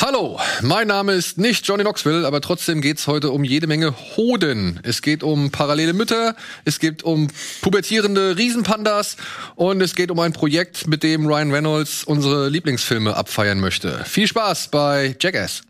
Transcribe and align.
Hallo, 0.00 0.38
mein 0.62 0.86
Name 0.86 1.14
ist 1.14 1.38
nicht 1.38 1.66
Johnny 1.66 1.82
Knoxville, 1.82 2.24
aber 2.24 2.40
trotzdem 2.40 2.80
geht's 2.80 3.08
heute 3.08 3.32
um 3.32 3.42
jede 3.42 3.66
Menge 3.66 3.92
Hoden. 4.16 4.78
Es 4.84 5.02
geht 5.02 5.24
um 5.24 5.50
parallele 5.50 5.92
Mütter, 5.92 6.36
es 6.64 6.78
geht 6.78 7.02
um 7.02 7.26
pubertierende 7.62 8.36
Riesenpandas 8.36 9.16
und 9.56 9.80
es 9.80 9.96
geht 9.96 10.12
um 10.12 10.20
ein 10.20 10.32
Projekt, 10.32 10.86
mit 10.86 11.02
dem 11.02 11.26
Ryan 11.26 11.52
Reynolds 11.52 12.04
unsere 12.04 12.48
Lieblingsfilme 12.48 13.16
abfeiern 13.16 13.58
möchte. 13.58 14.04
Viel 14.04 14.28
Spaß 14.28 14.68
bei 14.68 15.16
Jackass. 15.18 15.62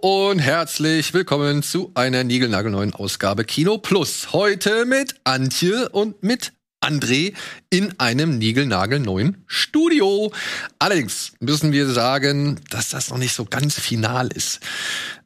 Und 0.00 0.38
herzlich 0.38 1.12
willkommen 1.12 1.62
zu 1.62 1.90
einer 1.94 2.24
niegelnagelneuen 2.24 2.94
Ausgabe 2.94 3.44
Kino 3.44 3.76
Plus. 3.76 4.32
Heute 4.32 4.86
mit 4.86 5.16
Antje 5.24 5.90
und 5.90 6.22
mit 6.22 6.54
André 6.80 7.34
in 7.68 8.00
einem 8.00 8.38
niegelnagelneuen 8.38 9.44
Studio. 9.46 10.32
Allerdings 10.78 11.32
müssen 11.40 11.72
wir 11.72 11.88
sagen, 11.90 12.58
dass 12.70 12.88
das 12.88 13.10
noch 13.10 13.18
nicht 13.18 13.34
so 13.34 13.44
ganz 13.44 13.78
final 13.78 14.28
ist. 14.28 14.60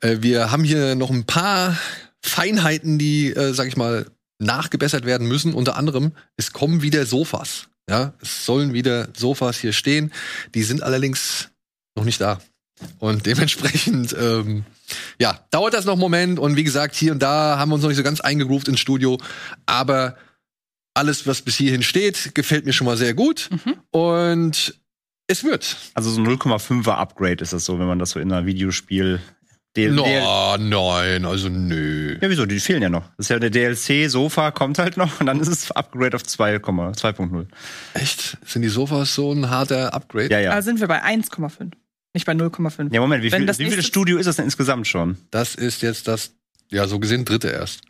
Äh, 0.00 0.17
wir 0.20 0.50
haben 0.50 0.64
hier 0.64 0.97
noch 0.97 1.11
ein 1.11 1.27
paar 1.27 1.78
Feinheiten, 2.20 2.98
die, 2.98 3.28
äh, 3.28 3.55
sag 3.55 3.69
ich 3.69 3.77
mal, 3.77 4.06
nachgebessert 4.41 5.06
werden 5.06 5.28
müssen. 5.28 5.55
Unter 5.55 5.77
anderem, 5.77 6.12
es 6.36 6.53
kommen 6.53 6.83
wieder 6.83 7.06
Sofas. 7.06 7.69
Ja, 7.89 8.14
es 8.20 8.45
sollen 8.45 8.73
wieder 8.73 9.08
Sofas 9.17 9.58
hier 9.58 9.73
stehen. 9.73 10.12
Die 10.55 10.64
sind 10.64 10.83
allerdings 10.83 11.51
noch 11.95 12.05
nicht 12.05 12.20
da. 12.20 12.41
Und 12.99 13.27
dementsprechend, 13.27 14.15
ähm, 14.19 14.65
ja, 15.19 15.41
dauert 15.51 15.75
das 15.75 15.85
noch 15.85 15.95
einen 15.95 16.01
Moment. 16.01 16.39
Und 16.39 16.57
wie 16.57 16.65
gesagt, 16.65 16.95
hier 16.95 17.13
und 17.13 17.23
da 17.23 17.59
haben 17.59 17.71
wir 17.71 17.75
uns 17.75 17.83
noch 17.83 17.89
nicht 17.89 17.97
so 17.97 18.03
ganz 18.03 18.21
eingegroovt 18.21 18.69
ins 18.69 18.81
Studio. 18.81 19.19
Aber 19.65 20.17
alles, 20.95 21.27
was 21.27 21.43
bis 21.43 21.57
hierhin 21.57 21.83
steht, 21.83 22.35
gefällt 22.35 22.67
mir 22.67 22.73
schon 22.73 22.87
mal 22.87 22.97
sehr 22.97 23.15
gut. 23.15 23.49
Mhm. 23.51 23.75
Und 23.91 24.81
es 25.27 25.45
wird. 25.45 25.77
Also 25.95 26.11
so 26.11 26.21
0,5er 26.21 26.93
Upgrade 26.93 27.43
ist 27.43 27.53
das 27.53 27.65
so, 27.65 27.79
wenn 27.79 27.87
man 27.87 27.99
das 27.99 28.11
so 28.11 28.21
in 28.21 28.33
einer 28.33 28.47
Videospiel 28.47 29.21
DL 29.77 29.93
no, 29.93 30.57
nein, 30.57 31.27
also 31.27 31.51
nö. 31.51 32.17
Ja, 32.21 32.31
wieso? 32.31 32.47
Die 32.47 32.61
fehlen 32.61 32.83
ja 32.83 32.89
noch. 32.89 33.05
Das 33.19 33.27
ist 33.27 33.29
ja 33.29 33.39
der 33.39 33.51
DLC, 33.51 34.11
Sofa 34.11 34.51
kommt 34.51 34.79
halt 34.79 34.97
noch 34.97 35.21
und 35.21 35.27
dann 35.27 35.39
ist 35.39 35.49
es 35.49 35.71
Upgrade 35.71 36.17
auf 36.17 36.23
2,2.0. 36.23 37.47
Echt? 37.93 38.39
Sind 38.47 38.63
die 38.63 38.69
Sofas 38.69 39.15
so 39.15 39.33
ein 39.33 39.51
harter 39.51 39.93
Upgrade? 39.93 40.31
Ja, 40.31 40.41
ja. 40.41 40.55
Da 40.55 40.63
sind 40.63 40.81
wir 40.81 40.89
bei 40.89 41.05
1,5. 41.05 41.73
Nicht 42.17 42.25
bei 42.25 42.33
0,5. 42.33 42.95
Ja, 42.95 43.00
Moment, 43.03 43.22
wie, 43.22 43.31
viel, 43.31 43.47
wie 43.47 43.70
viele 43.70 43.83
Studio 43.83 44.17
ist 44.17 44.25
das 44.25 44.36
denn 44.36 44.47
insgesamt 44.47 44.86
schon? 44.86 45.19
Das 45.31 45.55
ist 45.55 45.83
jetzt 45.83 46.09
das, 46.09 46.33
ja, 46.70 46.86
so 46.86 46.98
gesehen 46.98 47.27
dritte 47.27 47.48
erst. 47.48 47.83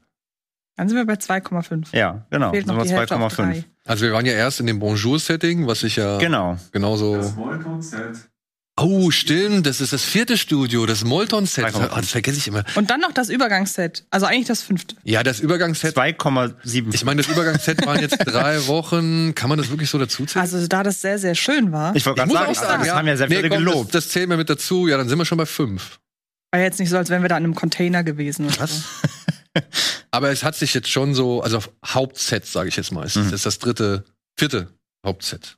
Dann 0.75 0.89
sind 0.89 0.97
wir 0.97 1.07
bei 1.07 1.13
2,5. 1.13 1.97
Ja, 1.97 2.27
genau. 2.29 2.51
Fehlt 2.51 2.67
sind 2.67 2.77
wir 2.77 2.83
2,5. 2.83 3.63
Also 3.85 4.05
wir 4.05 4.13
waren 4.13 4.27
ja 4.27 4.33
erst 4.33 4.59
in 4.59 4.67
dem 4.67 4.81
Bonjour-Setting, 4.81 5.69
was 5.69 5.85
ich 5.85 5.95
ja 5.95 6.19
genau. 6.19 6.59
genauso. 6.73 7.19
Das 7.19 7.37
Molton-Set. 7.37 8.29
Oh, 8.79 9.11
stimmt, 9.11 9.67
das 9.67 9.81
ist 9.81 9.95
das 9.95 10.05
vierte 10.05 10.37
Studio, 10.37 10.85
das 10.85 11.03
Molton-Set. 11.03 11.65
Oh, 11.75 11.97
das 11.97 12.11
vergesse 12.11 12.37
ich 12.37 12.47
immer. 12.47 12.63
Und 12.75 12.91
dann 12.91 13.01
noch 13.01 13.13
das 13.13 13.31
Übergangsset. 13.31 14.05
Also 14.11 14.27
eigentlich 14.27 14.49
das 14.49 14.61
fünfte. 14.61 14.97
Ja, 15.03 15.23
das 15.23 15.41
Übergangsset. 15.41 15.97
2,7. 15.97 16.93
Ich 16.93 17.03
meine, 17.03 17.23
das 17.23 17.33
Übergangsset 17.33 17.87
waren 17.87 18.01
jetzt 18.01 18.19
drei 18.27 18.67
Wochen. 18.67 19.35
Kann 19.35 19.49
man 19.49 19.57
das 19.57 19.71
wirklich 19.71 19.89
so 19.89 19.99
dazu 19.99 20.27
zählen? 20.27 20.43
Also 20.43 20.67
da 20.67 20.83
das 20.83 21.01
sehr, 21.01 21.19
sehr 21.19 21.35
schön 21.35 21.73
war. 21.73 21.97
Ich 21.97 22.05
wollte 22.05 22.21
gerade 22.21 22.33
sagen, 22.35 22.55
sagen, 22.55 22.79
das 22.81 22.89
ja, 22.89 22.97
haben 22.97 23.07
ja 23.07 23.17
sehr 23.17 23.29
viele 23.29 23.43
nee, 23.45 23.49
komm, 23.49 23.65
gelobt. 23.65 23.95
Das, 23.95 24.05
das 24.05 24.13
zählen 24.13 24.29
wir 24.29 24.37
mit 24.37 24.51
dazu. 24.51 24.87
Ja, 24.89 24.99
dann 24.99 25.09
sind 25.09 25.17
wir 25.17 25.25
schon 25.25 25.39
bei 25.39 25.47
fünf. 25.47 25.99
War 26.51 26.61
jetzt 26.61 26.79
nicht 26.79 26.91
so, 26.91 26.99
als 26.99 27.09
wären 27.09 27.23
wir 27.23 27.31
da 27.31 27.39
in 27.39 27.45
einem 27.45 27.55
Container 27.55 28.05
gewesen. 28.05 28.47
Oder 28.47 28.61
Was? 28.61 28.77
So. 28.77 29.63
Aber 30.11 30.31
es 30.31 30.45
hat 30.45 30.55
sich 30.55 30.75
jetzt 30.75 30.91
schon 30.91 31.15
so, 31.15 31.41
also 31.41 31.57
auf 31.57 31.71
Hauptset, 31.83 32.45
sage 32.45 32.69
ich 32.69 32.77
jetzt 32.77 32.93
mal. 32.93 33.07
Es 33.07 33.15
mhm. 33.15 33.33
ist 33.33 33.47
das 33.47 33.59
dritte, 33.59 34.05
vierte 34.39 34.69
Hauptset. 35.03 35.57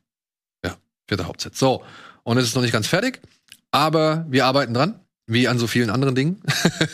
Ja, 0.65 0.77
vierte 1.09 1.27
Hauptset. 1.27 1.57
So. 1.57 1.83
Und 2.29 2.37
es 2.37 2.45
ist 2.45 2.55
noch 2.55 2.61
nicht 2.61 2.73
ganz 2.73 2.87
fertig, 2.87 3.23
aber 3.71 4.27
wir 4.29 4.45
arbeiten 4.45 4.75
dran, 4.75 5.01
wie 5.27 5.49
an 5.49 5.59
so 5.59 5.67
vielen 5.67 5.89
anderen 5.89 6.15
Dingen. 6.15 6.43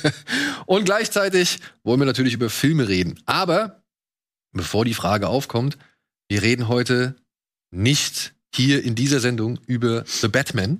und 0.67 0.85
gleichzeitig 0.85 1.59
wollen 1.83 1.99
wir 1.99 2.07
natürlich 2.07 2.35
über 2.35 2.49
Filme 2.49 2.87
reden. 2.87 3.19
Aber 3.27 3.83
bevor 4.53 4.85
die 4.85 4.95
Frage 4.95 5.27
aufkommt, 5.27 5.77
wir 6.29 6.43
reden 6.43 6.69
heute 6.69 7.17
nicht 7.73 8.33
hier 8.55 8.85
in 8.85 8.95
dieser 8.95 9.19
Sendung 9.19 9.59
über 9.67 10.05
The 10.07 10.29
Batman, 10.29 10.79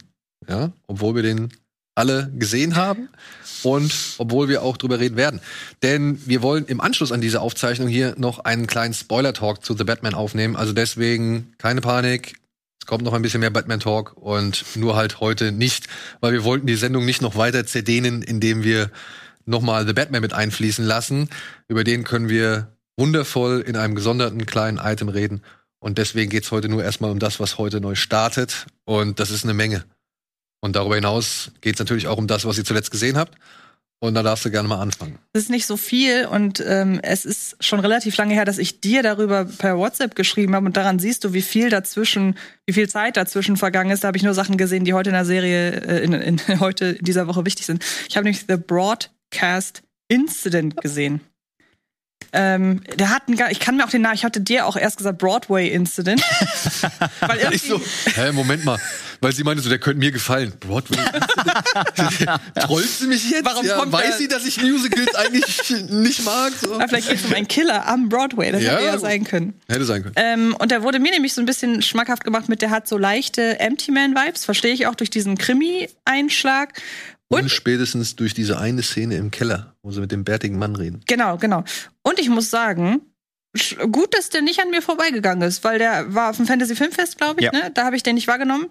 ja, 0.49 0.71
obwohl 0.87 1.17
wir 1.17 1.25
den 1.25 1.53
alle 1.97 2.31
gesehen 2.39 2.77
haben 2.77 3.09
und 3.65 3.93
obwohl 4.19 4.49
wir 4.49 4.63
auch 4.63 4.77
drüber 4.77 5.01
reden 5.01 5.17
werden. 5.17 5.41
Denn 5.83 6.25
wir 6.29 6.43
wollen 6.43 6.67
im 6.67 6.81
Anschluss 6.81 7.11
an 7.11 7.21
diese 7.21 7.41
Aufzeichnung 7.41 7.89
hier 7.89 8.15
noch 8.19 8.39
einen 8.39 8.69
kleinen 8.69 8.95
Spoiler-Talk 8.95 9.65
zu 9.65 9.77
The 9.77 9.83
Batman 9.83 10.15
aufnehmen. 10.15 10.55
Also 10.55 10.73
deswegen 10.73 11.55
keine 11.59 11.81
Panik, 11.81 12.37
es 12.85 12.87
kommt 12.87 13.03
noch 13.03 13.15
ein 13.15 13.23
bisschen 13.23 13.41
mehr 13.41 13.49
Batman 13.49 13.81
Talk 13.81 14.13
und 14.15 14.77
nur 14.77 14.95
halt 14.95 15.19
heute 15.19 15.53
nicht, 15.53 15.87
weil 16.21 16.35
wir 16.35 16.45
wollten 16.45 16.67
die 16.67 16.75
Sendung 16.75 17.07
nicht 17.07 17.23
noch 17.23 17.35
weiter 17.35 17.65
zerdehnen, 17.65 18.21
indem 18.21 18.63
wir 18.63 18.91
nochmal 19.47 19.87
The 19.87 19.95
Batman 19.95 20.21
mit 20.21 20.35
einfließen 20.35 20.85
lassen. 20.85 21.31
Über 21.67 21.83
den 21.83 22.05
können 22.05 22.29
wir 22.29 22.77
wundervoll 22.99 23.65
in 23.67 23.77
einem 23.77 23.95
gesonderten 23.95 24.45
kleinen 24.45 24.77
Item 24.77 25.09
reden. 25.09 25.43
Und 25.79 25.97
deswegen 25.97 26.29
geht's 26.29 26.51
heute 26.51 26.69
nur 26.69 26.85
erstmal 26.85 27.11
um 27.11 27.19
das, 27.19 27.41
was 27.41 27.57
heute 27.57 27.81
neu 27.81 27.95
startet. 27.95 28.67
Und 28.85 29.19
das 29.19 29.31
ist 29.31 29.45
eine 29.45 29.55
Menge. 29.55 29.87
Und 30.61 30.77
darüber 30.77 30.97
hinaus 30.97 31.53
geht's 31.63 31.79
natürlich 31.79 32.07
auch 32.07 32.19
um 32.19 32.27
das, 32.27 32.45
was 32.45 32.59
ihr 32.59 32.67
zuletzt 32.67 32.91
gesehen 32.91 33.17
habt. 33.17 33.39
Und 34.05 34.13
da 34.13 34.23
darfst 34.23 34.45
du 34.45 34.51
gerne 34.51 34.69
mal 34.69 34.83
anfangen. 34.83 35.19
Es 35.33 35.45
ist 35.45 35.51
nicht 35.51 35.65
so 35.65 35.79
viel 35.79 36.27
und 36.27 36.63
ähm, 36.67 37.01
es 37.03 37.25
ist 37.25 37.57
schon 37.61 37.81
relativ 37.81 38.15
lange 38.19 38.35
her, 38.35 38.45
dass 38.45 38.59
ich 38.59 38.83
dir 38.83 39.03
darüber 39.03 39.47
per 39.47 39.79
WhatsApp 39.79 40.15
geschrieben 40.15 40.55
habe 40.55 40.67
und 40.67 40.77
daran 40.77 40.99
siehst 40.99 41.25
du, 41.25 41.33
wie 41.33 41.41
viel 41.41 41.71
dazwischen, 41.71 42.37
wie 42.67 42.75
viel 42.75 42.87
Zeit 42.87 43.17
dazwischen 43.17 43.57
vergangen 43.57 43.91
ist. 43.91 44.05
Da 44.05 44.09
habe 44.09 44.19
ich 44.19 44.23
nur 44.23 44.35
Sachen 44.35 44.59
gesehen, 44.59 44.85
die 44.85 44.93
heute 44.93 45.09
in 45.09 45.15
der 45.15 45.25
Serie, 45.25 45.71
äh, 45.71 46.05
in, 46.05 46.13
in, 46.13 46.39
heute 46.61 46.85
in 46.85 47.05
dieser 47.07 47.27
Woche 47.29 47.47
wichtig 47.47 47.65
sind. 47.65 47.83
Ich 48.07 48.19
habe 48.19 48.25
nämlich 48.25 48.45
The 48.47 48.59
Broadcast 48.59 49.83
Incident 50.09 50.77
gesehen. 50.83 51.23
Ähm, 52.37 52.83
der 52.99 53.11
hat 53.11 53.29
einen, 53.29 53.39
ich 53.51 53.61
kann 53.61 53.77
mir 53.77 53.85
auch 53.85 53.91
den 53.91 54.03
Namen, 54.03 54.17
ich 54.17 54.25
hatte 54.25 54.41
dir 54.41 54.67
auch 54.67 54.77
erst 54.77 54.99
gesagt 54.99 55.19
Broadway 55.19 55.69
Incident. 55.69 56.21
weil 57.21 57.39
irgendwie, 57.39 57.57
ich 57.57 57.63
so, 57.63 57.81
hä, 58.17 58.33
Moment 58.33 58.65
mal. 58.65 58.79
Weil 59.21 59.33
sie 59.33 59.45
meinte 59.45 59.63
so, 59.63 59.69
der 59.69 59.79
könnte 59.79 60.01
mir 60.01 60.11
gefallen. 60.11 60.53
Broadway 60.59 60.99
Incident? 60.99 62.41
Trollt 62.57 62.89
sie 62.89 63.07
mich 63.07 63.31
jetzt? 63.31 63.45
Warum 63.45 63.65
ja, 63.65 63.91
weiß 63.91 64.19
sie, 64.19 64.27
dass 64.27 64.45
ich 64.45 64.61
Musicals 64.61 65.15
eigentlich 65.15 65.91
nicht 65.91 66.25
mag? 66.25 66.53
So. 66.61 66.75
Aber 66.75 66.89
vielleicht 66.89 67.09
geht 67.09 67.21
es 67.21 67.25
um 67.25 67.35
einen 67.35 67.47
Killer 67.47 67.87
am 67.87 68.09
Broadway, 68.09 68.51
das 68.51 68.63
ja, 68.63 68.73
hätte 68.73 68.85
ja 68.85 68.99
sein 68.99 69.23
können. 69.23 69.55
Hätte 69.69 69.85
sein 69.85 70.03
können. 70.03 70.15
Ähm, 70.17 70.57
und 70.59 70.73
der 70.73 70.83
wurde 70.83 70.99
mir 70.99 71.13
nämlich 71.13 71.35
so 71.35 71.41
ein 71.41 71.47
bisschen 71.47 71.83
schmackhaft 71.83 72.25
gemacht 72.25 72.49
mit, 72.49 72.63
der 72.63 72.71
hat 72.71 72.89
so 72.89 72.99
leichte 72.99 73.61
Empty 73.61 73.93
Man 73.93 74.17
Vibes, 74.17 74.45
verstehe 74.45 74.75
ich 74.75 74.89
auch 74.89 74.97
durch 74.97 75.11
diesen 75.11 75.39
Krimi-Einschlag. 75.39 76.73
Und, 77.29 77.51
spätestens 77.51 78.17
durch 78.17 78.35
diese 78.35 78.59
eine 78.59 78.83
Szene 78.83 79.17
im 79.17 79.31
Keller, 79.31 79.75
wo 79.83 79.91
sie 79.91 80.01
mit 80.01 80.13
dem 80.13 80.25
bärtigen 80.25 80.59
Mann 80.59 80.77
reden. 80.77 81.01
Genau, 81.07 81.37
genau. 81.37 81.65
Und 82.15 82.21
ich 82.21 82.29
muss 82.29 82.49
sagen, 82.49 83.01
gut, 83.91 84.15
dass 84.15 84.31
der 84.31 84.41
nicht 84.41 84.61
an 84.61 84.71
mir 84.71 84.83
vorbeigegangen 84.83 85.47
ist, 85.49 85.65
weil 85.65 85.79
der 85.79 86.15
war 86.15 86.31
auf 86.31 86.37
dem 86.37 86.47
Fantasy 86.47 86.77
Filmfest, 86.77 87.19
glaube 87.19 87.41
ich, 87.41 87.47
ja. 87.47 87.53
ne? 87.53 87.73
Da 87.75 87.85
habe 87.85 87.97
ich 87.97 88.05
den 88.05 88.15
nicht 88.15 88.29
wahrgenommen. 88.29 88.67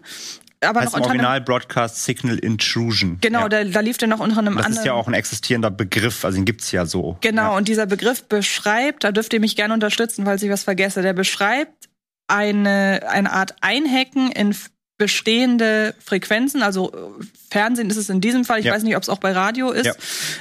Aber 0.61 0.79
heißt 0.79 0.93
noch 0.93 0.99
im 0.99 1.05
Original 1.07 1.41
Broadcast 1.41 2.05
Signal 2.05 2.39
Intrusion. 2.39 3.17
Genau, 3.19 3.41
ja. 3.41 3.49
da, 3.49 3.63
da 3.65 3.79
lief 3.81 3.97
der 3.97 4.07
noch 4.07 4.21
unter 4.21 4.37
einem 4.37 4.55
das 4.55 4.65
anderen. 4.65 4.71
Das 4.75 4.79
ist 4.79 4.85
ja 4.85 4.93
auch 4.93 5.09
ein 5.09 5.13
existierender 5.13 5.71
Begriff, 5.71 6.23
also 6.23 6.37
den 6.37 6.45
gibt's 6.45 6.71
ja 6.71 6.85
so. 6.85 7.17
Genau, 7.19 7.51
ja. 7.51 7.57
und 7.57 7.67
dieser 7.67 7.85
Begriff 7.85 8.23
beschreibt, 8.29 9.03
da 9.03 9.11
dürft 9.11 9.33
ihr 9.33 9.41
mich 9.41 9.57
gerne 9.57 9.73
unterstützen, 9.73 10.23
falls 10.23 10.41
ich 10.41 10.49
was 10.49 10.63
vergesse, 10.63 11.01
der 11.01 11.11
beschreibt 11.11 11.89
eine, 12.27 13.01
eine 13.09 13.33
Art 13.33 13.55
Einhacken 13.59 14.31
in 14.31 14.55
bestehende 14.97 15.95
Frequenzen, 15.99 16.63
also 16.63 16.93
äh, 16.93 17.25
Fernsehen 17.51 17.89
ist 17.89 17.97
es 17.97 18.09
in 18.09 18.21
diesem 18.21 18.45
Fall, 18.45 18.59
ich 18.59 18.67
ja. 18.67 18.73
weiß 18.73 18.83
nicht, 18.83 18.95
ob 18.95 19.03
es 19.03 19.09
auch 19.09 19.17
bei 19.17 19.33
Radio 19.33 19.71
ist. 19.71 19.85
Ja. 19.85 19.93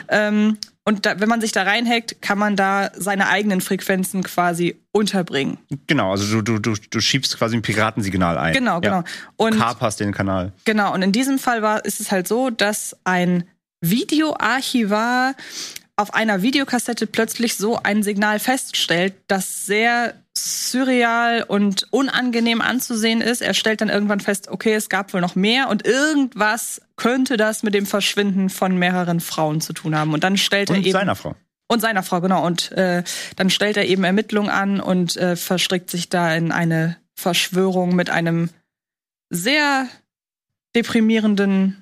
Ähm, 0.09 0.59
und 0.85 1.07
da, 1.07 1.21
wenn 1.21 1.29
man 1.29 1.41
sich 1.41 1.53
da 1.53 1.63
reinhackt, 1.63 2.21
kann 2.23 2.39
man 2.39 2.57
da 2.57 2.91
seine 2.97 3.29
eigenen 3.29 3.61
Frequenzen 3.61 4.23
quasi 4.25 4.81
unterbringen. 4.91 5.59
Genau, 5.87 6.11
also 6.11 6.43
du, 6.43 6.59
du, 6.59 6.75
du, 6.75 7.01
schiebst 7.01 7.39
quasi 7.39 7.57
ein 7.57 7.63
Piratensignal 7.63 8.37
ein. 8.37 8.53
Genau, 8.53 8.81
genau. 8.81 8.97
Ja. 8.97 9.05
Und 9.37 9.59
kaperst 9.59 10.01
den 10.01 10.13
Kanal. 10.13 10.53
Genau, 10.65 10.93
und 10.93 11.03
in 11.03 11.13
diesem 11.13 11.39
Fall 11.39 11.63
war, 11.63 11.85
ist 11.85 12.01
es 12.01 12.11
halt 12.11 12.27
so, 12.27 12.51
dass 12.51 12.97
ein 13.05 13.45
Videoarchivar 13.81 15.35
auf 15.97 16.15
einer 16.15 16.43
Videokassette 16.43 17.07
plötzlich 17.07 17.57
so 17.57 17.79
ein 17.83 18.03
Signal 18.03 18.39
feststellt, 18.39 19.15
das 19.29 19.67
sehr 19.67 20.15
surreal 20.37 21.45
und 21.47 21.87
unangenehm 21.91 22.61
anzusehen 22.63 23.21
ist. 23.21 23.43
Er 23.43 23.55
stellt 23.55 23.83
dann 23.83 23.91
irgendwann 23.91 24.21
fest, 24.21 24.49
okay, 24.49 24.75
es 24.75 24.89
gab 24.89 25.13
wohl 25.13 25.21
noch 25.21 25.35
mehr 25.35 25.69
und 25.69 25.87
irgendwas 25.87 26.81
könnte 26.97 27.37
das 27.37 27.63
mit 27.63 27.75
dem 27.75 27.85
Verschwinden 27.85 28.49
von 28.49 28.79
mehreren 28.79 29.21
Frauen 29.21 29.61
zu 29.61 29.75
tun 29.75 29.95
haben. 29.95 30.15
Und 30.15 30.25
dann 30.25 30.39
stellt 30.39 30.71
Und 30.71 30.77
er 30.77 30.83
eben 30.83 30.93
seiner 30.93 31.17
Frau. 31.17 31.35
und 31.69 31.81
seiner 31.81 32.03
Frau, 32.03 32.21
genau. 32.23 32.45
Und 32.47 32.73
äh, 32.73 33.05
dann 33.37 33.51
stellt 33.51 33.77
er 33.77 33.85
eben 33.87 34.05
Ermittlungen 34.05 34.51
an 34.51 34.81
und 34.81 35.17
äh, 35.17 35.37
verstrickt 35.37 35.91
sich 35.91 36.09
da 36.09 36.35
in 36.35 36.53
eine 36.53 36.97
Verschwörung 37.15 37.95
mit 37.95 38.09
einem 38.09 38.49
sehr 39.29 39.87
deprimierenden 40.75 41.82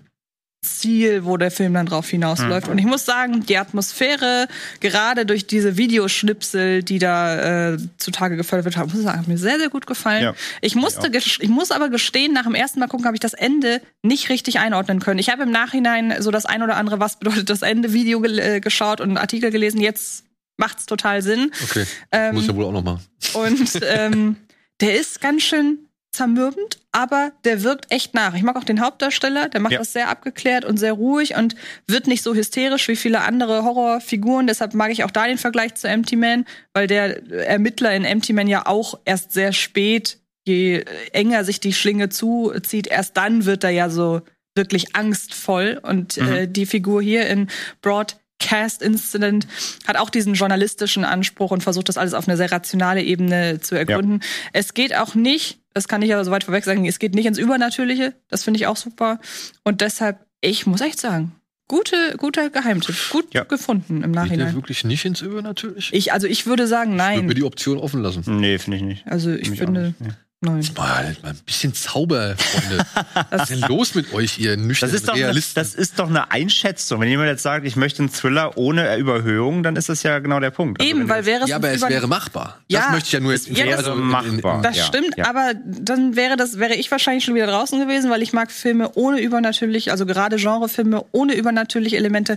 Ziel, 0.62 1.24
wo 1.24 1.36
der 1.38 1.50
Film 1.50 1.72
dann 1.74 1.86
drauf 1.86 2.08
hinausläuft. 2.08 2.68
Und 2.68 2.78
ich 2.78 2.84
muss 2.84 3.06
sagen, 3.06 3.46
die 3.46 3.56
Atmosphäre, 3.56 4.46
gerade 4.80 5.24
durch 5.24 5.46
diese 5.46 5.78
Videoschnipsel, 5.78 6.82
die 6.82 6.98
da 6.98 7.72
äh, 7.72 7.78
zutage 7.96 8.36
gefördert 8.36 8.66
wird, 8.66 8.76
haben, 8.76 8.90
muss 8.90 8.98
ich 8.98 9.04
sagen, 9.06 9.18
hat 9.20 9.28
mir 9.28 9.38
sehr, 9.38 9.58
sehr 9.58 9.70
gut 9.70 9.86
gefallen. 9.86 10.22
Ja. 10.22 10.34
Ich 10.60 10.74
musste, 10.74 11.08
ges- 11.08 11.40
ich 11.40 11.48
muss 11.48 11.70
aber 11.70 11.88
gestehen, 11.88 12.32
nach 12.34 12.44
dem 12.44 12.54
ersten 12.54 12.78
Mal 12.78 12.88
gucken, 12.88 13.06
habe 13.06 13.16
ich 13.16 13.20
das 13.20 13.32
Ende 13.32 13.80
nicht 14.02 14.28
richtig 14.28 14.58
einordnen 14.58 15.00
können. 15.00 15.18
Ich 15.18 15.30
habe 15.30 15.44
im 15.44 15.50
Nachhinein 15.50 16.16
so 16.20 16.30
das 16.30 16.44
ein 16.44 16.62
oder 16.62 16.76
andere, 16.76 17.00
was 17.00 17.18
bedeutet 17.18 17.48
das 17.48 17.62
Ende, 17.62 17.92
Video 17.94 18.20
gel 18.20 18.38
äh, 18.38 18.60
geschaut 18.60 19.00
und 19.00 19.08
einen 19.08 19.18
Artikel 19.18 19.50
gelesen. 19.50 19.80
Jetzt 19.80 20.24
macht's 20.58 20.84
total 20.84 21.22
Sinn. 21.22 21.52
Okay. 21.64 21.86
Ähm, 22.12 22.34
Muss 22.34 22.46
ja 22.46 22.54
wohl 22.54 22.66
auch 22.66 22.72
noch 22.72 22.84
mal. 22.84 22.98
Und 23.32 23.80
ähm, 23.82 24.36
der 24.82 25.00
ist 25.00 25.20
ganz 25.22 25.42
schön 25.42 25.78
zermürbend, 26.12 26.78
aber 26.92 27.32
der 27.44 27.62
wirkt 27.62 27.92
echt 27.92 28.14
nach. 28.14 28.34
Ich 28.34 28.42
mag 28.42 28.56
auch 28.56 28.64
den 28.64 28.80
Hauptdarsteller, 28.80 29.48
der 29.48 29.60
macht 29.60 29.72
Ja. 29.74 29.78
das 29.78 29.92
sehr 29.92 30.08
abgeklärt 30.08 30.64
und 30.64 30.76
sehr 30.76 30.92
ruhig 30.92 31.36
und 31.36 31.54
wird 31.86 32.06
nicht 32.06 32.22
so 32.22 32.34
hysterisch 32.34 32.88
wie 32.88 32.96
viele 32.96 33.20
andere 33.20 33.64
Horrorfiguren. 33.64 34.46
Deshalb 34.46 34.74
mag 34.74 34.90
ich 34.90 35.04
auch 35.04 35.10
da 35.12 35.26
den 35.26 35.38
Vergleich 35.38 35.74
zu 35.74 35.88
Empty 35.88 36.16
Man, 36.16 36.46
weil 36.74 36.86
der 36.88 37.26
Ermittler 37.48 37.94
in 37.94 38.04
Empty 38.04 38.32
Man 38.32 38.48
ja 38.48 38.66
auch 38.66 38.98
erst 39.04 39.32
sehr 39.32 39.52
spät, 39.52 40.18
je 40.46 40.84
enger 41.12 41.44
sich 41.44 41.60
die 41.60 41.72
Schlinge 41.72 42.08
zuzieht, 42.08 42.88
erst 42.88 43.16
dann 43.16 43.44
wird 43.44 43.62
er 43.62 43.70
ja 43.70 43.88
so 43.88 44.22
wirklich 44.56 44.96
angstvoll. 44.96 45.78
Und 45.80 46.18
äh, 46.18 46.48
die 46.48 46.66
Figur 46.66 47.00
hier 47.00 47.28
in 47.28 47.46
Broadcast 47.82 48.82
Incident 48.82 49.46
hat 49.86 49.96
auch 49.96 50.10
diesen 50.10 50.34
journalistischen 50.34 51.04
Anspruch 51.04 51.52
und 51.52 51.62
versucht 51.62 51.88
das 51.88 51.96
alles 51.98 52.14
auf 52.14 52.26
eine 52.26 52.36
sehr 52.36 52.50
rationale 52.50 53.02
Ebene 53.02 53.60
zu 53.60 53.76
ergründen. 53.76 54.22
Es 54.52 54.74
geht 54.74 54.96
auch 54.96 55.14
nicht, 55.14 55.59
das 55.74 55.88
kann 55.88 56.02
ich 56.02 56.12
aber 56.12 56.24
soweit 56.24 56.44
vorweg 56.44 56.64
sagen, 56.64 56.84
es 56.86 56.98
geht 56.98 57.14
nicht 57.14 57.26
ins 57.26 57.38
Übernatürliche. 57.38 58.14
Das 58.28 58.44
finde 58.44 58.58
ich 58.58 58.66
auch 58.66 58.76
super. 58.76 59.20
Und 59.64 59.80
deshalb, 59.80 60.18
ich 60.40 60.66
muss 60.66 60.80
echt 60.80 61.00
sagen, 61.00 61.32
gute, 61.68 62.16
guter 62.18 62.50
Geheimtipp. 62.50 62.96
Gut 63.10 63.32
Ja. 63.34 63.44
gefunden 63.44 64.02
im 64.02 64.12
Geht 64.12 64.14
der 64.16 64.22
Nachhinein. 64.24 64.54
wirklich 64.54 64.84
nicht 64.84 65.04
ins 65.04 65.20
Übernatürliche? 65.20 65.94
Ich, 65.94 66.12
also 66.12 66.26
ich 66.26 66.46
würde 66.46 66.66
sagen, 66.66 66.92
Ich 66.94 66.98
würde 66.98 67.16
mir 67.22 67.26
nein. 67.28 67.34
die 67.36 67.44
Option 67.44 67.78
offen 67.78 68.02
lassen. 68.02 68.22
Nee, 68.40 68.58
finde 68.58 68.76
ich 68.78 68.82
nicht. 68.82 69.06
Also 69.06 69.30
ich 69.30 69.50
Mich 69.50 69.58
finde, 69.60 69.80
nicht, 69.88 70.00
nee. 70.00 70.08
Nein. 70.40 70.66
Mal, 70.76 71.16
mal 71.22 71.28
ein 71.30 71.38
bisschen 71.44 71.74
Zauber, 71.74 72.34
Freunde. 72.36 72.86
Was 73.30 73.50
ist 73.50 73.60
denn 73.62 73.68
los 73.68 73.94
mit 73.94 74.12
euch, 74.12 74.38
ihr 74.38 74.56
Das 74.56 74.66
nüchternen 74.66 74.94
ist, 74.96 75.08
doch 75.08 75.14
eine, 75.14 75.22
Realisten? 75.24 75.54
das 75.54 75.74
ist 75.74 75.98
doch 75.98 76.08
eine 76.08 76.30
Einschätzung. 76.30 77.00
Wenn 77.00 77.08
jemand 77.08 77.28
jetzt 77.28 77.42
sagt, 77.42 77.66
ich 77.66 77.76
möchte 77.76 78.00
einen 78.02 78.12
Thriller 78.12 78.56
ohne 78.56 78.96
Überhöhung, 78.96 79.62
dann 79.62 79.76
ist 79.76 79.88
das 79.88 80.02
ja 80.02 80.18
genau 80.18 80.40
der 80.40 80.50
Punkt. 80.50 80.80
Also 80.80 80.90
Eben, 80.90 81.00
du 81.00 81.08
weil 81.08 81.26
wäre 81.26 81.44
es 81.44 81.50
ja, 81.50 81.56
aber 81.56 81.70
es 81.70 81.82
wäre 81.82 82.06
machbar. 82.08 82.60
Ja, 82.68 82.80
das 82.80 82.90
möchte 82.92 83.06
ich 83.08 83.12
ja 83.12 83.20
nur 83.20 83.32
es 83.34 83.46
jetzt 83.46 83.58
wäre 83.58 83.76
also 83.76 83.94
machbar. 83.94 84.62
Das 84.62 84.76
Ja, 84.76 84.84
stimmt, 84.84 85.16
ja. 85.16 85.26
aber 85.28 85.52
dann 85.54 86.16
wäre 86.16 86.36
das 86.36 86.58
wäre 86.58 86.74
ich 86.74 86.90
wahrscheinlich 86.90 87.24
schon 87.24 87.34
wieder 87.34 87.46
draußen 87.46 87.78
gewesen, 87.78 88.10
weil 88.10 88.22
ich 88.22 88.32
mag 88.32 88.50
Filme 88.50 88.92
ohne 88.94 89.20
übernatürlich, 89.20 89.90
also 89.90 90.06
gerade 90.06 90.36
Genrefilme 90.36 91.04
ohne 91.12 91.34
übernatürliche 91.34 91.96
Elemente 91.96 92.36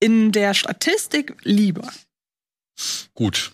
in 0.00 0.32
der 0.32 0.54
Statistik 0.54 1.36
lieber. 1.42 1.88
Gut. 3.14 3.52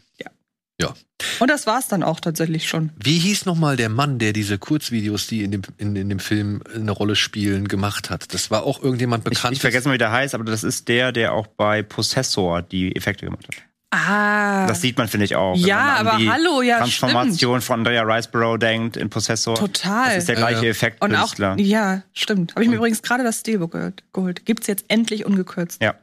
Und 1.40 1.50
das 1.50 1.66
war's 1.66 1.88
dann 1.88 2.02
auch 2.02 2.20
tatsächlich 2.20 2.68
schon. 2.68 2.90
Wie 3.02 3.18
hieß 3.18 3.44
noch 3.46 3.56
mal 3.56 3.76
der 3.76 3.88
Mann, 3.88 4.18
der 4.20 4.32
diese 4.32 4.56
Kurzvideos, 4.58 5.26
die 5.26 5.42
in 5.42 5.50
dem, 5.50 5.62
in, 5.76 5.96
in 5.96 6.08
dem 6.08 6.20
Film 6.20 6.62
eine 6.74 6.92
Rolle 6.92 7.16
spielen, 7.16 7.66
gemacht 7.66 8.08
hat? 8.10 8.32
Das 8.34 8.50
war 8.52 8.62
auch 8.62 8.82
irgendjemand 8.82 9.24
ich, 9.26 9.34
bekannt. 9.34 9.54
ich 9.56 9.60
vergesse 9.60 9.88
mal, 9.88 9.94
wie 9.94 9.98
der 9.98 10.12
heißt, 10.12 10.34
aber 10.34 10.44
das 10.44 10.62
ist 10.62 10.86
der, 10.88 11.10
der 11.12 11.32
auch 11.32 11.46
bei 11.48 11.82
Possessor 11.82 12.62
die 12.62 12.94
Effekte 12.94 13.24
gemacht 13.24 13.48
hat. 13.48 13.56
Ah, 13.90 14.66
Das 14.66 14.82
sieht 14.82 14.98
man, 14.98 15.08
finde 15.08 15.24
ich, 15.24 15.34
auch. 15.34 15.54
wenn 15.54 15.60
Ja, 15.66 15.96
aber 15.96 16.18
die 16.18 16.30
hallo, 16.30 16.60
ja, 16.60 16.76
Transformation 16.78 17.62
von 17.62 17.80
Andrea 17.80 18.02
Riceborough 18.02 18.58
denkt 18.58 18.96
in 18.98 19.08
Possessor. 19.08 19.54
total. 19.56 20.08
Das 20.10 20.18
ist 20.18 20.28
der 20.28 20.36
gleiche 20.36 20.64
Ja. 20.66 20.70
Effekt. 20.70 21.02
und 21.02 21.14
auch 21.16 21.34
ja, 21.56 22.02
stimmt. 22.12 22.52
Habe 22.54 22.64
ich 22.64 22.68
mir 22.70 22.76
übrigens 22.76 23.00
gerade 23.02 23.24
das 23.24 23.40
Steelbook 23.40 23.72
gehört- 23.72 24.04
geholt. 24.12 24.44
Gibt's 24.44 24.66
jetzt 24.66 24.84
endlich 24.88 25.24
ungekürzt. 25.24 25.80
Ja. 25.82 25.94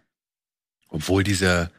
Obwohl 0.89 1.23
dieser, 1.23 1.69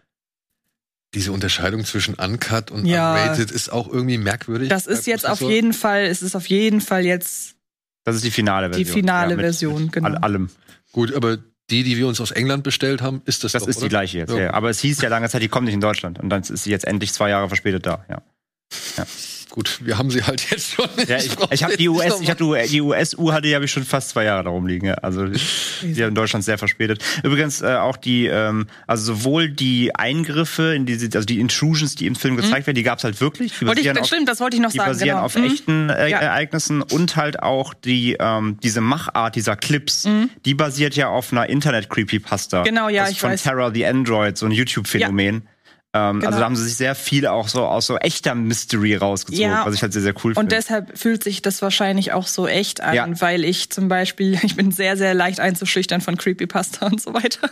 diese 1.15 1.33
Unterscheidung 1.33 1.85
zwischen 1.85 2.15
Uncut 2.15 2.71
und 2.71 2.85
Ja. 2.87 3.13
Unrated 3.15 3.51
ist 3.51 3.73
auch 3.73 3.89
irgendwie 3.89 4.19
merkwürdig. 4.19 4.69
Das 4.69 4.87
ist 4.87 5.07
jetzt 5.07 5.27
auf 5.29 5.41
jeden 5.41 5.73
Fall, 5.73 6.05
es 6.05 6.23
ist 6.23 6.35
auf 6.37 6.47
jeden 6.49 6.81
Fall 6.81 7.05
jetzt 7.07 7.55
Das 8.05 8.17
ist 8.17 8.25
die 8.25 8.31
finale 8.31 8.69
die 8.71 8.85
Version. 8.85 8.95
finale 8.95 9.31
ja, 9.31 9.37
mit, 9.37 9.45
Version, 9.45 9.83
mit 9.85 9.93
genau. 9.93 10.09
all- 10.09 10.17
allem. 10.19 10.51
Gut, 10.93 11.15
aber 11.15 11.39
die, 11.71 11.83
die 11.83 11.97
wir 11.97 12.07
uns 12.07 12.21
aus 12.21 12.31
England 12.31 12.63
bestellt 12.65 13.03
haben, 13.03 13.23
ist 13.25 13.43
das 13.45 13.53
Das 13.53 13.63
doch, 13.63 13.69
ist 13.69 13.79
die 13.81 13.85
oder? 13.85 13.89
gleiche 13.91 14.19
jetzt. 14.19 14.31
Ja. 14.31 14.39
Ja. 14.39 14.55
Aber 14.55 14.71
es 14.71 14.79
hieß 14.81 15.01
ja 15.01 15.09
lange 15.09 15.29
Zeit, 15.29 15.43
die 15.43 15.49
kommt 15.49 15.65
nicht 15.67 15.75
in 15.75 15.81
Deutschland. 15.81 16.19
Und 16.19 16.29
dann 16.29 16.43
ist 16.43 16.63
sie 16.65 16.71
jetzt 16.71 16.85
endlich 16.85 17.13
zwei 17.13 17.31
Jahre 17.31 17.49
verspätet 17.49 17.87
da. 17.87 18.05
Ja. 18.09 18.23
Gut, 19.57 19.79
wir 19.83 19.97
haben 19.97 20.11
sie 20.11 20.23
halt 20.23 20.51
jetzt 20.51 20.75
schon. 20.75 20.85
Ja, 21.09 21.17
ich, 21.17 21.31
ich 21.51 21.65
habe 21.65 21.79
die 21.79 21.89
US, 21.89 22.21
ich 22.21 22.29
hab 22.29 22.37
die, 22.37 22.69
die 22.69 22.83
US-U 22.83 23.33
hatte 23.33 23.55
habe 23.55 23.65
ich 23.65 23.71
schon 23.73 23.85
fast 23.85 24.11
zwei 24.11 24.25
Jahre 24.25 24.45
darum 24.45 24.67
liegen. 24.67 24.85
Ja. 24.87 24.95
Also 24.97 25.25
die 25.83 25.95
die 25.95 26.03
in 26.03 26.15
Deutschland 26.15 26.45
sehr 26.45 26.59
verspätet. 26.59 27.03
Übrigens 27.25 27.63
äh, 27.63 27.77
auch 27.77 27.97
die, 27.97 28.27
ähm, 28.27 28.67
also 28.87 29.15
sowohl 29.15 29.49
die 29.49 29.95
Eingriffe 29.95 30.75
in 30.75 30.85
diese, 30.85 31.07
also 31.17 31.25
die 31.25 31.41
Intrusions, 31.41 31.95
die 31.95 32.07
im 32.07 32.17
Film 32.17 32.37
gezeigt 32.37 32.67
werden, 32.67 32.77
die 32.77 32.83
gab 32.83 32.99
es 32.99 33.05
halt 33.05 33.19
wirklich. 33.23 33.55
Die 33.59 33.65
Mhm. 33.65 33.69
Wollte 33.69 33.81
ich, 33.81 33.91
auf, 33.99 34.07
stimmt, 34.07 34.29
das 34.29 34.41
wollte 34.41 34.57
ich 34.57 34.63
noch 34.63 34.73
die 34.73 34.77
sagen. 34.77 34.91
basieren 34.91 35.09
genau. 35.17 35.25
auf 35.25 35.37
Mhm. 35.37 35.45
echten 35.47 35.89
äh, 35.89 36.09
Ja. 36.11 36.19
Ereignissen 36.19 36.83
und 36.83 37.17
halt 37.17 37.43
auch 37.43 37.73
die 37.73 38.15
ähm, 38.21 38.59
diese 38.63 38.83
Machart 38.83 39.37
dieser 39.37 39.57
Clips, 39.57 40.07
die 40.45 40.53
basiert 40.55 40.97
ja 40.97 41.09
auf 41.09 41.33
einer 41.33 41.49
Internet 41.49 41.89
Creepypasta. 41.89 42.61
Mhm. 42.61 42.65
Genau, 42.65 42.89
ja, 42.91 43.01
das 43.05 43.09
ist 43.11 43.15
ich 43.17 43.21
von 43.23 43.31
weiß. 43.31 43.43
Terror 43.43 43.73
the 43.73 43.87
Android, 43.87 44.37
so 44.37 44.45
ein 44.45 44.53
YouTube 44.53 44.87
Phänomen. 44.87 45.49
Ähm, 45.97 46.17
Genau. 46.21 46.27
Also 46.29 46.39
da 46.41 46.45
haben 46.45 46.57
sie 46.57 46.65
sich 46.65 46.77
sehr 46.77 46.95
viel 46.95 47.27
auch 47.27 47.49
so 47.49 47.65
aus 47.65 47.87
so 47.87 47.97
echter 47.97 48.35
Mystery 48.35 48.97
rausgezogen, 48.97 49.51
Ja. 49.51 49.65
was 49.67 49.75
ich 49.75 49.83
halt 49.83 49.93
sehr 49.93 50.03
sehr 50.03 50.15
cool 50.25 50.33
Und 50.33 50.37
finde. 50.41 50.57
deshalb 50.57 50.99
fühlt 50.99 51.25
sich 51.25 51.43
das 51.43 51.63
wahrscheinlich 51.63 52.13
auch 52.13 52.27
so 52.27 52.47
echt 52.47 52.81
an, 52.83 52.95
Ja. 52.95 53.09
weil 53.21 53.45
ich 53.45 53.71
zum 53.71 53.89
Beispiel, 53.89 54.39
ich 54.43 54.57
bin 54.57 54.71
sehr, 54.73 54.97
sehr 54.97 55.15
leicht 55.15 55.41
einzuschüchtern 55.41 56.01
von 56.01 56.17
Creepypasta 56.17 56.87
und 56.87 57.01
so 57.01 57.15
weiter. 57.15 57.49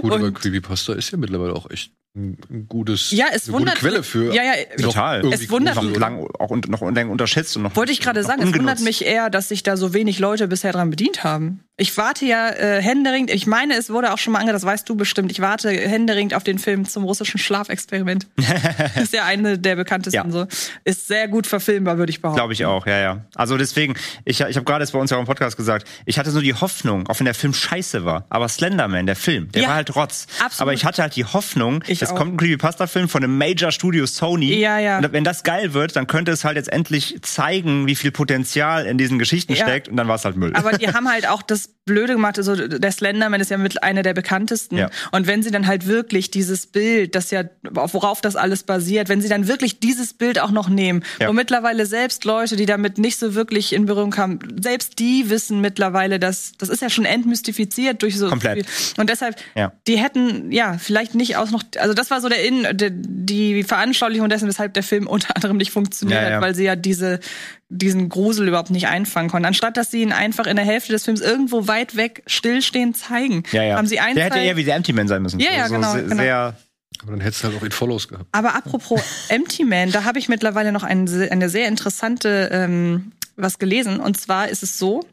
Gut, 0.00 0.12
aber 0.12 0.24
und, 0.26 0.34
Creepypasta 0.34 0.92
ist 0.94 1.10
ja 1.10 1.18
mittlerweile 1.18 1.54
auch 1.54 1.70
echt 1.70 1.92
ein, 2.18 2.66
gutes, 2.68 3.10
ja, 3.12 3.26
es 3.32 3.44
eine 3.48 3.52
wundert 3.58 3.74
gute 3.76 3.88
Quelle 3.88 4.02
für. 4.02 4.34
Ja, 4.34 4.42
ja, 4.42 4.52
Total. 4.80 5.24
Es 5.32 5.48
wundert 5.50 5.76
Grusel, 5.76 5.98
lang 5.98 6.26
auch 6.38 6.50
un 6.50 6.60
noch 6.68 6.82
un 6.82 6.96
unterschätzt 7.08 7.56
und 7.56 7.62
noch 7.62 7.76
wollte 7.76 7.92
ich 7.92 8.00
gerade 8.00 8.22
sagen, 8.24 8.40
es 8.42 8.46
wundert 8.48 8.60
ungenutzt. 8.60 8.84
mich 8.84 9.04
eher, 9.04 9.30
dass 9.30 9.48
sich 9.48 9.62
da 9.62 9.76
so 9.76 9.94
wenig 9.94 10.18
Leute 10.18 10.48
bisher 10.48 10.72
dran 10.72 10.90
bedient 10.90 11.22
haben. 11.24 11.60
Ich 11.80 11.96
warte 11.96 12.24
ja 12.26 12.48
äh, 12.50 12.82
händeringend, 12.82 13.30
ich 13.30 13.46
meine, 13.46 13.74
es 13.74 13.88
wurde 13.90 14.12
auch 14.12 14.18
schon 14.18 14.32
mal 14.32 14.40
ange, 14.40 14.52
das 14.52 14.64
weißt 14.64 14.88
du 14.88 14.96
bestimmt, 14.96 15.30
ich 15.30 15.40
warte 15.40 15.70
händeringend 15.70 16.34
auf 16.34 16.42
den 16.42 16.58
Film 16.58 16.84
zum 16.88 17.04
russischen 17.04 17.38
Schlafexperiment. 17.38 18.26
ist 19.00 19.12
ja 19.12 19.24
eine 19.24 19.58
der 19.60 19.76
bekanntesten 19.76 20.16
Ja. 20.16 20.28
so. 20.30 20.46
Ist 20.84 21.06
sehr 21.06 21.28
gut 21.28 21.46
verfilmbar, 21.46 21.96
würde 21.98 22.10
ich 22.10 22.20
behaupten. 22.20 22.38
Glaube 22.40 22.52
ich 22.52 22.64
auch, 22.64 22.84
ja, 22.86 22.98
ja. 22.98 23.24
Also 23.36 23.56
deswegen, 23.56 23.94
ich, 24.24 24.40
ich 24.40 24.56
habe 24.56 24.64
gerade 24.64 24.82
jetzt 24.82 24.90
bei 24.92 24.98
uns 24.98 25.10
ja 25.12 25.16
auch 25.18 25.20
im 25.20 25.26
Podcast 25.26 25.56
gesagt, 25.56 25.86
ich 26.04 26.18
hatte 26.18 26.32
so 26.32 26.40
die 26.40 26.54
Hoffnung, 26.54 27.06
auch 27.08 27.20
wenn 27.20 27.26
der 27.26 27.34
Film 27.34 27.54
scheiße 27.54 28.04
war, 28.04 28.24
aber 28.28 28.48
Slenderman, 28.48 29.06
der 29.06 29.14
Film, 29.16 29.52
der 29.52 29.62
Ja, 29.62 29.68
war 29.68 29.74
halt 29.76 29.94
Rotz. 29.94 30.26
absolut. 30.40 30.60
Aber 30.60 30.72
ich 30.72 30.84
hatte 30.84 31.02
halt 31.02 31.14
die 31.14 31.26
Hoffnung, 31.26 31.84
Ich 31.86 32.00
es 32.08 32.12
auch. 32.12 32.16
kommt 32.16 32.34
ein 32.34 32.36
Creepypasta-Film 32.36 33.08
von 33.08 33.22
einem 33.24 33.38
Major 33.38 33.72
Studio 33.72 34.06
Sony. 34.06 34.54
Ja, 34.58 34.78
ja. 34.78 34.98
Und 34.98 35.12
wenn 35.12 35.24
das 35.24 35.42
geil 35.42 35.74
wird, 35.74 35.96
dann 35.96 36.06
könnte 36.06 36.32
es 36.32 36.44
halt 36.44 36.56
jetzt 36.56 36.72
endlich 36.72 37.18
zeigen, 37.22 37.86
wie 37.86 37.94
viel 37.94 38.10
Potenzial 38.10 38.86
in 38.86 38.98
diesen 38.98 39.18
Geschichten 39.18 39.52
Ja. 39.54 39.64
steckt 39.64 39.88
und 39.88 39.96
dann 39.96 40.08
war 40.08 40.16
es 40.16 40.24
halt 40.24 40.36
Müll. 40.36 40.52
Aber 40.54 40.72
die 40.72 40.88
haben 40.92 41.08
halt 41.08 41.28
auch 41.28 41.42
das 41.42 41.70
Blöde 41.84 42.12
gemacht, 42.12 42.36
also 42.36 42.54
der 42.54 42.92
Slenderman 42.92 43.40
ist 43.40 43.50
ja 43.50 43.56
mit 43.56 43.82
einer 43.82 44.02
der 44.02 44.12
bekanntesten. 44.12 44.76
Ja. 44.76 44.90
Und 45.10 45.26
wenn 45.26 45.42
sie 45.42 45.50
dann 45.50 45.66
halt 45.66 45.86
wirklich 45.86 46.30
dieses 46.30 46.66
Bild, 46.66 47.14
das 47.14 47.30
ja, 47.30 47.44
worauf 47.62 48.20
das 48.20 48.36
alles 48.36 48.62
basiert, 48.62 49.08
wenn 49.08 49.22
sie 49.22 49.28
dann 49.30 49.48
wirklich 49.48 49.80
dieses 49.80 50.12
Bild 50.12 50.38
auch 50.38 50.50
noch 50.50 50.68
nehmen, 50.68 51.02
Ja. 51.18 51.28
wo 51.28 51.32
mittlerweile 51.32 51.86
selbst 51.86 52.26
Leute, 52.26 52.56
die 52.56 52.66
damit 52.66 52.98
nicht 52.98 53.18
so 53.18 53.34
wirklich 53.34 53.72
in 53.72 53.86
Berührung 53.86 54.10
kamen, 54.10 54.38
selbst 54.60 54.98
die 54.98 55.30
wissen 55.30 55.62
mittlerweile, 55.62 56.18
dass 56.18 56.52
das 56.58 56.68
ist 56.68 56.82
ja 56.82 56.90
schon 56.90 57.06
entmystifiziert 57.06 58.02
durch 58.02 58.18
so 58.18 58.28
Komplett. 58.28 58.66
viel. 58.68 58.94
Und 59.00 59.08
deshalb, 59.08 59.36
Ja. 59.54 59.72
die 59.86 59.96
hätten 59.98 60.52
ja 60.52 60.76
vielleicht 60.78 61.14
nicht 61.14 61.36
auch 61.36 61.50
noch, 61.50 61.62
also 61.78 61.87
das 61.94 62.10
war 62.10 62.20
so 62.20 62.28
der 62.28 62.44
In, 62.44 62.66
die 62.74 63.62
Veranschaulichung 63.62 64.28
dessen, 64.28 64.48
weshalb 64.48 64.74
der 64.74 64.82
Film 64.82 65.06
unter 65.06 65.34
anderem 65.36 65.56
nicht 65.56 65.70
funktioniert 65.70 66.20
Ja, 66.22 66.28
ja. 66.28 66.34
hat, 66.36 66.42
weil 66.42 66.54
sie 66.54 66.64
ja 66.64 66.76
diese 66.76 67.20
diesen 67.68 68.08
Grusel 68.08 68.48
überhaupt 68.48 68.70
nicht 68.70 68.86
einfangen 68.88 69.28
konnten. 69.30 69.44
Anstatt 69.46 69.76
dass 69.76 69.90
sie 69.90 70.00
ihn 70.02 70.12
einfach 70.12 70.46
in 70.46 70.56
der 70.56 70.64
Hälfte 70.64 70.92
des 70.92 71.04
Films 71.04 71.20
irgendwo 71.20 71.66
weit 71.68 71.96
weg 71.96 72.22
stillstehend 72.26 72.96
zeigen, 72.96 73.42
ja, 73.52 73.62
ja. 73.62 73.76
haben 73.76 73.86
sie 73.86 74.00
ein, 74.00 74.14
der 74.14 74.24
hätte 74.26 74.38
eher 74.38 74.56
wie 74.56 74.64
der 74.64 74.76
Empty 74.76 74.92
Man 74.92 75.06
sein 75.08 75.20
müssen. 75.22 75.38
Ja, 75.40 75.52
ja, 75.52 75.68
so, 75.68 75.74
genau, 75.74 75.92
se- 75.92 76.02
genau. 76.04 76.16
Sehr, 76.16 76.56
Aber 77.02 77.10
dann 77.12 77.20
hättest 77.20 77.42
du 77.44 77.48
halt 77.48 77.58
auch 77.58 77.64
It 77.66 77.74
Follows 77.74 78.08
gehabt. 78.08 78.26
Aber 78.32 78.54
apropos 78.54 79.02
Empty 79.28 79.64
Man, 79.64 79.92
da 79.92 80.04
habe 80.04 80.18
ich 80.18 80.28
mittlerweile 80.30 80.72
noch 80.72 80.82
ein, 80.82 81.06
se- 81.06 81.30
eine 81.30 81.48
sehr 81.50 81.68
interessante 81.68 82.48
ähm, 82.52 83.12
was 83.36 83.58
gelesen. 83.58 84.00
Und 84.00 84.18
zwar 84.18 84.48
ist 84.48 84.62
es 84.62 84.78
so, 84.78 85.04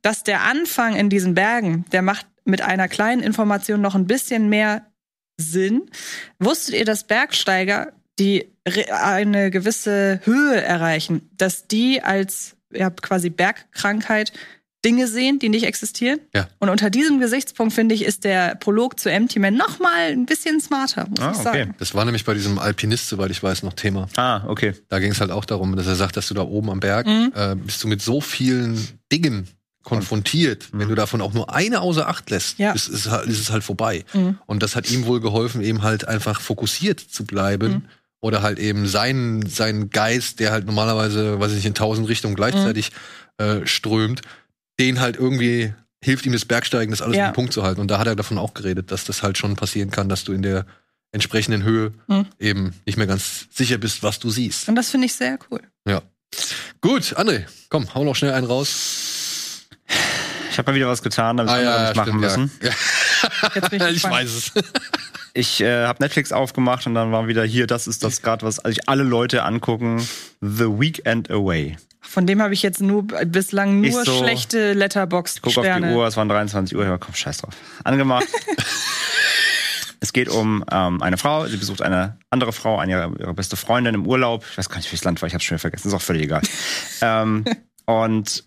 dass 0.00 0.22
der 0.22 0.42
Anfang 0.42 0.94
in 0.94 1.10
diesen 1.10 1.34
Bergen, 1.34 1.84
der 1.92 2.02
macht 2.02 2.26
mit 2.44 2.62
einer 2.62 2.86
kleinen 2.88 3.22
Information 3.22 3.80
noch 3.80 3.94
ein 3.96 4.06
bisschen 4.06 4.48
mehr 4.48 4.86
Sinn. 5.40 5.82
Wusstet 6.38 6.74
ihr, 6.74 6.84
dass 6.84 7.04
Bergsteiger, 7.04 7.92
die 8.18 8.48
eine 8.90 9.50
gewisse 9.50 10.20
Höhe 10.24 10.60
erreichen, 10.60 11.28
dass 11.36 11.66
die 11.68 12.02
als 12.02 12.56
ja, 12.72 12.90
quasi 12.90 13.30
Bergkrankheit 13.30 14.32
Dinge 14.84 15.08
sehen, 15.08 15.40
die 15.40 15.48
nicht 15.48 15.64
existieren. 15.64 16.20
Ja. 16.34 16.48
Und 16.60 16.68
unter 16.68 16.88
diesem 16.88 17.18
Gesichtspunkt, 17.18 17.72
finde 17.74 17.96
ich, 17.96 18.04
ist 18.04 18.22
der 18.22 18.54
Prolog 18.54 19.00
zu 19.00 19.10
Empty 19.10 19.40
Man 19.40 19.54
noch 19.54 19.80
mal 19.80 20.12
ein 20.12 20.24
bisschen 20.24 20.60
smarter, 20.60 21.08
muss 21.08 21.18
Ah, 21.18 21.30
ich 21.32 21.38
okay. 21.38 21.44
sagen. 21.58 21.74
Das 21.80 21.94
war 21.96 22.04
nämlich 22.04 22.24
bei 22.24 22.34
diesem 22.34 22.58
Alpinist, 22.60 23.08
soweit 23.08 23.30
ich 23.32 23.42
weiß, 23.42 23.64
noch 23.64 23.72
Thema. 23.72 24.08
Ah, 24.16 24.42
okay. 24.46 24.74
Da 24.88 25.00
ging 25.00 25.10
es 25.10 25.20
halt 25.20 25.32
auch 25.32 25.44
darum, 25.44 25.74
dass 25.74 25.88
er 25.88 25.96
sagt, 25.96 26.16
dass 26.16 26.28
du 26.28 26.34
da 26.34 26.42
oben 26.42 26.70
am 26.70 26.78
Berg 26.78 27.06
Mhm. 27.06 27.32
äh, 27.34 27.56
bist 27.56 27.82
du 27.82 27.88
mit 27.88 28.02
so 28.02 28.20
vielen 28.20 28.86
Dingen 29.10 29.48
konfrontiert. 29.88 30.68
Wenn 30.72 30.88
du 30.88 30.94
davon 30.94 31.20
auch 31.20 31.32
nur 31.32 31.52
eine 31.54 31.80
außer 31.80 32.08
Acht 32.08 32.30
lässt, 32.30 32.58
Ja. 32.58 32.72
ist, 32.72 32.88
ist, 32.88 33.06
ist 33.06 33.40
es 33.40 33.50
halt 33.50 33.64
vorbei. 33.64 34.04
Mhm. 34.12 34.38
Und 34.46 34.62
das 34.62 34.76
hat 34.76 34.90
ihm 34.90 35.06
wohl 35.06 35.20
geholfen, 35.20 35.62
eben 35.62 35.82
halt 35.82 36.06
einfach 36.06 36.40
fokussiert 36.40 37.00
zu 37.00 37.24
bleiben. 37.24 37.72
Mhm. 37.72 37.82
Oder 38.20 38.42
halt 38.42 38.58
eben 38.58 38.86
seinen, 38.88 39.46
seinen 39.46 39.90
Geist, 39.90 40.40
der 40.40 40.50
halt 40.50 40.66
normalerweise, 40.66 41.38
weiß 41.38 41.50
ich 41.50 41.56
nicht, 41.58 41.66
in 41.66 41.74
tausend 41.74 42.08
Richtungen 42.08 42.34
gleichzeitig 42.34 42.90
Mhm. 43.38 43.44
äh, 43.44 43.66
strömt, 43.66 44.22
den 44.80 44.98
halt 45.00 45.16
irgendwie 45.16 45.72
hilft 46.02 46.26
ihm 46.26 46.32
das 46.32 46.44
Bergsteigen, 46.44 46.90
das 46.90 47.02
alles 47.02 47.16
Ja. 47.16 47.28
den 47.30 47.34
Punkt 47.34 47.52
zu 47.52 47.62
halten. 47.62 47.80
Und 47.80 47.88
da 47.90 47.98
hat 47.98 48.06
er 48.08 48.16
davon 48.16 48.38
auch 48.38 48.54
geredet, 48.54 48.90
dass 48.90 49.04
das 49.04 49.22
halt 49.22 49.38
schon 49.38 49.54
passieren 49.56 49.90
kann, 49.90 50.08
dass 50.08 50.24
du 50.24 50.32
in 50.32 50.42
der 50.42 50.66
entsprechenden 51.12 51.62
Höhe 51.62 51.92
Mhm. 52.08 52.26
eben 52.38 52.74
nicht 52.86 52.98
mehr 52.98 53.06
ganz 53.06 53.46
sicher 53.52 53.78
bist, 53.78 54.02
was 54.02 54.18
du 54.18 54.30
siehst. 54.30 54.68
Und 54.68 54.74
das 54.76 54.90
finde 54.90 55.06
ich 55.06 55.14
sehr 55.14 55.38
cool. 55.50 55.60
Ja. 55.86 56.02
Gut, 56.80 57.16
André, 57.16 57.46
komm, 57.70 57.94
hau 57.94 58.04
noch 58.04 58.14
schnell 58.16 58.32
einen 58.32 58.46
raus. 58.46 58.68
Ich 60.50 60.58
habe 60.58 60.70
mal 60.72 60.76
wieder 60.76 60.88
was 60.88 61.02
getan, 61.02 61.36
damit 61.36 61.52
Ah, 61.52 61.58
ich 61.58 61.64
ja, 61.64 61.82
nicht 61.88 61.96
machen 61.96 62.08
stimmt, 62.08 62.22
ja. 62.24 62.36
müssen. 62.38 62.50
Jetzt 63.54 63.70
bin 63.70 63.82
ich, 63.94 64.04
weiß 64.04 64.28
es. 64.34 64.52
Ich 65.34 65.60
äh, 65.60 65.84
habe 65.86 66.02
Netflix 66.02 66.32
aufgemacht 66.32 66.84
und 66.88 66.94
dann 66.94 67.12
war 67.12 67.28
wieder 67.28 67.44
hier, 67.44 67.68
das 67.68 67.86
ist 67.86 68.02
das 68.02 68.22
gerade, 68.22 68.44
was 68.44 68.56
sich 68.56 68.88
alle 68.88 69.04
Leute 69.04 69.44
angucken. 69.44 69.98
The 70.40 70.64
Weekend 70.64 71.30
Away. 71.30 71.76
Von 72.00 72.26
dem 72.26 72.42
habe 72.42 72.54
ich 72.54 72.62
jetzt 72.62 72.80
nur 72.80 73.04
bislang 73.06 73.84
Ich 73.84 73.92
nur 73.92 74.04
so- 74.04 74.18
schlechte 74.18 74.74
Guck 74.74 75.58
auf 75.58 75.64
die 75.64 75.84
Uhr, 75.84 76.06
es 76.08 76.16
waren 76.16 76.28
23 76.28 76.76
Uhr, 76.76 76.84
ja 76.84 76.98
komm, 76.98 77.14
scheiß 77.14 77.38
drauf. 77.38 77.54
Angemacht. 77.84 78.26
es 80.00 80.12
geht 80.12 80.28
um 80.28 80.64
ähm, 80.72 81.02
eine 81.02 81.18
Frau, 81.18 81.46
sie 81.46 81.56
besucht 81.56 81.82
eine 81.82 82.16
andere 82.30 82.52
Frau, 82.52 82.78
eine 82.78 82.92
ihrer, 82.92 83.12
ihre 83.20 83.34
beste 83.34 83.56
Freundin 83.56 83.94
im 83.94 84.06
Urlaub. 84.06 84.44
Ich 84.50 84.58
weiß 84.58 84.68
gar 84.68 84.78
nicht, 84.78 84.86
welches 84.90 85.04
Land 85.04 85.20
war, 85.22 85.26
ich 85.28 85.34
habe 85.34 85.44
schon 85.44 85.54
wieder 85.54 85.60
vergessen, 85.60 85.88
ist 85.88 85.94
auch 85.94 86.02
völlig 86.02 86.22
egal. 86.22 86.42
ähm, 87.00 87.44
und 87.84 88.44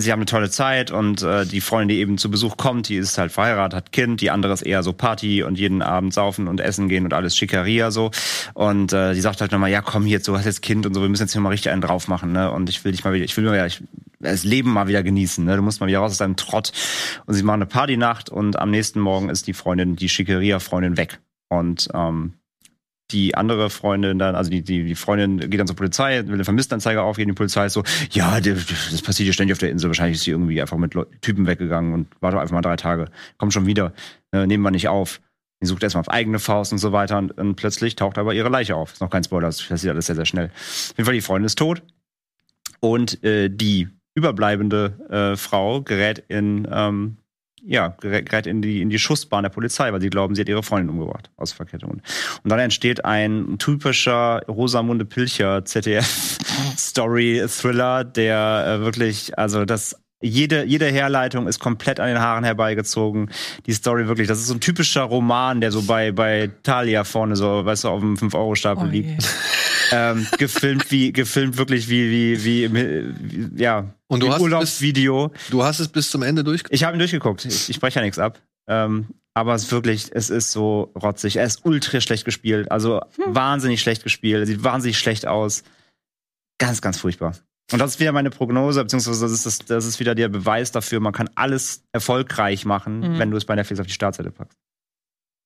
sie 0.00 0.12
haben 0.12 0.18
eine 0.18 0.26
tolle 0.26 0.50
Zeit 0.50 0.90
und 0.90 1.22
äh, 1.22 1.46
die 1.46 1.60
Freundin, 1.60 1.88
die 1.96 2.00
eben 2.00 2.18
zu 2.18 2.30
Besuch 2.30 2.56
kommt, 2.56 2.88
die 2.88 2.96
ist 2.96 3.18
halt 3.18 3.32
verheiratet, 3.32 3.76
hat 3.76 3.92
Kind, 3.92 4.20
die 4.20 4.30
andere 4.30 4.52
ist 4.52 4.62
eher 4.62 4.82
so 4.82 4.92
Party 4.92 5.42
und 5.42 5.58
jeden 5.58 5.82
Abend 5.82 6.12
saufen 6.12 6.48
und 6.48 6.60
essen 6.60 6.88
gehen 6.88 7.04
und 7.04 7.14
alles 7.14 7.36
Schickeria 7.36 7.90
so. 7.90 8.10
Und 8.54 8.92
äh, 8.92 9.14
die 9.14 9.20
sagt 9.20 9.40
halt 9.40 9.52
nochmal, 9.52 9.70
ja 9.70 9.82
komm 9.82 10.04
hier, 10.04 10.20
du 10.20 10.36
hast 10.36 10.44
jetzt 10.44 10.62
Kind 10.62 10.86
und 10.86 10.94
so, 10.94 11.02
wir 11.02 11.08
müssen 11.08 11.22
jetzt 11.22 11.32
hier 11.32 11.40
mal 11.40 11.50
richtig 11.50 11.72
einen 11.72 11.82
drauf 11.82 12.08
machen, 12.08 12.32
ne? 12.32 12.50
Und 12.50 12.68
ich 12.68 12.84
will 12.84 12.92
dich 12.92 13.04
mal 13.04 13.12
wieder, 13.12 13.24
ich 13.24 13.36
will 13.36 13.44
mal 13.44 13.52
wieder, 13.52 13.66
ich, 13.66 13.82
das 14.18 14.44
Leben 14.44 14.72
mal 14.72 14.88
wieder 14.88 15.02
genießen, 15.02 15.44
ne? 15.44 15.56
Du 15.56 15.62
musst 15.62 15.80
mal 15.80 15.86
wieder 15.86 16.00
raus 16.00 16.12
aus 16.12 16.18
deinem 16.18 16.36
Trott. 16.36 16.72
Und 17.26 17.34
sie 17.34 17.42
machen 17.42 17.56
eine 17.56 17.66
Partynacht 17.66 18.30
und 18.30 18.58
am 18.58 18.70
nächsten 18.70 19.00
Morgen 19.00 19.28
ist 19.28 19.46
die 19.46 19.54
Freundin, 19.54 19.96
die 19.96 20.08
Schickeria-Freundin 20.08 20.96
weg. 20.96 21.20
Und 21.48 21.88
ähm, 21.94 22.34
die 23.12 23.34
andere 23.34 23.70
Freundin 23.70 24.18
dann, 24.18 24.34
also 24.34 24.50
die, 24.50 24.62
die, 24.62 24.84
die 24.84 24.94
Freundin 24.94 25.50
geht 25.50 25.60
dann 25.60 25.66
zur 25.66 25.76
Polizei, 25.76 26.26
will 26.26 26.34
eine 26.34 26.44
Vermisstenanzeige 26.44 27.02
aufgeben, 27.02 27.30
die 27.30 27.34
Polizei 27.34 27.66
ist 27.66 27.74
so, 27.74 27.82
ja, 28.10 28.40
das 28.40 29.02
passiert 29.02 29.24
hier 29.24 29.32
ständig 29.32 29.54
auf 29.54 29.58
der 29.58 29.70
Insel, 29.70 29.88
wahrscheinlich 29.88 30.16
ist 30.16 30.24
sie 30.24 30.30
irgendwie 30.30 30.60
einfach 30.60 30.76
mit 30.76 30.94
Typen 31.20 31.46
weggegangen 31.46 31.92
und 31.92 32.08
war 32.20 32.30
doch 32.30 32.38
einfach 32.38 32.54
mal 32.54 32.62
drei 32.62 32.76
Tage, 32.76 33.06
kommt 33.38 33.52
schon 33.52 33.66
wieder, 33.66 33.92
äh, 34.32 34.46
nehmen 34.46 34.62
wir 34.62 34.70
nicht 34.70 34.88
auf. 34.88 35.20
Die 35.62 35.66
sucht 35.66 35.82
erstmal 35.82 36.00
auf 36.00 36.08
eigene 36.08 36.38
Faust 36.38 36.72
und 36.72 36.78
so 36.78 36.92
weiter 36.92 37.18
und, 37.18 37.32
und 37.32 37.54
plötzlich 37.56 37.94
taucht 37.94 38.16
aber 38.16 38.32
ihre 38.32 38.48
Leiche 38.48 38.76
auf. 38.76 38.94
Ist 38.94 39.02
noch 39.02 39.10
kein 39.10 39.24
Spoiler, 39.24 39.48
das 39.48 39.62
passiert 39.62 39.92
alles 39.92 40.06
sehr, 40.06 40.16
sehr 40.16 40.24
schnell. 40.24 40.46
Auf 40.46 40.94
jeden 40.96 41.04
Fall, 41.04 41.14
die 41.14 41.20
Freundin 41.20 41.46
ist 41.46 41.58
tot 41.58 41.82
und 42.80 43.22
äh, 43.24 43.50
die 43.50 43.88
überbleibende 44.14 45.32
äh, 45.32 45.36
Frau 45.36 45.82
gerät 45.82 46.24
in, 46.28 46.66
ähm, 46.70 47.16
ja, 47.64 47.94
gerät, 48.00 48.46
in 48.46 48.62
die, 48.62 48.80
in 48.82 48.90
die 48.90 48.98
Schussbahn 48.98 49.42
der 49.42 49.50
Polizei, 49.50 49.92
weil 49.92 50.00
sie 50.00 50.10
glauben, 50.10 50.34
sie 50.34 50.40
hat 50.42 50.48
ihre 50.48 50.62
Freundin 50.62 50.90
umgebracht 50.90 51.30
aus 51.36 51.52
Verkettung. 51.52 51.90
Und 51.90 52.02
dann 52.44 52.58
entsteht 52.58 53.04
ein 53.04 53.56
typischer 53.58 54.42
Rosamunde 54.48 55.04
Pilcher 55.04 55.64
ZDF-Story-Thriller, 55.64 58.04
der 58.16 58.64
äh, 58.66 58.80
wirklich, 58.84 59.38
also 59.38 59.64
das 59.64 59.96
jede, 60.22 60.64
jede 60.64 60.84
Herleitung 60.86 61.48
ist 61.48 61.60
komplett 61.60 61.98
an 61.98 62.08
den 62.08 62.20
Haaren 62.20 62.44
herbeigezogen. 62.44 63.30
Die 63.66 63.72
Story 63.72 64.06
wirklich, 64.06 64.28
das 64.28 64.38
ist 64.38 64.48
so 64.48 64.54
ein 64.54 64.60
typischer 64.60 65.00
Roman, 65.02 65.62
der 65.62 65.72
so 65.72 65.80
bei, 65.82 66.12
bei 66.12 66.50
Thalia 66.62 67.04
vorne 67.04 67.36
so, 67.36 67.64
weißt 67.64 67.84
du, 67.84 67.88
auf 67.88 68.00
dem 68.00 68.16
5-Euro-Stapel 68.16 68.86
Oh 68.86 68.90
liegt. 68.90 69.26
ähm, 69.90 70.26
gefilmt 70.38 70.90
wie 70.90 71.12
gefilmt 71.12 71.56
wirklich 71.56 71.88
wie 71.88 72.10
wie 72.10 72.44
wie, 72.44 72.64
im- 72.64 73.54
wie 73.54 73.62
ja 73.62 73.92
Und 74.08 74.22
du 74.22 74.32
hast 74.32 74.40
Urlaubsvideo. 74.40 75.32
Du 75.50 75.62
hast 75.64 75.78
es 75.80 75.88
bis 75.88 76.10
zum 76.10 76.22
Ende 76.22 76.44
durch. 76.44 76.62
Ich 76.70 76.84
habe 76.84 76.96
ihn 76.96 76.98
durchgeguckt. 76.98 77.44
Ich, 77.44 77.68
ich 77.70 77.76
spreche 77.76 77.98
ja 78.00 78.04
nichts 78.04 78.18
ab. 78.18 78.40
Ähm, 78.68 79.06
aber 79.34 79.54
es 79.54 79.64
ist 79.64 79.72
wirklich, 79.72 80.10
es 80.12 80.28
ist 80.30 80.52
so 80.52 80.92
rotzig. 81.00 81.36
Er 81.36 81.44
ist 81.44 81.64
ultra 81.64 82.00
schlecht 82.00 82.24
gespielt. 82.24 82.70
Also 82.70 83.00
wahnsinnig 83.26 83.80
schlecht 83.80 84.02
gespielt. 84.02 84.40
Er 84.40 84.46
sieht 84.46 84.62
wahnsinnig 84.64 84.98
schlecht 84.98 85.26
aus. 85.26 85.62
Ganz, 86.58 86.82
ganz 86.82 86.98
furchtbar. 86.98 87.34
Und 87.72 87.78
das 87.78 87.92
ist 87.92 88.00
wieder 88.00 88.10
meine 88.12 88.30
Prognose, 88.30 88.82
beziehungsweise 88.82 89.22
das 89.22 89.32
ist, 89.32 89.46
das, 89.46 89.58
das 89.66 89.84
ist 89.86 90.00
wieder 90.00 90.16
der 90.16 90.28
Beweis 90.28 90.72
dafür, 90.72 90.98
man 90.98 91.12
kann 91.12 91.30
alles 91.36 91.84
erfolgreich 91.92 92.64
machen, 92.64 92.98
Mhm. 93.14 93.18
wenn 93.20 93.30
du 93.30 93.36
es 93.36 93.44
bei 93.44 93.54
Netflix 93.54 93.78
auf 93.80 93.86
die 93.86 93.92
Startseite 93.92 94.32
packst. 94.32 94.58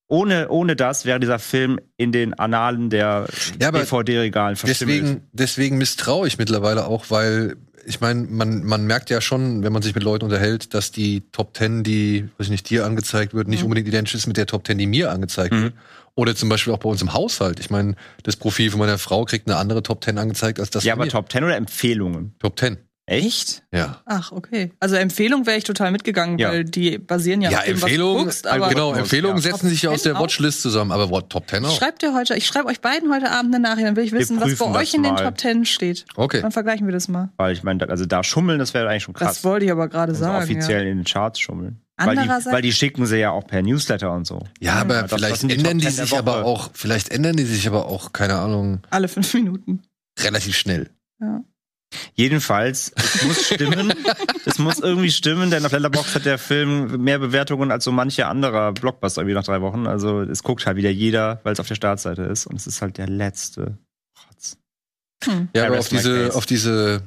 Ohne, 0.08 0.48
ohne 0.50 0.76
das 0.76 1.04
wäre 1.06 1.18
dieser 1.18 1.38
Film 1.38 1.80
in 1.96 2.12
den 2.12 2.34
Annalen 2.34 2.90
der 2.90 3.26
Ja, 3.60 3.70
DVD-Regalen 3.70 4.56
verschimmelt. 4.56 5.00
Deswegen, 5.02 5.20
deswegen 5.32 5.78
misstraue 5.78 6.26
ich 6.28 6.38
mittlerweile 6.38 6.86
auch, 6.86 7.06
weil 7.10 7.56
ich 7.86 8.00
meine, 8.00 8.22
man, 8.22 8.64
man 8.64 8.86
merkt 8.86 9.10
ja 9.10 9.20
schon, 9.20 9.62
wenn 9.62 9.72
man 9.72 9.82
sich 9.82 9.94
mit 9.94 10.04
Leuten 10.04 10.24
unterhält, 10.24 10.72
dass 10.74 10.90
die 10.90 11.22
Top 11.32 11.52
Ten, 11.54 11.82
die, 11.84 12.24
weiß 12.38 12.46
ich 12.46 12.50
nicht, 12.50 12.68
dir 12.70 12.86
angezeigt 12.86 13.34
wird, 13.34 13.48
nicht 13.48 13.60
Mhm. 13.60 13.64
unbedingt 13.66 13.88
identisch 13.88 14.14
ist 14.14 14.26
mit 14.26 14.36
der 14.38 14.46
Top 14.46 14.64
Ten, 14.64 14.78
die 14.78 14.86
mir 14.86 15.10
angezeigt 15.10 15.52
Mhm. 15.54 15.62
wird. 15.64 15.74
Oder 16.14 16.34
zum 16.36 16.48
Beispiel 16.48 16.72
auch 16.72 16.78
bei 16.78 16.88
uns 16.88 17.02
im 17.02 17.12
Haushalt. 17.12 17.58
Ich 17.60 17.70
meine, 17.70 17.96
das 18.22 18.36
Profil 18.36 18.70
von 18.70 18.78
meiner 18.80 18.98
Frau 18.98 19.24
kriegt 19.24 19.48
eine 19.48 19.56
andere 19.58 19.82
Top 19.82 20.00
Ten 20.00 20.16
angezeigt 20.16 20.60
als 20.60 20.70
das 20.70 20.84
ja, 20.84 20.92
von 20.94 21.00
aber 21.00 21.06
mir. 21.06 21.10
Top 21.10 21.30
10 21.30 21.44
oder 21.44 21.56
Empfehlungen? 21.56 22.34
Top 22.38 22.56
Ten. 22.56 22.78
Echt? 23.06 23.62
Ja. 23.70 24.00
Ach, 24.06 24.32
okay. 24.32 24.72
Also 24.80 24.96
Empfehlung 24.96 25.44
wäre 25.44 25.58
ich 25.58 25.64
total 25.64 25.90
mitgegangen, 25.90 26.38
Ja. 26.38 26.50
weil 26.50 26.64
die 26.64 26.96
basieren 26.96 27.42
ja, 27.42 27.50
Ja, 27.50 27.58
auf 27.58 27.64
dem, 27.64 27.74
Empfehlungen, 27.74 28.26
was 28.26 28.40
du 28.42 28.48
guckst, 28.48 28.56
aber 28.62 28.68
genau, 28.70 28.94
Empfehlungen 28.94 29.36
ja. 29.36 29.42
setzen 29.42 29.68
sich 29.68 29.82
ja 29.82 29.90
aus 29.90 30.02
der 30.02 30.12
10 30.12 30.16
auch? 30.16 30.22
Watchlist 30.22 30.62
zusammen, 30.62 30.90
aber 30.90 31.10
what, 31.10 31.28
Top 31.28 31.46
Ten 31.46 31.66
auch. 31.66 31.76
schreibe 31.76 31.98
dir 31.98 32.14
heute, 32.14 32.34
ich 32.34 32.46
schreibe 32.46 32.68
euch 32.68 32.80
beiden 32.80 33.12
heute 33.12 33.30
Abend 33.30 33.54
eine 33.54 33.62
Nachricht, 33.62 33.86
dann 33.86 33.96
will 33.96 34.04
ich 34.04 34.12
wissen, 34.12 34.40
was 34.40 34.56
bei 34.56 34.64
euch 34.66 34.88
das 34.90 34.94
in 34.94 35.02
den 35.02 35.14
mal. 35.14 35.22
Top 35.22 35.38
10 35.38 35.66
steht. 35.66 36.06
Okay. 36.16 36.40
Dann 36.40 36.50
vergleichen 36.52 36.86
wir 36.86 36.92
das 36.94 37.08
mal. 37.08 37.28
Weil 37.36 37.52
ich 37.52 37.62
meine, 37.62 37.86
also 37.90 38.06
da 38.06 38.24
schummeln, 38.24 38.58
das 38.58 38.72
wäre 38.72 38.88
eigentlich 38.88 39.02
schon 39.02 39.12
krass. 39.14 39.34
Das 39.36 39.44
wollte 39.44 39.66
ich 39.66 39.72
aber 39.72 39.88
gerade 39.88 40.12
Also 40.12 40.24
sagen. 40.24 40.42
offiziell 40.42 40.84
Ja. 40.84 40.90
in 40.90 40.98
den 40.98 41.04
Charts 41.04 41.40
schummeln. 41.40 41.80
Weil 41.98 42.14
die, 42.16 42.20
Andererseits- 42.22 42.54
weil 42.54 42.62
die 42.62 42.72
schicken 42.72 43.04
sie 43.06 43.18
ja 43.18 43.30
auch 43.32 43.46
per 43.46 43.60
Newsletter 43.62 44.12
und 44.12 44.26
so. 44.26 44.42
Ja, 44.60 44.76
aber 44.76 44.94
Ja, 44.94 45.02
das- 45.02 45.10
das 45.10 45.20
vielleicht 45.20 45.40
sind 45.42 45.50
die 45.52 45.56
ändern 45.58 45.78
die 45.78 45.84
10 45.86 45.96
der 45.96 46.06
sich 46.06 46.18
aber 46.18 46.44
auch, 46.44 46.70
vielleicht 46.72 47.10
ändern 47.10 47.36
die 47.36 47.44
sich 47.44 47.68
aber 47.68 47.86
auch, 47.86 48.12
keine 48.14 48.36
Ahnung, 48.38 48.80
Alle 48.90 49.08
fünf 49.08 49.32
Minuten. 49.34 49.82
relativ 50.20 50.56
schnell. 50.56 50.88
Jedenfalls, 52.14 52.92
es 52.96 53.24
muss 53.24 53.46
stimmen. 53.46 53.92
es 54.44 54.58
muss 54.58 54.78
irgendwie 54.78 55.10
stimmen, 55.10 55.50
denn 55.50 55.64
auf 55.64 55.72
Letterboxd 55.72 56.14
hat 56.14 56.24
der 56.24 56.38
Film 56.38 57.02
mehr 57.02 57.18
Bewertungen 57.18 57.70
als 57.70 57.84
so 57.84 57.92
manche 57.92 58.26
anderer 58.26 58.72
Blockbuster 58.72 59.22
irgendwie 59.22 59.34
nach 59.34 59.44
drei 59.44 59.60
Wochen. 59.60 59.86
Also 59.86 60.22
es 60.22 60.42
guckt 60.42 60.66
halt 60.66 60.76
wieder 60.76 60.90
jeder, 60.90 61.40
weil 61.44 61.52
es 61.52 61.60
auf 61.60 61.68
der 61.68 61.74
Startseite 61.74 62.22
ist. 62.22 62.46
Und 62.46 62.56
es 62.56 62.66
ist 62.66 62.82
halt 62.82 62.98
der 62.98 63.08
letzte 63.08 63.78
Rotz. 64.28 64.56
Hm. 65.24 65.48
Ja, 65.54 65.66
aber 65.66 65.78
auf 65.78 65.88
diese, 65.88 66.26
case. 66.26 66.36
auf 66.36 66.46
diese, 66.46 67.02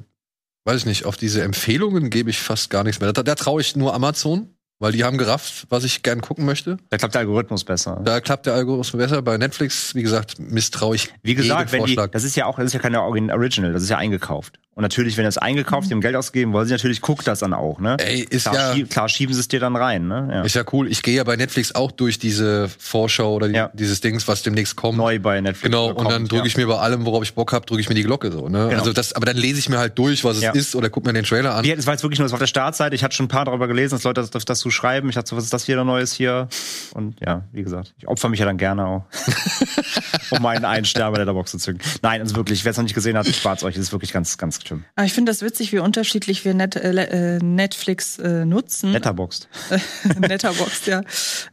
weiß 0.65 0.79
ich 0.79 0.85
nicht, 0.85 1.05
auf 1.05 1.17
diese 1.17 1.41
Empfehlungen 1.43 2.09
gebe 2.09 2.29
ich 2.29 2.39
fast 2.39 2.69
gar 2.69 2.83
nichts 2.83 2.99
mehr. 3.01 3.13
Da, 3.13 3.23
da 3.23 3.35
traue 3.35 3.61
ich 3.61 3.75
nur 3.75 3.93
Amazon, 3.93 4.49
weil 4.79 4.91
die 4.91 5.03
haben 5.03 5.17
gerafft, 5.17 5.65
was 5.69 5.83
ich 5.83 6.03
gern 6.03 6.21
gucken 6.21 6.45
möchte. 6.45 6.77
Da 6.89 6.97
klappt 6.97 7.15
der 7.15 7.21
Algorithmus 7.21 7.63
besser. 7.63 7.99
Da 8.03 8.21
klappt 8.21 8.45
der 8.45 8.53
Algorithmus 8.53 8.91
besser. 8.91 9.21
Bei 9.23 9.37
Netflix, 9.37 9.95
wie 9.95 10.03
gesagt, 10.03 10.37
misstraue 10.39 10.95
ich 10.95 11.09
Wie 11.23 11.33
gesagt, 11.35 11.71
wenn 11.71 11.85
die, 11.85 11.95
Vorschlag. 11.95 12.11
das 12.11 12.23
ist 12.23 12.35
ja 12.35 12.45
auch, 12.45 12.57
das 12.57 12.67
ist 12.67 12.73
ja 12.73 12.79
keine 12.79 13.01
Origin- 13.01 13.31
Original, 13.31 13.73
das 13.73 13.81
ist 13.83 13.89
ja 13.89 13.97
eingekauft. 13.97 14.59
Und 14.77 14.83
natürlich, 14.83 15.17
wenn 15.17 15.25
das 15.25 15.39
eingekauft, 15.39 15.89
die 15.89 15.93
haben 15.95 16.01
Geld 16.01 16.15
ausgegeben, 16.15 16.53
wollen 16.53 16.67
sie 16.67 16.71
natürlich, 16.75 17.01
guckt 17.01 17.25
das 17.25 17.39
dann 17.39 17.55
auch, 17.55 17.79
ne? 17.79 17.97
Ey, 17.99 18.19
ist 18.29 18.43
klar, 18.43 18.55
ja, 18.55 18.73
schie 18.75 18.83
klar 18.83 19.09
schieben 19.09 19.33
sie 19.33 19.39
es 19.39 19.47
dir 19.47 19.59
dann 19.59 19.75
rein, 19.75 20.07
ne? 20.07 20.29
Ja. 20.31 20.41
ist 20.43 20.53
ja 20.53 20.63
cool. 20.71 20.87
Ich 20.87 21.01
gehe 21.01 21.15
ja 21.15 21.23
bei 21.23 21.35
Netflix 21.35 21.73
auch 21.73 21.91
durch 21.91 22.19
diese 22.19 22.69
Vorschau 22.77 23.33
oder 23.33 23.47
die, 23.47 23.55
Ja. 23.55 23.71
dieses 23.73 24.01
Dings, 24.01 24.27
was 24.27 24.43
demnächst 24.43 24.75
kommt. 24.75 24.99
Neu 24.99 25.17
bei 25.17 25.41
Netflix. 25.41 25.63
Genau, 25.63 25.87
und 25.91 26.11
dann 26.11 26.27
drücke 26.27 26.43
ja. 26.43 26.45
ich 26.45 26.57
mir 26.57 26.67
bei 26.67 26.77
allem, 26.77 27.05
worauf 27.07 27.23
ich 27.23 27.33
Bock 27.33 27.53
habe, 27.53 27.65
drücke 27.65 27.81
ich 27.81 27.89
mir 27.89 27.95
die 27.95 28.03
Glocke 28.03 28.31
so. 28.31 28.49
Ne? 28.49 28.67
Genau. 28.69 28.79
Also 28.79 28.93
das, 28.93 29.13
aber 29.13 29.25
dann 29.25 29.37
lese 29.37 29.57
ich 29.57 29.67
mir 29.67 29.79
halt 29.79 29.97
durch, 29.97 30.23
was 30.23 30.37
es 30.37 30.43
Ja. 30.43 30.51
ist, 30.51 30.75
oder 30.75 30.91
guck 30.91 31.07
mir 31.07 31.13
den 31.13 31.23
Trailer 31.25 31.55
an. 31.55 31.65
Wie, 31.65 31.71
es 31.71 31.87
war 31.87 31.95
jetzt 31.95 32.03
wirklich 32.03 32.19
nur, 32.19 32.25
das 32.25 32.33
war 32.33 32.35
auf 32.35 32.41
der 32.41 32.45
Startseite. 32.45 32.93
Ich 32.93 33.03
hatte 33.03 33.15
schon 33.15 33.25
ein 33.25 33.29
paar 33.29 33.45
darüber 33.45 33.67
gelesen, 33.67 33.95
dass 33.95 34.03
Leute 34.03 34.21
das, 34.21 34.29
das, 34.29 34.45
das 34.45 34.59
zu 34.59 34.69
schreiben. 34.69 35.09
Ich 35.09 35.15
dachte 35.15 35.29
so, 35.31 35.37
was 35.37 35.43
ist 35.45 35.53
das 35.53 35.67
wieder 35.67 35.85
Neues 35.85 36.13
hier? 36.13 36.49
Und 36.93 37.19
ja, 37.19 37.45
wie 37.51 37.63
gesagt, 37.63 37.95
ich 37.97 38.07
opfer 38.07 38.29
mich 38.29 38.39
ja 38.39 38.45
dann 38.45 38.57
gerne 38.59 38.85
auch, 38.85 39.05
um 40.29 40.43
meinen 40.43 40.65
einen 40.65 40.85
Stern 40.85 41.13
bei 41.13 41.25
der 41.25 41.33
Box 41.33 41.49
zu 41.49 41.57
zücken. 41.57 41.79
Nein, 42.03 42.21
also 42.21 42.35
wirklich, 42.35 42.63
wer 42.63 42.69
es 42.69 42.77
noch 42.77 42.83
nicht 42.83 42.93
gesehen 42.93 43.17
hat, 43.17 43.25
ich 43.27 43.37
spart 43.37 43.63
euch. 43.63 43.73
Es 43.75 43.81
ist 43.81 43.91
wirklich 43.91 44.13
ganz, 44.13 44.37
ganz 44.37 44.59
stimmt. 44.67 44.85
Aber 44.95 45.05
ich 45.05 45.13
finde 45.13 45.31
das 45.31 45.41
witzig, 45.41 45.73
wie 45.73 45.79
unterschiedlich 45.79 46.45
wir 46.45 46.53
Net, 46.53 46.75
äh, 46.75 46.91
äh 47.35 47.39
Netflix 47.39 48.19
äh, 48.19 48.45
nutzen. 48.45 48.91
Letterboxd. 48.91 49.49
Letterboxd, 50.21 50.87
ja. 50.87 51.01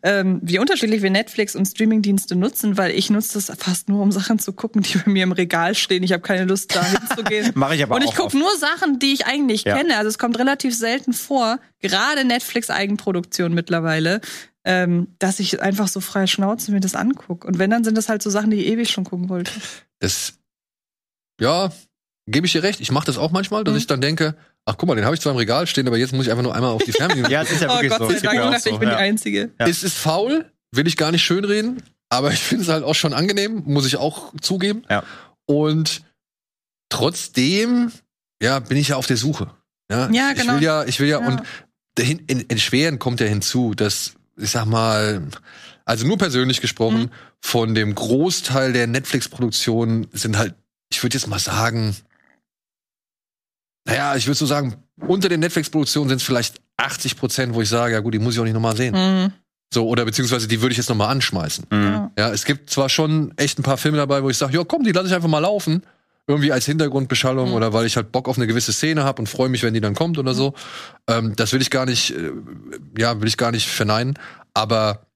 Ähm, 0.03 0.41
wie 0.43 0.59
unterschiedlich 0.59 1.03
wir 1.03 1.11
Netflix 1.11 1.57
und 1.57 1.67
Streamingdienste 1.67 2.37
nutzen, 2.37 2.77
weil 2.77 2.91
ich 2.93 3.11
nutze 3.11 3.35
das 3.35 3.57
fast 3.59 3.89
nur, 3.89 4.03
um 4.03 4.13
Sachen 4.13 4.39
zu 4.39 4.53
gucken, 4.53 4.83
die 4.83 4.99
bei 4.99 5.11
mir 5.11 5.23
im 5.23 5.33
Regal 5.33 5.75
stehen. 5.75 6.03
Ich 6.03 6.13
habe 6.13 6.23
keine 6.23 6.45
Lust, 6.45 6.75
da 6.77 6.85
hinzugehen. 7.09 7.53
Mache 7.55 7.77
ich 7.77 7.83
aber 7.83 7.95
und 7.95 8.03
auch. 8.03 8.07
Und 8.07 8.13
ich 8.13 8.19
gucke 8.19 8.39
nur 8.39 8.55
Sachen, 8.59 8.99
die 8.99 9.13
ich 9.13 9.27
eigentlich 9.27 9.65
ja. 9.65 9.77
kenne. 9.77 9.97
Also 9.97 10.09
es 10.09 10.19
kommt 10.19 10.39
relativ 10.39 10.77
selten 10.77 11.13
vor, 11.13 11.59
gerade 11.81 12.25
Netflix-Eigenproduktion 12.25 13.55
mittlerweile, 13.55 14.21
ähm, 14.65 15.09
dass 15.19 15.41
ich 15.41 15.61
einfach 15.61 15.89
so 15.89 16.01
freie 16.01 16.27
Schnauze 16.27 16.73
mir 16.73 16.81
das 16.81 16.95
angucke. 16.95 17.47
Und 17.47 17.59
wenn, 17.59 17.71
dann 17.71 17.85
sind 17.85 17.97
das 17.97 18.09
halt 18.09 18.23
so 18.23 18.31
Sachen, 18.31 18.51
die 18.51 18.59
ich 18.59 18.67
ewig 18.67 18.91
schon 18.91 19.05
gucken 19.05 19.29
wollte. 19.29 19.53
Das, 20.01 20.35
ja, 21.41 21.71
gebe 22.27 22.47
ich 22.47 22.53
dir 22.53 22.63
recht. 22.63 22.81
Ich 22.81 22.91
mache 22.91 23.07
das 23.07 23.19
auch 23.19 23.31
manchmal, 23.31 23.65
dass 23.65 23.73
mhm. 23.73 23.79
ich 23.79 23.87
dann 23.87 24.01
denke, 24.01 24.35
ach 24.65 24.77
guck 24.77 24.89
mal, 24.89 24.95
den 24.95 25.05
habe 25.05 25.15
ich 25.15 25.21
zwar 25.21 25.33
im 25.33 25.39
Regal 25.39 25.67
stehen, 25.67 25.87
aber 25.87 25.99
jetzt 25.99 26.13
muss 26.13 26.27
ich 26.27 26.31
einfach 26.31 26.43
nur 26.43 26.55
einmal 26.55 26.71
auf 26.71 26.83
die 26.83 26.93
Fernbedienung. 26.93 27.31
ja, 27.31 27.43
das 27.43 27.53
ist 27.53 27.63
ja 27.63 27.69
wirklich 27.75 27.93
oh, 27.93 27.99
Gott 27.99 28.11
so. 28.13 28.19
Sei 28.19 28.37
Dank, 28.37 28.61
so. 28.61 28.71
ich 28.71 28.79
bin 28.79 28.89
ja. 28.89 28.95
die 28.97 29.01
Einzige. 29.01 29.51
Ja. 29.59 29.67
Es 29.67 29.83
ist 29.83 29.97
faul, 29.97 30.51
will 30.73 30.87
ich 30.87 30.97
gar 30.97 31.13
nicht 31.13 31.23
schönreden, 31.23 31.83
aber 32.09 32.33
ich 32.33 32.41
finde 32.41 32.65
es 32.65 32.71
halt 32.71 32.85
auch 32.85 32.95
schon 32.95 33.13
angenehm, 33.13 33.63
muss 33.67 33.87
ich 33.87 33.97
auch 33.97 34.33
zugeben. 34.41 34.85
Ja. 34.89 35.03
Und 35.47 36.03
trotzdem, 36.89 37.93
ja, 38.43 38.59
bin 38.61 38.79
ich 38.79 38.89
ja 38.89 38.97
auf 38.97 39.07
der 39.07 39.17
Suche. 39.17 39.51
Ja, 39.91 40.09
ja 40.11 40.31
ich, 40.31 40.41
genau. 40.41 40.55
Ich 40.55 40.61
will 40.61 40.65
ja, 40.65 40.85
ich 40.85 41.01
will 41.01 41.09
ja, 41.09 41.21
ja. 41.21 41.27
und 41.27 41.43
in, 41.99 42.19
in, 42.27 42.41
in 42.41 42.59
Schweren 42.59 42.99
kommt 42.99 43.21
ja 43.21 43.27
hinzu, 43.27 43.75
dass, 43.75 44.15
ich 44.37 44.51
sag 44.51 44.65
mal, 44.65 45.23
also 45.85 46.07
nur 46.07 46.19
persönlich 46.19 46.61
gesprochen, 46.61 47.03
mhm. 47.03 47.11
von 47.41 47.75
dem 47.75 47.95
Großteil 47.95 48.73
der 48.73 48.87
Netflix-Produktionen 48.87 50.09
sind 50.13 50.39
halt, 50.39 50.55
ich 50.91 51.03
würde 51.03 51.17
jetzt 51.17 51.27
mal 51.27 51.39
sagen, 51.39 51.95
naja, 53.87 54.17
ich 54.17 54.27
würde 54.27 54.39
so 54.39 54.47
sagen, 54.47 54.77
unter 55.07 55.29
den 55.29 55.41
Netflix-Produktionen 55.41 56.09
sind 56.09 56.19
es 56.19 56.25
vielleicht 56.25 56.61
80 56.77 57.17
Prozent, 57.17 57.55
wo 57.55 57.61
ich 57.61 57.69
sage, 57.69 57.95
ja 57.95 58.01
gut, 58.01 58.15
die 58.15 58.19
muss 58.19 58.35
ich 58.35 58.41
auch 58.41 58.45
nicht 58.45 58.55
nochmal 58.55 58.77
sehen. 58.77 58.95
Mhm. 58.95 59.33
So, 59.73 59.89
oder 59.89 60.05
beziehungsweise 60.05 60.47
die 60.49 60.63
würde 60.63 60.73
ich 60.73 60.79
jetzt 60.79 60.89
nochmal 60.89 61.09
anschmeißen. 61.09 61.67
Mhm. 61.71 62.11
Ja, 62.17 62.31
es 62.31 62.45
gibt 62.45 62.71
zwar 62.71 62.89
schon 62.89 63.33
echt 63.37 63.59
ein 63.59 63.63
paar 63.63 63.77
Filme 63.77 63.97
dabei, 63.99 64.23
wo 64.23 64.31
ich 64.31 64.39
sage, 64.39 64.57
ja 64.57 64.65
komm, 64.65 64.85
die 64.85 64.93
lasse 64.93 65.09
ich 65.09 65.15
einfach 65.15 65.29
mal 65.29 65.41
laufen. 65.41 65.83
Irgendwie 66.27 66.53
als 66.53 66.65
Hintergrundbeschallung 66.65 67.51
mhm. 67.51 67.55
oder 67.55 67.73
weil 67.75 67.85
ich 67.85 67.97
halt 67.97 68.11
Bock 68.11 68.29
auf 68.29 68.39
eine 68.39 68.47
gewisse 68.47 68.73
Szene 68.73 69.05
habe 69.05 69.21
und 69.21 69.29
freue 69.29 69.51
mich, 69.51 69.63
wenn 69.63 69.75
die 69.75 69.83
dann 69.83 69.95
kommt 69.95 70.17
oder 70.17 70.33
mhm. 70.33 70.37
so. 70.37 70.55
Ähm, 71.07 71.37
das 71.37 71.53
will 71.53 71.61
ich 71.61 71.71
gar 71.71 71.85
nicht, 71.85 72.13
äh, 72.13 72.31
ja, 72.97 73.21
will 73.21 73.29
ich 73.29 73.37
gar 73.37 73.51
nicht 73.51 73.69
verneinen. 73.69 74.15
Aber 74.55 75.07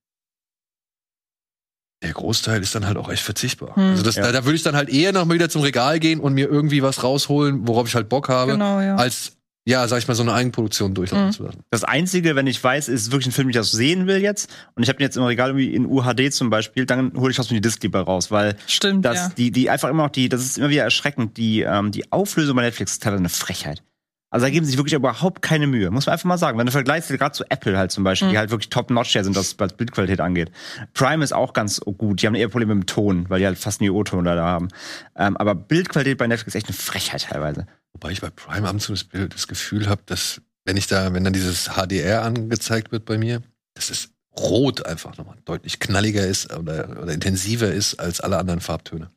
der 2.03 2.13
Großteil 2.13 2.63
ist 2.63 2.75
dann 2.75 2.87
halt 2.87 2.97
auch 2.97 3.09
echt 3.09 3.23
verzichtbar. 3.23 3.75
Hm. 3.75 3.91
Also 3.91 4.03
das, 4.03 4.17
ja. 4.17 4.23
da, 4.23 4.33
da 4.33 4.45
würde 4.45 4.57
ich 4.57 4.63
dann 4.63 4.77
halt 4.77 4.89
eher 4.89 5.13
noch 5.13 5.25
mal 5.25 5.35
wieder 5.35 5.49
zum 5.49 5.63
Regal 5.63 5.99
gehen 5.99 6.21
und 6.21 6.35
mir 6.35 6.49
irgendwie 6.49 6.83
was 6.83 7.03
rausholen, 7.03 7.67
worauf 7.67 7.89
ich 7.89 7.95
halt 7.95 8.09
Bock 8.09 8.29
habe, 8.29 8.53
genau, 8.53 8.81
ja. 8.81 8.97
als 8.97 9.33
ja, 9.69 9.87
sag 9.87 9.99
ich 9.99 10.09
mal, 10.09 10.15
so 10.15 10.23
eine 10.23 10.33
Eigenproduktion 10.33 10.95
durchlaufen 10.95 11.27
mhm. 11.27 11.33
zu 11.33 11.43
lassen. 11.43 11.61
Das 11.71 11.85
Einzige, 11.85 12.35
wenn 12.35 12.47
ich 12.47 12.65
weiß, 12.65 12.89
ist 12.89 13.13
wirklich 13.13 13.27
ein 13.27 13.33
Film, 13.33 13.49
den 13.49 13.51
ich 13.51 13.57
das 13.57 13.71
sehen 13.71 14.07
will 14.07 14.23
jetzt, 14.23 14.49
und 14.75 14.83
ich 14.83 14.89
habe 14.89 14.97
den 14.97 15.05
jetzt 15.05 15.19
im 15.19 15.25
Regal 15.25 15.51
irgendwie 15.51 15.75
in 15.75 15.85
UHD 15.85 16.33
zum 16.33 16.49
Beispiel, 16.49 16.87
dann 16.87 17.13
hole 17.15 17.31
ich 17.31 17.39
aus 17.39 17.51
mir 17.51 17.57
die 17.57 17.61
Disc 17.61 17.83
lieber 17.83 18.01
raus, 18.01 18.31
weil 18.31 18.57
Stimmt, 18.67 19.05
das, 19.05 19.17
ja. 19.17 19.33
die, 19.37 19.51
die 19.51 19.69
einfach 19.69 19.91
immer 19.91 20.05
noch 20.05 20.11
die, 20.11 20.31
das 20.31 20.43
ist 20.43 20.57
immer 20.57 20.71
wieder 20.71 20.85
erschreckend, 20.85 21.37
die, 21.37 21.61
ähm, 21.61 21.91
die 21.91 22.11
Auflösung 22.11 22.57
bei 22.57 22.63
Netflix 22.63 22.93
ist 22.93 23.03
teilweise 23.03 23.21
eine 23.21 23.29
Frechheit. 23.29 23.83
Also 24.31 24.45
da 24.45 24.51
geben 24.51 24.67
sie 24.67 24.71
sich 24.71 24.79
wirklich 24.79 24.95
überhaupt 24.95 25.41
keine 25.41 25.67
Mühe. 25.67 25.91
Muss 25.91 26.07
man 26.07 26.13
einfach 26.13 26.27
mal 26.27 26.39
sagen. 26.39 26.59
Wenn 26.59 26.67
du 26.67 26.73
vergleichst, 26.73 27.09
gerade 27.09 27.33
zu 27.33 27.45
Apple 27.51 27.79
halt 27.79 27.91
zum 27.91 28.05
Beispiel, 28.05 28.29
mhm. 28.29 28.33
die 28.33 28.39
halt 28.39 28.51
wirklich 28.51 28.69
top-notch 28.69 29.13
sind, 29.13 29.35
was 29.35 29.55
Bildqualität 29.55 30.21
angeht. 30.21 30.51
Prime 30.93 31.25
ist 31.25 31.33
auch 31.33 31.55
ganz 31.55 31.81
gut. 31.81 32.21
Die 32.21 32.27
haben 32.27 32.35
eher 32.35 32.49
Probleme 32.49 32.75
mit 32.75 32.85
dem 32.85 32.87
Ton, 32.87 33.31
weil 33.31 33.41
die 33.41 33.47
halt 33.47 33.59
fast 33.59 33.81
nie 33.81 33.91
O-Ton 33.91 34.25
da 34.25 34.37
haben. 34.37 34.69
Ähm, 35.17 35.37
aber 35.39 35.55
Bildqualität 35.55 36.19
bei 36.19 36.27
Netflix 36.27 36.49
ist 36.49 36.57
echt 36.57 36.67
eine 36.67 36.77
Frechheit 36.77 37.23
teilweise. 37.31 37.67
Wobei 37.93 38.11
ich 38.11 38.21
bei 38.21 38.31
Prime 38.31 38.69
ab 38.69 38.75
und 38.75 38.81
zu 38.81 38.93
das, 38.93 39.05
Bild, 39.05 39.35
das 39.35 39.49
Gefühl 39.49 39.89
habe, 39.89 40.03
dass 40.05 40.43
wenn 40.65 40.77
ich 40.77 40.87
da, 40.87 41.15
wenn 41.15 41.25
dann 41.25 41.33
dieses 41.33 41.71
HDR 41.71 42.23
angezeigt 42.23 42.93
wird 42.93 43.07
bei 43.07 43.17
mir, 43.17 43.41
das 43.75 43.89
ist 43.89 44.11
Rot 44.39 44.87
einfach 44.87 45.17
nochmal 45.17 45.37
deutlich 45.45 45.79
knalliger 45.81 46.27
ist 46.27 46.53
oder, 46.55 46.97
oder 47.03 47.13
intensiver 47.13 47.73
ist 47.73 47.95
als 48.01 48.21
alle 48.21 48.39
anderen 48.39 48.61
Farbtöne. 48.61 49.11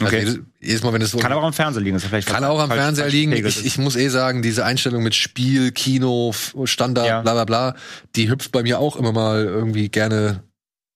Okay. 0.00 0.26
Also 0.26 0.38
jedes 0.60 0.82
Mal, 0.82 0.92
wenn 0.92 1.02
es 1.02 1.10
so 1.10 1.18
kann 1.18 1.32
auch 1.32 1.42
am 1.42 1.52
Fernseher 1.52 1.82
liegen. 1.82 1.96
Ist 1.96 2.06
vielleicht 2.06 2.28
kann 2.28 2.44
auch 2.44 2.60
am 2.60 2.70
Fernseher 2.70 3.08
liegen. 3.08 3.32
Ich, 3.32 3.64
ich, 3.64 3.78
muss 3.78 3.96
eh 3.96 4.08
sagen, 4.08 4.42
diese 4.42 4.64
Einstellung 4.64 5.02
mit 5.02 5.14
Spiel, 5.14 5.72
Kino, 5.72 6.34
Standard, 6.64 7.06
ja. 7.06 7.22
bla 7.22 7.32
bla 7.32 7.44
bla, 7.44 7.74
die 8.14 8.28
hüpft 8.28 8.52
bei 8.52 8.62
mir 8.62 8.78
auch 8.78 8.96
immer 8.96 9.12
mal 9.12 9.44
irgendwie 9.44 9.88
gerne 9.88 10.42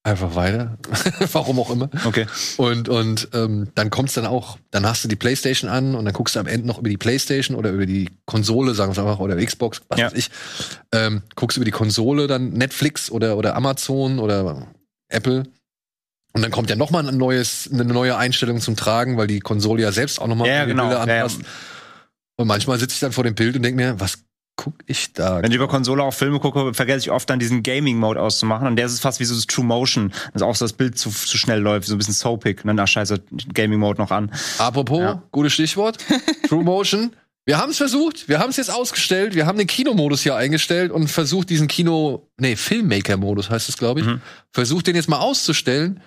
einfach 0.03 0.35
weiter. 0.35 0.79
Warum 1.33 1.59
auch 1.61 1.71
immer. 1.71 1.91
Okay. 2.05 2.27
Und, 2.57 2.89
und 2.89 3.29
ähm, 3.35 3.69
dann 3.75 3.91
kommt's 3.91 4.15
dann 4.15 4.27
auch, 4.27 4.59
dann 4.71 4.87
hast 4.87 5.05
du 5.05 5.09
die 5.09 5.17
Playstation 5.17 5.71
an 5.71 5.95
und 5.95 6.05
dann 6.05 6.15
guckst 6.15 6.37
du 6.37 6.41
am 6.41 6.47
Ende 6.47 6.67
noch 6.67 6.79
über 6.79 6.89
die 6.89 6.97
Playstation 6.97 7.57
oder 7.57 7.71
über 7.71 7.87
die 7.87 8.09
Konsole, 8.27 8.75
sagen 8.75 8.97
wir 8.97 9.03
einfach, 9.03 9.19
oder 9.19 9.37
Xbox, 9.37 9.83
was 9.89 9.99
ja. 9.99 10.07
weiß 10.07 10.15
ich. 10.15 10.31
Ähm, 10.93 11.23
guckst 11.37 11.57
über 11.57 11.65
die 11.65 11.71
Konsole 11.71 12.27
dann 12.27 12.51
Netflix 12.51 13.11
oder, 13.11 13.37
oder 13.37 13.57
Amazon 13.57 14.19
oder 14.19 14.69
Apple. 15.09 15.45
Und 16.33 16.43
dann 16.43 16.51
kommt 16.51 16.71
ja 16.71 16.77
noch 16.77 16.91
mal 16.91 17.07
ein 17.07 17.17
neues, 17.17 17.69
eine 17.73 17.85
neue 17.85 18.17
Einstellung 18.17 18.61
zum 18.61 18.77
Tragen, 18.77 19.17
weil 19.17 19.27
die 19.27 19.41
Konsole 19.41 19.83
ja 19.83 19.93
selbst 19.93 20.21
auch 20.21 20.29
noch 20.29 20.37
mal 20.37 20.49
ja, 20.49 20.65
genau. 20.65 20.85
Bilder 20.85 21.01
anpasst. 21.01 21.41
Ja, 21.41 21.47
und 22.37 22.47
manchmal 22.47 22.79
sitze 22.79 22.95
ich 22.95 23.01
dann 23.01 23.13
vor 23.13 23.25
dem 23.25 23.35
Bild 23.35 23.57
und 23.57 23.63
denke 23.63 23.77
mir, 23.77 24.01
was 24.01 24.19
guck 24.63 24.75
ich 24.87 25.15
da? 25.15 25.43
Wenn 25.43 25.51
ich 25.51 25.57
über 25.57 25.69
Konsole 25.69 26.03
auch 26.03 26.13
Filme 26.13 26.39
gucke, 26.39 26.75
vergesse 26.75 26.99
ich 26.99 27.11
oft 27.11 27.31
dann 27.31 27.39
diesen 27.39 27.63
Gaming-Mode 27.63 28.21
auszumachen. 28.21 28.67
Und 28.67 28.77
der 28.77 28.85
ist 28.85 29.01
fast 29.01 29.19
wie 29.19 29.25
so 29.25 29.35
das 29.35 29.47
True 29.47 29.65
Motion, 29.65 30.13
dass 30.35 30.43
auch 30.43 30.55
so 30.55 30.67
das 30.67 30.75
Bild 30.75 30.99
zu, 30.99 31.09
zu 31.09 31.39
schnell 31.39 31.61
läuft, 31.61 31.89
so 31.89 31.95
ein 31.95 31.99
bisschen 31.99 32.13
soapig. 32.13 32.63
Und 32.63 32.69
dann, 32.69 32.79
ach 32.79 32.87
scheiße, 32.87 33.23
Gaming-Mode 33.55 33.99
noch 33.99 34.11
an. 34.11 34.31
Apropos, 34.59 35.01
ja. 35.01 35.23
gutes 35.33 35.55
Stichwort, 35.55 35.97
True 36.49 36.63
Motion. 36.63 37.17
Wir 37.47 37.57
haben 37.57 37.71
es 37.71 37.79
versucht, 37.79 38.29
wir 38.29 38.39
haben 38.39 38.51
es 38.51 38.59
jetzt 38.59 38.71
ausgestellt, 38.71 39.35
wir 39.35 39.47
haben 39.47 39.57
den 39.57 39.67
Kinomodus 39.67 40.21
hier 40.21 40.37
eingestellt 40.37 40.93
und 40.93 41.09
versucht 41.09 41.49
diesen 41.49 41.69
Kino, 41.69 42.29
nee, 42.39 42.55
Filmmaker-Modus 42.55 43.49
heißt 43.49 43.71
es, 43.71 43.79
glaube 43.79 44.01
ich, 44.01 44.07
mhm. 44.07 44.21
versucht 44.53 44.87
den 44.89 44.95
jetzt 44.95 45.09
mal 45.09 45.21
auszustellen. 45.21 46.03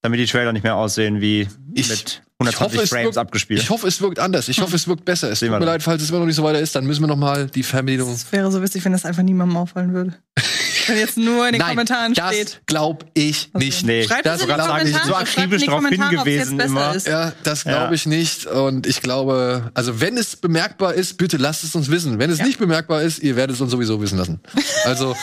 Damit 0.00 0.20
die 0.20 0.26
Trailer 0.26 0.54
nicht 0.54 0.62
mehr 0.62 0.76
aussehen 0.76 1.20
wie 1.20 1.48
ich, 1.74 1.90
mit 1.90 2.22
120 2.46 2.78
hoffe, 2.78 2.86
Frames 2.86 3.04
wirkt, 3.06 3.18
abgespielt. 3.18 3.60
Ich 3.60 3.70
hoffe, 3.70 3.86
es 3.88 4.00
wirkt 4.00 4.18
anders. 4.18 4.48
Ich 4.48 4.60
hoffe, 4.60 4.76
es 4.76 4.86
wirkt 4.86 5.04
besser. 5.04 5.30
Es 5.30 5.40
tut 5.40 5.50
mir 5.50 5.58
leid, 5.58 5.82
falls 5.82 6.02
es 6.02 6.10
immer 6.10 6.20
noch 6.20 6.26
nicht 6.26 6.36
so 6.36 6.44
weiter 6.44 6.60
ist, 6.60 6.74
dann 6.74 6.86
müssen 6.86 7.02
wir 7.02 7.08
noch 7.08 7.16
mal 7.16 7.46
die 7.46 7.62
Fernbedienung. 7.62 8.12
Es 8.12 8.30
wäre 8.32 8.50
so 8.50 8.62
witzig, 8.62 8.84
wenn 8.84 8.92
das 8.92 9.04
einfach 9.04 9.22
niemandem 9.22 9.56
auffallen 9.56 9.92
würde. 9.92 10.14
Wenn 10.88 10.98
jetzt 10.98 11.16
nur 11.16 11.46
in 11.46 11.52
den 11.52 11.60
Nein, 11.60 11.70
Kommentaren 11.70 12.14
das 12.14 12.34
steht. 12.34 12.62
glaube 12.66 13.06
ich 13.14 13.52
nicht. 13.54 13.84
Nee, 13.84 14.04
Schreibt 14.04 14.26
das 14.26 14.40
in 14.40 14.46
die 14.48 14.52
Kommentare, 14.52 14.88
ich 14.88 14.96
so 14.96 15.14
akribisch 15.14 15.64
drauf 15.66 15.86
hingewiesen 15.86 16.60
immer. 16.60 16.94
Ist. 16.94 17.06
Ja, 17.06 17.32
das 17.42 17.64
glaube 17.64 17.86
ja. 17.86 17.92
ich 17.92 18.06
nicht. 18.06 18.46
Und 18.46 18.86
ich 18.86 19.02
glaube, 19.02 19.70
also 19.74 20.00
wenn 20.00 20.16
es 20.16 20.36
bemerkbar 20.36 20.94
ist, 20.94 21.18
bitte 21.18 21.36
lasst 21.36 21.64
es 21.64 21.74
uns 21.74 21.90
wissen. 21.90 22.18
Wenn 22.18 22.30
es 22.30 22.38
ja. 22.38 22.46
nicht 22.46 22.58
bemerkbar 22.58 23.02
ist, 23.02 23.20
ihr 23.20 23.36
werdet 23.36 23.56
es 23.56 23.60
uns 23.60 23.70
sowieso 23.70 24.00
wissen 24.00 24.18
lassen. 24.18 24.40
Also, 24.84 25.16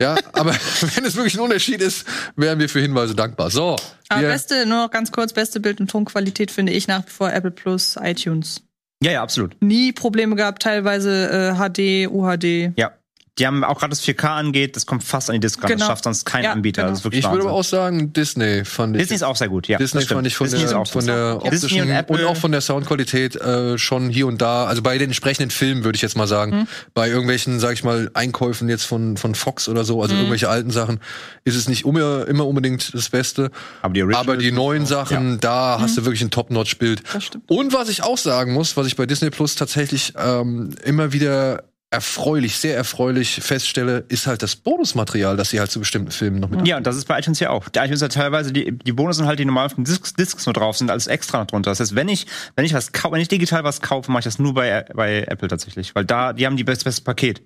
ja, 0.00 0.16
aber 0.32 0.52
wenn 0.94 1.04
es 1.04 1.16
wirklich 1.16 1.34
ein 1.34 1.40
Unterschied 1.40 1.80
ist, 1.80 2.04
wären 2.36 2.58
wir 2.58 2.68
für 2.68 2.80
Hinweise 2.80 3.14
dankbar. 3.14 3.50
So. 3.50 3.76
Aber 4.08 4.22
beste, 4.22 4.66
nur 4.66 4.84
noch 4.84 4.90
ganz 4.90 5.12
kurz, 5.12 5.32
beste 5.32 5.60
Bild- 5.60 5.80
und 5.80 5.90
Tonqualität 5.90 6.50
finde 6.50 6.72
ich 6.72 6.88
nach 6.88 7.06
wie 7.06 7.10
vor 7.10 7.32
Apple 7.32 7.50
Plus, 7.50 7.96
iTunes. 8.00 8.62
Ja, 9.02 9.12
ja, 9.12 9.22
absolut. 9.22 9.60
Nie 9.60 9.92
Probleme 9.92 10.36
gehabt, 10.36 10.62
teilweise 10.62 11.28
äh, 11.30 11.54
HD, 11.54 12.10
UHD. 12.10 12.72
Ja. 12.76 12.92
Die 13.38 13.48
haben 13.48 13.64
auch 13.64 13.80
gerade 13.80 13.90
das 13.90 14.02
4K 14.02 14.28
angeht, 14.28 14.76
das 14.76 14.86
kommt 14.86 15.02
fast 15.02 15.28
an 15.28 15.34
die 15.34 15.40
Disc 15.40 15.60
ran. 15.60 15.68
Genau. 15.68 15.80
Das 15.80 15.88
schafft 15.88 16.04
sonst 16.04 16.24
kein 16.24 16.44
ja, 16.44 16.52
Anbieter. 16.52 16.82
Genau. 16.82 16.92
Das 16.92 17.00
ist 17.00 17.04
wirklich 17.04 17.24
ich 17.24 17.30
würde 17.30 17.44
aber 17.44 17.52
auch 17.52 17.64
sagen, 17.64 18.12
Disney 18.12 18.64
fand 18.64 18.94
ich. 18.94 19.02
Disney 19.02 19.16
ist 19.16 19.24
auch 19.24 19.34
sehr 19.34 19.48
gut, 19.48 19.66
ja. 19.66 19.76
Disney 19.76 20.02
fand 20.02 20.24
ich 20.26 20.36
von 20.36 20.48
Disney 20.48 20.68
der, 20.68 20.84
von 20.86 21.04
der 21.04 21.40
optischen 21.42 21.90
und, 21.90 22.10
und, 22.10 22.24
auch 22.24 22.36
von 22.36 22.52
der 22.52 22.60
Soundqualität 22.60 23.34
äh, 23.34 23.76
schon 23.76 24.08
hier 24.08 24.28
und 24.28 24.40
da, 24.40 24.66
also 24.66 24.82
bei 24.82 24.98
den 24.98 25.08
entsprechenden 25.08 25.50
Filmen 25.50 25.82
würde 25.82 25.96
ich 25.96 26.02
jetzt 26.02 26.16
mal 26.16 26.28
sagen, 26.28 26.60
mhm. 26.60 26.68
bei 26.94 27.08
irgendwelchen, 27.08 27.58
sag 27.58 27.72
ich 27.72 27.82
mal, 27.82 28.08
Einkäufen 28.14 28.68
jetzt 28.68 28.84
von, 28.84 29.16
von 29.16 29.34
Fox 29.34 29.68
oder 29.68 29.84
so, 29.84 30.00
also 30.00 30.14
mhm. 30.14 30.20
irgendwelche 30.20 30.48
alten 30.48 30.70
Sachen, 30.70 31.00
ist 31.42 31.56
es 31.56 31.68
nicht 31.68 31.84
immer, 31.84 32.28
immer 32.28 32.46
unbedingt 32.46 32.94
das 32.94 33.08
Beste. 33.08 33.50
Aber 33.82 33.94
die, 33.94 34.02
aber 34.14 34.36
die 34.36 34.52
neuen 34.52 34.86
Sachen, 34.86 35.32
ja. 35.32 35.36
da 35.38 35.76
mhm. 35.78 35.82
hast 35.82 35.96
du 35.96 36.04
wirklich 36.04 36.22
ein 36.22 36.30
Top-Notch-Bild. 36.30 37.02
Und 37.48 37.72
was 37.72 37.88
ich 37.88 38.04
auch 38.04 38.18
sagen 38.18 38.52
muss, 38.52 38.76
was 38.76 38.86
ich 38.86 38.94
bei 38.94 39.06
Disney 39.06 39.30
Plus 39.30 39.56
tatsächlich 39.56 40.12
ähm, 40.16 40.70
immer 40.84 41.12
wieder 41.12 41.64
erfreulich, 41.94 42.58
sehr 42.58 42.76
erfreulich 42.76 43.40
feststelle, 43.40 44.04
ist 44.08 44.26
halt 44.26 44.42
das 44.42 44.56
Bonusmaterial, 44.56 45.36
das 45.36 45.50
sie 45.50 45.60
halt 45.60 45.70
zu 45.70 45.78
bestimmten 45.78 46.10
Filmen 46.10 46.40
noch 46.40 46.50
mit 46.50 46.66
Ja, 46.66 46.76
und 46.76 46.86
das 46.86 46.96
ist 46.96 47.06
bei 47.06 47.18
iTunes 47.18 47.40
ja 47.40 47.50
auch. 47.50 47.68
Der 47.68 47.84
iTunes 47.84 48.02
hat 48.02 48.12
teilweise 48.12 48.52
die, 48.52 48.72
die 48.72 48.92
Bonus 48.92 49.22
halt, 49.22 49.38
die 49.38 49.44
normal 49.44 49.66
auf 49.66 49.74
den 49.74 49.84
Discs, 49.84 50.14
Discs 50.14 50.44
nur 50.46 50.52
drauf 50.52 50.76
sind, 50.76 50.90
als 50.90 51.06
extra 51.06 51.38
noch 51.38 51.46
drunter. 51.46 51.70
Das 51.70 51.80
heißt, 51.80 51.94
wenn 51.94 52.08
ich, 52.08 52.26
wenn 52.56 52.64
ich 52.64 52.74
was 52.74 52.90
wenn 53.10 53.20
ich 53.20 53.28
digital 53.28 53.64
was 53.64 53.80
kaufe, 53.80 54.10
mache 54.10 54.20
ich 54.20 54.24
das 54.24 54.38
nur 54.38 54.54
bei, 54.54 54.84
bei 54.94 55.22
Apple 55.22 55.48
tatsächlich. 55.48 55.94
Weil 55.94 56.04
da, 56.04 56.32
die 56.32 56.46
haben 56.46 56.56
die 56.56 56.64
best, 56.64 56.84
beste 56.84 57.02
Paket. 57.02 57.42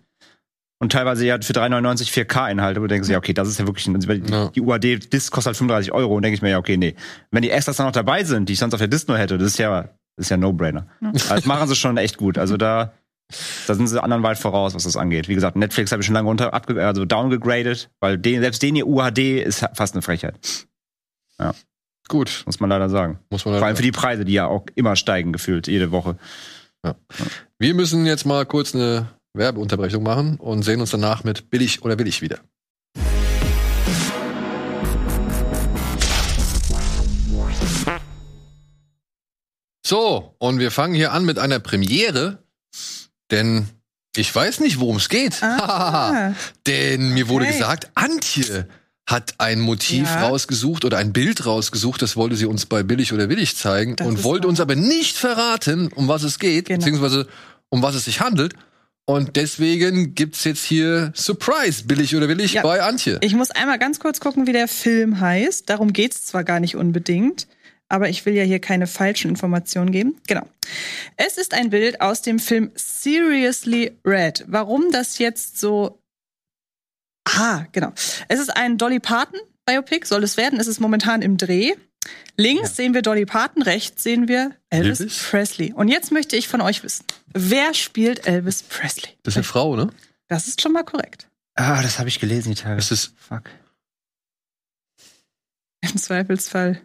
Und 0.80 0.92
teilweise 0.92 1.26
ja 1.26 1.36
für 1.40 1.52
3,99 1.52 2.26
4K-Inhalte, 2.26 2.80
wo 2.80 2.84
du 2.84 2.88
denkst, 2.88 3.08
ja, 3.08 3.18
okay, 3.18 3.32
das 3.32 3.48
ist 3.48 3.58
ja 3.58 3.66
wirklich, 3.66 3.86
ein, 3.88 3.98
die, 3.98 4.32
ja. 4.32 4.48
die 4.48 4.60
UAD-Disc 4.60 5.32
kostet 5.32 5.48
halt 5.48 5.56
35 5.56 5.92
Euro 5.92 6.14
und 6.14 6.22
denke 6.22 6.36
ich 6.36 6.42
mir, 6.42 6.50
ja, 6.50 6.58
okay, 6.58 6.76
nee. 6.76 6.94
Wenn 7.32 7.42
die 7.42 7.50
Extras 7.50 7.76
dann 7.76 7.86
noch 7.86 7.92
dabei 7.92 8.22
sind, 8.22 8.48
die 8.48 8.52
ich 8.52 8.60
sonst 8.60 8.74
auf 8.74 8.78
der 8.78 8.88
Disc 8.88 9.08
nur 9.08 9.18
hätte, 9.18 9.38
das 9.38 9.48
ist 9.48 9.58
ja, 9.58 9.82
das 10.16 10.26
ist 10.26 10.30
ja 10.30 10.36
No-Brainer. 10.36 10.86
Ja. 11.00 11.10
Also 11.10 11.34
das 11.34 11.46
machen 11.46 11.68
sie 11.68 11.74
schon 11.74 11.96
echt 11.96 12.16
gut. 12.16 12.38
Also 12.38 12.56
da, 12.56 12.92
da 13.66 13.74
sind 13.74 13.86
sie 13.86 14.02
anderen 14.02 14.22
weit 14.22 14.38
voraus, 14.38 14.74
was 14.74 14.84
das 14.84 14.96
angeht. 14.96 15.28
Wie 15.28 15.34
gesagt, 15.34 15.56
Netflix 15.56 15.92
habe 15.92 16.00
ich 16.00 16.06
schon 16.06 16.14
lange 16.14 16.28
unter, 16.28 16.52
also 16.52 17.04
downgegradet, 17.04 17.90
weil 18.00 18.18
den, 18.18 18.40
selbst 18.40 18.62
den 18.62 18.76
ihr 18.76 18.86
UHD 18.86 19.42
ist 19.44 19.66
fast 19.74 19.94
eine 19.94 20.02
Frechheit. 20.02 20.38
Ja. 21.38 21.54
Gut. 22.08 22.42
Muss 22.46 22.58
man 22.58 22.70
leider 22.70 22.88
sagen. 22.88 23.18
Muss 23.30 23.44
man 23.44 23.52
leider 23.52 23.60
Vor 23.60 23.66
allem 23.66 23.76
für 23.76 23.82
die 23.82 23.92
Preise, 23.92 24.24
die 24.24 24.32
ja 24.32 24.46
auch 24.46 24.64
immer 24.74 24.96
steigen, 24.96 25.32
gefühlt, 25.32 25.68
jede 25.68 25.90
Woche. 25.90 26.16
Ja. 26.84 26.94
Wir 27.58 27.74
müssen 27.74 28.06
jetzt 28.06 28.24
mal 28.24 28.46
kurz 28.46 28.74
eine 28.74 29.08
Werbeunterbrechung 29.34 30.02
machen 30.02 30.36
und 30.36 30.62
sehen 30.62 30.80
uns 30.80 30.90
danach 30.90 31.22
mit 31.24 31.50
Billig 31.50 31.82
oder 31.82 31.98
Willig 31.98 32.22
wieder. 32.22 32.40
So, 39.84 40.34
und 40.38 40.58
wir 40.58 40.70
fangen 40.70 40.94
hier 40.94 41.12
an 41.12 41.24
mit 41.24 41.38
einer 41.38 41.60
Premiere, 41.60 42.42
denn 43.30 43.68
ich 44.16 44.34
weiß 44.34 44.60
nicht, 44.60 44.80
worum 44.80 44.96
es 44.96 45.08
geht. 45.08 45.42
Ah. 45.42 46.32
denn 46.66 47.14
mir 47.14 47.28
wurde 47.28 47.44
Okay. 47.46 47.54
gesagt, 47.54 47.90
Antje 47.94 48.66
hat 49.06 49.34
ein 49.38 49.60
Motiv 49.60 50.04
Ja. 50.06 50.28
rausgesucht 50.28 50.84
oder 50.84 50.98
ein 50.98 51.12
Bild 51.12 51.46
rausgesucht, 51.46 52.02
das 52.02 52.16
wollte 52.16 52.36
sie 52.36 52.46
uns 52.46 52.66
bei 52.66 52.82
Billig 52.82 53.12
oder 53.12 53.28
Willig 53.30 53.56
zeigen 53.56 53.96
Das 53.96 54.06
und 54.06 54.22
wollte 54.24 54.44
wahr. 54.44 54.50
uns 54.50 54.60
aber 54.60 54.76
nicht 54.76 55.16
verraten, 55.16 55.88
um 55.94 56.08
was 56.08 56.22
es 56.24 56.38
geht, 56.38 56.66
Genau. 56.66 56.78
beziehungsweise 56.78 57.26
um 57.70 57.80
was 57.82 57.94
es 57.94 58.04
sich 58.04 58.20
handelt. 58.20 58.54
Und 59.06 59.36
deswegen 59.36 60.14
gibt's 60.14 60.44
jetzt 60.44 60.62
hier 60.64 61.12
Surprise, 61.14 61.84
Billig 61.84 62.14
oder 62.14 62.28
Willig 62.28 62.52
Ja. 62.52 62.62
bei 62.62 62.82
Antje. 62.82 63.16
Ich 63.22 63.34
muss 63.34 63.50
einmal 63.50 63.78
ganz 63.78 64.00
kurz 64.00 64.20
gucken, 64.20 64.46
wie 64.46 64.52
der 64.52 64.68
Film 64.68 65.18
heißt. 65.20 65.70
Darum 65.70 65.94
geht's 65.94 66.26
zwar 66.26 66.44
gar 66.44 66.60
nicht 66.60 66.76
unbedingt, 66.76 67.46
aber 67.88 68.08
ich 68.08 68.24
will 68.26 68.34
ja 68.34 68.44
hier 68.44 68.60
keine 68.60 68.86
falschen 68.86 69.30
Informationen 69.30 69.92
geben. 69.92 70.20
Genau. 70.26 70.46
Es 71.16 71.38
ist 71.38 71.54
ein 71.54 71.70
Bild 71.70 72.00
aus 72.00 72.22
dem 72.22 72.38
Film 72.38 72.70
Seriously 72.74 73.98
Red. 74.04 74.44
Warum 74.46 74.90
das 74.92 75.18
jetzt 75.18 75.58
so. 75.58 76.02
Ah, 77.24 77.66
genau. 77.72 77.92
Es 78.28 78.40
ist 78.40 78.56
ein 78.56 78.78
Dolly 78.78 79.00
Parton 79.00 79.40
Biopic, 79.66 80.06
soll 80.06 80.24
es 80.24 80.36
werden. 80.36 80.60
Es 80.60 80.66
ist 80.66 80.80
momentan 80.80 81.22
im 81.22 81.36
Dreh. 81.36 81.74
Links 82.36 82.76
sehen 82.76 82.94
wir 82.94 83.02
Dolly 83.02 83.26
Parton, 83.26 83.62
rechts 83.62 84.02
sehen 84.02 84.28
wir 84.28 84.54
Elvis, 84.70 85.00
Elvis? 85.00 85.18
Presley. 85.28 85.72
Und 85.72 85.88
jetzt 85.88 86.12
möchte 86.12 86.36
ich 86.36 86.48
von 86.48 86.60
euch 86.60 86.82
wissen, 86.82 87.04
wer 87.34 87.74
spielt 87.74 88.26
Elvis 88.26 88.62
Presley? 88.62 89.10
Das 89.24 89.32
ist 89.32 89.38
eine 89.38 89.44
Frau, 89.44 89.76
ne? 89.76 89.90
Das 90.28 90.46
ist 90.46 90.62
schon 90.62 90.72
mal 90.72 90.84
korrekt. 90.84 91.28
Ah, 91.54 91.82
das 91.82 91.98
habe 91.98 92.08
ich 92.08 92.20
gelesen, 92.20 92.50
die 92.50 92.54
Tage. 92.54 92.76
Das 92.76 92.92
ist 92.92 93.12
Fuck. 93.16 93.50
Im 95.80 95.96
Zweifelsfall. 95.96 96.80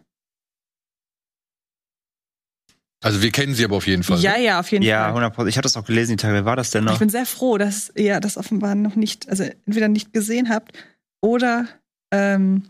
Also 3.04 3.20
wir 3.20 3.30
kennen 3.32 3.54
sie 3.54 3.64
aber 3.66 3.76
auf 3.76 3.86
jeden 3.86 4.02
Fall. 4.02 4.18
Ja, 4.20 4.32
ne? 4.32 4.44
ja, 4.44 4.60
auf 4.60 4.70
jeden 4.72 4.82
Ja, 4.82 5.00
Fall. 5.00 5.08
100 5.08 5.34
Prozent. 5.34 5.50
Ich 5.50 5.56
hatte 5.58 5.66
das 5.66 5.76
auch 5.76 5.84
gelesen, 5.84 6.12
die 6.12 6.16
Tage. 6.22 6.32
Wer 6.32 6.46
war 6.46 6.56
das 6.56 6.70
denn 6.70 6.84
Ich 6.84 6.90
noch? 6.90 6.98
bin 6.98 7.10
sehr 7.10 7.26
froh, 7.26 7.58
dass 7.58 7.92
ihr 7.94 8.18
das 8.18 8.38
offenbar 8.38 8.74
noch 8.74 8.96
nicht, 8.96 9.28
also 9.28 9.42
entweder 9.66 9.88
nicht 9.88 10.14
gesehen 10.14 10.48
habt 10.48 10.72
oder 11.20 11.68
ähm, 12.10 12.62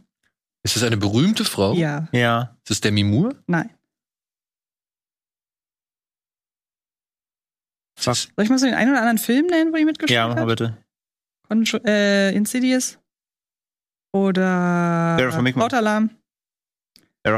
Ist 0.64 0.75
das 0.75 0.83
eine 0.83 0.97
berühmte 0.97 1.44
Frau? 1.44 1.75
ja, 1.75 2.09
Ja. 2.11 2.57
Ist 2.64 2.70
das 2.70 2.81
der 2.81 2.90
Mimur? 2.90 3.37
nein. 3.47 3.70
Fuck. 7.97 8.16
Soll 8.16 8.29
ich 8.44 8.51
mal 8.51 8.59
so 8.59 8.66
den 8.66 8.75
einen 8.75 8.90
oder 8.90 9.01
anderen 9.01 9.18
Film 9.18 9.47
nennen, 9.47 9.73
wo 9.73 9.77
die 9.77 9.85
mitgespielt 9.85 10.16
Ja, 10.16 10.27
mach 10.29 10.35
mal 10.35 10.47
bitte. 10.47 10.77
Contro 11.49 11.79
äh, 11.87 12.35
Insidious 12.35 12.99
oder 14.12 15.16
Sarah 15.18 15.31
von 15.31 15.44
Mickman. 15.44 15.68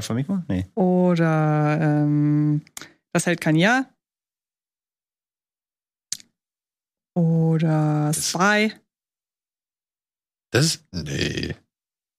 Von 0.01 0.17
Mikmo? 0.17 0.43
Nee. 0.49 0.67
oder 0.75 1.79
ähm, 1.81 2.61
Das 3.13 3.25
hält 3.27 3.41
kein 3.41 3.55
Jahr 3.57 3.89
oder 7.15 8.07
Das- 8.15 8.31
Spy. 8.31 8.73
Das 10.53 10.65
ist. 10.67 10.85
Nee. 10.93 11.55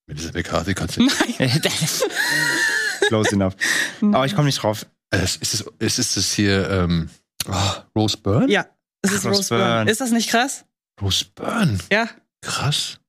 Mit 0.06 0.18
dieser 0.18 0.32
McCarthy 0.32 0.74
kannst 0.74 0.96
du 0.96 1.02
nicht. 1.02 1.38
Nein. 1.38 1.60
Close 3.08 3.32
enough. 3.34 3.54
Aber 4.00 4.24
ich 4.26 4.34
komme 4.34 4.46
nicht 4.46 4.62
drauf. 4.62 4.86
Äh, 5.10 5.22
Ist 5.24 5.42
es, 5.42 5.60
ist 5.78 5.98
es 5.98 6.14
das 6.14 6.32
hier, 6.32 6.68
ähm, 6.70 7.10
oh, 7.48 7.72
Rose 7.96 8.16
Byrne? 8.18 8.50
Ja, 8.50 8.66
es 9.02 9.12
ist 9.12 9.20
Ach, 9.26 9.30
Rose 9.30 9.36
Rose 9.38 9.48
Byrne. 9.50 9.64
Byrne. 9.64 9.90
Ist 9.90 10.00
das 10.00 10.10
nicht 10.10 10.30
krass? 10.30 10.64
Rose 11.00 11.24
Byrne. 11.34 11.78
Ja. 11.90 12.08
Krass. 12.42 13.00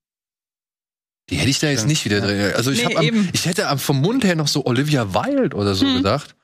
Die 1.30 1.36
hätte 1.36 1.50
ich 1.50 1.60
da 1.60 1.68
jetzt 1.70 1.88
nicht 1.88 2.06
wieder 2.06 2.22
drin. 2.22 2.54
Also 2.56 2.72
ich, 2.72 2.84
Nee, 2.86 2.96
hab 2.96 3.04
am, 3.04 3.30
ich 3.34 3.46
hätte 3.46 3.68
am, 3.68 3.80
vom 3.80 4.02
Mund 4.02 4.24
her 4.24 4.36
noch 4.36 4.48
so 4.48 4.66
Olivia 4.66 5.14
Wilde 5.14 5.56
oder 5.56 5.76
so 5.76 5.86
Hm. 5.86 5.98
gedacht. 5.98 6.36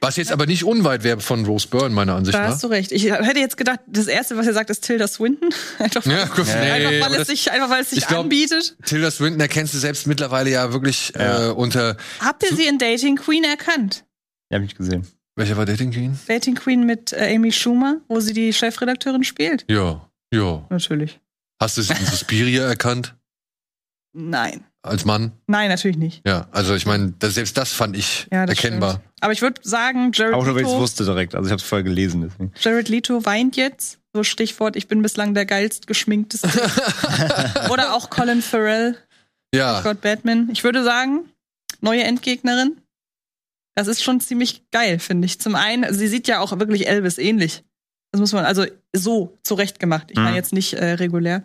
Was 0.00 0.16
jetzt 0.16 0.32
aber 0.32 0.46
nicht 0.46 0.64
unweit 0.64 1.02
wäre 1.02 1.20
von 1.20 1.44
Rose 1.46 1.66
Byrne, 1.68 1.94
meiner 1.94 2.14
Ansicht 2.14 2.34
Da 2.34 2.42
nach. 2.42 2.48
hast 2.50 2.62
du 2.62 2.68
recht. 2.68 2.92
Ich 2.92 3.04
hätte 3.10 3.38
jetzt 3.40 3.56
gedacht, 3.56 3.80
das 3.86 4.06
erste, 4.06 4.36
was 4.36 4.46
ihr 4.46 4.52
sagt, 4.52 4.70
ist 4.70 4.80
Tilda 4.84 5.08
Swinton. 5.08 5.50
Einfach, 5.78 6.04
Ja, 6.06 6.24
gut, 6.26 6.46
nee, 6.46 6.52
einfach, 6.52 7.10
weil, 7.10 7.20
es 7.20 7.28
sich, 7.28 7.50
einfach 7.50 7.70
weil 7.70 7.82
es 7.82 7.90
sich 7.90 7.98
ich 8.00 8.06
glaub- 8.06 8.24
anbietet. 8.24 8.76
Tilda 8.84 9.10
Swinton 9.10 9.40
erkennst 9.40 9.74
du 9.74 9.78
selbst 9.78 10.06
mittlerweile 10.06 10.50
ja 10.50 10.72
wirklich 10.72 11.12
Ja. 11.18 11.48
Äh, 11.48 11.52
unter. 11.52 11.96
Habt 12.20 12.42
ihr 12.48 12.54
sie 12.56 12.66
in 12.66 12.78
Dating 12.78 13.16
Queen 13.16 13.44
erkannt? 13.44 14.04
Ja, 14.50 14.58
hab 14.58 14.64
ich 14.64 14.74
gesehen. 14.74 15.06
Welcher 15.36 15.56
war 15.56 15.66
Dating 15.66 15.90
Queen? 15.90 16.18
Dating 16.28 16.54
Queen 16.54 16.84
mit 16.86 17.12
äh, 17.12 17.34
Amy 17.34 17.50
Schumer, 17.52 17.96
wo 18.08 18.20
sie 18.20 18.32
die 18.32 18.52
Chefredakteurin 18.52 19.24
spielt? 19.24 19.64
Ja, 19.70 20.08
ja. 20.32 20.64
Natürlich. 20.70 21.18
Hast 21.60 21.76
du 21.78 21.82
sie 21.82 21.92
in 21.92 22.06
Suspiria 22.06 22.64
erkannt? 22.66 23.14
Nein. 24.16 24.64
Als 24.82 25.04
Mann? 25.04 25.32
Nein, 25.46 25.68
natürlich 25.70 25.96
nicht. 25.96 26.22
Ja, 26.26 26.46
also 26.52 26.74
ich 26.74 26.86
meine, 26.86 27.14
das, 27.18 27.34
selbst 27.34 27.56
das 27.56 27.72
fand 27.72 27.96
ich 27.96 28.28
Ja, 28.32 28.46
das 28.46 28.56
erkennbar. 28.56 28.90
Stimmt. 28.92 29.04
Aber 29.20 29.32
ich 29.32 29.42
würde 29.42 29.60
sagen, 29.64 30.10
Jared 30.14 30.34
Auch 30.34 30.44
nur, 30.44 30.54
weil 30.54 30.62
ich 30.62 30.66
es 30.68 30.72
Leto, 30.72 30.82
wusste 30.82 31.04
direkt. 31.04 31.34
Also 31.34 31.46
ich 31.46 31.52
habe 31.52 31.60
es 31.60 31.66
vorher 31.66 31.82
gelesen. 31.82 32.20
Deswegen. 32.22 32.52
Jared 32.60 32.88
Leto 32.88 33.24
weint 33.24 33.56
jetzt. 33.56 33.98
So 34.12 34.22
Stichwort, 34.22 34.76
ich 34.76 34.86
bin 34.86 35.02
bislang 35.02 35.34
der 35.34 35.46
geilst 35.46 35.86
geschminkteste. 35.88 36.48
Oder 37.70 37.94
auch 37.94 38.10
Colin 38.10 38.42
Farrell, 38.42 38.96
Ja, 39.54 39.80
Gott 39.80 40.00
Batman. 40.02 40.48
Ich 40.52 40.62
würde 40.62 40.84
sagen, 40.84 41.28
neue 41.80 42.04
Endgegnerin. 42.04 42.76
Das 43.74 43.88
ist 43.88 44.04
schon 44.04 44.20
ziemlich 44.20 44.70
geil, 44.70 45.00
finde 45.00 45.26
ich. 45.26 45.40
Zum 45.40 45.56
einen, 45.56 45.92
sie 45.92 46.06
sieht 46.06 46.28
ja 46.28 46.38
auch 46.38 46.56
wirklich 46.60 46.86
Elvis 46.86 47.18
ähnlich. 47.18 47.64
Das 48.12 48.20
muss 48.20 48.32
man, 48.32 48.44
also 48.44 48.64
so 48.94 49.36
zurechtgemacht. 49.42 50.12
Ich 50.12 50.16
meine 50.16 50.30
Mhm. 50.30 50.36
jetzt 50.36 50.52
nicht 50.52 50.74
äh, 50.74 50.92
regulär. 50.92 51.42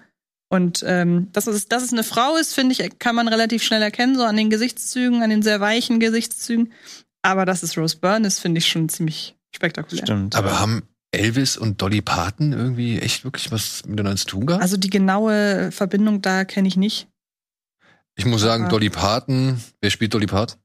Und 0.52 0.84
ähm, 0.86 1.30
dass, 1.32 1.46
es, 1.48 1.68
dass 1.68 1.84
es 1.84 1.94
eine 1.94 2.04
Frau 2.04 2.36
ist, 2.36 2.54
finde 2.56 2.74
ich, 2.74 3.00
kann 3.00 3.16
man 3.16 3.28
relativ 3.28 3.62
schnell 3.64 3.82
erkennen, 3.84 4.16
so 4.16 4.24
an 4.24 4.36
den 4.36 4.50
Gesichtszügen, 4.50 5.22
an 5.22 5.30
den 5.30 5.44
sehr 5.44 5.60
weichen 5.60 6.00
Gesichtszügen. 6.00 6.74
Aber 7.22 7.46
dass 7.46 7.62
es 7.64 7.78
Rose 7.78 7.98
Byrne 7.98 8.26
ist, 8.28 8.40
finde 8.40 8.58
ich 8.60 8.68
schon 8.68 8.90
ziemlich 8.90 9.36
spektakulär. 9.56 10.06
Stimmt. 10.06 10.36
aber 10.36 10.60
haben 10.60 10.84
Elvis 11.12 11.58
und 11.58 11.82
Dolly 11.82 12.02
Parton 12.02 12.54
irgendwie 12.54 13.00
echt 13.00 13.24
wirklich 13.24 13.52
was 13.52 13.84
miteinander 13.86 14.18
zu 14.18 14.26
tun 14.28 14.46
gehabt? 14.46 14.62
Also 14.64 14.78
die 14.78 14.90
genaue 14.90 15.72
Verbindung 15.72 16.22
da 16.22 16.46
kenne 16.46 16.68
ich 16.68 16.78
nicht. 16.78 17.08
ich 18.16 18.26
muss 18.26 18.42
sagen, 18.42 18.64
aber- 18.64 18.72
Dolly 18.72 18.90
Parton, 18.90 19.60
wer 19.82 19.90
spielt 19.92 20.14
Dolly 20.14 20.28
Parton? 20.28 20.60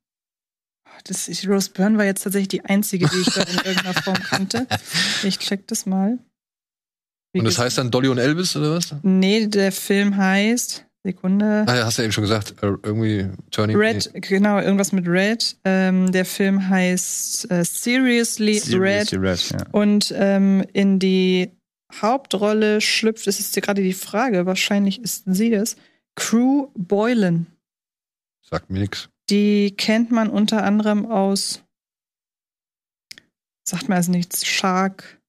Das, 1.05 1.29
Rose 1.47 1.71
Byrne 1.71 1.99
war 1.99 2.05
jetzt 2.07 2.23
tatsächlich 2.23 2.49
die 2.49 2.65
einzige, 2.65 3.07
die 3.09 3.19
ich 3.19 3.35
da 3.35 3.43
in 3.43 3.57
irgendeiner 3.57 3.95
Form 4.03 4.23
kannte. 4.23 4.67
Ich 5.23 5.39
check 5.39 5.67
das 5.67 5.85
mal. 5.87 6.19
Wie 7.35 7.41
Und 7.41 7.47
das 7.47 7.59
heißt 7.59 7.79
dann 7.79 7.91
Dolly 7.91 8.09
und 8.09 8.19
Elvis 8.19 8.57
oder 8.57 8.77
was? 8.77 8.95
Nee, 9.03 9.49
der 9.49 9.73
Film 9.73 10.17
heißt. 10.17 10.87
Sekunde. 11.07 11.65
Ah, 11.67 11.77
ja, 11.77 11.85
hast 11.85 11.99
du 11.99 12.03
ja 12.03 12.05
eben 12.05 12.13
schon 12.13 12.23
gesagt, 12.23 12.55
äh, 12.63 12.69
irgendwie 12.83 13.29
Turning. 13.51 13.77
Red, 13.77 14.11
genau, 14.15 14.59
irgendwas 14.59 14.93
mit 14.93 15.07
Red. 15.07 15.55
Ähm, 15.65 16.11
der 16.13 16.25
Film 16.25 16.67
heißt 16.67 17.51
äh, 17.51 17.63
Seriously, 17.63 18.53
Red. 18.53 19.09
Seriously 19.09 19.19
Red, 19.19 19.51
ja. 19.51 19.67
Und 19.73 20.15
ähm, 20.17 20.65
in 20.73 20.99
die 20.99 21.51
Hauptrolle 21.93 22.81
schlüpft, 22.81 23.27
es 23.27 23.39
ist 23.39 23.55
gerade 23.61 23.83
die 23.83 23.93
Frage, 23.93 24.47
wahrscheinlich 24.47 25.03
ist 25.03 25.25
sie 25.27 25.51
das, 25.51 25.77
Crew 26.15 26.69
Boylan. 26.75 27.41
Nee, 27.41 28.49
sagt 28.49 28.71
mir 28.71 28.79
nix. 28.79 29.11
Die 29.29 29.75
kennt 29.77 30.11
man 30.11 30.31
unter 30.31 30.65
anderem 30.65 31.05
aus, 31.05 31.63
sagt 33.65 33.91
mir 33.91 33.97
also 33.97 34.11
nichts, 34.11 34.47
Shark, 34.47 35.21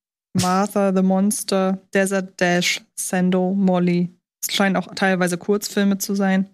Martha 0.41 0.93
the 0.95 1.01
Monster, 1.01 1.79
Desert 1.93 2.39
Dash, 2.39 2.81
Sando, 2.95 3.53
Molly. 3.53 4.09
Es 4.47 4.53
scheinen 4.55 4.75
auch 4.75 4.87
teilweise 4.95 5.37
Kurzfilme 5.37 5.97
zu 5.97 6.15
sein. 6.15 6.49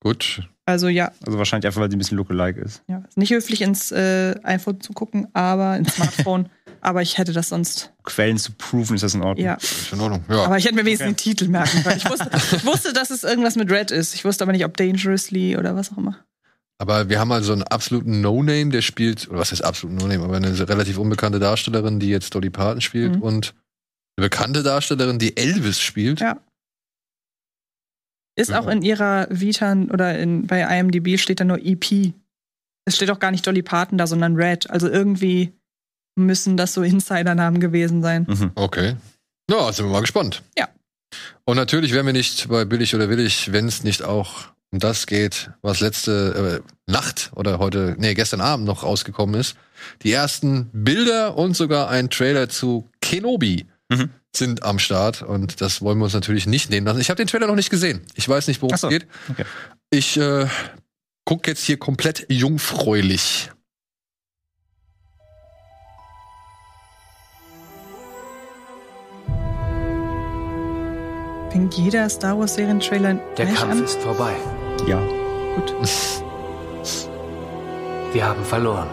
Gut. 0.00 0.42
Also 0.66 0.88
ja, 0.88 1.12
Also 1.26 1.36
wahrscheinlich 1.38 1.66
einfach, 1.66 1.80
weil 1.80 1.90
sie 1.90 1.96
ein 1.96 1.98
bisschen 1.98 2.16
lookalike 2.16 2.60
ist. 2.60 2.82
ja. 2.88 3.02
ist 3.08 3.18
nicht 3.18 3.32
höflich 3.32 3.60
ins 3.60 3.92
äh, 3.92 4.34
iPhone 4.44 4.80
zu 4.80 4.92
gucken, 4.92 5.28
aber 5.34 5.76
ins 5.76 5.94
Smartphone. 5.94 6.48
aber 6.80 7.02
ich 7.02 7.18
hätte 7.18 7.32
das 7.32 7.50
sonst, 7.50 7.92
Quellen 8.02 8.38
zu 8.38 8.52
proven, 8.52 8.94
ist 8.94 9.02
das 9.02 9.14
in 9.14 9.22
Ordnung. 9.22 9.44
ja. 9.44 9.54
Ist 9.54 9.92
in 9.92 10.00
Ordnung. 10.00 10.24
Ja. 10.28 10.44
Aber 10.44 10.56
ich 10.56 10.64
hätte 10.64 10.74
mir 10.74 10.84
wenigstens 10.86 11.08
Okay. 11.10 11.14
den 11.14 11.36
Titel 11.36 11.48
merken 11.48 11.82
können. 11.82 11.96
Ich 11.98 12.08
wusste, 12.08 12.30
ich 12.56 12.64
wusste, 12.64 12.92
dass 12.94 13.10
es 13.10 13.24
irgendwas 13.24 13.56
mit 13.56 13.70
Red 13.70 13.90
ist. 13.90 14.14
Ich 14.14 14.24
wusste 14.24 14.44
aber 14.44 14.52
nicht, 14.52 14.64
ob 14.64 14.74
Dangerously 14.76 15.56
oder 15.58 15.74
was 15.76 15.92
auch 15.92 15.98
immer. 15.98 16.16
Aber 16.78 17.08
wir 17.08 17.20
haben 17.20 17.30
also 17.32 17.52
einen 17.52 17.62
absoluten 17.62 18.20
No-Name, 18.20 18.70
der 18.70 18.82
spielt, 18.82 19.28
oder 19.28 19.38
was 19.38 19.52
heißt 19.52 19.64
absoluten 19.64 19.96
No-Name, 19.96 20.24
aber 20.24 20.36
eine 20.36 20.68
relativ 20.68 20.98
unbekannte 20.98 21.38
Darstellerin, 21.38 22.00
die 22.00 22.08
jetzt 22.08 22.34
Dolly 22.34 22.50
Parton 22.50 22.80
spielt 22.80 23.16
Mhm. 23.16 23.22
und 23.22 23.54
eine 24.16 24.26
bekannte 24.28 24.62
Darstellerin, 24.62 25.18
die 25.18 25.36
Elvis 25.36 25.80
spielt. 25.80 26.20
Ja. 26.20 26.40
Ist 28.36 28.50
Ja. 28.50 28.60
auch 28.60 28.66
in 28.66 28.82
ihrer 28.82 29.28
Vita 29.30 29.72
oder 29.92 30.18
in, 30.18 30.46
bei 30.46 30.60
IMDb 30.78 31.18
steht 31.18 31.40
da 31.40 31.44
nur 31.44 31.58
EP. 31.64 32.12
Es 32.86 32.96
steht 32.96 33.10
auch 33.10 33.20
gar 33.20 33.30
nicht 33.30 33.46
Dolly 33.46 33.62
Parton 33.62 33.96
da, 33.96 34.06
sondern 34.06 34.36
Red. 34.36 34.68
Also 34.70 34.88
irgendwie 34.88 35.52
müssen 36.16 36.56
das 36.56 36.74
so 36.74 36.82
Insidernamen 36.82 37.60
gewesen 37.60 38.02
sein. 38.02 38.26
Mhm. 38.28 38.50
Okay. 38.56 38.96
Ja, 39.50 39.72
sind 39.72 39.86
wir 39.86 39.92
mal 39.92 40.00
gespannt. 40.00 40.42
Ja. 40.58 40.68
Und 41.44 41.56
natürlich 41.56 41.92
wären 41.92 42.06
wir 42.06 42.12
nicht 42.12 42.48
bei 42.48 42.64
Billig 42.64 42.94
oder 42.94 43.08
Willig, 43.08 43.52
wenn 43.52 43.66
es 43.68 43.84
nicht 43.84 44.02
auch 44.02 44.46
um 44.74 44.80
das 44.80 45.06
geht, 45.06 45.50
was 45.62 45.78
letzte 45.80 46.62
äh, 46.64 46.90
Nacht 46.90 47.30
oder 47.36 47.58
heute, 47.60 47.94
nee, 47.98 48.14
gestern 48.14 48.40
Abend 48.40 48.66
noch 48.66 48.82
rausgekommen 48.82 49.40
ist. 49.40 49.56
Die 50.02 50.10
ersten 50.12 50.68
Bilder 50.72 51.36
und 51.38 51.56
sogar 51.56 51.88
ein 51.90 52.10
Trailer 52.10 52.48
zu 52.48 52.90
Kenobi 53.00 53.66
Mhm. 53.90 54.10
sind 54.34 54.62
am 54.62 54.78
Start 54.78 55.20
und 55.22 55.60
das 55.60 55.80
wollen 55.82 55.98
wir 55.98 56.04
uns 56.06 56.14
natürlich 56.14 56.46
nicht 56.46 56.70
nehmen 56.70 56.86
lassen. 56.86 57.00
Ich 57.00 57.10
habe 57.10 57.18
den 57.18 57.26
Trailer 57.28 57.46
noch 57.46 57.54
nicht 57.54 57.68
gesehen. 57.70 58.00
Ich 58.14 58.26
weiß 58.28 58.48
nicht, 58.48 58.62
worum 58.62 58.72
Ach 58.72 58.76
es 58.76 58.80
so. 58.80 58.88
geht. 58.88 59.06
Okay. 59.28 59.44
Ich 59.90 60.16
äh, 60.16 60.46
gucke 61.26 61.50
jetzt 61.50 61.64
hier 61.64 61.76
komplett 61.76 62.26
jungfräulich. 62.30 63.50
Fängt 71.50 71.74
jeder 71.74 72.08
Star 72.08 72.36
Wars 72.38 72.54
Serientrailer 72.54 73.14
Der 73.36 73.46
Kampf 73.46 73.62
an? 73.62 73.84
ist 73.84 73.98
vorbei. 74.00 74.34
Ja. 74.86 75.00
Gut. 75.54 75.74
Wir 78.12 78.26
haben 78.26 78.44
verloren. 78.44 78.88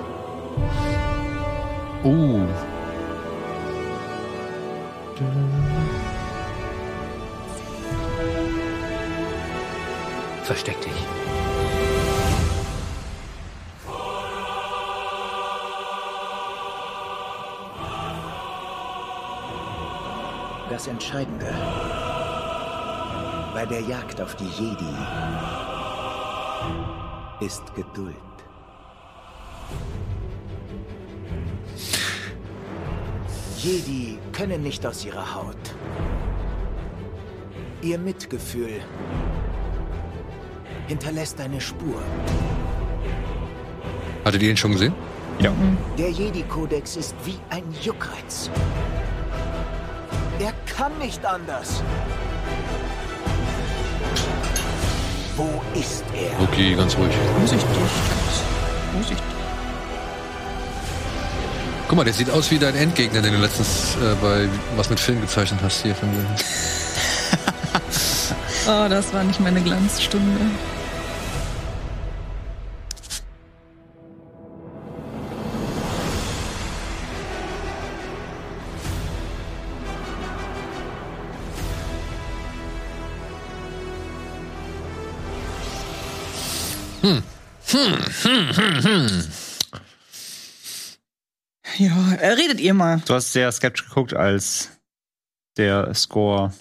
Uh, 2.03 2.47
Versteck 10.43 10.81
dich. 10.81 10.91
Das 20.69 20.87
Entscheidende 20.87 21.53
bei 23.53 23.65
der 23.65 23.81
Jagd 23.81 24.21
auf 24.21 24.35
die 24.35 24.47
Jedi 24.47 24.95
ist 27.41 27.63
Geduld. 27.75 28.15
Jedi 33.57 34.17
können 34.31 34.63
nicht 34.63 34.85
aus 34.85 35.05
ihrer 35.05 35.35
Haut. 35.35 35.75
Ihr 37.81 37.97
Mitgefühl 37.97 38.81
hinterlässt 40.87 41.39
eine 41.39 41.59
Spur. 41.59 42.01
hattet 44.23 44.43
ihr 44.43 44.51
ihn 44.51 44.57
schon 44.57 44.71
gesehen? 44.71 44.93
Ja. 45.39 45.51
Der 45.97 46.11
Jedi-Kodex 46.11 46.95
ist 46.95 47.15
wie 47.25 47.39
ein 47.49 47.63
Juckreiz. 47.81 48.51
Er 50.39 50.53
kann 50.75 50.95
nicht 50.99 51.25
anders. 51.25 51.81
Wo 55.41 55.79
ist 55.79 56.03
er? 56.13 56.39
Okay, 56.43 56.75
ganz 56.75 56.95
ruhig. 56.95 57.11
Vorsichtig. 57.39 57.67
Vorsichtig. 58.93 59.25
Guck 61.87 61.97
mal, 61.97 62.03
der 62.03 62.13
sieht 62.13 62.29
aus 62.29 62.51
wie 62.51 62.59
dein 62.59 62.75
Endgegner, 62.75 63.23
den 63.23 63.33
du 63.33 63.39
letztens 63.39 63.95
äh, 63.95 64.15
bei 64.21 64.47
was 64.75 64.91
mit 64.91 64.99
Film 64.99 65.19
gezeichnet 65.19 65.59
hast 65.63 65.81
hier 65.81 65.95
von 65.95 66.11
dir. 66.11 66.25
Oh, 68.67 68.87
das 68.87 69.11
war 69.11 69.23
nicht 69.23 69.39
meine 69.39 69.59
Glanzstunde. 69.59 70.39
Ja, 91.77 92.13
äh, 92.13 92.33
redet 92.33 92.59
ihr 92.59 92.73
mal. 92.73 93.01
Du 93.05 93.13
hast 93.13 93.31
sehr 93.31 93.51
skeptisch 93.51 93.87
geguckt, 93.87 94.13
als 94.13 94.69
der 95.57 95.93
Score. 95.95 96.53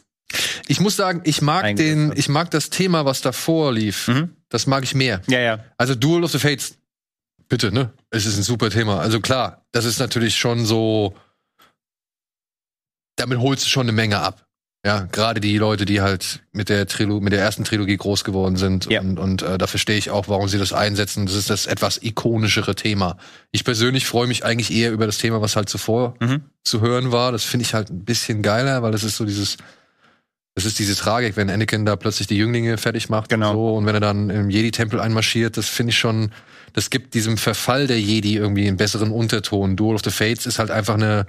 Ich 0.68 0.80
muss 0.80 0.96
sagen, 0.96 1.22
ich 1.24 1.42
mag 1.42 1.74
den, 1.76 2.12
ich 2.16 2.28
mag 2.28 2.50
das 2.50 2.70
Thema, 2.70 3.04
was 3.04 3.20
davor 3.20 3.72
lief. 3.72 4.08
Mhm. 4.08 4.36
Das 4.48 4.66
mag 4.66 4.84
ich 4.84 4.94
mehr. 4.94 5.20
Ja, 5.26 5.40
ja. 5.40 5.64
Also 5.76 5.94
Duel 5.94 6.22
of 6.24 6.30
the 6.30 6.38
Fates, 6.38 6.78
bitte, 7.48 7.72
ne? 7.72 7.92
Es 8.10 8.26
ist 8.26 8.36
ein 8.36 8.42
super 8.42 8.70
Thema. 8.70 9.00
Also 9.00 9.20
klar, 9.20 9.64
das 9.72 9.84
ist 9.84 9.98
natürlich 9.98 10.36
schon 10.36 10.64
so. 10.66 11.16
Damit 13.16 13.38
holst 13.38 13.64
du 13.64 13.68
schon 13.68 13.82
eine 13.82 13.92
Menge 13.92 14.20
ab. 14.20 14.46
Ja, 14.84 15.06
gerade 15.12 15.40
die 15.40 15.58
Leute, 15.58 15.84
die 15.84 16.00
halt 16.00 16.40
mit 16.52 16.70
der 16.70 16.86
Trilo 16.86 17.20
mit 17.20 17.34
der 17.34 17.40
ersten 17.40 17.64
Trilogie 17.64 17.98
groß 17.98 18.24
geworden 18.24 18.56
sind. 18.56 18.86
Ja. 18.90 19.02
Und, 19.02 19.18
und 19.18 19.42
äh, 19.42 19.58
da 19.58 19.66
verstehe 19.66 19.98
ich 19.98 20.08
auch, 20.10 20.28
warum 20.28 20.48
sie 20.48 20.58
das 20.58 20.72
einsetzen. 20.72 21.26
Das 21.26 21.34
ist 21.34 21.50
das 21.50 21.66
etwas 21.66 22.02
ikonischere 22.02 22.74
Thema. 22.74 23.18
Ich 23.50 23.64
persönlich 23.64 24.06
freue 24.06 24.26
mich 24.26 24.42
eigentlich 24.42 24.72
eher 24.72 24.90
über 24.92 25.04
das 25.04 25.18
Thema, 25.18 25.42
was 25.42 25.54
halt 25.54 25.68
zuvor 25.68 26.14
Mhm. 26.20 26.44
zu 26.64 26.80
hören 26.80 27.12
war. 27.12 27.30
Das 27.30 27.44
finde 27.44 27.64
ich 27.64 27.74
halt 27.74 27.90
ein 27.90 28.04
bisschen 28.06 28.40
geiler, 28.42 28.82
weil 28.82 28.90
das 28.92 29.04
ist 29.04 29.16
so 29.16 29.26
dieses, 29.26 29.58
das 30.54 30.64
ist 30.64 30.78
diese 30.78 30.96
Tragik, 30.96 31.36
wenn 31.36 31.50
Anakin 31.50 31.84
da 31.84 31.96
plötzlich 31.96 32.26
die 32.28 32.36
Jünglinge 32.38 32.78
fertig 32.78 33.10
macht 33.10 33.28
Genau. 33.28 33.50
und 33.50 33.56
so 33.56 33.76
und 33.76 33.84
wenn 33.86 33.94
er 33.94 34.00
dann 34.00 34.30
im 34.30 34.48
Jedi-Tempel 34.48 34.98
einmarschiert, 34.98 35.58
das 35.58 35.68
finde 35.68 35.90
ich 35.90 35.98
schon, 35.98 36.32
das 36.72 36.88
gibt 36.88 37.12
diesem 37.12 37.36
Verfall 37.36 37.86
der 37.86 38.00
Jedi 38.00 38.36
irgendwie 38.36 38.66
einen 38.66 38.78
besseren 38.78 39.10
Unterton. 39.10 39.76
Duel 39.76 39.96
of 39.96 40.00
the 40.04 40.10
Fates 40.10 40.46
ist 40.46 40.58
halt 40.58 40.70
einfach 40.70 40.94
eine 40.94 41.26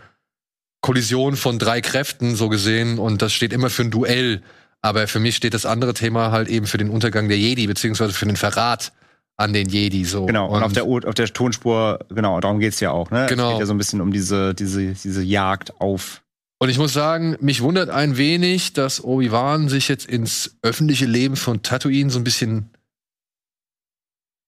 Kollision 0.82 1.36
von 1.36 1.60
drei 1.60 1.82
Kräften, 1.82 2.36
so 2.36 2.50
gesehen, 2.50 3.00
und 3.00 3.22
das 3.22 3.34
steht 3.34 3.54
immer 3.54 3.70
für 3.70 3.84
ein 3.84 3.92
Duell. 3.92 4.42
Aber 4.82 5.08
für 5.08 5.20
mich 5.20 5.36
steht 5.36 5.54
das 5.54 5.66
andere 5.66 5.94
Thema 5.94 6.32
halt 6.32 6.50
eben 6.50 6.66
für 6.66 6.80
den 6.80 6.90
Untergang 6.90 7.30
der 7.30 7.38
Jedi, 7.38 7.68
beziehungsweise 7.68 8.14
für 8.14 8.26
den 8.26 8.36
Verrat 8.36 8.92
an 9.38 9.54
den 9.54 9.70
Jedi, 9.70 10.06
so. 10.06 10.26
Genau. 10.26 10.48
Und, 10.48 10.64
auf, 10.64 10.74
der, 10.74 10.86
auf 10.86 11.14
der 11.14 11.28
Tonspur, 11.28 12.00
genau, 12.10 12.40
darum 12.40 12.60
geht's 12.60 12.80
ja 12.80 12.92
auch, 12.92 13.12
ne? 13.12 13.28
Genau. 13.30 13.50
Es 13.50 13.52
geht 13.54 13.60
ja 13.62 13.66
so 13.68 13.74
ein 13.74 13.78
bisschen 13.78 14.02
um 14.02 14.12
diese, 14.12 14.54
diese, 14.54 14.94
diese 14.94 15.24
Jagd 15.24 15.80
auf. 15.80 16.22
Und 16.60 16.70
ich 16.70 16.78
muss 16.78 16.94
sagen, 16.94 17.38
mich 17.42 17.62
wundert 17.62 17.90
ein 17.90 18.18
wenig, 18.18 18.74
dass 18.74 19.04
Obi-Wan 19.04 19.70
sich 19.70 19.88
jetzt 19.88 20.06
ins 20.06 20.58
öffentliche 20.62 21.06
Leben 21.06 21.36
von 21.36 21.64
Tatooine 21.64 22.12
so 22.12 22.20
ein 22.20 22.24
bisschen 22.24 22.70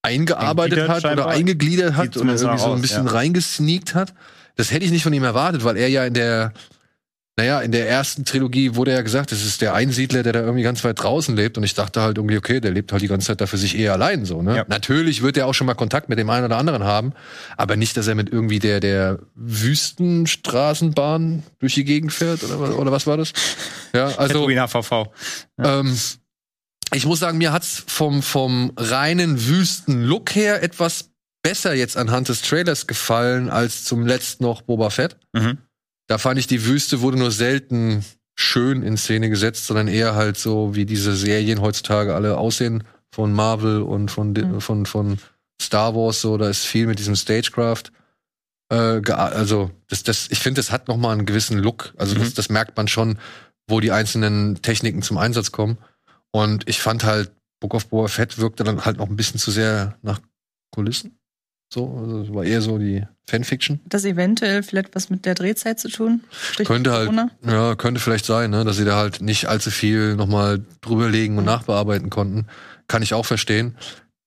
eingearbeitet 0.03 0.77
Eingegliedert 0.77 0.89
hat 0.89 1.05
oder 1.05 1.23
scheinbar. 1.23 1.27
eingeliedert 1.27 1.95
hat 1.95 2.17
oder 2.17 2.33
irgendwie 2.33 2.59
so 2.59 2.71
ein 2.73 2.81
bisschen 2.81 3.05
ja. 3.07 3.11
reingesneakt 3.13 3.95
hat. 3.95 4.13
Das 4.55 4.71
hätte 4.71 4.85
ich 4.85 4.91
nicht 4.91 5.03
von 5.03 5.13
ihm 5.13 5.23
erwartet, 5.23 5.63
weil 5.63 5.77
er 5.77 5.89
ja 5.89 6.05
in 6.05 6.13
der, 6.13 6.53
naja, 7.35 7.61
in 7.61 7.71
der 7.71 7.89
ersten 7.89 8.25
Trilogie 8.25 8.75
wurde 8.75 8.91
ja 8.91 9.01
gesagt, 9.01 9.31
das 9.31 9.43
ist 9.43 9.61
der 9.61 9.73
Einsiedler, 9.73 10.21
der 10.21 10.33
da 10.33 10.41
irgendwie 10.41 10.61
ganz 10.63 10.83
weit 10.83 11.01
draußen 11.01 11.35
lebt. 11.35 11.57
Und 11.57 11.63
ich 11.63 11.73
dachte 11.73 12.01
halt 12.01 12.17
irgendwie, 12.17 12.37
okay, 12.37 12.59
der 12.59 12.71
lebt 12.71 12.91
halt 12.91 13.01
die 13.01 13.07
ganze 13.07 13.27
Zeit 13.27 13.41
da 13.41 13.47
für 13.47 13.57
sich 13.57 13.75
eher 13.77 13.93
allein 13.93 14.25
so, 14.25 14.43
ne? 14.43 14.57
Ja. 14.57 14.65
Natürlich 14.67 15.23
wird 15.23 15.37
er 15.37 15.47
auch 15.47 15.53
schon 15.53 15.65
mal 15.65 15.73
Kontakt 15.73 16.09
mit 16.09 16.19
dem 16.19 16.29
einen 16.29 16.45
oder 16.45 16.57
anderen 16.57 16.83
haben, 16.83 17.13
aber 17.57 17.75
nicht, 17.75 17.97
dass 17.97 18.05
er 18.07 18.13
mit 18.13 18.31
irgendwie 18.31 18.59
der, 18.59 18.79
der 18.79 19.17
Wüstenstraßenbahn 19.33 21.41
durch 21.59 21.73
die 21.73 21.83
Gegend 21.83 22.13
fährt 22.13 22.43
oder, 22.43 22.59
was- 22.59 22.75
oder 22.75 22.91
was 22.91 23.07
war 23.07 23.17
das? 23.17 23.33
Ja, 23.93 24.05
also. 24.17 24.33
Tatooine 24.33 24.67
HVV. 24.67 25.07
Ähm, 25.57 25.97
ich 26.93 27.07
muss 27.07 27.19
sagen, 27.19 27.39
mir 27.39 27.51
hat's 27.51 27.83
vom, 27.87 28.21
vom 28.21 28.73
reinen 28.77 29.47
Wüsten-Look 29.47 30.35
her 30.35 30.61
etwas 30.61 31.09
besser 31.43 31.73
jetzt 31.73 31.97
anhand 31.97 32.29
des 32.29 32.41
Trailers 32.41 32.87
gefallen 32.87 33.49
als 33.49 33.83
zum 33.85 34.07
letzten 34.07 34.43
noch 34.43 34.61
Boba 34.63 34.89
Fett. 34.89 35.17
Mhm. 35.33 35.59
Da 36.07 36.17
fand 36.17 36.39
ich, 36.39 36.47
die 36.47 36.65
Wüste 36.65 37.01
wurde 37.01 37.17
nur 37.17 37.31
selten 37.31 38.03
schön 38.35 38.81
in 38.81 38.97
Szene 38.97 39.29
gesetzt, 39.29 39.67
sondern 39.67 39.87
eher 39.87 40.15
halt 40.15 40.37
so, 40.37 40.73
wie 40.75 40.85
diese 40.85 41.15
Serien 41.15 41.61
heutzutage 41.61 42.15
alle 42.15 42.37
aussehen 42.37 42.83
von 43.13 43.31
Marvel 43.31 43.81
und 43.83 44.09
von, 44.09 44.31
Mhm. 44.31 44.59
von, 44.61 44.85
von 44.85 45.19
Star 45.61 45.93
Wars 45.95 46.21
so. 46.21 46.37
Da 46.37 46.49
ist 46.49 46.65
viel 46.65 46.87
mit 46.87 46.97
diesem 46.97 47.15
Stagecraft. 47.15 47.83
Äh, 48.71 49.01
also, 49.11 49.69
das, 49.87 50.03
das, 50.03 50.27
ich 50.31 50.39
finde, 50.39 50.59
das 50.59 50.71
hat 50.71 50.87
noch 50.87 50.97
mal 50.97 51.11
einen 51.11 51.25
gewissen 51.27 51.59
Look. 51.59 51.93
Also, 51.97 52.15
das, 52.15 52.29
Mhm. 52.29 52.33
das 52.35 52.49
merkt 52.49 52.75
man 52.75 52.87
schon, 52.87 53.19
wo 53.67 53.79
die 53.79 53.91
einzelnen 53.91 54.61
Techniken 54.61 55.03
zum 55.03 55.17
Einsatz 55.17 55.51
kommen. 55.51 55.77
Und 56.31 56.67
ich 56.67 56.81
fand 56.81 57.03
halt, 57.03 57.31
Book 57.59 57.75
of 57.75 57.87
Boba 57.89 58.07
Fett 58.07 58.39
wirkte 58.39 58.63
dann 58.63 58.83
halt 58.83 58.97
noch 58.97 59.07
ein 59.09 59.15
bisschen 59.15 59.39
zu 59.39 59.51
sehr 59.51 59.97
nach 60.01 60.19
Kulissen. 60.71 61.17
So, 61.73 61.97
also 61.97 62.35
war 62.35 62.43
eher 62.43 62.61
so 62.61 62.77
die 62.77 63.03
Fanfiction. 63.27 63.79
Das 63.87 64.05
eventuell 64.05 64.61
vielleicht 64.61 64.93
was 64.93 65.09
mit 65.09 65.25
der 65.25 65.33
Drehzeit 65.33 65.79
zu 65.79 65.89
tun? 65.89 66.21
Strich 66.29 66.67
Könnte 66.67 66.91
halt, 66.91 67.05
Corona? 67.05 67.31
ja, 67.43 67.73
könnte 67.73 67.99
vielleicht 67.99 68.25
sein, 68.25 68.51
ne, 68.51 68.63
dass 68.63 68.77
sie 68.77 68.85
da 68.85 68.95
halt 68.95 69.21
nicht 69.21 69.47
allzu 69.47 69.71
viel 69.71 70.15
nochmal 70.15 70.63
drüberlegen 70.81 71.39
und 71.39 71.45
nachbearbeiten 71.45 72.11
konnten. 72.11 72.45
Kann 72.87 73.01
ich 73.01 73.15
auch 73.15 73.25
verstehen. 73.25 73.75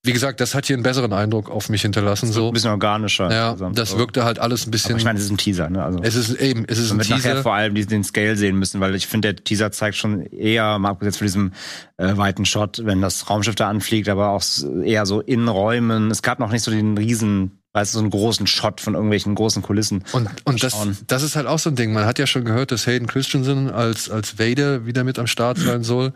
Wie 0.07 0.13
gesagt, 0.13 0.41
das 0.41 0.55
hat 0.55 0.67
hier 0.67 0.75
einen 0.77 0.83
besseren 0.83 1.13
Eindruck 1.13 1.51
auf 1.51 1.69
mich 1.69 1.83
hinterlassen. 1.83 2.27
Ein 2.27 2.33
So, 2.33 2.51
bisschen 2.53 2.71
organischer. 2.71 3.31
ja, 3.31 3.55
das 3.73 3.99
wirkte 3.99 4.25
halt 4.25 4.39
alles 4.39 4.63
ein 4.63 4.69
Aber 4.69 4.71
bisschen. 4.73 4.97
ich 4.97 5.05
meine, 5.05 5.19
es 5.19 5.25
ist 5.27 5.31
ein 5.31 5.37
Teaser, 5.37 5.69
ne? 5.69 5.83
Also. 5.85 5.99
es 6.03 6.15
ist 6.15 6.35
eben, 6.41 6.65
es 6.69 6.79
ist 6.79 6.91
ein 6.93 6.99
wird 6.99 7.11
nachher 7.11 7.33
Teaser. 7.33 7.43
vor 7.43 7.55
allem 7.55 7.75
den 7.75 8.05
Scale 8.05 8.37
sehen 8.37 8.57
müssen, 8.59 8.81
weil 8.81 8.95
ich 8.95 9.07
finde, 9.07 9.35
der 9.35 9.45
Teaser 9.45 9.73
zeigt 9.73 9.97
schon 9.97 10.23
eher, 10.27 10.79
mal 10.79 10.91
abgesehen 10.91 11.13
von 11.15 11.27
diesem 11.27 11.53
äh, 11.97 12.17
weiten 12.17 12.45
Shot, 12.45 12.81
wenn 12.85 13.03
das 13.03 13.29
Raumschiff 13.29 13.55
da 13.57 13.69
anfliegt, 13.69 14.09
aber 14.09 14.31
auch 14.31 14.43
eher 14.85 15.07
so 15.07 15.21
in 15.21 15.49
Räumen. 15.49 16.11
Es 16.11 16.23
gab 16.23 16.39
noch 16.39 16.51
nicht 16.53 16.63
so 16.63 16.71
den 16.71 16.97
riesen, 16.97 17.59
weißt 17.73 17.93
du, 17.95 17.99
so 17.99 18.03
einen 18.03 18.11
großen 18.11 18.47
Shot 18.47 18.81
von 18.81 18.95
irgendwelchen 18.95 19.35
großen 19.35 19.63
Kulissen. 19.63 20.05
Und, 20.13 20.29
und 20.45 20.63
das, 20.63 20.77
das 21.07 21.23
ist 21.23 21.37
halt 21.37 21.47
auch 21.47 21.59
so 21.59 21.71
ein 21.71 21.77
Ding. 21.77 21.93
Man 21.93 22.05
hat 22.07 22.19
ja 22.19 22.27
schon 22.27 22.45
gehört, 22.45 22.71
dass 22.73 22.87
Hayden 22.87 23.07
Christensen 23.07 23.71
als, 23.71 24.09
als 24.11 24.39
Vader 24.39 24.87
wieder 24.87 25.05
mit 25.05 25.19
am 25.19 25.27
Start 25.27 25.59
sein 25.59 25.83
soll. 25.83 26.13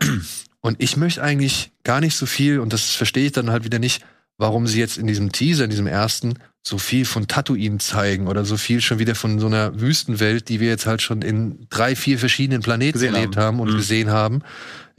Und 0.61 0.81
ich 0.81 0.95
möchte 0.97 1.21
eigentlich 1.23 1.71
gar 1.83 2.01
nicht 2.01 2.15
so 2.15 2.25
viel, 2.25 2.59
und 2.59 2.71
das 2.73 2.91
verstehe 2.91 3.25
ich 3.25 3.31
dann 3.31 3.49
halt 3.51 3.63
wieder 3.63 3.79
nicht, 3.79 4.03
warum 4.37 4.67
sie 4.67 4.79
jetzt 4.79 4.97
in 4.97 5.07
diesem 5.07 5.31
Teaser, 5.31 5.65
in 5.65 5.69
diesem 5.69 5.87
ersten, 5.87 6.35
so 6.63 6.77
viel 6.77 7.05
von 7.05 7.27
Tatooine 7.27 7.79
zeigen 7.79 8.27
oder 8.27 8.45
so 8.45 8.55
viel 8.55 8.81
schon 8.81 8.99
wieder 8.99 9.15
von 9.15 9.39
so 9.39 9.47
einer 9.47 9.79
Wüstenwelt, 9.81 10.47
die 10.49 10.59
wir 10.59 10.67
jetzt 10.69 10.85
halt 10.85 11.01
schon 11.01 11.23
in 11.23 11.65
drei, 11.71 11.95
vier 11.95 12.19
verschiedenen 12.19 12.61
Planeten 12.61 12.93
Gesehen 12.93 13.15
erlebt 13.15 13.35
haben. 13.37 13.57
haben, 13.57 13.59
und 13.61 13.71
Mhm. 13.71 13.77
gesehen 13.77 14.09
haben. 14.11 14.41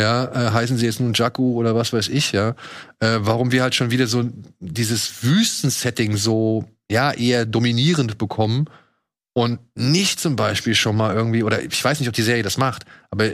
Ja, 0.01 0.25
äh, 0.25 0.51
heißen 0.51 0.77
sie 0.77 0.87
jetzt 0.87 0.99
nun 0.99 1.13
Jakku 1.15 1.55
oder 1.55 1.77
was 1.77 1.93
weiß 1.93 2.09
ich, 2.09 2.33
ja. 2.33 2.57
Äh, 2.99 3.19
warum 3.21 3.53
wir 3.53 3.63
halt 3.63 3.77
schon 3.77 3.93
wieder 3.93 4.09
so 4.09 4.29
dieses 4.59 5.23
Wüstensetting 5.23 6.17
so, 6.17 6.65
ja, 6.91 7.13
eher 7.13 7.47
dominierend 7.47 8.19
bekommen 8.19 8.65
und 9.33 9.61
nicht 9.77 10.19
zum 10.19 10.35
Beispiel 10.35 10.75
schon 10.75 10.97
mal 10.97 11.15
irgendwie, 11.15 11.45
oder 11.45 11.63
ich 11.63 11.85
weiß 11.85 12.01
nicht, 12.01 12.09
ob 12.09 12.15
die 12.15 12.23
Serie 12.23 12.43
das 12.43 12.59
macht, 12.59 12.85
aber 13.11 13.31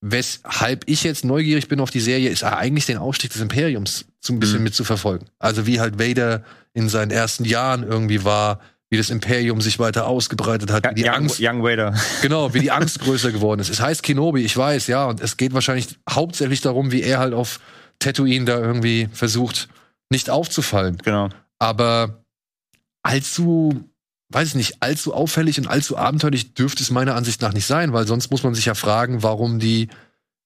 weshalb 0.00 0.84
ich 0.86 1.02
jetzt 1.04 1.24
neugierig 1.24 1.68
bin 1.68 1.80
auf 1.80 1.90
die 1.90 2.00
Serie, 2.00 2.30
ist 2.30 2.44
eigentlich 2.44 2.86
den 2.86 2.98
Aufstieg 2.98 3.32
des 3.32 3.40
Imperiums 3.42 4.06
so 4.20 4.32
ein 4.32 4.38
bisschen 4.40 4.58
Mhm. 4.58 4.64
mitzuverfolgen. 4.64 5.28
Also 5.38 5.66
wie 5.66 5.80
halt 5.80 5.98
Vader 5.98 6.42
in 6.74 6.88
seinen 6.88 7.10
ersten 7.10 7.44
Jahren 7.44 7.82
irgendwie 7.82 8.24
war, 8.24 8.60
wie 8.90 8.96
das 8.98 9.10
Imperium 9.10 9.60
sich 9.60 9.78
weiter 9.78 10.06
ausgebreitet 10.06 10.70
hat, 10.70 10.88
wie 10.90 10.94
die 11.02 11.04
Young, 11.08 11.14
Angst, 11.14 11.38
Young 11.40 11.62
Vader. 11.62 11.94
genau, 12.22 12.54
wie 12.54 12.60
die 12.60 12.70
Angst 12.70 13.00
größer 13.00 13.32
geworden 13.32 13.60
ist. 13.60 13.68
Es 13.70 13.80
heißt 13.80 14.02
Kenobi, 14.02 14.42
ich 14.42 14.56
weiß, 14.56 14.86
ja, 14.86 15.06
und 15.06 15.20
es 15.20 15.36
geht 15.36 15.54
wahrscheinlich 15.54 15.88
hauptsächlich 16.08 16.60
darum, 16.60 16.92
wie 16.92 17.02
er 17.02 17.18
halt 17.18 17.34
auf 17.34 17.58
Tatooine 17.98 18.44
da 18.44 18.58
irgendwie 18.60 19.08
versucht, 19.12 19.68
nicht 20.10 20.30
aufzufallen. 20.30 20.98
Genau. 20.98 21.30
Aber 21.58 22.22
allzu, 23.02 23.88
weiß 24.30 24.48
ich 24.48 24.54
nicht, 24.54 24.82
allzu 24.82 25.14
auffällig 25.14 25.58
und 25.58 25.68
allzu 25.68 25.96
abenteuerlich 25.96 26.54
dürfte 26.54 26.82
es 26.82 26.90
meiner 26.90 27.14
Ansicht 27.14 27.42
nach 27.42 27.52
nicht 27.52 27.66
sein, 27.66 27.92
weil 27.92 28.06
sonst 28.06 28.30
muss 28.30 28.42
man 28.42 28.54
sich 28.54 28.64
ja 28.66 28.74
fragen, 28.74 29.22
warum 29.22 29.58
die 29.58 29.88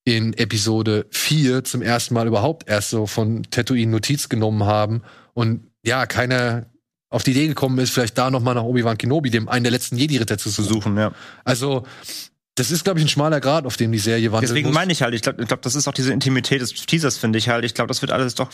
in 0.04 0.32
Episode 0.34 1.06
4 1.10 1.64
zum 1.64 1.82
ersten 1.82 2.14
Mal 2.14 2.26
überhaupt 2.26 2.68
erst 2.68 2.90
so 2.90 3.06
von 3.06 3.44
Tatooine 3.50 3.90
Notiz 3.90 4.28
genommen 4.28 4.64
haben 4.64 5.02
und 5.34 5.66
ja, 5.84 6.06
keiner 6.06 6.66
auf 7.10 7.22
die 7.22 7.32
Idee 7.32 7.48
gekommen 7.48 7.78
ist, 7.78 7.90
vielleicht 7.90 8.16
da 8.18 8.30
noch 8.30 8.40
mal 8.40 8.54
nach 8.54 8.62
Obi-Wan 8.62 8.96
Kenobi, 8.96 9.30
dem 9.30 9.48
einen 9.48 9.64
der 9.64 9.72
letzten 9.72 9.96
Jedi-Ritter 9.96 10.38
zu 10.38 10.50
Zu 10.50 10.62
suchen. 10.62 10.74
suchen, 10.74 10.96
ja. 10.96 11.12
Also, 11.44 11.84
das 12.54 12.70
ist, 12.70 12.84
glaube 12.84 13.00
ich, 13.00 13.04
ein 13.04 13.08
schmaler 13.08 13.40
Grad, 13.40 13.66
auf 13.66 13.76
dem 13.76 13.90
die 13.90 13.98
Serie 13.98 14.30
wandelt. 14.32 14.50
Deswegen 14.50 14.70
meine 14.70 14.92
ich 14.92 15.02
halt, 15.02 15.14
ich 15.14 15.22
glaube, 15.22 15.42
ich 15.42 15.48
glaub, 15.48 15.62
das 15.62 15.74
ist 15.74 15.88
auch 15.88 15.92
diese 15.92 16.12
Intimität 16.12 16.60
des 16.60 16.72
Teasers, 16.72 17.16
finde 17.16 17.38
ich 17.38 17.48
halt. 17.48 17.64
Ich 17.64 17.74
glaube, 17.74 17.88
das 17.88 18.00
wird 18.00 18.12
alles 18.12 18.36
doch, 18.36 18.52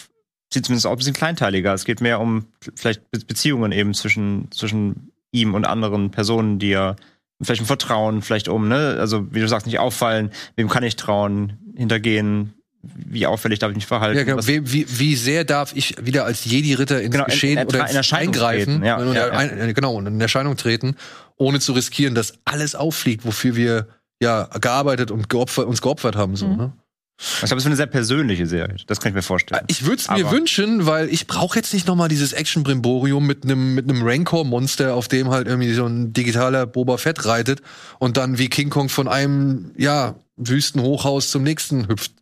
sieht 0.52 0.64
zumindest 0.64 0.86
auch 0.86 0.92
ein 0.92 0.96
bisschen 0.98 1.12
kleinteiliger. 1.12 1.74
Es 1.74 1.84
geht 1.84 2.00
mehr 2.00 2.20
um 2.20 2.46
vielleicht 2.76 3.10
Be 3.10 3.18
Beziehungen 3.18 3.72
eben 3.72 3.92
zwischen, 3.92 4.50
zwischen 4.52 5.12
ihm 5.36 5.54
und 5.54 5.64
anderen 5.66 6.10
Personen, 6.10 6.58
die 6.58 6.70
ja 6.70 6.96
vielleicht 7.42 7.60
um 7.60 7.66
Vertrauen, 7.66 8.22
vielleicht 8.22 8.48
um, 8.48 8.68
ne, 8.68 8.96
also 8.98 9.26
wie 9.32 9.40
du 9.40 9.48
sagst, 9.48 9.66
nicht 9.66 9.78
auffallen, 9.78 10.30
wem 10.56 10.68
kann 10.68 10.82
ich 10.82 10.96
trauen, 10.96 11.58
hintergehen, 11.76 12.54
wie 12.82 13.26
auffällig 13.26 13.58
darf 13.58 13.70
ich 13.70 13.76
mich 13.76 13.86
verhalten. 13.86 14.16
Ja, 14.16 14.24
genau. 14.24 14.46
Wie, 14.46 14.72
wie, 14.72 14.86
wie 14.98 15.16
sehr 15.16 15.44
darf 15.44 15.72
ich 15.74 15.96
wieder 16.00 16.24
als 16.24 16.44
Jedi-Ritter 16.44 17.02
ins 17.02 17.10
Genau, 17.12 17.24
in- 17.24 17.30
Geschehen 17.30 17.58
in- 17.58 17.66
oder 17.66 17.80
in 17.80 17.86
ins 17.86 17.94
Erscheinung 17.94 18.34
eingreifen 18.34 18.64
treten, 18.80 18.84
ja, 18.84 18.96
und 18.96 19.14
ja. 19.14 19.30
Ein, 19.30 19.74
genau 19.74 19.94
und 19.96 20.06
in 20.06 20.20
Erscheinung 20.20 20.56
treten, 20.56 20.96
ohne 21.36 21.60
zu 21.60 21.72
riskieren, 21.72 22.14
dass 22.14 22.34
alles 22.44 22.74
auffliegt, 22.74 23.24
wofür 23.26 23.56
wir 23.56 23.88
ja 24.22 24.44
gearbeitet 24.60 25.10
und 25.10 25.28
geopfert, 25.28 25.66
uns 25.66 25.82
geopfert 25.82 26.16
haben. 26.16 26.36
So, 26.36 26.46
Mhm. 26.46 26.56
ne? 26.56 26.72
Ich 27.18 27.38
glaube, 27.40 27.56
es 27.56 27.64
wird 27.64 27.66
eine 27.66 27.76
sehr 27.76 27.86
persönliche 27.86 28.46
Serie. 28.46 28.76
Das 28.86 29.00
kann 29.00 29.10
ich 29.10 29.14
mir 29.14 29.22
vorstellen. 29.22 29.62
Ich 29.68 29.86
würde 29.86 30.02
es 30.02 30.10
mir 30.10 30.30
wünschen, 30.30 30.84
weil 30.84 31.08
ich 31.08 31.26
brauche 31.26 31.56
jetzt 31.58 31.72
nicht 31.72 31.86
noch 31.86 31.96
mal 31.96 32.08
dieses 32.08 32.34
Action-Brimborium 32.34 33.26
mit 33.26 33.44
einem 33.44 33.74
mit 33.74 33.88
einem 33.88 34.02
Rancor-Monster, 34.02 34.94
auf 34.94 35.08
dem 35.08 35.30
halt 35.30 35.46
irgendwie 35.48 35.72
so 35.72 35.86
ein 35.86 36.12
digitaler 36.12 36.66
Boba 36.66 36.98
Fett 36.98 37.24
reitet 37.24 37.62
und 37.98 38.18
dann 38.18 38.38
wie 38.38 38.48
King 38.48 38.68
Kong 38.68 38.90
von 38.90 39.08
einem 39.08 39.72
ja 39.78 40.16
Wüstenhochhaus 40.36 41.30
zum 41.30 41.42
nächsten 41.42 41.88
hüpft. 41.88 42.12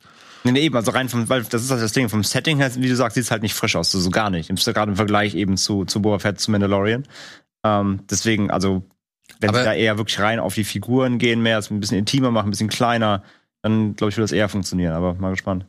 Nee, 0.44 0.52
nee, 0.52 0.60
eben, 0.60 0.76
also 0.76 0.90
rein 0.90 1.08
vom, 1.08 1.28
weil 1.28 1.42
das 1.42 1.62
ist 1.64 1.70
halt 1.70 1.82
das 1.82 1.92
Ding, 1.92 2.08
vom 2.08 2.22
Setting 2.22 2.58
her, 2.58 2.70
wie 2.76 2.88
du 2.88 2.94
sagst, 2.94 3.14
sieht 3.14 3.24
es 3.24 3.30
halt 3.30 3.42
nicht 3.42 3.54
frisch 3.54 3.76
aus, 3.76 3.90
so, 3.90 3.98
so 3.98 4.10
gar 4.10 4.28
nicht. 4.30 4.50
Gerade 4.64 4.90
im 4.90 4.96
Vergleich 4.96 5.34
eben 5.34 5.56
zu, 5.56 5.86
zu 5.86 6.02
Boba 6.02 6.18
Fett, 6.18 6.38
zu 6.38 6.50
Mandalorian. 6.50 7.04
Ähm, 7.64 8.00
deswegen, 8.10 8.50
also, 8.50 8.84
wenn 9.40 9.48
Aber- 9.48 9.60
sie 9.60 9.64
da 9.64 9.72
eher 9.72 9.96
wirklich 9.96 10.20
rein 10.20 10.38
auf 10.38 10.54
die 10.54 10.64
Figuren 10.64 11.16
gehen, 11.18 11.40
mehr, 11.42 11.58
es 11.58 11.70
ein 11.70 11.80
bisschen 11.80 11.98
intimer 11.98 12.30
machen, 12.30 12.48
ein 12.48 12.50
bisschen 12.50 12.68
kleiner, 12.68 13.22
dann 13.64 13.96
glaube 13.96 14.10
ich, 14.10 14.16
würde 14.18 14.24
das 14.24 14.32
eher 14.32 14.50
funktionieren, 14.50 14.92
aber 14.92 15.14
mal 15.14 15.30
gespannt. 15.30 15.66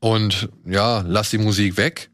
Und 0.00 0.48
ja, 0.66 1.04
lass 1.06 1.30
die 1.30 1.38
Musik 1.38 1.76
weg. 1.76 2.10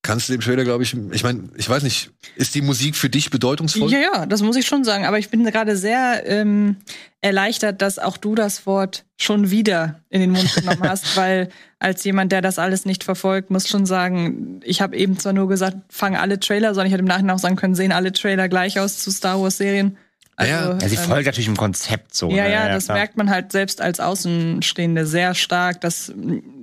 Kannst 0.00 0.28
du 0.28 0.32
dem 0.32 0.40
Trailer, 0.40 0.64
glaube 0.64 0.82
ich, 0.82 0.96
ich 1.12 1.22
meine, 1.22 1.50
ich 1.56 1.68
weiß 1.68 1.82
nicht, 1.84 2.10
ist 2.34 2.54
die 2.54 2.62
Musik 2.62 2.96
für 2.96 3.10
dich 3.10 3.30
bedeutungsvoll? 3.30 3.90
Ja, 3.90 3.98
ja, 3.98 4.26
das 4.26 4.42
muss 4.42 4.56
ich 4.56 4.66
schon 4.66 4.84
sagen. 4.84 5.04
Aber 5.04 5.18
ich 5.18 5.28
bin 5.28 5.44
gerade 5.44 5.76
sehr 5.76 6.22
ähm, 6.26 6.76
erleichtert, 7.20 7.82
dass 7.82 7.98
auch 7.98 8.16
du 8.16 8.34
das 8.34 8.66
Wort 8.66 9.04
schon 9.20 9.50
wieder 9.50 10.00
in 10.08 10.22
den 10.22 10.30
Mund 10.30 10.52
genommen 10.54 10.82
hast, 10.88 11.16
weil 11.16 11.50
als 11.78 12.02
jemand, 12.04 12.32
der 12.32 12.40
das 12.40 12.58
alles 12.58 12.86
nicht 12.86 13.04
verfolgt, 13.04 13.50
muss 13.50 13.68
schon 13.68 13.84
sagen, 13.84 14.60
ich 14.64 14.80
habe 14.80 14.96
eben 14.96 15.18
zwar 15.18 15.34
nur 15.34 15.46
gesagt, 15.46 15.76
fangen 15.90 16.16
alle 16.16 16.40
Trailer, 16.40 16.74
sondern 16.74 16.86
ich 16.86 16.92
hätte 16.94 17.02
im 17.02 17.08
Nachhinein 17.08 17.36
auch 17.36 17.40
sagen 17.40 17.56
können, 17.56 17.74
sehen 17.74 17.92
alle 17.92 18.12
Trailer 18.12 18.48
gleich 18.48 18.80
aus 18.80 18.98
zu 18.98 19.10
Star 19.10 19.40
Wars 19.40 19.58
Serien. 19.58 19.98
Also, 20.42 20.52
Ja, 20.52 20.78
Ja, 20.80 20.88
sie 20.88 20.96
ähm, 20.96 21.02
folgt 21.02 21.26
natürlich 21.26 21.48
im 21.48 21.56
Konzept 21.56 22.14
so. 22.14 22.30
ja, 22.30 22.44
ne? 22.44 22.52
ja, 22.52 22.68
das 22.68 22.86
klar. 22.86 22.98
merkt 22.98 23.16
man 23.16 23.30
halt 23.30 23.52
selbst 23.52 23.80
als 23.80 24.00
Außenstehende 24.00 25.06
sehr 25.06 25.34
stark. 25.34 25.80
Das 25.80 26.12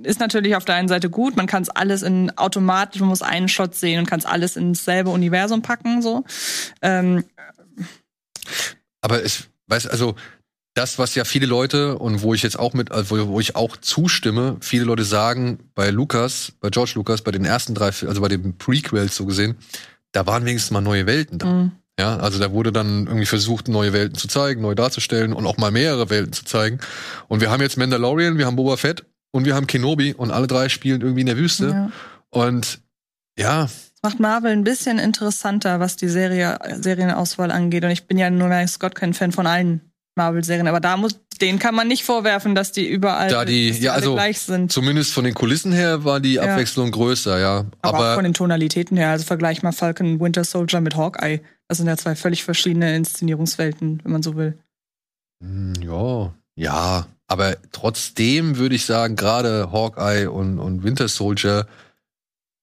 ist 0.02 0.20
natürlich 0.20 0.56
auf 0.56 0.64
der 0.64 0.76
einen 0.76 0.88
Seite 0.88 1.10
gut. 1.10 1.36
Man 1.36 1.46
kann 1.46 1.62
es 1.62 1.68
alles 1.68 2.02
in 2.02 2.36
automatisch, 2.36 3.00
man 3.00 3.08
muss 3.08 3.22
einen 3.22 3.48
Shot 3.48 3.74
sehen 3.74 4.00
und 4.00 4.06
kann 4.06 4.20
es 4.20 4.26
alles 4.26 4.56
ins 4.56 4.84
selbe 4.84 5.10
Universum 5.10 5.62
packen, 5.62 6.02
so. 6.02 6.24
Ähm, 6.82 7.24
Aber 9.00 9.22
es, 9.24 9.48
weißt 9.68 9.90
also, 9.90 10.14
das, 10.74 10.98
was 10.98 11.14
ja 11.14 11.24
viele 11.24 11.46
Leute 11.46 11.98
und 11.98 12.22
wo 12.22 12.32
ich 12.32 12.42
jetzt 12.42 12.58
auch 12.58 12.74
mit, 12.74 12.92
also 12.92 13.28
wo 13.28 13.40
ich 13.40 13.56
auch 13.56 13.76
zustimme, 13.76 14.56
viele 14.60 14.84
Leute 14.84 15.04
sagen, 15.04 15.58
bei 15.74 15.90
Lukas, 15.90 16.52
bei 16.60 16.70
George 16.70 16.92
Lucas, 16.94 17.22
bei 17.22 17.32
den 17.32 17.44
ersten 17.44 17.74
drei, 17.74 17.86
also 17.86 18.20
bei 18.20 18.28
den 18.28 18.56
Prequels 18.56 19.16
so 19.16 19.26
gesehen, 19.26 19.56
da 20.12 20.26
waren 20.26 20.44
wenigstens 20.44 20.70
mal 20.70 20.80
neue 20.80 21.06
Welten 21.06 21.38
da. 21.38 21.46
mh. 21.46 21.70
Ja, 21.98 22.16
also 22.16 22.38
da 22.38 22.52
wurde 22.52 22.72
dann 22.72 23.06
irgendwie 23.06 23.26
versucht, 23.26 23.68
neue 23.68 23.92
Welten 23.92 24.16
zu 24.16 24.26
zeigen, 24.28 24.62
neu 24.62 24.74
darzustellen 24.74 25.32
und 25.32 25.46
auch 25.46 25.58
mal 25.58 25.70
mehrere 25.70 26.08
Welten 26.08 26.32
zu 26.32 26.44
zeigen. 26.44 26.78
Und 27.28 27.40
wir 27.40 27.50
haben 27.50 27.60
jetzt 27.60 27.76
Mandalorian, 27.76 28.38
wir 28.38 28.46
haben 28.46 28.56
Boba 28.56 28.76
Fett 28.76 29.04
und 29.32 29.44
wir 29.44 29.54
haben 29.54 29.66
Kenobi 29.66 30.14
und 30.14 30.30
alle 30.30 30.46
drei 30.46 30.68
spielen 30.68 31.02
irgendwie 31.02 31.20
in 31.20 31.26
der 31.26 31.36
Wüste. 31.36 31.68
ja. 31.68 31.90
Und 32.30 32.80
ja, 33.38 33.62
Das 33.62 34.02
macht 34.02 34.20
Marvel 34.20 34.52
ein 34.52 34.64
bisschen 34.64 34.98
interessanter, 34.98 35.78
was 35.80 35.96
die 35.96 36.08
Serie, 36.08 36.58
Serienauswahl 36.80 37.50
angeht. 37.50 37.84
Und 37.84 37.90
ich 37.90 38.06
bin 38.06 38.18
ja 38.18 38.30
nur 38.30 38.48
weiß 38.48 38.78
Gott 38.78 38.94
kein 38.94 39.12
Fan 39.14 39.32
von 39.32 39.46
allen 39.46 39.80
Marvel-Serien, 40.16 40.68
aber 40.68 40.80
da 40.80 40.96
muss, 40.96 41.18
denen 41.40 41.58
kann 41.58 41.74
man 41.74 41.86
nicht 41.88 42.04
vorwerfen, 42.04 42.54
dass 42.54 42.72
die 42.72 42.86
überall 42.88 43.28
Da 43.30 43.44
die- 43.44 43.68
dass 43.70 43.80
ja, 43.80 43.92
also 43.92 44.14
gleich 44.14 44.40
sind. 44.40 44.72
zumindest 44.72 45.12
von 45.12 45.24
den 45.24 45.34
Kulissen 45.34 45.72
her 45.72 46.04
war 46.04 46.20
die 46.20 46.34
Ja. 46.34 46.42
Abwechslung 46.42 46.90
größer, 46.90 47.38
ja. 47.38 47.64
Aber, 47.82 47.88
auch 47.88 47.94
Aber, 47.94 48.14
von 48.14 48.24
den 48.24 48.34
Tonalitäten 48.34 48.96
her. 48.96 49.10
Also 49.10 49.24
vergleich 49.24 49.62
mal 49.62 49.72
Falcon 49.72 50.18
Winter 50.20 50.44
Soldier 50.44 50.80
mit 50.80 50.96
Hawkeye. 50.96 51.40
Das 51.70 51.78
sind 51.78 51.86
ja 51.86 51.96
zwei 51.96 52.16
völlig 52.16 52.42
verschiedene 52.42 52.96
Inszenierungswelten, 52.96 54.00
wenn 54.02 54.10
man 54.10 54.24
so 54.24 54.34
will. 54.34 54.58
Hm, 55.40 55.74
ja, 55.80 56.34
ja. 56.56 57.06
Aber 57.28 57.54
trotzdem 57.70 58.56
würde 58.56 58.74
ich 58.74 58.84
sagen, 58.86 59.14
gerade 59.14 59.70
Hawkeye 59.70 60.26
und, 60.28 60.58
und 60.58 60.82
Winter 60.82 61.06
Soldier, 61.06 61.68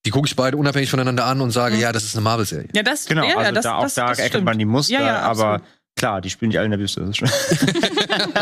die 0.06 0.10
gucke 0.10 0.28
ich 0.28 0.36
beide 0.36 0.58
unabhängig 0.58 0.90
voneinander 0.90 1.24
an 1.24 1.40
und 1.40 1.52
sage, 1.52 1.76
Mhm. 1.76 1.82
ja, 1.84 1.94
das 1.94 2.04
ist 2.04 2.16
eine 2.16 2.24
Marvel-Serie. 2.26 2.68
Ja, 2.74 2.84
das, 2.84 3.06
Genau, 3.06 3.24
ja, 3.24 3.38
also 3.38 3.52
das, 3.54 3.64
da, 3.64 3.76
auch 3.78 3.84
das, 3.84 3.94
da 3.96 4.08
das 4.10 4.18
erkennt 4.20 4.32
stimmt. 4.34 4.46
man 4.46 4.60
die 4.60 4.66
Muster, 4.66 4.94
Ja, 4.94 5.02
ja, 5.06 5.20
aber 5.22 5.54
absolut. 5.54 5.77
Klar, 5.98 6.22
die 6.22 6.30
spielen 6.30 6.50
nicht 6.50 6.58
alle 6.58 6.66
in 6.66 6.72
der 6.72 6.80
Wüste. 6.80 7.02
Das 7.02 7.10
ist 7.10 7.18
schon. 7.18 7.30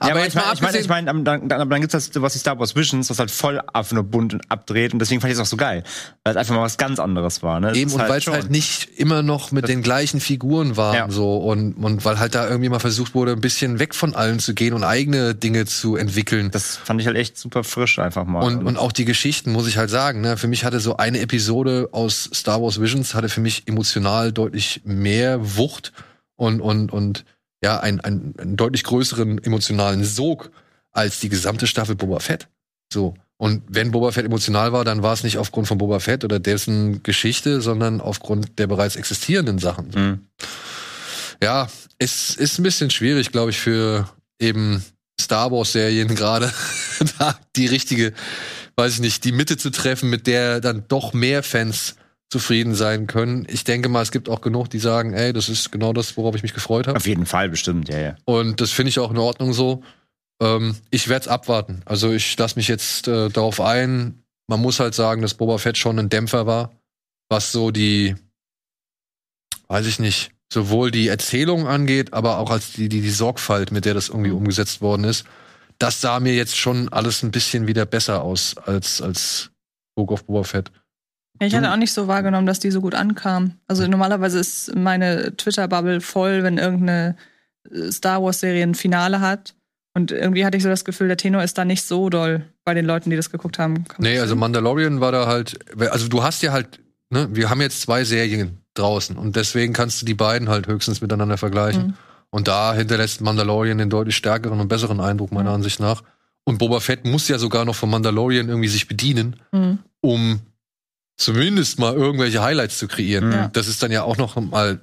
Aber 0.00 0.18
ja, 0.18 0.24
jetzt 0.24 0.28
ich 0.28 0.34
meine, 0.34 0.52
ich 0.54 0.60
meine, 0.60 0.68
abgesehen- 0.68 0.80
ich 0.82 0.88
mein, 0.88 1.06
dann, 1.06 1.24
dann, 1.24 1.48
dann 1.48 1.80
gibt's 1.80 1.92
das, 1.92 2.10
was 2.22 2.32
die 2.32 2.38
Star 2.38 2.58
Wars 2.58 2.74
Visions, 2.76 3.10
was 3.10 3.18
halt 3.18 3.30
voll 3.30 3.60
bunt 4.04 4.34
und 4.34 4.50
abdreht 4.50 4.92
und 4.92 4.98
deswegen 4.98 5.20
fand 5.20 5.32
ich 5.32 5.38
es 5.38 5.42
auch 5.42 5.46
so 5.48 5.56
geil, 5.56 5.82
weil 6.24 6.32
es 6.32 6.36
einfach 6.36 6.54
mal 6.54 6.62
was 6.62 6.76
ganz 6.78 6.98
anderes 6.98 7.42
war. 7.42 7.60
Ne? 7.60 7.70
Es 7.70 7.78
Eben, 7.78 7.92
und 7.92 8.00
weil 8.00 8.18
es 8.18 8.26
halt 8.26 8.50
nicht 8.50 8.88
immer 8.98 9.22
noch 9.22 9.52
mit 9.52 9.68
den 9.68 9.82
gleichen 9.82 10.20
Figuren 10.20 10.76
waren, 10.76 10.94
Ja. 10.96 11.10
so, 11.10 11.36
und, 11.38 11.74
und 11.74 12.04
weil 12.04 12.18
halt 12.18 12.34
da 12.34 12.48
irgendwie 12.48 12.68
mal 12.68 12.80
versucht 12.80 13.14
wurde, 13.14 13.32
ein 13.32 13.40
bisschen 13.40 13.78
weg 13.78 13.94
von 13.94 14.14
allen 14.14 14.38
zu 14.38 14.54
gehen 14.54 14.74
und 14.74 14.84
eigene 14.84 15.34
Dinge 15.34 15.66
zu 15.66 15.96
entwickeln. 15.96 16.50
das 16.50 16.76
fand 16.76 17.00
ich 17.00 17.06
halt 17.06 17.16
echt 17.16 17.36
super 17.38 17.64
frisch 17.64 17.98
einfach 17.98 18.24
mal. 18.24 18.42
Und, 18.44 18.64
und 18.64 18.76
auch 18.78 18.92
die 18.92 19.04
Geschichten, 19.04 19.52
muss 19.52 19.66
ich 19.68 19.76
halt 19.76 19.90
sagen, 19.90 20.20
ne, 20.20 20.36
für 20.36 20.48
mich 20.48 20.64
hatte 20.64 20.80
so 20.80 20.96
eine 20.96 21.20
Episode 21.20 21.88
aus 21.92 22.30
Star 22.34 22.62
Wars 22.62 22.80
Visions, 22.80 23.14
hatte 23.14 23.28
für 23.28 23.40
mich 23.40 23.64
emotional 23.66 24.32
deutlich 24.32 24.82
mehr 24.84 25.38
Wucht 25.56 25.92
und, 26.36 26.60
und, 26.60 26.92
und 26.92 27.24
ja, 27.62 27.80
einen, 27.80 28.00
einen, 28.00 28.34
einen 28.38 28.56
deutlich 28.56 28.84
größeren 28.84 29.42
emotionalen 29.42 30.04
Sog 30.04 30.50
als 30.92 31.20
die 31.20 31.28
gesamte 31.28 31.66
Staffel 31.66 31.94
Boba 31.94 32.20
Fett. 32.20 32.48
So. 32.92 33.14
Und 33.36 33.62
wenn 33.68 33.90
Boba 33.90 34.12
Fett 34.12 34.26
emotional 34.26 34.72
war, 34.72 34.84
dann 34.84 35.02
war 35.02 35.12
es 35.12 35.24
nicht 35.24 35.38
aufgrund 35.38 35.66
von 35.66 35.78
Boba 35.78 35.98
Fett 35.98 36.24
oder 36.24 36.38
dessen 36.38 37.02
Geschichte, 37.02 37.60
sondern 37.60 38.00
aufgrund 38.00 38.58
der 38.58 38.66
bereits 38.66 38.96
existierenden 38.96 39.58
Sachen. 39.58 39.90
Mhm. 39.94 40.20
Ja, 41.42 41.68
es 41.98 42.36
ist 42.36 42.58
ein 42.58 42.62
bisschen 42.62 42.90
schwierig, 42.90 43.32
glaube 43.32 43.50
ich, 43.50 43.58
für 43.58 44.08
eben 44.38 44.84
Star 45.20 45.50
Wars-Serien 45.50 46.14
gerade 46.14 46.52
da 47.18 47.38
die 47.56 47.66
richtige, 47.66 48.12
weiß 48.76 48.94
ich 48.94 49.00
nicht, 49.00 49.24
die 49.24 49.32
Mitte 49.32 49.56
zu 49.56 49.70
treffen, 49.70 50.10
mit 50.10 50.26
der 50.26 50.60
dann 50.60 50.84
doch 50.88 51.12
mehr 51.12 51.42
Fans 51.42 51.96
zufrieden 52.30 52.74
sein 52.74 53.06
können. 53.06 53.46
Ich 53.48 53.64
denke 53.64 53.88
mal, 53.88 54.02
es 54.02 54.10
gibt 54.10 54.28
auch 54.28 54.40
genug, 54.40 54.68
die 54.68 54.78
sagen, 54.78 55.12
ey, 55.12 55.32
das 55.32 55.48
ist 55.48 55.70
genau 55.70 55.92
das, 55.92 56.16
worauf 56.16 56.34
ich 56.34 56.42
mich 56.42 56.54
gefreut 56.54 56.86
habe. 56.86 56.96
Auf 56.96 57.06
jeden 57.06 57.26
Fall 57.26 57.48
bestimmt, 57.48 57.88
ja, 57.88 57.98
ja. 57.98 58.16
Und 58.24 58.60
das 58.60 58.70
finde 58.72 58.88
ich 58.90 58.98
auch 58.98 59.10
in 59.10 59.18
Ordnung 59.18 59.52
so. 59.52 59.82
Ähm, 60.42 60.76
ich 60.90 61.08
werde 61.08 61.24
es 61.24 61.28
abwarten. 61.28 61.82
Also 61.84 62.12
ich 62.12 62.36
lasse 62.36 62.56
mich 62.56 62.66
jetzt 62.66 63.06
äh, 63.06 63.28
darauf 63.30 63.60
ein. 63.60 64.24
Man 64.48 64.60
muss 64.60 64.80
halt 64.80 64.94
sagen, 64.94 65.22
dass 65.22 65.34
Boba 65.34 65.58
Fett 65.58 65.78
schon 65.78 65.98
ein 65.98 66.08
Dämpfer 66.08 66.46
war, 66.46 66.72
was 67.28 67.52
so 67.52 67.70
die, 67.70 68.16
weiß 69.68 69.86
ich 69.86 69.98
nicht, 70.00 70.32
sowohl 70.52 70.90
die 70.90 71.08
Erzählung 71.08 71.66
angeht, 71.66 72.12
aber 72.12 72.38
auch 72.38 72.50
als 72.50 72.72
die, 72.72 72.88
die, 72.88 73.00
die 73.00 73.10
Sorgfalt, 73.10 73.70
mit 73.72 73.84
der 73.84 73.94
das 73.94 74.08
irgendwie 74.08 74.30
Mhm. 74.30 74.36
umgesetzt 74.38 74.80
worden 74.80 75.04
ist. 75.04 75.24
Das 75.78 76.00
sah 76.00 76.20
mir 76.20 76.34
jetzt 76.34 76.56
schon 76.56 76.88
alles 76.90 77.22
ein 77.22 77.30
bisschen 77.30 77.66
wieder 77.66 77.86
besser 77.86 78.22
aus 78.22 78.56
als, 78.58 79.00
als 79.00 79.50
Book 79.96 80.10
of 80.12 80.24
Boba 80.24 80.44
Fett. 80.44 80.70
Ja, 81.44 81.48
ich 81.48 81.54
hatte 81.56 81.72
auch 81.72 81.76
nicht 81.76 81.92
so 81.92 82.08
wahrgenommen, 82.08 82.46
dass 82.46 82.58
die 82.60 82.70
so 82.70 82.80
gut 82.80 82.94
ankam. 82.94 83.52
Also 83.68 83.86
normalerweise 83.86 84.38
ist 84.38 84.74
meine 84.74 85.36
Twitter-Bubble 85.36 86.00
voll, 86.00 86.42
wenn 86.42 86.58
irgendeine 86.58 87.16
äh, 87.70 87.90
Star 87.92 88.22
Wars-Serie 88.22 88.62
ein 88.62 88.74
Finale 88.74 89.20
hat. 89.20 89.54
Und 89.96 90.10
irgendwie 90.10 90.44
hatte 90.44 90.56
ich 90.56 90.62
so 90.62 90.68
das 90.68 90.84
Gefühl, 90.84 91.06
der 91.08 91.16
Tenor 91.16 91.42
ist 91.44 91.56
da 91.56 91.64
nicht 91.64 91.84
so 91.84 92.08
doll 92.10 92.42
bei 92.64 92.74
den 92.74 92.84
Leuten, 92.84 93.10
die 93.10 93.16
das 93.16 93.30
geguckt 93.30 93.58
haben. 93.58 93.84
Kann 93.84 93.98
Nee, 94.02 94.18
also? 94.18 94.34
Mandalorian 94.34 95.00
war 95.00 95.12
da 95.12 95.26
halt, 95.26 95.58
also 95.90 96.08
du 96.08 96.22
hast 96.24 96.42
ja 96.42 96.50
halt, 96.52 96.80
ne, 97.10 97.28
wir 97.30 97.48
haben 97.48 97.60
jetzt 97.60 97.80
zwei 97.82 98.02
Serien 98.04 98.58
draußen 98.74 99.16
und 99.16 99.36
deswegen 99.36 99.72
kannst 99.72 100.02
du 100.02 100.06
die 100.06 100.14
beiden 100.14 100.48
halt 100.48 100.66
höchstens 100.66 101.00
miteinander 101.00 101.36
vergleichen. 101.38 101.86
Mhm. 101.88 101.94
Und 102.30 102.48
da 102.48 102.74
hinterlässt 102.74 103.20
Mandalorian 103.20 103.78
den 103.78 103.88
deutlich 103.90 104.16
stärkeren 104.16 104.58
und 104.58 104.66
besseren 104.66 104.98
Eindruck, 105.00 105.30
meiner 105.30 105.50
Mhm. 105.50 105.56
Ansicht 105.56 105.78
nach. 105.78 106.02
Und 106.42 106.58
Boba 106.58 106.80
Fett 106.80 107.04
muss 107.06 107.28
ja 107.28 107.38
sogar 107.38 107.64
noch 107.64 107.76
von 107.76 107.88
Mandalorian 107.88 108.48
irgendwie 108.48 108.68
sich 108.68 108.88
bedienen, 108.88 109.36
Mhm. 109.52 109.78
um 110.00 110.40
zumindest 111.16 111.78
mal 111.78 111.94
irgendwelche 111.94 112.42
Highlights 112.42 112.78
zu 112.78 112.88
kreieren. 112.88 113.32
Ja. 113.32 113.48
Das 113.48 113.68
ist 113.68 113.82
dann 113.82 113.92
ja 113.92 114.02
auch 114.02 114.16
noch 114.16 114.36
mal 114.36 114.80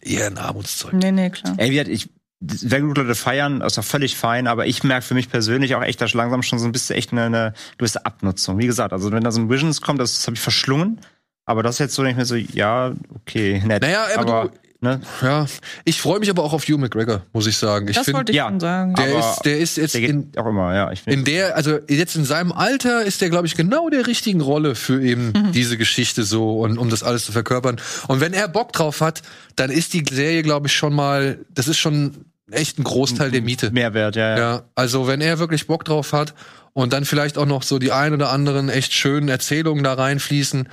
eher 0.00 0.26
ein 0.26 0.38
Armutszeug. 0.38 0.94
Nee, 0.94 1.12
nee, 1.12 1.30
klar. 1.30 1.54
Ey, 1.58 1.70
wie 1.70 1.74
gesagt, 1.74 1.90
ich, 1.90 2.08
wenn 2.40 2.88
gut 2.88 2.98
Leute 2.98 3.14
feiern, 3.14 3.60
ist 3.60 3.78
auch 3.78 3.84
völlig 3.84 4.16
fein, 4.16 4.46
aber 4.46 4.66
ich 4.66 4.82
merke 4.82 5.06
für 5.06 5.14
mich 5.14 5.28
persönlich 5.28 5.74
auch 5.74 5.82
echt, 5.82 6.00
dass 6.00 6.14
langsam 6.14 6.42
schon 6.42 6.58
so 6.58 6.66
ein 6.66 6.72
bisschen 6.72 6.96
echt 6.96 7.12
eine, 7.12 7.22
eine 7.24 7.54
gewisse 7.78 8.04
Abnutzung. 8.04 8.58
Wie 8.58 8.66
gesagt, 8.66 8.92
also 8.92 9.12
wenn 9.12 9.22
da 9.22 9.30
so 9.30 9.40
ein 9.40 9.50
Visions 9.50 9.80
kommt, 9.80 10.00
das, 10.00 10.14
das 10.14 10.26
habe 10.26 10.34
ich 10.34 10.40
verschlungen. 10.40 11.00
Aber 11.44 11.62
das 11.62 11.76
ist 11.76 11.78
jetzt 11.80 11.94
so 11.94 12.02
nicht 12.02 12.16
mehr 12.16 12.24
so, 12.24 12.36
ja, 12.36 12.92
okay, 13.14 13.62
nett. 13.64 13.82
Naja, 13.82 14.06
aber, 14.16 14.34
aber, 14.34 14.48
du, 14.48 14.58
ne, 14.82 15.00
ja, 15.22 15.46
ich 15.84 16.00
freue 16.00 16.18
mich 16.20 16.28
aber 16.28 16.44
auch 16.44 16.52
auf 16.52 16.64
Hugh 16.64 16.76
McGregor, 16.76 17.22
muss 17.32 17.46
ich 17.46 17.56
sagen. 17.56 17.88
Ich 17.88 17.96
das 17.96 18.04
finde, 18.04 18.18
wollte 18.18 18.32
ich 18.32 18.36
ja, 18.36 18.48
schon 18.48 18.60
sagen. 18.60 18.94
der 18.94 19.04
aber 19.08 19.18
ist, 19.20 19.40
der 19.44 19.58
ist 19.58 19.76
jetzt 19.78 19.94
der 19.94 20.02
in, 20.02 20.30
auch 20.36 20.46
immer, 20.46 20.74
ja. 20.74 20.92
Ich 20.92 21.00
find, 21.02 21.16
in 21.16 21.24
der, 21.24 21.56
also 21.56 21.78
jetzt 21.88 22.16
in 22.16 22.24
seinem 22.26 22.52
Alter 22.52 23.02
ist 23.04 23.20
der, 23.22 23.30
glaube 23.30 23.46
ich, 23.46 23.54
genau 23.56 23.88
der 23.88 24.06
richtigen 24.06 24.40
Rolle 24.42 24.74
für 24.74 25.02
eben 25.02 25.32
Mhm. 25.32 25.52
diese 25.52 25.78
Geschichte 25.78 26.24
so 26.24 26.58
und 26.60 26.76
um 26.76 26.90
das 26.90 27.02
alles 27.02 27.24
zu 27.24 27.32
verkörpern. 27.32 27.80
Und 28.08 28.20
wenn 28.20 28.34
er 28.34 28.48
Bock 28.48 28.72
drauf 28.72 29.00
hat, 29.00 29.22
dann 29.56 29.70
ist 29.70 29.94
die 29.94 30.04
Serie, 30.10 30.42
glaube 30.42 30.66
ich, 30.66 30.74
schon 30.74 30.94
mal, 30.94 31.38
das 31.48 31.68
ist 31.68 31.78
schon 31.78 32.26
echt 32.50 32.78
ein 32.78 32.84
Großteil 32.84 33.30
der 33.30 33.40
Miete. 33.40 33.70
Mehrwert, 33.70 34.16
ja, 34.16 34.30
ja. 34.30 34.38
Ja, 34.38 34.62
also 34.74 35.06
wenn 35.06 35.20
er 35.22 35.38
wirklich 35.38 35.66
Bock 35.66 35.84
drauf 35.84 36.12
hat 36.12 36.34
und 36.74 36.92
dann 36.92 37.04
vielleicht 37.04 37.38
auch 37.38 37.46
noch 37.46 37.62
so 37.62 37.78
die 37.78 37.92
ein 37.92 38.12
oder 38.12 38.30
anderen 38.30 38.68
echt 38.68 38.92
schönen 38.92 39.28
Erzählungen 39.28 39.84
da 39.84 39.94
reinfließen, 39.94 40.68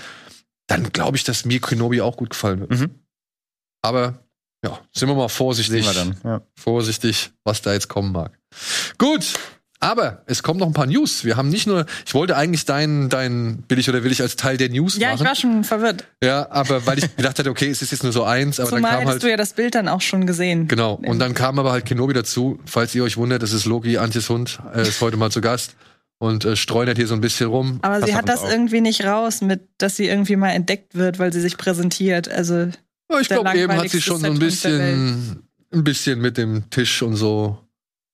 dann 0.67 0.91
glaube 0.91 1.15
ich, 1.17 1.23
dass 1.23 1.45
mir 1.45 1.59
Kenobi 1.61 2.01
auch 2.01 2.17
gut 2.17 2.31
gefallen 2.31 2.59
wird. 2.59 2.71
Mhm. 2.71 2.89
Aber 3.81 4.19
ja, 4.63 4.77
sind 4.93 5.07
wir 5.07 5.15
mal 5.15 5.29
vorsichtig 5.29 5.85
wir 5.85 5.93
dann. 5.93 6.17
Ja. 6.23 6.41
vorsichtig, 6.57 7.31
was 7.43 7.61
da 7.61 7.73
jetzt 7.73 7.87
kommen 7.87 8.11
mag. 8.11 8.37
Gut, 8.97 9.33
aber 9.79 10.23
es 10.25 10.43
kommen 10.43 10.59
noch 10.59 10.67
ein 10.67 10.73
paar 10.73 10.85
News. 10.87 11.23
Wir 11.23 11.37
haben 11.37 11.47
nicht 11.47 11.65
nur, 11.65 11.85
ich 12.05 12.13
wollte 12.13 12.35
eigentlich 12.35 12.65
deinen, 12.65 13.07
dein 13.07 13.61
billig 13.69 13.87
oder 13.87 14.03
willig 14.03 14.21
als 14.21 14.35
Teil 14.35 14.57
der 14.57 14.67
News 14.67 14.97
Ja, 14.97 15.13
ich 15.13 15.19
machen. 15.19 15.27
war 15.27 15.35
schon 15.35 15.63
verwirrt. 15.63 16.03
ja, 16.21 16.51
aber 16.51 16.85
weil 16.85 16.97
ich 16.99 17.15
gedacht 17.15 17.39
hatte, 17.39 17.49
okay, 17.49 17.69
es 17.69 17.81
ist 17.81 17.91
jetzt 17.93 18.03
nur 18.03 18.11
so 18.11 18.23
eins, 18.25 18.59
aber 18.59 18.67
Zumal 18.69 18.81
dann 18.81 18.89
kam 18.91 18.99
hättest 18.99 19.13
halt 19.13 19.23
du 19.23 19.29
ja 19.29 19.37
das 19.37 19.53
Bild 19.53 19.75
dann 19.75 19.87
auch 19.87 20.01
schon 20.01 20.27
gesehen. 20.27 20.67
genau 20.67 20.95
und 20.95 21.19
dann 21.19 21.33
kam 21.33 21.57
aber 21.57 21.71
halt 21.71 21.85
Kenobi 21.85 22.13
dazu. 22.13 22.59
Falls 22.65 22.93
ihr 22.93 23.03
euch 23.05 23.15
wundert, 23.15 23.41
das 23.41 23.53
ist 23.53 23.63
Loki, 23.65 23.97
Antjes 23.97 24.29
Hund, 24.29 24.59
äh, 24.75 24.81
ist 24.81 24.99
heute 24.99 25.15
mal 25.15 25.31
zu 25.31 25.39
Gast 25.39 25.75
und 26.17 26.43
äh, 26.43 26.57
streunert 26.57 26.97
hier 26.97 27.07
so 27.07 27.13
ein 27.13 27.21
bisschen 27.21 27.47
rum. 27.47 27.79
Aber 27.81 27.95
Passt 28.01 28.07
sie 28.07 28.15
hat 28.17 28.27
das 28.27 28.41
auf. 28.43 28.51
irgendwie 28.51 28.81
nicht 28.81 29.05
raus, 29.05 29.39
mit, 29.39 29.61
dass 29.77 29.95
sie 29.95 30.07
irgendwie 30.07 30.35
mal 30.35 30.49
entdeckt 30.49 30.95
wird, 30.95 31.17
weil 31.19 31.31
sie 31.31 31.39
sich 31.39 31.55
präsentiert. 31.57 32.27
Also 32.27 32.67
Ja, 33.11 33.19
ich 33.19 33.27
glaube, 33.27 33.57
eben 33.57 33.73
hat 33.73 33.89
sie 33.89 34.01
schon 34.01 34.19
so 34.19 34.27
ein 34.27 34.39
bisschen, 34.39 35.43
ein 35.71 35.83
bisschen 35.83 36.19
mit 36.19 36.37
dem 36.37 36.69
Tisch 36.69 37.01
und 37.01 37.15
so 37.15 37.57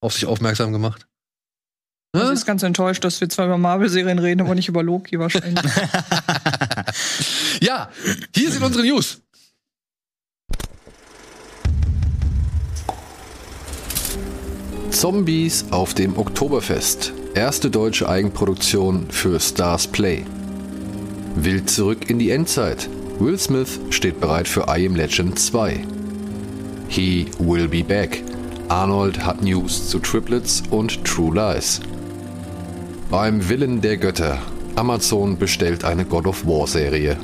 auf 0.01 0.13
sich 0.13 0.25
aufmerksam 0.25 0.71
gemacht. 0.71 1.07
sie 2.13 2.21
Ne? 2.21 2.31
ist 2.31 2.45
ganz 2.45 2.63
enttäuscht, 2.63 3.03
dass 3.03 3.19
wir 3.19 3.27
zwar 3.27 3.47
über 3.47 3.57
Marvel-Serien 3.57 4.19
reden, 4.19 4.41
aber 4.41 4.55
nicht 4.55 4.69
über 4.69 4.83
Loki 4.83 5.19
wahrscheinlich. 5.19 5.59
Ja, 7.61 7.89
hier 8.35 8.51
sind 8.51 8.63
unsere 8.63 8.85
News. 8.85 9.21
Zombies 14.91 15.65
auf 15.71 15.93
dem 15.93 16.17
Oktoberfest. 16.17 17.13
Erste 17.33 17.69
deutsche 17.69 18.07
Eigenproduktion 18.07 19.09
für 19.09 19.39
Stars 19.39 19.87
Play. 19.87 20.25
Wild 21.35 21.69
zurück 21.69 22.09
in 22.09 22.19
die 22.19 22.31
Endzeit. 22.31 22.87
Will 23.18 23.39
Smith 23.39 23.80
steht 23.91 24.20
bereit 24.20 24.45
für 24.45 24.66
I 24.68 24.86
Am 24.86 24.95
Legend 24.95 25.39
2. 25.39 25.86
He 26.89 27.28
will 27.39 27.68
be 27.70 27.82
back. 27.82 28.22
Arnold 28.68 29.26
hat 29.26 29.41
News 29.41 29.89
zu 29.89 29.99
Triplets 29.99 30.63
und 30.70 31.03
True 31.05 31.34
Lies. 31.34 31.80
Beim 33.09 33.47
Willen 33.47 33.80
der 33.80 33.95
Götter. 33.95 34.38
Amazon 34.76 35.38
bestellt 35.38 35.86
eine 35.86 36.03
God 36.03 36.28
of 36.28 36.45
War 36.45 36.68
Serie. 36.68 37.18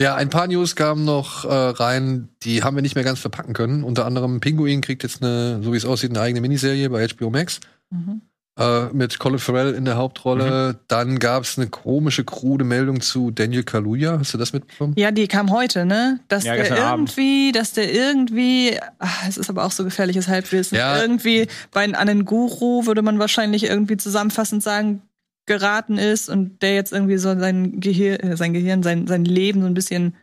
Ja, 0.00 0.14
ein 0.14 0.30
paar 0.30 0.46
News 0.46 0.76
kamen 0.76 1.04
noch 1.04 1.44
äh, 1.44 1.52
rein, 1.52 2.30
die 2.42 2.62
haben 2.62 2.74
wir 2.74 2.82
nicht 2.82 2.94
mehr 2.94 3.04
ganz 3.04 3.18
verpacken 3.18 3.52
können. 3.52 3.84
Unter 3.84 4.06
anderem 4.06 4.40
Pinguin 4.40 4.80
kriegt 4.80 5.02
jetzt 5.02 5.22
eine, 5.22 5.62
so 5.62 5.74
wie 5.74 5.76
es 5.76 5.84
aussieht, 5.84 6.10
eine 6.10 6.22
eigene 6.22 6.40
Miniserie 6.40 6.88
bei 6.88 7.06
HBO 7.06 7.28
Max. 7.28 7.60
Mhm. 7.90 8.22
Äh, 8.60 8.88
mit 8.92 9.18
Colin 9.18 9.38
Farrell 9.38 9.72
in 9.72 9.86
der 9.86 9.96
Hauptrolle. 9.96 10.78
Dann 10.86 11.18
gab 11.18 11.44
es 11.44 11.56
eine 11.56 11.68
komische, 11.68 12.24
krude 12.24 12.62
Meldung 12.64 13.00
zu 13.00 13.30
Daniel 13.30 13.62
Kaluuya. 13.62 14.18
Hast 14.18 14.34
du 14.34 14.38
das 14.38 14.52
mitbekommen? 14.52 14.92
Ja, 14.98 15.10
die 15.12 15.26
kam 15.28 15.50
heute, 15.50 15.86
ne? 15.86 16.20
Dass 16.28 16.44
Ja, 16.44 16.52
der 16.54 16.64
gestern 16.64 16.78
Abend. 16.82 17.08
irgendwie, 17.16 17.52
dass 17.52 17.72
der 17.72 17.90
irgendwie, 17.92 18.76
ach, 18.98 19.26
es 19.28 19.38
ist 19.38 19.48
aber 19.48 19.64
auch 19.64 19.70
so 19.72 19.82
gefährliches 19.84 20.28
Halbwissen, 20.28 20.76
Ja. 20.76 21.00
irgendwie 21.00 21.48
bei 21.72 21.84
an 21.84 21.94
einen 21.94 22.26
Guru 22.26 22.84
würde 22.86 23.00
man 23.00 23.18
wahrscheinlich 23.18 23.64
irgendwie 23.64 23.96
zusammenfassend 23.96 24.62
sagen, 24.62 25.02
geraten 25.46 25.96
ist 25.96 26.28
und 26.28 26.60
der 26.62 26.74
jetzt 26.74 26.92
irgendwie 26.92 27.16
so 27.16 27.36
sein 27.38 27.80
Gehirn, 27.80 28.20
äh, 28.20 28.36
sein 28.36 28.52
Gehirn, 28.52 28.82
sein, 28.82 29.06
sein 29.06 29.24
Leben 29.24 29.62
so 29.62 29.66
ein 29.66 29.74
bisschen 29.74 30.14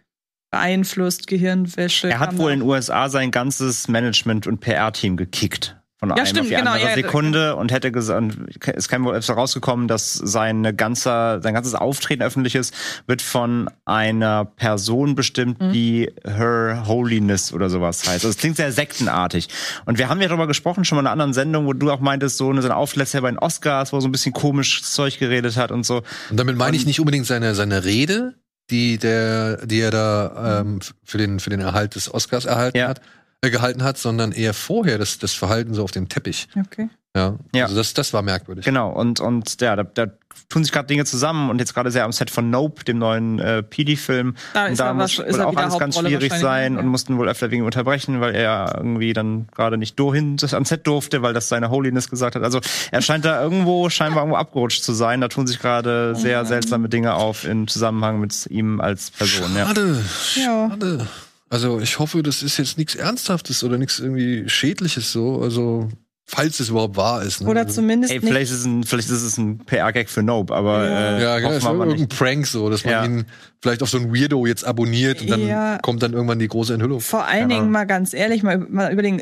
beeinflusst, 0.52 1.28
Gehirnwäsche. 1.28 2.10
Er 2.10 2.20
hat 2.20 2.38
wohl 2.38 2.52
in 2.52 2.60
den 2.60 2.70
USA 2.70 3.10
sein 3.10 3.32
ganzes 3.32 3.88
Management- 3.88 4.48
und 4.48 4.60
PR-Team 4.60 5.18
gekickt. 5.18 5.77
Von 6.00 6.12
einem 6.12 6.26
stimmt, 6.28 6.42
auf 6.42 6.48
die 6.50 6.54
genau, 6.56 6.72
andere 6.74 6.90
ja, 6.90 6.94
Sekunde 6.94 7.56
und 7.56 7.72
hätte 7.72 7.92
gesagt, 7.92 8.38
es 8.76 8.88
kam 8.88 9.04
wohl 9.04 9.16
öfter 9.16 9.34
rausgekommen, 9.34 9.88
dass 9.88 10.14
seine 10.14 10.76
ganze, 10.76 11.40
sein 11.42 11.56
ganzes 11.56 11.74
Auftreten 11.74 12.22
öffentliches 12.22 12.72
wird 13.08 13.24
von 13.24 13.68
einer 13.86 14.46
Person 14.46 15.16
bestimmt, 15.16 15.60
Mhm. 15.60 15.72
die 15.74 16.12
Her 16.24 16.84
Holiness 16.88 17.52
oder 17.52 17.72
sowas 17.72 18.02
heißt. 18.02 18.12
Also 18.26 18.30
es 18.30 18.38
klingt 18.38 18.58
sehr 18.58 18.72
sektenartig. 18.72 19.48
Und 19.86 19.98
wir 19.98 20.08
haben 20.08 20.22
ja 20.22 20.28
darüber 20.28 20.46
gesprochen, 20.46 20.86
schon 20.86 20.98
mal 20.98 21.02
in 21.02 21.08
einer 21.08 21.14
anderen 21.14 21.34
Sendung, 21.34 21.66
wo 21.66 21.74
du 21.74 21.90
auch 21.92 22.00
meintest, 22.00 22.38
so 22.38 22.50
eine, 22.52 22.62
so 22.62 22.68
eine 22.68 22.76
Auflässe 22.76 23.20
bei 23.22 23.32
den 23.32 23.40
Oscars, 23.40 23.92
wo 23.92 23.98
er 23.98 24.02
so 24.02 24.08
ein 24.08 24.12
bisschen 24.12 24.34
komisch 24.34 24.84
Zeug 24.84 25.18
geredet 25.18 25.58
hat 25.58 25.72
und 25.72 25.84
so. 25.84 26.04
Und 26.30 26.38
damit 26.40 26.58
meine 26.58 26.78
ich 26.78 26.86
nicht 26.86 27.00
unbedingt 27.00 27.26
seine, 27.26 27.56
seine 27.56 27.86
Rede, 27.86 28.36
die, 28.70 28.98
der, 28.98 29.66
die 29.66 29.80
er 29.80 29.92
da 29.92 30.60
ähm, 30.62 30.80
für, 31.04 31.18
den, 31.18 31.40
für 31.40 31.50
den 31.50 31.62
Erhalt 31.62 31.96
des 31.96 32.14
Oscars 32.14 32.46
erhalten 32.46 32.78
Ja. 32.78 32.90
hat, 32.90 33.02
äh, 33.42 33.50
gehalten 33.50 33.84
hat, 33.84 33.98
sondern 33.98 34.32
eher 34.32 34.54
vorher 34.54 34.98
das, 34.98 35.20
das 35.20 35.34
Verhalten 35.34 35.74
so 35.74 35.84
auf 35.84 35.92
dem 35.92 36.10
Teppich. 36.10 36.48
Okay. 36.58 36.90
Ja. 37.16 37.36
Ja. 37.54 37.64
Also 37.66 37.76
das, 37.76 37.94
das 37.94 38.14
war 38.14 38.22
merkwürdig. 38.22 38.66
Genau, 38.66 38.92
und, 38.92 39.20
und 39.20 39.60
ja, 39.62 39.76
da, 39.76 39.84
da 39.84 40.08
tun 40.50 40.64
sich 40.64 40.72
gerade 40.72 40.88
Dinge 40.88 41.06
zusammen 41.06 41.50
und 41.50 41.60
jetzt 41.60 41.74
gerade 41.74 41.92
sehr 41.92 42.06
am 42.06 42.12
Set 42.12 42.30
von 42.30 42.50
Nope, 42.50 42.84
dem 42.84 43.00
neuen 43.00 43.40
äh, 43.40 43.64
PD-Film. 43.64 44.36
Da 44.54 44.66
und 44.66 44.72
ist 44.72 44.80
da 44.80 44.94
muss 44.94 45.20
wohl 45.20 45.42
auch 45.42 45.56
alles 45.56 45.78
ganz 45.78 45.98
schwierig 45.98 46.32
sein 46.34 46.76
ja. 46.76 46.80
und 46.80 46.88
mussten 46.88 47.18
wohl 47.18 47.28
öfter 47.28 47.52
wegen 47.52 47.64
unterbrechen, 47.64 48.22
weil 48.22 48.36
er 48.36 48.76
irgendwie 48.78 49.14
dann 49.14 49.48
gerade 49.56 49.78
nicht 49.78 50.00
durchhin 50.00 50.38
ans 50.52 50.70
Set 50.70 50.88
durfte, 50.88 51.22
weil 51.22 51.34
das 51.34 51.50
seine 51.50 51.70
Holiness 51.70 52.10
gesagt 52.10 52.36
hat. 52.36 52.44
Also 52.44 52.62
er 52.92 53.02
scheint 53.02 53.26
da 53.26 53.42
irgendwo 53.42 53.90
scheinbar 53.90 54.24
irgendwo 54.24 54.38
abgerutscht 54.38 54.84
zu 54.84 54.94
sein. 54.94 55.22
Da 55.22 55.28
tun 55.28 55.48
sich 55.48 55.60
gerade 55.60 56.16
sehr 56.16 56.46
seltsame 56.46 56.88
Dinge 56.88 57.16
auf 57.16 57.46
im 57.46 57.68
Zusammenhang 57.68 58.20
mit 58.20 58.48
ihm 58.50 58.80
als 58.80 59.12
Person. 59.12 59.56
Ja. 59.56 59.68
Schade. 59.68 60.04
Ja. 60.36 60.70
Schade. 60.70 61.08
Also 61.50 61.80
ich 61.80 62.00
hoffe, 62.00 62.24
das 62.24 62.44
ist 62.44 62.58
jetzt 62.58 62.78
nichts 62.78 62.96
Ernsthaftes 62.96 63.64
oder 63.64 63.78
nichts 63.78 64.00
irgendwie 64.00 64.48
Schädliches 64.50 65.12
so. 65.12 65.42
Also 65.42 65.90
falls 66.30 66.60
es 66.60 66.68
überhaupt 66.68 66.98
wahr 66.98 67.24
ist. 67.24 67.40
Ne? 67.42 67.48
Oder 67.48 67.62
Also- 67.62 67.76
zumindest 67.76 68.12
Ey, 68.12 68.20
nicht. 68.20 68.28
vielleicht 68.28 68.52
ist 68.52 68.60
es 68.60 68.66
ein, 68.66 68.84
vielleicht 68.84 69.10
ist 69.10 69.22
es 69.24 69.38
ein 69.38 69.60
PR-Gag 69.60 70.10
für 70.10 70.24
Nope, 70.24 70.54
aber 70.54 70.84
äh, 70.86 71.22
Ja, 71.24 71.40
genau, 71.40 71.52
es 71.52 71.64
war 71.64 71.74
mal 71.74 71.88
irgendein. 71.88 72.10
Prank 72.10 72.48
so, 72.48 72.70
dass 72.70 72.84
man 72.84 72.92
Ja. 72.94 73.06
ihn 73.06 73.26
vielleicht 73.62 73.82
auf 73.82 73.90
so 73.90 73.98
ein 73.98 74.14
Weirdo 74.14 74.46
jetzt 74.46 74.66
abonniert 74.66 75.22
und 75.22 75.30
dann 75.30 75.48
Ja. 75.48 75.78
kommt 75.82 76.04
dann 76.04 76.12
irgendwann 76.12 76.40
die 76.40 76.50
große 76.50 76.74
Enthüllung. 76.74 77.00
Vor 77.00 77.26
allen 77.26 77.48
Keine 77.48 77.54
Dingen 77.54 77.72
mal 77.72 77.86
ganz 77.86 78.14
ehrlich, 78.14 78.44
mal, 78.44 78.58
mal 78.58 78.92
überlegen, 78.92 79.22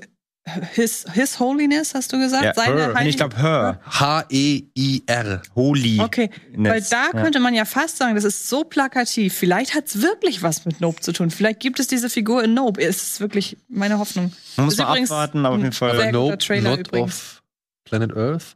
His, 0.74 1.06
His 1.14 1.40
Holiness, 1.40 1.96
hast 1.96 2.14
du 2.14 2.20
gesagt? 2.20 2.44
Ja, 2.44 2.54
Seine 2.54 2.94
her. 2.94 3.06
Ich 3.08 3.18
glaube 3.18 3.36
Her. 3.38 3.80
H-E-I-R. 3.86 5.42
Holy. 5.56 6.00
Okay, 6.00 6.30
weil 6.56 6.82
da 6.82 7.06
Ja. 7.08 7.12
könnte 7.12 7.40
man 7.40 7.56
ja 7.56 7.66
fast 7.66 7.98
sagen, 7.98 8.14
das 8.14 8.24
ist 8.26 8.48
so 8.48 8.64
plakativ. 8.64 9.34
Vielleicht 9.34 9.74
hat 9.74 9.88
es 9.88 10.02
wirklich 10.04 10.44
was 10.44 10.66
mit 10.66 10.82
Nope 10.82 11.02
zu 11.02 11.14
tun. 11.14 11.32
Vielleicht 11.32 11.60
gibt 11.62 11.80
es 11.80 11.88
diese 11.88 12.10
Figur 12.12 12.44
in 12.44 12.54
Nope. 12.54 12.80
Es 12.82 13.02
ist 13.02 13.20
wirklich 13.22 13.58
meine 13.70 13.98
Hoffnung. 13.98 14.32
Man 14.58 14.68
muss 14.68 14.78
mal 14.78 15.02
abwarten, 15.02 15.46
aber 15.48 15.56
auf 15.56 15.62
jeden 15.62 15.74
Fall. 15.74 16.12
Nope, 16.12 16.38
Trailer 16.38 16.70
not 16.78 16.80
übrigens. 16.88 17.14
of 17.16 17.44
Planet 17.86 18.16
Earth? 18.16 18.56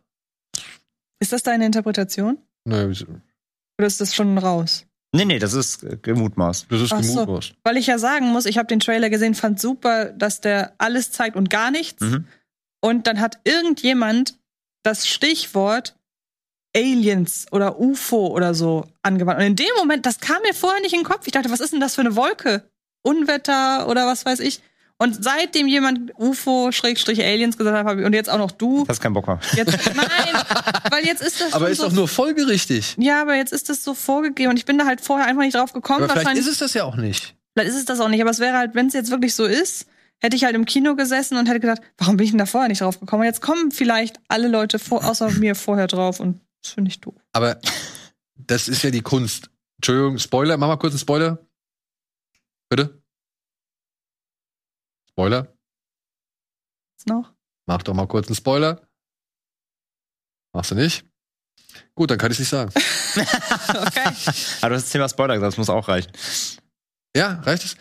Ist 1.20 1.34
das 1.34 1.42
deine 1.44 1.66
Interpretation? 1.66 2.38
Wieso? 2.66 3.06
Oder 3.80 3.88
ist 3.88 4.00
das 4.00 4.14
schon 4.14 4.38
raus? 4.38 4.86
Nee, 5.12 5.26
nee, 5.26 5.40
das 5.40 5.54
ist 5.54 5.84
äh, 5.84 5.98
gemutmaßt. 6.02 6.68
das 6.70 6.82
ist 6.82 6.94
Ach 6.94 7.04
so. 7.04 7.26
gemutmaßt. 7.26 7.56
Weil 7.64 7.78
ich 7.78 7.88
ja 7.88 7.98
sagen 7.98 8.28
muss, 8.28 8.46
ich 8.46 8.58
habe 8.58 8.68
den 8.68 8.80
Trailer 8.80 9.10
gesehen, 9.10 9.34
fand 9.34 9.60
super, 9.60 10.06
dass 10.06 10.42
der 10.42 10.74
alles 10.78 11.12
zeigt 11.12 11.36
und 11.36 11.50
gar 11.50 11.72
nichts. 11.72 12.02
Mhm. 12.02 12.26
Und 12.82 13.08
dann 13.08 13.20
hat 13.20 13.40
irgendjemand 13.44 14.38
das 14.84 15.08
Stichwort 15.08 15.96
Aliens 16.76 17.48
oder 17.52 17.80
UFO 17.80 18.28
oder 18.28 18.54
so 18.54 18.86
angewandt. 19.02 19.40
Und 19.40 19.46
in 19.48 19.56
dem 19.56 19.76
Moment, 19.78 20.06
das 20.06 20.20
kam 20.20 20.42
mir 20.44 20.54
vorher 20.54 20.82
nicht 20.82 20.94
in 20.94 21.00
den 21.00 21.06
Kopf. 21.06 21.26
Ich 21.26 21.34
dachte, 21.34 21.50
was 21.50 21.60
ist 21.60 21.74
denn 21.74 21.80
das 21.80 21.96
für 21.96 22.02
eine 22.02 22.16
Wolke? 22.16 22.70
Unwetter 23.02 23.88
oder 23.88 24.06
was 24.06 24.26
weiß 24.26 24.40
ich. 24.42 24.62
Und 25.02 25.24
seitdem 25.24 25.68
jemand 25.68 26.12
UFO 26.18 26.74
Schrägstrich 26.74 27.22
Aliens 27.24 27.58
gesagt 27.58 27.76
hat, 27.78 27.86
hab 27.86 27.98
ich- 27.98 28.06
und 28.06 28.12
jetzt 28.14 28.30
auch 28.30 28.38
noch 28.38 28.52
du, 28.52 28.86
Hast 28.88 29.00
keinen 29.00 29.14
Bock 29.14 29.28
mehr. 29.28 29.40
jetzt 29.56 29.78
nein, 29.96 30.44
weil 30.92 31.06
jetzt 31.06 31.22
ist 31.22 31.40
das 31.40 31.54
Aber 31.54 31.70
ist 31.70 31.78
so, 31.78 31.86
doch 31.86 31.94
nur 31.94 32.08
folgerichtig. 32.10 32.96
ja, 33.00 33.22
aber 33.22 33.36
jetzt 33.36 33.54
ist 33.54 33.70
das 33.70 33.82
so 33.84 33.94
vorgegeben 33.94 34.50
und 34.52 34.58
ich 34.58 34.66
bin 34.66 34.78
da 34.78 34.86
halt 34.86 35.00
vorher 35.00 35.26
einfach 35.26 35.44
nicht 35.44 35.56
drauf 35.56 35.72
gekommen. 35.72 36.04
Aber 36.04 36.20
vielleicht 36.20 36.38
ist 36.38 36.48
es 36.48 36.58
das 36.58 36.74
ja 36.74 36.84
auch 36.84 36.98
nicht. 36.98 37.34
Vielleicht 37.54 37.70
ist 37.72 37.78
es 37.80 37.86
das 37.86 38.02
auch 38.02 38.10
nicht, 38.10 38.20
aber 38.20 38.30
es 38.30 38.40
wäre 38.40 38.58
halt, 38.58 38.76
wenn 38.76 38.88
es 38.88 38.94
jetzt 38.94 39.10
wirklich 39.10 39.34
so 39.36 39.46
ist, 39.46 39.86
hätte 40.20 40.36
ich 40.36 40.44
halt 40.44 40.54
im 40.56 40.66
Kino 40.66 40.96
gesessen 40.98 41.38
und 41.38 41.48
hätte 41.48 41.62
gedacht, 41.62 41.82
warum 41.98 42.18
bin 42.18 42.26
ich 42.26 42.32
denn 42.32 42.38
da 42.40 42.46
vorher 42.46 42.68
nicht 42.68 42.82
drauf 42.82 43.00
gekommen? 43.00 43.22
Und 43.22 43.28
jetzt 43.28 43.42
kommen 43.42 43.72
vielleicht 43.72 44.20
alle 44.28 44.50
Leute 44.50 44.80
vor, 44.80 45.06
außer 45.06 45.32
mir 45.40 45.56
vorher 45.56 45.88
drauf 45.88 46.20
und 46.20 46.42
das 46.62 46.74
finde 46.74 46.90
ich 46.90 47.00
doof. 47.00 47.16
Aber 47.32 47.58
das 48.36 48.68
ist 48.68 48.84
ja 48.84 48.92
die 48.92 49.00
Kunst. 49.02 49.50
Entschuldigung, 49.78 50.18
Spoiler, 50.20 50.58
mach 50.58 50.68
mal 50.68 50.76
kurz 50.76 50.92
einen 50.92 51.00
Spoiler. 51.00 51.40
Bitte? 52.68 52.99
Spoiler? 55.20 55.54
Jetzt 56.98 57.08
noch? 57.08 57.34
Mach 57.66 57.84
doch 57.84 57.94
mal 57.94 58.08
kurz 58.08 58.28
einen 58.28 58.36
Spoiler. 58.38 58.80
Machst 60.54 60.72
du 60.72 60.76
nicht? 60.76 61.04
Gut, 61.94 62.10
dann 62.10 62.18
kann 62.18 62.32
ich 62.32 62.40
nicht 62.40 62.48
sagen. 62.48 62.72
Okay. 63.18 64.14
Aber 64.62 64.70
du 64.70 64.76
hast 64.76 64.84
das 64.86 64.90
Thema 64.92 65.10
Spoiler 65.10 65.34
gesagt, 65.34 65.52
das 65.52 65.58
muss 65.58 65.70
auch 65.70 65.90
reichen. 65.90 66.10
Ja, 67.18 67.42
reicht 67.42 67.66
es? 67.66 67.76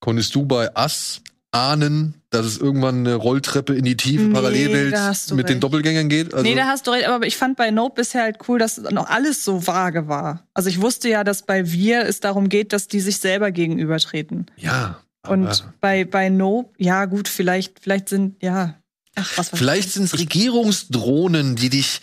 Konntest 0.00 0.34
du 0.34 0.44
bei 0.44 0.74
Ass 0.76 1.22
ahnen, 1.50 2.20
dass 2.28 2.44
es 2.44 2.58
irgendwann 2.58 2.98
eine 3.06 3.14
Rolltreppe 3.14 3.74
in 3.74 3.84
die 3.86 3.96
tiefe 3.96 4.24
Nee, 4.24 4.34
Parallelwelt 4.34 4.94
mit 5.30 5.48
den 5.48 5.54
recht. 5.54 5.62
Doppelgängern 5.62 6.08
geht? 6.10 6.34
Also, 6.34 6.44
nee, 6.44 6.54
da 6.54 6.66
hast 6.66 6.86
du 6.86 6.90
recht, 6.90 7.06
aber 7.08 7.26
ich 7.26 7.36
fand 7.38 7.56
bei 7.56 7.70
Nope 7.70 7.94
bisher 8.02 8.24
halt 8.24 8.36
cool, 8.48 8.58
dass 8.58 8.76
noch 8.78 9.08
alles 9.08 9.44
so 9.44 9.66
vage 9.66 10.08
war. 10.08 10.46
Also 10.52 10.68
ich 10.68 10.82
wusste 10.82 11.08
ja, 11.08 11.24
dass 11.24 11.46
bei 11.46 11.70
Wir 11.70 12.02
es 12.04 12.20
darum 12.20 12.50
geht, 12.50 12.74
dass 12.74 12.86
die 12.88 13.00
sich 13.00 13.16
selber 13.18 13.50
gegenübertreten. 13.50 14.50
ja. 14.56 15.00
Aber 15.22 15.34
Und 15.34 15.64
bei, 15.80 16.04
bei 16.04 16.28
Nope, 16.28 16.70
ja 16.78 17.04
gut, 17.04 17.28
vielleicht, 17.28 17.80
vielleicht 17.80 18.08
sind, 18.08 18.42
ja, 18.42 18.74
ach, 19.14 19.38
was 19.38 19.52
weiß 19.52 19.58
vielleicht 19.58 19.88
ich. 19.88 19.94
sind 19.94 20.04
es 20.04 20.18
Regierungsdrohnen, 20.18 21.56
die 21.56 21.70
dich 21.70 22.00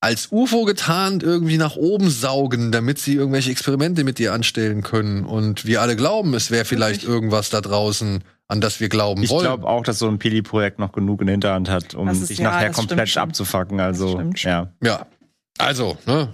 als 0.00 0.28
UFO 0.32 0.64
getarnt 0.64 1.22
irgendwie 1.22 1.58
nach 1.58 1.76
oben 1.76 2.08
saugen, 2.08 2.72
damit 2.72 2.98
sie 2.98 3.14
irgendwelche 3.14 3.50
Experimente 3.50 4.02
mit 4.02 4.18
dir 4.18 4.32
anstellen 4.32 4.82
können. 4.82 5.24
Und 5.24 5.66
wir 5.66 5.82
alle 5.82 5.94
glauben, 5.94 6.32
es 6.34 6.50
wäre 6.50 6.64
vielleicht 6.64 7.04
irgendwas 7.04 7.50
da 7.50 7.60
draußen, 7.60 8.24
an 8.48 8.60
das 8.60 8.80
wir 8.80 8.88
glauben 8.88 9.22
Ich 9.22 9.30
wollen. 9.30 9.44
glaube 9.44 9.66
auch, 9.66 9.84
dass 9.84 9.98
so 9.98 10.08
ein 10.08 10.18
Pili-Projekt 10.18 10.78
noch 10.78 10.92
genug 10.92 11.20
in 11.20 11.26
der 11.26 11.34
Hinterhand 11.34 11.68
hat, 11.68 11.94
um 11.94 12.12
sich 12.14 12.38
ja, 12.38 12.50
nachher 12.50 12.70
komplett 12.70 13.14
abzufacken. 13.16 13.78
Also, 13.78 14.22
ja. 14.36 14.72
ja. 14.82 15.06
Also, 15.58 15.98
ne? 16.06 16.28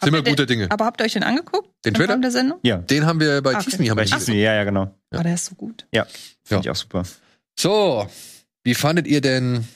Habt 0.00 0.04
Sind 0.04 0.14
wir 0.14 0.22
guter 0.22 0.46
Dinge. 0.46 0.70
Aber 0.70 0.84
habt 0.84 1.00
ihr 1.00 1.04
euch 1.04 1.12
den 1.14 1.24
angeguckt? 1.24 1.68
Den 1.84 1.94
Trailer? 1.94 2.10
Rahmen 2.12 2.22
der 2.22 2.30
Sendung? 2.30 2.60
Ja. 2.62 2.78
Den 2.78 3.04
haben 3.04 3.18
wir 3.20 3.42
bei 3.42 3.54
Ah, 3.54 3.56
okay. 3.58 3.64
Disney. 3.70 3.86
Haben 3.88 3.96
wir 3.98 4.04
Bei 4.04 4.08
den 4.08 4.18
Disney, 4.18 4.40
ja, 4.42 4.54
ja, 4.54 4.64
genau. 4.64 4.94
Ja. 5.12 5.18
Oh, 5.20 5.22
der 5.22 5.34
ist 5.34 5.46
so 5.46 5.54
gut. 5.56 5.86
Ja. 5.92 6.04
Finde 6.04 6.24
Ja. 6.50 6.60
ich 6.60 6.70
auch 6.70 6.76
super. 6.76 7.02
So, 7.58 8.06
wie 8.64 8.74
fandet 8.74 9.06
ihr 9.08 9.20
denn. 9.20 9.66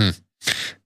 Hm. 0.00 0.14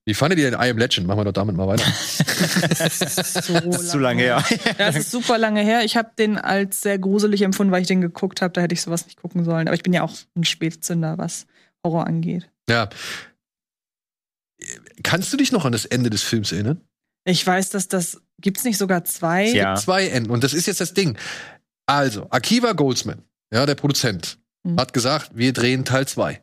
Wie 0.04 0.14
fandet 0.14 0.38
ihr 0.38 0.50
denn 0.50 0.60
I 0.60 0.70
Am 0.70 0.78
Legend? 0.78 1.06
Machen 1.06 1.20
wir 1.20 1.24
doch 1.24 1.32
damit 1.32 1.56
mal 1.56 1.66
weiter. 1.66 1.84
So 1.90 3.54
Das 3.64 3.80
ist 3.82 3.88
zu 3.90 3.98
lange 3.98 4.22
her. 4.22 4.44
Ja, 4.78 4.88
es 4.88 4.96
ist 4.96 5.10
super 5.10 5.38
lange 5.38 5.62
her. 5.62 5.84
Ich 5.84 5.96
habe 5.96 6.10
den 6.18 6.38
als 6.38 6.80
sehr 6.82 6.98
gruselig 6.98 7.42
empfunden, 7.42 7.72
weil 7.72 7.80
ich 7.82 7.88
den 7.88 8.00
geguckt 8.02 8.42
habe. 8.42 8.52
Da 8.52 8.60
hätte 8.60 8.74
ich 8.74 8.82
sowas 8.82 9.06
nicht 9.06 9.20
gucken 9.20 9.44
sollen. 9.44 9.66
Aber 9.68 9.74
ich 9.74 9.82
bin 9.82 9.92
ja 9.92 10.02
auch 10.02 10.12
ein 10.36 10.44
Spätzünder, 10.44 11.18
was 11.18 11.46
Horror 11.84 12.06
angeht. 12.06 12.50
ja. 12.68 12.88
Kannst 15.02 15.32
du 15.32 15.36
dich 15.36 15.52
noch 15.52 15.64
an 15.64 15.72
das 15.72 15.84
Ende 15.84 16.10
des 16.10 16.22
Films 16.22 16.52
erinnern? 16.52 16.80
Ich 17.24 17.44
weiß, 17.46 17.70
dass 17.70 17.88
das 17.88 18.20
gibt's 18.40 18.64
nicht 18.64 18.78
sogar 18.78 19.04
zwei. 19.04 19.46
Ja. 19.48 19.74
Zwei 19.76 20.08
Enden. 20.08 20.30
Und 20.30 20.44
das 20.44 20.54
ist 20.54 20.66
jetzt 20.66 20.80
das 20.80 20.94
Ding. 20.94 21.18
Also, 21.86 22.26
Akiva 22.30 22.72
Goldsman, 22.72 23.22
ja, 23.52 23.66
der 23.66 23.74
Produzent, 23.74 24.38
Mhm. 24.64 24.78
hat 24.80 24.92
gesagt, 24.92 25.30
wir 25.34 25.52
drehen 25.52 25.84
Teil 25.84 26.06
2. 26.08 26.42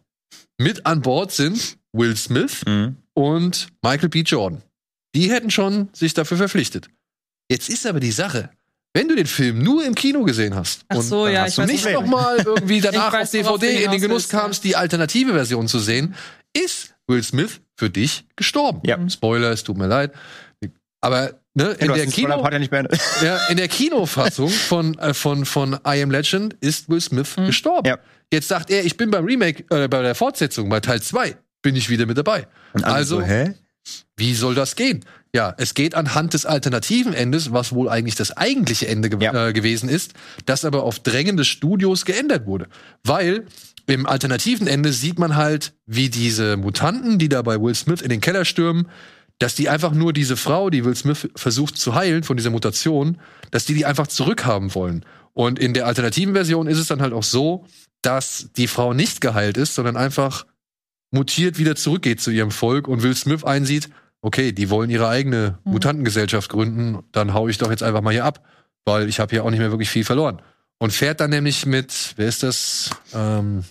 Mit 0.57 0.85
an 0.85 1.01
Bord 1.01 1.31
sind 1.31 1.77
Will 1.91 2.15
Smith 2.15 2.61
Mhm. 2.65 2.97
und 3.13 3.67
Michael 3.81 4.09
B. 4.09 4.21
Jordan. 4.21 4.61
Die 5.15 5.29
hätten 5.31 5.51
schon 5.51 5.89
sich 5.93 6.13
dafür 6.13 6.37
verpflichtet. 6.37 6.89
Jetzt 7.51 7.69
ist 7.69 7.85
aber 7.85 7.99
die 7.99 8.11
Sache, 8.11 8.49
wenn 8.95 9.07
du 9.09 9.15
den 9.15 9.25
Film 9.27 9.59
nur 9.63 9.85
im 9.85 9.93
Kino 9.95 10.23
gesehen 10.23 10.55
hast 10.55 10.85
Ach 10.87 10.97
und 10.97 11.01
so, 11.03 11.27
ja, 11.27 11.41
hast 11.41 11.49
ich 11.49 11.55
du 11.55 11.61
weiß 11.63 11.69
nicht 11.71 11.91
nochmal 11.91 12.37
irgendwie 12.45 12.79
danach 12.81 13.11
weiß, 13.13 13.35
auf 13.45 13.59
DVD 13.59 13.83
in 13.85 13.91
den 13.91 14.01
Genuss 14.01 14.23
willst, 14.23 14.33
ja. 14.33 14.39
kamst, 14.39 14.63
die 14.63 14.75
alternative 14.75 15.33
Version 15.33 15.67
zu 15.67 15.79
sehen, 15.79 16.15
ist 16.55 16.95
Will 17.07 17.21
Smith 17.23 17.59
für 17.83 17.89
dich 17.89 18.23
gestorben. 18.37 18.79
Ja. 18.85 18.97
Spoiler, 19.09 19.51
es 19.51 19.63
tut 19.63 19.77
mir 19.77 19.87
leid. 19.87 20.11
Aber 21.01 21.33
ne, 21.53 21.71
in, 21.79 21.93
der 21.93 22.07
Kino, 22.07 22.41
ja 23.21 23.37
in 23.49 23.57
der 23.57 23.67
Kinofassung 23.67 24.47
von, 24.49 24.97
äh, 24.99 25.13
von, 25.13 25.43
von 25.45 25.73
I 25.85 26.01
Am 26.01 26.11
Legend 26.11 26.53
ist 26.61 26.87
Will 26.89 27.01
Smith 27.01 27.35
Mhm. 27.35 27.47
gestorben. 27.47 27.87
Ja. 27.89 27.97
Jetzt 28.31 28.47
sagt 28.47 28.69
er, 28.69 28.85
ich 28.85 28.95
bin 28.95 29.11
beim 29.11 29.25
Remake, 29.25 29.65
äh, 29.69 29.87
bei 29.89 30.01
der 30.01 30.15
Fortsetzung, 30.15 30.69
bei 30.69 30.79
Teil 30.79 31.01
2, 31.01 31.35
bin 31.61 31.75
ich 31.75 31.89
wieder 31.89 32.05
mit 32.05 32.17
dabei. 32.17 32.47
Also, 32.83 33.17
so, 33.19 33.21
hä? 33.25 33.53
Wie 34.15 34.33
soll 34.33 34.55
das 34.55 34.75
gehen? 34.77 35.03
Ja, 35.35 35.53
es 35.57 35.73
geht 35.73 35.93
anhand 35.93 36.33
des 36.35 36.45
alternativen 36.45 37.13
Endes, 37.13 37.51
was 37.51 37.73
wohl 37.73 37.89
eigentlich 37.89 38.15
das 38.15 38.37
eigentliche 38.37 38.87
Ende 38.87 39.09
ge 39.09 39.21
Ja. 39.21 39.47
äh, 39.49 39.51
gewesen 39.53 39.89
ist, 39.89 40.13
das 40.45 40.63
aber 40.63 40.83
auf 40.83 40.99
Drängen 40.99 41.35
des 41.35 41.47
Studios 41.47 42.05
geändert 42.05 42.45
wurde. 42.45 42.67
Weil 43.03 43.45
im 43.87 44.05
alternativen 44.05 44.67
Ende 44.67 44.93
sieht 44.93 45.19
man 45.19 45.35
halt, 45.35 45.73
wie 45.85 46.09
diese 46.09 46.57
Mutanten, 46.57 47.19
die 47.19 47.29
da 47.29 47.41
bei 47.41 47.59
Will 47.61 47.75
Smith 47.75 48.01
in 48.01 48.09
den 48.09 48.21
Keller 48.21 48.45
stürmen, 48.45 48.87
dass 49.39 49.55
die 49.55 49.67
einfach 49.69 49.91
nur 49.91 50.13
diese 50.13 50.37
Frau, 50.37 50.69
die 50.69 50.85
Will 50.85 50.95
Smith 50.95 51.29
versucht 51.35 51.77
zu 51.77 51.95
heilen 51.95 52.23
von 52.23 52.37
dieser 52.37 52.49
Mutation, 52.49 53.19
dass 53.51 53.65
die 53.65 53.73
die 53.73 53.85
einfach 53.85 54.07
zurückhaben 54.07 54.73
wollen. 54.75 55.05
Und 55.33 55.59
in 55.59 55.73
der 55.73 55.87
alternativen 55.87 56.33
Version 56.33 56.67
ist 56.67 56.77
es 56.77 56.87
dann 56.87 57.01
halt 57.01 57.13
auch 57.13 57.23
so, 57.23 57.65
dass 58.01 58.49
die 58.55 58.67
Frau 58.67 58.93
nicht 58.93 59.21
geheilt 59.21 59.57
ist, 59.57 59.75
sondern 59.75 59.97
einfach 59.97 60.45
mutiert 61.11 61.57
wieder 61.57 61.75
zurückgeht 61.75 62.21
zu 62.21 62.31
ihrem 62.31 62.51
Volk 62.51 62.87
und 62.87 63.03
Will 63.03 63.15
Smith 63.15 63.43
einsieht, 63.43 63.89
okay, 64.21 64.51
die 64.51 64.69
wollen 64.69 64.89
ihre 64.89 65.07
eigene 65.09 65.57
Mhm. 65.63 65.73
Mutantengesellschaft 65.73 66.49
gründen, 66.49 67.03
dann 67.11 67.33
hau 67.33 67.47
ich 67.47 67.57
doch 67.57 67.69
jetzt 67.69 67.83
einfach 67.83 68.01
mal 68.01 68.13
hier 68.13 68.25
ab, 68.25 68.45
weil 68.85 69.09
ich 69.09 69.19
habe 69.19 69.31
hier 69.31 69.43
auch 69.43 69.49
nicht 69.49 69.59
mehr 69.59 69.71
wirklich 69.71 69.89
viel 69.89 70.05
verloren. 70.05 70.41
Und 70.79 70.91
fährt 70.91 71.19
dann 71.19 71.29
nämlich 71.29 71.65
mit, 71.65 72.13
wer 72.17 72.27
ist 72.27 72.43
das? 72.43 72.89
Ähm, 73.13 73.63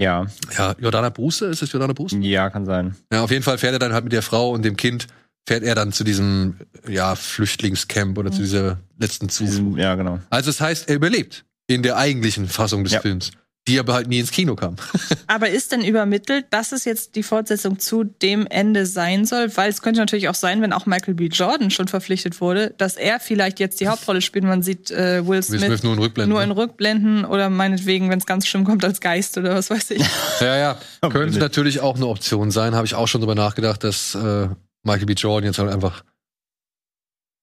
Ja. 0.00 0.26
ja, 0.56 0.74
Jordana 0.78 1.10
Brewster, 1.10 1.48
ist 1.50 1.62
es 1.62 1.70
Jordana 1.72 1.92
Brewster? 1.92 2.18
Ja, 2.18 2.48
kann 2.50 2.64
sein. 2.64 2.96
Ja, 3.12 3.22
auf 3.22 3.30
jeden 3.30 3.42
Fall 3.42 3.58
fährt 3.58 3.74
er 3.74 3.78
dann 3.78 3.92
halt 3.92 4.04
mit 4.04 4.12
der 4.12 4.22
Frau 4.22 4.50
und 4.50 4.64
dem 4.64 4.76
Kind, 4.76 5.06
fährt 5.46 5.62
er 5.62 5.74
dann 5.74 5.92
zu 5.92 6.04
diesem, 6.04 6.56
ja, 6.88 7.14
Flüchtlingscamp 7.14 8.16
oder 8.18 8.30
zu 8.30 8.38
Mhm. 8.38 8.42
dieser 8.44 8.78
letzten 8.98 9.28
Zuflucht. 9.28 9.78
Ja, 9.78 9.94
genau. 9.96 10.18
Also 10.30 10.50
das 10.50 10.60
heißt, 10.60 10.88
er 10.88 10.96
überlebt 10.96 11.44
in 11.66 11.82
der 11.82 11.96
eigentlichen 11.96 12.48
Fassung 12.48 12.82
des 12.84 12.94
Ja. 12.94 13.00
Films, 13.00 13.30
die 13.68 13.78
aber 13.78 13.94
halt 13.94 14.08
nie 14.08 14.18
ins 14.18 14.30
Kino 14.30 14.56
kam. 14.56 14.76
Aber 15.26 15.48
ist 15.50 15.70
denn 15.70 15.84
übermittelt, 15.84 16.46
dass 16.50 16.72
es 16.72 16.84
jetzt 16.84 17.14
die 17.14 17.22
Fortsetzung 17.22 17.78
zu 17.78 18.04
dem 18.04 18.46
Ende 18.46 18.86
sein 18.86 19.26
soll? 19.26 19.54
Weil 19.56 19.70
es 19.70 19.82
könnte 19.82 20.00
natürlich 20.00 20.28
auch 20.28 20.34
sein, 20.34 20.62
wenn 20.62 20.72
auch 20.72 20.86
Michael 20.86 21.14
B. 21.14 21.26
Jordan 21.26 21.70
schon 21.70 21.86
verpflichtet 21.86 22.40
wurde, 22.40 22.74
dass 22.78 22.96
er 22.96 23.20
vielleicht 23.20 23.60
jetzt 23.60 23.80
die 23.80 23.88
Hauptrolle 23.88 24.22
spielt. 24.22 24.44
Man 24.44 24.62
sieht 24.62 24.90
äh, 24.90 25.26
Will 25.26 25.28
Will 25.28 25.42
Smith, 25.42 25.62
Smith 25.62 25.82
nur 25.82 25.92
in 25.92 25.98
Rückblenden. 26.00 26.30
nur 26.30 26.42
in 26.42 26.50
Rückblenden 26.50 27.24
oder 27.24 27.50
meinetwegen, 27.50 28.10
wenn 28.10 28.18
es 28.18 28.26
ganz 28.26 28.46
schlimm 28.46 28.64
kommt, 28.64 28.84
als 28.84 29.00
Geist 29.00 29.38
oder 29.38 29.54
was 29.54 29.70
weiß 29.70 29.90
ich. 29.92 30.04
Ja, 30.40 30.56
ja. 30.56 30.78
Könnte 31.10 31.38
natürlich 31.38 31.80
auch 31.80 31.96
eine 31.96 32.06
Option 32.06 32.50
sein. 32.50 32.74
Habe 32.74 32.86
ich 32.86 32.94
auch 32.94 33.06
schon 33.06 33.20
drüber 33.20 33.34
nachgedacht, 33.34 33.84
dass 33.84 34.14
äh, 34.14 34.48
Michael 34.82 35.06
B. 35.06 35.12
Jordan 35.12 35.48
jetzt 35.48 35.58
halt 35.58 35.70
einfach 35.70 36.02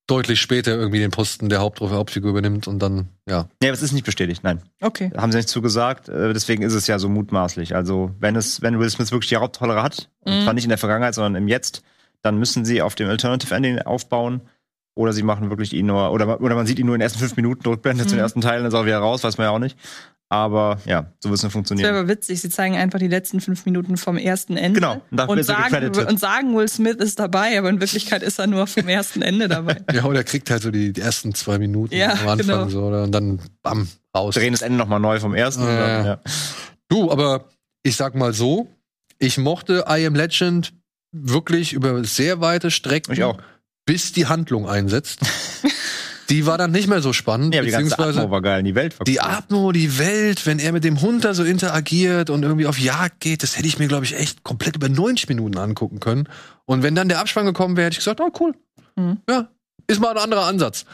deutlich 0.08 0.39
später 0.41 0.72
irgendwie 0.76 0.99
den 0.99 1.12
Posten 1.12 1.49
der 1.49 1.60
Hauptro- 1.60 1.89
Hauptfigur 1.91 2.32
übernimmt 2.32 2.68
und 2.68 2.80
dann, 2.80 3.10
ja. 3.28 3.47
Ja, 3.62 3.70
aber 3.70 3.74
es 3.74 3.82
ist 3.82 3.91
nicht 3.91 4.05
bestätigt, 4.05 4.43
nein. 4.43 4.62
Okay. 4.82 5.12
Haben 5.16 5.32
sie 5.32 5.38
nicht 5.38 5.49
zugesagt, 5.49 6.08
äh, 6.10 6.34
deswegen 6.34 6.64
ist 6.64 6.74
es 6.74 6.88
ja 6.88 6.97
so 6.97 7.10
mutmaßlich. 7.10 7.76
Also, 7.76 8.12
wenn 8.20 8.36
es, 8.36 8.62
wenn 8.62 8.80
Will 8.80 8.89
Smith 8.89 9.12
wirklich 9.12 9.30
die 9.30 9.38
Hauptrolle 9.38 9.82
hat, 9.84 10.10
und 10.22 10.34
Mhm. 10.39 10.43
zwar 10.43 10.53
nicht 10.53 10.64
in 10.64 10.70
der 10.70 10.78
Vergangenheit, 10.78 11.14
sondern 11.14 11.36
im 11.36 11.47
Jetzt, 11.47 11.84
dann 12.22 12.38
müssen 12.39 12.66
sie 12.66 12.82
auf 12.82 12.95
dem 12.95 13.10
Alternative 13.10 13.53
Ending 13.53 13.80
aufbauen. 13.80 14.41
Oder 14.95 15.14
sie 15.14 15.22
machen 15.22 15.51
wirklich 15.51 15.74
ihn 15.74 15.86
nur, 15.86 16.12
oder, 16.12 16.41
oder 16.41 16.55
man 16.55 16.66
sieht 16.66 16.80
ihn 16.80 16.88
nur 16.88 16.95
in 16.95 16.99
den 16.99 17.03
ersten 17.03 17.20
fünf 17.20 17.36
Minuten 17.36 17.68
rückblendet 17.70 18.12
Mhm. 18.12 18.18
ersten 18.18 18.41
Teilen, 18.41 18.64
dann 18.64 18.70
ist 18.70 18.74
er 18.74 18.86
wieder 18.88 18.97
raus, 18.97 19.24
weiß 19.24 19.38
man 19.38 19.45
ja 19.45 19.51
auch 19.51 19.60
nicht. 19.60 19.78
Aber 20.30 20.80
ja, 20.86 21.13
so 21.19 21.30
wird 21.30 21.36
es 21.38 21.43
nur 21.43 21.43
Das 21.43 21.43
wäre 21.43 21.51
funktionieren. 21.51 21.95
aber 21.95 22.07
witzig. 22.09 22.41
Sie 22.41 22.49
zeigen 22.49 22.75
einfach 22.75 22.99
die 22.99 23.07
letzten 23.07 23.39
fünf 23.39 23.65
Minuten 23.65 23.95
vom 23.95 24.17
ersten 24.17 24.57
Ende. 24.57 24.80
Genau, 24.82 25.01
und 25.09 25.19
Und 25.30 25.43
sagen, 25.43 25.63
gecredited. 25.71 26.09
und 26.09 26.19
sagen, 26.19 26.53
Will 26.55 26.67
Smith 26.67 26.97
ist 26.97 27.17
dabei, 27.19 27.57
aber 27.57 27.69
in 27.69 27.80
Wirklichkeit 27.80 28.23
ist 28.23 28.38
er 28.38 28.47
nur 28.47 28.67
vom 28.67 28.88
ersten 28.89 29.21
Ende 29.21 29.47
dabei. 29.47 29.78
Ja, 29.93 30.03
oder 30.03 30.19
er 30.19 30.23
kriegt 30.25 30.49
halt 30.49 30.61
so 30.63 30.69
die, 30.71 30.91
die 30.91 30.99
ersten 31.01 31.34
zwei 31.34 31.57
Minuten 31.59 31.95
Ja, 31.95 32.11
am 32.11 32.28
Anfang 32.28 32.38
genau. 32.45 32.69
so, 32.69 32.84
oder? 32.88 33.03
Und 33.03 33.13
dann 33.13 33.39
bam, 33.63 33.88
raus. 34.13 34.36
Drehen 34.36 34.51
das 34.51 34.61
Ende 34.63 34.78
nochmal 34.78 34.99
neu 34.99 35.19
vom 35.19 35.34
ersten. 35.34 35.61
und 35.61 35.69
dann, 35.69 36.05
ja. 36.05 36.19
Du, 36.89 37.09
aber 37.09 37.45
ich 37.84 37.95
sag 37.95 38.13
mal 38.15 38.34
so, 38.34 38.67
ich 39.19 39.38
mochte 39.38 39.86
I 39.89 40.05
Am 40.05 40.13
Legend 40.15 40.73
wirklich 41.13 41.71
über 41.71 42.03
sehr 42.03 42.41
weite 42.41 42.69
Strecken, 42.69 43.13
Ich 43.13 43.23
auch. 43.23 43.38
bis 43.86 44.11
die 44.11 44.25
Handlung 44.25 44.67
einsetzt. 44.67 45.21
die 46.30 46.45
war 46.45 46.57
dann 46.57 46.71
nicht 46.71 46.88
mehr 46.88 47.01
so 47.01 47.13
spannend, 47.13 47.53
Ja, 47.53 47.61
aber 47.61 47.65
die 47.65 47.71
ganze 47.71 47.89
beziehungsweise 47.91 48.19
Atmo 48.19 48.32
war 48.32 48.41
geil, 48.41 48.63
die 48.63 48.75
Welt 48.75 48.99
war 48.99 49.05
die 49.05 49.13
cool. 49.13 49.19
Atmo, 49.21 49.71
die 49.71 49.97
Welt, 49.97 50.45
wenn 50.45 50.59
er 50.59 50.71
mit 50.73 50.84
dem 50.84 51.01
Hund 51.01 51.23
da 51.25 51.34
so 51.34 51.43
interagiert 51.43 52.30
und 52.30 52.43
irgendwie 52.43 52.65
auf 52.65 52.78
Jagd 52.80 53.19
geht, 53.21 53.43
das 53.43 53.57
hätte 53.57 53.67
ich 53.67 53.80
mir, 53.80 53.88
glaube 53.88 54.05
ich, 54.05 54.15
echt 54.15 54.43
komplett 54.43 54.75
über 54.75 54.89
90 54.89 55.30
Minuten 55.30 55.57
angucken 55.57 55.99
können. 55.99 56.28
Und 56.65 56.84
wenn 56.84 56.95
dann 56.95 57.07
der 57.09 57.19
Abspann 57.19 57.45
gekommen 57.45 57.78
wäre, 57.78 57.86
hätte 57.88 57.93
ich 57.93 57.99
gesagt, 57.99 58.19
oh 58.21 58.32
cool. 58.39 58.53
Mhm. 58.95 59.17
Ja, 59.30 59.47
ist 59.88 60.01
mal 60.01 60.11
ein 60.11 60.17
anderer 60.17 60.45
Ansatz. 60.45 60.86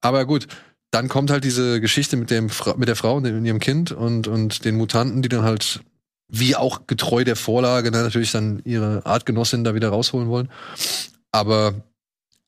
Aber 0.00 0.26
gut, 0.26 0.46
dann 0.90 1.08
kommt 1.08 1.30
halt 1.30 1.44
diese 1.44 1.80
Geschichte 1.80 2.16
mit, 2.16 2.30
dem, 2.30 2.50
Fra- 2.50 2.74
mit 2.76 2.88
der 2.88 2.96
Frau 2.96 3.16
und 3.16 3.24
ihrem 3.24 3.60
Kind 3.60 3.92
und, 3.92 4.28
und 4.28 4.64
den 4.66 4.76
Mutanten, 4.76 5.22
die 5.22 5.28
dann 5.30 5.42
halt, 5.42 5.80
wie 6.28 6.54
auch 6.54 6.86
getreu 6.86 7.24
der 7.24 7.36
Vorlage, 7.36 7.90
ne, 7.90 8.02
natürlich 8.02 8.32
dann 8.32 8.60
ihre 8.64 9.06
Artgenossin 9.06 9.64
da 9.64 9.74
wieder 9.74 9.88
rausholen 9.88 10.28
wollen. 10.28 10.50
Aber 11.30 11.74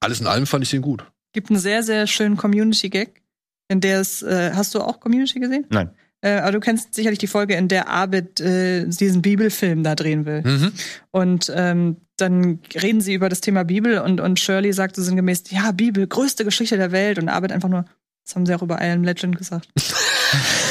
alles 0.00 0.20
in 0.20 0.26
allem 0.26 0.46
fand 0.46 0.64
ich 0.64 0.70
den 0.70 0.82
gut. 0.82 1.04
Gibt 1.34 1.50
einen 1.50 1.58
sehr, 1.58 1.82
sehr 1.82 2.06
schönen 2.06 2.38
Community-Gag, 2.38 3.20
in 3.68 3.80
der 3.80 4.00
es, 4.00 4.22
äh, 4.22 4.52
hast 4.54 4.74
du 4.74 4.80
auch 4.80 5.00
Community 5.00 5.40
gesehen? 5.40 5.66
Nein. 5.68 5.90
Äh, 6.22 6.38
aber 6.38 6.52
du 6.52 6.60
kennst 6.60 6.94
sicherlich 6.94 7.18
die 7.18 7.26
Folge, 7.26 7.54
in 7.54 7.68
der 7.68 7.88
Abed 7.88 8.40
äh, 8.40 8.86
diesen 8.86 9.20
Bibelfilm 9.20 9.82
da 9.82 9.94
drehen 9.94 10.24
will. 10.24 10.42
Mhm. 10.42 10.72
Und 11.10 11.52
ähm, 11.54 11.98
dann 12.16 12.60
reden 12.74 13.02
sie 13.02 13.12
über 13.12 13.28
das 13.28 13.42
Thema 13.42 13.64
Bibel 13.64 13.98
und, 13.98 14.20
und 14.20 14.40
Shirley 14.40 14.72
sagt 14.72 14.96
so 14.96 15.02
sinngemäß, 15.02 15.50
ja, 15.50 15.72
Bibel, 15.72 16.06
größte 16.06 16.44
Geschichte 16.44 16.78
der 16.78 16.92
Welt. 16.92 17.18
Und 17.18 17.28
Abed 17.28 17.52
einfach 17.52 17.68
nur, 17.68 17.84
das 18.24 18.36
haben 18.36 18.46
sie 18.46 18.54
auch 18.54 18.62
über 18.62 18.80
I 18.80 18.90
Am 18.92 19.04
Legend 19.04 19.36
gesagt. 19.36 19.68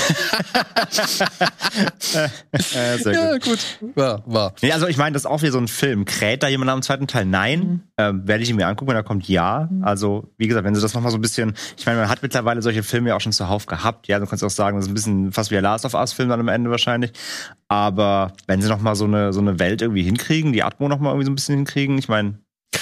Äh, 2.54 2.98
sehr 2.98 3.14
Ja, 3.14 3.32
gut. 3.34 3.44
gut. 3.44 3.96
War, 3.96 4.24
war. 4.26 4.54
Nee, 4.62 4.72
also 4.72 4.88
ich 4.88 4.98
meine, 4.98 5.14
das 5.14 5.24
ist 5.24 5.26
auch 5.26 5.42
wieder 5.42 5.52
so 5.52 5.58
ein 5.60 5.68
Film. 5.68 6.06
Kräht 6.06 6.44
da 6.44 6.48
jemand 6.48 6.70
am 6.72 6.82
zweiten 6.82 7.08
Teil? 7.08 7.26
Nein. 7.26 7.60
Mhm. 7.60 7.82
Ähm, 7.98 8.28
Werde 8.28 8.44
ich 8.44 8.50
ihn 8.50 8.56
mir 8.56 8.68
angucken, 8.68 8.90
wenn 8.90 8.96
er 8.98 9.04
kommt? 9.04 9.28
Ja. 9.28 9.70
Also, 9.82 10.32
wie 10.38 10.48
gesagt, 10.48 10.66
wenn 10.66 10.76
sie 10.76 10.82
das 10.82 10.94
nochmal 10.94 11.12
so 11.12 11.18
ein 11.18 11.22
bisschen, 11.22 11.54
ich 11.78 11.86
meine, 11.86 12.00
man 12.00 12.10
hat 12.10 12.22
mittlerweile 12.22 12.62
solche 12.62 12.84
Filme 12.84 13.10
ja 13.10 13.16
auch 13.16 13.22
schon 13.22 13.32
zuhauf 13.32 13.66
gehabt. 13.66 14.08
Ja, 14.08 14.20
du 14.20 14.26
kannst 14.26 14.44
auch 14.44 14.50
sagen, 14.50 14.78
das 14.78 14.86
ist 14.86 14.92
ein 14.92 14.96
bisschen 14.96 15.32
fast 15.32 15.52
wie 15.52 15.56
der 15.56 15.62
Last 15.62 15.86
of 15.86 15.94
Us-Film 15.94 16.30
dann 16.30 16.40
am 16.40 16.48
Ende 16.48 16.70
wahrscheinlich. 16.70 17.12
Aber 17.68 18.34
wenn 18.48 18.62
sie 18.62 18.70
nochmal 18.70 18.96
so 18.96 19.06
eine, 19.06 19.34
so 19.34 19.40
eine 19.40 19.60
Welt 19.60 19.82
irgendwie 19.82 20.04
hinkriegen, 20.04 20.54
die 20.54 20.64
Atmo 20.64 20.88
nochmal 20.88 21.12
irgendwie 21.14 21.26
so 21.26 21.32
ein 21.32 21.36
bisschen 21.36 21.56
hinkriegen, 21.56 21.98
ich 21.98 22.08
meine, 22.10 22.40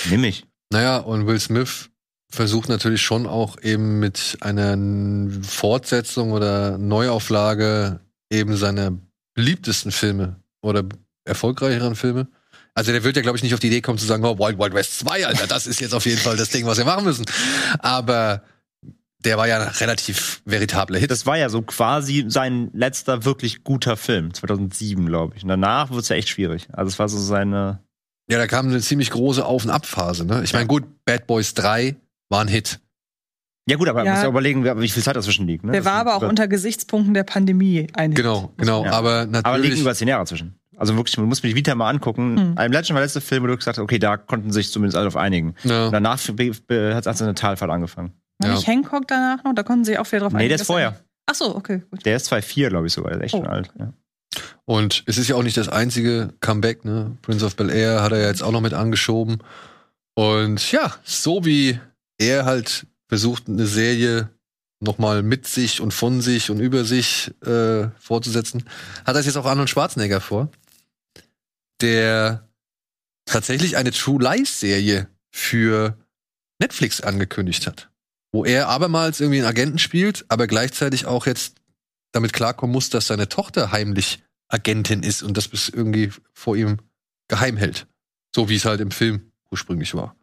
nimm 0.10 0.24
ich. 0.24 0.46
Naja, 0.74 0.98
und 0.98 1.28
Will 1.28 1.40
Smith 1.40 1.90
versucht 2.32 2.70
natürlich 2.70 3.02
schon 3.02 3.28
auch 3.28 3.62
eben 3.62 4.00
mit 4.00 4.38
einer 4.42 4.78
Fortsetzung 5.44 6.32
oder 6.32 6.78
Neuauflage 6.78 8.00
eben 8.32 8.56
seine 8.56 8.98
beliebtesten 9.36 9.92
Filme 9.92 10.38
oder 10.62 10.84
erfolgreicheren 11.26 11.96
Filme. 11.96 12.28
Also 12.74 12.92
der 12.94 13.04
wird 13.04 13.18
ja, 13.18 13.22
glaube 13.22 13.38
ich, 13.38 13.44
nicht 13.44 13.54
auf 13.54 13.60
die 13.60 13.68
Idee 13.68 13.82
kommen 13.82 13.98
zu 13.98 14.06
sagen, 14.06 14.24
oh, 14.24 14.40
Wild 14.40 14.58
Wild 14.58 14.74
West 14.74 15.00
2, 15.00 15.28
Alter, 15.28 15.48
das 15.48 15.68
ist 15.68 15.82
jetzt 15.82 15.94
auf 15.94 16.06
jeden 16.06 16.20
Fall 16.20 16.38
das 16.38 16.50
Ding, 16.50 16.66
was 16.66 16.78
wir 16.78 16.86
machen 16.86 17.04
müssen. 17.04 17.26
Aber 17.80 18.44
der 19.20 19.38
war 19.38 19.48
ja 19.48 19.58
relativ 19.62 20.42
veritabler 20.46 20.98
Hit. 20.98 21.12
Das 21.12 21.26
war 21.26 21.38
ja 21.38 21.50
so 21.50 21.62
quasi 21.62 22.26
sein 22.28 22.72
letzter 22.74 23.26
wirklich 23.26 23.64
guter 23.64 23.98
Film, 23.98 24.34
2007, 24.34 25.06
glaube 25.06 25.36
ich. 25.36 25.44
Und 25.44 25.50
danach 25.50 25.90
wurde 25.90 26.00
es 26.00 26.10
ja 26.10 26.16
echt 26.16 26.30
schwierig. 26.30 26.70
Also 26.72 26.90
es 26.90 26.98
war 26.98 27.10
so 27.10 27.20
seine, 27.20 27.84
Ja, 28.30 28.38
da 28.38 28.48
kam 28.48 28.68
eine 28.68 28.80
ziemlich 28.80 29.12
große 29.12 29.46
Auf- 29.46 29.66
und 29.66 29.70
Abphase. 29.70 30.26
Ne? 30.26 30.42
Ich 30.44 30.54
meine, 30.54 30.68
gut, 30.68 30.86
Bad 31.06 31.28
Boys 31.28 31.54
3 31.54 31.98
war 32.32 32.42
ein 32.42 32.48
Hit. 32.48 32.80
Ja 33.70 33.78
gut, 33.78 33.88
aber 33.88 34.00
man 34.00 34.06
Ja. 34.08 34.14
muss 34.14 34.24
ja 34.24 34.30
überlegen, 34.30 34.64
wie 34.82 34.90
viel 34.90 35.04
Zeit 35.04 35.16
dazwischen 35.16 35.46
liegt. 35.46 35.64
Ne? 35.64 35.72
Der 35.74 35.82
Das 35.82 35.86
war 35.94 36.00
aber 36.00 36.16
auch 36.16 36.28
unter 36.28 36.48
Gesichtspunkten 36.48 37.14
der 37.14 37.24
Pandemie 37.24 37.88
ein 37.94 38.12
Hit. 38.12 38.18
Genau, 38.18 38.52
genau. 38.58 38.84
Ja. 38.86 38.92
Aber 38.94 39.10
Aber 39.10 39.22
liegen 39.28 39.32
natürlich. 39.44 39.82
über 39.82 39.94
zehn 39.94 40.08
Jahre 40.08 40.26
zwischen. 40.26 40.56
Also 40.78 40.96
wirklich, 40.96 41.16
man 41.18 41.28
muss 41.28 41.44
mir 41.44 41.50
die 41.50 41.56
Vita 41.56 41.76
mal 41.76 41.90
angucken. 41.90 42.38
Hm. 42.40 42.58
Ein 42.58 42.72
Legend 42.72 42.90
war 42.90 42.96
der 42.96 43.04
letzte 43.06 43.22
Film, 43.22 43.44
wo 43.44 43.48
du 43.48 43.56
gesagt 43.56 43.78
hast, 43.78 43.84
okay, 43.84 44.00
da 44.00 44.18
konnten 44.18 44.52
sich 44.52 44.72
zumindest 44.72 44.98
alle 44.98 45.08
auf 45.08 45.16
einigen. 45.16 45.54
ja. 45.64 45.86
Und 45.86 45.92
danach 45.92 46.18
hat 46.20 47.06
es 47.06 47.22
eine 47.22 47.36
Talfahrt 47.36 47.70
angefangen. 47.70 48.14
War 48.40 48.50
Ja. 48.50 48.56
nicht 48.56 48.66
Hancock 48.66 49.08
danach 49.08 49.44
noch? 49.44 49.54
Da 49.54 49.62
konnten 49.62 49.86
sie 49.86 50.00
auch 50.00 50.12
wieder 50.12 50.22
drauf 50.22 50.32
Nee, 50.34 50.40
einigen, 50.40 50.50
der 50.50 50.56
ist 50.62 50.66
vorher. 50.66 51.00
Ach 51.28 51.36
so, 51.36 51.56
okay, 51.56 51.84
gut. 51.92 52.04
Der 52.06 52.16
ist 52.16 52.26
2,4, 52.32 52.70
glaube 52.70 52.88
ich 52.88 52.94
sogar. 52.94 53.12
Der 53.12 53.20
ist 53.20 53.26
echt 53.26 53.36
Oh. 53.36 53.38
schon 53.44 53.48
alt. 53.48 53.70
Ja. 53.78 53.94
Und 54.66 55.04
es 55.06 55.20
ist 55.20 55.28
ja 55.28 55.36
auch 55.36 55.44
nicht 55.44 55.58
das 55.58 55.70
einzige 55.70 56.34
Comeback, 56.40 56.84
ne? 56.84 57.16
Prince 57.22 57.46
of 57.46 57.56
Bel 57.56 57.70
Air 57.70 58.02
hat 58.02 58.12
er 58.14 58.20
ja 58.22 58.28
jetzt 58.28 58.42
auch 58.42 58.52
noch 58.52 58.62
mit 58.62 58.74
angeschoben. 58.74 59.38
Und 60.16 60.72
ja, 60.72 60.96
so 61.04 61.46
wie 61.46 61.80
er 62.22 62.46
halt 62.46 62.88
versucht, 63.08 63.50
eine 63.50 63.66
Serie 63.66 64.30
nochmal 64.80 65.24
mit 65.24 65.48
sich 65.48 65.82
und 65.82 65.94
von 65.94 66.22
sich 66.22 66.50
und 66.50 66.60
über 66.60 66.86
sich 66.86 67.32
äh, 67.46 67.90
fortzusetzen, 68.00 68.64
hat 69.06 69.16
es 69.16 69.26
jetzt 69.26 69.36
auch 69.36 69.46
Arnold 69.46 69.70
Schwarzenegger 69.70 70.22
vor, 70.22 70.50
der 71.82 72.48
tatsächlich 73.26 73.78
eine 73.78 73.92
True 73.92 74.22
Lies 74.22 74.60
Serie 74.60 75.08
für 75.30 75.98
Netflix 76.60 77.02
angekündigt 77.02 77.68
hat, 77.68 77.90
wo 78.32 78.46
er 78.46 78.70
abermals 78.70 79.20
irgendwie 79.20 79.40
einen 79.40 79.50
Agenten 79.50 79.80
spielt, 79.80 80.26
aber 80.30 80.48
gleichzeitig 80.48 81.06
auch 81.06 81.26
jetzt 81.26 81.56
damit 82.12 82.34
klarkommen 82.34 82.74
muss, 82.74 82.90
dass 82.90 83.08
seine 83.08 83.30
Tochter 83.30 83.72
heimlich 83.72 84.24
Agentin 84.48 85.04
ist 85.04 85.24
und 85.24 85.38
das 85.38 85.48
bis 85.48 85.70
irgendwie 85.70 86.12
vor 86.34 86.56
ihm 86.56 86.78
geheim 87.28 87.56
hält. 87.58 87.88
So 88.36 88.50
wie 88.50 88.56
es 88.56 88.66
halt 88.66 88.82
im 88.82 88.92
Film 88.92 89.32
ursprünglich 89.50 89.94
war. 89.94 90.16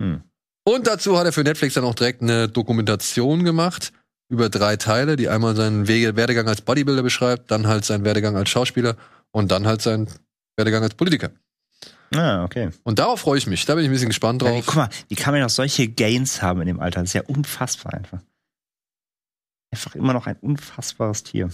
Hm. 0.00 0.22
Und 0.64 0.86
dazu 0.86 1.18
hat 1.18 1.26
er 1.26 1.32
für 1.32 1.42
Netflix 1.42 1.74
dann 1.74 1.84
auch 1.84 1.94
direkt 1.94 2.22
eine 2.22 2.48
Dokumentation 2.48 3.44
gemacht 3.44 3.92
über 4.28 4.48
drei 4.48 4.76
Teile, 4.76 5.16
die 5.16 5.28
einmal 5.28 5.56
seinen 5.56 5.88
Wege, 5.88 6.14
Werdegang 6.16 6.46
als 6.48 6.60
Bodybuilder 6.60 7.02
beschreibt, 7.02 7.50
dann 7.50 7.66
halt 7.66 7.84
seinen 7.84 8.04
Werdegang 8.04 8.36
als 8.36 8.48
Schauspieler 8.50 8.96
und 9.32 9.50
dann 9.50 9.66
halt 9.66 9.82
seinen 9.82 10.08
Werdegang 10.56 10.82
als 10.82 10.94
Politiker. 10.94 11.30
Ah, 12.14 12.44
okay. 12.44 12.70
Und 12.84 12.98
darauf 12.98 13.20
freue 13.20 13.38
ich 13.38 13.46
mich. 13.46 13.64
Da 13.66 13.74
bin 13.74 13.84
ich 13.84 13.90
ein 13.90 13.92
bisschen 13.92 14.08
gespannt 14.08 14.42
Ja, 14.42 14.50
drauf. 14.50 14.64
guck 14.66 14.76
mal, 14.76 14.88
wie 15.08 15.14
kann 15.14 15.32
man 15.32 15.40
noch 15.42 15.50
solche 15.50 15.88
Gains 15.88 16.42
haben 16.42 16.60
in 16.60 16.66
dem 16.66 16.80
Alter? 16.80 17.00
Das 17.00 17.10
ist 17.10 17.14
ja 17.14 17.22
unfassbar 17.22 17.94
einfach. 17.94 18.20
Einfach 19.72 19.94
immer 19.94 20.12
noch 20.12 20.26
ein 20.26 20.36
unfassbares 20.36 21.22
Tier. 21.22 21.50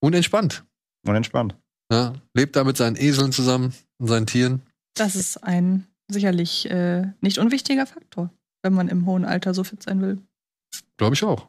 Und 0.00 0.14
entspannt. 0.14 0.64
Und 1.06 1.14
entspannt. 1.16 1.56
Ja, 1.90 2.14
lebt 2.34 2.56
da 2.56 2.64
mit 2.64 2.76
seinen 2.76 2.96
Eseln 2.96 3.32
zusammen 3.32 3.74
und 3.98 4.08
seinen 4.08 4.26
Tieren. 4.26 4.62
Das 4.94 5.16
ist 5.16 5.42
ein 5.42 5.86
sicherlich 6.08 6.70
äh, 6.70 7.06
nicht 7.20 7.38
unwichtiger 7.38 7.86
Faktor, 7.86 8.30
wenn 8.62 8.72
man 8.72 8.88
im 8.88 9.06
hohen 9.06 9.24
Alter 9.24 9.54
so 9.54 9.64
fit 9.64 9.82
sein 9.82 10.00
will. 10.00 10.18
Glaube 10.96 11.14
ich 11.14 11.22
auch. 11.24 11.46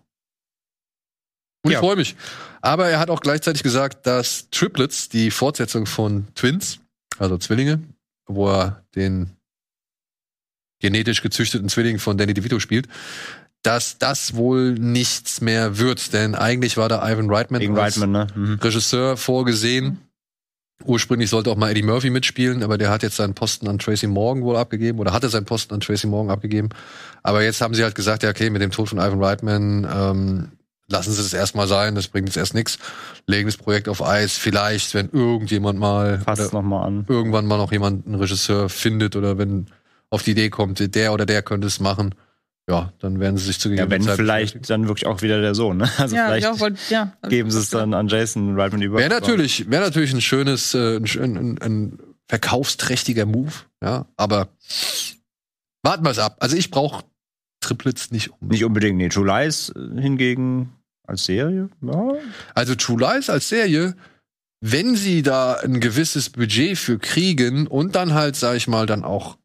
Und 1.64 1.72
Ja. 1.72 1.80
ich 1.80 1.86
freue 1.86 1.96
mich. 1.96 2.16
Aber 2.62 2.88
er 2.90 3.00
hat 3.00 3.10
auch 3.10 3.22
gleichzeitig 3.22 3.64
gesagt, 3.64 4.08
dass 4.08 4.50
Triplets, 4.52 5.10
die 5.10 5.32
Fortsetzung 5.32 5.86
von 5.86 6.28
Twins, 6.36 6.80
also 7.18 7.38
Zwillinge, 7.38 7.82
wo 8.26 8.50
er 8.50 8.84
den 8.96 9.32
genetisch 10.80 11.22
gezüchteten 11.22 11.70
Zwilling 11.70 12.00
von 12.00 12.18
Danny 12.18 12.34
DeVito 12.34 12.60
spielt, 12.60 12.88
dass 13.64 13.98
das 13.98 14.36
wohl 14.36 14.74
nichts 14.74 15.42
mehr 15.42 15.78
wird. 15.80 16.14
Denn 16.14 16.36
eigentlich 16.36 16.78
war 16.78 16.90
da 16.90 17.08
Ivan 17.10 17.30
Reitman, 17.30 17.62
Wegen 17.62 17.78
als 17.78 18.00
Reitman, 18.00 18.12
ne? 18.12 18.28
Mhm. 18.36 18.54
Regisseur 18.60 19.18
vorgesehen. 19.18 20.00
Ursprünglich 20.86 21.30
sollte 21.30 21.50
auch 21.50 21.56
mal 21.56 21.72
Eddie 21.72 21.82
Murphy 21.82 22.10
mitspielen, 22.10 22.64
aber 22.64 22.78
der 22.78 22.90
hat 22.90 23.04
jetzt 23.04 23.16
seinen 23.16 23.34
Posten 23.34 23.68
an 23.68 23.80
Tracy 23.80 24.08
Morgan 24.08 24.44
wohl 24.44 24.58
abgegeben 24.58 25.00
oder 25.00 25.12
hatte 25.12 25.30
seinen 25.30 25.46
Posten 25.46 25.74
an 25.74 25.80
Tracy 25.80 26.08
Morgan 26.08 26.32
abgegeben. 26.32 26.70
Aber 27.24 27.44
jetzt 27.44 27.62
haben 27.62 27.74
sie 27.74 27.84
halt 27.84 27.96
gesagt, 27.96 28.24
ja, 28.24 28.30
okay, 28.30 28.50
mit 28.50 28.62
dem 28.62 28.72
Tod 28.72 28.90
von 28.90 29.00
Ivan 29.00 29.22
Reitman 29.22 29.88
ähm, 29.92 30.52
lassen 30.88 31.12
sie 31.12 31.22
das 31.22 31.34
erstmal 31.34 31.68
sein, 31.68 31.96
das 31.96 32.08
bringt 32.08 32.28
jetzt 32.28 32.38
erst 32.38 32.54
nichts. 32.54 32.78
Legen 33.26 33.48
das 33.48 33.58
Projekt 33.58 33.90
auf 33.90 34.06
Eis. 34.06 34.38
Vielleicht, 34.38 34.94
wenn 34.94 35.10
irgendjemand 35.12 35.80
mal 35.80 36.22
es 36.26 36.54
an. 36.54 37.06
irgendwann 37.08 37.48
mal 37.48 37.58
noch 37.58 37.72
jemand 37.72 38.06
einen 38.06 38.16
Regisseur 38.16 38.70
findet 38.70 39.16
oder 39.16 39.38
wenn 39.38 39.68
auf 40.10 40.24
die 40.24 40.32
Idee 40.32 40.50
kommt, 40.50 40.96
der 40.96 41.12
oder 41.12 41.26
der 41.26 41.42
könnte 41.42 41.68
es 41.68 41.80
machen, 41.80 42.16
ja, 42.70 42.92
dann 43.00 43.20
werden 43.20 43.38
sie 43.38 43.46
sich 43.46 43.60
zu 43.60 43.70
Ja, 43.74 43.90
wenn 43.90 44.02
Zeit 44.02 44.18
vielleicht 44.18 44.70
dann 44.70 44.88
wirklich 44.88 45.06
auch 45.06 45.22
wieder 45.22 45.40
der 45.42 45.56
Sohn, 45.56 45.78
ne? 45.78 45.90
Also 45.98 46.16
ja, 46.16 46.28
vielleicht 46.28 46.44
ja, 46.46 46.60
wollt, 46.60 46.78
ja. 46.90 47.14
geben 47.30 47.50
sie 47.50 47.60
es 47.60 47.70
dann 47.70 47.94
an 47.94 48.08
Jason 48.08 48.60
Reitman 48.60 48.82
über. 48.82 48.98
Wäre 48.98 49.10
natürlich, 49.10 49.70
wäre 49.70 49.84
natürlich 49.84 50.14
ein 50.14 50.22
schönes, 50.22 50.74
äh, 50.74 50.98
ein, 50.98 51.08
schön- 51.08 51.38
ein, 51.38 51.58
ein 51.62 52.00
verkaufsträchtiger 52.28 53.26
Move, 53.26 53.54
ja. 53.82 54.06
Aber 54.18 54.50
warten 55.84 56.04
wir 56.04 56.12
es 56.12 56.20
ab. 56.20 56.38
Also 56.42 56.58
ich 56.58 56.70
brauche 56.72 57.06
Triplets 57.62 58.12
nicht 58.12 58.32
um. 58.32 58.48
Nicht 58.50 58.66
unbedingt, 58.66 58.98
nee. 58.98 59.10
True 59.10 59.26
Lies 59.26 59.70
äh, 59.70 60.02
hingegen 60.02 60.74
als 61.08 61.26
Serie, 61.26 61.70
ja. 61.82 62.14
Also 62.54 62.76
True 62.76 63.00
Lies 63.00 63.30
als 63.30 63.48
Serie, 63.48 63.96
wenn 64.60 64.96
sie 64.98 65.22
da 65.22 65.54
ein 65.54 65.80
gewisses 65.80 66.30
Budget 66.32 66.78
für 66.78 67.00
kriegen 67.00 67.66
und 67.68 67.96
dann 67.96 68.14
halt, 68.14 68.36
sag 68.36 68.58
ich 68.58 68.68
mal, 68.68 68.86
dann 68.86 69.06
auch 69.06 69.38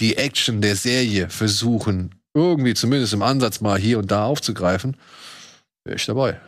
die 0.00 0.18
Action 0.18 0.60
der 0.60 0.76
Serie 0.76 1.30
versuchen, 1.30 2.15
irgendwie 2.36 2.74
zumindest 2.74 3.14
im 3.14 3.22
Ansatz 3.22 3.60
mal 3.60 3.78
hier 3.78 3.98
und 3.98 4.10
da 4.10 4.26
aufzugreifen, 4.26 4.96
wäre 5.84 5.96
ich 5.96 6.06
dabei. 6.06 6.38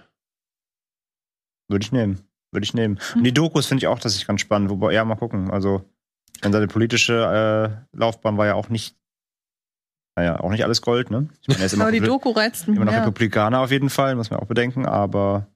Würde 1.69 1.85
ich 1.85 1.93
nehmen. 1.93 2.21
Würde 2.53 2.65
ich 2.65 2.75
nehmen. 2.75 2.99
Und 3.15 3.25
die 3.25 3.33
Dokus 3.33 3.67
finde 3.67 3.83
ich 3.83 3.89
auch, 3.89 3.99
das 3.99 4.15
ist 4.15 4.27
ganz 4.27 4.41
spannend. 4.41 4.71
Wobei, 4.71 4.93
ja, 4.93 5.05
mal 5.05 5.17
gucken. 5.17 5.51
Also, 5.51 5.85
denn 6.45 6.53
seine 6.53 6.67
politische 6.67 7.85
äh, 7.93 7.97
Laufbahn 7.97 8.37
war 8.37 8.47
ja 8.47 8.55
auch 8.55 8.69
nicht, 8.69 8.97
naja, 10.17 10.41
auch 10.41 10.51
nicht 10.51 10.65
alles 10.65 10.83
Gold, 10.83 11.11
ne? 11.11 11.29
Ich 11.43 11.49
meine, 11.49 11.61
er 11.61 11.67
ist 11.67 11.73
immer, 11.73 11.85
Aber 11.85 11.93
die 11.93 12.01
Doku 12.01 12.31
reizt 12.31 12.69
mich 12.69 12.77
immer 12.77 12.85
noch 12.85 12.93
mehr. 12.93 13.03
Republikaner 13.03 13.61
auf 13.61 13.71
jeden 13.71 13.91
Fall, 13.91 14.15
muss 14.15 14.31
man 14.31 14.41
auch 14.41 14.47
bedenken, 14.47 14.87
aber 14.87 15.47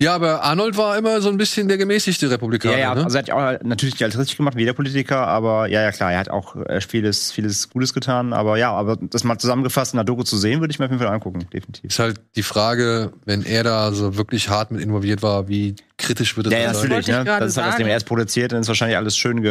Ja, 0.00 0.14
aber 0.14 0.42
Arnold 0.42 0.76
war 0.76 0.96
immer 0.96 1.20
so 1.20 1.28
ein 1.28 1.36
bisschen 1.36 1.68
der 1.68 1.78
gemäßigte 1.78 2.30
Republikaner. 2.30 2.74
Ja, 2.74 2.78
ja, 2.78 2.94
ne? 2.94 3.04
also 3.04 3.16
er 3.16 3.18
hat 3.20 3.28
ja 3.28 3.34
auch 3.34 3.60
natürlich 3.64 3.94
nicht 3.94 4.02
alles 4.02 4.18
richtig 4.18 4.36
gemacht, 4.36 4.56
wie 4.56 4.60
jeder 4.60 4.72
Politiker, 4.72 5.26
aber 5.26 5.66
ja, 5.68 5.82
ja, 5.82 5.92
klar, 5.92 6.12
er 6.12 6.18
hat 6.18 6.28
auch 6.30 6.56
äh, 6.56 6.80
vieles, 6.80 7.32
vieles 7.32 7.70
Gutes 7.70 7.94
getan, 7.94 8.32
aber 8.32 8.56
ja, 8.58 8.72
aber 8.72 8.96
das 8.96 9.24
mal 9.24 9.38
zusammengefasst 9.38 9.92
in 9.94 9.98
der 9.98 10.04
Doku 10.04 10.22
zu 10.22 10.36
sehen, 10.36 10.60
würde 10.60 10.72
ich 10.72 10.78
mir 10.78 10.86
auf 10.86 10.90
jeden 10.90 11.02
Fall 11.02 11.12
angucken, 11.12 11.46
definitiv. 11.52 11.84
ist 11.90 11.98
halt 11.98 12.20
die 12.36 12.42
Frage, 12.42 13.12
wenn 13.24 13.44
er 13.44 13.64
da 13.64 13.92
so 13.92 14.16
wirklich 14.16 14.48
hart 14.48 14.70
mit 14.70 14.82
involviert 14.82 15.22
war, 15.22 15.48
wie 15.48 15.76
kritisch 15.98 16.36
wird 16.36 16.48
es 16.48 16.52
Ja, 16.52 16.58
ja, 16.58 16.66
dann 16.66 16.74
sein? 16.74 16.88
natürlich, 16.88 17.08
wollte 17.08 17.20
ich 17.20 17.26
ne? 17.26 17.38
Das 17.40 17.50
ist 17.50 17.56
halt, 17.56 17.66
was 17.68 17.76
dem 17.76 17.82
sagen. 17.84 17.90
erst 17.90 18.06
produziert, 18.06 18.52
dann 18.52 18.60
ist 18.60 18.68
wahrscheinlich 18.68 18.96
alles 18.96 19.16
schön 19.16 19.42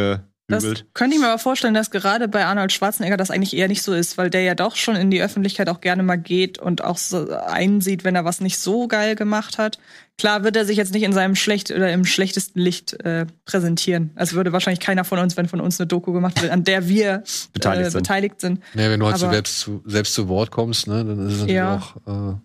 Das 0.48 0.64
könnte 0.94 1.16
ich 1.16 1.20
mir 1.20 1.26
aber 1.28 1.40
vorstellen, 1.40 1.74
dass 1.74 1.90
gerade 1.90 2.28
bei 2.28 2.44
Arnold 2.44 2.72
Schwarzenegger 2.72 3.16
das 3.16 3.32
eigentlich 3.32 3.56
eher 3.56 3.66
nicht 3.66 3.82
so 3.82 3.92
ist, 3.92 4.16
weil 4.16 4.30
der 4.30 4.42
ja 4.42 4.54
doch 4.54 4.76
schon 4.76 4.94
in 4.94 5.10
die 5.10 5.20
Öffentlichkeit 5.20 5.68
auch 5.68 5.80
gerne 5.80 6.04
mal 6.04 6.14
geht 6.16 6.58
und 6.60 6.84
auch 6.84 6.98
so 6.98 7.28
einsieht, 7.32 8.04
wenn 8.04 8.14
er 8.14 8.24
was 8.24 8.40
nicht 8.40 8.58
so 8.58 8.86
geil 8.86 9.16
gemacht 9.16 9.58
hat. 9.58 9.80
Klar 10.18 10.44
wird 10.44 10.54
er 10.54 10.64
sich 10.64 10.76
jetzt 10.76 10.94
nicht 10.94 11.02
in 11.02 11.12
seinem 11.12 11.34
schlecht 11.34 11.72
oder 11.72 11.92
im 11.92 12.04
schlechtesten 12.04 12.60
Licht 12.60 12.92
äh, 13.04 13.26
präsentieren. 13.44 14.12
Also 14.14 14.36
würde 14.36 14.52
wahrscheinlich 14.52 14.78
keiner 14.80 15.04
von 15.04 15.18
uns, 15.18 15.36
wenn 15.36 15.48
von 15.48 15.60
uns 15.60 15.80
eine 15.80 15.88
Doku 15.88 16.12
gemacht 16.12 16.40
wird, 16.40 16.52
an 16.52 16.62
der 16.62 16.86
wir 16.88 17.24
Beteiligt 17.52 17.88
äh, 17.88 17.90
sind. 17.90 18.02
beteiligt 18.02 18.40
sind. 18.40 18.60
Ja, 18.74 18.88
wenn 18.88 19.00
du 19.00 19.06
halt 19.06 19.20
Aber- 19.22 19.32
selbst 19.32 19.58
zu, 19.58 19.82
selbst 19.84 20.14
zu 20.14 20.28
Wort 20.28 20.52
kommst, 20.52 20.86
ne, 20.86 21.04
dann 21.04 21.26
ist 21.26 21.32
es 21.34 21.38
natürlich 21.40 21.56
Ja. 21.56 21.76
auch. 22.06 22.34
Äh, 22.34 22.36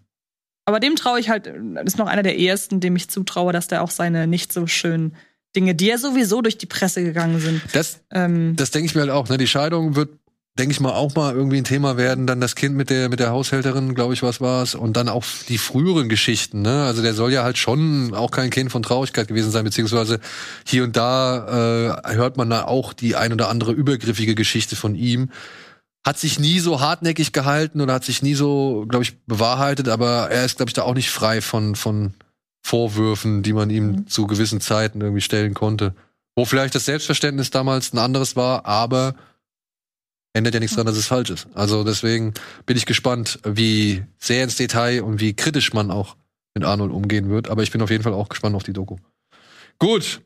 Aber 0.66 0.80
dem 0.80 0.96
traue 0.96 1.20
ich 1.20 1.30
halt, 1.30 1.46
das 1.76 1.84
ist 1.86 1.98
noch 2.00 2.08
einer 2.08 2.24
der 2.24 2.40
ersten, 2.40 2.80
dem 2.80 2.96
ich 2.96 3.10
zutraue, 3.10 3.54
dass 3.54 3.68
der 3.68 3.84
auch 3.84 3.92
seine 3.92 4.26
nicht 4.26 4.52
so 4.52 4.66
schönen 4.66 5.16
Dinge, 5.56 5.76
die 5.76 5.88
ja 5.88 5.98
sowieso 5.98 6.42
durch 6.42 6.58
die 6.58 6.66
Presse 6.66 7.04
gegangen 7.04 7.40
sind, 7.40 7.62
das 7.74 8.00
ähm, 8.12 8.56
das 8.56 8.72
denke 8.72 8.86
ich 8.86 8.96
mir 8.96 9.02
halt 9.02 9.12
auch. 9.12 9.28
Ne? 9.28 9.38
Die 9.38 9.48
Scheidung 9.48 9.96
wird, 9.96 10.10
denke 10.58 10.72
ich 10.72 10.80
mal, 10.80 10.94
auch 10.94 11.14
mal 11.16 11.34
irgendwie 11.36 11.58
ein 11.58 11.66
Thema 11.66 11.98
werden. 11.98 12.26
Dann 12.26 12.40
das 12.40 12.56
Kind 12.56 12.76
mit 12.76 12.90
der 12.90 13.10
mit 13.10 13.20
der 13.20 13.32
Haushälterin, 13.32 13.94
glaube 13.94 14.14
ich, 14.14 14.24
was 14.24 14.40
war's. 14.40 14.76
Und 14.76 14.96
dann 14.96 15.10
auch 15.10 15.26
die 15.50 15.58
früheren 15.58 16.08
Geschichten. 16.08 16.62
Ne? 16.62 16.84
Also 16.86 17.02
der 17.02 17.14
soll 17.14 17.34
ja 17.34 17.44
halt 17.44 17.58
schon 17.58 18.14
auch 18.14 18.32
kein 18.32 18.50
Kind 18.50 18.72
von 18.72 18.82
Traurigkeit 18.82 19.28
gewesen 19.28 19.52
sein, 19.52 19.66
beziehungsweise 19.66 20.20
hier 20.66 20.84
und 20.84 20.96
da 20.96 21.98
äh, 22.06 22.16
hört 22.16 22.38
man 22.38 22.50
da 22.50 22.64
auch 22.66 22.94
die 22.94 23.16
ein 23.18 23.34
oder 23.34 23.50
andere 23.50 23.74
übergriffige 23.74 24.36
Geschichte 24.36 24.76
von 24.76 24.96
ihm. 24.96 25.30
Hat 26.06 26.18
sich 26.18 26.40
nie 26.40 26.60
so 26.60 26.80
hartnäckig 26.80 27.32
gehalten 27.34 27.82
oder 27.82 27.94
hat 27.94 28.06
sich 28.06 28.24
nie 28.24 28.34
so, 28.34 28.86
glaube 28.88 29.04
ich, 29.04 29.20
bewahrheitet. 29.26 29.90
Aber 29.90 30.32
er 30.32 30.46
ist, 30.46 30.58
glaube 30.58 30.70
ich, 30.70 30.74
da 30.74 30.84
auch 30.84 30.96
nicht 30.96 31.12
frei 31.12 31.42
von 31.42 31.76
von 31.76 32.14
Vorwürfen, 32.62 33.44
die 33.44 33.54
man 33.54 33.70
ihm 33.70 34.08
zu 34.08 34.28
gewissen 34.28 34.62
Zeiten 34.62 35.02
irgendwie 35.02 35.22
stellen 35.22 35.54
konnte. 35.54 35.96
Wo 36.36 36.46
vielleicht 36.46 36.76
das 36.76 36.86
Selbstverständnis 36.86 37.50
damals 37.50 37.94
ein 37.94 37.98
anderes 37.98 38.36
war, 38.36 38.66
aber 38.66 39.16
ändert 40.34 40.54
ja 40.54 40.60
nichts 40.60 40.76
daran, 40.76 40.88
dass 40.88 40.98
es 40.98 41.08
falsch 41.08 41.30
ist. 41.30 41.48
Also 41.54 41.84
deswegen 41.84 42.34
bin 42.66 42.78
ich 42.78 42.86
gespannt, 42.86 43.40
wie 43.44 44.04
sehr 44.18 44.44
ins 44.44 44.56
Detail 44.56 45.04
und 45.04 45.20
wie 45.20 45.34
kritisch 45.34 45.74
man 45.74 45.92
auch 45.92 46.16
mit 46.54 46.64
Arnold 46.64 46.92
umgehen 46.92 47.30
wird. 47.30 47.50
Aber 47.50 47.64
ich 47.64 47.72
bin 47.72 47.82
auf 47.82 47.90
jeden 47.90 48.04
Fall 48.04 48.14
auch 48.14 48.30
gespannt 48.30 48.56
auf 48.56 48.64
die 48.64 48.74
Doku. 48.74 48.98
Gut, 49.80 50.22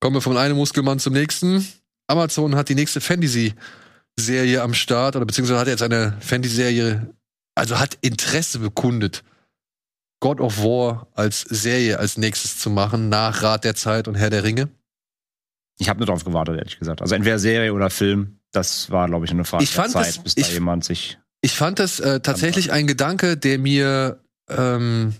kommen 0.00 0.16
wir 0.16 0.20
von 0.20 0.36
einem 0.36 0.56
Muskelmann 0.56 0.98
zum 0.98 1.12
nächsten. 1.12 1.66
Amazon 2.06 2.56
hat 2.56 2.68
die 2.68 2.74
nächste 2.74 3.00
Fantasy-Serie 3.00 4.62
am 4.62 4.74
Start, 4.74 5.16
oder 5.16 5.24
beziehungsweise 5.24 5.60
hat 5.60 5.68
jetzt 5.68 5.82
eine 5.82 6.16
Fantasy-Serie, 6.20 7.14
also 7.54 7.78
hat 7.78 7.96
Interesse 8.00 8.58
bekundet, 8.58 9.22
God 10.20 10.40
of 10.40 10.58
War 10.62 11.08
als 11.14 11.40
Serie 11.40 11.98
als 11.98 12.16
nächstes 12.18 12.58
zu 12.58 12.70
machen, 12.70 13.08
nach 13.08 13.42
Rat 13.42 13.64
der 13.64 13.74
Zeit 13.74 14.06
und 14.06 14.14
Herr 14.14 14.30
der 14.30 14.44
Ringe. 14.44 14.68
Ich 15.78 15.88
habe 15.88 15.98
nur 15.98 16.06
darauf 16.06 16.24
gewartet, 16.24 16.58
ehrlich 16.58 16.78
gesagt. 16.78 17.00
Also 17.00 17.14
entweder 17.14 17.38
Serie 17.38 17.72
oder 17.72 17.88
Film, 17.88 18.38
das 18.52 18.90
war, 18.90 19.06
glaube 19.08 19.24
ich, 19.24 19.30
eine 19.30 19.44
Frage 19.44 19.64
Ich 19.64 19.70
fand 19.70 19.94
der 19.94 20.02
das- 20.02 20.14
Zeit, 20.16 20.24
bis 20.24 20.34
da 20.34 20.40
ich- 20.42 20.52
jemand 20.52 20.84
sich. 20.84 21.18
Ich 21.42 21.52
fand 21.54 21.78
das 21.78 22.00
äh, 22.00 22.20
tatsächlich 22.20 22.70
ein 22.70 22.86
Gedanke, 22.86 23.38
der 23.38 23.58
mir 23.58 24.20
ähm, 24.50 25.14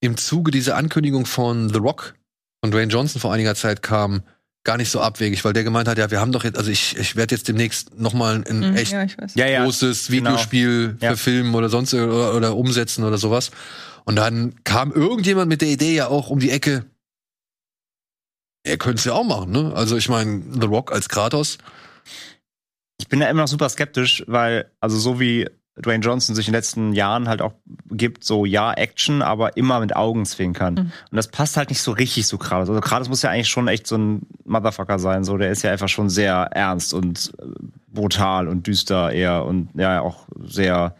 im 0.00 0.18
Zuge 0.18 0.50
dieser 0.50 0.76
Ankündigung 0.76 1.24
von 1.24 1.70
The 1.70 1.78
Rock 1.78 2.14
von 2.60 2.70
Dwayne 2.70 2.92
Johnson 2.92 3.18
vor 3.18 3.32
einiger 3.32 3.54
Zeit 3.54 3.82
kam, 3.82 4.22
gar 4.62 4.76
nicht 4.76 4.90
so 4.90 5.00
abwegig, 5.00 5.42
weil 5.44 5.54
der 5.54 5.64
gemeint 5.64 5.88
hat, 5.88 5.96
ja, 5.96 6.10
wir 6.10 6.20
haben 6.20 6.32
doch 6.32 6.44
jetzt, 6.44 6.58
also 6.58 6.70
ich, 6.70 6.98
ich 6.98 7.16
werde 7.16 7.34
jetzt 7.34 7.48
demnächst 7.48 7.98
noch 7.98 8.12
mal 8.12 8.44
ein 8.46 8.58
mhm, 8.72 8.76
echt 8.76 8.92
ja. 8.92 9.64
großes 9.64 10.08
genau. 10.08 10.32
Videospiel 10.32 10.98
Ja. 11.00 11.08
verfilmen 11.08 11.54
oder 11.54 11.70
sonst 11.70 11.94
oder, 11.94 12.34
oder 12.34 12.54
umsetzen 12.54 13.02
oder 13.02 13.16
sowas. 13.16 13.50
Und 14.04 14.16
dann 14.16 14.54
kam 14.64 14.92
irgendjemand 14.92 15.48
mit 15.48 15.62
der 15.62 15.68
Idee 15.68 15.94
ja 15.94 16.08
auch 16.08 16.30
um 16.30 16.38
die 16.38 16.50
Ecke, 16.50 16.84
er 18.64 18.78
könnte 18.78 18.98
es 18.98 19.04
ja 19.04 19.12
auch 19.14 19.24
machen, 19.24 19.50
ne? 19.50 19.72
Also 19.74 19.96
ich 19.96 20.08
meine, 20.08 20.42
The 20.52 20.66
Rock 20.66 20.92
als 20.92 21.08
Kratos, 21.08 21.58
Ich 22.98 23.08
bin 23.08 23.18
da 23.18 23.28
immer 23.28 23.42
noch 23.42 23.48
super 23.48 23.68
skeptisch, 23.68 24.22
weil, 24.28 24.70
also 24.80 24.96
so 24.96 25.18
wie 25.18 25.48
Dwayne 25.76 26.04
Johnson 26.04 26.36
sich 26.36 26.46
in 26.46 26.52
den 26.52 26.58
letzten 26.58 26.92
Jahren 26.92 27.28
halt 27.28 27.42
auch 27.42 27.54
gibt, 27.90 28.24
so 28.24 28.44
ja, 28.44 28.72
Action, 28.72 29.22
aber 29.22 29.56
immer 29.56 29.80
mit 29.80 29.96
Augenzwinkern. 29.96 30.74
Mhm. 30.74 30.80
Und 31.10 31.16
das 31.16 31.28
passt 31.28 31.56
halt 31.56 31.70
nicht 31.70 31.80
so 31.80 31.92
richtig 31.92 32.26
zu 32.26 32.38
Kratos. 32.38 32.68
Also 32.68 32.80
Kratos 32.80 33.08
muss 33.08 33.22
ja 33.22 33.30
eigentlich 33.30 33.48
schon 33.48 33.68
echt 33.68 33.86
so 33.86 33.96
ein 33.96 34.26
Motherfucker 34.44 34.98
sein. 34.98 35.24
So, 35.24 35.36
der 35.38 35.50
ist 35.50 35.62
ja 35.62 35.72
einfach 35.72 35.88
schon 35.88 36.10
sehr 36.10 36.34
ernst 36.52 36.94
und 36.94 37.32
äh, 37.38 37.46
brutal 37.88 38.48
und 38.48 38.66
düster 38.66 39.10
eher 39.10 39.44
und 39.44 39.70
ja, 39.74 40.00
auch 40.00 40.26
sehr 40.44 40.94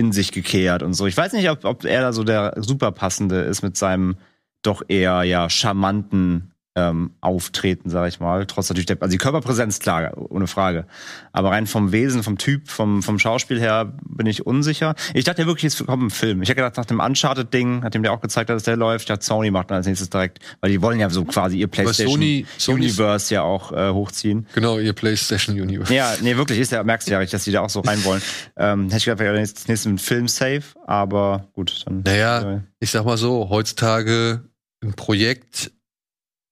in 0.00 0.12
sich 0.12 0.32
gekehrt 0.32 0.82
und 0.82 0.94
so. 0.94 1.06
Ich 1.06 1.16
weiß 1.16 1.34
nicht, 1.34 1.50
ob, 1.50 1.64
ob 1.66 1.84
er 1.84 2.00
da 2.00 2.12
so 2.14 2.24
der 2.24 2.54
super 2.56 2.90
passende 2.90 3.42
ist 3.42 3.62
mit 3.62 3.76
seinem 3.76 4.16
doch 4.62 4.82
eher 4.88 5.22
ja 5.24 5.50
charmanten 5.50 6.49
ähm, 6.76 7.14
Auftreten, 7.20 7.90
sag 7.90 8.08
ich 8.08 8.20
mal. 8.20 8.46
Trotz 8.46 8.68
natürlich 8.68 8.86
der, 8.86 8.96
also 9.00 9.10
die 9.10 9.18
Körperpräsenz, 9.18 9.80
klar, 9.80 10.12
ohne 10.16 10.46
Frage. 10.46 10.86
Aber 11.32 11.50
rein 11.50 11.66
vom 11.66 11.90
Wesen, 11.90 12.22
vom 12.22 12.38
Typ, 12.38 12.68
vom, 12.68 13.02
vom 13.02 13.18
Schauspiel 13.18 13.58
her 13.58 13.92
bin 14.04 14.26
ich 14.26 14.46
unsicher. 14.46 14.94
Ich 15.14 15.24
dachte 15.24 15.42
ja 15.42 15.48
wirklich, 15.48 15.64
es 15.74 15.84
kommt 15.84 16.02
ein 16.04 16.10
Film. 16.10 16.42
Ich 16.42 16.48
hätte 16.48 16.56
gedacht, 16.60 16.76
nach 16.76 16.84
dem 16.84 17.00
Uncharted-Ding, 17.00 17.80
nachdem 17.80 18.04
der 18.04 18.12
auch 18.12 18.20
gezeigt 18.20 18.50
hat, 18.50 18.56
dass 18.56 18.62
der 18.62 18.76
läuft, 18.76 19.10
dachte, 19.10 19.24
Sony 19.24 19.50
macht 19.50 19.70
dann 19.70 19.78
als 19.78 19.86
nächstes 19.86 20.10
direkt, 20.10 20.38
weil 20.60 20.70
die 20.70 20.80
wollen 20.80 21.00
ja 21.00 21.10
so 21.10 21.24
quasi 21.24 21.58
ihr 21.58 21.66
PlayStation 21.66 22.20
Sony- 22.20 22.46
Sony's- 22.56 22.68
Universe 22.74 23.34
ja 23.34 23.42
auch 23.42 23.72
äh, 23.72 23.90
hochziehen. 23.90 24.46
genau, 24.54 24.78
ihr 24.78 24.92
PlayStation 24.92 25.60
Universe. 25.60 25.92
Ja, 25.92 26.14
nee, 26.22 26.36
wirklich, 26.36 26.60
ist 26.60 26.70
ja, 26.70 26.84
merkst 26.84 27.08
du 27.08 27.12
ja 27.12 27.18
richtig, 27.18 27.32
dass 27.32 27.44
die 27.44 27.52
da 27.52 27.62
auch 27.62 27.70
so 27.70 27.80
rein 27.80 28.04
wollen. 28.04 28.22
ähm, 28.56 28.84
hätte 28.84 28.96
ich 28.98 29.04
gedacht, 29.06 29.18
wäre 29.18 29.38
das 29.40 29.66
nächste 29.66 29.88
mit 29.88 30.00
Film 30.00 30.28
safe, 30.28 30.62
aber 30.86 31.48
gut, 31.54 31.82
dann. 31.86 32.02
Naja, 32.04 32.62
ich 32.78 32.90
sag 32.92 33.04
mal 33.04 33.16
so, 33.16 33.48
heutzutage 33.50 34.44
ein 34.82 34.94
Projekt 34.94 35.72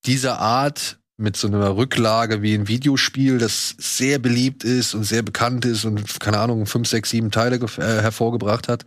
dieser 0.09 0.41
Art 0.41 0.99
mit 1.21 1.37
so 1.37 1.49
einer 1.49 1.77
Rücklage 1.77 2.43
wie 2.43 2.55
ein 2.55 2.69
Videospiel, 2.69 3.39
das 3.39 3.75
sehr 3.79 4.19
beliebt 4.19 4.65
ist 4.65 4.95
und 4.95 5.03
sehr 5.05 5.23
bekannt 5.23 5.65
ist 5.65 5.85
und 5.85 6.21
keine 6.21 6.39
Ahnung, 6.39 6.65
fünf, 6.67 6.89
sechs, 6.89 7.11
sieben 7.11 7.31
Teile 7.31 7.57
äh, 7.57 7.81
hervorgebracht 7.81 8.69
hat. 8.69 8.87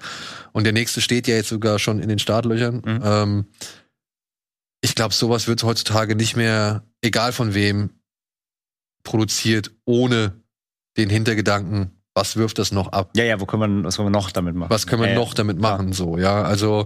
Und 0.53 0.63
der 0.63 0.73
nächste 0.73 1.01
steht 1.01 1.27
ja 1.27 1.35
jetzt 1.35 1.49
sogar 1.49 1.77
schon 1.77 1.99
in 1.99 2.09
den 2.09 2.19
Startlöchern. 2.19 2.75
Mhm. 2.85 3.01
Ähm, 3.03 3.45
ich 4.81 4.95
glaube, 4.95 5.13
sowas 5.13 5.47
wird 5.47 5.61
heutzutage 5.63 6.15
nicht 6.15 6.35
mehr, 6.35 6.83
egal 7.01 7.33
von 7.33 7.53
wem, 7.53 7.91
produziert, 9.03 9.71
ohne 9.85 10.33
den 10.97 11.09
Hintergedanken, 11.09 11.91
was 12.13 12.35
wirft 12.37 12.59
das 12.59 12.71
noch 12.71 12.91
ab? 12.93 13.11
ja, 13.15 13.25
ja, 13.25 13.39
wo 13.39 13.45
können 13.45 13.83
wir, 13.83 13.83
was 13.83 13.97
können 13.97 14.07
wir 14.07 14.11
noch 14.11 14.31
damit 14.31 14.55
machen? 14.55 14.69
was 14.69 14.87
können 14.87 15.01
wir 15.01 15.09
Ja, 15.09 15.13
ja. 15.13 15.19
noch 15.19 15.33
damit 15.33 15.59
machen, 15.59 15.93
so, 15.93 16.17
ja, 16.17 16.41
also 16.43 16.85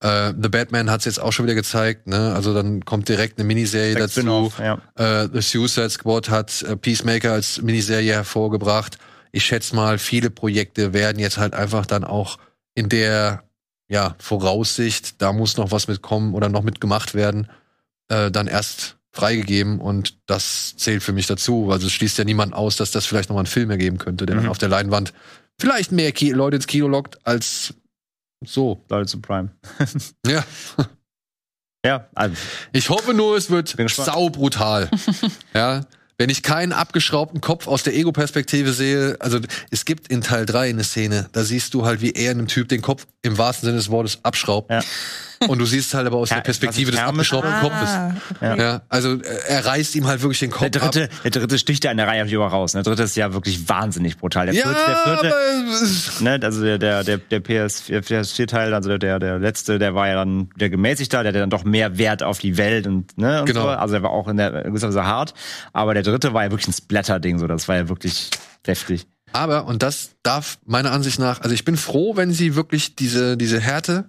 äh, 0.00 0.32
The 0.40 0.48
Batman 0.48 0.90
hat 0.90 1.00
es 1.00 1.04
jetzt 1.06 1.20
auch 1.20 1.32
schon 1.32 1.46
wieder 1.46 1.54
gezeigt, 1.54 2.06
ne? 2.06 2.34
Also 2.34 2.52
dann 2.54 2.84
kommt 2.84 3.08
direkt 3.08 3.38
eine 3.38 3.46
Miniserie 3.46 3.94
Direkt 3.94 4.16
dazu. 4.16 4.52
Ja. 4.58 4.80
Äh, 4.94 5.28
The 5.32 5.40
Suicide 5.40 5.90
Squad 5.90 6.28
hat 6.30 6.62
äh, 6.62 6.76
Peacemaker 6.76 7.32
als 7.32 7.62
Miniserie 7.62 8.12
hervorgebracht. 8.12 8.98
Ich 9.32 9.44
schätze 9.44 9.74
mal, 9.74 9.98
viele 9.98 10.30
Projekte 10.30 10.92
werden 10.92 11.18
jetzt 11.18 11.38
halt 11.38 11.54
einfach 11.54 11.86
dann 11.86 12.04
auch 12.04 12.38
in 12.74 12.88
der 12.88 13.42
ja, 13.88 14.16
Voraussicht, 14.18 15.20
da 15.22 15.32
muss 15.32 15.56
noch 15.56 15.70
was 15.70 15.88
mitkommen 15.88 16.34
oder 16.34 16.48
noch 16.48 16.62
mitgemacht 16.62 17.14
werden, 17.14 17.48
äh, 18.08 18.30
dann 18.30 18.48
erst 18.48 18.96
freigegeben 19.12 19.80
und 19.80 20.18
das 20.26 20.74
zählt 20.76 21.02
für 21.02 21.12
mich 21.12 21.26
dazu. 21.26 21.70
Also 21.70 21.86
es 21.86 21.92
schließt 21.92 22.18
ja 22.18 22.24
niemand 22.24 22.52
aus, 22.52 22.76
dass 22.76 22.90
das 22.90 23.06
vielleicht 23.06 23.28
noch 23.30 23.34
mal 23.34 23.40
einen 23.40 23.46
Film 23.46 23.70
ergeben 23.70 23.98
könnte, 23.98 24.26
der 24.26 24.36
Mhm. 24.36 24.40
dann 24.40 24.48
auf 24.50 24.58
der 24.58 24.68
Leinwand 24.68 25.12
vielleicht 25.58 25.92
mehr 25.92 26.12
Ki 26.12 26.32
Leute 26.32 26.56
ins 26.56 26.66
Kino 26.66 26.86
lockt 26.88 27.24
als 27.26 27.74
so. 28.46 28.80
Zu 29.06 29.20
Prime. 29.20 29.50
Ja. 30.26 30.44
Ja, 31.84 32.08
also, 32.16 32.34
Ich 32.72 32.90
hoffe 32.90 33.14
nur, 33.14 33.36
es 33.36 33.48
wird 33.48 33.76
gespannt. 33.76 34.06
saubrutal. 34.06 34.90
ja. 35.54 35.82
Wenn 36.18 36.30
ich 36.30 36.42
keinen 36.42 36.72
abgeschraubten 36.72 37.40
Kopf 37.42 37.66
aus 37.68 37.82
der 37.82 37.94
Ego-Perspektive 37.94 38.72
sehe, 38.72 39.16
also 39.20 39.38
es 39.70 39.84
gibt 39.84 40.08
in 40.08 40.22
Teil 40.22 40.46
3 40.46 40.70
eine 40.70 40.82
Szene, 40.82 41.28
da 41.32 41.44
siehst 41.44 41.74
du 41.74 41.84
halt, 41.84 42.00
wie 42.00 42.10
er 42.12 42.30
einem 42.30 42.48
Typ 42.48 42.68
den 42.70 42.80
Kopf 42.80 43.06
im 43.22 43.36
wahrsten 43.36 43.66
Sinne 43.66 43.76
des 43.76 43.90
Wortes 43.90 44.18
abschraubt. 44.24 44.70
Ja. 44.70 44.80
Und 45.48 45.58
du 45.58 45.66
siehst 45.66 45.92
halt 45.94 46.06
aber 46.06 46.16
aus 46.16 46.30
der 46.30 46.40
Perspektive 46.40 46.90
des 46.90 47.00
abgeschraubten 47.00 47.52
Ah, 47.52 47.60
Kopfes. 47.60 48.36
okay. 48.40 48.58
Ja, 48.62 48.82
also 48.88 49.14
äh, 49.14 49.22
er 49.48 49.66
reißt 49.66 49.94
ihm 49.96 50.06
halt 50.06 50.22
wirklich 50.22 50.38
den 50.40 50.50
Kopf 50.50 50.62
Der 50.62 50.70
dritte, 50.70 51.04
ab. 51.04 51.10
der 51.24 51.30
dritte 51.30 51.58
sticht 51.58 51.84
ja 51.84 51.90
in 51.90 51.98
der 51.98 52.06
Reihe 52.06 52.22
aber 52.22 52.30
überall 52.30 52.50
raus. 52.50 52.74
ne? 52.74 52.82
Der 52.82 52.92
dritte 52.92 53.02
ist 53.04 53.16
ja 53.16 53.32
wirklich 53.34 53.68
wahnsinnig 53.68 54.16
brutal. 54.16 54.46
Der 54.46 54.54
Ja, 54.54 54.62
vierte, 54.64 54.80
der 54.86 54.96
vierte 54.96 55.34
aber 55.36 56.20
ne, 56.24 56.40
also 56.42 56.62
der, 56.62 56.78
der, 56.78 57.04
der, 57.04 57.18
der 57.18 57.40
PS, 57.40 57.82
PS4-Teil, 57.88 58.72
also 58.74 58.96
der, 58.96 59.18
der 59.18 59.38
letzte, 59.38 59.78
der 59.78 59.94
war 59.94 60.08
ja 60.08 60.14
dann 60.14 60.48
der 60.56 60.70
gemäßigter, 60.70 61.22
der 61.22 61.30
hatte 61.30 61.40
dann 61.40 61.50
doch 61.50 61.64
mehr 61.64 61.98
Wert 61.98 62.22
auf 62.22 62.38
die 62.38 62.56
Welt 62.56 62.86
und, 62.86 63.16
ne, 63.18 63.40
und 63.40 63.46
Genau. 63.46 63.62
so. 63.62 63.68
Also 63.68 63.92
der 63.94 64.02
war 64.02 64.10
auch 64.10 64.28
in 64.28 64.36
der 64.38 64.62
gewisser 64.62 64.88
Weise 64.88 65.04
hart. 65.04 65.34
Aber 65.72 65.94
der 65.94 66.02
dritte 66.02 66.32
war 66.32 66.44
ja 66.44 66.50
wirklich 66.50 66.68
ein 66.68 66.72
Splatter-Ding, 66.72 67.38
so. 67.38 67.46
Das 67.46 67.68
war 67.68 67.76
ja 67.76 67.88
wirklich 67.88 68.30
deftig. 68.66 69.06
Aber, 69.32 69.66
und 69.66 69.82
das 69.82 70.10
darf 70.22 70.58
meiner 70.64 70.92
Ansicht 70.92 71.18
nach, 71.18 71.40
also 71.42 71.52
ich 71.54 71.64
bin 71.64 71.76
froh, 71.76 72.16
wenn 72.16 72.32
sie 72.32 72.54
wirklich 72.54 72.96
diese, 72.96 73.36
diese 73.36 73.60
Härte 73.60 74.06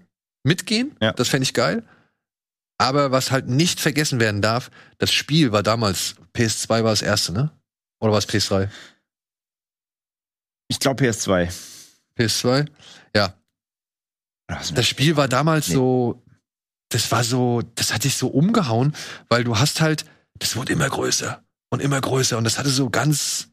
mitgehen. 0.47 0.95
Ja. 1.01 1.13
Das 1.13 1.29
fände 1.29 1.43
ich 1.43 1.53
geil. 1.53 1.83
Aber 2.79 3.11
was 3.11 3.31
halt 3.31 3.47
nicht 3.47 3.79
vergessen 3.79 4.19
werden 4.19 4.41
darf, 4.41 4.71
das 4.97 5.11
Spiel 5.11 5.51
war 5.51 5.63
damals, 5.63 6.15
PS2 6.35 6.69
war 6.69 6.91
das 6.91 7.01
erste, 7.01 7.33
ne? 7.33 7.51
Oder 7.99 8.11
war 8.11 8.19
es 8.19 8.29
PS3? 8.29 8.69
Ich 10.67 10.79
glaube 10.79 11.03
PS2. 11.03 11.51
PS2? 12.17 12.67
Ja. 13.15 13.33
Das 14.47 14.87
Spiel 14.87 15.17
war 15.17 15.27
damals 15.27 15.69
Nee. 15.69 15.75
so, 15.75 16.23
das 16.89 17.11
war 17.11 17.23
so, 17.23 17.61
das 17.75 17.93
hat 17.93 18.03
dich 18.03 18.15
so 18.15 18.27
umgehauen, 18.27 18.95
weil 19.27 19.43
du 19.43 19.57
hast 19.57 19.81
halt, 19.81 20.05
das 20.35 20.55
wurde 20.55 20.73
immer 20.73 20.89
größer 20.89 21.43
und 21.69 21.81
immer 21.81 21.99
größer 21.99 22.37
und 22.37 22.43
das 22.43 22.59
hatte 22.59 22.69
so 22.69 22.89
ganz 22.89 23.49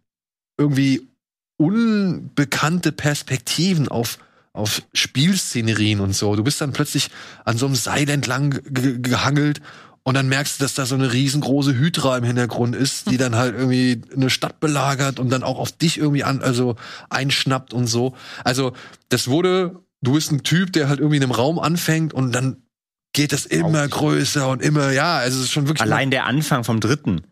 irgendwie 0.58 1.08
unbekannte 1.56 2.92
Perspektiven 2.92 3.88
auf, 3.88 4.18
auf 4.54 4.82
Spielszenerien 4.94 6.00
und 6.00 6.14
so. 6.14 6.34
Du 6.36 6.44
bist 6.44 6.60
dann 6.60 6.72
plötzlich 6.72 7.10
an 7.44 7.58
so 7.58 7.66
einem 7.66 7.74
Seil 7.74 8.08
entlang 8.08 8.60
ge- 8.64 8.98
gehangelt 9.00 9.60
und 10.04 10.14
dann 10.14 10.28
merkst 10.28 10.58
du, 10.58 10.64
dass 10.64 10.74
da 10.74 10.86
so 10.86 10.94
eine 10.94 11.12
riesengroße 11.12 11.74
Hydra 11.74 12.16
im 12.18 12.24
Hintergrund 12.24 12.76
ist, 12.76 13.10
die 13.10 13.16
dann 13.16 13.34
halt 13.34 13.54
irgendwie 13.54 14.00
eine 14.14 14.30
Stadt 14.30 14.60
belagert 14.60 15.18
und 15.18 15.30
dann 15.30 15.42
auch 15.42 15.58
auf 15.58 15.72
dich 15.72 15.98
irgendwie 15.98 16.24
an, 16.24 16.40
also 16.40 16.76
einschnappt 17.10 17.74
und 17.74 17.88
so. 17.88 18.14
Also, 18.44 18.74
das 19.08 19.28
wurde, 19.28 19.80
du 20.02 20.12
bist 20.12 20.30
ein 20.30 20.42
Typ, 20.42 20.72
der 20.72 20.88
halt 20.88 21.00
irgendwie 21.00 21.16
in 21.16 21.22
einem 21.24 21.32
Raum 21.32 21.58
anfängt 21.58 22.14
und 22.14 22.32
dann 22.32 22.58
geht 23.12 23.32
das 23.32 23.46
immer 23.46 23.88
größer 23.88 24.48
und 24.48 24.62
immer, 24.62 24.92
ja, 24.92 25.16
also 25.16 25.38
es 25.38 25.46
ist 25.46 25.52
schon 25.52 25.66
wirklich. 25.68 25.82
Allein 25.82 26.10
der 26.10 26.26
Anfang 26.26 26.64
vom 26.64 26.80
dritten, 26.80 27.22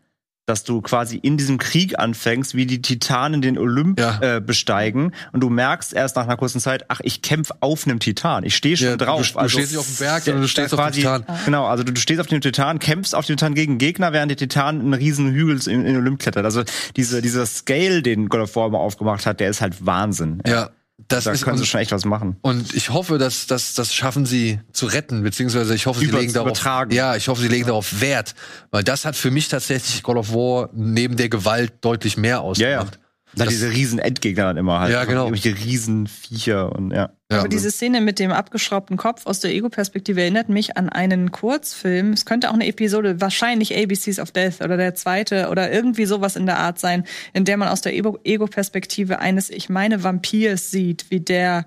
dass 0.45 0.63
du 0.65 0.81
quasi 0.81 1.17
in 1.17 1.37
diesem 1.37 1.57
Krieg 1.57 1.97
anfängst, 1.97 2.53
wie 2.53 2.65
die 2.65 2.81
Titanen 2.81 3.41
den 3.41 3.57
Olymp 3.57 3.99
Ja. 3.99 4.19
äh, 4.37 4.41
besteigen 4.41 5.13
und 5.31 5.39
du 5.41 5.49
merkst 5.49 5.93
erst 5.93 6.17
nach 6.17 6.23
einer 6.23 6.35
kurzen 6.35 6.59
Zeit, 6.59 6.85
ach, 6.89 6.99
ich 7.03 7.21
kämpfe 7.21 7.53
auf 7.61 7.85
einem 7.87 7.99
Titan. 7.99 8.43
Ich 8.43 8.55
stehe 8.55 8.75
schon 8.75 8.87
Ja, 8.87 8.97
du- 8.97 9.05
drauf. 9.05 9.21
du 9.31 9.49
stehst 9.49 9.71
nicht 9.71 9.79
auf 9.79 9.87
dem 9.87 9.95
Berg, 9.97 10.23
sondern 10.23 10.41
du 10.41 10.47
stehst 10.49 10.73
auf 10.73 10.81
dem 10.85 10.91
Titan. 10.93 11.25
Genau, 11.45 11.65
also 11.65 11.83
du, 11.83 11.93
du 11.93 12.01
stehst 12.01 12.19
auf 12.19 12.27
dem 12.27 12.41
Titan, 12.41 12.79
kämpfst 12.79 13.15
auf 13.15 13.25
dem 13.25 13.37
Titan 13.37 13.55
gegen 13.55 13.77
Gegner, 13.77 14.11
während 14.11 14.31
der 14.31 14.37
Titan 14.37 14.79
einen 14.81 14.93
riesen 14.93 15.31
Hügel 15.31 15.59
in, 15.67 15.79
in 15.81 15.85
den 15.85 15.97
Olymp 15.97 16.19
klettert. 16.19 16.43
Also 16.43 16.63
diese, 16.97 17.21
dieser 17.21 17.45
Scale, 17.45 18.01
den 18.01 18.27
God 18.27 18.41
of 18.41 18.55
War 18.57 18.67
immer 18.67 18.79
aufgemacht 18.79 19.25
hat, 19.25 19.39
der 19.39 19.49
ist 19.49 19.61
halt 19.61 19.85
Wahnsinn. 19.85 20.41
ja, 20.45 20.71
das 21.07 21.25
Da 21.25 21.31
ist 21.31 21.43
können 21.43 21.57
sie 21.57 21.65
schon 21.65 21.81
echt 21.81 21.91
was 21.91 22.05
machen. 22.05 22.37
und 22.41 22.73
ich 22.73 22.89
hoffe, 22.89 23.17
dass, 23.17 23.47
dass 23.47 23.73
das 23.73 23.93
schaffen 23.93 24.25
sie 24.25 24.59
zu 24.71 24.85
retten, 24.85 25.23
beziehungsweise 25.23 25.73
ich 25.75 25.85
hoffe, 25.85 25.99
sie 25.99 26.07
Über- 26.07 26.19
legen 26.19 26.33
darauf, 26.33 26.47
übertragen. 26.49 26.91
ja, 26.91 27.15
ich 27.15 27.27
hoffe, 27.27 27.41
sie 27.41 27.47
legen 27.47 27.67
darauf 27.67 28.01
Wert, 28.01 28.35
weil 28.71 28.83
das 28.83 29.05
hat 29.05 29.15
für 29.15 29.31
mich 29.31 29.47
tatsächlich 29.49 30.03
God 30.03 30.17
of 30.17 30.33
War 30.33 30.69
neben 30.73 31.15
der 31.17 31.29
Gewalt 31.29 31.73
deutlich 31.81 32.17
mehr 32.17 32.41
ausgemacht. 32.41 32.99
Da 33.35 33.45
diese 33.45 33.71
riesen 33.71 33.97
Endgegner 33.99 34.43
dann 34.45 34.57
immer 34.57 34.79
halt. 34.79 34.91
Ja, 34.91 35.05
genau. 35.05 35.25
Irgendwelche 35.27 35.57
riesen 35.65 36.07
Viecher 36.07 36.71
und 36.71 36.91
ja. 36.91 37.11
Ja, 37.31 37.39
Aber 37.39 37.47
diese 37.47 37.71
Szene 37.71 37.99
mit 38.01 38.19
dem 38.19 38.31
abgeschraubten 38.31 38.95
Kopf 38.95 39.25
aus 39.25 39.39
der 39.39 39.51
Ego-Perspektive 39.51 40.21
erinnert 40.21 40.49
mich 40.49 40.77
an 40.77 40.89
einen 40.89 41.31
Kurzfilm. 41.31 42.13
Es 42.13 42.25
könnte 42.25 42.49
auch 42.49 42.53
eine 42.53 42.67
Episode, 42.67 43.19
wahrscheinlich 43.21 43.75
ABCs 43.75 44.19
of 44.19 44.31
Death 44.31 44.61
oder 44.61 44.77
der 44.77 44.93
zweite 44.93 45.49
oder 45.49 45.71
irgendwie 45.71 46.05
sowas 46.05 46.35
in 46.35 46.45
der 46.45 46.59
Art 46.59 46.77
sein, 46.77 47.05
in 47.33 47.43
der 47.45 47.57
man 47.57 47.69
aus 47.69 47.81
der 47.81 47.95
Ego- 47.95 48.19
Ego-Perspektive 48.23 49.17
eines, 49.19 49.49
ich 49.49 49.67
meine, 49.69 50.03
Vampirs 50.03 50.69
sieht, 50.69 51.09
wie 51.09 51.21
der 51.21 51.65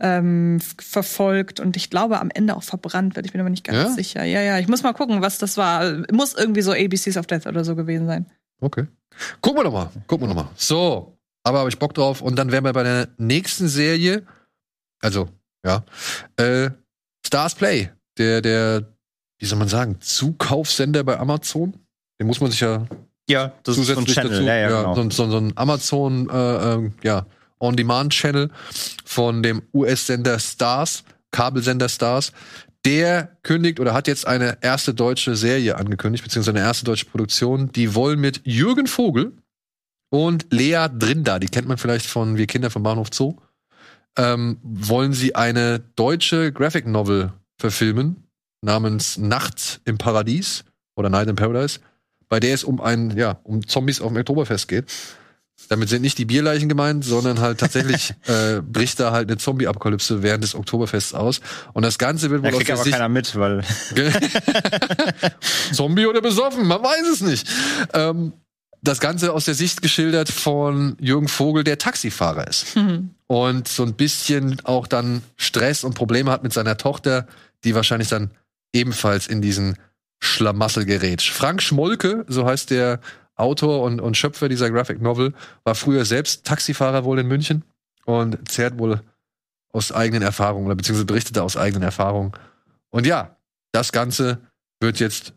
ähm, 0.00 0.58
verfolgt 0.80 1.60
und 1.60 1.76
ich 1.76 1.90
glaube 1.90 2.20
am 2.20 2.30
Ende 2.34 2.56
auch 2.56 2.64
verbrannt 2.64 3.14
wird. 3.14 3.26
Ich 3.26 3.32
bin 3.32 3.40
aber 3.40 3.50
nicht 3.50 3.64
ganz 3.64 3.78
Ja? 3.78 3.90
sicher. 3.90 4.24
Ja, 4.24 4.42
ja, 4.42 4.58
ich 4.58 4.66
muss 4.66 4.82
mal 4.82 4.92
gucken, 4.94 5.22
was 5.22 5.38
das 5.38 5.56
war. 5.56 6.02
Muss 6.12 6.34
irgendwie 6.34 6.62
so 6.62 6.72
ABCs 6.72 7.16
of 7.16 7.26
Death 7.28 7.46
oder 7.46 7.64
so 7.64 7.76
gewesen 7.76 8.06
sein. 8.08 8.26
Okay. 8.60 8.86
Gucken 9.40 9.58
wir 9.60 9.64
doch 9.64 9.72
mal. 9.72 9.90
Gucken 10.06 10.28
wir 10.28 10.34
doch 10.34 10.42
mal. 10.44 10.50
So, 10.56 11.16
aber 11.42 11.58
habe 11.60 11.68
ich 11.68 11.78
Bock 11.78 11.94
drauf. 11.94 12.20
Und 12.20 12.36
dann 12.36 12.50
wären 12.52 12.64
wir 12.64 12.72
bei 12.72 12.82
der 12.82 13.08
nächsten 13.18 13.68
Serie. 13.68 14.26
Also, 15.02 15.28
ja. 15.64 15.84
Äh, 16.36 16.70
Stars 17.26 17.54
Play. 17.54 17.90
Der, 18.18 18.40
der, 18.40 18.84
wie 19.38 19.46
soll 19.46 19.58
man 19.58 19.68
sagen, 19.68 20.00
Zukaufsender 20.00 21.02
bei 21.04 21.18
Amazon. 21.18 21.74
Den 22.20 22.26
muss 22.28 22.40
man 22.40 22.50
sich 22.50 22.60
ja 22.60 22.86
Ja, 23.28 23.52
das 23.64 23.76
ist 23.78 23.86
so 23.86 23.92
ein 23.92 24.06
zusätzlich 24.06 24.14
Channel. 24.14 24.30
dazu. 24.32 24.42
Ja, 24.44 24.54
ja, 24.56 24.68
genau. 24.68 24.94
so, 24.94 25.00
ein- 25.00 25.10
so, 25.10 25.30
so 25.30 25.38
ein 25.38 25.52
Amazon, 25.56 26.28
äh, 26.30 26.72
ähm, 26.74 26.94
ja, 27.02 27.26
On-Demand-Channel 27.60 28.50
von 29.04 29.42
dem 29.42 29.62
US-Sender 29.72 30.38
Stars, 30.38 31.02
Kabelsender 31.30 31.88
Stars. 31.88 32.32
Der 32.86 33.36
kündigt 33.42 33.80
oder 33.80 33.94
hat 33.94 34.08
jetzt 34.08 34.26
eine 34.26 34.58
erste 34.60 34.92
deutsche 34.92 35.36
Serie 35.36 35.76
angekündigt, 35.76 36.22
beziehungsweise 36.22 36.56
eine 36.56 36.66
erste 36.66 36.84
deutsche 36.84 37.06
Produktion. 37.06 37.72
Die 37.72 37.94
wollen 37.94 38.20
mit 38.20 38.42
Jürgen 38.44 38.86
Vogel 38.86 39.32
und 40.10 40.46
Lea 40.50 40.86
Drinda, 40.92 41.38
die 41.38 41.48
kennt 41.48 41.66
man 41.66 41.78
vielleicht 41.78 42.06
von 42.06 42.36
Wir 42.36 42.46
Kinder 42.46 42.70
vom 42.70 42.82
Bahnhof 42.82 43.08
Zoo, 43.12 43.36
ähm, 44.16 44.58
wollen 44.62 45.12
sie 45.14 45.34
eine 45.34 45.80
deutsche 45.96 46.52
Graphic 46.52 46.86
Novel 46.86 47.32
verfilmen 47.58 48.28
namens 48.60 49.16
Nacht 49.16 49.80
im 49.84 49.98
Paradies 49.98 50.64
oder 50.94 51.08
Night 51.08 51.28
in 51.28 51.36
Paradise, 51.36 51.80
bei 52.28 52.40
der 52.40 52.54
es 52.54 52.64
um 52.64 52.80
ein, 52.80 53.16
ja, 53.16 53.40
um 53.44 53.66
Zombies 53.66 54.00
auf 54.00 54.08
dem 54.08 54.18
Oktoberfest 54.18 54.68
geht. 54.68 54.92
Damit 55.68 55.88
sind 55.88 56.02
nicht 56.02 56.18
die 56.18 56.24
Bierleichen 56.24 56.68
gemeint, 56.68 57.04
sondern 57.04 57.40
halt 57.40 57.58
tatsächlich 57.58 58.14
äh, 58.26 58.60
bricht 58.60 59.00
da 59.00 59.12
halt 59.12 59.30
eine 59.30 59.38
Zombie-Apokalypse 59.38 60.22
während 60.22 60.44
des 60.44 60.54
Oktoberfests 60.54 61.14
aus. 61.14 61.40
Und 61.72 61.84
das 61.84 61.98
Ganze 61.98 62.30
wird 62.30 62.44
Da 62.44 62.48
wohl 62.48 62.52
aus 62.52 62.58
kriegt 62.58 62.68
der 62.68 62.76
aber 62.76 62.84
Sicht 62.84 62.96
keiner 62.96 63.08
mit, 63.08 63.34
weil 63.36 63.62
Zombie 65.72 66.06
oder 66.06 66.20
besoffen, 66.20 66.66
man 66.66 66.82
weiß 66.82 67.08
es 67.12 67.20
nicht. 67.22 67.48
Ähm, 67.94 68.34
das 68.82 69.00
Ganze 69.00 69.32
aus 69.32 69.46
der 69.46 69.54
Sicht 69.54 69.80
geschildert 69.80 70.28
von 70.28 70.96
Jürgen 71.00 71.28
Vogel, 71.28 71.64
der 71.64 71.78
Taxifahrer 71.78 72.46
ist. 72.46 72.76
Und 73.26 73.66
so 73.66 73.82
ein 73.82 73.94
bisschen 73.94 74.60
auch 74.64 74.86
dann 74.86 75.22
Stress 75.36 75.84
und 75.84 75.94
Probleme 75.94 76.30
hat 76.30 76.42
mit 76.42 76.52
seiner 76.52 76.76
Tochter, 76.76 77.26
die 77.64 77.74
wahrscheinlich 77.74 78.08
dann 78.08 78.30
ebenfalls 78.74 79.26
in 79.26 79.40
diesen 79.40 79.78
Schlamassel 80.20 80.84
gerät. 80.84 81.22
Frank 81.22 81.62
Schmolke, 81.62 82.26
so 82.28 82.44
heißt 82.44 82.70
der 82.70 83.00
Autor 83.36 83.82
und, 83.82 84.00
und 84.00 84.16
Schöpfer 84.16 84.48
dieser 84.48 84.70
Graphic 84.70 85.00
Novel, 85.00 85.34
war 85.64 85.74
früher 85.74 86.04
selbst 86.04 86.44
Taxifahrer 86.44 87.04
wohl 87.04 87.18
in 87.18 87.26
München 87.26 87.64
und 88.04 88.48
zehrt 88.48 88.78
wohl 88.78 89.00
aus 89.72 89.90
eigenen 89.90 90.22
Erfahrungen 90.22 90.66
oder 90.66 90.76
beziehungsweise 90.76 91.06
berichtete 91.06 91.42
aus 91.42 91.56
eigenen 91.56 91.82
Erfahrungen. 91.82 92.32
Und 92.90 93.06
ja, 93.06 93.36
das 93.72 93.90
Ganze 93.90 94.38
wird 94.80 95.00
jetzt 95.00 95.32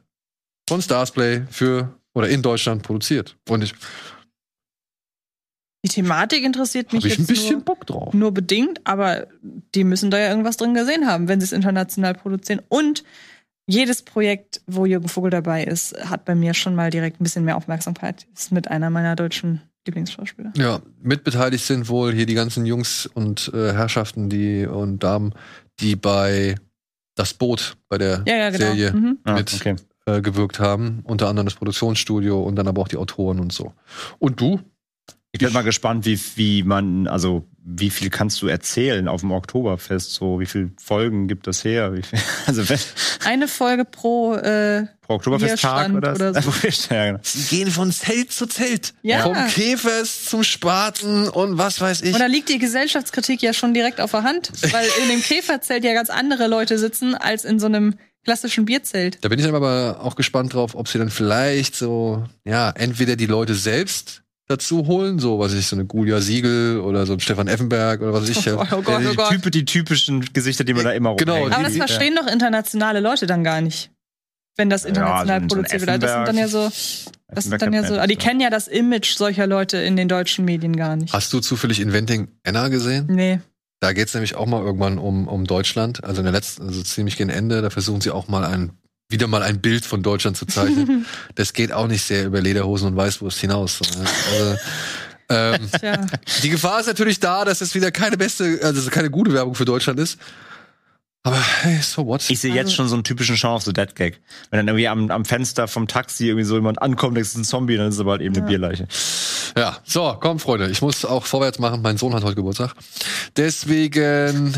von 0.69 0.81
Starsplay 0.81 1.43
für 1.49 1.93
oder 2.13 2.29
in 2.29 2.41
Deutschland 2.41 2.83
produziert. 2.83 3.35
Und 3.49 3.63
ich 3.63 3.73
Die 5.83 5.89
Thematik 5.89 6.43
interessiert 6.43 6.93
mich 6.93 7.03
habe 7.03 7.07
ich 7.07 7.17
ein 7.17 7.21
jetzt 7.21 7.27
bisschen 7.27 7.55
nur, 7.57 7.65
Bock 7.65 7.87
drauf. 7.87 8.13
nur 8.13 8.31
bedingt, 8.31 8.81
aber 8.83 9.27
die 9.41 9.83
müssen 9.83 10.11
da 10.11 10.19
ja 10.19 10.29
irgendwas 10.29 10.57
drin 10.57 10.73
gesehen 10.75 11.07
haben, 11.07 11.27
wenn 11.27 11.39
sie 11.39 11.45
es 11.45 11.51
international 11.51 12.13
produzieren. 12.13 12.61
Und 12.69 13.03
jedes 13.67 14.01
Projekt, 14.01 14.61
wo 14.65 14.85
Jürgen 14.85 15.09
Vogel 15.09 15.29
dabei 15.29 15.63
ist, 15.63 15.93
hat 16.09 16.25
bei 16.25 16.35
mir 16.35 16.53
schon 16.53 16.73
mal 16.73 16.89
direkt 16.89 17.19
ein 17.19 17.23
bisschen 17.23 17.45
mehr 17.45 17.57
Aufmerksamkeit. 17.57 18.25
Ist 18.33 18.51
mit 18.51 18.69
einer 18.69 18.89
meiner 18.89 19.15
deutschen 19.15 19.61
Lieblingsschauspieler. 19.85 20.53
Ja, 20.57 20.81
mitbeteiligt 21.01 21.63
sind 21.63 21.87
wohl 21.89 22.13
hier 22.13 22.25
die 22.25 22.33
ganzen 22.33 22.65
Jungs 22.65 23.05
und 23.05 23.51
äh, 23.53 23.73
Herrschaften, 23.73 24.29
die 24.29 24.65
und 24.65 25.03
Damen, 25.03 25.33
die 25.79 25.95
bei 25.95 26.55
Das 27.15 27.33
Boot 27.33 27.77
bei 27.89 27.97
der 27.97 28.23
Ja, 28.27 28.35
ja, 28.35 28.49
genau. 28.49 28.65
Serie 28.65 28.93
Mhm. 28.93 29.17
Ah, 29.23 29.33
mit 29.33 29.53
okay. 29.53 29.75
äh, 30.05 30.21
gewirkt 30.21 30.59
haben. 30.59 31.01
Unter 31.03 31.27
anderem 31.27 31.45
das 31.47 31.55
Produktionsstudio 31.55 32.41
und 32.41 32.55
dann 32.55 32.67
aber 32.67 32.81
auch 32.81 32.87
die 32.87 32.97
Autoren 32.97 33.39
und 33.39 33.51
so. 33.51 33.73
Und 34.19 34.39
du? 34.39 34.59
Ich 35.33 35.39
bin 35.39 35.53
mal 35.53 35.63
gespannt, 35.63 36.05
wie, 36.05 36.19
wie 36.35 36.63
man, 36.63 37.07
also 37.07 37.45
wie 37.63 37.89
viel 37.89 38.09
kannst 38.09 38.41
du 38.41 38.47
erzählen 38.47 39.07
auf 39.09 39.21
dem 39.21 39.31
Oktoberfest? 39.31 40.13
So, 40.13 40.39
wie 40.39 40.45
viele 40.45 40.71
Folgen 40.81 41.27
gibt 41.27 41.47
das 41.47 41.63
her? 41.65 41.93
Wie 41.93 42.01
viel, 42.01 42.17
also 42.45 42.67
wenn, 42.69 42.79
Eine 43.25 43.47
Folge 43.47 43.83
pro, 43.83 44.35
äh, 44.35 44.87
pro 45.01 45.15
Oktoberfesttag 45.15 45.93
oder, 45.93 46.15
oder 46.15 46.41
so. 46.41 46.51
ja, 46.89 47.05
genau. 47.07 47.19
Sie 47.21 47.55
gehen 47.55 47.69
von 47.69 47.91
Zelt 47.91 48.31
zu 48.31 48.47
Zelt. 48.47 48.93
Ja. 49.01 49.23
Vom 49.23 49.35
Käfers 49.49 50.25
zum 50.25 50.43
Spaten 50.43 51.27
und 51.27 51.57
was 51.57 51.81
weiß 51.81 52.01
ich. 52.03 52.13
und 52.13 52.19
da 52.19 52.27
liegt 52.27 52.47
die 52.47 52.57
Gesellschaftskritik 52.57 53.41
ja 53.41 53.53
schon 53.53 53.73
direkt 53.73 53.99
auf 53.99 54.11
der 54.11 54.23
Hand, 54.23 54.51
weil 54.71 54.87
in 55.03 55.09
dem 55.09 55.21
Käferzelt 55.21 55.83
ja 55.83 55.93
ganz 55.93 56.09
andere 56.09 56.47
Leute 56.47 56.79
sitzen 56.79 57.15
als 57.15 57.43
in 57.43 57.59
so 57.59 57.65
einem 57.65 57.95
klassischen 58.23 58.65
Bierzelt. 58.65 59.19
Da 59.21 59.29
bin 59.29 59.39
ich 59.39 59.45
dann 59.45 59.55
aber 59.55 59.99
auch 60.01 60.15
gespannt 60.15 60.53
drauf, 60.53 60.73
ob 60.73 60.87
sie 60.87 60.97
dann 60.97 61.09
vielleicht 61.09 61.75
so, 61.75 62.25
ja, 62.45 62.71
entweder 62.71 63.15
die 63.15 63.25
Leute 63.25 63.55
selbst 63.55 64.23
dazu 64.47 64.87
holen, 64.87 65.19
so 65.19 65.39
was 65.39 65.51
weiß 65.51 65.59
ich 65.59 65.67
so 65.67 65.75
eine 65.75 65.87
Julia 65.91 66.21
Siegel 66.21 66.79
oder 66.79 67.05
so 67.05 67.13
ein 67.13 67.19
Stefan 67.19 67.47
Effenberg 67.47 68.01
oder 68.01 68.13
was 68.13 68.23
weiß 68.23 68.29
ich. 68.29 68.47
Oh, 68.47 68.63
oh 68.71 68.81
Gott, 68.81 69.01
die, 69.01 69.07
oh 69.07 69.13
Gott. 69.13 69.29
Type, 69.29 69.51
die 69.51 69.65
typischen 69.65 70.21
Gesichter, 70.33 70.63
die 70.63 70.73
man 70.73 70.85
da 70.85 70.91
immer 70.91 71.15
Genau, 71.15 71.33
rumhängt. 71.33 71.53
Aber 71.53 71.63
das 71.63 71.75
verstehen 71.75 72.15
doch 72.15 72.27
internationale 72.27 72.99
Leute 72.99 73.27
dann 73.27 73.43
gar 73.43 73.61
nicht. 73.61 73.91
Wenn 74.55 74.69
das 74.69 74.83
Ja, 74.83 74.89
international 74.89 75.41
ein 75.41 75.47
produziert 75.47 75.85
wird. 75.85 76.01
Das 76.03 76.11
sind 76.13 76.27
dann 76.27 76.37
ja 76.37 76.47
so, 76.47 76.63
das 77.27 77.43
sind 77.43 77.61
dann 77.61 77.73
ja 77.73 77.83
so, 77.83 77.95
aber 77.97 78.07
die 78.07 78.15
kennen 78.15 78.39
ja 78.39 78.49
das 78.49 78.67
Image 78.67 79.15
solcher 79.15 79.45
Leute 79.45 79.77
in 79.77 79.95
den 79.95 80.07
deutschen 80.07 80.45
Medien 80.45 80.75
gar 80.75 80.95
nicht. 80.95 81.13
Hast 81.13 81.31
du 81.33 81.39
zufällig 81.41 81.79
Inventing 81.79 82.29
Anna 82.43 82.69
gesehen? 82.69 83.05
Nee. 83.09 83.39
Da 83.79 83.93
geht's 83.93 84.13
nämlich 84.15 84.35
auch 84.35 84.47
mal 84.47 84.63
irgendwann 84.63 84.97
um, 84.97 85.27
um 85.27 85.45
Deutschland. 85.45 86.03
Also 86.03 86.21
in 86.21 86.23
der 86.23 86.33
letzten, 86.33 86.63
also 86.67 86.81
ziemlich 86.81 87.17
gegen 87.17 87.29
Ende, 87.29 87.61
da 87.61 87.69
versuchen 87.69 88.01
sie 88.01 88.09
auch 88.09 88.27
mal 88.27 88.43
ein, 88.43 88.71
wieder 89.09 89.27
mal 89.27 89.41
ein 89.41 89.61
Bild 89.61 89.85
von 89.85 90.03
Deutschland 90.03 90.37
zu 90.37 90.45
zeichnen. 90.45 91.05
das 91.35 91.53
geht 91.53 91.71
auch 91.71 91.87
nicht 91.87 92.05
sehr 92.05 92.25
über 92.25 92.41
Lederhosen 92.41 92.89
und 92.89 92.95
Weißwurst 92.95 93.39
hinaus. 93.39 93.79
Also, 94.31 94.57
ähm, 95.29 95.69
die 96.43 96.49
Gefahr 96.49 96.79
ist 96.79 96.87
natürlich 96.87 97.19
da, 97.19 97.45
dass 97.45 97.61
es 97.61 97.75
wieder 97.75 97.91
keine 97.91 98.17
beste, 98.17 98.59
also 98.63 98.89
keine 98.89 99.09
gute 99.09 99.33
Werbung 99.33 99.55
für 99.55 99.65
Deutschland 99.65 99.99
ist. 99.99 100.17
Aber 101.27 101.41
hey, 101.61 101.81
so 101.81 102.05
what? 102.05 102.29
Ich 102.29 102.39
sehe 102.39 102.53
jetzt 102.53 102.67
Also- 102.67 102.75
schon 102.77 102.87
so 102.87 102.95
einen 102.95 103.03
typischen 103.03 103.35
of 103.49 103.63
the 103.63 103.73
Dead 103.73 103.93
Gag. 103.95 104.21
Wenn 104.49 104.59
dann 104.59 104.67
irgendwie 104.69 104.87
am, 104.87 105.11
am 105.11 105.25
Fenster 105.25 105.67
vom 105.67 105.87
Taxi 105.87 106.27
irgendwie 106.27 106.45
so 106.45 106.55
jemand 106.55 106.81
ankommt, 106.81 107.17
das 107.17 107.27
ist 107.27 107.35
ein 107.35 107.43
Zombie, 107.43 107.75
dann 107.75 107.89
ist 107.89 107.95
es 107.95 107.99
aber 107.99 108.11
halt 108.11 108.21
eben 108.21 108.33
eine 108.33 108.45
Bierleiche. 108.45 108.87
Ja, 109.57 109.77
so, 109.83 110.15
komm, 110.21 110.39
Freunde, 110.39 110.69
ich 110.69 110.81
muss 110.81 111.03
auch 111.03 111.25
vorwärts 111.25 111.59
machen. 111.59 111.81
Mein 111.81 111.97
Sohn 111.97 112.13
hat 112.13 112.23
heute 112.23 112.35
Geburtstag. 112.35 112.73
Deswegen. 113.35 114.53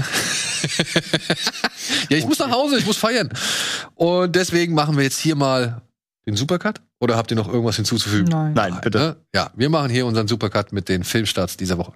ja, 2.09 2.17
ich 2.17 2.27
muss 2.27 2.37
nach 2.37 2.51
Hause, 2.51 2.77
ich 2.77 2.85
muss 2.85 2.97
feiern. 2.97 3.29
Und 3.95 4.35
deswegen 4.35 4.75
machen 4.75 4.95
wir 4.95 5.03
jetzt 5.03 5.19
hier 5.19 5.35
mal 5.35 5.81
den 6.27 6.35
Supercut. 6.35 6.81
Oder 6.99 7.17
habt 7.17 7.31
ihr 7.31 7.37
noch 7.37 7.47
irgendwas 7.47 7.77
hinzuzufügen? 7.77 8.27
Nein. 8.29 8.53
Nein, 8.53 8.77
bitte. 8.83 8.97
Ne? 8.99 9.15
Ja, 9.33 9.49
wir 9.55 9.69
machen 9.69 9.89
hier 9.89 10.05
unseren 10.05 10.27
Supercut 10.27 10.71
mit 10.71 10.87
den 10.87 11.03
Filmstarts 11.03 11.57
dieser 11.57 11.79
Woche. 11.79 11.93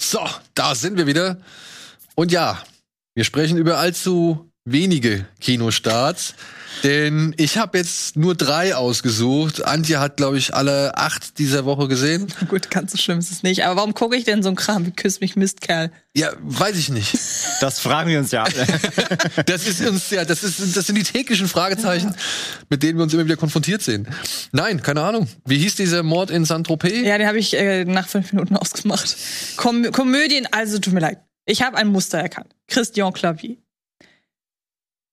So, 0.00 0.26
da 0.54 0.74
sind 0.74 0.96
wir 0.96 1.06
wieder. 1.06 1.40
Und 2.14 2.32
ja, 2.32 2.62
wir 3.14 3.24
sprechen 3.24 3.58
über 3.58 3.78
allzu 3.78 4.50
wenige 4.64 5.26
Kinostarts. 5.40 6.34
Denn 6.82 7.34
ich 7.36 7.58
habe 7.58 7.78
jetzt 7.78 8.16
nur 8.16 8.34
drei 8.34 8.74
ausgesucht. 8.74 9.64
Antje 9.64 10.00
hat, 10.00 10.16
glaube 10.16 10.38
ich, 10.38 10.54
alle 10.54 10.96
acht 10.96 11.38
dieser 11.38 11.64
Woche 11.64 11.88
gesehen. 11.88 12.28
Gut, 12.48 12.70
ganz 12.70 12.92
so 12.92 12.98
schlimm 12.98 13.18
ist 13.18 13.30
es 13.30 13.42
nicht. 13.42 13.64
Aber 13.64 13.76
warum 13.76 13.94
gucke 13.94 14.16
ich 14.16 14.24
denn 14.24 14.42
so 14.42 14.48
ein 14.48 14.56
Kram 14.56 14.86
wie 14.86 14.90
Küss 14.90 15.20
mich 15.20 15.36
Mistkerl? 15.36 15.90
Ja, 16.16 16.32
weiß 16.40 16.76
ich 16.76 16.88
nicht. 16.88 17.14
Das 17.60 17.78
fragen 17.78 18.10
wir 18.10 18.18
uns 18.18 18.30
ja 18.30 18.44
alle. 18.44 18.66
Das 19.46 19.66
ist 19.66 19.86
uns 19.86 20.10
ja, 20.10 20.24
das 20.24 20.42
ist, 20.42 20.76
das 20.76 20.86
sind 20.86 20.96
die 20.96 21.02
täglichen 21.02 21.48
Fragezeichen, 21.48 22.14
mit 22.68 22.82
denen 22.82 22.98
wir 22.98 23.02
uns 23.04 23.14
immer 23.14 23.24
wieder 23.24 23.36
konfrontiert 23.36 23.82
sehen. 23.82 24.08
Nein, 24.52 24.82
keine 24.82 25.02
Ahnung. 25.02 25.28
Wie 25.46 25.58
hieß 25.58 25.76
dieser 25.76 26.02
Mord 26.02 26.30
in 26.30 26.44
Saint-Tropez? 26.44 27.06
Ja, 27.06 27.18
den 27.18 27.26
habe 27.26 27.38
ich 27.38 27.54
äh, 27.54 27.84
nach 27.84 28.08
fünf 28.08 28.32
Minuten 28.32 28.56
ausgemacht. 28.56 29.16
Kom 29.56 29.90
Komödien, 29.92 30.46
also 30.50 30.78
tut 30.78 30.92
mir 30.92 31.00
leid. 31.00 31.18
Ich 31.46 31.62
habe 31.62 31.76
ein 31.76 31.88
Muster 31.88 32.18
erkannt. 32.18 32.54
Christian 32.68 33.12
Clavier. 33.12 33.56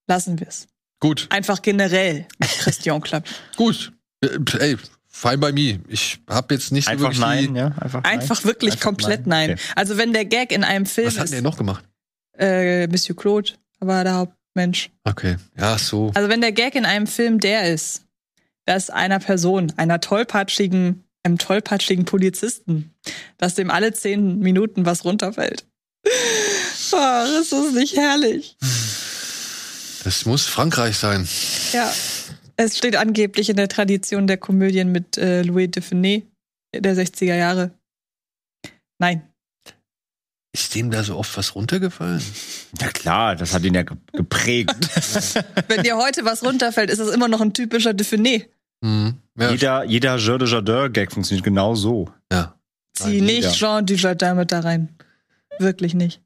Lassen 0.07 0.39
wir 0.39 0.47
es. 0.47 0.67
Gut, 0.99 1.27
Einfach 1.29 1.61
generell 1.61 2.25
mit 2.39 2.49
Christian 2.49 3.01
Clavier. 3.01 3.29
gut. 3.55 3.91
Äh, 4.21 4.39
Ey, 4.59 4.77
fine 5.07 5.37
by 5.37 5.51
me. 5.51 5.79
Ich 5.87 6.19
habe 6.27 6.55
jetzt 6.55 6.71
nicht 6.71 6.85
so 6.85 6.91
Einfach 6.91 7.05
wirklich 7.09 7.19
nein, 7.19 7.53
die, 7.53 7.59
ja? 7.59 7.67
Einfach 7.79 8.01
nein. 8.03 8.19
Einfach 8.19 8.43
wirklich 8.45 8.71
Einfach 8.73 8.83
komplett 8.85 9.27
nein. 9.27 9.49
nein. 9.49 9.57
Okay. 9.59 9.73
Also 9.75 9.97
wenn 9.97 10.13
der 10.13 10.25
Gag 10.25 10.51
in 10.51 10.63
einem 10.63 10.85
Film 10.87 11.07
Was 11.07 11.17
hat 11.19 11.25
ist, 11.25 11.33
der 11.33 11.41
noch 11.43 11.57
gemacht? 11.57 11.83
äh, 12.37 12.87
Monsieur 12.87 13.15
Claude 13.15 13.53
war 13.79 14.03
der 14.03 14.15
Hauptmensch. 14.15 14.89
Okay, 15.03 15.37
ja, 15.57 15.77
so. 15.77 16.11
Also 16.15 16.29
wenn 16.29 16.41
der 16.41 16.51
Gag 16.51 16.73
in 16.75 16.85
einem 16.85 17.05
Film 17.07 17.39
der 17.39 17.71
ist, 17.73 18.03
dass 18.65 18.89
einer 18.89 19.19
Person, 19.19 19.71
einer 19.77 19.99
tollpatschigen, 20.01 21.03
einem 21.23 21.37
tollpatschigen 21.37 22.05
Polizisten, 22.05 22.91
dass 23.37 23.53
dem 23.55 23.69
alle 23.69 23.93
zehn 23.93 24.39
Minuten 24.39 24.85
was 24.85 25.05
runterfällt. 25.05 25.65
Oh, 26.93 27.41
ist 27.41 27.51
das 27.51 27.73
nicht 27.73 27.97
herrlich? 27.97 28.55
Das 30.03 30.25
muss 30.25 30.45
Frankreich 30.45 30.97
sein. 30.97 31.27
Ja. 31.73 31.91
Es 32.55 32.77
steht 32.77 32.95
angeblich 32.95 33.49
in 33.49 33.55
der 33.55 33.67
Tradition 33.67 34.25
der 34.27 34.37
Komödien 34.37 34.91
mit 34.91 35.17
äh, 35.17 35.43
Louis 35.43 35.69
de 35.69 35.83
Funès 35.83 36.23
der 36.75 36.95
60er 36.95 37.35
Jahre. 37.35 37.71
Nein. 38.99 39.21
Ist 40.55 40.73
dem 40.73 40.89
da 40.89 41.03
so 41.03 41.17
oft 41.17 41.37
was 41.37 41.53
runtergefallen? 41.53 42.21
Ja 42.81 42.87
klar, 42.89 43.35
das 43.35 43.53
hat 43.53 43.63
ihn 43.63 43.75
ja 43.75 43.83
ge- 43.83 43.97
geprägt. 44.11 44.73
Wenn 45.67 45.83
dir 45.83 45.97
heute 45.97 46.25
was 46.25 46.43
runterfällt, 46.43 46.89
ist 46.89 46.97
das 46.99 47.09
immer 47.09 47.27
noch 47.27 47.41
ein 47.41 47.53
typischer 47.53 47.93
de 47.93 48.05
Funès. 48.07 48.47
Mhm. 48.81 49.17
Ja, 49.39 49.51
jeder 49.51 49.83
jeder 49.83 50.15
Jeu 50.17 50.37
de 50.39 50.47
Jardin 50.47 50.91
Gag 50.93 51.11
funktioniert 51.11 51.43
genau 51.45 51.75
so. 51.75 52.09
ja. 52.31 52.53
Zieh 52.95 53.21
nicht. 53.21 53.53
Jean 53.53 53.85
Dujardin 53.85 54.35
mit 54.35 54.51
da 54.51 54.61
rein. 54.61 54.89
Wirklich 55.59 55.93
nicht. 55.93 56.19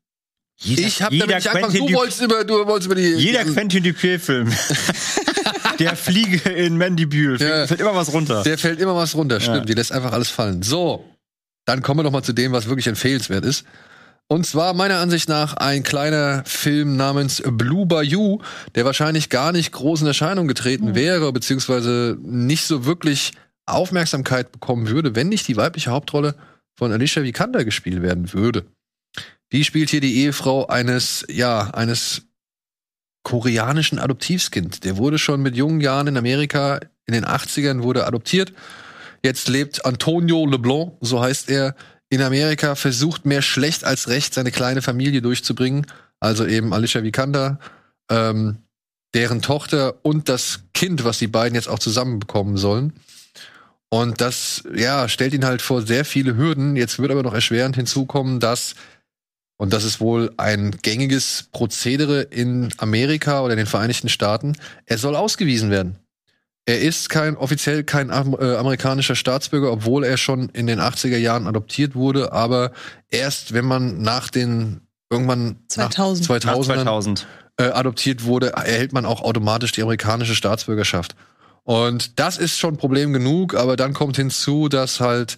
Jeder, 0.64 0.82
Ich 0.88 1.00
jeder 1.00 1.10
damit 1.10 1.48
angefangen, 1.48 1.64
Quentin 1.64 1.80
du 1.82 1.88
Dup- 1.88 2.00
wolltest 2.00 2.22
über, 2.22 2.44
du 2.44 2.68
wolltest 2.68 2.86
über 2.86 2.96
die. 2.96 3.14
Jeder 3.16 3.44
die, 3.44 3.52
Quentin 3.54 3.84
Dupieux-Film. 3.84 4.52
Der 5.80 5.96
Fliege 5.96 6.50
in 6.52 6.78
Mandibule. 6.78 7.38
Ja. 7.38 7.66
Fällt 7.68 7.80
immer 7.82 7.96
was 7.96 8.14
runter. 8.14 8.44
Der 8.44 8.58
fällt 8.58 8.80
immer 8.80 8.96
was 8.96 9.16
runter, 9.16 9.40
stimmt. 9.40 9.58
Ja. 9.58 9.66
Die 9.66 9.74
lässt 9.74 9.92
einfach 9.92 10.12
alles 10.12 10.30
fallen. 10.30 10.62
So, 10.62 11.04
dann 11.66 11.82
kommen 11.82 12.00
wir 12.00 12.04
noch 12.04 12.12
mal 12.12 12.22
zu 12.24 12.34
dem, 12.34 12.52
was 12.52 12.68
wirklich 12.68 12.86
empfehlenswert 12.88 13.44
ist. 13.46 13.66
Und 14.28 14.46
zwar 14.46 14.74
meiner 14.74 14.98
Ansicht 15.00 15.28
nach 15.28 15.56
ein 15.56 15.82
kleiner 15.84 16.44
Film 16.46 16.96
namens 16.96 17.42
Blue 17.46 17.86
Bayou, 17.88 18.40
der 18.76 18.86
wahrscheinlich 18.86 19.30
gar 19.30 19.52
nicht 19.52 19.72
groß 19.72 20.02
in 20.02 20.08
Erscheinung 20.08 20.48
getreten 20.48 20.94
wäre, 20.96 21.34
beziehungsweise 21.34 22.18
nicht 22.22 22.66
so 22.66 22.86
wirklich 22.86 23.32
Aufmerksamkeit 23.66 24.52
bekommen 24.52 24.88
würde, 24.88 25.16
wenn 25.16 25.28
nicht 25.30 25.48
die 25.48 25.58
weibliche 25.58 25.92
Hauptrolle 25.92 26.36
von 26.78 26.92
Alicia 26.92 27.24
Vikander 27.24 27.66
gespielt 27.66 28.02
werden 28.02 28.32
würde. 28.34 28.66
Die 29.52 29.64
spielt 29.64 29.90
hier 29.90 30.02
die 30.02 30.18
Ehefrau 30.18 30.68
eines, 30.68 31.26
ja, 31.30 31.72
eines 31.72 32.24
koreanischen 33.24 34.00
Adoptivskind. 34.00 34.84
Der 34.84 34.98
wurde 34.98 35.20
schon 35.20 35.42
mit 35.42 35.56
jungen 35.56 35.82
Jahren 35.82 36.08
in 36.08 36.18
Amerika 36.18 36.80
in 37.06 37.14
den 37.14 37.26
80ern 37.26 37.82
wurde 37.82 38.06
adoptiert. 38.06 38.54
Jetzt 39.24 39.50
lebt 39.50 39.86
Antonio 39.86 40.46
LeBlanc, 40.46 40.94
so 41.02 41.22
heißt 41.22 41.50
er, 41.50 41.76
in 42.10 42.22
Amerika, 42.22 42.76
versucht 42.76 43.26
mehr 43.26 43.42
schlecht 43.42 43.84
als 43.84 44.08
recht 44.08 44.34
seine 44.34 44.52
kleine 44.52 44.82
Familie 44.82 45.22
durchzubringen. 45.22 45.86
Also 46.20 46.46
eben 46.46 46.74
Alicia 46.74 47.04
Vikander, 47.04 47.60
ähm, 48.10 48.58
deren 49.14 49.42
Tochter 49.42 49.96
und 50.04 50.30
das 50.30 50.62
Kind, 50.74 51.04
was 51.04 51.20
die 51.20 51.28
beiden 51.28 51.56
jetzt 51.56 51.68
auch 51.68 51.80
zusammen 51.80 52.20
bekommen 52.20 52.58
sollen. 52.58 52.94
Und 53.90 54.22
das, 54.22 54.64
ja, 54.74 55.10
stellt 55.10 55.34
ihn 55.34 55.46
halt 55.46 55.62
vor 55.62 55.82
sehr 55.82 56.06
viele 56.06 56.38
Hürden. 56.38 56.78
Jetzt 56.78 57.00
wird 57.00 57.12
aber 57.12 57.24
noch 57.24 57.34
erschwerend 57.34 57.76
hinzukommen, 57.76 58.40
dass, 58.40 58.76
und 59.62 59.74
das 59.74 59.84
ist 59.84 60.02
wohl 60.02 60.34
ein 60.38 60.72
gängiges 60.82 61.50
Prozedere 61.52 62.24
in 62.24 62.74
Amerika 62.80 63.42
oder 63.42 63.54
in 63.54 63.58
den 63.58 63.68
Vereinigten 63.68 64.10
Staaten, 64.10 64.58
er 64.88 64.98
soll 64.98 65.16
ausgewiesen 65.16 65.70
werden. 65.70 65.98
Er 66.66 66.82
ist 66.82 67.10
kein 67.10 67.38
offiziell 67.38 67.84
kein 67.84 68.10
äh, 68.10 68.56
amerikanischer 68.56 69.14
Staatsbürger, 69.14 69.72
obwohl 69.72 70.04
er 70.04 70.18
schon 70.18 70.50
in 70.50 70.66
den 70.66 70.80
80er 70.80 71.18
Jahren 71.18 71.46
adoptiert 71.46 71.94
wurde, 71.94 72.32
aber 72.32 72.72
erst 73.10 73.54
wenn 73.54 73.66
man 73.66 74.02
nach 74.02 74.32
den 74.32 74.82
irgendwann 75.12 75.58
2000. 75.68 76.28
nach 76.28 76.36
Nach 76.44 76.56
2000 76.56 76.76
2000. 76.80 77.28
äh, 77.58 77.66
adoptiert 77.66 78.24
wurde, 78.24 78.54
erhält 78.54 78.94
man 78.94 79.06
auch 79.06 79.22
automatisch 79.22 79.74
die 79.74 79.84
amerikanische 79.84 80.34
Staatsbürgerschaft. 80.34 81.16
Und 81.62 82.20
das 82.20 82.40
ist 82.40 82.58
schon 82.58 82.78
Problem 82.78 83.14
genug, 83.14 83.54
aber 83.54 83.76
dann 83.76 83.94
kommt 83.94 84.16
hinzu, 84.16 84.70
dass 84.70 85.00
halt, 85.00 85.38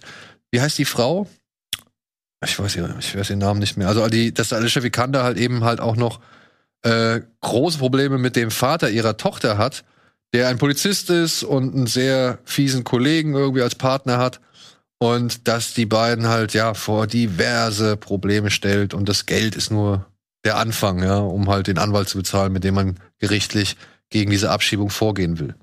wie 0.50 0.62
heißt 0.62 0.78
die 0.78 0.86
Frau? 0.86 1.28
Ich 2.44 2.58
weiß, 2.58 2.76
ich 3.00 3.16
weiß 3.16 3.28
den 3.28 3.38
Namen 3.38 3.60
nicht 3.60 3.76
mehr. 3.76 3.88
Also 3.88 4.06
die, 4.08 4.32
dass 4.32 4.52
Alicia 4.52 4.82
Vikander 4.82 5.22
halt 5.24 5.38
eben 5.38 5.64
halt 5.64 5.80
auch 5.80 5.96
noch 5.96 6.20
äh, 6.82 7.20
große 7.40 7.78
Probleme 7.78 8.18
mit 8.18 8.36
dem 8.36 8.50
Vater 8.50 8.90
ihrer 8.90 9.16
Tochter 9.16 9.58
hat, 9.58 9.84
der 10.32 10.48
ein 10.48 10.58
Polizist 10.58 11.10
ist 11.10 11.42
und 11.42 11.74
einen 11.74 11.86
sehr 11.86 12.38
fiesen 12.44 12.84
Kollegen 12.84 13.34
irgendwie 13.34 13.62
als 13.62 13.74
Partner 13.74 14.18
hat. 14.18 14.40
und 14.98 15.48
dass 15.48 15.74
die 15.74 15.86
beiden 15.86 16.28
halt 16.28 16.54
ja 16.54 16.74
vor 16.74 17.06
diverse 17.06 17.96
Probleme 17.96 18.50
stellt 18.50 18.94
und 18.94 19.08
das 19.08 19.26
Geld 19.26 19.54
ist 19.54 19.70
nur 19.70 20.06
der 20.44 20.56
Anfang, 20.56 21.02
ja, 21.02 21.18
um 21.18 21.48
halt 21.48 21.66
den 21.66 21.78
Anwalt 21.78 22.08
zu 22.08 22.18
bezahlen, 22.18 22.52
mit 22.52 22.64
dem 22.64 22.74
man 22.74 22.98
gerichtlich 23.18 23.76
gegen 24.10 24.30
diese 24.30 24.50
Abschiebung 24.50 24.90
vorgehen 24.90 25.38
will. 25.38 25.54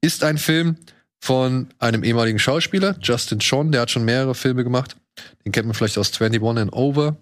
Ist 0.00 0.24
ein 0.24 0.38
Film 0.38 0.76
von 1.20 1.68
einem 1.78 2.04
ehemaligen 2.04 2.38
Schauspieler, 2.38 2.96
Justin 3.00 3.40
Chon, 3.40 3.72
der 3.72 3.82
hat 3.82 3.90
schon 3.90 4.04
mehrere 4.04 4.34
Filme 4.34 4.64
gemacht. 4.64 4.96
Den 5.44 5.52
kennt 5.52 5.66
man 5.66 5.74
vielleicht 5.74 5.98
aus 5.98 6.12
21 6.20 6.62
and 6.62 6.72
Over. 6.72 7.16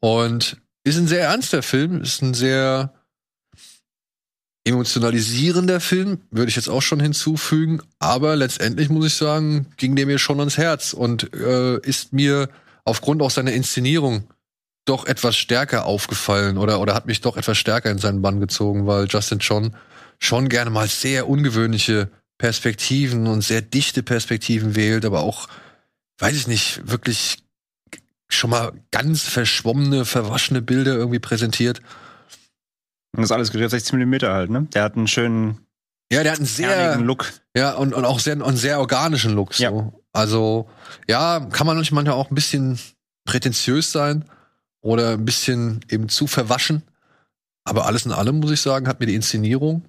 Und 0.00 0.56
ist 0.84 0.96
ein 0.96 1.08
sehr 1.08 1.22
ernster 1.22 1.62
Film, 1.62 2.02
ist 2.02 2.22
ein 2.22 2.34
sehr 2.34 2.94
emotionalisierender 4.64 5.80
Film, 5.80 6.20
würde 6.30 6.50
ich 6.50 6.56
jetzt 6.56 6.68
auch 6.68 6.82
schon 6.82 7.00
hinzufügen. 7.00 7.80
Aber 7.98 8.36
letztendlich 8.36 8.88
muss 8.90 9.06
ich 9.06 9.14
sagen, 9.14 9.66
ging 9.76 9.96
der 9.96 10.06
mir 10.06 10.18
schon 10.18 10.40
ans 10.40 10.58
Herz 10.58 10.92
und 10.92 11.32
äh, 11.34 11.78
ist 11.80 12.12
mir 12.12 12.48
aufgrund 12.84 13.22
auch 13.22 13.30
seiner 13.30 13.52
Inszenierung 13.52 14.28
doch 14.84 15.06
etwas 15.06 15.36
stärker 15.36 15.84
aufgefallen 15.84 16.56
oder, 16.56 16.80
oder 16.80 16.94
hat 16.94 17.06
mich 17.06 17.20
doch 17.20 17.36
etwas 17.36 17.58
stärker 17.58 17.90
in 17.90 17.98
seinen 17.98 18.22
Bann 18.22 18.40
gezogen, 18.40 18.86
weil 18.86 19.06
Justin 19.06 19.38
John 19.38 19.76
schon 20.18 20.48
gerne 20.48 20.70
mal 20.70 20.88
sehr 20.88 21.28
ungewöhnliche 21.28 22.10
Perspektiven 22.38 23.26
und 23.26 23.42
sehr 23.42 23.60
dichte 23.60 24.02
Perspektiven 24.02 24.76
wählt, 24.76 25.04
aber 25.04 25.20
auch, 25.20 25.48
weiß 26.18 26.36
ich 26.36 26.46
nicht, 26.46 26.88
wirklich 26.88 27.38
schon 28.28 28.50
mal 28.50 28.72
ganz 28.90 29.22
verschwommene, 29.22 30.04
verwaschene 30.04 30.62
Bilder 30.62 30.94
irgendwie 30.94 31.18
präsentiert. 31.18 31.80
Und 33.12 33.22
das 33.22 33.32
alles 33.32 33.50
gedreht 33.50 33.70
60 33.70 33.94
Millimeter 33.94 34.32
halt, 34.32 34.50
ne? 34.50 34.66
Der 34.74 34.82
hat 34.82 34.96
einen 34.96 35.08
schönen 35.08 35.66
ja, 36.10 36.22
der 36.22 36.32
hat 36.32 36.38
einen 36.38 36.46
sehr 36.46 36.96
Look. 36.98 37.32
Ja, 37.54 37.72
und, 37.74 37.92
und 37.92 38.04
auch 38.04 38.18
sehr, 38.18 38.32
einen 38.32 38.56
sehr 38.56 38.80
organischen 38.80 39.34
Look. 39.34 39.54
So. 39.54 39.62
Ja. 39.62 39.92
Also, 40.12 40.68
ja, 41.08 41.40
kann 41.40 41.66
man 41.66 41.76
manchmal 41.76 42.08
auch 42.08 42.30
ein 42.30 42.34
bisschen 42.34 42.78
prätentiös 43.24 43.92
sein 43.92 44.24
oder 44.80 45.12
ein 45.12 45.24
bisschen 45.24 45.84
eben 45.90 46.08
zu 46.08 46.26
verwaschen. 46.26 46.82
Aber 47.64 47.84
alles 47.84 48.06
in 48.06 48.12
allem, 48.12 48.40
muss 48.40 48.50
ich 48.50 48.62
sagen, 48.62 48.88
hat 48.88 49.00
mir 49.00 49.06
die 49.06 49.14
Inszenierung 49.14 49.84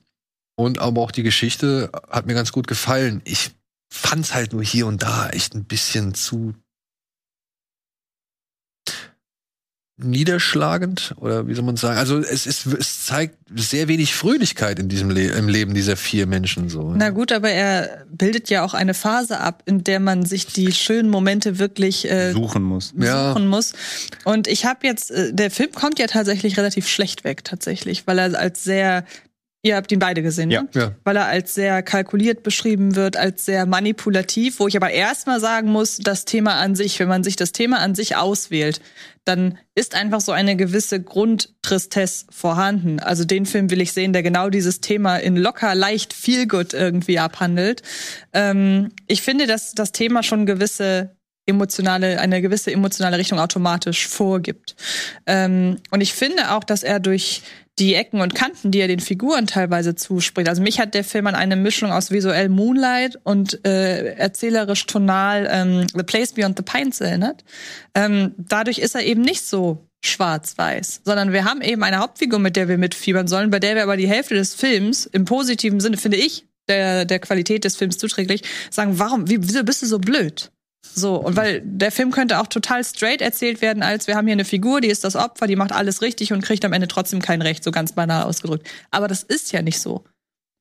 und 0.55 0.79
aber 0.79 1.01
auch 1.01 1.11
die 1.11 1.23
Geschichte 1.23 1.89
hat 2.09 2.25
mir 2.25 2.33
ganz 2.33 2.51
gut 2.51 2.67
gefallen. 2.67 3.21
Ich 3.23 3.51
fand's 3.89 4.33
halt 4.33 4.53
nur 4.53 4.63
hier 4.63 4.87
und 4.87 5.03
da 5.03 5.29
echt 5.29 5.55
ein 5.55 5.65
bisschen 5.65 6.13
zu 6.13 6.53
niederschlagend 10.01 11.13
oder 11.17 11.47
wie 11.47 11.53
soll 11.53 11.65
man 11.65 11.75
sagen? 11.75 11.97
Also 11.97 12.19
es 12.19 12.47
ist 12.47 12.65
es 12.67 13.05
zeigt 13.05 13.37
sehr 13.53 13.87
wenig 13.87 14.15
Fröhlichkeit 14.15 14.79
in 14.79 14.87
diesem 14.87 15.09
Le 15.09 15.27
im 15.31 15.49
Leben 15.49 15.73
dieser 15.73 15.97
vier 15.97 16.25
Menschen 16.25 16.69
so. 16.69 16.93
Na 16.95 17.09
gut, 17.09 17.31
aber 17.31 17.49
er 17.49 18.05
bildet 18.09 18.49
ja 18.49 18.63
auch 18.63 18.73
eine 18.73 18.93
Phase 18.93 19.39
ab, 19.39 19.63
in 19.65 19.83
der 19.83 19.99
man 19.99 20.25
sich 20.25 20.47
die 20.47 20.71
schönen 20.71 21.09
Momente 21.09 21.59
wirklich 21.59 22.09
äh, 22.09 22.31
suchen 22.31 22.63
muss. 22.63 22.89
Suchen 22.89 23.03
ja. 23.03 23.37
muss. 23.39 23.73
Und 24.23 24.47
ich 24.47 24.65
habe 24.65 24.87
jetzt 24.87 25.11
äh, 25.11 25.33
der 25.33 25.51
Film 25.51 25.71
kommt 25.73 25.99
ja 25.99 26.07
tatsächlich 26.07 26.57
relativ 26.57 26.87
schlecht 26.87 27.25
weg 27.25 27.43
tatsächlich, 27.43 28.07
weil 28.07 28.19
er 28.19 28.39
als 28.39 28.63
sehr 28.63 29.03
Ihr 29.61 29.75
habt 29.75 29.91
ihn 29.91 29.99
beide 29.99 30.21
gesehen, 30.21 30.49
ja. 30.49 30.61
ne? 30.61 30.69
ja. 30.73 30.91
Weil 31.03 31.17
er 31.17 31.25
als 31.25 31.53
sehr 31.53 31.83
kalkuliert 31.83 32.43
beschrieben 32.43 32.95
wird, 32.95 33.17
als 33.17 33.45
sehr 33.45 33.65
manipulativ, 33.65 34.59
wo 34.59 34.67
ich 34.67 34.77
aber 34.77 34.91
erstmal 34.91 35.41
sagen 35.41 35.69
muss, 35.69 35.97
das 35.97 36.23
Thema 36.23 36.55
an 36.55 36.75
sich, 36.75 36.97
wenn 36.99 37.09
man 37.09 37.25
sich 37.25 37.35
das 37.35 37.51
Thema 37.51 37.79
an 37.79 37.93
sich 37.93 38.15
auswählt, 38.15 38.79
dann 39.25 39.57
ist 39.75 39.95
einfach 39.95 40.21
so 40.21 40.31
eine 40.31 40.55
gewisse 40.55 41.01
Grundtristesse 41.01 42.27
vorhanden. 42.29 43.01
Also 43.01 43.25
den 43.25 43.45
Film 43.45 43.69
will 43.69 43.81
ich 43.81 43.91
sehen, 43.91 44.13
der 44.13 44.23
genau 44.23 44.49
dieses 44.49 44.79
Thema 44.79 45.17
in 45.17 45.35
locker, 45.35 45.75
leicht, 45.75 46.13
viel 46.13 46.47
gut 46.47 46.73
irgendwie 46.73 47.19
abhandelt. 47.19 47.83
Ähm, 48.31 48.91
ich 49.07 49.21
finde, 49.21 49.45
dass 49.45 49.73
das 49.73 49.91
Thema 49.91 50.23
schon 50.23 50.45
gewisse 50.45 51.17
emotionale, 51.49 52.19
eine 52.19 52.41
gewisse 52.41 52.71
emotionale 52.71 53.17
Richtung 53.17 53.39
automatisch 53.39 54.07
vorgibt. 54.07 54.75
Ähm, 55.25 55.77
und 55.91 56.01
ich 56.01 56.13
finde 56.13 56.51
auch, 56.51 56.63
dass 56.63 56.83
er 56.83 56.99
durch 56.99 57.41
die 57.79 57.95
Ecken 57.95 58.21
und 58.21 58.35
Kanten, 58.35 58.71
die 58.71 58.79
er 58.79 58.87
den 58.87 58.99
Figuren 58.99 59.47
teilweise 59.47 59.95
zuspricht. 59.95 60.49
Also 60.49 60.61
mich 60.61 60.79
hat 60.79 60.93
der 60.93 61.03
Film 61.03 61.27
an 61.27 61.35
eine 61.35 61.55
Mischung 61.55 61.91
aus 61.91 62.11
visuell 62.11 62.49
Moonlight 62.49 63.17
und 63.23 63.65
äh, 63.65 64.15
erzählerisch 64.15 64.85
tonal 64.85 65.47
ähm, 65.49 65.87
The 65.95 66.03
Place 66.03 66.33
Beyond 66.33 66.57
the 66.57 66.63
Pines 66.63 66.99
erinnert. 67.01 67.43
Ähm, 67.95 68.35
dadurch 68.37 68.79
ist 68.79 68.95
er 68.95 69.03
eben 69.03 69.21
nicht 69.21 69.45
so 69.45 69.85
schwarz-weiß, 70.03 71.01
sondern 71.03 71.33
wir 71.33 71.45
haben 71.45 71.61
eben 71.61 71.83
eine 71.83 71.99
Hauptfigur, 71.99 72.39
mit 72.39 72.55
der 72.55 72.67
wir 72.67 72.77
mitfiebern 72.77 73.27
sollen, 73.27 73.49
bei 73.49 73.59
der 73.59 73.75
wir 73.75 73.83
aber 73.83 73.97
die 73.97 74.07
Hälfte 74.07 74.35
des 74.35 74.55
Films 74.55 75.05
im 75.05 75.25
positiven 75.25 75.79
Sinne, 75.79 75.97
finde 75.97 76.17
ich, 76.17 76.45
der, 76.67 77.05
der 77.05 77.19
Qualität 77.19 77.63
des 77.63 77.75
Films 77.75 77.97
zuträglich, 77.97 78.43
sagen, 78.69 78.99
warum, 78.99 79.29
wie, 79.29 79.41
wieso 79.41 79.63
bist 79.63 79.81
du 79.81 79.87
so 79.87 79.99
blöd? 79.99 80.51
So, 80.99 81.15
und 81.15 81.35
weil 81.35 81.61
der 81.63 81.91
Film 81.91 82.11
könnte 82.11 82.39
auch 82.39 82.47
total 82.47 82.83
straight 82.83 83.21
erzählt 83.21 83.61
werden, 83.61 83.83
als 83.83 84.07
wir 84.07 84.15
haben 84.15 84.27
hier 84.27 84.33
eine 84.33 84.45
Figur, 84.45 84.81
die 84.81 84.89
ist 84.89 85.03
das 85.03 85.15
Opfer, 85.15 85.47
die 85.47 85.55
macht 85.55 85.71
alles 85.71 86.01
richtig 86.01 86.33
und 86.33 86.43
kriegt 86.43 86.65
am 86.65 86.73
Ende 86.73 86.87
trotzdem 86.87 87.21
kein 87.21 87.41
Recht, 87.41 87.63
so 87.63 87.71
ganz 87.71 87.93
banal 87.93 88.23
ausgedrückt. 88.23 88.67
Aber 88.91 89.07
das 89.07 89.23
ist 89.23 89.51
ja 89.51 89.61
nicht 89.61 89.79
so. 89.79 90.03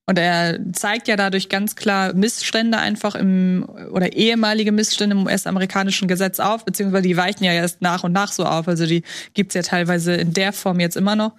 Und 0.07 0.19
er 0.19 0.59
zeigt 0.73 1.07
ja 1.07 1.17
dadurch 1.17 1.51
ganz 1.51 1.77
klar 1.77 2.15
Missstände 2.15 2.79
einfach 2.79 3.15
im, 3.15 3.69
oder 3.93 4.15
ehemalige 4.15 4.73
Missstände 4.73 5.15
im 5.15 5.27
US-amerikanischen 5.27 6.09
Gesetz 6.09 6.41
auf, 6.41 6.65
beziehungsweise 6.65 7.03
die 7.03 7.17
weichen 7.19 7.45
ja 7.45 7.53
erst 7.53 7.83
nach 7.83 8.05
und 8.05 8.13
nach 8.13 8.33
so 8.33 8.47
auf. 8.47 8.69
Also 8.69 8.87
die 8.87 9.03
gibt's 9.35 9.55
ja 9.55 9.61
teilweise 9.61 10.15
in 10.15 10.33
der 10.33 10.55
Form 10.55 10.81
jetzt 10.81 10.97
immer 10.97 11.15
noch. 11.15 11.33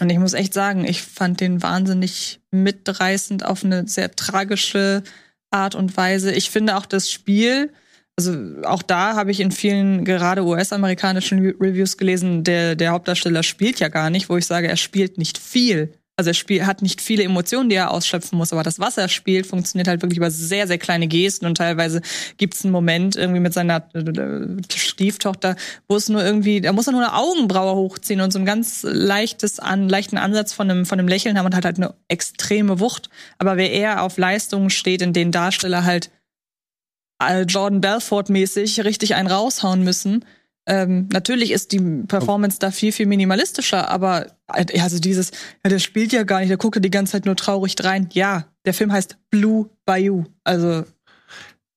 Und 0.00 0.10
ich 0.10 0.18
muss 0.18 0.32
echt 0.32 0.54
sagen, 0.54 0.86
ich 0.86 1.02
fand 1.02 1.40
den 1.40 1.62
wahnsinnig 1.62 2.40
mitreißend 2.50 3.44
auf 3.44 3.64
eine 3.64 3.86
sehr 3.86 4.10
tragische 4.10 5.02
Art 5.50 5.74
und 5.74 5.94
Weise. 5.96 6.32
Ich 6.32 6.48
finde 6.48 6.76
auch 6.76 6.86
das 6.86 7.10
Spiel, 7.10 7.70
also 8.16 8.32
auch 8.64 8.82
da 8.82 9.16
habe 9.16 9.30
ich 9.30 9.40
in 9.40 9.50
vielen 9.50 10.04
gerade 10.04 10.44
US-amerikanischen 10.44 11.54
Reviews 11.60 11.96
gelesen, 11.96 12.44
der, 12.44 12.76
der 12.76 12.92
Hauptdarsteller 12.92 13.42
spielt 13.42 13.80
ja 13.80 13.88
gar 13.88 14.10
nicht, 14.10 14.28
wo 14.28 14.36
ich 14.36 14.46
sage, 14.46 14.68
er 14.68 14.76
spielt 14.76 15.18
nicht 15.18 15.38
viel. 15.38 15.92
Also 16.16 16.30
er 16.30 16.34
spielt, 16.34 16.64
hat 16.64 16.80
nicht 16.80 17.00
viele 17.00 17.24
Emotionen, 17.24 17.68
die 17.68 17.74
er 17.74 17.90
ausschöpfen 17.90 18.38
muss, 18.38 18.52
aber 18.52 18.62
das, 18.62 18.78
was 18.78 18.96
er 18.96 19.08
spielt, 19.08 19.48
funktioniert 19.48 19.88
halt 19.88 20.00
wirklich 20.00 20.18
über 20.18 20.30
sehr, 20.30 20.68
sehr 20.68 20.78
kleine 20.78 21.08
Gesten 21.08 21.44
und 21.44 21.56
teilweise 21.56 22.02
gibt 22.36 22.54
es 22.54 22.62
einen 22.62 22.70
Moment 22.70 23.16
irgendwie 23.16 23.40
mit 23.40 23.52
seiner 23.52 23.88
äh, 23.94 24.62
Stieftochter, 24.72 25.56
wo 25.88 25.96
es 25.96 26.08
nur 26.08 26.24
irgendwie, 26.24 26.60
da 26.60 26.72
muss 26.72 26.86
er 26.86 26.92
nur 26.92 27.00
eine 27.00 27.14
Augenbraue 27.14 27.74
hochziehen 27.74 28.20
und 28.20 28.32
so 28.32 28.38
ein 28.38 28.44
ganz 28.44 28.84
leichtes, 28.88 29.58
an, 29.58 29.88
leichten 29.88 30.16
Ansatz 30.16 30.52
von 30.52 30.70
einem, 30.70 30.86
von 30.86 31.00
einem 31.00 31.08
Lächeln 31.08 31.36
haben 31.36 31.46
und 31.46 31.56
hat 31.56 31.64
halt 31.64 31.78
eine 31.78 31.94
extreme 32.06 32.78
Wucht. 32.78 33.10
Aber 33.38 33.56
wer 33.56 33.72
eher 33.72 34.04
auf 34.04 34.16
Leistungen 34.16 34.70
steht, 34.70 35.02
in 35.02 35.14
denen 35.14 35.32
Darsteller 35.32 35.84
halt 35.84 36.12
Jordan 37.42 37.80
Belfort-mäßig 37.80 38.84
richtig 38.84 39.14
einen 39.14 39.28
raushauen 39.28 39.82
müssen. 39.82 40.24
Ähm, 40.66 41.08
natürlich 41.12 41.50
ist 41.50 41.72
die 41.72 41.80
Performance 42.08 42.58
da 42.58 42.70
viel, 42.70 42.92
viel 42.92 43.06
minimalistischer, 43.06 43.90
aber 43.90 44.28
äh, 44.52 44.80
also 44.80 44.98
dieses, 44.98 45.30
ja, 45.62 45.70
der 45.70 45.78
spielt 45.78 46.12
ja 46.12 46.22
gar 46.22 46.40
nicht, 46.40 46.48
der 46.48 46.56
guckt 46.56 46.76
ja 46.76 46.80
die 46.80 46.90
ganze 46.90 47.12
Zeit 47.12 47.26
nur 47.26 47.36
traurig 47.36 47.74
rein. 47.84 48.08
Ja, 48.12 48.46
der 48.64 48.72
Film 48.72 48.90
heißt 48.90 49.18
Blue 49.30 49.68
Bayou. 49.84 50.24
Also. 50.42 50.84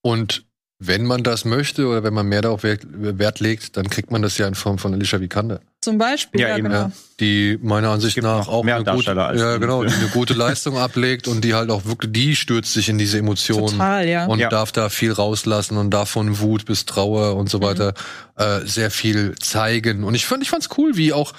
Und 0.02 0.47
wenn 0.80 1.06
man 1.06 1.24
das 1.24 1.44
möchte 1.44 1.88
oder 1.88 2.04
wenn 2.04 2.14
man 2.14 2.28
mehr 2.28 2.44
darauf 2.44 2.62
Wert, 2.64 3.40
legt, 3.40 3.78
dann 3.78 3.90
kriegt 3.90 4.12
man 4.12 4.22
das 4.22 4.38
ja 4.38 4.48
in 4.48 4.54
Form 4.54 4.78
von 4.78 4.94
Alicia 4.94 5.20
Vikander. 5.20 5.60
Zum 5.82 5.98
Beispiel, 5.98 6.42
ja, 6.42 6.50
ja 6.50 6.58
genau. 6.58 6.92
Die 7.20 7.58
meiner 7.62 7.90
Ansicht 7.90 8.22
nach 8.22 8.48
auch 8.48 8.64
mehr 8.64 8.76
eine 8.76 8.86
gute, 8.86 9.12
ja, 9.12 9.58
genau, 9.58 9.84
die 9.84 9.94
eine 9.94 10.10
gute 10.10 10.36
Leistung 10.36 10.78
ablegt 10.78 11.28
und 11.28 11.44
die 11.44 11.56
halt 11.56 11.72
auch 11.72 11.86
wirklich, 11.86 12.12
die 12.12 12.36
stürzt 12.36 12.74
sich 12.74 12.90
in 12.90 13.00
diese 13.00 13.18
Emotionen 13.18 13.70
Total, 13.70 14.08
ja. 14.08 14.26
und 14.28 14.38
ja. 14.38 14.50
darf 14.50 14.72
da 14.72 14.90
viel 14.90 15.12
rauslassen 15.12 15.78
und 15.78 15.90
darf 15.90 16.12
von 16.12 16.40
Wut 16.40 16.66
bis 16.66 16.86
Trauer 16.86 17.36
und 17.36 17.50
so 17.50 17.62
weiter 17.62 17.96
mhm. 18.38 18.44
äh, 18.44 18.68
sehr 18.68 18.92
viel 18.92 19.34
zeigen. 19.40 20.04
Und 20.04 20.14
ich 20.14 20.28
fand, 20.28 20.44
ich 20.44 20.50
fand's 20.52 20.70
cool, 20.78 20.96
wie 20.96 21.12
auch, 21.12 21.34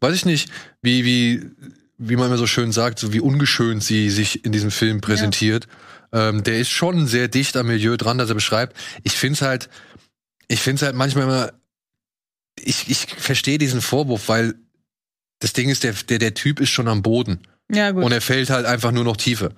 weiß 0.00 0.14
ich 0.14 0.26
nicht, 0.26 0.50
wie 0.82 1.04
wie 1.04 1.50
wie 1.98 2.16
man 2.16 2.26
immer 2.26 2.36
so 2.36 2.46
schön 2.46 2.72
sagt, 2.72 2.98
so 2.98 3.14
wie 3.14 3.20
ungeschönt 3.20 3.82
sie 3.82 4.10
sich 4.10 4.44
in 4.44 4.52
diesem 4.52 4.70
Film 4.70 5.00
präsentiert. 5.00 5.64
Ja 5.64 5.85
ähm, 6.12 6.44
der 6.44 6.58
ist 6.58 6.70
schon 6.70 7.06
sehr 7.06 7.28
dicht 7.28 7.56
am 7.56 7.66
Milieu 7.66 7.96
dran, 7.96 8.18
das 8.18 8.28
er 8.28 8.34
beschreibt. 8.34 8.76
Ich 9.02 9.12
finde 9.12 9.34
es 9.34 9.42
halt, 9.42 9.68
ich 10.48 10.60
finde 10.60 10.80
es 10.80 10.82
halt 10.82 10.96
manchmal 10.96 11.24
immer, 11.24 11.52
ich, 12.58 12.88
ich 12.88 13.06
verstehe 13.16 13.58
diesen 13.58 13.80
Vorwurf, 13.80 14.28
weil 14.28 14.54
das 15.40 15.52
Ding 15.52 15.68
ist, 15.68 15.84
der, 15.84 15.92
der, 15.92 16.18
der 16.18 16.34
Typ 16.34 16.60
ist 16.60 16.70
schon 16.70 16.88
am 16.88 17.02
Boden. 17.02 17.40
Ja, 17.70 17.90
gut. 17.90 18.04
Und 18.04 18.12
er 18.12 18.20
fällt 18.20 18.50
halt 18.50 18.66
einfach 18.66 18.92
nur 18.92 19.04
noch 19.04 19.16
tiefer. 19.16 19.50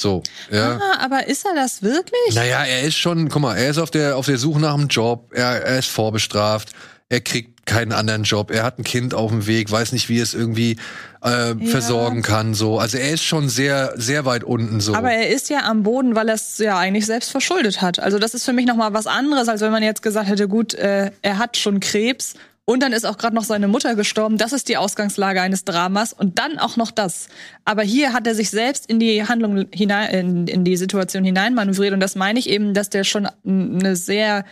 So, 0.00 0.22
ja. 0.50 0.78
Ah, 0.78 1.04
aber 1.04 1.28
ist 1.28 1.44
er 1.44 1.54
das 1.54 1.82
wirklich? 1.82 2.34
Naja, 2.34 2.64
er 2.64 2.82
ist 2.82 2.96
schon, 2.96 3.28
guck 3.28 3.42
mal, 3.42 3.56
er 3.56 3.70
ist 3.70 3.78
auf 3.78 3.90
der, 3.90 4.16
auf 4.16 4.26
der 4.26 4.38
Suche 4.38 4.60
nach 4.60 4.74
einem 4.74 4.88
Job, 4.88 5.30
er, 5.32 5.62
er 5.64 5.78
ist 5.78 5.88
vorbestraft, 5.88 6.72
er 7.08 7.20
kriegt 7.20 7.51
keinen 7.64 7.92
anderen 7.92 8.24
Job, 8.24 8.50
er 8.50 8.64
hat 8.64 8.78
ein 8.78 8.84
Kind 8.84 9.14
auf 9.14 9.30
dem 9.30 9.46
Weg, 9.46 9.70
weiß 9.70 9.92
nicht, 9.92 10.08
wie 10.08 10.18
er 10.18 10.24
es 10.24 10.34
irgendwie 10.34 10.76
äh, 11.24 11.54
ja. 11.54 11.54
versorgen 11.66 12.22
kann. 12.22 12.54
So, 12.54 12.78
also 12.78 12.98
er 12.98 13.10
ist 13.10 13.22
schon 13.22 13.48
sehr, 13.48 13.92
sehr 13.96 14.24
weit 14.24 14.42
unten 14.42 14.80
so. 14.80 14.94
Aber 14.94 15.12
er 15.12 15.28
ist 15.28 15.48
ja 15.48 15.60
am 15.64 15.84
Boden, 15.84 16.16
weil 16.16 16.28
er 16.28 16.34
es 16.34 16.58
ja 16.58 16.76
eigentlich 16.76 17.06
selbst 17.06 17.30
verschuldet 17.30 17.80
hat. 17.80 18.00
Also 18.00 18.18
das 18.18 18.34
ist 18.34 18.44
für 18.44 18.52
mich 18.52 18.66
noch 18.66 18.76
mal 18.76 18.92
was 18.92 19.06
anderes, 19.06 19.48
als 19.48 19.60
wenn 19.60 19.70
man 19.70 19.82
jetzt 19.82 20.02
gesagt 20.02 20.28
hätte, 20.28 20.48
gut, 20.48 20.74
äh, 20.74 21.12
er 21.22 21.38
hat 21.38 21.56
schon 21.56 21.78
Krebs 21.78 22.34
Und 22.64 22.80
dann 22.82 22.92
ist 22.92 23.04
auch 23.04 23.18
gerade 23.18 23.34
noch 23.34 23.42
seine 23.42 23.66
Mutter 23.66 23.96
gestorben. 23.96 24.38
Das 24.38 24.52
ist 24.52 24.68
die 24.68 24.76
Ausgangslage 24.76 25.40
eines 25.40 25.64
Dramas. 25.64 26.12
Und 26.12 26.38
dann 26.38 26.58
auch 26.58 26.76
noch 26.76 26.92
das. 26.92 27.28
Aber 27.64 27.82
hier 27.82 28.12
hat 28.12 28.26
er 28.26 28.36
sich 28.36 28.50
selbst 28.50 28.86
in 28.86 29.00
die 29.00 29.26
Handlung 29.26 29.66
hinein, 29.74 30.10
in, 30.10 30.46
in 30.46 30.64
die 30.64 30.76
Situation 30.76 31.24
hineinmanövriert. 31.24 31.92
Und 31.92 32.00
das 32.00 32.14
meine 32.14 32.38
ich 32.38 32.48
eben, 32.48 32.72
dass 32.72 32.88
der 32.88 33.02
schon 33.02 33.28
eine 33.44 33.96
sehr 33.96 34.44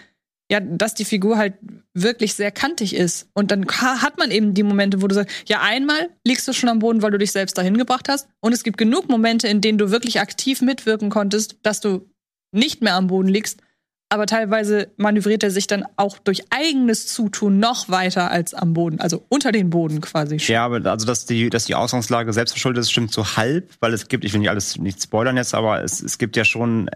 ja, 0.51 0.59
dass 0.59 0.95
die 0.95 1.05
Figur 1.05 1.39
halt 1.39 1.55
wirklich 1.95 2.35
sehr 2.35 2.51
kantig 2.51 2.95
ist. 2.95 3.29
Und 3.35 3.53
dann 3.53 3.67
hat 3.69 4.19
man 4.19 4.33
eben 4.33 4.53
die 4.53 4.65
Momente, 4.65 5.01
wo 5.01 5.07
du 5.07 5.15
sagst, 5.15 5.49
ja, 5.49 5.61
einmal 5.63 6.11
liegst 6.27 6.47
du 6.49 6.53
schon 6.53 6.69
am 6.69 6.81
Boden, 6.81 7.03
weil 7.03 7.13
du 7.13 7.19
dich 7.19 7.31
selbst 7.31 7.57
dahin 7.57 7.77
gebracht 7.77 8.09
hast. 8.09 8.29
Und 8.41 8.53
es 8.53 8.65
gibt 8.65 8.77
genug 8.77 9.09
Momente, 9.09 9.47
in 9.47 9.61
denen 9.61 9.79
du 9.79 9.93
wirklich 9.93 10.21
aktiv 10.21 10.61
mitwirken 10.61 11.09
konntest, 11.09 11.57
dass 11.63 11.81
du 11.81 12.11
nicht 12.53 12.83
mehr 12.83 12.95
am 12.95 13.07
Boden 13.07 13.29
liegst. 13.29 13.61
Aber 14.13 14.27
teilweise 14.27 14.91
manövriert 14.97 15.45
er 15.45 15.53
sich 15.53 15.69
dann 15.69 15.85
auch 15.95 16.19
durch 16.19 16.43
eigenes 16.51 17.07
Zutun 17.07 17.61
noch 17.61 17.89
weiter 17.89 18.33
als 18.33 18.53
am 18.55 18.75
Boden, 18.75 18.99
also 18.99 19.25
unter 19.29 19.53
den 19.53 19.71
Boden 19.71 20.01
quasi. 20.01 20.37
Ja, 20.39 20.65
aber 20.65 20.85
also 20.91 21.07
dass 21.07 21.27
die, 21.27 21.49
dass 21.49 21.67
die 21.67 21.77
Ausgangslage 21.77 22.33
selbst 22.33 22.51
verschuldet 22.51 22.81
ist, 22.81 22.91
stimmt 22.91 23.13
so 23.13 23.37
halb, 23.37 23.71
weil 23.79 23.95
es 23.95 24.09
gibt, 24.09 24.25
ich 24.25 24.33
will 24.33 24.41
nicht 24.41 24.51
alles 24.51 24.77
nicht 24.79 25.01
spoilern 25.01 25.37
jetzt, 25.37 25.55
aber 25.55 25.85
es, 25.85 26.03
es 26.03 26.19
gibt 26.19 26.37
ja 26.37 26.45
schon 26.45 26.91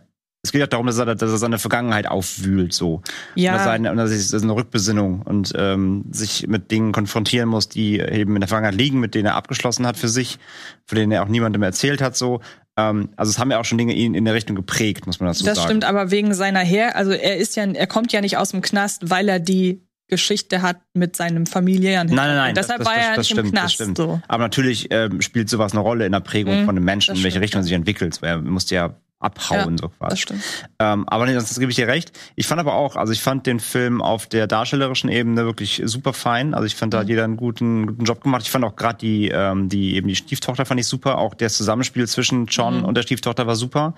es 0.45 0.53
geht 0.53 0.61
ja 0.61 0.67
darum, 0.67 0.87
dass 0.87 0.99
er, 0.99 1.07
dass 1.07 1.31
er 1.31 1.39
seine 1.39 1.59
Vergangenheit 1.59 2.07
aufwühlt, 2.07 2.75
so. 2.75 3.01
Ja. 3.35 3.53
Und 3.53 3.59
dass, 3.59 3.67
er, 3.67 3.91
und 3.91 3.97
dass 3.97 4.43
eine 4.43 4.55
Rückbesinnung 4.55 5.23
und 5.23 5.53
ähm, 5.57 6.05
sich 6.11 6.47
mit 6.47 6.71
Dingen 6.71 6.93
konfrontieren 6.93 7.49
muss, 7.49 7.71
die 7.71 7.99
eben 7.99 8.37
in 8.37 8.41
der 8.41 8.49
Vergangenheit 8.49 8.79
liegen, 8.79 9.01
mit 9.01 9.15
denen 9.15 9.27
er 9.27 9.37
abgeschlossen 9.37 9.87
hat 9.87 9.97
für 9.97 10.09
sich, 10.09 10.39
von 10.85 10.97
denen 10.97 11.13
er 11.13 11.23
auch 11.23 11.29
niemandem 11.29 11.63
erzählt 11.63 12.03
hat, 12.03 12.15
so. 12.15 12.41
Ähm, 12.77 13.09
also 13.17 13.31
es 13.31 13.39
haben 13.39 13.51
ja 13.51 13.59
auch 13.59 13.65
schon 13.65 13.79
Dinge 13.79 13.95
ihn 13.95 14.15
in 14.15 14.27
der 14.27 14.35
Richtung 14.35 14.55
geprägt, 14.55 15.07
muss 15.07 15.19
man 15.19 15.29
dazu 15.29 15.45
das 15.45 15.57
sagen. 15.57 15.57
Das 15.57 15.65
stimmt, 15.65 15.85
aber 15.85 16.11
wegen 16.11 16.35
seiner 16.35 16.61
Her, 16.61 16.95
also 16.95 17.13
er 17.13 17.39
ist 17.39 17.57
ja, 17.57 17.65
er 17.65 17.87
kommt 17.87 18.13
ja 18.13 18.21
nicht 18.21 18.37
aus 18.37 18.51
dem 18.51 18.61
Knast, 18.61 19.09
weil 19.09 19.31
er 19.31 19.41
die 19.41 19.81
Geschichte 20.09 20.61
hat 20.61 20.77
mit 20.93 21.17
seinem 21.17 21.47
familiären 21.47 22.09
Nein, 22.09 22.17
nein, 22.17 22.37
nein. 22.37 22.55
deshalb 22.55 22.81
das, 22.81 22.87
war 22.87 22.95
das, 22.95 23.03
er 23.03 23.09
das, 23.11 23.19
nicht 23.19 23.27
stimmt, 23.29 23.47
im 23.47 23.53
Knast. 23.53 23.65
Das 23.65 23.73
stimmt. 23.73 23.97
So. 23.97 24.21
Aber 24.29 24.43
natürlich 24.43 24.89
ähm, 24.91 25.23
spielt 25.23 25.49
sowas 25.49 25.73
eine 25.73 25.81
Rolle 25.81 26.05
in 26.05 26.13
der 26.13 26.21
Prägung 26.21 26.61
mhm, 26.61 26.65
von 26.67 26.77
einem 26.77 26.85
Menschen, 26.85 27.17
in 27.17 27.23
welche 27.23 27.41
Richtung 27.41 27.63
er 27.63 27.65
sich 27.65 27.73
entwickelt. 27.73 28.19
Er 28.21 28.39
musste 28.43 28.75
ja 28.75 28.95
abhauen, 29.19 29.77
ja, 29.77 29.83
so 29.83 29.89
quasi. 29.89 30.11
Das 30.11 30.21
stimmt. 30.21 30.43
Ähm, 30.79 31.09
aber 31.09 31.27
nee, 31.27 31.35
das 31.35 31.59
gebe 31.59 31.71
ich 31.71 31.77
dir 31.77 31.89
recht. 31.89 32.13
Ich 32.37 32.47
fand 32.47 32.61
aber 32.61 32.75
auch, 32.75 32.97
also 32.97 33.13
ich 33.13 33.23
fand 33.23 33.47
den 33.47 33.59
Film 33.59 34.03
auf 34.03 34.27
der 34.27 34.47
darstellerischen 34.47 35.11
Ebene 35.11 35.45
wirklich 35.45 35.83
super 35.85 36.13
fein. 36.13 36.55
Also 36.55 36.67
ich 36.67 36.75
fand, 36.75 36.95
da 36.95 36.99
hat 36.99 37.05
mhm. 37.05 37.11
jeder 37.11 37.25
einen 37.25 37.37
guten, 37.37 37.87
guten 37.87 38.05
Job 38.05 38.23
gemacht. 38.23 38.43
Ich 38.43 38.51
fand 38.51 38.65
auch 38.65 38.77
gerade 38.77 38.99
die, 38.99 39.29
ähm, 39.29 39.69
die 39.69 39.97
eben 39.97 40.09
die 40.09 40.17
Stieftochter 40.17 40.67
fand 40.67 40.81
ich 40.81 40.87
super. 40.87 41.19
Auch 41.19 41.35
das 41.35 41.57
Zusammenspiel 41.57 42.07
zwischen 42.07 42.47
John 42.47 42.79
mhm. 42.79 42.85
und 42.85 42.97
der 42.97 43.03
Stieftochter 43.03 43.47
war 43.47 43.57
super. 43.57 43.95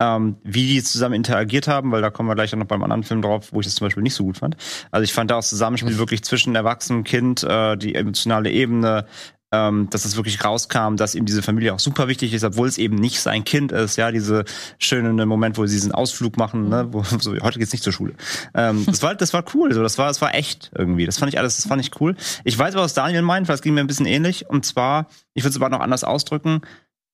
Ähm, 0.00 0.36
wie 0.44 0.66
die 0.66 0.82
zusammen 0.82 1.14
interagiert 1.14 1.66
haben, 1.66 1.90
weil 1.90 2.02
da 2.02 2.10
kommen 2.10 2.28
wir 2.28 2.36
gleich 2.36 2.52
auch 2.54 2.58
noch 2.58 2.66
beim 2.66 2.82
anderen 2.82 3.02
Film 3.02 3.22
drauf, 3.22 3.48
wo 3.52 3.60
ich 3.60 3.66
das 3.66 3.74
zum 3.74 3.86
Beispiel 3.86 4.02
nicht 4.02 4.14
so 4.14 4.24
gut 4.24 4.38
fand. 4.38 4.56
Also 4.90 5.02
ich 5.02 5.12
fand 5.12 5.30
da 5.30 5.36
auch 5.36 5.40
das 5.40 5.48
Zusammenspiel 5.48 5.94
mhm. 5.94 5.98
wirklich 5.98 6.22
zwischen 6.22 6.54
Erwachsenem 6.54 7.04
Kind, 7.04 7.42
äh, 7.42 7.76
die 7.76 7.94
emotionale 7.94 8.50
Ebene, 8.50 9.06
ähm, 9.50 9.88
dass 9.90 10.04
es 10.04 10.16
wirklich 10.16 10.44
rauskam, 10.44 10.96
dass 10.96 11.14
ihm 11.14 11.24
diese 11.24 11.42
Familie 11.42 11.72
auch 11.72 11.78
super 11.78 12.06
wichtig 12.08 12.34
ist, 12.34 12.44
obwohl 12.44 12.68
es 12.68 12.76
eben 12.76 12.96
nicht 12.96 13.20
sein 13.20 13.44
Kind 13.44 13.72
ist. 13.72 13.96
Ja, 13.96 14.10
diese 14.12 14.44
schöne 14.78 15.24
Moment, 15.24 15.56
wo 15.56 15.64
sie 15.66 15.74
diesen 15.74 15.92
Ausflug 15.92 16.36
machen, 16.36 16.68
ne, 16.68 16.88
wo 16.90 17.02
so, 17.20 17.34
heute 17.40 17.58
geht's 17.58 17.72
nicht 17.72 17.84
zur 17.84 17.92
Schule. 17.92 18.14
Ähm, 18.54 18.84
das 18.86 19.02
war, 19.02 19.14
das 19.14 19.32
war 19.32 19.44
cool. 19.54 19.72
So, 19.72 19.82
das 19.82 19.96
war, 19.96 20.08
das 20.08 20.20
war 20.20 20.34
echt 20.34 20.70
irgendwie. 20.76 21.06
Das 21.06 21.18
fand 21.18 21.32
ich 21.32 21.38
alles, 21.38 21.56
das 21.56 21.66
fand 21.66 21.80
ich 21.80 21.98
cool. 22.00 22.14
Ich 22.44 22.58
weiß, 22.58 22.74
was 22.74 22.94
Daniel 22.94 23.22
meint, 23.22 23.48
weil 23.48 23.54
es 23.54 23.62
ging 23.62 23.74
mir 23.74 23.80
ein 23.80 23.86
bisschen 23.86 24.06
ähnlich. 24.06 24.48
Und 24.48 24.66
zwar, 24.66 25.06
ich 25.32 25.44
würde 25.44 25.50
es 25.50 25.56
aber 25.56 25.70
noch 25.70 25.80
anders 25.80 26.04
ausdrücken. 26.04 26.60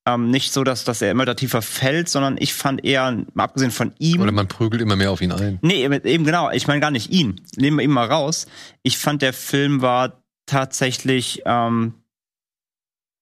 Ähm, 0.07 0.29
nicht 0.29 0.53
so, 0.53 0.63
dass, 0.63 0.83
dass 0.83 1.01
er 1.01 1.09
immer 1.09 1.25
da 1.25 1.33
tiefer 1.33 1.63
fällt, 1.63 2.09
sondern 2.09 2.35
ich 2.37 2.53
fand 2.53 2.85
eher, 2.85 3.23
mal 3.33 3.45
abgesehen 3.45 3.71
von 3.71 3.93
ihm. 3.97 4.21
Oder 4.21 4.31
man 4.31 4.47
prügelt 4.47 4.81
immer 4.81 4.95
mehr 4.95 5.09
auf 5.09 5.21
ihn 5.21 5.31
ein. 5.31 5.57
Nee, 5.61 5.83
eben 5.85 6.25
genau. 6.25 6.51
Ich 6.51 6.67
meine 6.67 6.79
gar 6.81 6.91
nicht 6.91 7.11
ihn. 7.11 7.41
Nehmen 7.55 7.77
wir 7.77 7.83
ihn 7.83 7.91
mal 7.91 8.05
raus. 8.07 8.45
Ich 8.83 8.99
fand, 8.99 9.21
der 9.23 9.33
Film 9.33 9.81
war 9.81 10.21
tatsächlich 10.45 11.41
ähm, 11.45 11.95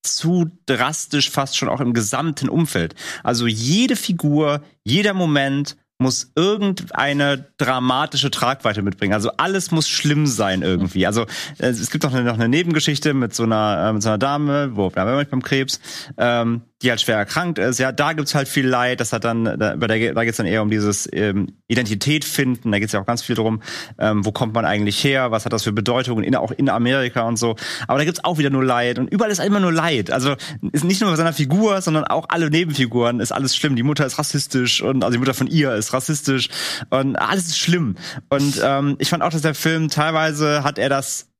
zu 0.03 0.51
drastisch 0.65 1.29
fast 1.29 1.57
schon 1.57 1.69
auch 1.69 1.81
im 1.81 1.93
gesamten 1.93 2.49
Umfeld. 2.49 2.95
Also 3.23 3.47
jede 3.47 3.95
Figur, 3.95 4.61
jeder 4.83 5.13
Moment 5.13 5.77
muss 5.99 6.31
irgendeine 6.35 7.47
dramatische 7.57 8.29
Tragweite 8.29 8.81
mitbringen. 8.81 9.13
Also 9.13 9.31
alles 9.37 9.71
muss 9.71 9.87
schlimm 9.87 10.27
sein 10.27 10.61
irgendwie. 10.61 11.07
Also 11.07 11.23
äh, 11.59 11.67
es 11.67 11.89
gibt 11.89 12.03
eine, 12.05 12.23
noch 12.23 12.33
eine 12.33 12.49
Nebengeschichte 12.49 13.13
mit 13.13 13.33
so 13.33 13.43
einer, 13.43 13.87
äh, 13.89 13.93
mit 13.93 14.03
so 14.03 14.09
einer 14.09 14.17
Dame, 14.17 14.75
wo 14.75 14.89
da 14.89 15.05
wir 15.05 15.25
beim 15.25 15.41
Krebs, 15.41 15.79
ähm, 16.17 16.61
die 16.83 16.89
halt 16.89 17.01
schwer 17.01 17.17
erkrankt 17.17 17.59
ist. 17.59 17.79
Ja, 17.79 17.91
da 17.91 18.13
gibt's 18.13 18.35
halt 18.35 18.47
viel 18.47 18.67
Leid. 18.67 18.99
Das 18.99 19.13
hat 19.13 19.23
dann, 19.23 19.45
da, 19.45 19.75
da 19.75 19.97
geht's 19.97 20.37
dann 20.37 20.45
eher 20.45 20.61
um 20.61 20.69
dieses 20.69 21.09
ähm, 21.11 21.47
Identität 21.67 22.25
finden. 22.25 22.71
Da 22.71 22.79
geht's 22.79 22.91
ja 22.91 23.01
auch 23.01 23.05
ganz 23.05 23.21
viel 23.21 23.35
drum, 23.35 23.61
ähm, 23.97 24.25
wo 24.25 24.31
kommt 24.31 24.53
man 24.53 24.65
eigentlich 24.65 25.01
her? 25.03 25.31
Was 25.31 25.45
hat 25.45 25.53
das 25.53 25.63
für 25.63 25.71
Bedeutungen? 25.71 26.23
In, 26.23 26.35
auch 26.35 26.51
in 26.51 26.69
Amerika 26.69 27.23
und 27.23 27.37
so. 27.37 27.55
Aber 27.87 27.99
da 27.99 28.05
gibt's 28.05 28.23
auch 28.23 28.37
wieder 28.37 28.49
nur 28.49 28.63
Leid 28.63 28.99
und 28.99 29.09
überall 29.09 29.31
ist 29.31 29.39
immer 29.39 29.59
nur 29.59 29.71
Leid. 29.71 30.11
Also 30.11 30.35
ist 30.71 30.83
nicht 30.83 31.01
nur 31.01 31.09
bei 31.09 31.15
seiner 31.15 31.33
Figur, 31.33 31.81
sondern 31.81 32.03
auch 32.03 32.25
alle 32.29 32.49
Nebenfiguren 32.49 33.19
ist 33.19 33.31
alles 33.31 33.55
schlimm. 33.55 33.75
Die 33.75 33.83
Mutter 33.83 34.05
ist 34.05 34.19
rassistisch 34.19 34.81
und 34.81 35.03
also 35.03 35.13
die 35.13 35.19
Mutter 35.19 35.33
von 35.33 35.47
ihr 35.47 35.73
ist 35.75 35.93
rassistisch 35.93 36.49
und 36.89 37.15
alles 37.15 37.47
ist 37.47 37.59
schlimm. 37.59 37.95
Und 38.29 38.61
ähm, 38.63 38.95
ich 38.99 39.09
fand 39.09 39.23
auch, 39.23 39.29
dass 39.29 39.41
der 39.41 39.55
Film 39.55 39.89
teilweise 39.89 40.63
hat 40.63 40.77
er 40.77 40.89
das 40.89 41.32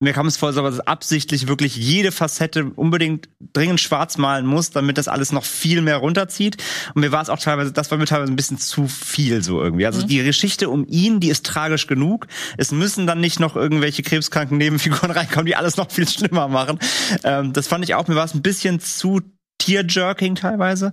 mir 0.00 0.12
kam 0.12 0.26
es 0.26 0.36
vor, 0.36 0.52
dass 0.52 0.78
er 0.78 0.88
absichtlich 0.88 1.46
wirklich 1.46 1.76
jede 1.76 2.12
Facette 2.12 2.64
unbedingt 2.76 3.28
dringend 3.52 3.80
schwarz 3.80 4.18
malen 4.18 4.44
muss, 4.44 4.70
damit 4.70 4.98
das 4.98 5.08
alles 5.08 5.32
noch 5.32 5.44
viel 5.44 5.82
mehr 5.82 5.96
runterzieht. 5.96 6.56
Und 6.94 7.00
mir 7.00 7.12
war 7.12 7.22
es 7.22 7.28
auch 7.28 7.38
teilweise, 7.38 7.72
das 7.72 7.90
war 7.90 7.98
mir 7.98 8.04
teilweise 8.04 8.32
ein 8.32 8.36
bisschen 8.36 8.58
zu 8.58 8.88
viel 8.88 9.42
so 9.42 9.62
irgendwie. 9.62 9.86
Also 9.86 10.02
mhm. 10.02 10.08
die 10.08 10.22
Geschichte 10.22 10.68
um 10.68 10.84
ihn, 10.88 11.20
die 11.20 11.28
ist 11.28 11.46
tragisch 11.46 11.86
genug. 11.86 12.26
Es 12.58 12.72
müssen 12.72 13.06
dann 13.06 13.20
nicht 13.20 13.40
noch 13.40 13.56
irgendwelche 13.56 14.02
krebskranken 14.02 14.58
Nebenfiguren 14.58 15.10
reinkommen, 15.12 15.46
die 15.46 15.56
alles 15.56 15.76
noch 15.76 15.90
viel 15.90 16.08
schlimmer 16.08 16.48
machen. 16.48 16.78
Ähm, 17.22 17.52
das 17.52 17.68
fand 17.68 17.84
ich 17.84 17.94
auch, 17.94 18.08
mir 18.08 18.16
war 18.16 18.24
es 18.24 18.34
ein 18.34 18.42
bisschen 18.42 18.80
zu 18.80 19.20
Tear-Jerking 19.64 20.34
teilweise. 20.34 20.90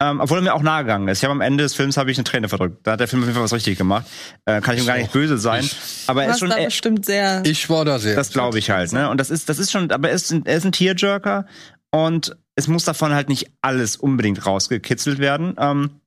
Ähm, 0.00 0.20
obwohl 0.20 0.38
er 0.38 0.42
mir 0.42 0.54
auch 0.54 0.62
nahe 0.62 0.82
gegangen 0.82 1.08
ist. 1.08 1.18
Ich 1.18 1.24
habe 1.24 1.32
am 1.32 1.40
Ende 1.40 1.64
des 1.64 1.74
Films 1.74 1.96
habe 1.96 2.10
ich 2.10 2.18
eine 2.18 2.24
Träne 2.24 2.48
verdrückt. 2.48 2.86
Da 2.86 2.92
hat 2.92 3.00
der 3.00 3.08
Film 3.08 3.22
auf 3.22 3.28
jeden 3.28 3.34
Fall 3.34 3.44
was 3.44 3.52
richtig 3.52 3.78
gemacht. 3.78 4.06
Äh, 4.44 4.60
kann 4.60 4.74
ich 4.74 4.82
ihm 4.82 4.86
gar 4.86 4.96
nicht 4.96 5.12
böse 5.12 5.38
sein. 5.38 5.68
Aber 6.06 6.24
er 6.24 6.30
ist 6.30 6.40
schon 6.40 6.50
da 6.50 6.56
bestimmt 6.56 7.06
sehr. 7.06 7.42
Ich 7.44 7.70
war 7.70 7.84
da 7.84 7.98
sehr. 7.98 8.16
Das 8.16 8.30
glaube 8.30 8.58
ich 8.58 8.70
halt. 8.70 8.92
Ne? 8.92 9.08
Und 9.08 9.18
das 9.18 9.30
ist 9.30 9.48
das 9.48 9.58
ist 9.58 9.70
schon. 9.70 9.90
Aber 9.90 10.08
er 10.08 10.14
ist, 10.14 10.32
er 10.32 10.56
ist 10.56 10.64
ein 10.66 10.72
Tearjerker 10.72 11.46
und 11.90 12.36
es 12.56 12.68
muss 12.68 12.84
davon 12.84 13.14
halt 13.14 13.28
nicht 13.28 13.50
alles 13.62 13.96
unbedingt 13.96 14.44
rausgekitzelt 14.46 15.18
werden. 15.18 15.54
Ähm, 15.58 16.00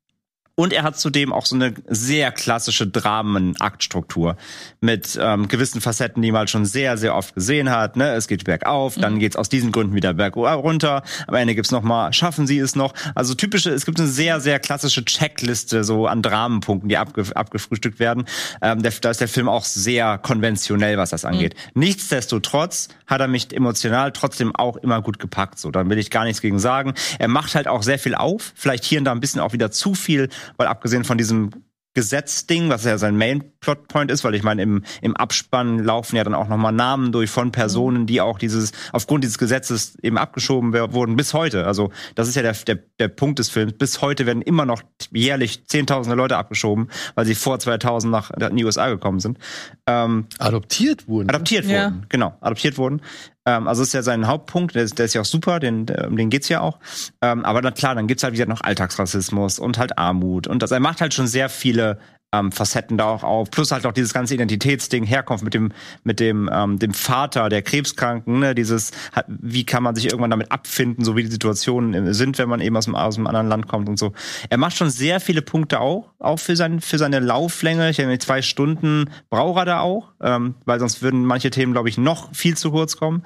und 0.60 0.74
er 0.74 0.82
hat 0.82 0.98
zudem 0.98 1.32
auch 1.32 1.46
so 1.46 1.56
eine 1.56 1.76
sehr 1.88 2.32
klassische 2.32 2.88
Dramenaktstruktur 2.88 4.38
mit 4.82 5.18
ähm, 5.22 5.48
gewissen 5.48 5.82
Facetten, 5.82 6.24
die 6.24 6.32
man 6.32 6.40
halt 6.40 6.50
schon 6.50 6.66
sehr, 6.66 6.98
sehr 6.98 7.16
oft 7.16 7.36
gesehen 7.36 7.70
hat. 7.70 7.96
Ne? 7.96 8.14
Es 8.14 8.28
geht 8.28 8.44
bergauf, 8.46 8.98
mhm. 8.98 9.02
dann 9.02 9.20
geht's 9.20 9.36
aus 9.36 9.50
diesen 9.50 9.72
Gründen 9.72 9.94
wieder 9.94 10.16
bergunter. 10.16 11.04
Am 11.28 11.36
Ende 11.36 11.54
gibt's 11.54 11.70
noch 11.70 11.84
mal, 11.84 12.12
schaffen 12.12 12.48
sie 12.48 12.58
es 12.58 12.76
noch. 12.76 12.96
Also 13.14 13.36
typische, 13.36 13.70
es 13.70 13.86
gibt 13.86 14.00
eine 14.00 14.10
sehr, 14.10 14.40
sehr 14.40 14.58
klassische 14.60 15.06
Checkliste 15.06 15.84
so 15.84 16.08
an 16.08 16.24
Dramenpunkten, 16.24 16.90
die 16.90 16.98
abge 16.98 17.24
abgefrühstückt 17.36 18.00
werden. 18.00 18.26
Ähm, 18.60 18.82
der, 18.82 18.92
da 19.00 19.12
ist 19.12 19.22
der 19.22 19.28
Film 19.28 19.50
auch 19.50 19.64
sehr 19.64 20.18
konventionell, 20.18 20.98
was 20.98 21.12
das 21.12 21.24
angeht. 21.24 21.54
Mhm. 21.76 21.82
Nichtsdestotrotz 21.82 22.88
hat 23.06 23.22
er 23.22 23.28
mich 23.28 23.56
emotional 23.56 24.12
trotzdem 24.12 24.56
auch 24.56 24.78
immer 24.78 25.04
gut 25.04 25.20
gepackt. 25.20 25.60
So, 25.60 25.70
da 25.70 25.88
will 25.88 26.00
ich 26.00 26.10
gar 26.10 26.24
nichts 26.24 26.42
gegen 26.42 26.58
sagen. 26.58 26.96
Er 27.20 27.28
macht 27.28 27.54
halt 27.54 27.68
auch 27.68 27.84
sehr 27.84 28.00
viel 28.00 28.16
auf. 28.16 28.54
Vielleicht 28.56 28.86
hier 28.86 28.98
und 28.98 29.06
da 29.06 29.12
ein 29.12 29.20
bisschen 29.20 29.40
auch 29.40 29.54
wieder 29.54 29.70
zu 29.70 29.94
viel 29.94 30.30
weil 30.56 30.68
abgesehen 30.68 31.04
von 31.04 31.18
diesem 31.18 31.52
Gesetzding, 31.98 32.70
was 32.70 32.84
ja 32.84 33.00
sein 33.00 33.18
Main 33.18 33.44
Plotpoint 33.60 34.12
ist, 34.12 34.24
weil 34.24 34.36
ich 34.36 34.44
meine, 34.44 34.62
im, 34.62 34.84
im 35.02 35.18
Abspann 35.18 35.80
laufen 35.80 36.16
ja 36.16 36.24
dann 36.24 36.36
auch 36.36 36.48
nochmal 36.48 36.72
Namen 36.72 37.12
durch 37.12 37.32
von 37.32 37.52
Personen, 37.52 38.06
die 38.06 38.22
auch 38.22 38.38
dieses, 38.38 38.72
aufgrund 38.92 39.24
dieses 39.24 39.40
Gesetzes 39.40 39.98
eben 40.04 40.20
abgeschoben 40.20 40.74
wurden 40.74 41.16
bis 41.16 41.34
heute. 41.34 41.66
Also, 41.66 41.90
das 42.14 42.28
ist 42.28 42.36
ja 42.36 42.44
der, 42.44 42.54
der, 42.54 42.76
der 43.00 43.08
Punkt 43.08 43.40
des 43.40 43.50
Films. 43.50 43.74
Bis 43.80 44.00
heute 44.04 44.28
werden 44.28 44.44
immer 44.44 44.64
noch 44.64 44.84
jährlich 45.12 45.66
zehntausende 45.66 46.16
Leute 46.16 46.38
abgeschoben, 46.38 46.92
weil 47.16 47.26
sie 47.26 47.34
vor 47.34 47.58
2000 47.58 48.12
nach 48.12 48.30
in 48.30 48.58
die 48.58 48.66
USA 48.66 48.90
gekommen 48.90 49.20
sind. 49.20 49.40
Ähm, 49.88 50.28
adoptiert 50.38 51.08
wurden. 51.08 51.30
Adoptiert 51.30 51.66
ja. 51.66 51.86
wurden, 51.86 52.06
genau. 52.10 52.38
Adoptiert 52.42 52.78
wurden. 52.78 53.02
Ähm, 53.48 53.68
also 53.68 53.82
ist 53.82 53.94
ja 53.94 54.04
sein 54.04 54.28
Hauptpunkt, 54.28 54.76
der 54.76 54.84
ist, 54.84 55.00
der 55.00 55.06
ist 55.06 55.14
ja 55.14 55.22
auch 55.22 55.26
super, 55.26 55.60
den, 55.62 55.86
um 56.06 56.18
den 56.18 56.30
geht's 56.30 56.50
ja 56.50 56.60
auch. 56.60 56.80
Ähm, 57.22 57.46
aber 57.46 57.62
dann 57.62 57.74
klar, 57.74 57.96
dann 57.96 58.06
gibt's 58.06 58.24
halt 58.24 58.34
wieder 58.34 58.46
noch 58.46 58.60
Alltagsrassismus 58.62 59.58
und 59.58 59.78
halt 59.80 59.98
Armut. 59.98 60.48
Und 60.48 60.62
das, 60.62 60.72
er 60.72 60.82
macht 60.82 61.00
halt 61.00 61.14
schon 61.14 61.28
sehr 61.28 61.48
viele 61.48 61.98
ähm, 62.38 62.52
Facetten 62.52 62.98
da 62.98 63.06
auch 63.06 63.24
auf. 63.24 63.52
Plus 63.52 63.72
halt 63.72 63.86
auch 63.86 63.92
dieses 63.92 64.14
ganze 64.14 64.34
Identitätsding, 64.34 65.04
Herkunft 65.04 65.44
mit 65.44 65.54
dem, 65.54 65.72
mit 66.04 66.20
dem, 66.20 66.50
ähm, 66.52 66.80
dem 66.80 66.94
Vater 66.94 67.50
der 67.50 67.62
Krebskranken, 67.62 68.40
ne? 68.40 68.56
dieses, 68.56 68.92
wie 69.28 69.66
kann 69.66 69.84
man 69.84 69.96
sich 69.96 70.06
irgendwann 70.06 70.32
damit 70.32 70.52
abfinden, 70.52 71.04
so 71.04 71.16
wie 71.16 71.24
die 71.24 71.32
Situationen 71.32 72.14
sind, 72.14 72.38
wenn 72.38 72.50
man 72.50 72.62
eben 72.62 72.76
aus 72.76 72.86
dem, 72.86 72.96
aus 72.96 73.16
dem 73.16 73.28
anderen 73.28 73.48
Land 73.48 73.68
kommt 73.68 73.90
und 73.90 73.98
so. 73.98 74.14
Er 74.50 74.58
macht 74.58 74.78
schon 74.78 74.90
sehr 74.90 75.20
viele 75.20 75.42
Punkte 75.42 75.80
auch, 75.80 76.14
auch 76.20 76.40
für, 76.40 76.56
sein, 76.56 76.82
für 76.82 76.98
seine 76.98 77.20
Lauflänge. 77.20 77.90
Ich 77.90 77.98
denke, 77.98 78.18
zwei 78.20 78.42
Stunden 78.42 79.10
braucht 79.30 79.60
er 79.60 79.66
da 79.66 79.80
auch, 79.80 80.14
ähm, 80.22 80.56
weil 80.66 80.80
sonst 80.80 81.02
würden 81.02 81.26
manche 81.26 81.50
Themen, 81.50 81.74
glaube 81.74 81.90
ich, 81.90 81.98
noch 81.98 82.34
viel 82.34 82.58
zu 82.58 82.72
kurz 82.72 82.98
kommen. 82.98 83.24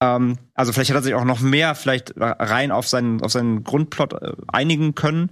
Ähm, 0.00 0.38
also 0.54 0.72
vielleicht 0.72 0.90
hat 0.90 0.96
er 0.98 1.02
sich 1.02 1.14
auch 1.14 1.24
noch 1.24 1.40
mehr 1.40 1.74
vielleicht 1.74 2.14
rein 2.16 2.70
auf 2.70 2.86
seinen, 2.86 3.22
auf 3.22 3.32
seinen 3.32 3.64
Grundplot 3.64 4.12
äh, 4.14 4.32
einigen 4.48 4.94
können. 4.94 5.30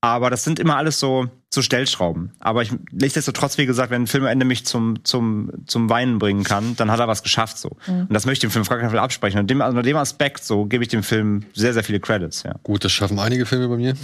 Aber 0.00 0.30
das 0.30 0.44
sind 0.44 0.58
immer 0.58 0.76
alles 0.76 1.00
so, 1.00 1.28
zu 1.50 1.62
Stellschrauben. 1.62 2.32
Aber 2.40 2.62
ich 2.62 2.72
nichtsdestotrotz, 2.92 3.56
wie 3.56 3.66
gesagt, 3.66 3.90
wenn 3.90 4.02
ein 4.02 4.06
Film 4.06 4.24
am 4.24 4.30
Ende 4.30 4.44
mich 4.44 4.66
zum, 4.66 5.04
zum, 5.04 5.50
zum 5.66 5.88
Weinen 5.88 6.18
bringen 6.18 6.44
kann, 6.44 6.76
dann 6.76 6.90
hat 6.90 7.00
er 7.00 7.08
was 7.08 7.22
geschafft 7.22 7.58
so. 7.58 7.76
Mhm. 7.86 8.00
Und 8.02 8.12
das 8.12 8.26
möchte 8.26 8.46
ich 8.46 8.50
dem 8.50 8.52
Film 8.52 8.64
gar 8.64 8.78
keinen 8.78 8.90
Fall 8.90 8.98
absprechen. 8.98 9.40
Und 9.40 9.48
dem, 9.48 9.62
also 9.62 9.80
dem 9.80 9.96
Aspekt 9.96 10.44
so 10.44 10.66
gebe 10.66 10.84
ich 10.84 10.88
dem 10.88 11.02
Film 11.02 11.44
sehr, 11.54 11.72
sehr 11.72 11.84
viele 11.84 12.00
Credits, 12.00 12.42
ja. 12.42 12.54
Gut, 12.62 12.84
das 12.84 12.92
schaffen 12.92 13.18
einige 13.18 13.46
Filme 13.46 13.68
bei 13.68 13.76
mir. 13.76 13.94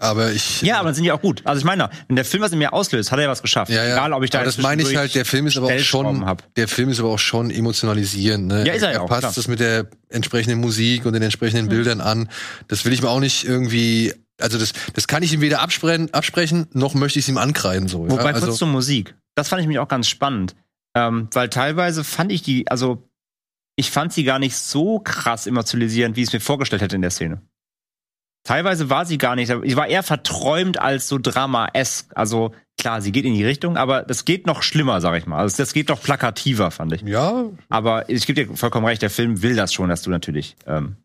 Aber 0.00 0.30
ich. 0.30 0.62
Ja, 0.62 0.76
aber 0.76 0.86
dann 0.86 0.94
sind 0.94 1.04
die 1.04 1.10
auch 1.10 1.20
gut. 1.20 1.42
Also 1.44 1.58
ich 1.58 1.64
meine, 1.64 1.90
wenn 2.06 2.14
der 2.14 2.24
Film 2.24 2.42
was 2.42 2.52
in 2.52 2.58
mir 2.58 2.72
auslöst, 2.72 3.10
hat 3.10 3.18
er 3.18 3.24
ja 3.24 3.30
was 3.30 3.42
geschafft. 3.42 3.72
Ja, 3.72 3.84
ja. 3.84 3.94
Egal, 3.94 4.12
ob 4.12 4.22
ich 4.22 4.30
da 4.30 4.38
aber 4.38 4.46
das 4.46 4.58
meine 4.58 4.82
ich 4.82 4.96
halt, 4.96 5.12
der 5.16 5.24
Film 5.24 5.48
ist 5.48 5.56
aber 5.56 5.66
auch 5.66 5.78
schon, 5.80 6.24
hab. 6.24 6.54
der 6.54 6.68
Film 6.68 6.88
ist 6.88 7.00
aber 7.00 7.08
auch 7.08 7.18
schon 7.18 7.50
emotionalisierend, 7.50 8.46
ne? 8.46 8.64
Ja, 8.64 8.74
ist 8.74 8.82
er, 8.82 8.90
er 8.90 8.94
ja 8.94 9.00
auch. 9.00 9.08
passt 9.08 9.22
klar. 9.22 9.32
das 9.34 9.48
mit 9.48 9.58
der 9.58 9.88
entsprechenden 10.08 10.60
Musik 10.60 11.04
und 11.04 11.14
den 11.14 11.22
entsprechenden 11.22 11.66
mhm. 11.66 11.70
Bildern 11.70 12.00
an. 12.00 12.28
Das 12.68 12.84
will 12.84 12.92
ich 12.92 13.02
mir 13.02 13.08
auch 13.08 13.18
nicht 13.18 13.44
irgendwie, 13.44 14.14
also 14.40 14.58
das, 14.58 14.72
das 14.94 15.08
kann 15.08 15.22
ich 15.22 15.32
ihm 15.32 15.40
weder 15.40 15.60
absprechen, 15.60 16.12
absprechen 16.14 16.68
noch 16.72 16.94
möchte 16.94 17.18
ich 17.18 17.24
es 17.24 17.28
ihm 17.28 17.38
ankreiden, 17.38 17.88
so. 17.88 18.08
Wobei 18.08 18.22
ja? 18.22 18.34
also, 18.34 18.46
kurz 18.46 18.58
zur 18.58 18.68
Musik. 18.68 19.16
Das 19.34 19.48
fand 19.48 19.62
ich 19.62 19.68
mich 19.68 19.78
auch 19.78 19.88
ganz 19.88 20.08
spannend. 20.08 20.54
Ähm, 20.94 21.28
weil 21.32 21.48
teilweise 21.48 22.04
fand 22.04 22.32
ich 22.32 22.42
die, 22.42 22.68
also, 22.70 23.08
ich 23.76 23.90
fand 23.90 24.12
sie 24.12 24.24
gar 24.24 24.38
nicht 24.38 24.56
so 24.56 24.98
krass 24.98 25.46
emotionalisierend, 25.46 26.16
wie 26.16 26.22
ich 26.22 26.28
es 26.28 26.32
mir 26.32 26.40
vorgestellt 26.40 26.82
hätte 26.82 26.96
in 26.96 27.02
der 27.02 27.10
Szene. 27.10 27.42
Teilweise 28.44 28.88
war 28.88 29.04
sie 29.04 29.18
gar 29.18 29.36
nicht, 29.36 29.48
sie 29.48 29.76
war 29.76 29.88
eher 29.88 30.02
verträumt 30.02 30.80
als 30.80 31.08
so 31.08 31.18
Drama-esque. 31.18 32.16
Also 32.16 32.54
klar, 32.78 33.02
sie 33.02 33.12
geht 33.12 33.24
in 33.24 33.34
die 33.34 33.44
Richtung, 33.44 33.76
aber 33.76 34.02
das 34.02 34.24
geht 34.24 34.46
noch 34.46 34.62
schlimmer, 34.62 35.00
sag 35.00 35.18
ich 35.18 35.26
mal. 35.26 35.38
Also 35.38 35.56
das 35.58 35.72
geht 35.72 35.88
noch 35.88 36.00
plakativer, 36.00 36.70
fand 36.70 36.92
ich. 36.92 37.02
Ja. 37.02 37.44
Aber 37.68 38.08
ich 38.08 38.26
gebe 38.26 38.46
dir 38.46 38.56
vollkommen 38.56 38.86
recht, 38.86 39.02
der 39.02 39.10
Film 39.10 39.42
will 39.42 39.54
das 39.54 39.74
schon, 39.74 39.90
dass 39.90 40.02
du 40.02 40.10
natürlich 40.10 40.56
ähm, 40.66 40.96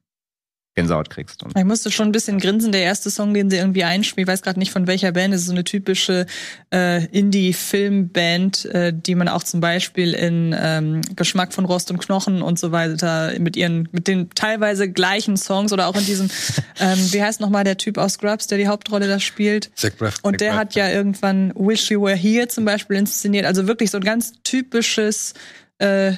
Gänsehaut 0.76 1.10
kriegst. 1.12 1.44
Und 1.44 1.56
ich 1.56 1.66
musste 1.66 1.92
schon 1.92 2.08
ein 2.08 2.12
bisschen 2.12 2.40
grinsen. 2.40 2.72
Der 2.72 2.82
erste 2.82 3.12
Song, 3.12 3.34
den 3.34 3.50
sie 3.50 3.58
irgendwie 3.58 3.84
einspielt, 3.84 4.28
ich 4.28 4.32
weiß 4.32 4.42
gerade 4.42 4.58
nicht 4.58 4.72
von 4.72 4.88
welcher 4.88 5.12
Band, 5.12 5.34
das 5.34 5.42
ist 5.42 5.48
so 5.48 5.54
eine 5.54 5.64
typische 5.64 6.26
äh, 6.74 7.06
Indie-Filmband, 7.06 8.66
äh, 8.66 8.92
die 8.94 9.14
man 9.14 9.28
auch 9.28 9.44
zum 9.44 9.60
Beispiel 9.60 10.14
in 10.14 10.56
ähm, 10.58 11.02
Geschmack 11.16 11.54
von 11.54 11.66
Rost 11.66 11.92
und 11.92 12.00
Knochen 12.00 12.42
und 12.42 12.58
so 12.58 12.72
weiter 12.72 13.34
mit 13.40 13.56
ihren, 13.56 13.88
mit 13.92 14.08
den 14.08 14.32
teilweise 14.32 14.90
gleichen 14.90 15.38
Songs 15.38 15.72
oder 15.74 15.88
auch 15.88 15.96
in 15.96 16.06
diesem, 16.06 16.30
ähm, 16.80 16.98
wie 17.12 17.22
heißt 17.22 17.40
nochmal 17.40 17.64
der 17.64 17.78
Typ 17.78 18.00
aus 18.00 18.14
Scrubs, 18.14 18.48
der 18.48 18.58
die 18.58 18.68
Hauptrolle 18.68 19.08
da 19.08 19.20
spielt? 19.20 19.70
Zach 19.76 19.92
Braff. 19.96 20.16
Und 20.24 20.42
der 20.42 20.52
Braff, 20.52 20.60
hat 20.60 20.76
ja 20.76 20.90
irgendwann 20.90 21.54
Wish 21.56 21.92
You 21.92 22.02
Were 22.02 22.16
Here 22.16 22.48
zum 22.48 22.66
Beispiel 22.66 22.98
inszeniert. 22.98 23.46
Also 23.46 23.68
wirklich 23.68 23.92
so 23.92 24.00
ein 24.00 24.04
ganz 24.04 24.34
typisches 24.44 25.36
äh, 25.78 26.14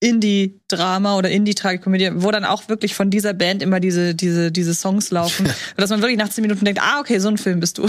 Indie-Drama 0.00 1.16
oder 1.16 1.30
Indie-Tragikomödie, 1.30 2.10
wo 2.16 2.30
dann 2.30 2.44
auch 2.44 2.68
wirklich 2.68 2.94
von 2.94 3.10
dieser 3.10 3.34
Band 3.34 3.62
immer 3.62 3.80
diese, 3.80 4.14
diese, 4.14 4.50
diese 4.50 4.74
Songs 4.74 5.10
laufen. 5.10 5.46
dass 5.76 5.90
man 5.90 6.00
wirklich 6.00 6.18
nach 6.18 6.30
zehn 6.30 6.42
Minuten 6.42 6.64
denkt, 6.64 6.80
ah, 6.82 7.00
okay, 7.00 7.18
so 7.18 7.28
ein 7.28 7.38
Film 7.38 7.60
bist 7.60 7.78
du. 7.78 7.86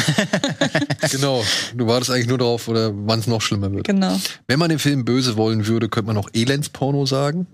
genau. 1.11 1.43
Du 1.75 1.87
wartest 1.87 2.11
eigentlich 2.11 2.27
nur 2.27 2.37
darauf, 2.37 2.67
oder 2.67 2.91
wann 2.93 3.19
es 3.19 3.27
noch 3.27 3.41
schlimmer 3.41 3.71
wird. 3.71 3.87
Genau. 3.87 4.19
Wenn 4.47 4.59
man 4.59 4.69
den 4.69 4.79
Film 4.79 5.05
böse 5.05 5.37
wollen 5.37 5.67
würde, 5.67 5.89
könnte 5.89 6.07
man 6.07 6.17
auch 6.17 6.29
Elendsporno 6.33 7.05
sagen. 7.05 7.47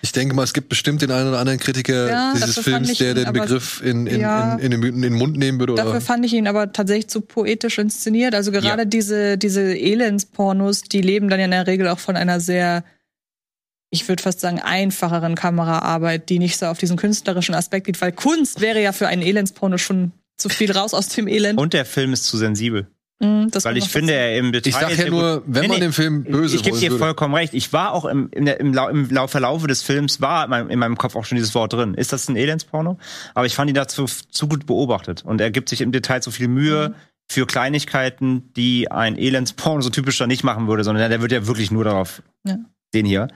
Ich 0.00 0.12
denke 0.12 0.34
mal, 0.34 0.44
es 0.44 0.52
gibt 0.52 0.68
bestimmt 0.68 1.02
den 1.02 1.10
einen 1.10 1.28
oder 1.28 1.38
anderen 1.38 1.58
Kritiker 1.58 2.08
Ja, 2.08 2.32
dieses 2.34 2.56
dafür 2.56 2.74
Films, 2.74 2.90
ich 2.90 2.98
der 2.98 3.10
ihn 3.10 3.24
den 3.24 3.32
Begriff 3.32 3.82
in, 3.84 4.06
in, 4.06 4.20
Ja. 4.20 4.54
in, 4.54 4.70
den, 4.70 4.82
in 4.82 5.02
den 5.02 5.12
Mund 5.14 5.36
nehmen 5.36 5.58
würde. 5.58 5.74
Dafür 5.74 5.92
Oder? 5.92 6.00
fand 6.00 6.24
ich 6.24 6.32
ihn 6.34 6.46
aber 6.46 6.72
tatsächlich 6.72 7.08
zu 7.08 7.20
poetisch 7.20 7.78
inszeniert. 7.78 8.34
Also 8.34 8.52
gerade 8.52 8.82
Ja. 8.82 8.84
diese, 8.84 9.38
diese 9.38 9.76
Elendspornos, 9.76 10.82
die 10.82 11.00
leben 11.02 11.28
dann 11.28 11.40
ja 11.40 11.46
in 11.46 11.50
der 11.50 11.66
Regel 11.66 11.88
auch 11.88 11.98
von 11.98 12.16
einer 12.16 12.40
sehr, 12.40 12.84
ich 13.94 14.08
würde 14.08 14.22
fast 14.22 14.40
sagen, 14.40 14.58
einfacheren 14.58 15.34
Kameraarbeit, 15.36 16.28
die 16.30 16.38
nicht 16.38 16.56
so 16.58 16.66
auf 16.66 16.78
diesen 16.78 16.96
künstlerischen 16.96 17.54
Aspekt 17.54 17.86
geht, 17.86 18.00
weil 18.00 18.10
Kunst 18.12 18.60
wäre 18.60 18.82
ja 18.82 18.92
für 18.92 19.06
einen 19.06 19.22
Elendsporno 19.22 19.76
schon 19.78 20.12
zu 20.38 20.48
viel 20.48 20.72
raus 20.72 20.94
aus 20.94 21.08
dem 21.08 21.28
Elend. 21.28 21.58
Und 21.60 21.74
der 21.74 21.84
Film 21.84 22.12
ist 22.14 22.24
zu 22.24 22.36
sensibel. 22.38 22.86
Mm, 23.20 23.48
das 23.50 23.64
Weil 23.66 23.76
ich 23.76 23.88
finde, 23.90 24.14
er 24.14 24.36
im 24.38 24.50
Detail. 24.50 24.70
Ich 24.70 24.74
sag 24.74 24.98
ja 24.98 25.10
nur, 25.10 25.42
wenn 25.46 25.62
Nee, 25.62 25.68
man 25.68 25.80
den 25.80 25.92
Film 25.92 26.24
böse 26.24 26.56
ich 26.56 26.62
gebe 26.64 26.76
dir 26.78 26.90
würde. 26.90 27.04
vollkommen 27.04 27.34
recht. 27.34 27.54
Ich 27.54 27.72
war 27.72 27.92
auch 27.92 28.06
im, 28.06 28.28
im, 28.32 28.46
im, 28.48 28.72
Lau- 28.74 28.88
im 28.88 29.08
Lau- 29.10 29.28
Verlaufe 29.28 29.68
des 29.68 29.82
Films, 29.82 30.20
war 30.20 30.44
in 30.44 30.50
meinem, 30.50 30.70
in 30.70 30.78
meinem 30.80 30.96
Kopf 30.96 31.14
auch 31.14 31.24
schon 31.26 31.36
dieses 31.36 31.54
Wort 31.54 31.72
drin. 31.74 31.94
Ist 31.94 32.12
das 32.12 32.28
ein 32.28 32.34
Elendsporno? 32.36 32.98
Aber 33.34 33.46
ich 33.46 33.54
fand 33.54 33.68
ihn 33.70 33.74
dazu 33.76 34.06
zu 34.06 34.48
gut 34.48 34.66
beobachtet. 34.66 35.22
Und 35.24 35.40
er 35.40 35.50
gibt 35.52 35.68
sich 35.68 35.82
im 35.82 35.92
Detail 35.92 36.20
zu 36.20 36.30
viel 36.32 36.48
Mühe 36.48 36.88
Mhm. 36.88 36.94
für 37.30 37.46
Kleinigkeiten, 37.46 38.52
die 38.56 38.90
ein 38.90 39.16
Elendsporno 39.16 39.82
so 39.82 39.90
typischer 39.90 40.26
nicht 40.26 40.42
machen 40.44 40.66
würde, 40.66 40.82
sondern 40.82 41.08
der 41.10 41.20
wird 41.22 41.30
ja 41.30 41.46
wirklich 41.46 41.70
nur 41.70 41.84
darauf, 41.84 42.22
Ja. 42.44 42.56
den 42.94 43.06
hier. 43.06 43.28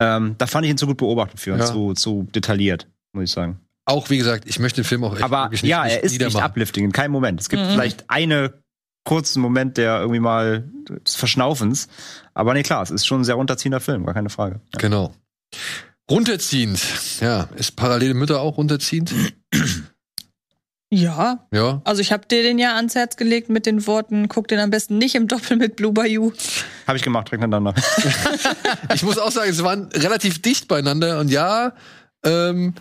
Ähm, 0.00 0.34
da 0.38 0.46
fand 0.46 0.64
ich 0.66 0.70
ihn 0.70 0.78
zu 0.78 0.86
gut 0.86 0.96
beobachtet 0.98 1.38
für 1.40 1.56
Ja. 1.56 1.64
zu, 1.64 1.94
zu 1.94 2.26
detailliert, 2.34 2.88
muss 3.12 3.24
ich 3.24 3.30
sagen. 3.30 3.60
Auch 3.86 4.10
wie 4.10 4.16
gesagt, 4.18 4.44
ich 4.48 4.58
möchte 4.58 4.80
den 4.80 4.86
Film 4.86 5.04
auch 5.04 5.14
echt 5.14 5.22
Aber 5.22 5.50
nicht, 5.50 5.62
ja, 5.62 5.84
nicht 5.84 5.92
er 5.96 6.02
ist 6.04 6.18
nicht 6.18 6.36
uplifting 6.36 6.84
in 6.84 6.92
keinem 6.92 7.12
Moment. 7.12 7.40
Es 7.40 7.48
gibt 7.48 7.62
Mhm. 7.62 7.70
vielleicht 7.70 8.08
einen 8.10 8.50
kurzen 9.06 9.40
Moment, 9.42 9.76
der 9.76 10.00
irgendwie 10.00 10.20
mal 10.20 10.64
des 11.06 11.14
Verschnaufens. 11.14 11.88
Aber 12.32 12.54
nee, 12.54 12.62
klar, 12.62 12.82
es 12.82 12.90
ist 12.90 13.06
schon 13.06 13.20
ein 13.20 13.24
sehr 13.24 13.34
runterziehender 13.34 13.80
Film, 13.80 14.04
gar 14.06 14.14
keine 14.14 14.30
Frage. 14.30 14.60
Ja. 14.72 14.78
Genau. 14.80 15.14
Runterziehend. 16.10 16.80
Ja, 17.20 17.48
ist 17.56 17.76
parallele 17.76 18.14
Mütter 18.14 18.40
auch 18.40 18.56
runterziehend? 18.56 19.14
Ja, 20.90 21.46
Ja. 21.52 21.80
also 21.84 22.00
ich 22.00 22.12
habe 22.12 22.26
dir 22.28 22.42
den 22.42 22.58
ja 22.58 22.76
ans 22.76 22.94
Herz 22.94 23.16
gelegt 23.16 23.48
mit 23.48 23.66
den 23.66 23.86
Worten, 23.86 24.28
guck 24.28 24.46
den 24.48 24.60
am 24.60 24.70
besten 24.70 24.98
nicht 24.98 25.14
im 25.14 25.26
Doppel 25.26 25.56
mit 25.56 25.76
Blue 25.76 25.92
Bayou. 25.92 26.32
Habe 26.86 26.96
ich 26.98 27.02
gemacht, 27.02 27.28
direkt 27.28 27.42
hintereinander. 27.42 27.82
Ich 28.94 29.02
muss 29.02 29.18
auch 29.18 29.32
sagen, 29.32 29.52
sie 29.52 29.64
waren 29.64 29.88
relativ 29.92 30.40
dicht 30.40 30.68
beieinander 30.68 31.18
und 31.18 31.30
ja, 31.30 31.72
ähm, 32.24 32.74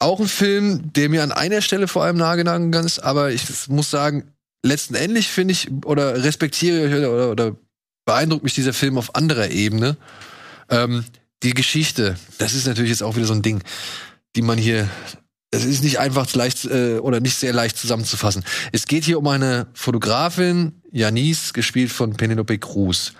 auch 0.00 0.18
ein 0.20 0.26
Film, 0.26 0.92
der 0.92 1.08
mir 1.08 1.22
an 1.22 1.32
einer 1.32 1.60
Stelle 1.60 1.86
vor 1.86 2.02
allem 2.04 2.16
nahegegangen 2.16 2.72
ist, 2.84 2.98
aber 2.98 3.30
ich 3.30 3.44
muss 3.68 3.90
sagen, 3.90 4.32
letzten 4.64 4.94
Endes 4.94 5.26
finde 5.26 5.52
ich 5.52 5.70
oder 5.84 6.24
respektiere 6.24 6.86
ich 6.88 6.94
oder, 6.94 7.12
oder, 7.12 7.30
oder 7.30 7.56
beeindruckt 8.04 8.42
mich 8.44 8.54
dieser 8.54 8.72
Film 8.72 8.98
auf 8.98 9.14
anderer 9.14 9.50
Ebene. 9.50 9.96
Ähm, 10.70 11.04
die 11.42 11.54
Geschichte, 11.54 12.16
das 12.38 12.54
ist 12.54 12.66
natürlich 12.66 12.90
jetzt 12.90 13.02
auch 13.02 13.16
wieder 13.16 13.26
so 13.26 13.34
ein 13.34 13.42
Ding, 13.42 13.62
die 14.34 14.42
man 14.42 14.58
hier 14.58 14.88
es 15.56 15.64
ist 15.64 15.82
nicht 15.84 15.98
einfach 15.98 16.32
leicht 16.34 16.64
äh, 16.64 16.98
oder 16.98 17.20
nicht 17.20 17.36
sehr 17.36 17.52
leicht 17.52 17.76
zusammenzufassen. 17.76 18.44
Es 18.72 18.86
geht 18.86 19.04
hier 19.04 19.18
um 19.18 19.26
eine 19.26 19.66
Fotografin, 19.74 20.82
Janice, 20.90 21.52
gespielt 21.52 21.92
von 21.92 22.16
Penelope 22.16 22.58
Cruz. 22.58 23.12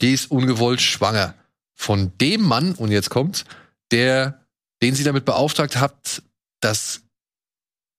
Die 0.00 0.12
ist 0.12 0.30
ungewollt 0.30 0.80
schwanger 0.80 1.34
von 1.74 2.12
dem 2.20 2.42
Mann, 2.42 2.74
und 2.74 2.90
jetzt 2.90 3.08
kommt's, 3.08 3.44
der, 3.92 4.40
den 4.82 4.94
sie 4.94 5.04
damit 5.04 5.24
beauftragt 5.24 5.76
hat, 5.76 6.22
das 6.60 7.02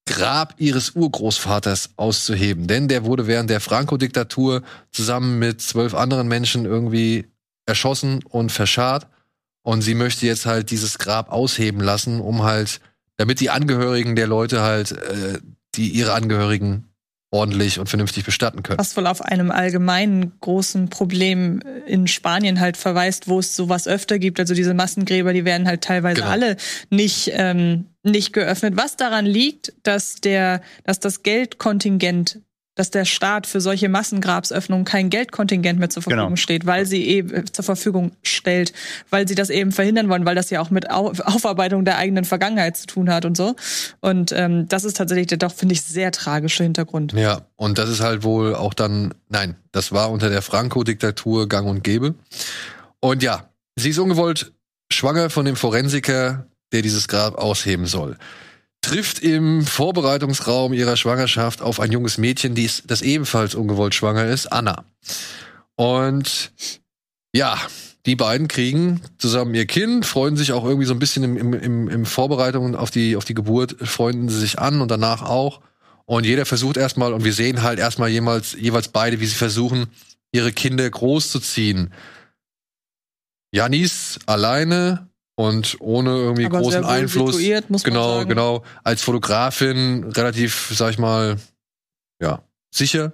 Grab 0.05 0.55
ihres 0.57 0.91
Urgroßvaters 0.91 1.91
auszuheben. 1.95 2.67
Denn 2.67 2.87
der 2.87 3.05
wurde 3.05 3.27
während 3.27 3.49
der 3.49 3.61
Franco-Diktatur 3.61 4.63
zusammen 4.91 5.39
mit 5.39 5.61
zwölf 5.61 5.93
anderen 5.93 6.27
Menschen 6.27 6.65
irgendwie 6.65 7.27
erschossen 7.65 8.23
und 8.23 8.51
verscharrt. 8.51 9.07
Und 9.61 9.81
sie 9.81 9.93
möchte 9.93 10.25
jetzt 10.25 10.45
halt 10.45 10.71
dieses 10.71 10.97
Grab 10.97 11.31
ausheben 11.31 11.79
lassen, 11.79 12.21
um 12.21 12.43
halt, 12.43 12.81
damit 13.19 13.41
die 13.41 13.49
Angehörigen 13.49 14.15
der 14.15 14.27
Leute 14.27 14.61
halt, 14.61 14.93
äh, 14.93 15.39
die 15.75 15.89
ihre 15.89 16.13
Angehörigen 16.13 16.85
ordentlich 17.31 17.77
und 17.77 17.87
vernünftig 17.87 18.23
bestatten 18.23 18.63
können. 18.63 18.79
Was 18.79 18.95
wohl 18.95 19.05
auf 19.05 19.21
einem 19.21 19.51
allgemeinen 19.51 20.39
großen 20.39 20.89
Problem 20.89 21.59
in 21.85 22.07
Spanien 22.07 22.61
halt 22.61 22.77
verweist, 22.77 23.27
wo 23.27 23.39
es 23.39 23.55
sowas 23.57 23.87
öfter 23.87 24.17
gibt. 24.19 24.39
Also 24.39 24.55
diese 24.55 24.73
Massengräber, 24.73 25.33
die 25.33 25.43
werden 25.45 25.67
halt 25.67 25.81
teilweise 25.81 26.21
Genau. 26.21 26.31
alle 26.31 26.55
nicht, 26.89 27.29
ähm, 27.33 27.85
nicht 28.03 28.31
geöffnet. 28.31 28.77
Was 28.77 28.95
daran 28.95 29.25
liegt, 29.25 29.73
dass 29.83 30.15
der, 30.15 30.61
dass 30.85 30.99
das 31.01 31.21
Geldkontingent, 31.21 32.39
dass 32.79 32.91
der 32.91 33.03
Staat 33.03 33.45
für 33.45 33.59
solche 33.59 33.89
Massengrabsöffnungen 33.89 34.85
kein 34.85 35.09
Geldkontingent 35.09 35.79
mehr 35.79 35.89
zur 35.89 36.01
Verfügung 36.01 36.27
Genau. 36.27 36.35
steht, 36.37 36.65
weil 36.65 36.85
sie 36.85 37.03
eben 37.05 37.33
äh, 37.33 37.43
zur 37.43 37.65
Verfügung 37.65 38.13
stellt, 38.23 38.71
weil 39.09 39.27
sie 39.27 39.35
das 39.35 39.49
eben 39.49 39.73
verhindern 39.73 40.07
wollen, 40.07 40.25
weil 40.25 40.35
das 40.35 40.49
ja 40.49 40.61
auch 40.61 40.69
mit 40.69 40.89
Au 40.89 41.11
Aufarbeitung 41.25 41.83
der 41.83 41.97
eigenen 41.97 42.23
Vergangenheit 42.23 42.77
zu 42.77 42.87
tun 42.87 43.09
hat 43.11 43.25
und 43.25 43.35
so. 43.35 43.55
Und 43.99 44.31
ähm, 44.31 44.67
das 44.69 44.85
ist 44.85 44.95
tatsächlich 44.95 45.27
der 45.27 45.37
doch, 45.37 45.51
finde 45.53 45.73
ich, 45.73 45.81
sehr 45.81 46.13
tragische 46.13 46.63
Hintergrund. 46.63 47.11
Ja, 47.11 47.41
und 47.57 47.77
das 47.77 47.89
ist 47.89 47.99
halt 47.99 48.23
wohl 48.23 48.55
auch 48.55 48.73
dann, 48.73 49.13
nein, 49.27 49.57
das 49.73 49.91
war 49.91 50.09
unter 50.09 50.29
der 50.29 50.41
Franco-Diktatur 50.41 51.49
gang 51.49 51.67
und 51.67 51.83
gäbe. 51.83 52.15
Und 53.01 53.23
ja, 53.23 53.49
sie 53.75 53.89
ist 53.89 53.99
ungewollt 53.99 54.53
schwanger 54.89 55.29
von 55.29 55.43
dem 55.45 55.57
Forensiker, 55.57 56.47
der 56.71 56.81
dieses 56.81 57.09
Grab 57.09 57.35
ausheben 57.35 57.87
soll. 57.87 58.17
Trifft 58.81 59.19
im 59.19 59.65
Vorbereitungsraum 59.65 60.73
ihrer 60.73 60.95
Schwangerschaft 60.95 61.61
auf 61.61 61.79
ein 61.79 61.91
junges 61.91 62.17
Mädchen, 62.17 62.55
die 62.55 62.63
ist, 62.63 62.83
das 62.87 63.01
ebenfalls 63.01 63.55
ungewollt 63.55 63.93
schwanger 63.93 64.25
ist, 64.25 64.47
Anna. 64.47 64.85
Und 65.75 66.51
ja, 67.33 67.57
die 68.05 68.15
beiden 68.15 68.47
kriegen 68.47 69.01
zusammen 69.17 69.53
ihr 69.53 69.65
Kind, 69.65 70.05
freuen 70.05 70.37
sich 70.37 70.53
auch 70.53 70.63
irgendwie 70.63 70.85
so 70.85 70.93
ein 70.93 70.99
bisschen 70.99 71.23
im, 71.23 71.53
im, 71.53 71.89
im, 71.89 72.05
Vorbereitung 72.05 72.75
auf 72.75 72.89
die, 72.89 73.15
auf 73.15 73.25
die 73.25 73.33
Geburt, 73.33 73.75
freunden 73.87 74.29
sie 74.29 74.39
sich 74.39 74.59
an 74.59 74.81
und 74.81 74.89
danach 74.89 75.21
auch. 75.21 75.61
Und 76.05 76.25
jeder 76.25 76.45
versucht 76.45 76.77
erstmal, 76.77 77.13
und 77.13 77.23
wir 77.23 77.33
sehen 77.33 77.61
halt 77.61 77.77
erstmal 77.77 78.09
jemals, 78.09 78.53
jeweils 78.53 78.87
beide, 78.87 79.19
wie 79.19 79.27
sie 79.27 79.35
versuchen, 79.35 79.87
ihre 80.31 80.51
Kinder 80.51 80.89
großzuziehen. 80.89 81.93
Janis 83.51 84.19
alleine 84.25 85.07
und 85.39 85.77
ohne 85.79 86.09
irgendwie 86.17 86.45
Aber 86.47 86.59
großen 86.59 86.83
Einfluss. 86.83 87.37
situiert, 87.37 87.69
muss 87.69 87.83
man 87.85 87.93
genau, 87.93 88.15
sagen. 88.17 88.27
genau. 88.29 88.63
Als 88.83 89.01
Fotografin 89.01 90.03
relativ, 90.11 90.69
sag 90.75 90.91
ich 90.91 90.97
mal, 90.99 91.37
ja, 92.21 92.41
sicher. 92.75 93.13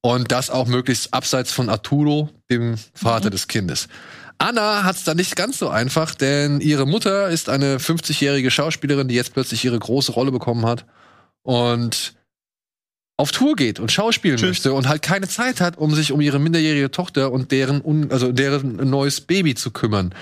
Und 0.00 0.32
das 0.32 0.50
auch 0.50 0.66
möglichst 0.66 1.14
abseits 1.14 1.52
von 1.52 1.68
Arturo, 1.68 2.28
dem 2.50 2.74
Vater 2.92 3.26
Mhm. 3.26 3.30
des 3.30 3.46
Kindes. 3.46 3.86
Anna 4.38 4.82
hat 4.82 4.96
es 4.96 5.04
da 5.04 5.14
nicht 5.14 5.36
ganz 5.36 5.58
so 5.58 5.68
einfach, 5.68 6.16
denn 6.16 6.60
ihre 6.60 6.86
Mutter 6.86 7.28
ist 7.28 7.48
eine 7.48 7.78
50-jährige 7.78 8.50
Schauspielerin, 8.50 9.06
die 9.06 9.14
jetzt 9.14 9.32
plötzlich 9.32 9.64
ihre 9.64 9.78
große 9.78 10.10
Rolle 10.10 10.32
bekommen 10.32 10.66
hat 10.66 10.86
und 11.42 12.14
auf 13.16 13.30
Tour 13.30 13.54
geht 13.54 13.78
und 13.78 13.92
schauspielen 13.92 14.38
Tschüss. 14.38 14.48
möchte 14.48 14.72
und 14.72 14.88
halt 14.88 15.02
keine 15.02 15.28
Zeit 15.28 15.60
hat, 15.60 15.76
um 15.78 15.94
sich 15.94 16.10
um 16.10 16.20
ihre 16.20 16.40
minderjährige 16.40 16.90
Tochter 16.90 17.30
und 17.30 17.52
deren 17.52 18.10
also 18.10 18.32
deren 18.32 18.88
neues 18.90 19.20
Baby 19.20 19.54
zu 19.54 19.70
kümmern. 19.70 20.14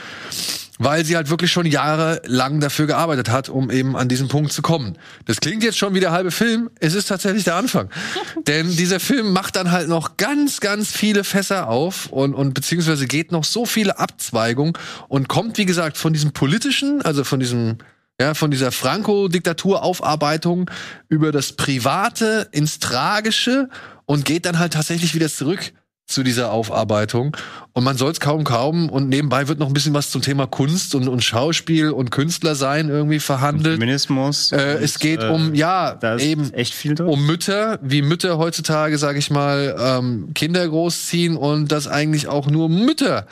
Weil 0.78 1.04
sie 1.04 1.16
halt 1.16 1.28
wirklich 1.28 1.50
schon 1.50 1.66
jahrelang 1.66 2.60
dafür 2.60 2.86
gearbeitet 2.86 3.30
hat, 3.30 3.48
um 3.48 3.70
eben 3.70 3.96
an 3.96 4.08
diesen 4.08 4.28
Punkt 4.28 4.52
zu 4.52 4.62
kommen. 4.62 4.96
Das 5.26 5.40
klingt 5.40 5.62
jetzt 5.62 5.76
schon 5.76 5.94
wie 5.94 6.00
der 6.00 6.12
halbe 6.12 6.30
Film. 6.30 6.70
Es 6.80 6.94
ist 6.94 7.06
tatsächlich 7.06 7.44
der 7.44 7.56
Anfang. 7.56 7.90
Denn 8.46 8.74
dieser 8.76 9.00
Film 9.00 9.32
macht 9.32 9.56
dann 9.56 9.72
halt 9.72 9.88
noch 9.88 10.16
ganz, 10.16 10.60
ganz 10.60 10.90
viele 10.90 11.24
Fässer 11.24 11.68
auf 11.68 12.06
und, 12.06 12.34
und 12.34 12.54
beziehungsweise 12.54 13.06
geht 13.06 13.32
noch 13.32 13.44
so 13.44 13.66
viele 13.66 13.98
Abzweigungen 13.98 14.74
und 15.08 15.28
kommt, 15.28 15.58
wie 15.58 15.66
gesagt, 15.66 15.96
von 15.98 16.12
diesem 16.12 16.32
politischen, 16.32 17.02
also 17.02 17.24
von 17.24 17.40
diesem 17.40 17.78
ja, 18.20 18.34
von 18.34 18.50
dieser 18.50 18.72
Franco-Diktatur-Aufarbeitung 18.72 20.68
über 21.08 21.30
das 21.30 21.52
Private 21.52 22.48
ins 22.50 22.80
Tragische 22.80 23.68
und 24.06 24.24
geht 24.24 24.44
dann 24.44 24.58
halt 24.58 24.72
tatsächlich 24.72 25.14
wieder 25.14 25.28
zurück 25.28 25.72
zu 26.08 26.22
dieser 26.22 26.50
Aufarbeitung. 26.50 27.36
Und 27.74 27.84
man 27.84 27.96
soll 27.96 28.10
es 28.10 28.18
kaum 28.18 28.42
kaum 28.42 28.88
und 28.88 29.08
nebenbei 29.08 29.46
wird 29.46 29.58
noch 29.58 29.68
ein 29.68 29.74
bisschen 29.74 29.92
was 29.94 30.10
zum 30.10 30.22
Thema 30.22 30.46
Kunst 30.46 30.94
und, 30.94 31.06
und 31.06 31.22
Schauspiel 31.22 31.90
und 31.90 32.10
Künstler 32.10 32.54
sein 32.54 32.88
irgendwie 32.88 33.20
verhandelt. 33.20 33.74
Feminismus. 33.78 34.50
Äh, 34.50 34.56
und, 34.56 34.82
es 34.82 34.98
geht 34.98 35.22
äh, 35.22 35.28
um, 35.28 35.54
ja, 35.54 35.94
Da 35.94 36.14
ist 36.14 36.24
eben 36.24 36.52
echt 36.54 36.74
viel 36.74 36.94
drin. 36.94 37.06
um 37.06 37.26
Mütter, 37.26 37.78
wie 37.82 38.00
Mütter 38.00 38.38
heutzutage, 38.38 38.96
sage 38.96 39.18
ich 39.18 39.30
mal, 39.30 39.76
ähm, 39.78 40.30
Kinder 40.34 40.66
großziehen 40.66 41.36
und 41.36 41.70
dass 41.70 41.86
eigentlich 41.86 42.26
auch 42.26 42.46
nur 42.46 42.70
Mütter 42.70 43.26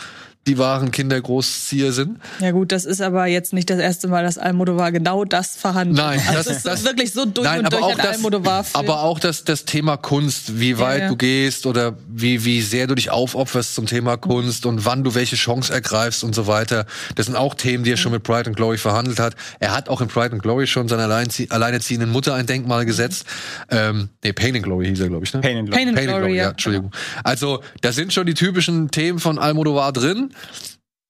die 0.47 0.59
wahren 0.59 0.91
Kindergroßzieher 0.93 1.93
sind. 1.93 2.19
Ja 2.41 2.53
gut, 2.53 2.71
das 2.71 2.85
ist 2.85 3.01
aber 3.01 3.27
jetzt 3.27 3.53
nicht 3.53 3.69
das 3.69 3.79
erste 3.79 4.07
Mal, 4.09 4.23
dass 4.23 4.39
Almodovar 4.39 4.93
genau 4.93 5.25
das 5.25 5.57
verhandelt. 5.57 5.99
Nein, 5.99 6.21
also 6.29 6.49
das- 6.51 6.59
ist 6.59 6.67
das- 6.67 6.85
wirklich 6.85 7.13
so 7.13 7.25
durch 7.25 7.45
Nein, 7.45 7.61
und 7.61 7.67
aber 7.67 7.77
durch 7.79 7.85
auch 7.85 7.91
ein 7.91 7.97
das, 7.99 8.17
Almodovar-Film. 8.17 8.85
aber 8.85 9.03
auch 9.03 9.19
das, 9.19 9.45
das 9.45 9.65
Thema 9.65 9.97
Kunst, 9.97 10.61
wie 10.61 10.79
weit 10.79 11.03
ja. 11.03 11.09
du 11.09 11.17
gehst 11.17 11.67
oder 11.67 11.97
wie, 12.09 12.45
wie 12.45 12.63
sehr 12.63 12.87
du 12.87 12.95
dich 12.95 13.11
aufopferst 13.11 13.75
zum 13.75 13.87
Thema 13.87 14.17
Kunst 14.17 14.67
und 14.67 14.85
wann 14.85 15.03
du 15.03 15.15
welche 15.15 15.37
Chance 15.37 15.73
ergreifst 15.73 16.23
und 16.23 16.35
so 16.35 16.47
weiter. 16.47 16.87
Das 17.17 17.27
sind 17.27 17.35
auch 17.35 17.55
Themen, 17.55 17.83
die 17.83 17.93
er 17.93 17.97
schon 17.97 18.13
mit 18.13 18.23
Pride 18.23 18.47
and 18.47 18.57
Glory 18.57 18.79
verhandelt 18.79 19.19
hat. 19.19 19.35
Er 19.59 19.75
hat 19.75 19.89
auch 19.89 20.01
in 20.01 20.09
Pride 20.09 20.33
and 20.33 20.43
Glory 20.43 20.67
schon 20.67 20.89
seiner 20.89 21.05
alleinzie 21.05 21.51
alleinerziehenden 21.51 22.11
Mutter 22.11 22.35
ein 22.35 22.47
Denkmal 22.47 22.87
gesetzt. 22.87 23.25
Ähm, 23.71 24.11
nee, 24.23 24.33
Pain 24.33 24.55
and 24.55 24.65
Glory 24.65 24.87
hieß 24.87 25.01
er, 25.01 25.09
glaube 25.09 25.25
ich, 25.25 25.35
ne? 25.35 25.41
Pain 25.41 25.59
and 25.59 25.69
Glory. 25.69 25.79
Pain 25.79 25.89
and 25.89 25.97
Pain 25.97 26.09
and 26.09 26.19
Glory, 26.19 26.27
Glory, 26.27 26.37
ja, 26.39 26.45
ja. 26.45 26.51
Entschuldigung. 26.51 26.93
Also, 27.25 27.63
da 27.81 27.93
sind 27.93 28.13
schon 28.13 28.27
die 28.27 28.35
typischen 28.35 28.91
Themen 28.91 29.19
von 29.19 29.39
Almodovar 29.39 29.93
drin. 29.93 30.31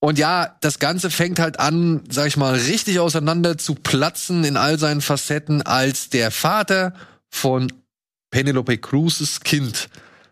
Und 0.01 0.19
ja, 0.19 0.57
das 0.61 0.79
Ganze 0.79 1.11
fängt 1.11 1.39
halt 1.39 1.59
an, 1.59 2.05
sag 2.11 2.29
ich 2.29 2.37
mal, 2.37 2.55
richtig 2.55 3.01
auseinander 3.01 3.59
zu 3.59 3.75
platzen 3.75 4.45
in 4.45 4.57
all 4.57 4.79
seinen 4.79 5.01
Facetten, 5.01 5.63
als 5.63 6.11
der 6.11 6.31
Vater 6.31 6.95
von 7.31 7.73
Penelope 8.31 8.79
Cruzes 8.79 9.41
Kind 9.41 9.89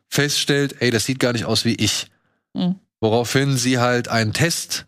feststellt, 0.08 0.76
ey, 0.80 0.90
das 0.90 1.06
sieht 1.06 1.18
gar 1.18 1.32
nicht 1.32 1.44
aus 1.44 1.64
wie 1.64 1.74
ich. 1.74 2.08
Mhm. 2.54 2.76
Woraufhin 3.00 3.56
sie 3.56 3.78
halt 3.78 4.08
einen 4.08 4.32
Test, 4.32 4.86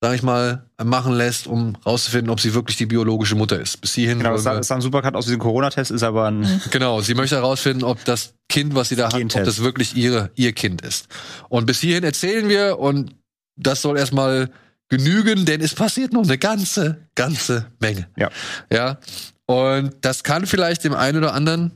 sag 0.00 0.14
ich 0.14 0.22
mal, 0.22 0.66
machen 0.82 1.14
lässt, 1.14 1.46
um 1.46 1.76
rauszufinden, 1.86 2.30
ob 2.30 2.40
sie 2.40 2.52
wirklich 2.52 2.76
die 2.76 2.86
biologische 2.86 3.34
Mutter 3.34 3.58
ist. 3.58 3.80
Bis 3.80 3.94
hierhin 3.94 4.18
Genau, 4.18 4.32
das 4.32 4.42
sah, 4.42 4.74
ein 4.74 4.80
Supercut 4.82 5.14
aus 5.14 5.24
diesem 5.24 5.40
Corona-Test, 5.40 5.90
ist 5.90 6.02
aber 6.02 6.30
ein. 6.30 6.60
Genau, 6.70 7.00
sie 7.00 7.14
möchte 7.14 7.36
herausfinden, 7.36 7.84
ob 7.84 8.04
das 8.04 8.34
Kind, 8.48 8.74
was 8.74 8.90
sie 8.90 8.96
da 8.96 9.12
hat, 9.12 9.14
ob 9.14 9.44
das 9.44 9.62
wirklich 9.62 9.96
ihre, 9.96 10.30
ihr 10.34 10.52
Kind 10.52 10.82
ist. 10.82 11.08
Und 11.48 11.66
bis 11.66 11.80
hierhin 11.80 12.04
erzählen 12.04 12.48
wir, 12.48 12.78
und 12.78 13.15
das 13.56 13.82
soll 13.82 13.98
erstmal 13.98 14.50
genügen, 14.88 15.44
denn 15.44 15.60
es 15.60 15.74
passiert 15.74 16.12
noch 16.12 16.22
eine 16.22 16.38
ganze, 16.38 16.98
ganze 17.14 17.66
Menge. 17.80 18.08
Ja. 18.16 18.30
Ja. 18.72 18.98
Und 19.46 19.94
das 20.00 20.22
kann 20.22 20.46
vielleicht 20.46 20.84
dem 20.84 20.94
einen 20.94 21.18
oder 21.18 21.34
anderen 21.34 21.70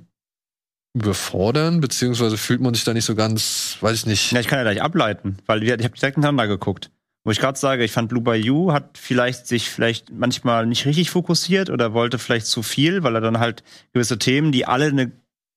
überfordern, 0.92 1.80
beziehungsweise 1.80 2.36
fühlt 2.36 2.60
man 2.60 2.74
sich 2.74 2.84
da 2.84 2.92
nicht 2.92 3.04
so 3.04 3.14
ganz, 3.14 3.76
weiß 3.80 3.96
ich 3.96 4.06
nicht. 4.06 4.32
Ja, 4.32 4.40
ich 4.40 4.48
kann 4.48 4.58
ja 4.58 4.64
gleich 4.64 4.82
ableiten, 4.82 5.38
weil 5.46 5.60
wir, 5.60 5.78
ich 5.78 5.84
habe 5.84 5.96
direkt 5.96 6.16
hintereinander 6.16 6.48
geguckt. 6.48 6.90
Wo 7.22 7.30
ich 7.30 7.38
gerade 7.38 7.58
sage, 7.58 7.84
ich 7.84 7.92
fand 7.92 8.08
Blue 8.08 8.22
Bayou 8.22 8.72
hat 8.72 8.96
vielleicht 8.96 9.46
sich 9.46 9.68
vielleicht 9.68 10.10
manchmal 10.10 10.66
nicht 10.66 10.86
richtig 10.86 11.10
fokussiert 11.10 11.68
oder 11.68 11.92
wollte 11.92 12.18
vielleicht 12.18 12.46
zu 12.46 12.62
viel, 12.62 13.02
weil 13.02 13.14
er 13.14 13.20
dann 13.20 13.38
halt 13.38 13.62
gewisse 13.92 14.18
Themen, 14.18 14.52
die 14.52 14.66
alle 14.66 14.86
eine 14.86 15.12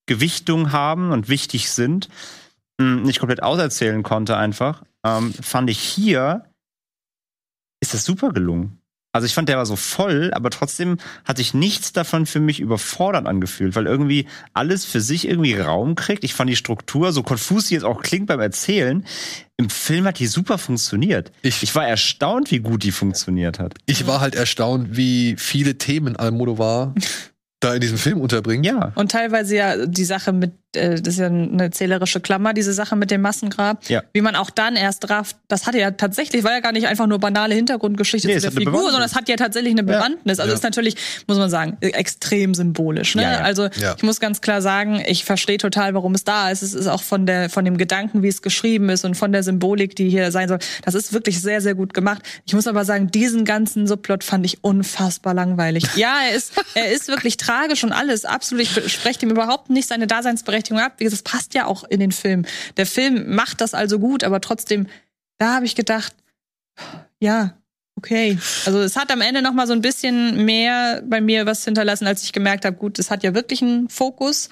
Gewichtung 0.06 0.74
haben 0.74 1.12
und 1.12 1.30
wichtig 1.30 1.70
sind, 1.70 2.10
mh, 2.80 3.02
nicht 3.02 3.20
komplett 3.20 3.42
auserzählen 3.42 4.04
konnte 4.04 4.36
einfach. 4.36 4.84
Ähm, 5.06 5.34
fand 5.34 5.70
ich 5.70 5.80
hier 5.80 6.46
ist 7.82 7.94
das 7.94 8.06
super 8.06 8.32
gelungen. 8.32 8.80
Also 9.16 9.28
ich 9.28 9.36
fand, 9.36 9.48
der 9.48 9.58
war 9.58 9.66
so 9.68 9.76
voll, 9.76 10.32
aber 10.34 10.50
trotzdem 10.50 10.98
hat 11.26 11.38
sich 11.38 11.54
nichts 11.54 11.94
davon 11.94 12.26
für 12.26 12.40
mich 12.40 12.60
überfordert 12.60 13.28
angefühlt, 13.28 13.76
weil 13.76 13.86
irgendwie 13.86 14.28
alles 14.54 14.86
für 14.86 15.02
sich 15.02 15.28
irgendwie 15.28 15.54
Raum 15.54 15.94
kriegt. 15.94 16.24
Ich 16.24 16.34
fand 16.34 16.50
die 16.50 16.56
Struktur, 16.56 17.12
so 17.12 17.22
konfus 17.22 17.68
sie 17.68 17.76
jetzt 17.76 17.84
auch 17.84 18.02
klingt 18.02 18.26
beim 18.26 18.40
Erzählen, 18.40 19.06
im 19.58 19.70
Film 19.70 20.06
hat 20.06 20.18
die 20.18 20.26
super 20.26 20.58
funktioniert. 20.58 21.32
Ich- 21.44 21.62
Ich, 21.62 21.76
war 21.76 21.86
erstaunt, 21.88 22.50
wie 22.50 22.60
gut 22.60 22.82
die 22.84 22.92
funktioniert 22.92 23.60
hat. 23.60 23.76
Ich 23.86 24.08
war 24.08 24.20
halt 24.20 24.34
erstaunt, 24.34 24.96
wie 24.98 25.36
viele 25.38 25.78
Themen 25.78 26.16
Almodovar 26.16 26.96
da 27.60 27.76
in 27.76 27.82
diesem 27.82 28.00
Film 28.00 28.20
unterbringen. 28.20 28.64
Ja. 28.64 28.94
Und 28.96 29.12
teilweise 29.12 29.56
ja 29.56 29.86
die 29.86 30.06
Sache 30.06 30.32
mit, 30.32 30.54
das 30.74 31.02
ist 31.02 31.20
ja 31.20 31.28
eine 31.28 31.72
zählerische 31.72 32.20
Klammer, 32.20 32.54
diese 32.54 32.74
Sache 32.74 32.96
mit 32.96 33.12
dem 33.12 33.22
Massengrab. 33.22 33.88
Ja. 33.90 34.04
Wie 34.14 34.22
man 34.22 34.36
auch 34.36 34.50
dann 34.50 34.76
erst 34.76 35.10
rafft, 35.10 35.38
das 35.48 35.66
hatte 35.68 35.80
ja 35.80 35.92
tatsächlich, 35.92 36.44
war 36.44 36.52
ja 36.54 36.60
gar 36.60 36.72
nicht 36.72 36.88
einfach 36.88 37.08
nur 37.08 37.20
banale 37.20 37.56
Hintergrundgeschichte 37.56 38.28
Nee, 38.28 38.36
zu 38.36 38.42
der 38.42 38.52
Figur, 38.52 38.82
sondern 38.84 39.04
es 39.04 39.16
hat 39.16 39.30
ja 39.30 39.36
tatsächlich 39.36 39.72
eine 39.74 39.84
Bewandtnis. 39.84 40.40
Also 40.40 40.52
Ja. 40.52 40.56
ist 40.56 40.64
natürlich, 40.64 40.96
muss 41.28 41.38
man 41.38 41.50
sagen, 41.50 41.78
extrem 41.82 42.54
symbolisch. 42.54 43.16
Ne? 43.16 43.24
Ja, 43.24 43.32
ja. 43.34 43.40
Also 43.42 43.68
Ja. 43.80 43.94
ich 43.96 44.04
muss 44.04 44.20
ganz 44.20 44.42
klar 44.42 44.62
sagen, 44.62 45.04
ich 45.06 45.24
verstehe 45.26 45.58
total, 45.58 45.94
warum 45.94 46.16
es 46.16 46.24
da 46.24 46.50
ist. 46.50 46.62
Es 46.64 46.74
ist 46.74 46.88
auch 46.88 47.04
von 47.04 47.26
der, 47.26 47.50
von 47.50 47.64
dem 47.66 47.78
Gedanken, 47.78 48.24
wie 48.24 48.28
es 48.28 48.42
geschrieben 48.42 48.90
ist 48.90 49.06
und 49.06 49.16
von 49.16 49.32
der 49.32 49.44
Symbolik, 49.44 49.96
die 49.96 50.10
hier 50.10 50.32
sein 50.32 50.48
soll. 50.48 50.60
Das 50.84 50.96
ist 50.96 51.14
wirklich 51.14 51.40
sehr, 51.42 51.62
sehr 51.62 51.76
gut 51.76 51.94
gemacht. 51.94 52.24
Ich 52.46 52.54
muss 52.54 52.66
aber 52.68 52.84
sagen, 52.86 53.12
diesen 53.12 53.46
ganzen 53.46 53.86
Subplot 53.88 54.24
fand 54.24 54.46
ich 54.46 54.64
unfassbar 54.64 55.34
langweilig. 55.34 55.84
Ja, 55.96 56.16
er 56.30 56.36
ist, 56.36 56.54
er 56.74 56.92
ist 56.92 57.08
wirklich 57.10 57.38
tragisch 57.38 57.84
und 57.84 57.92
alles. 57.92 58.26
Absolut. 58.26 58.64
Ich 58.64 58.94
spreche 58.94 59.26
ihm 59.26 59.30
überhaupt 59.30 59.70
nicht 59.70 59.88
seine 59.88 60.08
Daseinsberechtigung 60.08 60.63
ab. 60.72 60.94
Wie 60.98 61.04
gesagt, 61.04 61.26
das 61.26 61.32
passt 61.32 61.54
ja 61.54 61.66
auch 61.66 61.84
in 61.84 62.00
den 62.00 62.12
Film. 62.12 62.46
Der 62.78 62.86
Film 62.86 63.36
macht 63.36 63.62
das 63.62 63.74
also 63.74 64.00
gut, 64.00 64.24
aber 64.24 64.42
trotzdem, 64.42 64.88
da 65.38 65.56
habe 65.56 65.66
ich 65.66 65.76
gedacht, 65.76 66.14
ja, 67.20 67.58
okay. 67.98 68.38
Also 68.66 68.80
es 68.80 68.96
hat 68.96 69.12
am 69.12 69.22
Ende 69.22 69.42
noch 69.42 69.54
mal 69.54 69.68
so 69.68 69.74
ein 69.74 69.82
bisschen 69.82 70.46
mehr 70.46 71.02
bei 71.06 71.22
mir 71.22 71.46
was 71.46 71.66
hinterlassen, 71.66 72.08
als 72.08 72.24
ich 72.24 72.34
gemerkt 72.34 72.66
habe, 72.66 72.78
gut, 72.78 73.00
es 73.00 73.12
hat 73.12 73.24
ja 73.24 73.34
wirklich 73.34 73.62
einen 73.62 73.90
Fokus, 73.90 74.50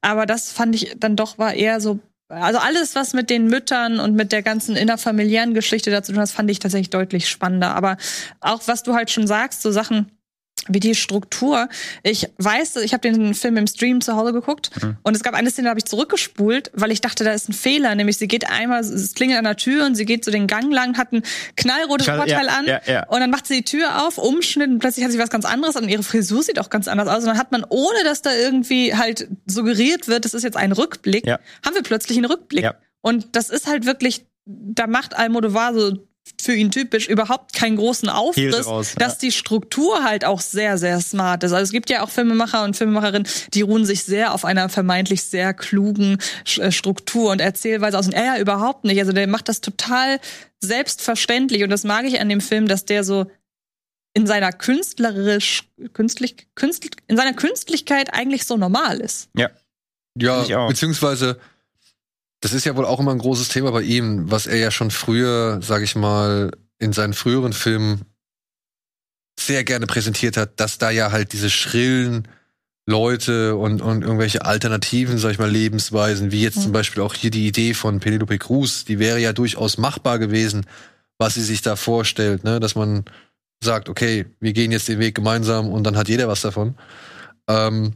aber 0.00 0.26
das 0.26 0.52
fand 0.52 0.74
ich 0.74 0.96
dann 0.98 1.16
doch 1.16 1.38
war 1.38 1.54
eher 1.54 1.80
so 1.80 2.00
also 2.30 2.60
alles, 2.60 2.94
was 2.94 3.12
mit 3.12 3.28
den 3.28 3.48
Müttern 3.48 3.98
und 3.98 4.14
mit 4.14 4.30
der 4.30 4.42
ganzen 4.42 4.76
innerfamiliären 4.76 5.52
Geschichte 5.52 5.90
dazu 5.90 6.12
tun 6.12 6.20
hat, 6.20 6.30
fand 6.30 6.48
ich 6.48 6.60
tatsächlich 6.60 6.90
deutlich 6.90 7.28
spannender. 7.28 7.74
Aber 7.74 7.96
auch 8.40 8.62
was 8.66 8.84
du 8.84 8.94
halt 8.94 9.10
schon 9.10 9.26
sagst, 9.26 9.62
so 9.62 9.72
Sachen 9.72 10.12
wie 10.68 10.80
die 10.80 10.94
Struktur. 10.94 11.68
Ich 12.02 12.28
weiß, 12.38 12.76
ich 12.76 12.92
habe 12.92 13.00
den 13.08 13.34
Film 13.34 13.56
im 13.56 13.66
Stream 13.66 14.00
zu 14.00 14.16
Hause 14.16 14.32
geguckt 14.32 14.70
und 15.02 15.16
es 15.16 15.22
gab 15.22 15.34
eine 15.34 15.50
Szene, 15.50 15.66
da 15.66 15.70
habe 15.70 15.80
ich 15.80 15.86
zurückgespult, 15.86 16.70
weil 16.74 16.90
ich 16.90 17.00
dachte, 17.00 17.24
da 17.24 17.32
ist 17.32 17.48
ein 17.48 17.52
Fehler. 17.52 17.94
Nämlich 17.94 18.18
sie 18.18 18.28
geht 18.28 18.50
einmal, 18.50 18.80
es 18.80 19.14
klingelt 19.14 19.38
an 19.38 19.44
der 19.44 19.56
Tür 19.56 19.86
und 19.86 19.94
sie 19.94 20.04
geht 20.04 20.24
so 20.24 20.30
den 20.30 20.46
Gang 20.46 20.72
lang, 20.72 20.96
hat 20.96 21.12
ein 21.12 21.22
knallrotes 21.56 22.06
Vorteil 22.06 22.46
ja, 22.46 22.52
an 22.52 22.66
ja, 22.66 22.80
ja. 22.86 23.06
und 23.08 23.20
dann 23.20 23.30
macht 23.30 23.46
sie 23.46 23.58
die 23.58 23.64
Tür 23.64 24.06
auf, 24.06 24.18
Umschnitt 24.18 24.68
und 24.68 24.78
plötzlich 24.78 25.04
hat 25.04 25.12
sie 25.12 25.18
was 25.18 25.30
ganz 25.30 25.44
anderes 25.44 25.76
an. 25.76 25.88
Ihre 25.88 26.02
Frisur 26.02 26.42
sieht 26.42 26.58
auch 26.58 26.70
ganz 26.70 26.88
anders 26.88 27.08
aus. 27.08 27.20
Und 27.20 27.26
dann 27.26 27.38
hat 27.38 27.52
man, 27.52 27.64
ohne 27.68 28.04
dass 28.04 28.22
da 28.22 28.34
irgendwie 28.34 28.94
halt 28.94 29.28
suggeriert 29.46 30.08
wird, 30.08 30.24
das 30.24 30.34
ist 30.34 30.42
jetzt 30.42 30.56
ein 30.56 30.72
Rückblick, 30.72 31.26
haben 31.26 31.74
wir 31.74 31.82
plötzlich 31.82 32.18
einen 32.18 32.26
Rückblick. 32.26 32.70
Und 33.02 33.34
das 33.36 33.48
ist 33.50 33.66
halt 33.66 33.86
wirklich, 33.86 34.26
da 34.44 34.86
macht 34.86 35.16
Almodovar 35.16 35.74
so 35.74 36.09
für 36.40 36.54
ihn 36.54 36.70
typisch 36.70 37.08
überhaupt 37.08 37.52
keinen 37.52 37.76
großen 37.76 38.08
Aufriss, 38.08 38.66
raus, 38.66 38.94
ja. 38.94 38.98
dass 38.98 39.18
die 39.18 39.32
Struktur 39.32 40.04
halt 40.04 40.24
auch 40.24 40.40
sehr, 40.40 40.78
sehr 40.78 41.00
smart 41.00 41.42
ist. 41.44 41.52
Also 41.52 41.64
es 41.64 41.72
gibt 41.72 41.90
ja 41.90 42.02
auch 42.02 42.10
Filmemacher 42.10 42.64
und 42.64 42.76
Filmemacherinnen, 42.76 43.28
die 43.54 43.62
ruhen 43.62 43.84
sich 43.84 44.04
sehr 44.04 44.32
auf 44.34 44.44
einer 44.44 44.68
vermeintlich 44.68 45.22
sehr 45.22 45.54
klugen 45.54 46.18
äh, 46.58 46.70
Struktur 46.70 47.30
und 47.30 47.40
Erzählweise 47.40 47.98
aus. 47.98 48.06
Und 48.06 48.14
er 48.14 48.24
ja 48.24 48.38
überhaupt 48.38 48.84
nicht. 48.84 48.98
Also 48.98 49.12
der 49.12 49.26
macht 49.26 49.48
das 49.48 49.60
total 49.60 50.20
selbstverständlich. 50.60 51.62
Und 51.62 51.70
das 51.70 51.84
mag 51.84 52.04
ich 52.04 52.20
an 52.20 52.28
dem 52.28 52.40
Film, 52.40 52.68
dass 52.68 52.84
der 52.84 53.04
so 53.04 53.26
in 54.12 54.26
seiner 54.26 54.52
künstlerisch, 54.52 55.64
künstlich, 55.92 56.48
künstlich, 56.54 56.92
in 57.06 57.16
seiner 57.16 57.34
Künstlichkeit 57.34 58.12
eigentlich 58.12 58.44
so 58.44 58.56
normal 58.56 59.00
ist. 59.00 59.28
Ja. 59.36 59.50
Ja, 60.18 60.66
beziehungsweise, 60.66 61.38
das 62.40 62.52
ist 62.52 62.64
ja 62.64 62.74
wohl 62.76 62.86
auch 62.86 63.00
immer 63.00 63.12
ein 63.12 63.18
großes 63.18 63.48
Thema 63.48 63.70
bei 63.70 63.82
ihm, 63.82 64.30
was 64.30 64.46
er 64.46 64.56
ja 64.56 64.70
schon 64.70 64.90
früher, 64.90 65.60
sag 65.62 65.82
ich 65.82 65.94
mal, 65.94 66.50
in 66.78 66.92
seinen 66.92 67.12
früheren 67.12 67.52
Filmen 67.52 68.02
sehr 69.38 69.64
gerne 69.64 69.86
präsentiert 69.86 70.36
hat, 70.36 70.58
dass 70.60 70.78
da 70.78 70.90
ja 70.90 71.12
halt 71.12 71.32
diese 71.32 71.50
schrillen 71.50 72.28
Leute 72.86 73.56
und, 73.56 73.82
und 73.82 74.02
irgendwelche 74.02 74.44
alternativen, 74.44 75.18
sag 75.18 75.32
ich 75.32 75.38
mal, 75.38 75.50
Lebensweisen, 75.50 76.32
wie 76.32 76.42
jetzt 76.42 76.56
Mhm. 76.58 76.62
zum 76.62 76.72
Beispiel 76.72 77.02
auch 77.02 77.14
hier 77.14 77.30
die 77.30 77.46
Idee 77.46 77.74
von 77.74 78.00
Penelope 78.00 78.38
Cruz, 78.38 78.84
die 78.84 78.98
wäre 78.98 79.18
ja 79.18 79.32
durchaus 79.32 79.78
machbar 79.78 80.18
gewesen, 80.18 80.66
was 81.18 81.34
sie 81.34 81.42
sich 81.44 81.62
da 81.62 81.76
vorstellt, 81.76 82.44
ne? 82.44 82.58
dass 82.60 82.74
man 82.74 83.04
sagt, 83.62 83.88
okay, 83.88 84.26
wir 84.40 84.52
gehen 84.54 84.72
jetzt 84.72 84.88
den 84.88 84.98
Weg 84.98 85.14
gemeinsam 85.14 85.70
und 85.70 85.84
dann 85.84 85.96
hat 85.96 86.08
jeder 86.08 86.28
was 86.28 86.40
davon. 86.40 86.74
Ähm, 87.48 87.94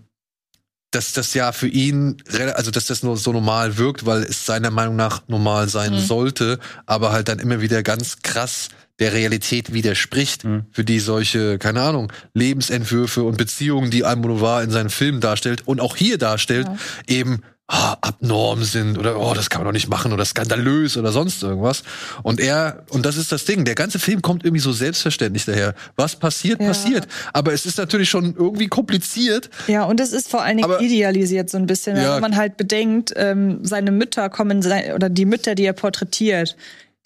dass 0.95 1.12
das 1.12 1.35
ja 1.35 1.53
für 1.53 1.69
ihn, 1.69 2.16
also 2.55 2.71
dass 2.71 2.87
das 2.87 3.03
nur 3.03 3.16
so 3.16 3.33
normal 3.33 3.77
wirkt, 3.79 4.07
weil 4.07 4.23
es 4.23 4.47
seiner 4.47 4.71
Meinung 4.71 4.97
nach 4.97 5.23
normal 5.29 5.69
sein 5.69 5.93
Mhm. 5.95 5.99
sollte, 6.01 6.59
aber 6.87 7.12
halt 7.12 7.29
dann 7.29 7.39
immer 7.39 7.61
wieder 7.61 7.83
ganz 7.83 8.19
krass 8.23 8.69
der 9.01 9.12
Realität 9.12 9.73
widerspricht, 9.73 10.45
Mhm. 10.45 10.66
für 10.71 10.85
die 10.85 11.01
solche, 11.01 11.59
keine 11.59 11.83
Ahnung, 11.83 12.12
Lebensentwürfe 12.33 13.25
und 13.25 13.37
Beziehungen, 13.39 13.91
die 13.91 14.05
Almodovar 14.05 14.62
in 14.62 14.71
seinen 14.71 14.91
Filmen 14.91 15.21
darstellt 15.21 15.62
und 15.66 15.81
auch 15.81 15.97
hier 15.97 16.16
darstellt, 16.19 16.66
Ja. 16.69 16.77
eben 17.09 17.43
ah, 17.69 17.97
abnorm 18.03 18.62
sind 18.62 18.99
oder 18.99 19.19
oh, 19.19 19.32
das 19.35 19.49
kann 19.49 19.61
man 19.62 19.66
doch 19.69 19.73
nicht 19.73 19.89
machen 19.89 20.12
oder 20.12 20.24
skandalös 20.24 20.97
oder 20.97 21.12
sonst 21.12 21.43
irgendwas. 21.43 21.82
Und 22.23 22.39
er, 22.41 22.85
und 22.91 23.07
das 23.07 23.16
ist 23.16 23.32
das 23.32 23.45
Ding, 23.47 23.65
der 23.65 23.74
ganze 23.74 23.99
Film 23.99 24.20
kommt 24.23 24.45
irgendwie 24.45 24.61
so 24.61 24.73
selbstverständlich 24.73 25.45
daher. 25.47 25.74
Was 25.97 26.16
passiert, 26.16 26.61
Ja. 26.61 26.69
passiert. 26.69 27.09
Aber 27.32 27.53
es 27.53 27.65
ist 27.66 27.78
natürlich 27.78 28.11
schon 28.11 28.35
irgendwie 28.36 28.66
kompliziert. 28.69 29.49
Ja, 29.66 29.85
und 29.85 29.99
es 30.01 30.12
ist 30.12 30.28
vor 30.28 30.43
allen 30.43 30.59
Dingen 30.59 30.70
Aber- 30.70 30.81
idealisiert 30.82 31.49
so 31.49 31.57
ein 31.57 31.66
bisschen, 31.66 31.97
Ja. 31.97 32.15
wenn 32.16 32.20
man 32.20 32.36
halt 32.36 32.57
bedenkt, 32.57 33.12
ähm, 33.16 33.61
seine 33.62 33.93
Mütter 33.93 34.28
kommen, 34.28 34.59
oder 34.95 35.09
die 35.09 35.24
Mütter, 35.24 35.55
die 35.55 35.65
er 35.65 35.73
porträtiert, 35.73 36.57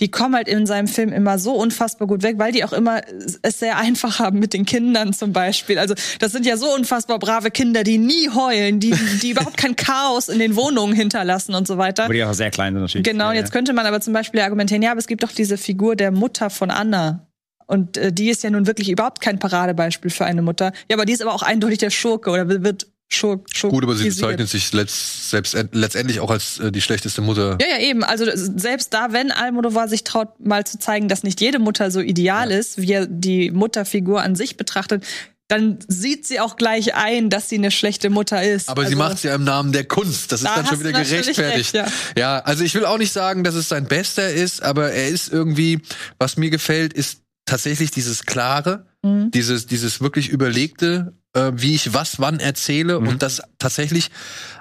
die 0.00 0.10
kommen 0.10 0.34
halt 0.34 0.48
in 0.48 0.66
seinem 0.66 0.86
Film 0.86 1.12
immer 1.12 1.38
so 1.38 1.52
unfassbar 1.54 2.06
gut 2.06 2.22
weg, 2.22 2.38
weil 2.38 2.52
die 2.52 2.64
auch 2.64 2.72
immer 2.72 3.00
es 3.42 3.58
sehr 3.58 3.78
einfach 3.78 4.18
haben 4.18 4.38
mit 4.38 4.52
den 4.52 4.64
Kindern 4.64 5.12
zum 5.12 5.32
Beispiel. 5.32 5.78
Also 5.78 5.94
das 6.20 6.32
sind 6.32 6.46
ja 6.46 6.56
so 6.56 6.72
unfassbar 6.72 7.18
brave 7.18 7.50
Kinder, 7.50 7.82
die 7.82 7.98
nie 7.98 8.30
heulen, 8.30 8.80
die, 8.80 8.94
die 9.22 9.30
überhaupt 9.30 9.56
kein 9.56 9.76
Chaos 9.76 10.28
in 10.28 10.38
den 10.38 10.56
Wohnungen 10.56 10.94
hinterlassen 10.94 11.54
und 11.54 11.66
so 11.66 11.78
weiter. 11.78 12.04
Aber 12.04 12.14
die 12.14 12.24
auch 12.24 12.32
sehr 12.32 12.50
klein 12.50 12.74
sind 12.74 12.82
natürlich. 12.82 13.04
Genau, 13.04 13.32
jetzt 13.32 13.52
könnte 13.52 13.72
man 13.72 13.86
aber 13.86 14.00
zum 14.00 14.12
Beispiel 14.12 14.40
argumentieren, 14.40 14.82
ja, 14.82 14.92
aber 14.92 15.00
es 15.00 15.06
gibt 15.06 15.22
doch 15.22 15.32
diese 15.32 15.56
Figur 15.56 15.96
der 15.96 16.10
Mutter 16.10 16.50
von 16.50 16.70
Anna. 16.70 17.27
Und 17.68 17.96
äh, 17.98 18.12
die 18.12 18.30
ist 18.30 18.42
ja 18.42 18.50
nun 18.50 18.66
wirklich 18.66 18.88
überhaupt 18.88 19.20
kein 19.20 19.38
Paradebeispiel 19.38 20.10
für 20.10 20.24
eine 20.24 20.42
Mutter. 20.42 20.72
Ja, 20.90 20.96
aber 20.96 21.04
die 21.04 21.12
ist 21.12 21.22
aber 21.22 21.34
auch 21.34 21.42
eindeutig 21.42 21.78
der 21.78 21.90
Schurke 21.90 22.30
oder 22.30 22.48
wird 22.64 22.86
Schurk, 23.10 23.46
Schurk 23.54 23.72
Gut, 23.72 23.84
aber 23.84 23.94
sie 23.94 24.04
bezeichnet 24.08 24.48
sich 24.50 24.70
letzt, 24.72 25.30
selbst 25.30 25.54
en- 25.54 25.68
letztendlich 25.72 26.20
auch 26.20 26.30
als 26.30 26.58
äh, 26.60 26.70
die 26.72 26.80
schlechteste 26.82 27.20
Mutter. 27.22 27.56
Ja, 27.60 27.78
ja, 27.78 27.78
eben. 27.88 28.04
Also 28.04 28.24
selbst 28.34 28.92
da, 28.92 29.12
wenn 29.12 29.30
Almodovar 29.30 29.88
sich 29.88 30.02
traut, 30.04 30.28
mal 30.40 30.64
zu 30.66 30.78
zeigen, 30.78 31.08
dass 31.08 31.22
nicht 31.22 31.40
jede 31.40 31.58
Mutter 31.58 31.90
so 31.90 32.00
ideal 32.00 32.50
ist, 32.50 32.80
wie 32.80 32.92
er 32.92 33.06
die 33.06 33.50
Mutterfigur 33.50 34.22
an 34.22 34.34
sich 34.34 34.56
betrachtet, 34.58 35.04
dann 35.48 35.78
sieht 35.88 36.26
sie 36.26 36.40
auch 36.40 36.56
gleich 36.56 36.94
ein, 36.94 37.30
dass 37.30 37.48
sie 37.48 37.56
eine 37.56 37.70
schlechte 37.70 38.10
Mutter 38.10 38.42
ist. 38.42 38.68
Aber 38.68 38.82
sie 38.82 38.88
Also- 38.88 38.98
macht 38.98 39.14
es 39.16 39.22
ja 39.22 39.34
im 39.34 39.44
Namen 39.44 39.72
der 39.72 39.84
Kunst. 39.84 40.30
Das 40.32 40.40
ist 40.42 40.46
Da 40.46 40.56
dann 40.56 40.66
schon 40.66 40.80
wieder 40.80 40.92
gerechtfertigt. 40.92 41.74
recht, 41.74 41.92
ja. 42.18 42.40
also 42.40 42.62
ich 42.64 42.74
will 42.74 42.84
auch 42.84 42.98
nicht 42.98 43.12
sagen, 43.14 43.42
dass 43.44 43.54
es 43.54 43.68
sein 43.70 43.86
Bester 43.86 44.30
ist, 44.30 44.62
aber 44.62 44.92
er 44.92 45.08
ist 45.08 45.32
irgendwie, 45.32 45.80
was 46.18 46.36
mir 46.36 46.50
gefällt, 46.50 46.92
ist 46.92 47.20
tatsächlich 47.48 47.90
dieses 47.90 48.24
Klare, 48.24 48.86
Mhm. 49.02 49.30
dieses, 49.30 49.66
dieses 49.66 50.00
wirklich 50.00 50.28
Überlegte, 50.28 51.12
äh, 51.32 51.52
wie 51.54 51.74
ich 51.74 51.94
was 51.94 52.18
wann 52.18 52.40
erzähle 52.40 52.98
und 52.98 53.22
dass 53.22 53.40
tatsächlich 53.60 54.10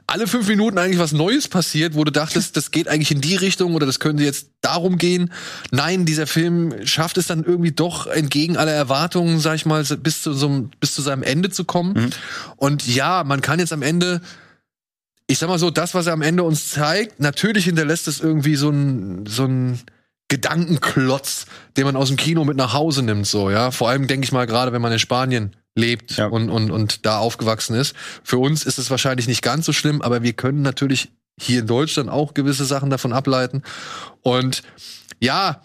alle 0.06 0.28
fünf 0.28 0.48
Minuten 0.48 0.78
eigentlich 0.78 1.00
was 1.00 1.12
Neues 1.12 1.48
passiert, 1.48 1.96
wo 1.96 2.04
du 2.04 2.12
dachtest, 2.12 2.56
das 2.56 2.70
geht 2.72 2.88
eigentlich 2.88 3.10
in 3.12 3.20
die 3.20 3.36
Richtung 3.36 3.74
oder 3.74 3.86
das 3.88 4.00
könnte 4.00 4.24
jetzt 4.24 4.52
darum 4.62 4.98
gehen. 5.00 5.34
Nein, 5.72 6.06
dieser 6.06 6.28
Film 6.28 6.86
schafft 6.86 7.18
es 7.18 7.26
dann 7.28 7.44
irgendwie 7.44 7.72
doch 7.72 8.06
entgegen 8.08 8.58
aller 8.58 8.72
Erwartungen, 8.74 9.40
sag 9.40 9.56
ich 9.56 9.66
mal, 9.66 9.84
bis 9.84 10.22
zu, 10.22 10.34
so, 10.34 10.48
einem- 10.48 10.70
bis 10.80 10.94
zu 10.94 11.02
seinem 11.02 11.24
Ende 11.24 11.50
zu 11.50 11.66
kommen. 11.66 12.12
Und 12.58 12.86
ja, 12.88 13.24
man 13.24 13.42
kann 13.42 13.60
jetzt 13.60 13.74
am 13.74 13.82
Ende 13.82 14.22
ich 15.30 15.40
sag 15.40 15.50
mal 15.50 15.60
so, 15.60 15.72
das, 15.72 15.94
was 15.94 16.08
er 16.08 16.14
am 16.14 16.22
Ende 16.22 16.44
uns 16.44 16.70
zeigt, 16.70 17.20
natürlich 17.20 17.66
hinterlässt 17.66 18.08
es 18.08 18.22
irgendwie 18.22 18.56
so 18.56 18.70
ein, 18.70 19.26
so 19.26 19.44
ein 19.44 19.78
Gedankenklotz, 20.30 21.46
den 21.78 21.86
man 21.86 21.96
aus 21.96 22.10
dem 22.10 22.18
Kino 22.18 22.44
mit 22.44 22.58
nach 22.58 22.74
Hause 22.74 23.04
nimmt, 23.04 23.28
so, 23.28 23.50
ja. 23.50 23.72
Vor 23.72 23.90
allem 23.90 24.08
denke 24.08 24.26
ich 24.26 24.32
mal 24.32 24.46
gerade, 24.48 24.74
wenn 24.74 24.82
man 24.82 24.92
in 24.92 25.00
Spanien 25.00 25.56
lebt 25.76 26.18
Ja. 26.18 26.28
und, 26.28 26.50
und, 26.50 26.72
und 26.72 27.06
da 27.06 27.20
aufgewachsen 27.20 27.76
ist. 27.76 27.96
Für 28.24 28.38
uns 28.38 28.66
ist 28.66 28.80
es 28.80 28.90
wahrscheinlich 28.90 29.28
nicht 29.28 29.42
ganz 29.42 29.66
so 29.66 29.74
schlimm, 29.74 30.02
aber 30.02 30.24
wir 30.24 30.34
können 30.34 30.62
natürlich 30.64 31.10
hier 31.40 31.60
in 31.62 31.68
Deutschland 31.68 32.10
auch 32.10 32.34
gewisse 32.34 32.66
Sachen 32.66 32.90
davon 32.90 33.14
ableiten. 33.14 33.62
Und 34.22 34.64
ja, 35.20 35.62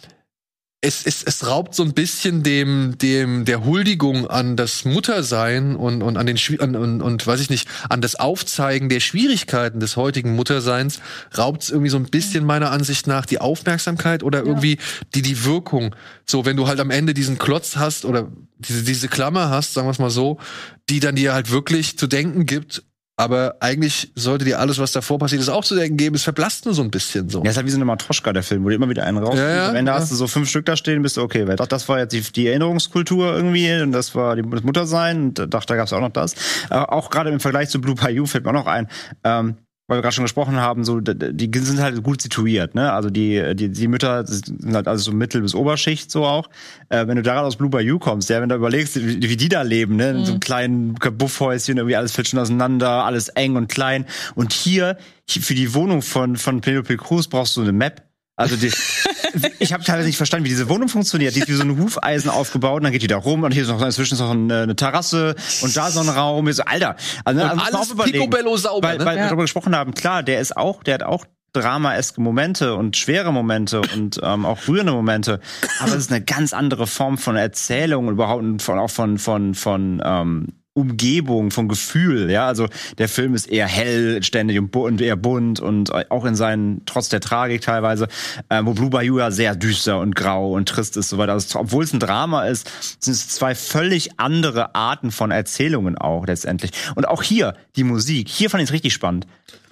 es, 0.85 1.07
es, 1.07 1.23
es 1.23 1.47
raubt 1.47 1.77
so 1.77 1.85
ein 1.85 1.95
bisschen 1.95 2.43
dem, 2.43 2.99
dem, 2.99 3.45
der 3.45 3.65
Huldigung 3.65 4.27
an 4.27 4.57
das 4.57 4.85
Muttersein 4.85 5.77
und, 5.77 6.03
und 6.03 6.17
an 6.17 6.27
den, 6.27 6.37
an, 6.59 6.75
und, 6.75 7.01
und 7.01 7.25
weiß 7.25 7.39
ich 7.39 7.51
nicht, 7.51 7.69
an 7.89 8.01
das 8.01 8.17
Aufzeigen 8.17 8.89
der 8.89 8.99
Schwierigkeiten 8.99 9.79
des 9.79 9.97
heutigen 9.97 10.35
Mutterseins, 10.35 10.99
raubt 11.39 11.63
es 11.63 11.71
irgendwie 11.71 11.89
so 11.89 11.99
ein 11.99 12.07
bisschen 12.07 12.45
meiner 12.45 12.73
Ansicht 12.73 13.07
nach 13.07 13.27
die 13.27 13.41
Aufmerksamkeit 13.41 14.25
oder 14.25 14.45
irgendwie 14.45 14.79
die, 15.15 15.23
die 15.23 15.45
Wirkung. 15.45 15.95
So, 16.27 16.45
wenn 16.45 16.57
du 16.57 16.67
halt 16.67 16.81
am 16.81 16.91
Ende 16.91 17.15
diesen 17.15 17.39
Klotz 17.39 17.77
hast 17.77 18.05
oder 18.05 18.33
diese, 18.59 18.83
diese 18.83 19.07
Klammer 19.07 19.51
hast, 19.51 19.75
sagen 19.75 19.87
wir 19.87 19.93
es 19.93 20.01
mal 20.01 20.11
so, 20.11 20.41
die 20.89 20.99
dann 20.99 21.15
dir 21.15 21.33
halt 21.33 21.53
wirklich 21.53 21.97
zu 21.97 22.09
denken 22.09 22.45
gibt, 22.45 22.83
aber 23.23 23.57
eigentlich 23.61 24.11
sollte 24.15 24.45
dir 24.45 24.59
alles, 24.59 24.79
was 24.79 24.93
davor 24.93 25.19
passiert 25.19 25.41
ist, 25.41 25.49
auch 25.49 25.65
zu 25.65 25.75
denken 25.75 25.97
geben. 25.97 26.17
Es 26.17 26.25
verblasst 26.25 26.65
nur 26.65 26.75
so 26.75 26.83
ein 26.83 26.91
bisschen 26.91 27.29
so. 27.29 27.43
Ja, 27.45 27.51
ist 27.51 27.57
halt 27.57 27.67
wie 27.67 27.71
so 27.71 27.77
eine 27.77 27.85
Matroschka, 27.85 28.33
der 28.33 28.43
Film, 28.43 28.65
wo 28.65 28.69
du 28.69 28.75
immer 28.75 28.89
wieder 28.89 29.05
einen 29.05 29.19
raus. 29.19 29.37
Ja, 29.37 29.55
ja, 29.55 29.69
Am 29.69 29.77
Ende 29.77 29.93
ja. 29.93 29.99
hast 29.99 30.11
du 30.11 30.17
so 30.17 30.27
fünf 30.27 30.49
Stück 30.49 30.67
da 30.67 30.77
stehen, 30.77 31.03
bist 31.03 31.17
du, 31.17 31.23
okay, 31.23 31.47
weil 31.47 31.57
doch, 31.57 31.67
das 31.67 31.89
war 31.89 31.99
jetzt 31.99 32.13
die, 32.13 32.21
die 32.21 32.49
Erinnerungskultur 32.49 33.35
irgendwie 33.35 33.81
und 33.81 33.93
das 33.93 34.15
war 34.15 34.37
die, 34.37 34.43
das 34.43 34.63
Muttersein 34.63 35.27
und 35.27 35.55
doch, 35.55 35.65
da 35.65 35.77
gab's 35.77 35.93
auch 35.93 36.01
noch 36.01 36.11
das. 36.11 36.35
Äh, 36.71 36.75
auch 36.75 37.11
gerade 37.11 37.31
im 37.31 37.41
Vergleich 37.41 37.69
zu 37.69 37.81
Blue 37.81 37.95
Bayou 37.95 38.27
fällt 38.27 38.45
mir 38.45 38.51
auch 38.51 38.55
noch 38.55 38.67
ein, 38.67 38.89
ähm, 39.25 39.57
weil 39.93 39.99
wir 39.99 40.03
gerade 40.03 40.15
schon 40.15 40.25
gesprochen 40.25 40.57
haben, 40.57 40.85
so 40.85 41.01
die 41.03 41.51
sind 41.59 41.83
halt 41.83 42.03
gut 42.03 42.23
situiert, 42.23 42.75
ne? 42.75 42.95
Also 42.95 43.11
die 43.11 43.55
die 43.55 43.69
die 43.69 43.89
Mütter 43.89 44.27
sind 44.27 44.75
halt 44.75 44.89
also 44.89 45.11
so 45.11 45.13
Mittel- 45.15 45.43
bis 45.43 45.55
Oberschicht 45.55 46.11
so 46.11 46.25
auch. 46.25 46.49
Äh, 46.89 47.07
wenn 47.07 47.17
du 47.17 47.23
gerade 47.23 47.47
aus 47.47 47.57
Blue 47.57 47.69
Bayou 47.69 47.99
kommst, 47.99 48.31
ja, 48.31 48.41
wenn 48.41 48.49
du 48.49 48.55
überlegst, 48.55 48.97
wie, 48.97 49.21
wie 49.29 49.37
die 49.37 49.51
da 49.51 49.61
leben, 49.61 49.97
ne? 49.97 50.13
In 50.13 50.25
so 50.25 50.33
einem 50.33 50.41
kleinen 50.41 50.95
Buffhäuschen, 50.95 51.77
irgendwie 51.77 51.97
alles 51.97 52.13
fällt 52.13 52.29
schon 52.29 52.39
auseinander, 52.39 53.05
alles 53.05 53.29
eng 53.29 53.57
und 53.57 53.69
klein. 53.69 54.07
Und 54.35 54.55
hier, 54.55 54.97
hier 55.29 55.43
für 55.43 55.55
die 55.55 55.75
Wohnung 55.75 56.01
von 56.01 56.37
von 56.37 56.63
Penelope 56.63 56.97
Cruz 56.97 57.29
brauchst 57.29 57.55
du 57.59 57.61
eine 57.61 57.73
Map. 57.73 58.03
Also 58.37 58.57
die, 58.57 58.71
ich 59.59 59.73
habe 59.73 59.85
teilweise 59.85 60.07
nicht 60.07 60.17
verstanden, 60.17 60.45
wie 60.45 60.49
diese 60.51 60.69
Wohnung 60.69 60.89
funktioniert. 60.89 61.35
Die 61.35 61.41
ist 61.41 61.49
wie 61.49 61.53
so 61.55 61.63
ein 61.63 61.79
Hufeisen 61.79 62.31
aufgebaut 62.31 62.77
und 62.79 62.85
dann 62.85 62.93
geht 62.93 63.03
die 63.03 63.07
da 63.07 63.17
rum 63.17 63.43
und 63.43 63.53
hier 63.53 63.63
ist 63.63 63.69
noch 63.69 63.81
inzwischen 63.83 64.15
ist 64.15 64.21
noch 64.21 64.31
eine, 64.31 64.63
eine 64.63 64.77
Terrasse 64.77 65.35
und 65.63 65.77
da 65.77 65.91
so 65.91 66.01
ein 66.01 66.09
Raum. 66.09 66.49
Ich 66.49 66.57
so, 66.57 66.63
Alter, 66.65 66.97
also, 67.25 67.41
Und 67.43 67.49
also 67.49 67.77
alles 67.95 68.11
picobello 68.13 68.57
sauber, 68.57 68.89
Weil, 68.89 68.99
ne? 68.99 69.05
weil 69.05 69.17
wir 69.17 69.23
Ja. 69.23 69.27
darüber 69.29 69.43
gesprochen 69.43 69.75
haben, 69.77 69.95
klar, 69.95 70.23
der 70.23 70.41
ist 70.41 70.57
auch, 70.57 70.83
der 70.83 70.95
hat 70.95 71.03
auch 71.03 71.25
dramaeske 71.55 72.21
Momente 72.21 72.75
und 72.75 72.97
schwere 72.97 73.31
Momente 73.33 73.83
und 73.95 74.19
ähm, 74.23 74.47
auch 74.47 74.67
rührende 74.69 74.93
Momente, 74.93 75.39
aber 75.81 75.91
es 75.91 75.97
ist 75.99 76.11
eine 76.11 76.23
ganz 76.25 76.55
andere 76.55 76.87
Form 76.87 77.19
von 77.19 77.37
Erzählung 77.37 78.07
und 78.09 78.15
überhaupt 78.15 78.63
von, 78.63 78.79
auch 78.79 78.91
von 78.91 79.19
von 79.19 79.55
von 79.55 80.01
ähm, 80.05 80.49
Umgebung, 80.75 81.51
von 81.51 81.69
Gefühl, 81.69 82.31
ja, 82.31 82.47
also 82.47 82.67
der 82.97 83.09
Film 83.09 83.35
ist 83.35 83.47
eher 83.47 83.67
hell, 83.67 84.23
ständig 84.23 84.59
und, 84.59 84.71
bu 84.71 84.87
und 84.87 85.01
eher 85.03 85.17
bunt 85.17 85.61
und 85.61 85.93
auch 86.11 86.25
in 86.25 86.35
seinen, 86.35 86.83
trotz 86.87 87.11
der 87.11 87.21
Tragik 87.21 87.61
teilweise, 87.61 88.09
äh, 88.49 88.63
wo 88.65 88.73
Blue 88.73 88.89
Bayou 88.89 89.19
ja 89.19 89.31
sehr 89.31 89.55
düster 89.55 89.99
und 90.01 90.17
grau 90.17 90.53
und 90.53 90.69
trist 90.69 90.97
ist, 90.97 91.11
so 91.11 91.19
weiter. 91.19 91.33
Also, 91.33 91.59
obwohl 91.59 91.85
es 91.85 91.93
ein 91.93 92.01
Drama 92.01 92.45
ist, 92.47 92.71
sind 93.03 93.13
es 93.13 93.29
zwei 93.29 93.55
völlig 93.55 94.19
andere 94.19 94.75
Arten 94.75 95.11
von 95.11 95.31
Erzählungen 95.31 95.99
auch 95.99 96.27
letztendlich. 96.27 96.71
Und 96.95 97.07
auch 97.07 97.23
hier, 97.23 97.55
die 97.77 97.85
Musik, 97.85 98.29
hier 98.31 98.49
fand 98.49 98.63
ich 98.63 98.71
es 98.71 98.73
richtig 98.73 98.95
spannend, 98.95 99.27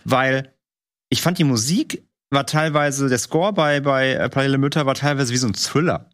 weil 0.05 0.53
ich 1.09 1.23
fand 1.23 1.39
die 1.39 1.45
Musik 1.45 2.03
war 2.31 2.47
teilweise, 2.47 3.09
der 3.09 3.19
Score 3.19 3.53
bei, 3.53 3.81
bei 3.81 4.13
äh, 4.13 4.29
Parallele 4.29 4.59
Mütter 4.59 4.87
war 4.87 4.95
teilweise 4.95 5.33
wie 5.33 5.39
so 5.39 5.49
ein 5.49 5.55
Thriller. 5.55 6.11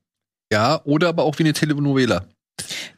Ja, 0.50 0.80
oder 0.84 1.08
aber 1.08 1.24
auch 1.24 1.38
wie 1.38 1.42
eine 1.42 1.52
Telenovela. 1.52 2.26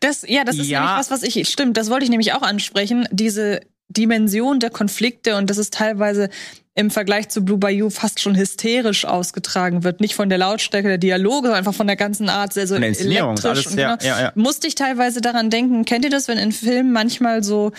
Das, 0.00 0.24
ja, 0.26 0.44
das 0.44 0.56
ist 0.58 0.68
Ja. 0.68 0.80
nämlich 0.80 0.98
was, 0.98 1.10
was 1.10 1.22
ich, 1.22 1.48
stimmt, 1.48 1.76
das 1.76 1.90
wollte 1.90 2.04
ich 2.04 2.10
nämlich 2.10 2.32
auch 2.32 2.42
ansprechen, 2.42 3.06
diese 3.10 3.60
Dimension 3.88 4.60
der 4.60 4.70
Konflikte 4.70 5.36
und 5.36 5.48
dass 5.50 5.56
es 5.58 5.70
teilweise 5.70 6.28
im 6.74 6.90
Vergleich 6.92 7.28
zu 7.28 7.44
Blue 7.44 7.58
Bayou 7.58 7.90
fast 7.90 8.20
schon 8.20 8.36
hysterisch 8.36 9.04
ausgetragen 9.04 9.82
wird. 9.82 10.00
Nicht 10.00 10.14
von 10.14 10.28
der 10.28 10.38
Lautstärke 10.38 10.86
der 10.86 10.98
Dialoge, 10.98 11.48
sondern 11.48 11.58
einfach 11.58 11.74
von 11.74 11.88
der 11.88 11.96
ganzen 11.96 12.28
Art, 12.28 12.52
sehr 12.52 12.68
so 12.68 12.74
Von 12.74 12.82
der 12.82 12.90
Inszenierung, 12.90 13.30
elektrisch. 13.30 13.50
alles, 13.50 13.66
und 13.66 13.78
ja, 13.78 13.96
genau. 13.96 14.08
ja, 14.16 14.22
ja. 14.22 14.32
Musste 14.36 14.68
ich 14.68 14.76
teilweise 14.76 15.20
daran 15.20 15.50
denken, 15.50 15.84
kennt 15.84 16.04
ihr 16.04 16.10
das, 16.10 16.28
wenn 16.28 16.38
in 16.38 16.52
Filmen 16.52 16.92
manchmal 16.92 17.42
so, 17.42 17.72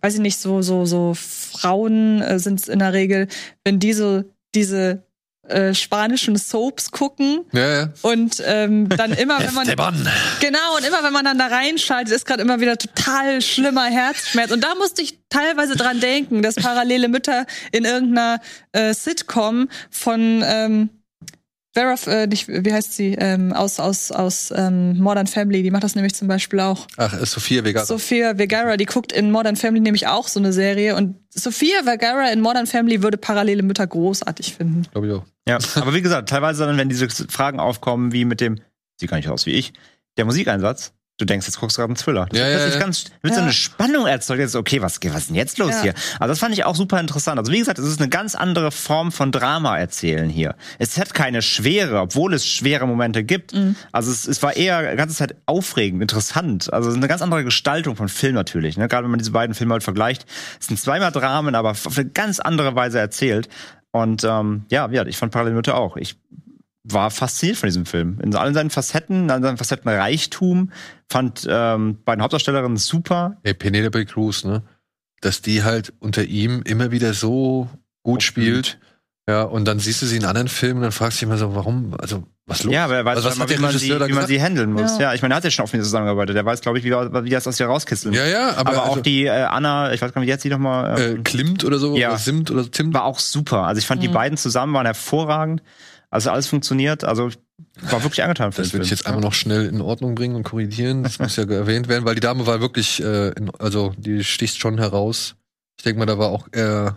weiß 0.00 0.14
ich 0.14 0.20
nicht, 0.20 0.38
so, 0.38 0.62
so, 0.62 0.86
so 0.86 1.12
Frauen 1.14 2.22
äh, 2.22 2.38
sind 2.38 2.60
es 2.60 2.68
in 2.68 2.78
der 2.78 2.94
Regel, 2.94 3.28
wenn 3.64 3.78
diese, 3.78 4.30
diese 4.54 5.02
äh, 5.48 5.74
spanischen 5.74 6.36
Soaps 6.36 6.90
gucken 6.90 7.44
Ja, 7.52 7.80
ja. 7.80 7.88
und 8.02 8.42
ähm, 8.44 8.88
dann 8.88 9.12
immer, 9.14 9.38
wenn 9.40 9.54
man. 9.54 9.66
Genau, 10.40 10.76
und 10.76 10.86
immer 10.86 11.02
wenn 11.02 11.12
man 11.12 11.24
dann 11.24 11.38
da 11.38 11.46
reinschaltet, 11.46 12.14
ist 12.14 12.26
gerade 12.26 12.42
immer 12.42 12.60
wieder 12.60 12.76
total 12.78 13.40
schlimmer 13.40 13.84
Herzschmerz. 13.84 14.50
Und 14.50 14.62
da 14.62 14.74
musste 14.74 15.02
ich 15.02 15.18
teilweise 15.28 15.76
dran 15.76 16.00
denken, 16.00 16.42
dass 16.42 16.54
parallele 16.56 17.08
Mütter 17.08 17.46
in 17.72 17.84
irgendeiner 17.84 18.40
äh, 18.72 18.94
Sitcom 18.94 19.68
von, 19.90 20.42
ähm, 20.44 20.90
Vera, 21.76 21.94
äh, 22.06 22.26
nicht, 22.26 22.48
wie 22.48 22.72
heißt 22.72 22.94
sie, 22.94 23.16
ähm, 23.18 23.52
aus, 23.52 23.78
aus, 23.78 24.10
aus 24.10 24.50
ähm, 24.56 24.98
Modern 24.98 25.26
Family, 25.26 25.62
die 25.62 25.70
macht 25.70 25.84
das 25.84 25.94
nämlich 25.94 26.14
zum 26.14 26.26
Beispiel 26.26 26.60
auch. 26.60 26.86
Ach, 26.96 27.12
ist 27.12 27.32
Sophia 27.32 27.64
Vegara. 27.64 27.84
Sophia 27.84 28.34
Vergara, 28.36 28.78
die 28.78 28.86
guckt 28.86 29.12
in 29.12 29.30
Modern 29.30 29.56
Family 29.56 29.82
nämlich 29.82 30.06
auch 30.06 30.26
so 30.26 30.40
eine 30.40 30.54
Serie 30.54 30.96
und 30.96 31.16
Sophia 31.28 31.82
Vergara 31.84 32.30
in 32.30 32.40
Modern 32.40 32.66
Family 32.66 33.02
würde 33.02 33.18
parallele 33.18 33.62
Mütter 33.62 33.86
großartig 33.86 34.54
finden. 34.54 34.86
Glaube 34.90 35.06
ich 35.06 35.12
auch. 35.12 35.26
Ja, 35.46 35.58
aber 35.74 35.92
wie 35.92 36.00
gesagt, 36.00 36.30
teilweise 36.30 36.64
dann, 36.64 36.78
wenn 36.78 36.88
diese 36.88 37.10
Fragen 37.10 37.60
aufkommen, 37.60 38.12
wie 38.12 38.24
mit 38.24 38.40
dem, 38.40 38.58
sieht 38.98 39.10
gar 39.10 39.18
nicht 39.18 39.28
aus 39.28 39.44
wie 39.44 39.52
ich, 39.52 39.74
der 40.16 40.24
Musikeinsatz, 40.24 40.94
du 41.18 41.24
denkst, 41.24 41.46
jetzt 41.46 41.58
guckst 41.58 41.76
du 41.76 41.80
gerade 41.80 41.90
einen 41.90 41.96
Thriller. 41.96 42.26
Das 42.30 42.38
Ja, 42.38 42.46
wird 42.46 42.60
ja, 42.60 42.68
ja. 42.68 42.78
ganz, 42.78 43.06
wird 43.22 43.34
so 43.34 43.40
eine 43.40 43.52
Spannung 43.52 44.06
erzeugt. 44.06 44.40
Jetzt, 44.40 44.54
okay, 44.54 44.82
was, 44.82 44.98
was 45.02 45.16
ist 45.22 45.28
denn 45.28 45.36
jetzt 45.36 45.58
los 45.58 45.70
Ja. 45.70 45.82
hier? 45.82 45.94
Also 46.20 46.32
das 46.32 46.38
fand 46.38 46.54
ich 46.54 46.64
auch 46.64 46.76
super 46.76 47.00
interessant. 47.00 47.38
Also 47.38 47.52
wie 47.52 47.58
gesagt, 47.58 47.78
es 47.78 47.86
ist 47.86 48.00
eine 48.00 48.08
ganz 48.08 48.34
andere 48.34 48.70
Form 48.70 49.12
von 49.12 49.32
Drama 49.32 49.78
erzählen 49.78 50.28
hier. 50.28 50.54
Es 50.78 50.98
hat 50.98 51.14
keine 51.14 51.42
Schwere, 51.42 52.00
obwohl 52.00 52.34
es 52.34 52.46
schwere 52.46 52.86
Momente 52.86 53.24
gibt. 53.24 53.54
Also 53.92 54.10
es, 54.10 54.26
es 54.26 54.42
war 54.42 54.56
eher 54.56 54.90
die 54.90 54.96
ganze 54.96 55.14
Zeit 55.16 55.36
aufregend, 55.46 56.02
interessant. 56.02 56.72
Also 56.72 56.88
es 56.88 56.94
ist 56.94 56.98
eine 57.00 57.08
ganz 57.08 57.22
andere 57.22 57.44
Gestaltung 57.44 57.96
von 57.96 58.08
Film 58.08 58.34
natürlich. 58.34 58.76
Ne? 58.76 58.88
Gerade 58.88 59.04
wenn 59.04 59.10
man 59.10 59.18
diese 59.18 59.32
beiden 59.32 59.54
Filme 59.54 59.72
halt 59.72 59.82
vergleicht. 59.82 60.26
Es 60.60 60.66
sind 60.66 60.78
zweimal 60.78 61.12
Dramen, 61.12 61.54
aber 61.54 61.70
auf 61.70 61.96
eine 61.98 62.08
ganz 62.08 62.40
andere 62.40 62.74
Weise 62.74 62.98
erzählt. 62.98 63.48
Und 63.90 64.24
ähm, 64.24 64.66
ja, 64.70 64.88
ja, 64.90 65.06
ich 65.06 65.16
fand 65.16 65.32
Parallelmütter 65.32 65.76
auch. 65.76 65.96
Ich 65.96 66.16
war 66.88 67.10
fasziniert 67.10 67.58
von 67.58 67.66
diesem 67.66 67.84
Film. 67.86 68.18
In 68.22 68.34
allen 68.34 68.54
seinen 68.54 68.70
Facetten, 68.70 69.24
in 69.24 69.30
allen 69.30 69.42
seinen 69.42 69.56
Facettenreichtum. 69.56 70.70
Fand 71.08 71.46
ähm, 71.48 71.98
beiden 72.04 72.22
Hauptdarstellerinnen 72.22 72.76
super. 72.76 73.36
Ey, 73.42 73.54
Penelope 73.54 74.04
Cruz, 74.06 74.44
ne? 74.44 74.62
Dass 75.20 75.42
die 75.42 75.64
halt 75.64 75.92
unter 75.98 76.24
ihm 76.24 76.62
immer 76.64 76.90
wieder 76.90 77.12
so 77.14 77.68
gut 78.02 78.22
spielt. 78.22 78.78
Ja, 79.28 79.42
und 79.42 79.64
dann 79.64 79.80
siehst 79.80 80.02
du 80.02 80.06
sie 80.06 80.18
in 80.18 80.24
anderen 80.24 80.46
Filmen 80.46 80.76
und 80.76 80.82
dann 80.82 80.92
fragst 80.92 81.18
du 81.20 81.24
dich 81.24 81.28
immer 81.28 81.36
so, 81.38 81.56
warum, 81.56 81.94
also, 81.98 82.22
was 82.46 82.62
los? 82.62 82.72
Ja, 82.72 82.84
aber 82.84 82.94
er 82.98 83.04
weiß 83.04 83.16
also, 83.16 83.28
was 83.40 83.48
der 83.48 83.58
wie, 83.58 83.60
man 83.60 83.72
sie, 83.76 83.90
wie 83.90 84.12
man 84.12 84.26
sie 84.28 84.40
handeln 84.40 84.72
muss. 84.72 84.98
Ja, 84.98 85.06
Ja. 85.10 85.14
ich 85.14 85.22
meine, 85.22 85.34
er 85.34 85.38
hat 85.38 85.44
ja 85.44 85.50
schon 85.50 85.64
auf 85.64 85.72
mir 85.72 85.80
zusammengearbeitet. 85.82 86.36
Der 86.36 86.44
weiß, 86.44 86.60
glaube 86.60 86.78
ich, 86.78 86.84
wie, 86.84 86.92
wie 86.92 87.30
das 87.30 87.48
aus 87.48 87.58
ihr 87.58 87.66
rauskitzeln 87.66 88.12
muss. 88.14 88.20
Ja, 88.20 88.26
ja, 88.28 88.50
aber, 88.56 88.70
aber, 88.70 88.82
auch 88.84 88.88
also, 88.90 89.00
die 89.00 89.24
äh, 89.24 89.30
Anna, 89.30 89.92
ich 89.92 90.00
weiß 90.00 90.12
gar 90.12 90.20
nicht, 90.20 90.28
wie 90.28 90.30
jetzt 90.30 90.42
sie 90.42 90.48
nochmal. 90.50 90.96
äh, 91.00 91.10
Ähm, 91.14 91.24
Klimt 91.24 91.64
oder 91.64 91.78
so, 91.80 91.96
Ja. 91.96 92.10
oder 92.10 92.18
Simt 92.18 92.52
oder 92.52 92.70
Tim. 92.70 92.94
war 92.94 93.02
auch 93.02 93.18
super. 93.18 93.64
Also 93.64 93.80
ich 93.80 93.86
fand 93.88 94.00
die 94.00 94.08
beiden 94.08 94.38
zusammen 94.38 94.72
waren 94.74 94.86
hervorragend. 94.86 95.60
Also 96.16 96.30
alles 96.30 96.46
funktioniert. 96.46 97.04
Also 97.04 97.28
ich 97.28 97.38
war 97.92 98.02
wirklich 98.02 98.22
angetan 98.22 98.50
für 98.50 98.62
Das 98.62 98.70
den 98.70 98.74
würde 98.74 98.84
ich 98.86 98.90
jetzt 98.90 99.06
einmal 99.06 99.20
noch 99.20 99.34
schnell 99.34 99.66
in 99.66 99.82
Ordnung 99.82 100.14
bringen 100.14 100.34
und 100.34 100.44
korrigieren. 100.44 101.02
Das 101.02 101.18
muss 101.18 101.36
ja 101.36 101.44
erwähnt 101.50 101.88
werden, 101.88 102.06
weil 102.06 102.14
die 102.14 102.22
Dame 102.22 102.46
war 102.46 102.62
wirklich, 102.62 103.02
äh, 103.02 103.32
in, 103.32 103.50
also 103.58 103.92
die 103.98 104.24
sticht 104.24 104.58
schon 104.58 104.78
heraus. 104.78 105.36
Ich 105.78 105.84
denke 105.84 105.98
mal, 105.98 106.06
da 106.06 106.16
war 106.16 106.28
auch 106.30 106.50
äh, 106.52 106.90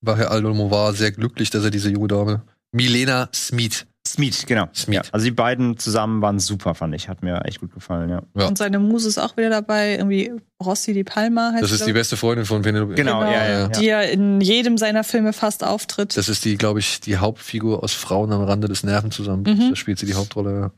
war 0.00 0.16
Herr 0.16 0.30
Almovar 0.30 0.94
sehr 0.94 1.12
glücklich, 1.12 1.50
dass 1.50 1.64
er 1.64 1.70
diese 1.70 1.90
junge 1.90 2.08
Dame, 2.08 2.42
Milena 2.74 3.28
Smith, 3.34 3.86
Smith, 4.06 4.46
genau. 4.46 4.66
Smith. 4.74 4.96
Ja, 4.96 5.02
also 5.12 5.24
die 5.24 5.30
beiden 5.30 5.78
zusammen 5.78 6.20
waren 6.22 6.40
super, 6.40 6.74
fand 6.74 6.94
ich. 6.94 7.08
Hat 7.08 7.22
mir 7.22 7.44
echt 7.44 7.60
gut 7.60 7.72
gefallen, 7.72 8.10
ja. 8.10 8.22
Ja. 8.36 8.46
Und 8.48 8.58
seine 8.58 8.78
Muse 8.80 9.08
ist 9.08 9.18
auch 9.18 9.36
wieder 9.36 9.48
dabei, 9.48 9.92
irgendwie 9.96 10.32
Rossi 10.62 10.92
di 10.92 11.04
Palma 11.04 11.52
heißt 11.52 11.62
das 11.62 11.72
ist 11.72 11.86
die 11.86 11.92
beste 11.92 12.16
Freundin 12.16 12.44
von 12.44 12.62
Penelope. 12.62 12.94
Genau, 12.94 13.20
Genau, 13.20 13.30
ja, 13.32 13.44
ja. 13.48 13.60
ja. 13.60 13.68
die 13.68 13.84
ja 13.84 14.00
in 14.02 14.40
jedem 14.40 14.76
seiner 14.76 15.04
Filme 15.04 15.32
fast 15.32 15.62
auftritt. 15.64 16.16
Das 16.16 16.28
ist 16.28 16.44
die, 16.44 16.56
glaube 16.56 16.80
ich, 16.80 17.00
die 17.00 17.16
Hauptfigur 17.16 17.82
aus 17.82 17.92
Frauen 17.92 18.32
am 18.32 18.42
Rande 18.42 18.68
des 18.68 18.82
Nervenzusammenbruchs. 18.82 19.58
Mhm. 19.58 19.70
Da 19.70 19.76
spielt 19.76 19.98
sie 20.00 20.06
die 20.06 20.14
Hauptrolle. 20.14 20.72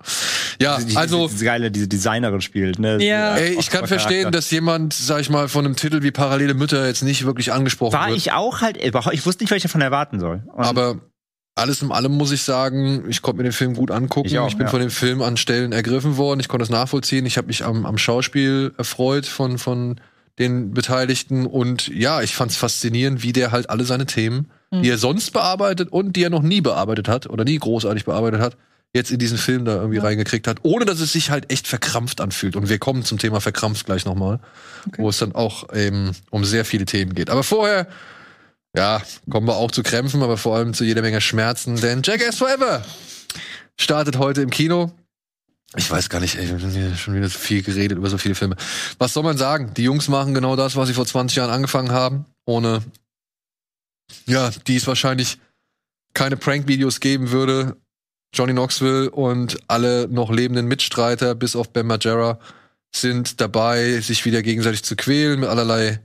Ja, 0.60 0.78
Die, 0.78 0.96
also, 0.96 1.22
diese, 1.22 1.32
diese 1.32 1.44
geile, 1.46 1.70
diese 1.70 1.88
Designerin 1.88 2.40
spielt, 2.42 2.78
ne? 2.78 3.02
Ja. 3.02 3.36
ey, 3.36 3.58
ich 3.58 3.70
kann 3.70 3.86
verstehen, 3.86 4.32
dass 4.32 4.50
jemand, 4.50 4.92
sag 4.92 5.20
ich 5.20 5.30
mal, 5.30 5.48
von 5.48 5.64
einem 5.64 5.76
Titel 5.76 6.02
wie 6.02 6.10
Parallele 6.10 6.54
Mütter 6.54 6.86
jetzt 6.86 7.02
nicht 7.02 7.24
wirklich 7.24 7.52
angesprochen 7.52 7.94
War 7.94 8.08
wird. 8.08 8.18
ich 8.18 8.32
auch 8.32 8.60
halt, 8.60 8.76
ich 8.76 8.94
wusste 9.26 9.42
nicht, 9.42 9.50
was 9.50 9.56
ich 9.56 9.62
davon 9.62 9.80
erwarten 9.80 10.20
soll. 10.20 10.42
Und 10.54 10.64
Aber 10.64 10.96
alles 11.54 11.82
in 11.82 11.92
allem 11.92 12.12
muss 12.12 12.32
ich 12.32 12.42
sagen, 12.42 13.04
ich 13.08 13.22
konnte 13.22 13.38
mir 13.38 13.44
den 13.44 13.52
Film 13.52 13.74
gut 13.74 13.90
angucken. 13.90 14.26
Ich 14.26 14.32
Ich, 14.32 14.38
auch, 14.38 14.50
bin 14.54 14.62
ja. 14.62 14.68
von 14.68 14.80
dem 14.80 14.90
Film 14.90 15.22
an 15.22 15.36
Stellen 15.36 15.72
ergriffen 15.72 16.16
worden. 16.16 16.40
Ich 16.40 16.48
konnte 16.48 16.64
es 16.64 16.70
nachvollziehen. 16.70 17.26
Ich 17.26 17.36
habe 17.36 17.46
mich 17.46 17.64
am, 17.64 17.86
am 17.86 17.96
Schauspiel 17.96 18.72
erfreut 18.76 19.26
von, 19.26 19.58
von 19.58 20.00
den 20.38 20.72
Beteiligten. 20.72 21.46
Und 21.46 21.88
ja, 21.88 22.22
ich 22.22 22.34
fand 22.34 22.50
es 22.50 22.56
faszinierend, 22.56 23.22
wie 23.22 23.32
der 23.32 23.52
halt 23.52 23.70
alle 23.70 23.84
seine 23.84 24.06
Themen, 24.06 24.50
die 24.72 24.90
er 24.90 24.98
sonst 24.98 25.30
bearbeitet 25.30 25.92
und 25.92 26.16
die 26.16 26.24
er 26.24 26.30
noch 26.30 26.42
nie 26.42 26.60
bearbeitet 26.60 27.06
hat 27.06 27.30
oder 27.30 27.44
nie 27.44 27.58
großartig 27.58 28.04
bearbeitet 28.04 28.40
hat, 28.40 28.56
jetzt 28.92 29.12
in 29.12 29.18
diesen 29.18 29.38
Film 29.38 29.64
da 29.64 29.76
irgendwie 29.76 29.98
reingekriegt 29.98 30.48
hat, 30.48 30.58
ohne 30.62 30.84
dass 30.84 31.00
es 31.00 31.12
sich 31.12 31.30
halt 31.30 31.52
echt 31.52 31.68
verkrampft 31.68 32.20
anfühlt. 32.20 32.56
Und 32.56 32.68
wir 32.68 32.78
kommen 32.78 33.04
zum 33.04 33.18
Thema 33.18 33.40
verkrampft 33.40 33.86
gleich 33.86 34.04
nochmal, 34.04 34.40
wo 34.96 35.08
es 35.08 35.18
dann 35.18 35.34
auch 35.34 35.72
eben 35.72 36.10
um 36.30 36.44
sehr 36.44 36.64
viele 36.64 36.84
Themen 36.86 37.14
geht. 37.14 37.30
Aber 37.30 37.44
vorher 37.44 37.86
ja, 38.76 39.02
kommen 39.30 39.46
wir 39.46 39.56
auch 39.56 39.70
zu 39.70 39.82
Krämpfen, 39.82 40.22
aber 40.22 40.36
vor 40.36 40.56
allem 40.56 40.74
zu 40.74 40.84
jeder 40.84 41.02
Menge 41.02 41.20
Schmerzen, 41.20 41.76
denn 41.76 42.02
Jackass 42.02 42.36
Forever 42.36 42.84
startet 43.78 44.18
heute 44.18 44.42
im 44.42 44.50
Kino. 44.50 44.92
Ich 45.76 45.90
weiß 45.90 46.08
gar 46.08 46.20
nicht, 46.20 46.36
ey, 46.36 46.46
wir 46.46 46.58
haben 46.58 46.96
schon 46.96 47.14
wieder 47.14 47.28
so 47.28 47.38
viel 47.38 47.62
geredet 47.62 47.98
über 47.98 48.08
so 48.08 48.18
viele 48.18 48.34
Filme. 48.34 48.56
Was 48.98 49.12
soll 49.12 49.24
man 49.24 49.36
sagen? 49.36 49.74
Die 49.74 49.82
Jungs 49.82 50.08
machen 50.08 50.34
genau 50.34 50.54
das, 50.54 50.76
was 50.76 50.88
sie 50.88 50.94
vor 50.94 51.06
20 51.06 51.36
Jahren 51.36 51.50
angefangen 51.50 51.90
haben, 51.90 52.26
ohne, 52.44 52.82
ja, 54.26 54.50
die 54.66 54.76
es 54.76 54.86
wahrscheinlich 54.86 55.38
keine 56.12 56.36
Prank-Videos 56.36 57.00
geben 57.00 57.30
würde. 57.30 57.76
Johnny 58.32 58.52
Knoxville 58.52 59.10
und 59.10 59.58
alle 59.68 60.08
noch 60.08 60.30
lebenden 60.30 60.66
Mitstreiter, 60.66 61.34
bis 61.34 61.56
auf 61.56 61.72
Ben 61.72 61.86
Margera, 61.86 62.38
sind 62.94 63.40
dabei, 63.40 64.00
sich 64.00 64.24
wieder 64.24 64.42
gegenseitig 64.42 64.84
zu 64.84 64.94
quälen 64.94 65.40
mit 65.40 65.48
allerlei 65.48 66.00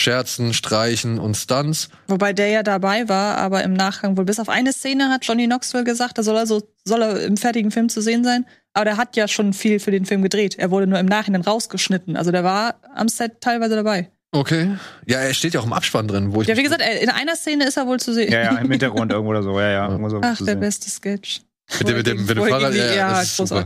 Scherzen, 0.00 0.54
Streichen 0.54 1.18
und 1.18 1.36
Stunts. 1.36 1.88
Wobei 2.08 2.32
der 2.32 2.48
ja 2.48 2.62
dabei 2.62 3.08
war, 3.08 3.36
aber 3.38 3.62
im 3.62 3.74
Nachgang 3.74 4.16
wohl 4.16 4.24
bis 4.24 4.40
auf 4.40 4.48
eine 4.48 4.72
Szene 4.72 5.08
hat 5.10 5.24
Johnny 5.24 5.46
Knoxville 5.46 5.84
gesagt, 5.84 6.18
da 6.18 6.22
soll 6.22 6.36
er 6.36 6.46
so, 6.46 6.62
soll 6.84 7.02
er 7.02 7.22
im 7.24 7.36
fertigen 7.36 7.70
Film 7.70 7.88
zu 7.88 8.00
sehen 8.00 8.24
sein. 8.24 8.46
Aber 8.72 8.84
der 8.84 8.96
hat 8.96 9.16
ja 9.16 9.28
schon 9.28 9.52
viel 9.52 9.78
für 9.80 9.90
den 9.90 10.06
Film 10.06 10.22
gedreht. 10.22 10.56
Er 10.58 10.70
wurde 10.70 10.86
nur 10.86 10.98
im 10.98 11.06
Nachhinein 11.06 11.42
rausgeschnitten. 11.42 12.16
Also 12.16 12.30
der 12.32 12.44
war 12.44 12.76
am 12.94 13.08
Set 13.08 13.40
teilweise 13.40 13.74
dabei. 13.76 14.10
Okay. 14.32 14.76
Ja, 15.06 15.18
er 15.18 15.34
steht 15.34 15.54
ja 15.54 15.60
auch 15.60 15.66
im 15.66 15.72
Abspann 15.72 16.06
drin, 16.06 16.32
wo 16.32 16.40
ich. 16.42 16.46
Ja, 16.48 16.56
wie 16.56 16.62
gesagt, 16.62 16.82
in 17.02 17.10
einer 17.10 17.34
Szene 17.34 17.66
ist 17.66 17.76
er 17.76 17.86
wohl 17.88 17.98
zu 17.98 18.14
sehen. 18.14 18.32
Ja, 18.32 18.42
ja, 18.44 18.58
im 18.58 18.70
Hintergrund 18.70 19.10
irgendwo 19.12 19.30
oder 19.32 19.42
so, 19.42 19.58
ja, 19.58 19.70
ja. 19.70 19.88
Irgendwo 19.88 20.08
so 20.08 20.20
Ach, 20.22 20.36
zu 20.36 20.44
der 20.44 20.54
sehen. 20.54 20.60
beste 20.60 20.88
Sketch. 20.88 21.40
Mit 21.78 21.88
dem- 21.88 21.96
mit 21.96 22.06
dem- 22.06 22.26
mit 22.26 22.36
dem 22.36 22.44
Fahrrad, 22.46 22.74
ja, 22.74 22.84
ja, 22.86 22.94
ja, 22.94 23.10
das 23.10 23.22
ist 23.24 23.36
super. 23.38 23.64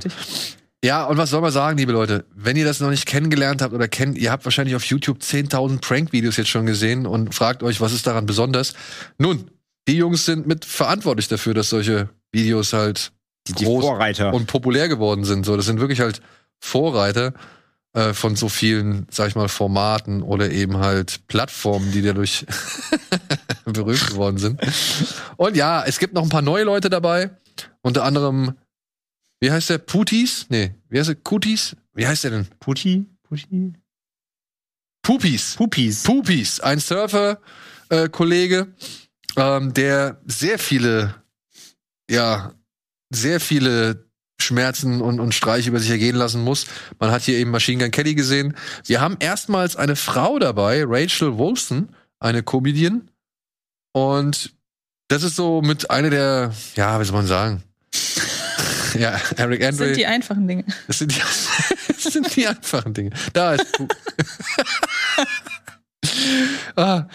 Ja, 0.85 1.05
und 1.05 1.17
was 1.17 1.31
soll 1.31 1.41
man 1.41 1.51
sagen, 1.51 1.79
liebe 1.79 1.93
Leute? 1.93 2.27
Wenn 2.35 2.59
ihr 2.59 2.67
das 2.67 2.79
noch 2.81 2.91
nicht 2.91 3.07
kennengelernt 3.07 3.63
habt 3.63 3.73
oder 3.73 3.89
kennt, 3.89 4.19
ihr 4.19 4.31
habt 4.31 4.45
wahrscheinlich 4.45 4.77
auf 4.77 4.85
YouTube 4.85 5.21
10.000 5.21 5.81
Prank-Videos 5.81 6.37
jetzt 6.37 6.51
schon 6.51 6.67
gesehen 6.67 7.07
und 7.07 7.35
fragt 7.35 7.63
euch, 7.63 7.81
was 7.81 7.95
ist 7.95 8.07
daran 8.07 8.27
besonders? 8.27 8.75
Nun, 9.17 9.51
die 9.89 9.97
Jungs 9.97 10.27
sind 10.27 10.47
mit 10.47 10.67
verantwortlich 10.67 11.27
dafür, 11.27 11.55
dass 11.55 11.71
solche 11.71 12.11
Videos 12.33 12.75
halt 12.75 13.13
Die, 13.49 13.55
die 13.55 13.65
groß 13.65 13.83
Vorreiter. 13.83 14.35
und 14.35 14.47
populär 14.47 14.89
geworden 14.89 15.25
sind. 15.25 15.47
So, 15.47 15.57
das 15.57 15.65
sind 15.65 15.81
wirklich 15.81 16.01
halt 16.01 16.21
Vorreiter 16.61 17.33
äh, 17.95 18.13
von 18.13 18.37
so 18.37 18.51
vielen, 18.51 19.07
sag 19.11 19.29
ich 19.29 19.37
mal, 19.37 19.49
Formaten 19.49 20.21
oder 20.21 20.51
eben 20.51 20.77
halt 20.77 21.27
Plattformen, 21.29 21.93
die 21.93 22.03
dadurch 22.03 22.45
berühmt 23.65 24.07
geworden 24.07 24.37
sind. 24.37 24.61
Und 25.37 25.57
ja, 25.57 25.83
es 25.83 25.99
gibt 25.99 26.13
noch 26.13 26.25
ein 26.25 26.29
paar 26.29 26.43
neue 26.43 26.65
Leute 26.65 26.91
dabei. 26.91 27.31
Unter 27.81 28.05
anderem, 28.05 28.53
wie 29.45 29.53
heißt 29.53 29.69
der? 29.69 29.77
Putis? 29.77 30.47
Nee, 30.49 30.75
wie 30.89 30.99
heißt 30.99 31.11
der? 31.11 31.17
Kutis? 31.17 31.77
Wie 31.93 32.07
heißt 32.07 32.25
der 32.25 32.31
denn? 32.31 32.47
Putti? 32.61 33.05
Putti? 33.25 33.75
Pupis. 35.03 35.57
Pupis. 35.57 36.03
Pupis, 36.03 36.61
ein 36.61 36.81
Surfer-Kollege, 36.81 38.69
ähm, 39.37 39.75
der 39.75 40.19
sehr 40.25 40.59
viele, 40.59 41.17
ja, 42.11 42.55
sehr 43.11 43.39
viele 43.39 44.07
Schmerzen 44.41 45.03
und, 45.03 45.21
und 45.21 45.35
Streiche 45.35 45.69
über 45.69 45.79
sich 45.79 45.91
ergehen 45.91 46.17
lassen 46.17 46.43
muss. 46.43 46.65
Man 46.99 47.11
hat 47.11 47.21
hier 47.21 47.37
eben 47.37 47.51
Machine 47.51 47.83
Gun 47.83 47.91
Kelly 47.91 48.15
gesehen. 48.15 48.57
Wir 48.87 49.03
haben 49.03 49.19
erstmals 49.21 49.77
eine 49.77 49.95
Frau 49.95 50.39
dabei, 50.39 50.85
Rachel 50.87 51.37
Wolfson, 51.37 51.95
eine 52.19 52.43
Comedian. 52.43 53.11
Und 53.93 54.55
das 55.09 55.23
ist 55.23 55.37
so 55.37 55.61
mit 55.61 55.91
einer 55.91 56.09
der, 56.09 56.55
ja, 56.77 56.99
wie 56.99 57.05
soll 57.05 57.17
man 57.17 57.27
sagen? 57.27 57.63
ja, 58.99 59.21
Eric 59.37 59.61
Das 59.61 59.69
Andre. 59.71 59.87
sind 59.87 59.97
die 59.97 60.07
einfachen 60.07 60.49
Dinge. 60.49 60.65
Das 60.87 60.99
sind 60.99 61.15
die, 61.15 61.21
das 61.89 62.13
sind 62.13 62.37
die 62.37 62.47
einfachen 62.47 62.95
Dinge. 62.95 63.11
Da 63.33 63.55
ist. 63.55 63.67
Pu- 63.75 63.89
ah, 66.77 67.07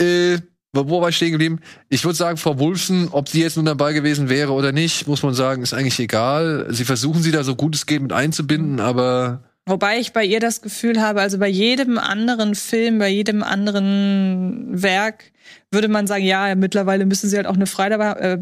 äh, 0.00 0.38
wo 0.72 1.00
war 1.00 1.08
ich 1.08 1.16
stehen 1.16 1.32
geblieben? 1.32 1.60
Ich 1.88 2.04
würde 2.04 2.16
sagen, 2.16 2.36
Frau 2.36 2.58
Wulfsen, 2.58 3.08
ob 3.10 3.28
sie 3.28 3.40
jetzt 3.42 3.56
nun 3.56 3.66
dabei 3.66 3.92
gewesen 3.92 4.28
wäre 4.28 4.52
oder 4.52 4.70
nicht, 4.70 5.06
muss 5.08 5.22
man 5.22 5.34
sagen, 5.34 5.62
ist 5.62 5.72
eigentlich 5.74 5.98
egal. 5.98 6.66
Sie 6.70 6.84
versuchen 6.84 7.22
sie 7.22 7.32
da 7.32 7.42
so 7.42 7.56
gut 7.56 7.74
es 7.74 7.86
geht 7.86 8.02
mit 8.02 8.12
einzubinden, 8.12 8.80
aber 8.80 9.42
Wobei 9.66 9.98
ich 9.98 10.12
bei 10.14 10.24
ihr 10.24 10.40
das 10.40 10.62
Gefühl 10.62 10.98
habe, 11.00 11.20
also 11.20 11.36
bei 11.38 11.48
jedem 11.48 11.98
anderen 11.98 12.54
Film, 12.54 12.98
bei 12.98 13.08
jedem 13.08 13.42
anderen 13.42 14.66
Werk 14.82 15.24
würde 15.70 15.88
man 15.88 16.06
sagen, 16.06 16.24
ja, 16.24 16.54
mittlerweile 16.54 17.04
müssen 17.04 17.28
sie 17.28 17.36
halt 17.36 17.46
auch 17.46 17.54
eine 17.54 17.66
Frau 17.66 17.86
dabei, 17.88 18.12
äh, 18.12 18.38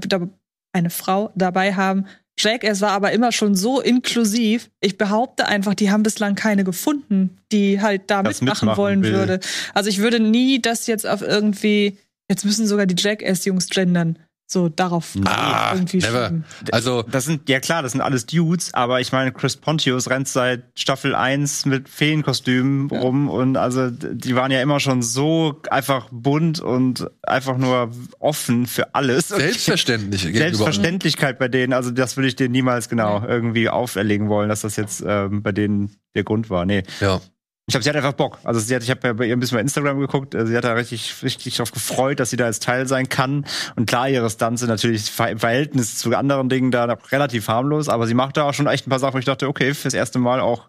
eine 0.76 0.90
Frau 0.90 1.32
dabei 1.34 1.74
haben. 1.74 2.06
Jackass 2.38 2.82
war 2.82 2.90
aber 2.90 3.12
immer 3.12 3.32
schon 3.32 3.54
so 3.54 3.80
inklusiv. 3.80 4.70
Ich 4.80 4.98
behaupte 4.98 5.46
einfach, 5.46 5.74
die 5.74 5.90
haben 5.90 6.02
bislang 6.02 6.34
keine 6.34 6.64
gefunden, 6.64 7.38
die 7.50 7.80
halt 7.80 8.02
da 8.08 8.22
Das 8.22 8.40
mitmachen 8.40 8.68
mitmachen 8.68 8.76
wollen 8.76 9.02
will. 9.02 9.12
würde. 9.14 9.40
Also 9.72 9.88
ich 9.88 9.98
würde 9.98 10.20
nie 10.20 10.60
das 10.60 10.86
jetzt 10.86 11.06
auf 11.06 11.22
irgendwie, 11.22 11.98
jetzt 12.28 12.44
müssen 12.44 12.66
sogar 12.66 12.84
die 12.86 12.94
Jackass-Jungs 12.96 13.70
gendern. 13.70 14.18
So 14.48 14.68
darauf 14.68 15.14
Ah, 15.24 15.72
irgendwie 15.74 15.98
never. 15.98 16.26
schieben. 16.28 16.44
Also, 16.70 17.02
Das 17.02 17.24
sind, 17.24 17.48
ja 17.48 17.58
klar, 17.60 17.82
das 17.82 17.92
sind 17.92 18.00
alles 18.00 18.26
Dudes, 18.26 18.72
aber 18.74 19.00
ich 19.00 19.10
meine, 19.10 19.32
Chris 19.32 19.56
Pontius 19.56 20.08
rennt 20.08 20.28
seit 20.28 20.62
Staffel 20.76 21.14
1 21.16 21.66
mit 21.66 21.88
Feenkostümen 21.88 22.88
rum 22.90 23.28
und 23.28 23.56
also 23.56 23.90
die 23.90 24.36
waren 24.36 24.50
ja 24.52 24.62
immer 24.62 24.78
schon 24.78 25.02
so 25.02 25.60
einfach 25.70 26.08
bunt 26.12 26.60
und 26.60 27.08
einfach 27.22 27.56
nur 27.58 27.90
offen 28.20 28.66
für 28.66 28.94
alles. 28.94 29.28
Selbstverständlich. 29.28 30.22
Selbstverständlichkeit 30.22 31.38
bei 31.38 31.48
denen, 31.48 31.72
also 31.72 31.90
das 31.90 32.16
würde 32.16 32.28
ich 32.28 32.36
denen 32.36 32.52
niemals 32.52 32.88
genau 32.88 33.24
irgendwie 33.26 33.68
auferlegen 33.68 34.28
wollen, 34.28 34.48
dass 34.48 34.60
das 34.60 34.76
jetzt 34.76 35.02
ähm, 35.06 35.42
bei 35.42 35.52
denen 35.52 35.96
der 36.14 36.24
Grund 36.24 36.50
war. 36.50 36.64
Nee. 36.66 36.82
Ja. 37.00 37.20
Ich 37.68 37.72
glaube, 37.72 37.82
sie 37.82 37.88
hat 37.88 37.96
einfach 37.96 38.12
Bock. 38.12 38.38
Also 38.44 38.60
sie 38.60 38.76
hat, 38.76 38.84
ich 38.84 38.90
habe 38.90 39.08
ja 39.08 39.12
bei 39.12 39.26
ihr 39.26 39.36
ein 39.36 39.40
bisschen 39.40 39.56
bei 39.56 39.60
Instagram 39.60 39.98
geguckt, 39.98 40.36
äh, 40.36 40.46
sie 40.46 40.56
hat 40.56 40.62
da 40.62 40.74
richtig, 40.74 41.16
richtig 41.24 41.56
drauf 41.56 41.72
gefreut, 41.72 42.20
dass 42.20 42.30
sie 42.30 42.36
da 42.36 42.44
als 42.44 42.60
Teil 42.60 42.86
sein 42.86 43.08
kann. 43.08 43.44
Und 43.74 43.86
klar, 43.86 44.08
ihre 44.08 44.30
Stunts 44.30 44.60
sind 44.60 44.68
natürlich 44.68 45.10
im 45.18 45.38
Verhältnis 45.40 45.98
zu 45.98 46.14
anderen 46.14 46.48
Dingen 46.48 46.70
da 46.70 46.84
relativ 47.10 47.48
harmlos, 47.48 47.88
aber 47.88 48.06
sie 48.06 48.14
macht 48.14 48.36
da 48.36 48.44
auch 48.44 48.54
schon 48.54 48.68
echt 48.68 48.86
ein 48.86 48.90
paar 48.90 49.00
Sachen, 49.00 49.14
wo 49.14 49.18
ich 49.18 49.24
dachte, 49.24 49.48
okay, 49.48 49.74
fürs 49.74 49.94
erste 49.94 50.20
Mal 50.20 50.38
auch 50.38 50.68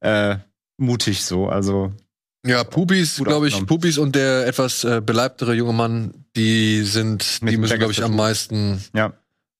äh, 0.00 0.36
mutig 0.76 1.24
so. 1.24 1.48
Also 1.48 1.92
Ja, 2.46 2.62
Pupis, 2.62 3.22
glaube 3.24 3.48
ich. 3.48 3.64
Pupis 3.64 3.96
und 3.96 4.14
der 4.14 4.46
etwas 4.46 4.84
äh, 4.84 5.00
beleibtere 5.00 5.54
junge 5.54 5.72
Mann, 5.72 6.26
die 6.36 6.82
sind, 6.82 7.38
Mit 7.40 7.54
die 7.54 7.56
müssen, 7.56 7.78
glaube 7.78 7.92
ich, 7.92 8.04
am 8.04 8.16
meisten 8.16 8.84
ja. 8.92 9.14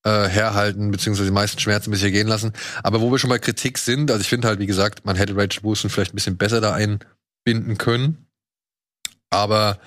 Äh, 0.05 0.29
herhalten, 0.29 0.91
beziehungsweise 0.91 1.29
die 1.29 1.35
meisten 1.35 1.59
Schmerzen 1.59 1.91
bis 1.91 2.01
hier 2.01 2.11
gehen 2.11 2.29
lassen. 2.29 2.53
Aber 2.83 3.01
wo 3.01 3.11
wir 3.11 3.19
schon 3.19 3.31
bei 3.31 3.39
Kritik 3.39 3.79
sind, 3.79 4.11
also 4.11 4.21
ich 4.21 4.29
finde 4.29 4.49
halt, 4.49 4.59
wie 4.61 4.67
gesagt, 4.67 5.05
man 5.05 5.17
hätte 5.17 5.37
Rachel 5.37 5.63
Wilson 5.65 5.91
vielleicht 5.91 6.13
ein 6.13 6.17
bisschen 6.17 6.37
besser 6.37 6.61
da 6.61 6.75
einbinden 6.75 7.79
können. 7.79 8.27
Aber 9.31 9.79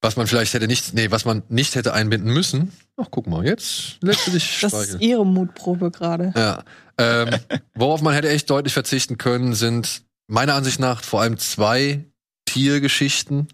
was 0.00 0.16
man 0.16 0.26
vielleicht 0.26 0.54
hätte 0.54 0.66
nicht, 0.66 0.94
nee, 0.94 1.10
was 1.10 1.24
man 1.24 1.42
nicht 1.48 1.74
hätte 1.74 1.92
einbinden 1.92 2.32
müssen, 2.32 2.72
ach 2.96 3.08
guck 3.10 3.26
mal, 3.26 3.44
jetzt 3.44 3.98
lässt 4.00 4.26
du 4.26 4.30
dich 4.32 4.60
Das 4.60 4.72
ist 4.72 5.00
ihre 5.00 5.26
Mutprobe 5.26 5.90
gerade. 5.90 6.32
Ja. 6.36 6.64
Ähm, 6.98 7.30
worauf 7.74 8.02
man 8.02 8.14
hätte 8.14 8.28
echt 8.28 8.50
deutlich 8.50 8.72
verzichten 8.72 9.18
können, 9.18 9.54
sind 9.54 10.02
meiner 10.26 10.54
Ansicht 10.54 10.80
nach 10.80 11.02
vor 11.02 11.20
allem 11.20 11.38
zwei 11.38 12.04
Tiergeschichten, 12.46 13.48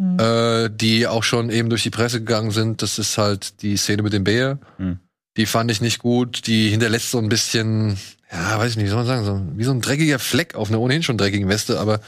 Hm. 0.00 0.16
äh, 0.20 0.70
die 0.70 1.08
auch 1.08 1.24
schon 1.24 1.50
eben 1.50 1.70
durch 1.70 1.82
die 1.82 1.90
Presse 1.90 2.20
gegangen 2.20 2.52
sind. 2.52 2.82
Das 2.82 3.00
ist 3.00 3.18
halt 3.18 3.62
die 3.62 3.76
Szene 3.76 4.02
mit 4.02 4.12
dem 4.12 4.22
Bär. 4.22 4.60
Hm. 4.76 5.00
Die 5.38 5.46
fand 5.46 5.70
ich 5.70 5.80
nicht 5.80 6.00
gut. 6.00 6.46
Die 6.46 6.68
hinterlässt 6.68 7.10
so 7.10 7.18
ein 7.18 7.28
bisschen, 7.28 7.96
ja, 8.30 8.58
weiß 8.58 8.72
ich 8.72 8.76
nicht, 8.76 8.86
wie 8.86 8.90
soll 8.90 8.98
man 8.98 9.06
sagen, 9.06 9.24
so, 9.24 9.40
wie 9.56 9.64
so 9.64 9.70
ein 9.70 9.80
dreckiger 9.80 10.18
Fleck 10.18 10.54
auf 10.54 10.68
einer 10.68 10.80
ohnehin 10.80 11.02
schon 11.02 11.16
dreckigen 11.16 11.48
Weste, 11.48 11.80
aber 11.80 12.00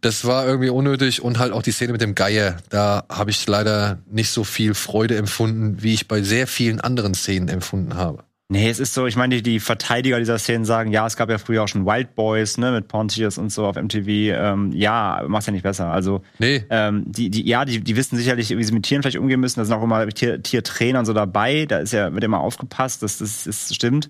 das 0.00 0.24
war 0.24 0.46
irgendwie 0.46 0.70
unnötig 0.70 1.20
und 1.20 1.38
halt 1.38 1.52
auch 1.52 1.62
die 1.62 1.72
Szene 1.72 1.92
mit 1.92 2.00
dem 2.00 2.14
Geier. 2.14 2.56
Da 2.70 3.04
habe 3.10 3.30
ich 3.30 3.46
leider 3.46 3.98
nicht 4.10 4.30
so 4.30 4.44
viel 4.44 4.74
Freude 4.74 5.16
empfunden, 5.16 5.82
wie 5.82 5.92
ich 5.92 6.08
bei 6.08 6.22
sehr 6.22 6.46
vielen 6.46 6.80
anderen 6.80 7.12
Szenen 7.12 7.48
empfunden 7.48 7.96
habe. 7.96 8.24
Nee, 8.52 8.68
es 8.68 8.80
ist 8.80 8.94
so, 8.94 9.06
ich 9.06 9.14
meine, 9.14 9.36
die, 9.36 9.42
die 9.44 9.60
Verteidiger 9.60 10.18
dieser 10.18 10.36
Szenen 10.36 10.64
sagen, 10.64 10.90
ja, 10.90 11.06
es 11.06 11.16
gab 11.16 11.30
ja 11.30 11.38
früher 11.38 11.62
auch 11.62 11.68
schon 11.68 11.86
Wild 11.86 12.16
Boys, 12.16 12.58
ne, 12.58 12.72
mit 12.72 12.88
Pontius 12.88 13.38
und 13.38 13.52
so 13.52 13.64
auf 13.64 13.76
MTV. 13.76 14.08
Ähm, 14.08 14.72
ja, 14.72 15.22
macht's 15.28 15.46
ja 15.46 15.52
nicht 15.52 15.62
besser. 15.62 15.86
Also 15.86 16.22
Nee, 16.40 16.64
Ähm, 16.68 17.04
die, 17.06 17.30
die, 17.30 17.46
ja, 17.48 17.64
die, 17.64 17.80
die 17.80 17.94
wissen 17.94 18.16
sicherlich, 18.16 18.50
wie 18.50 18.64
sie 18.64 18.72
mit 18.72 18.82
Tieren 18.82 19.02
vielleicht 19.02 19.18
umgehen 19.18 19.38
müssen. 19.38 19.60
Da 19.60 19.64
sind 19.64 19.74
auch 19.74 19.84
immer 19.84 20.04
Tier, 20.08 20.42
Tiertrainer 20.42 20.98
und 20.98 21.06
so 21.06 21.12
dabei. 21.12 21.64
Da 21.66 21.78
ist 21.78 21.92
ja, 21.92 22.12
wird 22.12 22.24
immer 22.24 22.40
aufgepasst, 22.40 23.04
dass 23.04 23.18
das, 23.18 23.44
das 23.44 23.72
stimmt. 23.72 24.08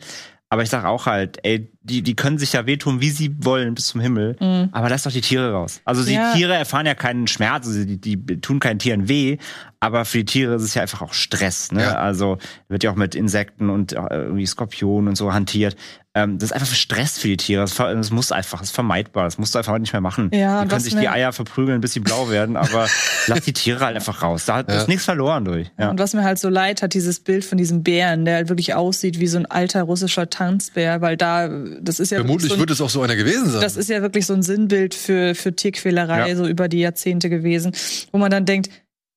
Aber 0.53 0.65
ich 0.65 0.69
sag 0.69 0.85
auch 0.85 1.07
halt, 1.07 1.39
ey, 1.45 1.71
die, 1.83 2.03
die 2.03 2.17
können 2.17 2.37
sich 2.37 2.53
ja 2.55 2.67
wehtun, 2.67 3.01
wie 3.01 3.11
sie 3.11 3.37
wollen, 3.45 3.75
bis 3.75 3.87
zum 3.87 4.01
Himmel. 4.01 4.37
Aber 4.73 4.89
lass 4.89 5.05
doch 5.05 5.13
die 5.13 5.21
Tiere 5.21 5.53
raus. 5.53 5.81
Also 5.85 6.05
die 6.05 6.15
Ja. 6.15 6.33
Tiere 6.35 6.55
erfahren 6.55 6.87
ja 6.87 6.95
keinen 6.95 7.29
Schmerz, 7.29 7.69
also 7.69 7.85
die, 7.85 7.99
die 7.99 8.41
tun 8.41 8.59
keinen 8.59 8.81
Tieren 8.81 9.09
weh. 9.09 9.39
Aber 9.79 10.05
für 10.05 10.19
die 10.19 10.25
Tiere 10.25 10.57
ist 10.57 10.63
es 10.63 10.75
ja 10.75 10.83
einfach 10.83 11.03
auch 11.03 11.13
Stress. 11.15 11.71
Ne? 11.71 11.83
Ja. 11.83 11.95
Also 11.95 12.39
wird 12.69 12.83
ja 12.83 12.91
auch 12.91 12.97
mit 12.97 13.15
Insekten 13.15 13.71
und 13.71 13.93
äh, 13.93 14.01
irgendwie 14.11 14.45
Skorpionen 14.45 15.09
und 15.11 15.15
so 15.17 15.33
hantiert. 15.33 15.77
Ähm, 16.13 16.39
das 16.39 16.49
ist 16.49 16.53
einfach 16.53 16.67
für 16.67 16.75
Stress 16.75 17.19
für 17.19 17.29
die 17.29 17.37
Tiere. 17.37 17.61
Das, 17.61 17.77
das 17.77 18.11
muss 18.11 18.33
einfach, 18.33 18.59
das 18.59 18.71
ist 18.71 18.75
vermeidbar. 18.75 19.25
Das 19.25 19.39
musst 19.39 19.55
du 19.55 19.59
einfach 19.59 19.79
nicht 19.79 19.93
mehr 19.93 20.01
machen. 20.01 20.29
Ja, 20.35 20.63
die 20.63 20.69
können 20.69 20.81
sich 20.81 20.97
die 20.97 21.09
Eier 21.09 21.33
verprügeln, 21.33 21.81
bis 21.81 21.93
sie 21.93 22.01
blau 22.01 22.29
werden, 22.31 22.57
aber 22.57 22.89
lass 23.29 23.43
die 23.43 23.53
Tiere 23.53 23.85
halt 23.85 23.95
einfach 23.95 24.21
raus. 24.21 24.45
Da 24.47 24.61
Ja. 24.69 24.75
ist 24.81 24.89
nichts 24.89 25.05
verloren 25.05 25.45
durch. 25.45 25.71
Ja. 25.79 25.91
Und 25.91 26.01
was 26.01 26.13
mir 26.13 26.25
halt 26.25 26.41
so 26.41 26.49
leid 26.49 26.83
hat, 26.83 26.95
dieses 26.95 27.21
Bild 27.21 27.45
von 27.45 27.59
diesem 27.59 27.85
Bären, 27.85 28.25
der 28.25 28.35
halt 28.37 28.49
wirklich 28.49 28.75
aussieht 28.75 29.21
wie 29.21 29.29
so 29.29 29.39
ein 29.39 29.47
alter 29.47 29.83
russischer 29.85 30.29
Tanzbär, 30.29 31.01
weil 31.01 31.17
da, 31.17 31.49
das 31.81 32.01
ist 32.01 32.11
ja 32.11 32.19
vermutlich 32.19 32.43
wirklich 32.45 32.49
so 32.51 32.55
ein, 32.55 32.59
wird 32.61 32.71
es 32.73 32.81
auch 32.81 32.91
so 32.91 33.03
einer 33.03 33.15
gewesen 33.15 33.49
sein. 33.49 33.61
das 33.61 33.77
ist 33.77 33.89
ja 33.89 34.03
wirklich 34.03 34.27
so 34.27 34.35
ein 34.35 34.43
Sinnbild 34.43 34.95
für, 34.97 35.37
für 35.37 35.55
Tierquälerei, 35.55 36.29
Ja. 36.31 36.35
so 36.37 36.45
über 36.49 36.67
die 36.69 36.81
Jahrzehnte 36.81 37.31
gewesen, 37.31 37.71
wo 38.11 38.19
man 38.19 38.33
dann 38.33 38.47
denkt, 38.47 38.69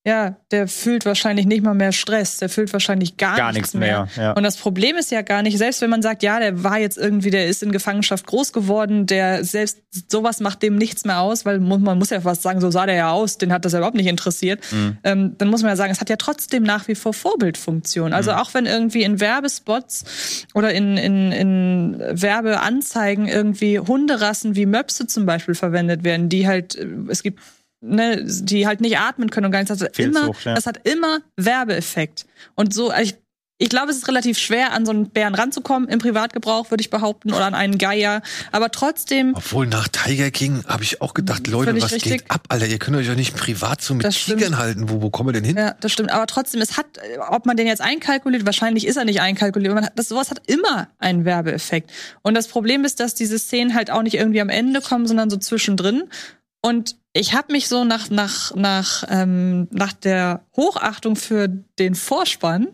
ja, 0.05 0.35
der 0.51 0.67
fühlt 0.67 1.05
wahrscheinlich 1.05 1.45
nicht 1.45 1.63
mal 1.63 1.73
mehr 1.73 1.93
Stress, 1.93 2.35
der 2.38 2.49
fühlt 2.49 2.73
wahrscheinlich 2.73 3.15
gar, 3.15 3.38
Gar 3.38 3.53
nichts 3.53 3.73
nichts 3.73 3.73
mehr, 3.73 4.07
ja. 4.17 4.34
Und 4.34 4.43
das 4.43 4.57
Problem 4.57 4.97
ist 4.97 5.11
ja 5.11 5.21
gar 5.21 5.41
nicht, 5.43 5.57
selbst 5.57 5.80
wenn 5.81 5.89
man 5.89 6.01
sagt, 6.01 6.23
ja, 6.23 6.39
der 6.39 6.61
war 6.61 6.77
jetzt 6.77 6.97
irgendwie, 6.97 7.30
der 7.30 7.47
ist 7.47 7.63
in 7.63 7.71
Gefangenschaft 7.71 8.27
groß 8.27 8.51
geworden, 8.51 9.05
der 9.05 9.45
selbst 9.45 9.80
sowas 10.09 10.41
macht 10.41 10.61
dem 10.61 10.75
nichts 10.75 11.05
mehr 11.05 11.21
aus, 11.21 11.45
weil 11.45 11.59
man 11.59 11.97
muss 11.97 12.09
ja 12.09 12.19
fast 12.19 12.41
sagen, 12.41 12.59
so 12.59 12.69
sah 12.69 12.85
der 12.85 12.95
ja 12.95 13.11
aus, 13.11 13.38
den 13.38 13.53
hat 13.53 13.63
das 13.63 13.71
ja 13.71 13.80
überhaupt 13.80 13.95
nicht 13.95 14.07
interessiert. 14.07 14.59
Mhm. 14.71 14.97
Ähm, 15.05 15.35
dann 15.38 15.47
muss 15.47 15.61
man 15.61 15.69
ja 15.69 15.75
sagen, 15.77 15.91
es 15.93 16.01
hat 16.01 16.09
ja 16.09 16.17
trotzdem 16.17 16.63
nach 16.63 16.89
wie 16.89 16.95
vor 16.95 17.13
Vorbildfunktion. 17.13 18.11
Also 18.11 18.31
Mhm. 18.31 18.38
auch 18.39 18.53
wenn 18.53 18.65
irgendwie 18.65 19.03
in 19.03 19.21
Werbespots 19.21 20.45
oder 20.53 20.73
in, 20.73 20.97
in, 20.97 21.31
in 21.31 22.03
Werbeanzeigen 22.11 23.27
irgendwie 23.27 23.80
Hunderassen 23.80 24.55
wie 24.55 24.65
Möpse 24.65 25.07
zum 25.07 25.25
Beispiel 25.25 25.55
verwendet 25.55 26.03
werden, 26.03 26.27
die 26.27 26.45
halt, 26.47 26.75
äh, 26.75 26.88
es 27.07 27.23
gibt 27.23 27.39
Ne, 27.85 28.23
die 28.23 28.65
halt 28.65 28.80
nicht 28.80 28.97
atmen 28.97 29.30
können 29.30 29.47
und 29.47 29.51
gar 29.51 29.60
nichts. 29.60 29.77
Das 29.77 29.81
hat, 29.81 29.99
immer, 29.99 30.22
Fehlzucht, 30.22 30.45
ja. 30.45 30.55
das 30.55 30.65
hat 30.65 30.88
immer 30.88 31.19
Werbeeffekt. 31.35 32.26
Und 32.55 32.73
so, 32.73 32.89
also 32.89 33.11
ich, 33.11 33.18
ich 33.57 33.69
glaube, 33.69 33.91
es 33.91 33.97
ist 33.97 34.07
relativ 34.07 34.38
schwer, 34.38 34.72
an 34.72 34.85
so 34.85 34.91
einen 34.91 35.10
Bären 35.10 35.35
ranzukommen, 35.35 35.88
im 35.89 35.99
Privatgebrauch, 35.99 36.72
würde 36.72 36.81
ich 36.81 36.89
behaupten, 36.89 37.34
oder 37.34 37.45
an 37.45 37.53
einen 37.53 37.77
Geier. 37.77 38.22
Aber 38.51 38.72
trotzdem, 38.72 39.34
Obwohl 39.35 39.68
nach 39.68 39.88
Tiger 39.89 40.31
King 40.31 40.64
habe 40.65 40.84
ich 40.84 41.01
auch 41.01 41.14
gedacht, 41.14 41.45
Leute, 41.47 41.76
was 41.81 41.91
richtig. 41.91 42.11
geht 42.11 42.31
ab, 42.31 42.45
Alter? 42.49 42.68
Ihr 42.68 42.80
könnt 42.80 42.97
euch 42.97 43.07
ja 43.07 43.15
nicht 43.15 43.35
privat 43.35 43.81
so 43.81 43.93
mit 43.93 44.05
Das 44.05 44.18
stimmt. 44.18 44.39
Tigern 44.39 44.57
halten. 44.57 44.89
Wo, 44.89 45.01
wo 45.01 45.10
kommen 45.10 45.30
wir 45.30 45.34
denn 45.34 45.43
hin? 45.43 45.57
ja, 45.57 45.76
das 45.80 45.91
stimmt. 45.91 46.11
Aber 46.11 46.26
trotzdem, 46.26 46.61
es 46.61 46.77
hat, 46.77 46.85
äh, 46.97 47.19
ob 47.19 47.45
man 47.45 47.57
den 47.57 47.68
jetzt 47.68 47.81
einkalkuliert, 47.81 48.45
wahrscheinlich 48.45 48.88
ist 48.88 48.95
er 48.95 49.05
nicht 49.05 49.22
einkalkuliert. 49.22 49.73
Man 49.73 49.85
hat, 49.85 49.93
das, 49.97 50.07
sowas 50.07 50.31
hat 50.31 50.41
immer 50.47 50.88
einen 50.99 51.26
Werbeeffekt. 51.26 51.91
Und 52.22 52.34
das 52.34 52.47
Problem 52.47 52.85
ist, 52.85 53.01
dass 53.01 53.14
diese 53.14 53.38
Szenen 53.38 53.76
halt 53.76 53.91
auch 53.91 54.03
nicht 54.03 54.15
irgendwie 54.15 54.41
am 54.41 54.49
Ende 54.49 54.81
kommen, 54.81 55.05
sondern 55.05 55.30
so 55.30 55.38
zwischendrin. 55.38 56.03
Und 56.65 56.95
ich 57.14 57.34
habe 57.34 57.52
mich 57.52 57.68
so 57.68 57.84
nach, 57.84 58.10
nach, 58.10 58.56
nach, 58.56 59.03
ähm, 59.10 59.68
nach 59.72 59.94
der 59.94 60.45
Hochachtung 60.56 61.15
für 61.15 61.48
den 61.48 61.94
Vorspann, 61.94 62.68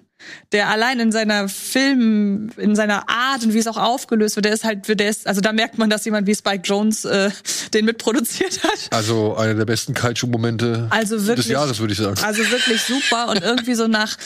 der 0.52 0.70
allein 0.70 1.00
in 1.00 1.12
seiner 1.12 1.50
Film, 1.50 2.52
in 2.58 2.76
seiner 2.76 3.10
Art 3.10 3.44
und 3.44 3.54
wie 3.54 3.58
es 3.58 3.68
auch 3.68 3.78
aufgelöst 3.78 4.36
wird, 4.36 4.46
der 4.46 4.54
ist 4.54 4.64
halt, 4.64 4.88
der 5.00 5.10
ist, 5.10 5.28
also 5.28 5.42
da 5.42 5.54
merkt 5.54 5.78
man, 5.78 5.90
dass 5.90 6.06
jemand 6.06 6.28
wie 6.28 6.36
Spike 6.36 6.62
Jones 6.64 7.06
äh, 7.06 7.32
den 7.74 7.86
mitproduziert 7.86 8.64
hat. 8.64 8.90
Also 8.92 9.36
einer 9.36 9.56
der 9.56 9.66
besten 9.66 9.94
Kaiju-Momente 9.94 10.88
Also 10.90 11.26
wirklich, 11.26 11.48
des 11.48 11.54
Jahres, 11.54 11.80
würde 11.80 11.94
ich 11.94 12.00
sagen. 12.00 12.20
Also 12.24 12.50
wirklich 12.52 12.82
super 12.82 13.30
und 13.30 13.42
irgendwie 13.42 13.76
so 13.76 13.88
nach 13.88 14.18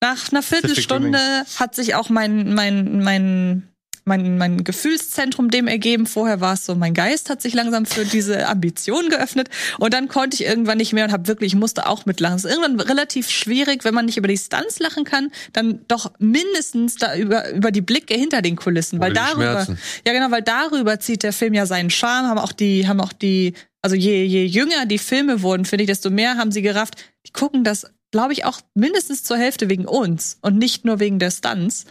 nach 0.00 0.30
einer 0.30 0.42
Viertelstunde 0.42 1.18
hat 1.58 1.74
sich 1.74 1.96
auch 1.96 2.08
mein 2.08 2.54
mein 2.54 3.02
mein 3.02 3.68
mein, 4.08 4.38
mein 4.38 4.64
Gefühlszentrum 4.64 5.50
dem 5.50 5.68
ergeben. 5.68 6.06
Vorher 6.06 6.40
war 6.40 6.54
es 6.54 6.66
so, 6.66 6.74
mein 6.74 6.94
Geist 6.94 7.30
hat 7.30 7.40
sich 7.40 7.54
langsam 7.54 7.86
für 7.86 8.04
diese 8.04 8.48
Ambition 8.48 9.08
geöffnet. 9.08 9.48
Und 9.78 9.94
dann 9.94 10.08
konnte 10.08 10.34
ich 10.34 10.48
irgendwann 10.48 10.78
nicht 10.78 10.92
mehr 10.92 11.04
und 11.04 11.12
habe 11.12 11.28
wirklich, 11.28 11.52
ich 11.52 11.58
musste 11.58 11.86
auch 11.86 12.06
mitlachen. 12.06 12.36
Es 12.36 12.44
ist 12.44 12.50
irgendwann 12.50 12.80
relativ 12.80 13.30
schwierig, 13.30 13.84
wenn 13.84 13.94
man 13.94 14.06
nicht 14.06 14.16
über 14.16 14.28
die 14.28 14.36
Stunts 14.36 14.80
lachen 14.80 15.04
kann, 15.04 15.30
dann 15.52 15.80
doch 15.86 16.12
mindestens 16.18 16.96
da 16.96 17.14
über, 17.14 17.50
über 17.52 17.70
die 17.70 17.82
Blicke 17.82 18.14
hinter 18.14 18.42
den 18.42 18.56
Kulissen. 18.56 18.98
weil 18.98 19.12
darüber, 19.12 19.64
Schmerzen. 19.64 19.78
ja 20.06 20.12
genau, 20.12 20.30
weil 20.30 20.42
darüber 20.42 20.98
zieht 20.98 21.22
der 21.22 21.32
Film 21.32 21.54
ja 21.54 21.66
seinen 21.66 21.90
Charme, 21.90 22.26
haben 22.28 22.38
auch 22.38 22.52
die, 22.52 22.88
haben 22.88 23.00
auch 23.00 23.12
die, 23.12 23.54
also 23.82 23.94
je, 23.94 24.24
je 24.24 24.44
jünger 24.44 24.86
die 24.86 24.98
Filme 24.98 25.42
wurden, 25.42 25.64
finde 25.64 25.84
ich, 25.84 25.88
desto 25.88 26.10
mehr 26.10 26.36
haben 26.36 26.50
sie 26.50 26.62
gerafft, 26.62 26.96
die 27.26 27.32
gucken 27.32 27.64
das, 27.64 27.86
glaube 28.10 28.32
ich, 28.32 28.44
auch 28.44 28.60
mindestens 28.74 29.22
zur 29.22 29.36
Hälfte 29.36 29.68
wegen 29.68 29.86
uns 29.86 30.38
und 30.40 30.56
nicht 30.56 30.84
nur 30.84 30.98
wegen 30.98 31.18
der 31.18 31.30
Stunts. 31.30 31.84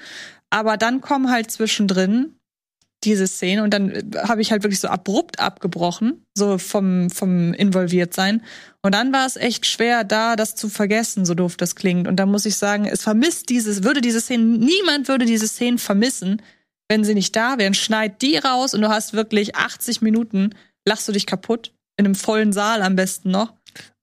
Aber 0.49 0.77
dann 0.77 1.01
kommen 1.01 1.29
halt 1.29 1.51
zwischendrin 1.51 2.37
diese 3.03 3.27
Szene 3.27 3.63
und 3.63 3.73
dann 3.73 3.91
äh, 3.91 4.03
habe 4.27 4.41
ich 4.41 4.51
halt 4.51 4.63
wirklich 4.63 4.79
so 4.79 4.87
abrupt 4.87 5.39
abgebrochen, 5.39 6.25
so 6.35 6.57
vom, 6.57 7.09
vom 7.09 7.53
involviert 7.53 8.13
sein. 8.13 8.43
Und 8.81 8.95
dann 8.95 9.13
war 9.13 9.25
es 9.25 9.35
echt 9.35 9.65
schwer, 9.65 10.03
da 10.03 10.35
das 10.35 10.55
zu 10.55 10.69
vergessen, 10.69 11.25
so 11.25 11.33
doof 11.33 11.57
das 11.57 11.75
klingt. 11.75 12.07
Und 12.07 12.15
da 12.17 12.25
muss 12.25 12.45
ich 12.45 12.57
sagen, 12.57 12.85
es 12.85 13.03
vermisst 13.03 13.49
dieses, 13.49 13.83
würde 13.83 14.01
diese 14.01 14.21
Szene, 14.21 14.43
niemand 14.43 15.07
würde 15.07 15.25
diese 15.25 15.47
Szene 15.47 15.77
vermissen, 15.77 16.41
wenn 16.89 17.03
sie 17.03 17.13
nicht 17.13 17.35
da 17.35 17.57
wären. 17.57 17.73
Schneid 17.73 18.21
die 18.21 18.37
raus 18.37 18.73
und 18.73 18.81
du 18.81 18.89
hast 18.89 19.13
wirklich 19.13 19.55
80 19.55 20.01
Minuten, 20.01 20.51
lachst 20.87 21.07
du 21.07 21.11
dich 21.11 21.25
kaputt, 21.25 21.73
in 21.97 22.05
einem 22.05 22.15
vollen 22.15 22.53
Saal 22.53 22.81
am 22.81 22.95
besten 22.95 23.29
noch. 23.29 23.53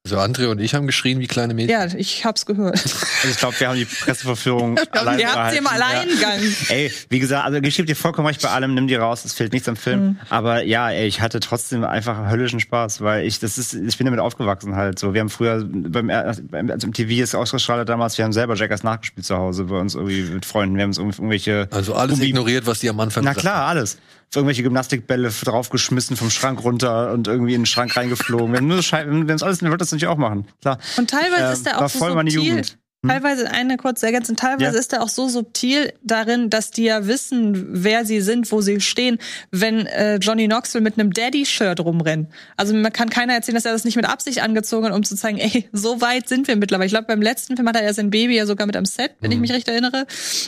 Also 0.06 0.18
Andre 0.18 0.50
und 0.50 0.60
ich 0.60 0.74
haben 0.74 0.86
geschrien 0.86 1.18
wie 1.20 1.26
kleine 1.26 1.54
Mädchen. 1.54 1.70
Ja, 1.70 1.86
ich 1.96 2.26
hab's 2.26 2.44
gehört. 2.44 2.74
Also 2.74 3.28
ich 3.30 3.38
glaube, 3.38 3.58
wir 3.58 3.68
haben 3.70 3.76
die 3.78 3.86
Presseverführung 3.86 4.76
allein 4.90 5.14
habt 5.24 5.32
behalten. 5.34 5.52
sie 5.52 5.58
im 5.60 5.66
Alleingang. 5.66 6.40
Ja. 6.68 6.74
Ey, 6.74 6.92
wie 7.08 7.20
gesagt, 7.20 7.46
also 7.46 7.58
ich 7.62 7.74
gebe 7.74 7.86
dir 7.86 7.96
vollkommen 7.96 8.26
recht 8.26 8.42
bei 8.42 8.50
allem, 8.50 8.74
nimm 8.74 8.86
die 8.86 8.96
raus, 8.96 9.24
es 9.24 9.32
fehlt 9.32 9.54
nichts 9.54 9.66
am 9.66 9.76
Film. 9.76 10.00
Mhm. 10.04 10.16
Aber 10.28 10.62
ja, 10.62 10.90
ey, 10.90 11.06
ich 11.06 11.22
hatte 11.22 11.40
trotzdem 11.40 11.84
einfach 11.84 12.28
höllischen 12.28 12.60
Spaß, 12.60 13.00
weil 13.00 13.24
ich, 13.26 13.38
das 13.38 13.56
ist, 13.56 13.72
ich 13.72 13.96
bin 13.96 14.04
damit 14.04 14.20
aufgewachsen 14.20 14.76
halt 14.76 14.98
so. 14.98 15.14
Wir 15.14 15.22
haben 15.22 15.30
früher 15.30 15.64
beim, 15.64 16.08
beim 16.50 16.70
also 16.70 16.86
im 16.86 16.92
TV 16.92 17.22
ist 17.22 17.34
ausgestrahlt 17.34 17.88
damals, 17.88 18.18
wir 18.18 18.26
haben 18.26 18.34
selber 18.34 18.56
Jackass 18.56 18.82
nachgespielt 18.82 19.24
zu 19.24 19.38
Hause 19.38 19.64
bei 19.64 19.76
uns 19.78 19.94
irgendwie 19.94 20.20
mit 20.24 20.44
Freunden. 20.44 20.76
Wir 20.76 20.82
haben 20.82 20.90
uns 20.90 20.98
irgendwelche 20.98 21.66
Also 21.70 21.94
alles 21.94 22.18
Gummi- 22.18 22.24
ignoriert, 22.28 22.66
was 22.66 22.80
die 22.80 22.90
am 22.90 23.00
Anfang 23.00 23.24
Na 23.24 23.32
klar, 23.32 23.68
alles. 23.68 23.96
Irgendwelche 24.36 24.62
Gymnastikbälle 24.62 25.30
draufgeschmissen, 25.30 26.16
vom 26.16 26.30
Schrank 26.30 26.62
runter 26.64 27.12
und 27.12 27.26
irgendwie 27.28 27.54
in 27.54 27.62
den 27.62 27.66
Schrank 27.66 27.96
reingeflogen. 27.96 28.56
Haben 28.56 28.66
nur 28.68 28.78
haben 28.82 29.26
das 29.26 29.42
alles, 29.42 29.62
wir 29.62 29.68
wollten 29.68 29.78
das 29.80 29.92
natürlich 29.92 30.08
auch 30.12 30.18
machen. 30.18 30.46
Klar. 30.60 30.78
Und 30.96 31.10
teilweise 31.10 31.44
Ähm, 31.46 31.52
ist 31.52 31.66
er 31.66 31.74
war 31.76 31.84
auch 31.84 31.88
so 31.88 31.98
voll 31.98 32.14
meine 32.14 32.30
subtil. 32.30 32.48
Jugend. 32.50 32.78
Hm? 33.04 33.10
Teilweise, 33.10 33.50
eine 33.50 33.76
kurze 33.76 34.06
Ergänzung, 34.06 34.34
teilweise 34.36 34.72
Ja. 34.72 34.80
ist 34.80 34.92
er 34.94 35.02
auch 35.02 35.10
so 35.10 35.28
subtil 35.28 35.92
darin, 36.02 36.48
dass 36.48 36.70
die 36.70 36.84
ja 36.84 37.06
wissen, 37.06 37.66
wer 37.84 38.06
sie 38.06 38.22
sind, 38.22 38.50
wo 38.50 38.62
sie 38.62 38.80
stehen, 38.80 39.18
wenn 39.50 39.84
äh, 39.84 40.16
Johnny 40.16 40.46
Knoxville 40.46 40.82
mit 40.82 40.98
einem 40.98 41.12
Daddy-Shirt 41.12 41.80
rumrennt. 41.80 42.30
Also 42.56 42.72
man 42.74 42.90
kann 42.94 43.10
keiner 43.10 43.34
erzählen, 43.34 43.56
dass 43.56 43.66
er 43.66 43.72
das 43.72 43.84
nicht 43.84 43.96
mit 43.96 44.08
Absicht 44.08 44.40
angezogen 44.42 44.86
hat, 44.86 44.94
um 44.94 45.02
zu 45.02 45.16
zeigen, 45.16 45.36
ey, 45.36 45.68
so 45.72 46.00
weit 46.00 46.30
sind 46.30 46.48
wir 46.48 46.56
mittlerweile. 46.56 46.86
Ich 46.86 46.92
glaube, 46.92 47.06
beim 47.06 47.20
letzten 47.20 47.56
Film 47.56 47.68
hat 47.68 47.76
er 47.76 47.84
ja 47.84 47.92
sein 47.92 48.08
Baby 48.08 48.36
ja 48.36 48.46
sogar 48.46 48.66
mit 48.66 48.74
am 48.76 48.86
Set, 48.86 49.10
wenn 49.20 49.30
ich 49.32 49.38
mich 49.38 49.52
recht 49.52 49.68
erinnere. 49.68 50.06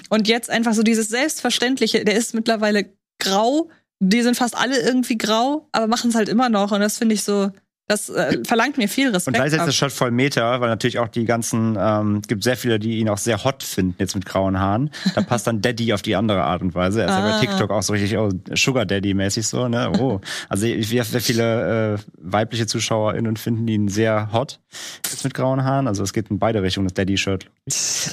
Und 0.08 0.26
jetzt 0.26 0.48
einfach 0.48 0.72
so 0.72 0.82
dieses 0.82 1.10
Selbstverständliche, 1.10 2.06
der 2.06 2.16
ist 2.16 2.32
mittlerweile 2.32 2.86
grau, 3.18 3.70
die 4.00 4.22
sind 4.22 4.36
fast 4.36 4.56
alle 4.56 4.78
irgendwie 4.80 5.18
grau, 5.18 5.68
aber 5.72 5.86
machen 5.86 6.10
es 6.10 6.16
halt 6.16 6.28
immer 6.28 6.48
noch. 6.48 6.72
Und 6.72 6.80
das 6.80 6.98
finde 6.98 7.14
ich 7.14 7.22
so, 7.22 7.50
das 7.88 8.08
äh, 8.08 8.42
verlangt 8.44 8.78
mir 8.78 8.88
viel 8.88 9.10
Respekt. 9.10 9.28
Und 9.28 9.34
gleichzeitig 9.34 9.62
ist 9.62 9.68
das 9.68 9.76
Shot 9.76 9.92
voll 9.92 10.10
Meter, 10.10 10.60
weil 10.60 10.68
natürlich 10.68 10.98
auch 10.98 11.06
die 11.06 11.24
ganzen, 11.24 11.76
ähm, 11.78 12.20
gibt 12.26 12.42
sehr 12.42 12.56
viele, 12.56 12.80
die 12.80 12.98
ihn 12.98 13.08
auch 13.08 13.16
sehr 13.18 13.44
hot 13.44 13.62
finden, 13.62 13.94
jetzt 13.98 14.16
mit 14.16 14.26
grauen 14.26 14.58
Haaren. 14.58 14.90
Da 15.14 15.22
passt 15.22 15.46
dann 15.46 15.62
Daddy 15.62 15.92
auf 15.92 16.02
die 16.02 16.16
andere 16.16 16.42
Art 16.42 16.62
und 16.62 16.74
Weise. 16.74 17.02
Er 17.02 17.06
ist 17.06 17.12
ja 17.12 17.24
Ah. 17.24 17.38
bei 17.40 17.46
TikTok 17.46 17.70
auch 17.70 17.82
so 17.82 17.92
richtig 17.92 18.18
oh, 18.18 18.30
Sugar 18.54 18.86
Daddy-mäßig 18.86 19.46
so, 19.46 19.68
ne? 19.68 19.92
Oh. 20.00 20.20
Also 20.48 20.66
ich 20.66 20.88
sehr 20.88 21.20
viele 21.20 21.94
äh, 21.94 21.98
weibliche 22.18 22.66
ZuschauerInnen 22.66 23.36
finden 23.36 23.68
ihn 23.68 23.86
sehr 23.86 24.32
hot 24.32 24.58
jetzt 25.04 25.22
mit 25.22 25.34
grauen 25.34 25.62
Haaren. 25.62 25.86
Also 25.86 26.02
es 26.02 26.12
geht 26.12 26.28
in 26.28 26.40
beide 26.40 26.62
Richtungen, 26.62 26.88
das 26.88 26.94
Daddy-Shirt. 26.94 27.46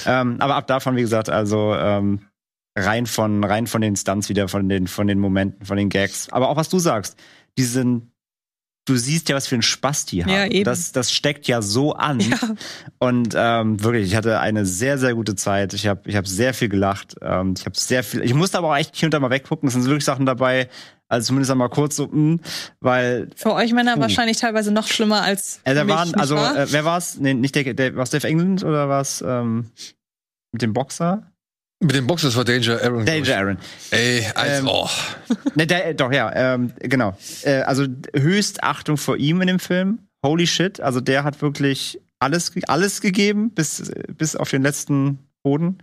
ähm, 0.06 0.36
aber 0.38 0.54
ab 0.54 0.68
davon, 0.68 0.94
wie 0.94 1.02
gesagt, 1.02 1.28
also 1.28 1.74
ähm, 1.74 2.20
rein 2.76 3.06
von 3.06 3.44
rein 3.44 3.66
von 3.66 3.80
den 3.80 3.96
Stunts 3.96 4.28
wieder, 4.28 4.48
von 4.48 4.68
den 4.68 4.86
von 4.86 5.06
den 5.06 5.18
Momenten, 5.18 5.64
von 5.66 5.76
den 5.76 5.88
Gags. 5.88 6.28
Aber 6.30 6.48
auch 6.48 6.56
was 6.56 6.68
du 6.68 6.78
sagst, 6.78 7.16
diesen 7.56 8.14
du 8.86 8.96
siehst 8.96 9.28
ja, 9.28 9.36
was 9.36 9.46
für 9.46 9.54
einen 9.54 9.62
Spaß 9.62 10.06
die 10.06 10.24
haben. 10.24 10.32
Ja, 10.32 10.46
eben. 10.46 10.64
Das, 10.64 10.92
das 10.92 11.12
steckt 11.12 11.46
ja 11.46 11.62
so 11.62 11.94
an. 11.94 12.20
Ja. 12.20 12.36
Und 12.98 13.34
ähm, 13.36 13.82
wirklich, 13.82 14.06
ich 14.06 14.16
hatte 14.16 14.40
eine 14.40 14.66
sehr, 14.66 14.98
sehr 14.98 15.14
gute 15.14 15.34
Zeit. 15.34 15.72
Ich 15.74 15.86
habe 15.86 16.02
ich 16.08 16.16
hab 16.16 16.26
sehr 16.26 16.54
viel 16.54 16.68
gelacht. 16.68 17.16
Ähm, 17.22 17.54
ich 17.56 17.64
habe 17.64 17.78
sehr 17.78 18.04
viel. 18.04 18.22
Ich 18.22 18.34
musste 18.34 18.58
aber 18.58 18.70
auch 18.70 18.76
echt 18.76 18.94
hier 18.94 19.06
und 19.06 19.14
da 19.14 19.20
mal 19.20 19.30
weggucken. 19.30 19.68
Es 19.68 19.74
sind 19.74 19.84
wirklich 19.84 20.04
Sachen 20.04 20.26
dabei, 20.26 20.68
also 21.08 21.28
zumindest 21.28 21.50
einmal 21.50 21.68
kurz 21.68 21.96
so, 21.96 22.08
mh, 22.08 22.38
weil 22.80 23.30
Für 23.36 23.54
euch 23.54 23.72
Männer 23.72 23.94
Puh. 23.94 24.00
wahrscheinlich 24.02 24.38
teilweise 24.38 24.70
noch 24.72 24.86
schlimmer 24.86 25.22
als 25.22 25.60
äh, 25.64 25.74
da 25.74 25.84
mich, 25.84 25.94
waren, 25.94 26.08
nicht 26.08 26.18
also 26.18 26.36
wahr? 26.36 26.56
äh, 26.56 26.72
wer 26.72 26.84
war's? 26.84 27.18
Nee, 27.18 27.34
nicht 27.34 27.54
der, 27.54 27.74
der 27.74 27.96
war's 27.96 28.10
Dave 28.10 28.26
England 28.26 28.64
oder 28.64 28.88
war's 28.88 29.22
ähm, 29.26 29.70
mit 30.52 30.62
dem 30.62 30.72
Boxer? 30.72 31.30
Mit 31.80 31.94
dem 31.96 32.06
Box, 32.06 32.22
das 32.22 32.36
war 32.36 32.44
Danger 32.44 32.80
Aaron. 32.82 33.04
Danger 33.04 33.36
Aaron. 33.36 33.58
Ey, 33.90 34.24
also, 34.34 34.62
Ähm, 34.62 34.68
oh. 34.68 34.88
Ne, 35.54 35.66
der, 35.66 35.94
doch, 35.94 36.12
ja, 36.12 36.54
ähm, 36.54 36.72
genau. 36.80 37.16
Äh, 37.42 37.62
also 37.62 37.86
höchst 38.14 38.62
Achtung 38.62 38.96
vor 38.96 39.16
ihm 39.16 39.40
in 39.40 39.48
dem 39.48 39.58
Film. 39.58 39.98
Holy 40.24 40.46
shit. 40.46 40.80
Also 40.80 41.00
der 41.00 41.24
hat 41.24 41.42
wirklich 41.42 42.00
alles, 42.20 42.52
alles 42.66 43.00
gegeben, 43.00 43.50
bis, 43.50 43.92
bis 44.16 44.36
auf 44.36 44.50
den 44.50 44.62
letzten 44.62 45.18
Boden. 45.42 45.78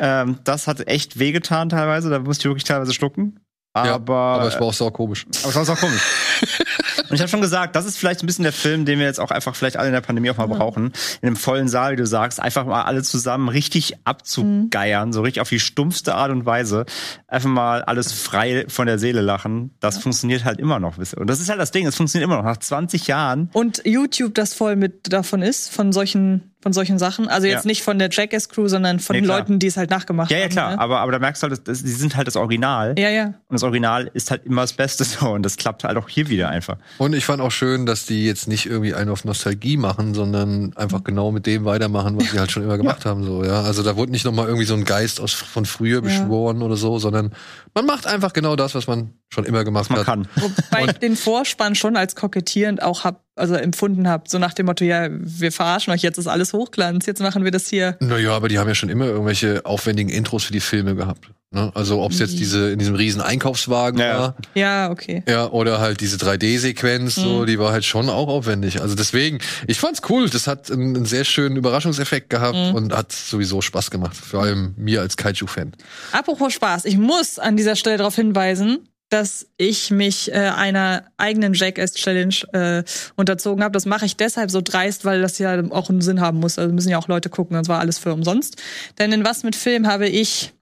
Ähm, 0.00 0.38
das 0.44 0.66
hat 0.66 0.88
echt 0.88 1.18
wehgetan 1.18 1.68
teilweise. 1.68 2.10
Da 2.10 2.18
musste 2.18 2.42
ich 2.42 2.50
wirklich 2.50 2.64
teilweise 2.64 2.92
schlucken. 2.92 3.38
Ja, 3.76 3.94
Aber, 3.94 4.14
aber 4.14 4.48
es 4.48 4.54
war 4.54 4.62
auch 4.62 4.72
sau 4.72 4.90
komisch. 4.90 5.26
aber 5.42 5.48
es 5.48 5.68
war 5.68 5.74
auch 5.76 5.80
komisch. 5.80 6.02
Und 7.08 7.14
ich 7.14 7.20
habe 7.20 7.28
schon 7.28 7.40
gesagt, 7.40 7.74
das 7.74 7.86
ist 7.86 7.96
vielleicht 7.96 8.22
ein 8.22 8.26
bisschen 8.26 8.42
der 8.42 8.52
Film, 8.52 8.84
den 8.84 8.98
wir 8.98 9.06
jetzt 9.06 9.20
auch 9.20 9.30
einfach 9.30 9.54
vielleicht 9.54 9.76
alle 9.78 9.88
in 9.88 9.94
der 9.94 10.02
Pandemie 10.02 10.30
auch 10.30 10.36
mal 10.36 10.46
brauchen. 10.46 10.92
In 11.22 11.28
einem 11.28 11.36
vollen 11.36 11.68
Saal, 11.68 11.92
wie 11.92 11.96
du 11.96 12.06
sagst, 12.06 12.38
einfach 12.40 12.66
mal 12.66 12.82
alle 12.82 13.02
zusammen 13.02 13.48
richtig 13.48 13.94
abzugeiern, 14.04 15.12
so 15.12 15.22
richtig 15.22 15.40
auf 15.40 15.48
die 15.48 15.60
stumpfste 15.60 16.14
Art 16.14 16.30
und 16.30 16.44
Weise. 16.44 16.84
Einfach 17.26 17.48
mal 17.48 17.82
alles 17.82 18.12
frei 18.12 18.66
von 18.68 18.86
der 18.86 18.98
Seele 18.98 19.22
lachen. 19.22 19.70
Das 19.80 19.98
funktioniert 19.98 20.44
halt 20.44 20.58
immer 20.58 20.80
noch. 20.80 20.98
wisst 20.98 21.14
ihr. 21.14 21.20
Und 21.20 21.30
das 21.30 21.40
ist 21.40 21.48
halt 21.48 21.60
das 21.60 21.70
Ding, 21.70 21.86
es 21.86 21.96
funktioniert 21.96 22.26
immer 22.28 22.36
noch. 22.36 22.44
Nach 22.44 22.58
20 22.58 23.06
Jahren. 23.06 23.48
Und 23.54 23.82
YouTube, 23.86 24.34
das 24.34 24.52
voll 24.52 24.76
mit 24.76 25.10
davon 25.12 25.40
ist, 25.40 25.72
von 25.72 25.92
solchen, 25.92 26.52
von 26.60 26.72
solchen 26.72 26.98
Sachen. 26.98 27.28
Also 27.28 27.46
jetzt 27.46 27.64
Ja. 27.64 27.68
nicht 27.68 27.82
von 27.82 27.98
der 28.00 28.08
Jackass 28.10 28.48
Crew, 28.48 28.66
sondern 28.66 28.98
von 28.98 29.14
Nee, 29.14 29.22
den. 29.22 29.28
Leuten, 29.28 29.58
die 29.60 29.68
es 29.68 29.76
halt 29.76 29.90
nachgemacht 29.90 30.30
Ja, 30.30 30.38
ja, 30.38 30.44
haben. 30.44 30.50
klar. 30.50 30.70
Ne? 30.72 30.78
Aber, 30.80 30.98
aber 31.00 31.12
da 31.12 31.18
merkst 31.20 31.42
du 31.42 31.48
halt, 31.48 31.68
das, 31.68 31.82
die 31.84 31.90
sind 31.90 32.16
halt 32.16 32.26
das 32.26 32.34
Original. 32.36 32.94
Ja, 32.98 33.10
ja. 33.10 33.26
Und 33.26 33.34
das 33.50 33.62
Original 33.62 34.10
ist 34.14 34.30
halt 34.32 34.44
immer 34.44 34.62
das 34.62 34.72
Beste 34.72 35.04
so. 35.04 35.28
Und 35.30 35.44
das 35.44 35.56
klappt 35.56 35.84
halt 35.84 35.96
auch 35.96 36.08
hier 36.08 36.28
wieder 36.28 36.48
einfach. 36.48 36.76
Und 36.98 37.14
ich 37.14 37.24
fand 37.24 37.40
auch 37.40 37.52
schön, 37.52 37.86
dass 37.86 38.06
die 38.06 38.26
jetzt 38.26 38.48
nicht 38.48 38.66
irgendwie 38.66 38.92
einen 38.94 39.10
auf 39.10 39.24
Nostalgie 39.24 39.76
machen, 39.76 40.14
sondern 40.14 40.76
einfach 40.76 41.04
genau 41.04 41.30
mit 41.30 41.46
dem 41.46 41.64
weitermachen, 41.64 42.16
was 42.20 42.30
sie 42.32 42.38
halt 42.40 42.50
schon 42.50 42.64
immer 42.64 42.76
gemacht 42.78 43.04
haben. 43.06 43.22
So, 43.24 43.44
ja. 43.44 43.62
Also 43.62 43.82
da 43.84 43.96
wurde 43.96 44.10
nicht 44.10 44.24
nochmal 44.24 44.46
irgendwie 44.46 44.66
so 44.66 44.74
ein 44.74 44.84
Geist 44.84 45.20
aus, 45.20 45.32
von 45.32 45.64
früher 45.64 46.00
beschworen 46.02 46.62
oder 46.62 46.76
so, 46.76 46.98
sondern 46.98 47.32
man 47.74 47.86
macht 47.86 48.06
einfach 48.08 48.32
genau 48.32 48.56
das, 48.56 48.74
was 48.74 48.88
man 48.88 49.12
schon 49.28 49.44
immer 49.44 49.62
gemacht 49.62 49.90
Man 49.90 50.00
hat. 50.00 50.06
kann. 50.06 50.26
Wobei 50.36 50.86
ich 50.86 50.92
den 50.98 51.14
Vorspann 51.14 51.74
schon 51.76 51.96
als 51.96 52.16
kokettierend 52.16 52.82
auch 52.82 53.04
hab, 53.04 53.22
also 53.38 53.54
empfunden 53.54 54.08
habe. 54.08 54.24
So 54.28 54.38
nach 54.38 54.52
dem 54.54 54.66
Motto, 54.66 54.84
ja, 54.84 55.08
wir 55.10 55.52
verarschen 55.52 55.92
euch, 55.92 56.02
jetzt 56.02 56.18
ist 56.18 56.26
alles 56.26 56.52
Hochglanz, 56.52 57.06
jetzt 57.06 57.20
machen 57.20 57.44
wir 57.44 57.50
das 57.50 57.68
hier. 57.68 57.96
Naja, 58.00 58.32
aber 58.32 58.48
die 58.48 58.58
haben 58.58 58.68
ja 58.68 58.74
schon 58.74 58.88
immer 58.88 59.06
irgendwelche 59.06 59.64
aufwendigen 59.64 60.10
Intros 60.10 60.44
für 60.44 60.52
die 60.52 60.60
Filme 60.60 60.94
gehabt. 60.94 61.30
Ne? 61.50 61.72
Also 61.74 62.02
ob 62.02 62.12
es 62.12 62.18
jetzt 62.18 62.38
diese 62.38 62.70
in 62.72 62.78
diesem 62.78 62.94
riesen 62.94 63.22
Einkaufswagen 63.22 63.98
Ja. 63.98 64.18
war, 64.18 64.36
Ja, 64.54 64.90
okay. 64.90 65.22
ja, 65.26 65.46
oder 65.48 65.80
halt 65.80 66.00
diese 66.02 66.18
3D-Sequenz, 66.18 67.14
so, 67.14 67.46
die 67.46 67.58
war 67.58 67.72
halt 67.72 67.86
schon 67.86 68.10
auch 68.10 68.28
aufwendig. 68.28 68.82
Also 68.82 68.94
deswegen, 68.94 69.38
ich 69.66 69.80
fand's 69.80 70.02
cool. 70.10 70.28
Das 70.28 70.46
hat 70.46 70.70
einen, 70.70 70.94
einen 70.94 71.06
sehr 71.06 71.24
schönen 71.24 71.56
Überraschungseffekt 71.56 72.28
gehabt 72.28 72.74
und 72.74 72.94
hat 72.94 73.12
sowieso 73.12 73.62
Spaß 73.62 73.90
gemacht. 73.90 74.14
Vor 74.14 74.42
allem 74.42 74.74
mir 74.76 75.00
als 75.00 75.16
Kaiju-Fan. 75.16 75.72
Apropos 76.12 76.52
Spaß, 76.52 76.84
ich 76.84 76.98
muss 76.98 77.38
an 77.38 77.56
dieser 77.56 77.76
Stelle 77.76 77.96
darauf 77.96 78.14
hinweisen, 78.16 78.80
dass 79.08 79.46
ich 79.56 79.90
mich 79.90 80.32
äh, 80.32 80.34
einer 80.34 81.04
eigenen 81.16 81.54
Jackass-Challenge 81.54 82.34
äh, 82.52 82.84
unterzogen 83.16 83.64
habe. 83.64 83.72
Das 83.72 83.86
mache 83.86 84.06
ich 84.06 84.16
deshalb 84.16 84.50
so 84.50 84.60
dreist, 84.60 85.04
weil 85.04 85.22
das 85.22 85.38
ja 85.38 85.62
auch 85.70 85.88
einen 85.88 86.02
Sinn 86.02 86.20
haben 86.20 86.40
muss. 86.40 86.58
Also 86.58 86.74
müssen 86.74 86.90
ja 86.90 86.98
auch 86.98 87.08
Leute 87.08 87.30
gucken, 87.30 87.56
das 87.56 87.68
war 87.68 87.80
alles 87.80 87.98
für 87.98 88.12
umsonst. 88.12 88.56
Denn 88.98 89.12
in 89.12 89.24
was 89.24 89.44
mit 89.44 89.56
Film 89.56 89.86
habe 89.86 90.08
ich 90.08 90.52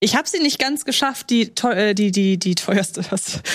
ich 0.00 0.14
habe 0.14 0.28
sie 0.28 0.38
nicht 0.38 0.60
ganz 0.60 0.84
geschafft, 0.84 1.28
die 1.30 1.50
äh, 1.64 1.92
die 1.92 2.12
die 2.12 2.38
die 2.38 2.54
teuerste 2.54 3.00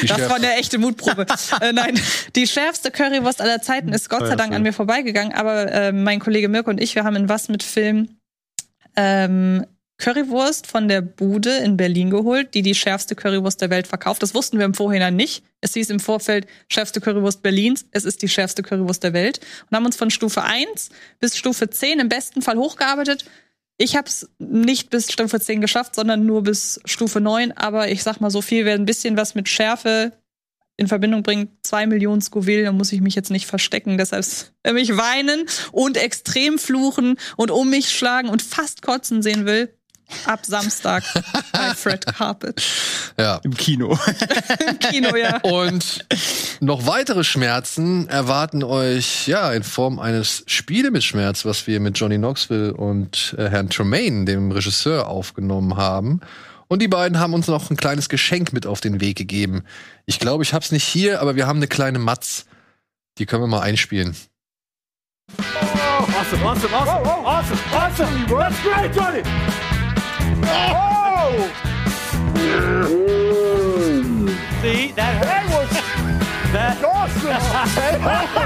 Die 0.01 0.07
das 0.07 0.29
war 0.29 0.35
eine 0.35 0.55
echte 0.55 0.77
Mutprobe. 0.77 1.25
äh, 1.61 1.71
nein, 1.71 1.99
die 2.35 2.47
schärfste 2.47 2.91
Currywurst 2.91 3.39
aller 3.41 3.61
Zeiten 3.61 3.89
ist 3.89 4.09
Gott 4.09 4.27
sei 4.27 4.35
Dank 4.35 4.53
an 4.53 4.61
mir 4.61 4.73
vorbeigegangen, 4.73 5.33
aber 5.33 5.71
äh, 5.71 5.91
mein 5.93 6.19
Kollege 6.19 6.49
Mirko 6.49 6.69
und 6.69 6.81
ich, 6.81 6.95
wir 6.95 7.05
haben 7.05 7.15
in 7.15 7.29
was 7.29 7.47
mit 7.47 7.63
Film 7.63 8.17
ähm, 8.95 9.65
Currywurst 10.03 10.67
von 10.67 10.89
der 10.89 10.99
Bude 10.99 11.59
in 11.59 11.77
Berlin 11.77 12.09
geholt, 12.09 12.53
die 12.55 12.61
die 12.61 12.75
schärfste 12.75 13.15
Currywurst 13.15 13.61
der 13.61 13.69
Welt 13.69 13.87
verkauft. 13.87 14.21
Das 14.21 14.35
wussten 14.35 14.57
wir 14.57 14.65
im 14.65 14.73
Vorhinein 14.73 15.15
nicht. 15.15 15.45
Es 15.61 15.75
hieß 15.75 15.89
im 15.91 16.01
Vorfeld 16.01 16.45
schärfste 16.67 16.99
Currywurst 16.99 17.41
Berlins. 17.41 17.85
Es 17.91 18.03
ist 18.03 18.21
die 18.21 18.27
schärfste 18.27 18.63
Currywurst 18.63 19.01
der 19.01 19.13
Welt. 19.13 19.39
Und 19.69 19.77
haben 19.77 19.85
uns 19.85 19.95
von 19.95 20.09
Stufe 20.09 20.43
1 20.43 20.89
bis 21.21 21.37
Stufe 21.37 21.69
10 21.69 22.01
im 22.01 22.09
besten 22.09 22.41
Fall 22.41 22.57
hochgearbeitet. 22.57 23.23
Ich 23.77 23.95
habe 23.95 24.09
es 24.09 24.29
nicht 24.39 24.89
bis 24.89 25.09
Stufe 25.09 25.39
10 25.39 25.61
geschafft, 25.61 25.95
sondern 25.95 26.25
nur 26.25 26.43
bis 26.43 26.81
Stufe 26.83 27.21
9. 27.21 27.53
Aber 27.53 27.89
ich 27.89 28.03
sag 28.03 28.19
mal 28.19 28.29
so 28.29 28.41
viel, 28.41 28.65
wer 28.65 28.75
ein 28.75 28.85
bisschen 28.85 29.15
was 29.15 29.35
mit 29.35 29.47
Schärfe 29.47 30.11
in 30.75 30.89
Verbindung 30.89 31.23
bringt, 31.23 31.49
zwei 31.65 31.87
Millionen 31.87 32.19
Scoville, 32.19 32.65
da 32.65 32.73
muss 32.73 32.91
ich 32.91 32.99
mich 32.99 33.15
jetzt 33.15 33.31
nicht 33.31 33.45
verstecken. 33.45 33.97
Deshalb 33.97 34.25
wer 34.63 34.73
mich 34.73 34.97
weinen 34.97 35.45
und 35.71 35.95
extrem 35.95 36.59
fluchen 36.59 37.15
und 37.37 37.51
um 37.51 37.69
mich 37.69 37.91
schlagen 37.91 38.27
und 38.27 38.41
fast 38.41 38.81
kotzen 38.81 39.21
sehen 39.21 39.45
will, 39.45 39.73
ab 40.25 40.45
Samstag 40.45 41.03
bei 41.51 41.73
Fred 41.75 42.05
Carpet 42.05 42.61
Ja. 43.17 43.39
Im 43.43 43.55
Kino. 43.55 43.97
im 44.69 44.79
Kino, 44.79 45.15
ja. 45.15 45.37
Und 45.41 46.05
noch 46.59 46.85
weitere 46.85 47.23
Schmerzen 47.23 48.07
erwarten 48.09 48.63
euch 48.63 49.27
ja 49.27 49.51
in 49.53 49.63
Form 49.63 49.99
eines 49.99 50.43
Spiele 50.47 50.91
mit 50.91 51.03
Schmerz, 51.03 51.45
was 51.45 51.67
wir 51.67 51.79
mit 51.79 51.97
Johnny 51.97 52.17
Knoxville 52.17 52.73
und 52.73 53.35
äh, 53.37 53.49
Herrn 53.49 53.69
Tremaine, 53.69 54.25
dem 54.25 54.51
Regisseur, 54.51 55.07
aufgenommen 55.07 55.77
haben. 55.77 56.21
Und 56.67 56.81
die 56.81 56.87
beiden 56.87 57.19
haben 57.19 57.33
uns 57.33 57.47
noch 57.47 57.69
ein 57.69 57.77
kleines 57.77 58.09
Geschenk 58.09 58.53
mit 58.53 58.65
auf 58.65 58.81
den 58.81 58.99
Weg 58.99 59.17
gegeben. 59.17 59.63
Ich 60.05 60.19
glaube, 60.19 60.43
ich 60.43 60.53
hab's 60.53 60.71
nicht 60.71 60.85
hier, 60.85 61.21
aber 61.21 61.35
wir 61.35 61.45
haben 61.45 61.57
eine 61.57 61.67
kleine 61.67 61.99
Matz. 61.99 62.45
Die 63.19 63.25
können 63.25 63.43
wir 63.43 63.47
mal 63.47 63.61
einspielen. 63.61 64.15
Awesome, 65.37 66.43
awesome, 66.43 66.73
awesome, 66.73 67.07
awesome, 67.25 67.59
awesome. 67.71 68.27
That's 68.27 68.61
great, 68.63 68.95
Johnny. 68.95 69.23
Oh! 70.45 71.49
See, 74.61 74.91
that, 74.93 75.21
that 75.23 75.45
was 75.53 75.69
that 76.53 76.83
awesome. 76.83 78.43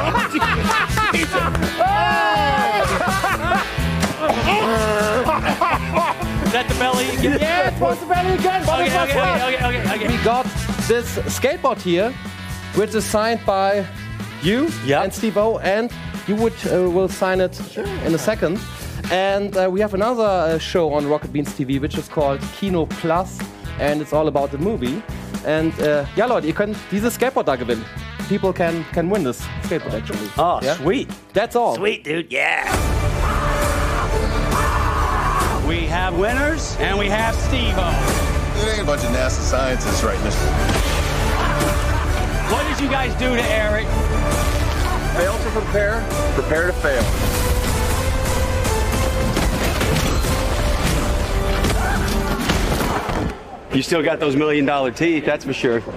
Is 6.45 6.53
that 6.53 6.68
the 6.69 6.76
belly 6.76 7.10
again? 7.10 7.40
Yeah, 7.40 7.69
it 7.76 7.82
was 7.82 7.99
the 7.99 8.06
belly 8.06 8.34
again. 8.34 8.61
Okay, 8.64 8.72
okay, 8.74 9.02
okay, 9.02 9.56
okay, 9.56 9.80
okay, 9.82 9.95
okay. 9.95 10.07
We 10.18 10.24
got 10.24 10.45
this 10.88 11.18
skateboard 11.38 11.82
here, 11.82 12.11
which 12.76 12.94
is 12.95 13.03
signed 13.06 13.41
by 13.45 13.86
you 14.41 14.69
Yeah. 14.86 15.03
and 15.03 15.14
Steve 15.14 15.38
O, 15.38 15.57
and 15.60 15.91
you 16.28 16.36
would 16.36 16.53
uh, 16.72 16.90
will 16.90 17.10
sign 17.10 17.41
it 17.41 17.60
in 18.06 18.14
a 18.14 18.18
second. 18.18 18.60
And 19.11 19.56
uh, 19.56 19.69
we 19.72 19.80
have 19.82 19.94
another 19.94 20.24
uh, 20.24 20.57
show 20.60 20.94
on 20.94 21.07
Rocket 21.07 21.32
Beans 21.32 21.49
TV, 21.49 21.80
which 21.80 21.98
is 21.98 22.07
called 22.10 22.40
Kino 22.57 22.86
Plus, 22.86 23.40
and 23.80 24.02
it's 24.02 24.14
all 24.14 24.28
about 24.28 24.52
the 24.52 24.57
movie. 24.57 25.02
And 25.45 25.72
uh, 25.80 26.06
ja, 26.15 26.26
Leute, 26.26 26.45
ihr 26.48 26.53
könnt 26.53 26.76
dieses 26.91 27.14
Skateboard 27.15 27.45
da 27.48 27.56
gewinnen. 27.56 27.86
People 28.28 28.52
can 28.52 28.84
can 28.91 29.10
win 29.10 29.24
this 29.24 29.40
skateboard 29.64 29.94
actually. 29.94 30.30
Oh, 30.38 30.60
Yeah? 30.61 30.76
sweet. 30.76 31.07
That's 31.34 31.56
all. 31.56 31.76
Sweet, 31.76 32.03
dude. 32.03 32.30
Yeah. 32.32 32.65
We 35.65 35.86
have 35.88 36.18
winners 36.18 36.76
and 36.80 36.98
we 36.98 37.07
have 37.10 37.36
Steve-O. 37.36 37.90
It 38.61 38.72
ain't 38.74 38.82
a 38.82 38.86
bunch 38.86 39.03
of 39.03 39.11
NASA 39.11 39.41
scientists 39.41 40.03
writing 40.03 40.24
this. 40.24 40.36
What 42.52 42.65
did 42.68 42.80
you 42.84 42.90
guys 42.90 43.14
do 43.19 43.36
to 43.36 43.44
Eric? 43.44 43.86
Fail 45.15 45.38
to 45.38 45.49
prepare, 45.52 46.03
prepare 46.36 46.68
to 46.68 46.74
fail. 46.74 47.03
You 53.77 53.83
still 53.83 54.01
got 54.01 54.19
those 54.19 54.35
million 54.35 54.65
dollar 54.65 54.89
teeth, 54.89 55.23
that's 55.23 55.45
for 55.45 55.53
sure. 55.53 55.81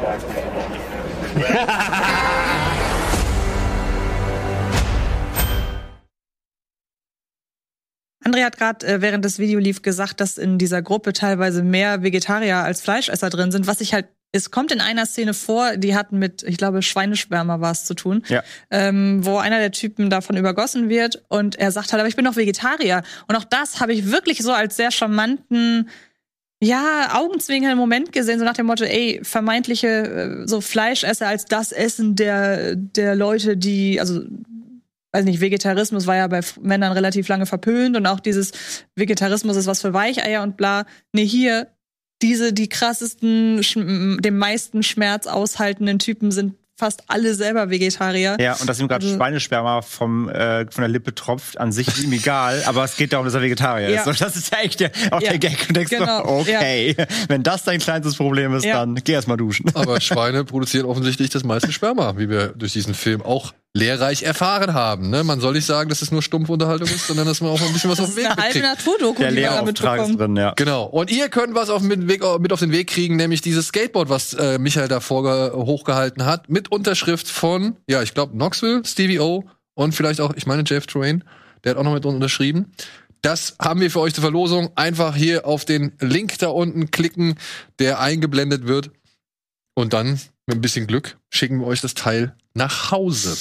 André 8.22 8.44
hat 8.44 8.58
gerade 8.58 8.86
äh, 8.86 9.00
während 9.00 9.24
das 9.24 9.38
Video 9.38 9.58
lief 9.58 9.80
gesagt, 9.80 10.20
dass 10.20 10.36
in 10.36 10.58
dieser 10.58 10.82
Gruppe 10.82 11.14
teilweise 11.14 11.62
mehr 11.62 12.02
Vegetarier 12.02 12.58
als 12.58 12.82
Fleischesser 12.82 13.30
drin 13.30 13.50
sind, 13.50 13.66
was 13.66 13.80
ich 13.80 13.94
halt 13.94 14.08
es 14.32 14.50
kommt 14.50 14.70
in 14.72 14.80
einer 14.80 15.06
Szene 15.06 15.34
vor, 15.34 15.76
die 15.76 15.96
hatten 15.96 16.18
mit, 16.18 16.44
ich 16.44 16.56
glaube, 16.56 16.82
Schweinesperma 16.82 17.60
was 17.60 17.84
zu 17.84 17.94
tun, 17.94 18.22
Ja. 18.28 18.44
ähm, 18.70 19.24
wo 19.24 19.38
einer 19.38 19.58
der 19.58 19.72
Typen 19.72 20.08
davon 20.08 20.36
übergossen 20.36 20.88
wird 20.88 21.24
und 21.28 21.56
er 21.56 21.72
sagt 21.72 21.92
halt, 21.92 21.98
aber 22.00 22.08
ich 22.08 22.14
bin 22.14 22.26
doch 22.26 22.36
Vegetarier. 22.36 23.02
Und 23.26 23.34
auch 23.36 23.42
das 23.44 23.80
habe 23.80 23.92
ich 23.92 24.12
wirklich 24.12 24.38
so 24.42 24.52
als 24.52 24.76
sehr 24.76 24.92
charmanten, 24.92 25.88
ja, 26.62 27.18
augenzwinkernden 27.18 27.78
Moment 27.78 28.12
gesehen, 28.12 28.38
so 28.38 28.44
nach 28.44 28.54
dem 28.54 28.66
Motto, 28.66 28.84
ey, 28.84 29.20
vermeintliche 29.22 29.88
äh, 29.88 30.46
so 30.46 30.60
Fleischesser 30.60 31.26
als 31.26 31.46
das 31.46 31.72
Essen 31.72 32.16
der, 32.16 32.76
der 32.76 33.14
Leute, 33.14 33.56
die, 33.56 33.98
also 33.98 34.20
weiß 35.12 35.24
nicht, 35.24 35.40
Vegetarismus 35.40 36.06
war 36.06 36.16
ja 36.16 36.26
bei 36.26 36.40
Männern 36.60 36.92
relativ 36.92 37.28
lange 37.28 37.46
verpönt 37.46 37.96
und 37.96 38.06
auch 38.06 38.20
dieses 38.20 38.52
Vegetarismus 38.94 39.56
ist 39.56 39.66
was 39.66 39.80
für 39.80 39.94
Weicheier 39.94 40.42
und 40.42 40.56
bla. 40.56 40.84
Nee, 41.12 41.26
hier, 41.26 41.68
diese, 42.22 42.52
die 42.52 42.68
krassesten, 42.68 43.62
dem 44.20 44.38
meisten 44.38 44.82
Schmerz 44.82 45.26
aushaltenden 45.26 45.98
Typen 45.98 46.30
sind 46.30 46.54
fast 46.80 47.04
alle 47.06 47.34
selber 47.34 47.70
Vegetarier. 47.70 48.36
Ja, 48.40 48.54
und 48.54 48.68
dass 48.68 48.80
ihm 48.80 48.88
gerade 48.88 49.04
Also- 49.06 49.16
Schweinesperma 49.16 49.82
vom, 49.82 50.28
äh, 50.28 50.66
von 50.70 50.82
der 50.82 50.88
Lippe 50.88 51.14
tropft, 51.14 51.58
an 51.60 51.70
sich 51.72 51.86
ist 51.88 52.02
ihm 52.02 52.12
egal, 52.12 52.62
aber 52.66 52.82
es 52.84 52.96
geht 52.96 53.12
darum, 53.12 53.26
dass 53.26 53.34
er 53.34 53.42
Vegetarier 53.42 53.90
Ja. 53.90 54.00
ist. 54.00 54.06
Und 54.08 54.20
das 54.20 54.34
ist 54.36 54.50
ja 54.52 54.58
echt 54.60 54.80
der, 54.80 54.90
auch 55.12 55.20
Ja, 55.20 55.30
der 55.30 55.38
Gag. 55.38 55.66
Und 55.68 55.76
denkst 55.76 55.90
genau, 55.90 56.22
du, 56.22 56.28
okay, 56.40 56.96
wenn 57.28 57.42
das 57.42 57.62
dein 57.64 57.78
kleinstes 57.78 58.16
Problem 58.16 58.54
ist, 58.54 58.64
Ja. 58.64 58.80
dann 58.80 58.96
geh 58.96 59.12
erst 59.12 59.28
mal 59.28 59.36
duschen. 59.36 59.70
Aber 59.74 60.00
Schweine 60.00 60.44
produzieren 60.44 60.86
offensichtlich 60.86 61.30
das 61.30 61.44
meiste 61.44 61.70
Sperma, 61.70 62.16
wie 62.16 62.28
wir 62.28 62.48
durch 62.48 62.72
diesen 62.72 62.94
Film 62.94 63.22
auch 63.22 63.52
lehrreich 63.72 64.22
erfahren 64.24 64.74
haben. 64.74 65.10
Ne? 65.10 65.22
Man 65.22 65.38
soll 65.40 65.52
nicht 65.52 65.64
sagen, 65.66 65.88
dass 65.90 66.02
es 66.02 66.10
nur 66.10 66.22
stumpfe 66.22 66.52
Unterhaltung 66.52 66.88
ist, 66.88 67.06
sondern 67.06 67.26
dass 67.26 67.40
man 67.40 67.50
auch 67.50 67.60
mal 67.60 67.66
ein 67.66 67.72
bisschen 67.72 67.90
was 67.90 68.00
auf 68.00 68.06
Das 68.06 68.14
den 68.16 68.24
ist 68.24 68.30
Weg 68.30 68.36
eine 68.38 68.42
halbe. 68.42 68.58
Naturdoku, 68.60 69.20
Der 69.20 69.30
die 69.30 69.36
wir 69.36 69.42
da 69.48 69.60
Lehrauftrag 69.60 70.00
ist 70.00 70.08
mitbekommen. 70.08 70.34
drin, 70.34 70.42
ja. 70.42 70.52
Genau. 70.56 70.84
Und 70.86 71.10
ihr 71.10 71.28
könnt 71.28 71.54
was 71.54 71.70
auf 71.70 71.80
den 71.86 72.08
Weg, 72.08 72.22
mit 72.40 72.52
auf 72.52 72.58
den 72.60 72.72
Weg 72.72 72.88
kriegen, 72.88 73.14
nämlich 73.16 73.42
dieses 73.42 73.66
Skateboard, 73.68 74.08
was 74.08 74.34
äh, 74.34 74.58
Michael 74.58 74.88
da 74.88 74.98
vorge- 74.98 75.52
hochgehalten 75.54 76.24
hat, 76.26 76.48
mit 76.48 76.72
Unterschrift 76.72 77.28
von, 77.28 77.76
ja, 77.88 78.02
ich 78.02 78.12
glaube, 78.12 78.32
Knoxville, 78.32 78.82
Stevie 78.84 79.20
O 79.20 79.44
und 79.74 79.94
vielleicht 79.94 80.20
auch, 80.20 80.34
ich 80.34 80.46
meine, 80.46 80.64
Jeff 80.66 80.86
Train. 80.86 81.22
Der 81.62 81.70
hat 81.72 81.78
auch 81.78 81.84
noch 81.84 81.94
mit 81.94 82.04
unterschrieben. 82.06 82.72
Das 83.22 83.54
haben 83.60 83.80
wir 83.80 83.90
für 83.90 84.00
euch 84.00 84.14
zur 84.14 84.22
Verlosung. 84.22 84.70
Einfach 84.76 85.14
hier 85.14 85.46
auf 85.46 85.64
den 85.66 85.92
Link 86.00 86.38
da 86.38 86.48
unten 86.48 86.90
klicken, 86.90 87.34
der 87.78 88.00
eingeblendet 88.00 88.66
wird. 88.66 88.90
Und 89.74 89.92
dann, 89.92 90.18
mit 90.46 90.56
ein 90.56 90.60
bisschen 90.60 90.86
Glück, 90.86 91.18
schicken 91.28 91.60
wir 91.60 91.66
euch 91.66 91.80
das 91.80 91.94
Teil 91.94 92.34
nach 92.54 92.90
Hause. 92.90 93.36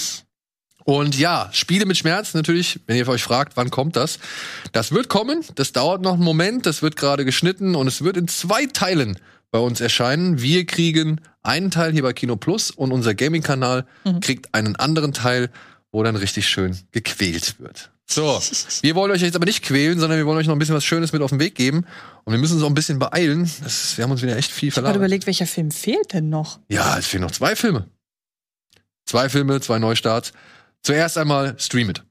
Und 0.86 1.18
ja, 1.20 1.50
Spiele 1.52 1.86
mit 1.86 1.98
Schmerz 1.98 2.34
natürlich, 2.34 2.80
wenn 2.88 2.98
ihr 2.98 3.08
euch 3.08 3.24
fragt, 3.24 3.58
wann 3.58 3.70
kommt 3.70 3.96
das? 3.96 4.18
Das 4.72 4.92
wird 4.92 5.08
kommen, 5.08 5.44
das 5.56 5.72
dauert 5.72 6.02
noch 6.02 6.14
einen 6.14 6.24
Moment, 6.24 6.66
das 6.66 6.82
wird 6.82 6.96
gerade 6.96 7.26
geschnitten 7.26 7.76
und 7.76 7.88
es 7.88 8.04
wird 8.04 8.18
in 8.18 8.28
zwei 8.28 8.66
Teilen 8.66 9.20
bei 9.52 9.60
uns 9.60 9.82
erscheinen. 9.82 10.42
Wir 10.42 10.66
kriegen 10.66 11.22
einen 11.44 11.72
Teil 11.72 11.92
hier 11.92 12.04
bei 12.04 12.14
Kino 12.14 12.36
Plus 12.38 12.72
und 12.72 12.92
unser 12.92 13.14
Gaming-Kanal 13.14 13.86
kriegt 14.22 14.54
einen 14.54 14.76
anderen 14.76 15.14
Teil, 15.14 15.50
wo 15.92 16.02
dann 16.04 16.16
richtig 16.16 16.48
schön 16.48 16.78
gequält 16.92 17.60
wird. 17.60 17.92
So, 18.12 18.42
wir 18.82 18.96
wollen 18.96 19.12
euch 19.12 19.22
jetzt 19.22 19.36
aber 19.36 19.46
nicht 19.46 19.64
quälen, 19.64 20.00
sondern 20.00 20.18
wir 20.18 20.26
wollen 20.26 20.40
euch 20.40 20.48
noch 20.48 20.56
ein 20.56 20.60
bisschen 20.60 20.74
was 20.74 20.84
Schönes 20.84 21.14
mit 21.14 21.22
auf 21.22 21.30
den 21.30 21.40
Weg 21.40 21.54
geben. 21.54 21.86
Und 22.24 22.34
wir 22.34 22.40
müssen 22.40 22.56
uns 22.56 22.64
auch 22.64 22.68
ein 22.68 22.74
bisschen 22.74 22.98
beeilen. 22.98 23.50
Das, 23.64 23.98
wir 23.98 24.04
haben 24.04 24.10
uns 24.12 24.24
wieder 24.24 24.36
echt 24.36 24.52
viel 24.52 24.70
Ich 24.70 24.78
habe 24.78 24.96
überlegt, 24.96 25.28
welcher 25.28 25.46
Film 25.46 25.70
fehlt 25.70 26.14
denn 26.14 26.28
noch? 26.28 26.60
Ja, 26.70 26.98
es 26.98 27.06
fehlen 27.06 27.22
noch 27.22 27.32
zwei 27.32 27.56
Filme. 27.56 27.88
Zwei 29.06 29.30
Filme, 29.30 29.62
zwei 29.62 29.78
Neustarts. 29.78 30.34
Zuerst 30.82 31.20
einmal 31.20 31.56
Stream 31.60 31.92
It. 31.92 32.04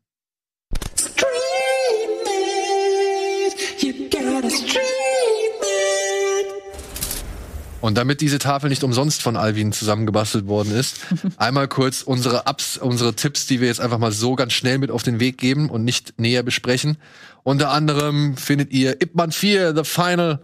Und 7.80 7.96
damit 7.96 8.20
diese 8.20 8.38
Tafel 8.38 8.70
nicht 8.70 8.82
umsonst 8.82 9.22
von 9.22 9.36
Alvin 9.36 9.72
zusammengebastelt 9.72 10.46
worden 10.46 10.74
ist, 10.74 10.98
einmal 11.36 11.68
kurz 11.68 12.02
unsere 12.02 12.44
Ups, 12.48 12.76
unsere 12.76 13.14
Tipps, 13.14 13.46
die 13.46 13.60
wir 13.60 13.68
jetzt 13.68 13.80
einfach 13.80 13.98
mal 13.98 14.12
so 14.12 14.34
ganz 14.34 14.52
schnell 14.52 14.78
mit 14.78 14.90
auf 14.90 15.02
den 15.02 15.20
Weg 15.20 15.38
geben 15.38 15.70
und 15.70 15.84
nicht 15.84 16.18
näher 16.18 16.42
besprechen. 16.42 16.98
Unter 17.44 17.70
anderem 17.70 18.36
findet 18.36 18.72
ihr 18.72 19.00
Ip 19.00 19.14
Man 19.14 19.32
4, 19.32 19.74
The 19.76 19.84
Final 19.84 20.40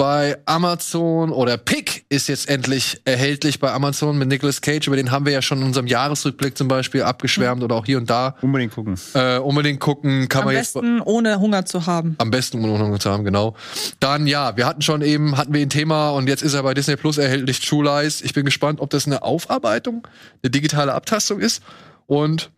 bei 0.00 0.38
Amazon 0.46 1.30
oder 1.30 1.58
Pick 1.58 2.06
ist 2.08 2.26
jetzt 2.28 2.48
endlich 2.48 3.02
erhältlich 3.04 3.60
bei 3.60 3.70
Amazon 3.70 4.16
mit 4.16 4.28
Nicolas 4.28 4.62
Cage. 4.62 4.86
Über 4.86 4.96
den 4.96 5.10
haben 5.10 5.26
wir 5.26 5.32
ja 5.34 5.42
schon 5.42 5.58
in 5.58 5.64
unserem 5.64 5.86
Jahresrückblick 5.86 6.56
zum 6.56 6.68
Beispiel 6.68 7.02
abgeschwärmt 7.02 7.62
oder 7.62 7.74
auch 7.74 7.84
hier 7.84 7.98
und 7.98 8.08
da. 8.08 8.34
Unbedingt 8.40 8.72
gucken. 8.74 8.98
Äh, 9.12 9.36
unbedingt 9.36 9.78
gucken, 9.78 10.26
kann 10.30 10.40
Am 10.40 10.46
man 10.46 10.54
jetzt 10.54 10.72
besten 10.72 11.02
ohne 11.02 11.38
Hunger 11.38 11.66
zu 11.66 11.84
haben. 11.84 12.14
am 12.16 12.30
besten 12.30 12.64
um 12.64 12.72
Unruhe 12.72 12.98
zu 12.98 13.10
haben, 13.10 13.24
genau. 13.24 13.54
Dann 14.00 14.26
ja, 14.26 14.56
wir 14.56 14.64
hatten 14.64 14.80
schon 14.80 15.02
eben, 15.02 15.36
hatten 15.36 15.52
wir 15.52 15.60
ein 15.60 15.68
Thema 15.68 16.12
und 16.12 16.30
jetzt 16.30 16.42
ist 16.42 16.54
er 16.54 16.62
bei 16.62 16.72
Disney 16.72 16.96
Plus 16.96 17.18
erhältlich 17.18 17.60
True 17.60 17.84
Lies. 17.84 18.22
Ich 18.22 18.32
bin 18.32 18.46
gespannt, 18.46 18.80
ob 18.80 18.88
das 18.88 19.06
eine 19.06 19.22
Aufarbeitung, 19.22 20.08
eine 20.42 20.50
digitale 20.50 20.94
Abtastung 20.94 21.40
ist 21.40 21.62
und 22.06 22.50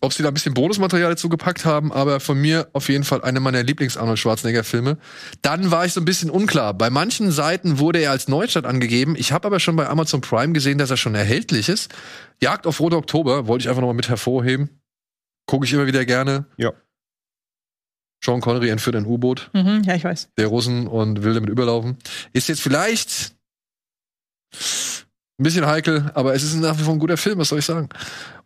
ob 0.00 0.12
sie 0.12 0.22
da 0.22 0.28
ein 0.28 0.34
bisschen 0.34 0.54
Bonusmaterial 0.54 1.10
dazu 1.10 1.28
gepackt 1.28 1.64
haben, 1.64 1.92
aber 1.92 2.20
von 2.20 2.38
mir 2.40 2.68
auf 2.72 2.88
jeden 2.88 3.04
Fall 3.04 3.22
eine 3.22 3.40
meiner 3.40 3.62
Lieblings-Arnold 3.62 4.18
Schwarzenegger-Filme. 4.18 4.98
Dann 5.42 5.70
war 5.70 5.84
ich 5.86 5.92
so 5.92 6.00
ein 6.00 6.04
bisschen 6.04 6.30
unklar. 6.30 6.74
Bei 6.74 6.90
manchen 6.90 7.30
Seiten 7.30 7.78
wurde 7.78 8.00
er 8.00 8.10
als 8.10 8.28
Neustart 8.28 8.66
angegeben. 8.66 9.16
Ich 9.16 9.32
habe 9.32 9.46
aber 9.46 9.58
schon 9.60 9.76
bei 9.76 9.88
Amazon 9.88 10.20
Prime 10.20 10.52
gesehen, 10.52 10.78
dass 10.78 10.90
er 10.90 10.96
schon 10.96 11.14
erhältlich 11.14 11.68
ist. 11.68 11.94
Jagd 12.42 12.66
auf 12.66 12.80
Rote 12.80 12.96
Oktober 12.96 13.46
wollte 13.46 13.62
ich 13.62 13.68
einfach 13.68 13.80
noch 13.80 13.88
mal 13.88 13.94
mit 13.94 14.08
hervorheben. 14.08 14.80
Gucke 15.46 15.64
ich 15.64 15.72
immer 15.72 15.86
wieder 15.86 16.04
gerne. 16.04 16.46
Ja. 16.56 16.72
Sean 18.24 18.40
Connery 18.40 18.70
entführt 18.70 18.96
ein 18.96 19.06
U-Boot 19.06 19.50
Mhm, 19.52 19.82
ja, 19.84 19.94
ich 19.94 20.04
weiß. 20.04 20.30
der 20.36 20.46
Russen 20.48 20.86
und 20.86 21.22
will 21.22 21.34
damit 21.34 21.50
überlaufen. 21.50 21.96
Ist 22.32 22.48
jetzt 22.48 22.60
vielleicht 22.60 23.34
ein 25.38 25.42
bisschen 25.44 25.66
heikel, 25.66 26.10
aber 26.14 26.34
es 26.34 26.42
ist 26.42 26.54
nach 26.56 26.78
wie 26.78 26.82
vor 26.82 26.94
ein 26.94 26.98
guter 26.98 27.16
Film, 27.18 27.38
was 27.38 27.48
soll 27.50 27.58
ich 27.58 27.64
sagen? 27.66 27.88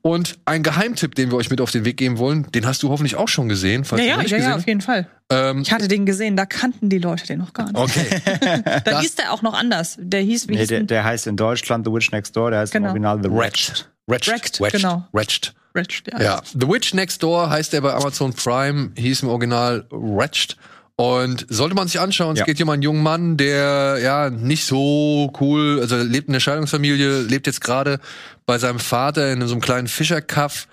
Und 0.03 0.39
ein 0.45 0.63
Geheimtipp, 0.63 1.15
den 1.15 1.31
wir 1.31 1.37
euch 1.37 1.51
mit 1.51 1.61
auf 1.61 1.71
den 1.71 1.85
Weg 1.85 1.99
geben 1.99 2.19
wollen, 2.19 2.51
den 2.53 2.67
hast 2.67 2.83
du 2.83 2.89
hoffentlich 2.89 3.15
auch 3.17 3.29
schon 3.29 3.49
gesehen, 3.49 3.85
falls 3.85 4.03
Ja, 4.03 4.21
ja, 4.21 4.23
ja, 4.23 4.39
ja, 4.39 4.57
auf 4.57 4.67
jeden 4.67 4.81
Fall. 4.81 5.07
ähm, 5.31 5.61
Ich 5.61 5.71
hatte 5.73 5.87
den 5.89 6.05
gesehen, 6.07 6.37
da 6.37 6.47
kannten 6.47 6.89
die 6.89 6.99
Leute 6.99 7.27
den 7.27 7.39
noch 7.39 7.53
gar 7.53 7.67
nicht. 7.67 7.77
Okay. 7.77 8.21
da 8.65 8.81
das- 8.81 9.01
hieß 9.03 9.15
der 9.17 9.33
auch 9.33 9.43
noch 9.43 9.55
anders. 9.55 9.97
Der 10.01 10.21
hieß, 10.23 10.49
wie 10.49 10.53
Nee, 10.55 10.59
hieß 10.61 10.69
der, 10.69 10.83
der 10.85 11.05
heißt 11.05 11.27
in 11.29 11.37
Deutschland 11.37 11.87
The 11.87 11.93
Witch 11.93 12.11
Next 12.13 12.35
Door, 12.35 12.51
der 12.51 12.61
heißt 12.61 12.73
Genau. 12.73 12.87
im 12.87 13.05
Original 13.05 13.21
The 13.23 13.31
Wretched. 13.31 13.89
Wretched. 14.09 14.33
Wrecked, 14.33 14.61
Wretched. 14.61 14.81
genau. 14.81 15.07
Wretched. 15.13 15.55
Rich, 15.77 16.03
ja. 16.11 16.21
Ja, 16.21 16.43
The 16.59 16.67
Witch 16.67 16.95
Next 16.95 17.23
Door 17.23 17.49
heißt 17.51 17.73
er 17.75 17.81
bei 17.83 17.95
Amazon 17.95 18.33
Prime, 18.33 18.91
hieß 18.97 19.23
im 19.23 19.29
Original 19.29 19.87
Wretched. 19.91 20.57
Und 21.01 21.47
sollte 21.49 21.75
man 21.75 21.89
sich 21.89 21.99
anschauen, 21.99 22.35
es 22.35 22.41
Ja. 22.41 22.45
geht 22.45 22.59
hier 22.59 22.67
um 22.67 22.71
einen 22.71 22.83
jungen 22.83 23.03
Mann, 23.03 23.39
der 23.39 23.99
ja 24.03 24.29
nicht 24.29 24.67
so 24.67 25.33
cool, 25.41 25.79
also 25.81 25.97
lebt 25.97 26.27
in 26.27 26.35
der 26.35 26.41
Scheidungsfamilie, 26.41 27.23
lebt 27.23 27.47
jetzt 27.47 27.63
gerade 27.63 28.01
bei 28.45 28.59
seinem 28.59 28.79
Vater 28.81 29.33
in 29.33 29.47
so 29.47 29.55
einem 29.55 29.63
kleinen 29.63 29.89
Fischerkaff 29.89 30.69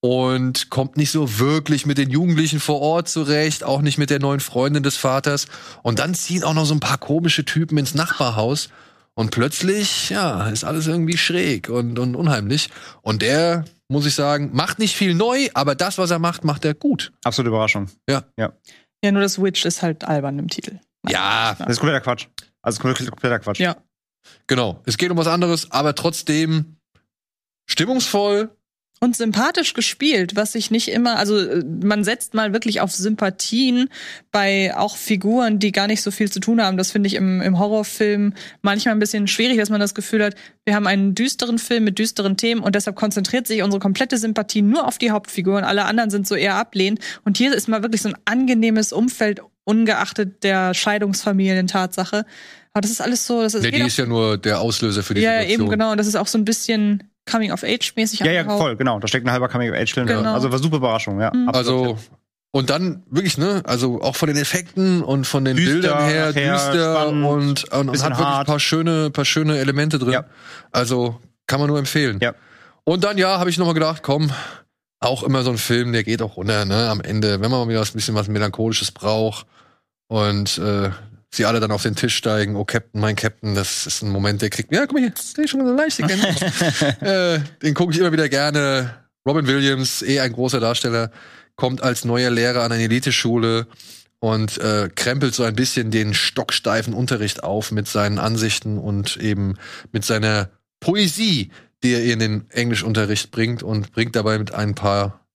und 0.00 0.70
kommt 0.70 0.96
nicht 0.96 1.10
so 1.10 1.40
wirklich 1.40 1.84
mit 1.84 1.98
den 1.98 2.10
Jugendlichen 2.10 2.60
vor 2.60 2.80
Ort 2.80 3.08
zurecht, 3.08 3.64
auch 3.64 3.82
nicht 3.82 3.98
mit 3.98 4.10
der 4.10 4.20
neuen 4.20 4.38
Freundin 4.38 4.84
des 4.84 4.96
Vaters. 4.96 5.46
Und 5.82 5.98
dann 5.98 6.14
ziehen 6.14 6.44
auch 6.44 6.54
noch 6.54 6.64
so 6.64 6.74
ein 6.74 6.80
paar 6.80 6.98
komische 6.98 7.44
Typen 7.44 7.76
ins 7.78 7.94
Nachbarhaus 7.96 8.68
Und 9.14 9.30
plötzlich, 9.30 10.08
ja, 10.10 10.48
ist 10.48 10.64
alles 10.64 10.86
irgendwie 10.86 11.18
schräg 11.18 11.68
und, 11.68 11.98
und 11.98 12.14
unheimlich. 12.14 12.70
Und 13.02 13.20
der, 13.20 13.64
muss 13.88 14.06
ich 14.06 14.14
sagen, 14.14 14.50
macht 14.54 14.78
nicht 14.78 14.96
viel 14.96 15.12
neu, 15.14 15.48
aber 15.52 15.74
das, 15.74 15.98
was 15.98 16.10
er 16.10 16.18
macht, 16.18 16.44
macht 16.44 16.64
er 16.64 16.72
gut. 16.72 17.12
Absolute 17.22 17.50
Überraschung. 17.50 17.88
Ja. 18.08 18.22
Ja. 18.38 18.52
Ja, 19.04 19.12
nur 19.12 19.22
das 19.22 19.42
Witch 19.42 19.64
ist 19.64 19.82
halt 19.82 20.04
albern 20.04 20.38
im 20.38 20.48
Titel. 20.48 20.78
Ja, 21.08 21.54
Das 21.58 21.68
ist 21.70 21.78
kompletter 21.80 22.00
Quatsch. 22.00 22.26
Also 22.62 22.80
kompletter 22.80 23.10
kompletter 23.10 23.38
Quatsch. 23.40 23.58
Ja. 23.58 23.76
genau. 24.46 24.80
Es 24.86 24.96
geht 24.96 25.10
um 25.10 25.16
was 25.16 25.26
anderes, 25.26 25.70
aber 25.72 25.94
trotzdem 25.94 26.76
stimmungsvoll. 27.68 28.56
Und 29.02 29.16
sympathisch 29.16 29.74
gespielt, 29.74 30.36
was 30.36 30.54
ich 30.54 30.70
nicht 30.70 30.86
immer, 30.86 31.18
also 31.18 31.36
äh, 31.36 31.64
man 31.64 32.04
setzt 32.04 32.34
mal 32.34 32.52
wirklich 32.52 32.80
auf 32.80 32.92
Sympathien 32.92 33.88
bei 34.30 34.76
auch 34.76 34.96
Figuren, 34.96 35.58
die 35.58 35.72
gar 35.72 35.88
nicht 35.88 36.02
so 36.02 36.12
viel 36.12 36.30
zu 36.30 36.38
tun 36.38 36.62
haben. 36.62 36.76
Das 36.76 36.92
finde 36.92 37.08
ich 37.08 37.14
im, 37.14 37.40
im 37.40 37.58
Horrorfilm 37.58 38.32
manchmal 38.60 38.94
ein 38.94 39.00
bisschen 39.00 39.26
schwierig, 39.26 39.58
dass 39.58 39.70
man 39.70 39.80
das 39.80 39.96
Gefühl 39.96 40.22
hat, 40.22 40.36
wir 40.64 40.76
haben 40.76 40.86
einen 40.86 41.16
düsteren 41.16 41.58
Film 41.58 41.82
mit 41.82 41.98
düsteren 41.98 42.36
Themen 42.36 42.60
und 42.60 42.76
deshalb 42.76 42.94
konzentriert 42.94 43.48
sich 43.48 43.64
unsere 43.64 43.80
komplette 43.80 44.18
Sympathie 44.18 44.62
nur 44.62 44.86
auf 44.86 44.98
die 44.98 45.10
Hauptfiguren. 45.10 45.64
Alle 45.64 45.86
anderen 45.86 46.10
sind 46.10 46.28
so 46.28 46.36
eher 46.36 46.54
ablehnend. 46.54 47.00
Und 47.24 47.36
hier 47.36 47.52
ist 47.52 47.66
mal 47.66 47.82
wirklich 47.82 48.02
so 48.02 48.08
ein 48.10 48.16
angenehmes 48.24 48.92
Umfeld, 48.92 49.40
ungeachtet 49.64 50.44
der 50.44 50.74
Scheidungsfamilien-Tatsache. 50.74 52.24
Aber 52.72 52.80
das 52.80 52.92
ist 52.92 53.00
alles 53.00 53.26
so, 53.26 53.42
das 53.42 53.54
ist, 53.54 53.64
Nee, 53.64 53.72
die 53.72 53.80
ist 53.80 53.96
ja 53.96 54.06
nur 54.06 54.38
der 54.38 54.60
Auslöser 54.60 55.02
für 55.02 55.14
die 55.14 55.22
ja, 55.22 55.40
Situation. 55.40 55.60
eben 55.60 55.70
genau. 55.70 55.90
Und 55.90 55.98
das 55.98 56.06
ist 56.06 56.14
auch 56.14 56.28
so 56.28 56.38
ein 56.38 56.44
bisschen 56.44 57.02
Coming-of-Age-mäßig. 57.30 58.20
Ja, 58.20 58.32
ja, 58.32 58.44
voll, 58.44 58.76
genau. 58.76 58.98
Da 58.98 59.08
steckt 59.08 59.26
ein 59.26 59.32
halber 59.32 59.48
Coming 59.48 59.70
of 59.70 59.76
Age 59.76 59.92
drin. 59.94 60.06
Genau. 60.06 60.34
Also 60.34 60.50
war 60.50 60.58
super 60.58 60.76
Überraschung, 60.76 61.20
ja. 61.20 61.32
Mhm. 61.32 61.48
Also, 61.50 61.98
und 62.50 62.68
dann 62.70 63.02
wirklich, 63.10 63.38
ne, 63.38 63.62
also 63.64 64.02
auch 64.02 64.16
von 64.16 64.28
den 64.28 64.36
Effekten 64.36 65.02
und 65.02 65.26
von 65.26 65.44
den 65.44 65.56
Düster, 65.56 65.72
Bildern 65.72 66.04
her, 66.08 66.26
nachher, 66.28 66.52
düster 66.52 67.00
spannend, 67.00 67.24
und, 67.24 67.64
und, 67.72 67.88
und 67.90 68.02
hat 68.02 68.18
wirklich 68.18 68.26
ein 68.26 68.46
paar 68.46 68.60
schöne, 68.60 69.10
paar 69.10 69.24
schöne 69.24 69.58
Elemente 69.58 69.98
drin. 69.98 70.12
Ja. 70.12 70.24
Also 70.72 71.20
kann 71.46 71.60
man 71.60 71.68
nur 71.68 71.78
empfehlen. 71.78 72.18
Ja. 72.20 72.34
Und 72.84 73.04
dann, 73.04 73.16
ja, 73.18 73.38
habe 73.38 73.50
ich 73.50 73.58
nochmal 73.58 73.74
gedacht, 73.74 74.02
komm, 74.02 74.30
auch 75.00 75.22
immer 75.22 75.42
so 75.42 75.50
ein 75.50 75.58
Film, 75.58 75.92
der 75.92 76.04
geht 76.04 76.22
auch 76.22 76.36
runter, 76.36 76.64
ne, 76.64 76.88
am 76.88 77.00
Ende, 77.00 77.40
wenn 77.40 77.50
man 77.50 77.60
mal 77.60 77.68
wieder 77.68 77.80
ein 77.80 77.92
bisschen 77.92 78.14
was 78.14 78.28
Melancholisches 78.28 78.90
braucht 78.90 79.46
und 80.08 80.58
äh, 80.58 80.90
sie 81.34 81.46
alle 81.46 81.60
dann 81.60 81.70
auf 81.70 81.82
den 81.82 81.96
Tisch 81.96 82.16
steigen, 82.16 82.56
oh 82.56 82.64
Captain, 82.64 83.00
mein 83.00 83.16
Captain, 83.16 83.54
das 83.54 83.86
ist 83.86 84.02
ein 84.02 84.10
Moment, 84.10 84.42
der 84.42 84.50
kriegt, 84.50 84.72
ja, 84.72 84.82
guck 84.82 84.92
mal 84.92 85.00
hier, 85.00 85.10
das 85.10 85.32
ist 85.32 85.50
schon 85.50 85.60
leichte 85.76 86.02
Gänsehaut. 86.02 87.02
äh, 87.02 87.40
Den 87.62 87.74
gucke 87.74 87.92
ich 87.92 87.98
immer 87.98 88.12
wieder 88.12 88.28
gerne. 88.28 88.94
Robin 89.26 89.46
Williams, 89.46 90.02
eh 90.02 90.20
ein 90.20 90.32
großer 90.32 90.60
Darsteller, 90.60 91.10
kommt 91.56 91.82
als 91.82 92.04
neuer 92.04 92.30
Lehrer 92.30 92.62
an 92.62 92.72
eine 92.72 92.84
Eliteschule 92.84 93.66
und 94.18 94.58
äh, 94.58 94.88
krempelt 94.94 95.34
so 95.34 95.42
ein 95.42 95.56
bisschen 95.56 95.90
den 95.90 96.14
stocksteifen 96.14 96.94
Unterricht 96.94 97.42
auf 97.42 97.72
mit 97.72 97.88
seinen 97.88 98.18
Ansichten 98.18 98.78
und 98.78 99.16
eben 99.16 99.54
mit 99.90 100.04
seiner 100.04 100.50
Poesie, 100.80 101.50
die 101.82 101.92
er 101.92 102.04
in 102.04 102.18
den 102.18 102.50
Englischunterricht 102.50 103.30
bringt 103.30 103.62
und 103.62 103.92
bringt 103.92 104.14
dabei 104.14 104.38
mit 104.38 104.54
ein 104.54 104.74
paar 104.74 105.26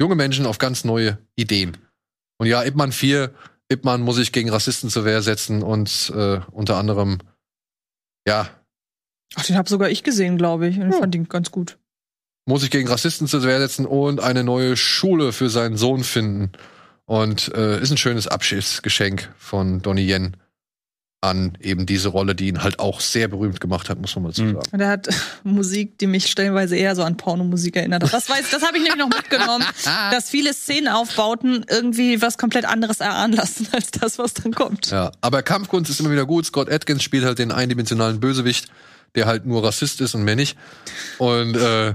junge 0.00 0.14
Menschen 0.14 0.46
auf 0.46 0.58
ganz 0.58 0.84
neue 0.84 1.18
Ideen. 1.36 1.76
Und 2.38 2.46
ja, 2.46 2.64
Ip 2.64 2.74
Man 2.74 2.92
4, 2.92 3.32
Ip 3.68 3.84
Man 3.84 4.02
muss 4.02 4.16
sich 4.16 4.32
gegen 4.32 4.50
Rassisten 4.50 4.90
zur 4.90 5.04
Wehr 5.04 5.22
setzen 5.22 5.62
und 5.62 6.12
äh, 6.14 6.40
unter 6.52 6.76
anderem, 6.76 7.18
ja, 8.26 8.48
Ach, 9.34 9.44
den 9.44 9.56
habe 9.56 9.68
sogar 9.68 9.90
ich 9.90 10.02
gesehen, 10.02 10.38
glaube 10.38 10.68
ich. 10.68 10.78
Und 10.78 10.90
ich 10.90 10.96
fand 10.96 11.14
ihn 11.14 11.28
ganz 11.28 11.50
gut. 11.50 11.78
muss 12.46 12.62
sich 12.62 12.70
gegen 12.70 12.88
Rassisten 12.88 13.26
zur 13.26 13.42
Wehr 13.42 13.58
setzen 13.58 13.86
und 13.86 14.20
eine 14.20 14.44
neue 14.44 14.76
Schule 14.76 15.32
für 15.32 15.50
seinen 15.50 15.76
Sohn 15.76 16.04
finden. 16.04 16.52
Und 17.04 17.52
äh, 17.54 17.80
ist 17.80 17.90
ein 17.90 17.98
schönes 17.98 18.26
Abschiedsgeschenk 18.26 19.32
von 19.36 19.80
Donnie 19.82 20.08
Yen 20.10 20.36
an 21.26 21.58
eben 21.60 21.84
diese 21.86 22.08
Rolle, 22.08 22.34
die 22.34 22.48
ihn 22.48 22.62
halt 22.62 22.78
auch 22.78 23.00
sehr 23.00 23.28
berühmt 23.28 23.60
gemacht 23.60 23.90
hat, 23.90 24.00
muss 24.00 24.14
man 24.16 24.24
mal 24.24 24.32
so 24.32 24.42
Mhm. 24.42 24.54
sagen. 24.54 24.68
Und 24.72 24.80
er 24.80 24.88
hat 24.88 25.08
Musik, 25.44 25.98
die 25.98 26.06
mich 26.06 26.26
stellenweise 26.26 26.76
eher 26.76 26.96
so 26.96 27.02
an 27.02 27.16
Pornomusik 27.16 27.76
erinnert 27.76 28.02
hat. 28.04 28.12
Das, 28.12 28.28
weiß, 28.30 28.50
das 28.50 28.62
habe 28.62 28.76
ich 28.78 28.82
nämlich 28.84 28.98
noch 28.98 29.08
mitgenommen, 29.08 29.64
dass 30.10 30.30
viele 30.30 30.52
Szenenaufbauten 30.54 31.66
irgendwie 31.68 32.22
was 32.22 32.38
komplett 32.38 32.64
anderes 32.64 33.00
erahnen 33.00 33.34
lassen, 33.34 33.66
als 33.72 33.90
das, 33.90 34.18
was 34.18 34.34
dann 34.34 34.52
kommt. 34.52 34.90
Ja, 34.90 35.12
aber 35.20 35.42
Kampfkunst 35.42 35.90
ist 35.90 36.00
immer 36.00 36.10
wieder 36.12 36.26
gut. 36.26 36.46
Scott 36.46 36.70
Atkins 36.70 37.02
spielt 37.02 37.24
halt 37.24 37.38
den 37.38 37.52
eindimensionalen 37.52 38.20
Bösewicht, 38.20 38.68
der 39.14 39.26
halt 39.26 39.46
nur 39.46 39.64
Rassist 39.64 40.00
ist 40.00 40.14
und 40.14 40.24
mehr 40.24 40.36
nicht. 40.36 40.56
Und 41.18 41.56
äh, 41.56 41.94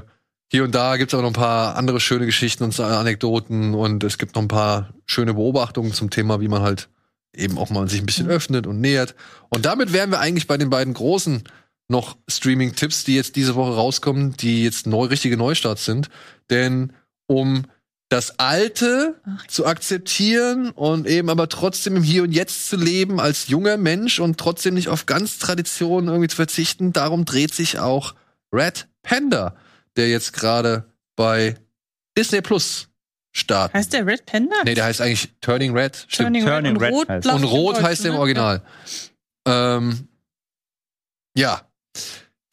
hier 0.51 0.63
und 0.65 0.75
da 0.75 0.97
gibt's 0.97 1.13
auch 1.13 1.21
noch 1.21 1.27
ein 1.29 1.33
paar 1.33 1.77
andere 1.77 1.99
schöne 2.01 2.25
Geschichten 2.25 2.63
und 2.63 2.77
Anekdoten 2.79 3.73
und 3.73 4.03
es 4.03 4.17
gibt 4.17 4.35
noch 4.35 4.41
ein 4.41 4.47
paar 4.49 4.89
schöne 5.05 5.33
Beobachtungen 5.33 5.93
zum 5.93 6.09
Thema, 6.09 6.41
wie 6.41 6.47
man 6.49 6.61
halt 6.61 6.89
eben 7.35 7.57
auch 7.57 7.69
mal 7.69 7.89
sich 7.89 8.01
ein 8.01 8.05
bisschen 8.05 8.27
öffnet 8.27 8.67
und 8.67 8.81
nähert. 8.81 9.15
Und 9.49 9.65
damit 9.65 9.93
wären 9.93 10.11
wir 10.11 10.19
eigentlich 10.19 10.47
bei 10.47 10.57
den 10.57 10.69
beiden 10.69 10.93
großen 10.93 11.43
noch 11.87 12.17
Streaming-Tipps, 12.27 13.03
die 13.03 13.15
jetzt 13.15 13.35
diese 13.35 13.55
Woche 13.55 13.75
rauskommen, 13.75 14.35
die 14.37 14.63
jetzt 14.63 14.87
neu, 14.87 15.05
richtige 15.05 15.37
Neustarts 15.37 15.85
sind. 15.85 16.09
Denn 16.49 16.93
um 17.27 17.65
das 18.09 18.39
Alte 18.39 19.21
zu 19.47 19.65
akzeptieren 19.65 20.71
und 20.71 21.07
eben 21.07 21.29
aber 21.29 21.47
trotzdem 21.47 21.95
im 21.95 22.03
Hier 22.03 22.23
und 22.23 22.31
Jetzt 22.31 22.67
zu 22.67 22.75
leben 22.75 23.21
als 23.21 23.47
junger 23.47 23.77
Mensch 23.77 24.19
und 24.19 24.37
trotzdem 24.37 24.73
nicht 24.73 24.89
auf 24.89 25.05
ganz 25.05 25.39
Traditionen 25.39 26.09
irgendwie 26.09 26.27
zu 26.27 26.35
verzichten, 26.35 26.91
darum 26.91 27.23
dreht 27.23 27.53
sich 27.53 27.79
auch 27.79 28.15
Red 28.53 28.89
Panda, 29.01 29.55
der 29.95 30.09
jetzt 30.09 30.33
gerade 30.33 30.91
bei 31.15 31.55
Disney 32.17 32.41
Plus 32.41 32.89
startet. 33.31 33.73
Heißt 33.75 33.93
der 33.93 34.05
Red 34.05 34.25
Panda? 34.25 34.55
Nee, 34.65 34.73
der 34.75 34.85
heißt 34.85 35.01
eigentlich 35.01 35.29
Turning 35.41 35.75
Red. 35.75 36.05
Stimmt. 36.07 36.27
Turning, 36.27 36.45
Turning 36.45 36.77
Red 36.77 36.81
Red 36.81 36.91
und 36.91 36.97
Rot, 36.99 37.09
heißt- 37.09 37.21
glaub 37.21 37.35
Und 37.35 37.43
Rot 37.45 37.81
heißt 37.83 38.01
er 38.05 38.07
im 38.09 38.13
ne? 38.15 38.19
Original. 38.19 38.61
Ähm, 39.47 40.07
ja. 41.37 41.61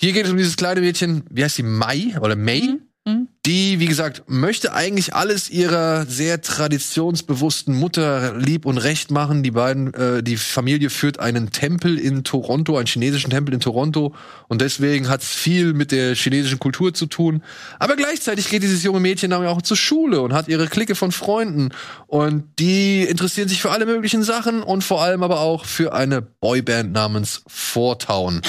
Hier 0.01 0.13
geht 0.13 0.25
es 0.27 0.31
um 0.31 0.37
dieses 0.37 0.57
kleine 0.57 0.81
Mädchen, 0.81 1.25
wie 1.31 1.43
heißt 1.43 1.57
sie, 1.57 1.63
Mai 1.65 2.17
oder 2.21 2.37
May? 2.37 2.63
Mhm. 2.63 2.88
Mhm. 3.09 3.28
Die, 3.47 3.80
wie 3.80 3.86
gesagt, 3.86 4.24
möchte 4.26 4.74
eigentlich 4.74 5.14
alles 5.14 5.48
ihrer 5.48 6.05
sehr 6.05 6.43
traditionsbewussten 6.43 7.74
Mutter 7.74 8.36
lieb 8.36 8.66
und 8.66 8.76
recht 8.76 9.10
machen. 9.10 9.43
Die 9.43 9.52
beiden, 9.52 9.94
äh, 9.94 10.22
die 10.22 10.36
Familie 10.36 10.90
führt 10.90 11.18
einen 11.18 11.51
Tempel 11.51 11.98
in 11.98 12.24
Toronto, 12.24 12.76
einen 12.76 12.86
chinesischen 12.86 13.30
Tempel 13.30 13.55
in 13.55 13.60
Toronto. 13.60 14.14
Und 14.48 14.60
deswegen 14.60 15.09
hat 15.09 15.22
es 15.22 15.30
viel 15.30 15.72
mit 15.72 15.90
der 15.90 16.14
chinesischen 16.14 16.59
Kultur 16.59 16.93
zu 16.93 17.06
tun. 17.06 17.43
Aber 17.78 17.97
gleichzeitig 17.97 18.51
geht 18.51 18.62
dieses 18.62 18.82
junge 18.82 19.01
Mädchen 19.01 19.30
dann 19.30 19.47
auch 19.47 19.62
zur 19.62 19.78
Schule 19.78 20.20
und 20.20 20.35
hat 20.35 20.48
ihre 20.48 20.66
Clique 20.66 20.94
von 20.94 21.10
Freunden. 21.10 21.70
Und 22.06 22.44
die 22.59 23.05
interessieren 23.05 23.48
sich 23.48 23.62
für 23.62 23.70
alle 23.70 23.86
möglichen 23.86 24.22
Sachen 24.22 24.62
und 24.62 24.85
vor 24.85 25.02
allem 25.02 25.22
aber 25.22 25.40
auch 25.40 25.64
für 25.64 25.94
eine 25.94 26.20
Boyband 26.20 26.93
namens 26.93 27.43
Four 27.47 27.98
Town. 27.98 28.43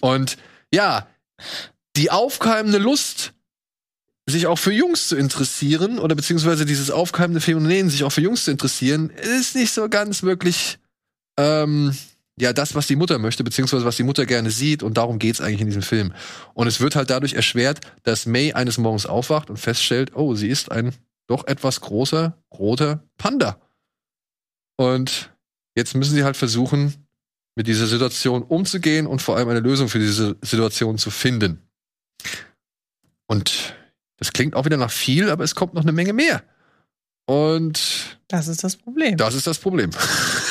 Und 0.00 0.36
ja, 0.74 1.06
die 1.96 2.10
aufkeimende 2.10 2.78
Lust, 2.78 3.34
sich 4.26 4.46
auch 4.46 4.58
für 4.58 4.72
Jungs 4.72 5.08
zu 5.08 5.16
interessieren 5.16 5.98
oder 5.98 6.14
beziehungsweise 6.14 6.64
dieses 6.64 6.90
aufkeimende 6.90 7.40
Phänomen, 7.40 7.90
sich 7.90 8.04
auch 8.04 8.12
für 8.12 8.20
Jungs 8.20 8.44
zu 8.44 8.50
interessieren, 8.50 9.10
ist 9.10 9.54
nicht 9.54 9.72
so 9.72 9.88
ganz 9.88 10.22
wirklich 10.22 10.78
ähm, 11.38 11.96
ja 12.38 12.52
das, 12.52 12.74
was 12.74 12.86
die 12.86 12.96
Mutter 12.96 13.18
möchte, 13.18 13.42
beziehungsweise 13.42 13.84
was 13.84 13.96
die 13.96 14.04
Mutter 14.04 14.24
gerne 14.26 14.50
sieht 14.50 14.82
und 14.82 14.96
darum 14.96 15.18
geht's 15.18 15.40
eigentlich 15.40 15.60
in 15.60 15.66
diesem 15.66 15.82
Film. 15.82 16.12
Und 16.54 16.66
es 16.66 16.80
wird 16.80 16.94
halt 16.94 17.10
dadurch 17.10 17.34
erschwert, 17.34 17.80
dass 18.04 18.26
May 18.26 18.52
eines 18.52 18.78
Morgens 18.78 19.06
aufwacht 19.06 19.50
und 19.50 19.56
feststellt, 19.56 20.14
oh, 20.14 20.34
sie 20.34 20.48
ist 20.48 20.70
ein 20.70 20.94
doch 21.26 21.46
etwas 21.46 21.80
großer 21.80 22.36
roter 22.52 23.04
Panda. 23.16 23.60
Und 24.76 25.32
jetzt 25.74 25.94
müssen 25.94 26.14
sie 26.14 26.24
halt 26.24 26.36
versuchen, 26.36 27.06
mit 27.54 27.66
dieser 27.66 27.86
Situation 27.86 28.42
umzugehen 28.42 29.06
und 29.06 29.20
vor 29.20 29.36
allem 29.36 29.48
eine 29.48 29.60
Lösung 29.60 29.88
für 29.88 29.98
diese 29.98 30.36
Situation 30.42 30.98
zu 30.98 31.10
finden. 31.10 31.60
Und 33.26 33.74
das 34.22 34.32
klingt 34.32 34.54
auch 34.54 34.64
wieder 34.64 34.76
nach 34.76 34.92
viel, 34.92 35.30
aber 35.30 35.42
es 35.42 35.56
kommt 35.56 35.74
noch 35.74 35.82
eine 35.82 35.90
Menge 35.90 36.12
mehr. 36.12 36.44
Und 37.26 38.20
Das 38.28 38.46
ist 38.46 38.62
das 38.62 38.76
Problem. 38.76 39.16
das 39.16 39.34
ist 39.34 39.48
das 39.48 39.58
Problem. 39.58 39.90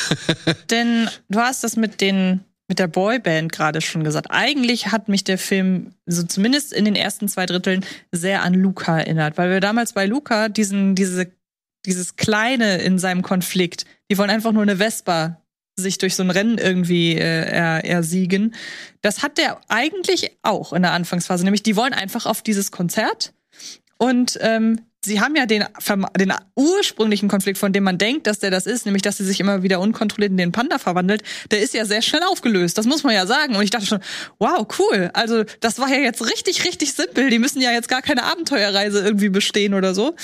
Denn 0.70 1.10
du 1.30 1.40
hast 1.40 1.64
das 1.64 1.78
mit 1.78 2.02
den 2.02 2.42
mit 2.68 2.80
der 2.80 2.88
Boyband 2.88 3.50
gerade 3.50 3.80
schon 3.80 4.04
gesagt. 4.04 4.28
Eigentlich 4.30 4.88
hat 4.88 5.08
mich 5.08 5.24
der 5.24 5.38
Film 5.38 5.94
so 6.06 6.24
zumindest 6.24 6.74
in 6.74 6.84
den 6.84 6.98
ersten 6.98 7.30
zwei 7.30 7.46
Dritteln 7.46 7.86
sehr 8.12 8.44
an 8.44 8.54
Luca 8.54 9.00
erinnert, 9.00 9.38
weil 9.38 9.50
wir 9.50 9.62
damals 9.62 9.94
bei 9.94 10.06
Luca 10.06 10.50
diesen 10.50 10.94
diese 10.94 11.32
dieses 11.86 12.18
kleine 12.18 12.78
in 12.80 13.00
seinem 13.00 13.22
Konflikt, 13.22 13.86
die 14.10 14.18
wollen 14.18 14.30
einfach 14.30 14.52
nur 14.52 14.64
eine 14.64 14.78
Vespa 14.78 15.42
sich 15.78 15.98
durch 15.98 16.16
so 16.16 16.24
ein 16.24 16.30
Rennen 16.30 16.58
irgendwie 16.58 17.16
äh, 17.16 17.46
er, 17.50 17.86
ersiegen. 17.86 18.54
Das 19.02 19.24
hat 19.24 19.38
der 19.38 19.62
eigentlich 19.70 20.38
auch 20.42 20.74
in 20.74 20.82
der 20.82 20.92
Anfangsphase, 20.92 21.46
nämlich 21.46 21.64
die 21.64 21.78
wollen 21.78 21.94
einfach 21.94 22.26
auf 22.26 22.42
dieses 22.42 22.72
Konzert 22.72 23.34
und 24.02 24.40
ähm, 24.42 24.82
sie 25.06 25.22
haben 25.22 25.36
ja 25.36 25.46
den, 25.46 25.64
den 26.20 26.34
ursprünglichen 26.56 27.30
Konflikt, 27.30 27.60
von 27.60 27.72
dem 27.72 27.84
man 27.84 28.00
denkt, 28.00 28.26
dass 28.26 28.40
der 28.40 28.50
das 28.50 28.66
ist, 28.66 28.88
nämlich 28.88 29.04
dass 29.04 29.18
sie 29.18 29.24
sich 29.24 29.40
immer 29.40 29.62
wieder 29.62 29.80
unkontrolliert 29.80 30.32
in 30.32 30.38
den 30.38 30.52
Panda 30.52 30.80
verwandelt, 30.80 31.22
der 31.52 31.60
ist 31.60 31.76
ja 31.76 31.86
sehr 31.86 32.02
schnell 32.02 32.24
aufgelöst. 32.24 32.80
Das 32.80 32.88
muss 32.88 33.04
man 33.04 33.14
ja 33.14 33.28
sagen. 33.28 33.56
Und 33.56 33.62
ich 33.62 33.70
dachte 33.70 33.86
schon, 33.86 34.00
wow, 34.40 34.66
cool. 34.80 35.12
Also 35.14 35.44
das 35.60 35.78
war 35.78 35.88
ja 35.88 36.00
jetzt 36.00 36.26
richtig, 36.26 36.66
richtig 36.66 36.94
simpel. 36.94 37.30
Die 37.30 37.38
müssen 37.38 37.62
ja 37.62 37.72
jetzt 37.72 37.90
gar 37.90 38.02
keine 38.02 38.24
Abenteuerreise 38.24 39.02
irgendwie 39.02 39.30
bestehen 39.30 39.76
oder 39.76 39.94
so. 39.94 40.16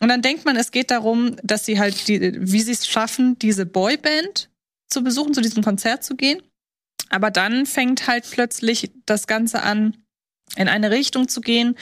Und 0.00 0.08
dann 0.08 0.22
denkt 0.22 0.46
man, 0.46 0.56
es 0.56 0.70
geht 0.70 0.90
darum, 0.90 1.36
dass 1.42 1.66
sie 1.66 1.78
halt, 1.78 2.08
die, 2.08 2.32
wie 2.38 2.62
sie 2.62 2.72
es 2.72 2.86
schaffen, 2.86 3.38
diese 3.38 3.66
Boyband 3.66 4.48
zu 4.88 5.04
besuchen, 5.04 5.34
zu 5.34 5.42
diesem 5.42 5.62
Konzert 5.62 6.04
zu 6.04 6.16
gehen. 6.16 6.40
Aber 7.10 7.30
dann 7.30 7.66
fängt 7.66 8.06
halt 8.06 8.24
plötzlich 8.30 8.92
das 9.04 9.26
Ganze 9.26 9.62
an, 9.62 9.94
in 10.56 10.68
eine 10.68 10.90
Richtung 10.90 11.28
zu 11.28 11.42
gehen, 11.42 11.76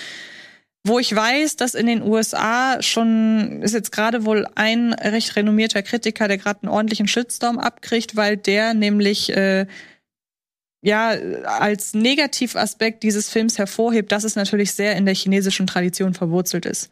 wo 0.86 0.98
ich 0.98 1.14
weiß, 1.14 1.56
dass 1.56 1.74
in 1.74 1.86
den 1.86 2.02
USA 2.02 2.82
schon 2.82 3.62
ist 3.62 3.72
jetzt 3.72 3.90
gerade 3.90 4.26
wohl 4.26 4.46
ein 4.54 4.92
recht 4.92 5.34
renommierter 5.34 5.82
Kritiker, 5.82 6.28
der 6.28 6.36
gerade 6.36 6.62
einen 6.62 6.72
ordentlichen 6.72 7.08
Shitstorm 7.08 7.58
abkriegt, 7.58 8.16
weil 8.16 8.36
der 8.36 8.74
nämlich 8.74 9.34
äh, 9.34 9.66
ja 10.82 11.08
als 11.44 11.94
Negativaspekt 11.94 13.02
dieses 13.02 13.30
Films 13.30 13.56
hervorhebt, 13.56 14.12
dass 14.12 14.24
es 14.24 14.36
natürlich 14.36 14.72
sehr 14.72 14.94
in 14.96 15.06
der 15.06 15.14
chinesischen 15.14 15.66
Tradition 15.66 16.12
verwurzelt 16.12 16.66
ist. 16.66 16.90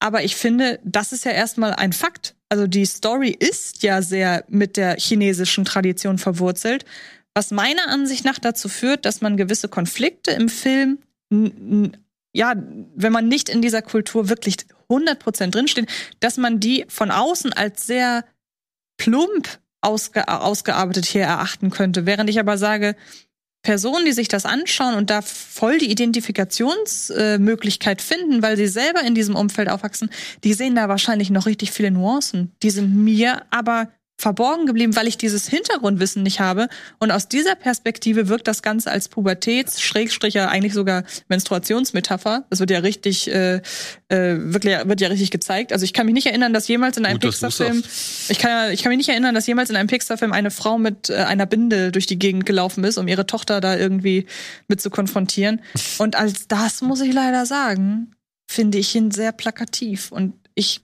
Aber 0.00 0.24
ich 0.24 0.34
finde, 0.34 0.80
das 0.82 1.12
ist 1.12 1.24
ja 1.24 1.30
erstmal 1.30 1.74
ein 1.74 1.92
Fakt. 1.92 2.34
Also 2.48 2.66
die 2.66 2.86
Story 2.86 3.30
ist 3.30 3.84
ja 3.84 4.02
sehr 4.02 4.44
mit 4.48 4.76
der 4.76 4.96
chinesischen 4.96 5.64
Tradition 5.64 6.18
verwurzelt, 6.18 6.84
was 7.34 7.52
meiner 7.52 7.88
Ansicht 7.88 8.24
nach 8.24 8.40
dazu 8.40 8.68
führt, 8.68 9.04
dass 9.04 9.20
man 9.20 9.36
gewisse 9.36 9.68
Konflikte 9.68 10.32
im 10.32 10.48
Film 10.48 10.98
ja, 12.32 12.54
wenn 12.94 13.12
man 13.12 13.28
nicht 13.28 13.48
in 13.48 13.62
dieser 13.62 13.82
Kultur 13.82 14.28
wirklich 14.28 14.56
100% 14.88 15.50
drinsteht, 15.50 15.88
dass 16.20 16.36
man 16.36 16.60
die 16.60 16.84
von 16.88 17.10
außen 17.10 17.52
als 17.52 17.86
sehr 17.86 18.24
plump 18.98 19.58
ausge 19.80 20.28
ausgearbeitet 20.28 21.06
hier 21.06 21.22
erachten 21.22 21.70
könnte. 21.70 22.06
Während 22.06 22.28
ich 22.28 22.38
aber 22.38 22.58
sage, 22.58 22.96
Personen, 23.62 24.04
die 24.04 24.12
sich 24.12 24.28
das 24.28 24.46
anschauen 24.46 24.94
und 24.94 25.10
da 25.10 25.20
voll 25.22 25.78
die 25.78 25.90
Identifikationsmöglichkeit 25.90 28.00
äh, 28.00 28.02
finden, 28.02 28.42
weil 28.42 28.56
sie 28.56 28.68
selber 28.68 29.02
in 29.02 29.14
diesem 29.14 29.36
Umfeld 29.36 29.68
aufwachsen, 29.68 30.08
die 30.44 30.54
sehen 30.54 30.74
da 30.74 30.88
wahrscheinlich 30.88 31.28
noch 31.30 31.46
richtig 31.46 31.70
viele 31.70 31.90
Nuancen. 31.90 32.52
Die 32.62 32.70
sind 32.70 32.94
mir 32.94 33.42
aber 33.50 33.90
verborgen 34.20 34.66
geblieben, 34.66 34.94
weil 34.96 35.08
ich 35.08 35.16
dieses 35.16 35.48
Hintergrundwissen 35.48 36.22
nicht 36.22 36.40
habe. 36.40 36.68
Und 36.98 37.10
aus 37.10 37.28
dieser 37.28 37.54
Perspektive 37.54 38.28
wirkt 38.28 38.46
das 38.46 38.62
Ganze 38.62 38.90
als 38.90 39.08
Pubertäts, 39.08 39.80
Schrägstriche, 39.80 40.48
eigentlich 40.48 40.74
sogar 40.74 41.04
Menstruationsmetapher. 41.28 42.44
Das 42.50 42.60
wird 42.60 42.70
ja 42.70 42.80
richtig, 42.80 43.32
äh, 43.32 43.56
äh, 43.56 43.60
wirklich, 44.08 44.76
wird 44.84 45.00
ja 45.00 45.08
richtig 45.08 45.30
gezeigt. 45.30 45.72
Also 45.72 45.84
ich 45.84 45.92
kann 45.92 46.06
mich 46.06 46.14
nicht 46.14 46.26
erinnern, 46.26 46.52
dass 46.52 46.68
jemals 46.68 46.98
in 46.98 47.06
einem 47.06 47.18
Pixar-Film, 47.18 47.82
ich 48.28 48.38
kann, 48.38 48.72
ich 48.72 48.82
kann 48.82 48.90
mich 48.90 48.98
nicht 48.98 49.08
erinnern, 49.08 49.34
dass 49.34 49.46
jemals 49.46 49.70
in 49.70 49.76
einem 49.76 49.88
Pixar-Film 49.88 50.32
eine 50.32 50.50
Frau 50.50 50.76
mit 50.76 51.08
äh, 51.08 51.14
einer 51.14 51.46
Binde 51.46 51.90
durch 51.90 52.06
die 52.06 52.18
Gegend 52.18 52.44
gelaufen 52.44 52.84
ist, 52.84 52.98
um 52.98 53.08
ihre 53.08 53.26
Tochter 53.26 53.60
da 53.60 53.76
irgendwie 53.76 54.26
mit 54.68 54.80
zu 54.80 54.90
konfrontieren. 54.90 55.62
Und 55.98 56.16
als 56.16 56.46
das 56.46 56.82
muss 56.82 57.00
ich 57.00 57.12
leider 57.12 57.46
sagen, 57.46 58.14
finde 58.46 58.78
ich 58.78 58.94
ihn 58.94 59.10
sehr 59.10 59.32
plakativ. 59.32 60.12
Und 60.12 60.34
ich 60.54 60.82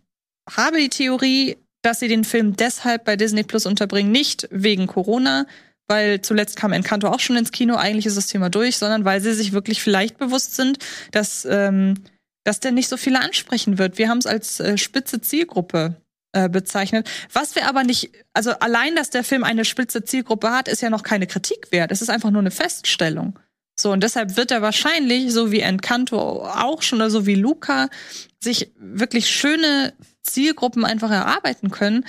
habe 0.49 0.79
die 0.79 0.89
Theorie, 0.89 1.57
dass 1.87 2.01
sie 2.01 2.09
den 2.09 2.25
Film 2.25 2.57
deshalb 2.57 3.05
bei 3.05 3.15
Disney 3.15 3.45
Plus 3.45 3.65
unterbringen, 3.65 4.11
nicht 4.11 4.49
wegen 4.51 4.89
Corona, 4.89 5.47
weil 5.87 6.21
zuletzt 6.21 6.57
kam 6.57 6.73
Encanto 6.73 7.07
auch 7.07 7.21
schon 7.21 7.37
ins 7.37 7.53
Kino, 7.53 7.77
eigentlich 7.77 8.07
ist 8.07 8.17
das 8.17 8.27
Thema 8.27 8.51
durch, 8.51 8.77
sondern 8.77 9.05
weil 9.05 9.21
sie 9.21 9.33
sich 9.33 9.53
wirklich 9.53 9.81
vielleicht 9.81 10.19
bewusst 10.19 10.57
sind, 10.57 10.79
dass, 11.13 11.47
ähm, 11.49 11.95
dass 12.43 12.59
der 12.59 12.73
nicht 12.73 12.89
so 12.89 12.97
viele 12.97 13.21
ansprechen 13.21 13.79
wird. 13.79 13.99
Wir 13.99 14.09
haben 14.09 14.19
es 14.19 14.27
als 14.27 14.59
äh, 14.59 14.77
spitze 14.77 15.21
Zielgruppe 15.21 15.95
äh, 16.33 16.49
bezeichnet. 16.49 17.09
Was 17.33 17.55
wir 17.55 17.69
aber 17.69 17.85
nicht, 17.85 18.11
also 18.33 18.51
allein, 18.51 18.97
dass 18.97 19.11
der 19.11 19.23
Film 19.23 19.45
eine 19.45 19.65
spitze 19.65 20.03
Zielgruppe 20.03 20.51
hat, 20.51 20.67
ist 20.67 20.83
ja 20.83 20.91
noch 20.91 21.05
keine 21.05 21.29
Kritik 21.29 21.71
wert. 21.71 21.93
Es 21.93 22.03
ist 22.03 22.11
einfach 22.11 22.33
nur 22.33 22.41
eine 22.41 22.51
Feststellung. 22.51 23.39
So, 23.79 23.93
und 23.93 24.03
deshalb 24.03 24.37
wird 24.37 24.51
er 24.51 24.61
wahrscheinlich, 24.61 25.33
so 25.33 25.53
wie 25.53 25.61
Encanto 25.61 26.19
auch 26.47 26.83
schon 26.83 26.99
oder 26.99 27.11
so 27.11 27.27
wie 27.27 27.37
Luca, 27.37 27.91
sich 28.41 28.73
wirklich 28.77 29.29
schöne 29.29 29.93
Zielgruppen 30.27 30.85
einfach 30.85 31.11
erarbeiten 31.11 31.71
können. 31.71 32.05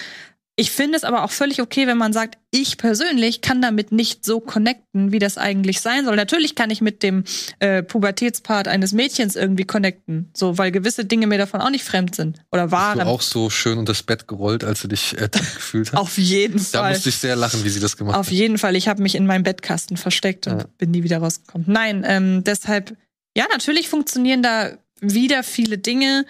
Ich 0.59 0.71
finde 0.71 0.97
es 0.97 1.03
aber 1.03 1.23
auch 1.23 1.29
völlig 1.29 1.61
okay, 1.61 1.85
wenn 1.85 1.99
man 1.99 2.13
sagt, 2.13 2.39
ich 2.49 2.77
persönlich 2.77 3.41
kann 3.41 3.61
damit 3.61 3.91
nicht 3.91 4.25
so 4.25 4.39
connecten, 4.39 5.11
wie 5.11 5.19
das 5.19 5.37
eigentlich 5.37 5.81
sein 5.81 6.03
soll. 6.03 6.15
Natürlich 6.15 6.55
kann 6.55 6.71
ich 6.71 6.81
mit 6.81 7.03
dem 7.03 7.25
äh, 7.59 7.83
Pubertätspart 7.83 8.67
eines 8.67 8.91
Mädchens 8.91 9.35
irgendwie 9.35 9.65
connecten, 9.65 10.31
so 10.35 10.57
weil 10.57 10.71
gewisse 10.71 11.05
Dinge 11.05 11.27
mir 11.27 11.37
davon 11.37 11.61
auch 11.61 11.69
nicht 11.69 11.83
fremd 11.83 12.15
sind 12.15 12.39
oder 12.51 12.71
waren. 12.71 12.97
Hast 12.97 13.05
du 13.05 13.11
auch 13.11 13.21
so 13.21 13.49
schön 13.51 13.77
unter 13.77 13.93
das 13.93 14.01
Bett 14.01 14.27
gerollt, 14.27 14.63
als 14.63 14.81
du 14.81 14.87
dich 14.87 15.15
äh, 15.21 15.29
gefühlt 15.31 15.93
hast? 15.93 15.99
Auf 15.99 16.17
jeden 16.17 16.57
Fall. 16.57 16.81
Da 16.81 16.89
musste 16.89 17.09
ich 17.09 17.17
sehr 17.17 17.35
lachen, 17.35 17.63
wie 17.63 17.69
sie 17.69 17.79
das 17.79 17.95
gemacht 17.95 18.15
hat. 18.15 18.21
Auf 18.21 18.31
jeden 18.31 18.57
Fall. 18.57 18.75
Ich 18.75 18.87
habe 18.87 19.03
mich 19.03 19.13
in 19.13 19.27
meinem 19.27 19.43
Bettkasten 19.43 19.95
versteckt 19.95 20.47
und 20.47 20.61
ja. 20.61 20.65
bin 20.79 20.89
nie 20.89 21.03
wieder 21.03 21.19
rausgekommen. 21.19 21.67
Nein, 21.69 22.03
ähm, 22.03 22.43
deshalb, 22.43 22.97
ja, 23.37 23.45
natürlich 23.51 23.89
funktionieren 23.89 24.41
da 24.41 24.71
wieder 25.01 25.43
viele 25.43 25.77
Dinge 25.77 26.25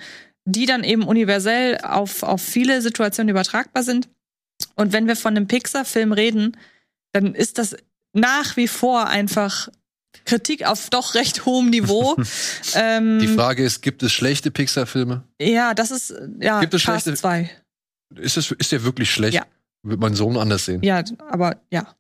die 0.48 0.65
dann 0.65 0.84
eben 0.84 1.03
universell 1.03 1.78
auf, 1.84 2.24
auf 2.24 2.41
viele 2.41 2.82
Situationen 2.82 3.30
übertragbar 3.30 3.84
sind. 3.84 4.07
Und 4.76 4.94
wenn 4.94 5.07
wir 5.07 5.18
von 5.18 5.36
einem 5.36 5.48
Pixar-Film 5.48 6.14
reden, 6.14 6.56
dann 7.11 7.36
ist 7.36 7.57
das 7.57 7.76
nach 8.14 8.56
wie 8.56 8.69
vor 8.69 9.07
einfach 9.07 9.68
Kritik 10.26 10.65
auf 10.65 10.90
doch 10.90 11.15
recht 11.15 11.45
hohem 11.45 11.69
Niveau. 11.69 12.15
ähm, 12.76 13.19
die 13.19 13.28
Frage 13.28 13.64
ist, 13.64 13.82
gibt 13.82 14.02
es 14.03 14.14
schlechte 14.14 14.49
Pixar-Filme? 14.49 15.24
Ja, 15.41 15.74
das 15.74 15.91
ist 15.91 16.15
ja 16.40 16.61
gibt 16.61 16.74
es 16.74 16.82
schlechte? 16.82 17.14
2. 17.14 17.49
Ist, 18.15 18.38
es, 18.38 18.52
ist 18.52 18.72
der 18.72 18.84
wirklich 18.84 19.11
schlecht? 19.11 19.34
Ja. 19.34 19.45
Wird 19.84 19.99
mein 19.99 20.15
Sohn 20.15 20.38
anders 20.38 20.65
sehen? 20.65 20.82
Ja, 20.82 21.03
aber 21.30 21.57
ja. 21.72 21.94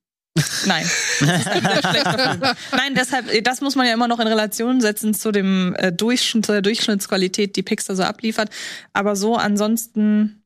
Nein. 0.65 0.89
Nein, 1.21 2.95
deshalb, 2.95 3.43
das 3.43 3.61
muss 3.61 3.75
man 3.75 3.87
ja 3.87 3.93
immer 3.93 4.07
noch 4.07 4.19
in 4.19 4.27
Relation 4.27 4.81
setzen 4.81 5.13
zu 5.13 5.31
dem 5.31 5.75
äh, 5.77 5.91
Durchschnitt, 5.91 6.45
zur 6.45 6.61
Durchschnittsqualität, 6.61 7.55
die 7.55 7.63
Pixar 7.63 7.95
so 7.95 8.03
abliefert. 8.03 8.49
Aber 8.93 9.15
so 9.15 9.35
ansonsten, 9.35 10.43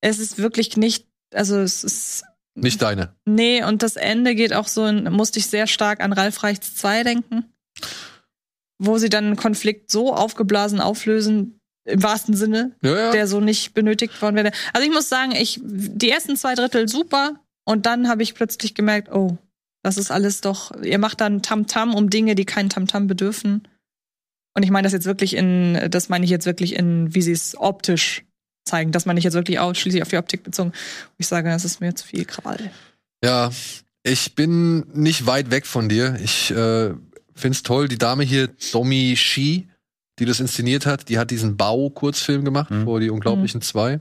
es 0.00 0.18
ist 0.18 0.38
wirklich 0.38 0.76
nicht, 0.76 1.06
also 1.34 1.58
es 1.58 1.84
ist. 1.84 2.24
Nicht 2.54 2.82
deine. 2.82 3.14
Nee, 3.24 3.62
und 3.62 3.82
das 3.82 3.96
Ende 3.96 4.34
geht 4.34 4.52
auch 4.52 4.66
so, 4.66 4.84
in, 4.86 5.04
musste 5.12 5.38
ich 5.38 5.46
sehr 5.46 5.66
stark 5.66 6.00
an 6.00 6.12
Ralf 6.12 6.42
Reichts 6.42 6.74
2 6.76 7.04
denken. 7.04 7.44
Wo 8.80 8.98
sie 8.98 9.08
dann 9.08 9.24
einen 9.24 9.36
Konflikt 9.36 9.90
so 9.90 10.14
aufgeblasen 10.14 10.80
auflösen, 10.80 11.58
im 11.84 12.02
wahrsten 12.02 12.36
Sinne, 12.36 12.76
ja, 12.82 12.96
ja. 12.96 13.10
der 13.10 13.26
so 13.26 13.40
nicht 13.40 13.74
benötigt 13.74 14.20
worden 14.20 14.36
wäre. 14.36 14.52
Also 14.72 14.86
ich 14.86 14.92
muss 14.92 15.08
sagen, 15.08 15.32
ich, 15.32 15.60
die 15.62 16.10
ersten 16.10 16.36
zwei 16.36 16.54
Drittel 16.54 16.88
super, 16.88 17.40
und 17.68 17.84
dann 17.84 18.08
habe 18.08 18.22
ich 18.22 18.34
plötzlich 18.34 18.74
gemerkt, 18.74 19.12
oh, 19.12 19.36
das 19.82 19.98
ist 19.98 20.10
alles 20.10 20.40
doch, 20.40 20.74
ihr 20.82 20.98
macht 20.98 21.20
dann 21.20 21.42
Tamtam 21.42 21.90
-Tam 21.90 21.94
um 21.94 22.08
Dinge, 22.08 22.34
die 22.34 22.46
kein 22.46 22.70
Tamtam 22.70 23.02
-Tam 23.02 23.08
bedürfen. 23.08 23.68
Und 24.54 24.62
ich 24.62 24.70
meine 24.70 24.86
das 24.86 24.94
jetzt 24.94 25.04
wirklich 25.04 25.36
in, 25.36 25.78
das 25.90 26.08
meine 26.08 26.24
ich 26.24 26.30
jetzt 26.30 26.46
wirklich 26.46 26.74
in, 26.74 27.14
wie 27.14 27.20
sie 27.20 27.32
es 27.32 27.54
optisch 27.58 28.24
zeigen. 28.64 28.90
Das 28.90 29.04
meine 29.04 29.18
ich 29.18 29.24
jetzt 29.24 29.34
wirklich 29.34 29.58
ausschließlich 29.58 30.00
auf 30.00 30.08
die 30.08 30.16
Optik 30.16 30.44
bezogen. 30.44 30.72
Ich 31.18 31.26
sage, 31.26 31.50
das 31.50 31.66
ist 31.66 31.82
mir 31.82 31.94
zu 31.94 32.06
viel 32.06 32.24
Krawall. 32.24 32.70
Ja, 33.22 33.50
ich 34.02 34.34
bin 34.34 34.86
nicht 34.94 35.26
weit 35.26 35.50
weg 35.50 35.66
von 35.66 35.90
dir. 35.90 36.16
Ich 36.24 36.50
äh, 36.50 36.94
find's 37.34 37.62
toll. 37.62 37.88
Die 37.88 37.98
Dame 37.98 38.24
hier, 38.24 38.48
Domi 38.72 39.14
Shi, 39.14 39.68
die 40.18 40.24
das 40.24 40.40
inszeniert 40.40 40.86
hat, 40.86 41.10
die 41.10 41.18
hat 41.18 41.30
diesen 41.30 41.58
Bau-Kurzfilm 41.58 42.46
gemacht 42.46 42.70
mhm. 42.70 42.84
vor 42.84 42.98
die 42.98 43.10
Unglaublichen 43.10 43.58
mhm. 43.58 43.62
zwei. 43.62 44.00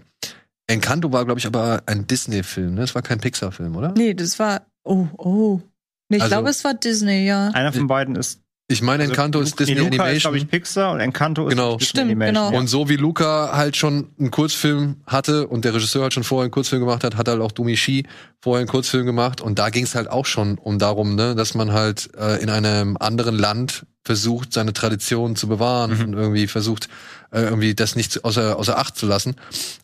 Encanto 0.67 1.11
war, 1.11 1.25
glaube 1.25 1.39
ich, 1.39 1.47
aber 1.47 1.83
ein 1.85 2.07
Disney-Film, 2.07 2.75
ne? 2.75 2.81
Das 2.81 2.93
war 2.93 3.01
kein 3.01 3.19
Pixar-Film, 3.19 3.75
oder? 3.75 3.93
Nee, 3.97 4.13
das 4.13 4.37
war. 4.37 4.67
Oh, 4.83 5.07
oh. 5.17 5.61
Nee, 6.09 6.17
ich 6.17 6.23
also, 6.23 6.35
glaube, 6.35 6.49
es 6.49 6.63
war 6.63 6.73
Disney, 6.73 7.25
ja. 7.25 7.49
Einer 7.49 7.73
von 7.73 7.87
beiden 7.87 8.15
ist. 8.15 8.41
Ich 8.69 8.81
meine, 8.81 9.03
also 9.03 9.13
Encanto 9.13 9.39
also, 9.39 9.47
ist 9.49 9.59
Disney 9.59 9.75
Luca 9.75 9.87
Animation. 9.87 10.15
ist, 10.15 10.21
glaube 10.23 10.37
ich, 10.37 10.47
Pixar 10.49 10.91
und 10.91 10.99
Encanto 10.99 11.45
genau. 11.45 11.71
ist 11.71 11.81
Disney 11.81 11.87
Stimmt, 11.87 12.11
Animation. 12.11 12.47
Genau. 12.47 12.59
Und 12.59 12.67
so 12.67 12.89
wie 12.89 12.97
Luca 12.97 13.51
halt 13.53 13.77
schon 13.77 14.09
einen 14.19 14.29
Kurzfilm 14.29 14.97
hatte 15.05 15.47
und 15.47 15.63
der 15.63 15.73
Regisseur 15.73 16.03
halt 16.03 16.13
schon 16.13 16.25
vorher 16.25 16.43
einen 16.43 16.51
Kurzfilm 16.51 16.81
gemacht 16.81 17.05
hat, 17.05 17.15
hat 17.15 17.29
halt 17.29 17.39
auch 17.39 17.53
Dumi 17.53 17.77
Shi 17.77 18.05
vorher 18.41 18.59
einen 18.59 18.67
Kurzfilm 18.67 19.05
gemacht. 19.05 19.39
Und 19.39 19.57
da 19.57 19.69
ging 19.69 19.85
es 19.85 19.95
halt 19.95 20.09
auch 20.09 20.25
schon 20.25 20.57
um 20.57 20.79
darum, 20.79 21.15
ne, 21.15 21.33
dass 21.33 21.55
man 21.55 21.71
halt 21.71 22.09
äh, 22.17 22.41
in 22.41 22.49
einem 22.49 22.97
anderen 22.97 23.37
Land 23.37 23.85
versucht, 24.03 24.51
seine 24.51 24.73
Tradition 24.73 25.37
zu 25.37 25.47
bewahren 25.47 25.95
mhm. 25.95 26.03
und 26.03 26.13
irgendwie 26.13 26.47
versucht, 26.47 26.89
äh, 27.31 27.41
irgendwie 27.41 27.75
das 27.75 27.95
nicht 27.95 28.23
außer, 28.23 28.57
außer 28.57 28.77
Acht 28.77 28.97
zu 28.97 29.05
lassen. 29.05 29.35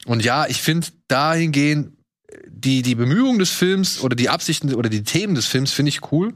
Und 0.05 0.23
ja, 0.23 0.47
ich 0.47 0.61
finde 0.61 0.87
dahingehend 1.07 1.93
die, 2.47 2.81
die 2.81 2.95
Bemühungen 2.95 3.39
des 3.39 3.51
Films 3.51 4.01
oder 4.01 4.15
die 4.15 4.29
Absichten 4.29 4.73
oder 4.73 4.89
die 4.89 5.03
Themen 5.03 5.35
des 5.35 5.47
Films 5.47 5.71
finde 5.71 5.89
ich 5.89 6.11
cool. 6.11 6.33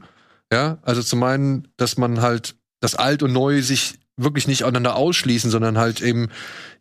Ja, 0.52 0.78
also 0.82 1.02
zum 1.02 1.22
einen, 1.22 1.68
dass 1.76 1.96
man 1.96 2.20
halt 2.20 2.54
das 2.80 2.94
Alt 2.94 3.22
und 3.22 3.32
Neu 3.32 3.62
sich 3.62 3.98
wirklich 4.18 4.46
nicht 4.46 4.64
aneinander 4.64 4.96
ausschließen, 4.96 5.50
sondern 5.50 5.78
halt 5.78 6.02
eben, 6.02 6.28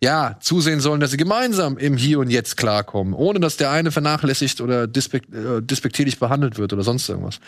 ja, 0.02 0.38
zusehen 0.42 0.80
sollen, 0.80 1.00
dass 1.00 1.12
sie 1.12 1.18
gemeinsam 1.18 1.78
im 1.78 1.96
Hier 1.98 2.20
und 2.20 2.30
Jetzt 2.30 2.58
klarkommen, 2.58 3.14
ohne 3.14 3.40
dass 3.40 3.58
der 3.58 3.72
eine 3.72 3.92
vernachlässigt 3.92 4.60
oder 4.60 4.88
dispekt, 4.88 5.34
äh, 5.34 5.62
despektierlich 5.62 6.20
behandelt 6.20 6.58
wird 6.58 6.74
oder 6.74 6.84
sonst 6.84 7.08
irgendwas. 7.08 7.40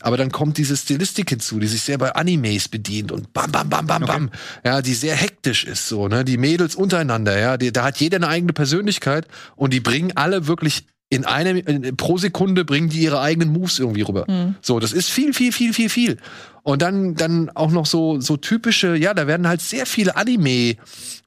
Aber 0.00 0.16
dann 0.16 0.30
kommt 0.30 0.58
diese 0.58 0.76
Stilistik 0.76 1.30
hinzu, 1.30 1.58
die 1.58 1.66
sich 1.66 1.82
sehr 1.82 1.98
bei 1.98 2.14
Animes 2.14 2.68
bedient 2.68 3.10
und 3.10 3.32
bam, 3.32 3.50
bam, 3.50 3.68
bam, 3.68 3.86
bam, 3.86 4.02
okay. 4.04 4.12
bam, 4.12 4.30
ja, 4.64 4.80
die 4.82 4.94
sehr 4.94 5.16
hektisch 5.16 5.64
ist, 5.64 5.88
so, 5.88 6.08
ne, 6.08 6.24
die 6.24 6.36
Mädels 6.36 6.76
untereinander, 6.76 7.38
ja, 7.38 7.56
die, 7.56 7.72
da 7.72 7.84
hat 7.84 7.98
jeder 7.98 8.16
eine 8.16 8.28
eigene 8.28 8.52
Persönlichkeit 8.52 9.26
und 9.56 9.72
die 9.72 9.80
bringen 9.80 10.12
alle 10.14 10.46
wirklich 10.46 10.86
in 11.12 11.26
einem 11.26 11.58
in, 11.58 11.94
pro 11.94 12.16
Sekunde 12.16 12.64
bringen 12.64 12.88
die 12.88 13.02
ihre 13.02 13.20
eigenen 13.20 13.52
Moves 13.52 13.78
irgendwie 13.78 14.00
rüber. 14.00 14.24
Mhm. 14.26 14.54
So, 14.62 14.80
das 14.80 14.94
ist 14.94 15.10
viel, 15.10 15.34
viel, 15.34 15.52
viel, 15.52 15.74
viel, 15.74 15.90
viel. 15.90 16.16
Und 16.62 16.80
dann 16.80 17.16
dann 17.16 17.50
auch 17.50 17.70
noch 17.70 17.84
so 17.84 18.18
so 18.18 18.38
typische, 18.38 18.96
ja, 18.96 19.12
da 19.12 19.26
werden 19.26 19.46
halt 19.46 19.60
sehr 19.60 19.84
viele 19.84 20.16
Anime 20.16 20.76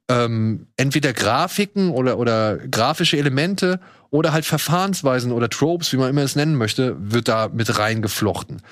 ähm, 0.10 0.66
entweder 0.76 1.14
Grafiken 1.14 1.92
oder 1.92 2.18
oder 2.18 2.58
grafische 2.58 3.18
Elemente 3.18 3.80
oder 4.10 4.34
halt 4.34 4.46
Verfahrensweisen 4.46 5.32
oder 5.32 5.50
Tropes, 5.50 5.94
wie 5.94 5.98
man 5.98 6.10
immer 6.10 6.24
es 6.24 6.36
nennen 6.36 6.56
möchte, 6.56 6.96
wird 6.98 7.28
da 7.28 7.50
mit 7.54 7.78
reingeflochten. 7.78 8.64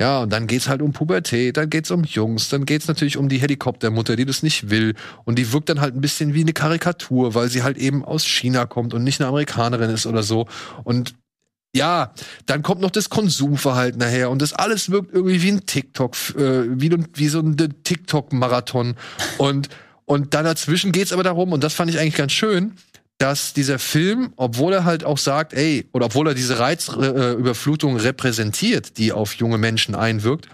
Ja, 0.00 0.22
und 0.22 0.32
dann 0.32 0.46
geht's 0.46 0.68
halt 0.68 0.80
um 0.80 0.92
Pubertät, 0.92 1.58
dann 1.58 1.68
geht's 1.68 1.90
um 1.90 2.02
Jungs, 2.04 2.48
dann 2.48 2.64
geht's 2.64 2.88
natürlich 2.88 3.18
um 3.18 3.28
die 3.28 3.38
Helikoptermutter, 3.38 4.16
die 4.16 4.24
das 4.24 4.42
nicht 4.42 4.70
will. 4.70 4.94
Und 5.24 5.38
die 5.38 5.52
wirkt 5.52 5.68
dann 5.68 5.80
halt 5.80 5.94
ein 5.94 6.00
bisschen 6.00 6.32
wie 6.32 6.40
eine 6.40 6.54
Karikatur, 6.54 7.34
weil 7.34 7.48
sie 7.48 7.62
halt 7.62 7.76
eben 7.76 8.04
aus 8.04 8.24
China 8.24 8.64
kommt 8.64 8.94
und 8.94 9.04
nicht 9.04 9.20
eine 9.20 9.28
Amerikanerin 9.28 9.90
ist 9.90 10.06
oder 10.06 10.22
so. 10.22 10.46
Und 10.82 11.14
ja, 11.74 12.12
dann 12.46 12.62
kommt 12.62 12.80
noch 12.80 12.90
das 12.90 13.10
Konsumverhalten 13.10 14.00
daher 14.00 14.30
und 14.30 14.42
das 14.42 14.52
alles 14.52 14.90
wirkt 14.90 15.12
irgendwie 15.14 15.42
wie 15.42 15.52
ein 15.52 15.66
TikTok, 15.66 16.14
äh, 16.36 16.80
wie, 16.80 16.90
wie 17.14 17.28
so 17.28 17.40
ein 17.40 17.56
TikTok-Marathon. 17.56 18.96
Und, 19.38 19.68
und 20.06 20.34
dann 20.34 20.44
dazwischen 20.44 20.92
geht's 20.92 21.12
aber 21.12 21.22
darum, 21.22 21.52
und 21.52 21.62
das 21.62 21.74
fand 21.74 21.90
ich 21.90 21.98
eigentlich 21.98 22.16
ganz 22.16 22.32
schön, 22.32 22.72
dass 23.22 23.52
dieser 23.52 23.78
Film, 23.78 24.32
obwohl 24.34 24.72
er 24.72 24.84
halt 24.84 25.04
auch 25.04 25.16
sagt, 25.16 25.54
ey, 25.54 25.88
oder 25.92 26.06
obwohl 26.06 26.26
er 26.26 26.34
diese 26.34 26.58
Reizüberflutung 26.58 27.96
repräsentiert, 27.96 28.98
die 28.98 29.12
auf 29.12 29.34
junge 29.34 29.58
Menschen 29.58 29.94
einwirkt, 29.94 30.48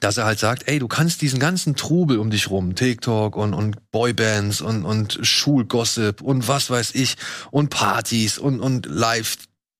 dass 0.00 0.16
er 0.16 0.24
halt 0.24 0.40
sagt, 0.40 0.66
ey, 0.66 0.80
du 0.80 0.88
kannst 0.88 1.22
diesen 1.22 1.38
ganzen 1.38 1.76
Trubel 1.76 2.18
um 2.18 2.30
dich 2.30 2.50
rum, 2.50 2.74
TikTok 2.74 3.36
und, 3.36 3.54
und 3.54 3.76
Boybands 3.92 4.60
und, 4.60 4.84
und 4.84 5.20
Schulgossip 5.22 6.22
und 6.22 6.48
was 6.48 6.70
weiß 6.70 6.96
ich 6.96 7.16
und 7.52 7.70
Partys 7.70 8.38
und, 8.38 8.58
und 8.58 8.86
Live 8.86 9.36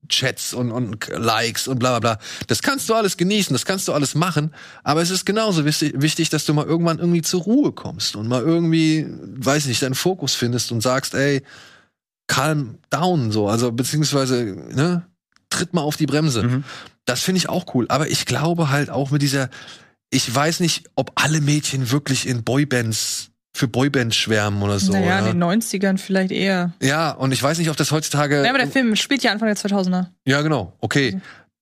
Chats 0.08 0.54
und, 0.54 0.70
und 0.70 1.08
Likes 1.08 1.68
und 1.68 1.78
bla 1.78 1.98
bla 1.98 2.14
bla. 2.14 2.24
Das 2.46 2.62
kannst 2.62 2.88
du 2.88 2.94
alles 2.94 3.16
genießen, 3.16 3.52
das 3.52 3.64
kannst 3.64 3.88
du 3.88 3.92
alles 3.92 4.14
machen, 4.14 4.54
aber 4.84 5.02
es 5.02 5.10
ist 5.10 5.26
genauso 5.26 5.64
wichtig, 5.64 6.30
dass 6.30 6.44
du 6.44 6.54
mal 6.54 6.64
irgendwann 6.64 6.98
irgendwie 6.98 7.22
zur 7.22 7.42
Ruhe 7.42 7.72
kommst 7.72 8.16
und 8.16 8.28
mal 8.28 8.42
irgendwie, 8.42 9.06
weiß 9.08 9.66
nicht, 9.66 9.82
deinen 9.82 9.94
Fokus 9.94 10.34
findest 10.34 10.72
und 10.72 10.80
sagst, 10.80 11.14
ey, 11.14 11.42
calm 12.26 12.78
down, 12.90 13.32
so, 13.32 13.48
also 13.48 13.72
beziehungsweise, 13.72 14.44
ne, 14.44 15.06
tritt 15.50 15.74
mal 15.74 15.82
auf 15.82 15.96
die 15.96 16.06
Bremse. 16.06 16.42
Mhm. 16.42 16.64
Das 17.04 17.22
finde 17.22 17.38
ich 17.38 17.48
auch 17.48 17.74
cool, 17.74 17.86
aber 17.88 18.08
ich 18.08 18.26
glaube 18.26 18.70
halt 18.70 18.90
auch 18.90 19.10
mit 19.10 19.22
dieser, 19.22 19.50
ich 20.10 20.32
weiß 20.32 20.60
nicht, 20.60 20.88
ob 20.94 21.12
alle 21.16 21.40
Mädchen 21.40 21.90
wirklich 21.90 22.26
in 22.26 22.44
Boybands 22.44 23.30
für 23.58 23.68
Boybands 23.68 24.16
schwärmen 24.16 24.62
oder 24.62 24.78
so. 24.78 24.92
Naja, 24.92 25.20
oder? 25.20 25.30
in 25.30 25.40
den 25.40 25.60
90ern 25.60 25.98
vielleicht 25.98 26.30
eher. 26.30 26.72
Ja, 26.80 27.10
und 27.10 27.32
ich 27.32 27.42
weiß 27.42 27.58
nicht, 27.58 27.70
ob 27.70 27.76
das 27.76 27.92
heutzutage. 27.92 28.42
Ja, 28.42 28.50
aber 28.50 28.58
der 28.58 28.68
Film 28.68 28.96
spielt 28.96 29.22
ja 29.22 29.32
Anfang 29.32 29.48
der 29.48 29.56
2000er. 29.56 30.06
Ja, 30.24 30.42
genau. 30.42 30.72
Okay. 30.80 31.20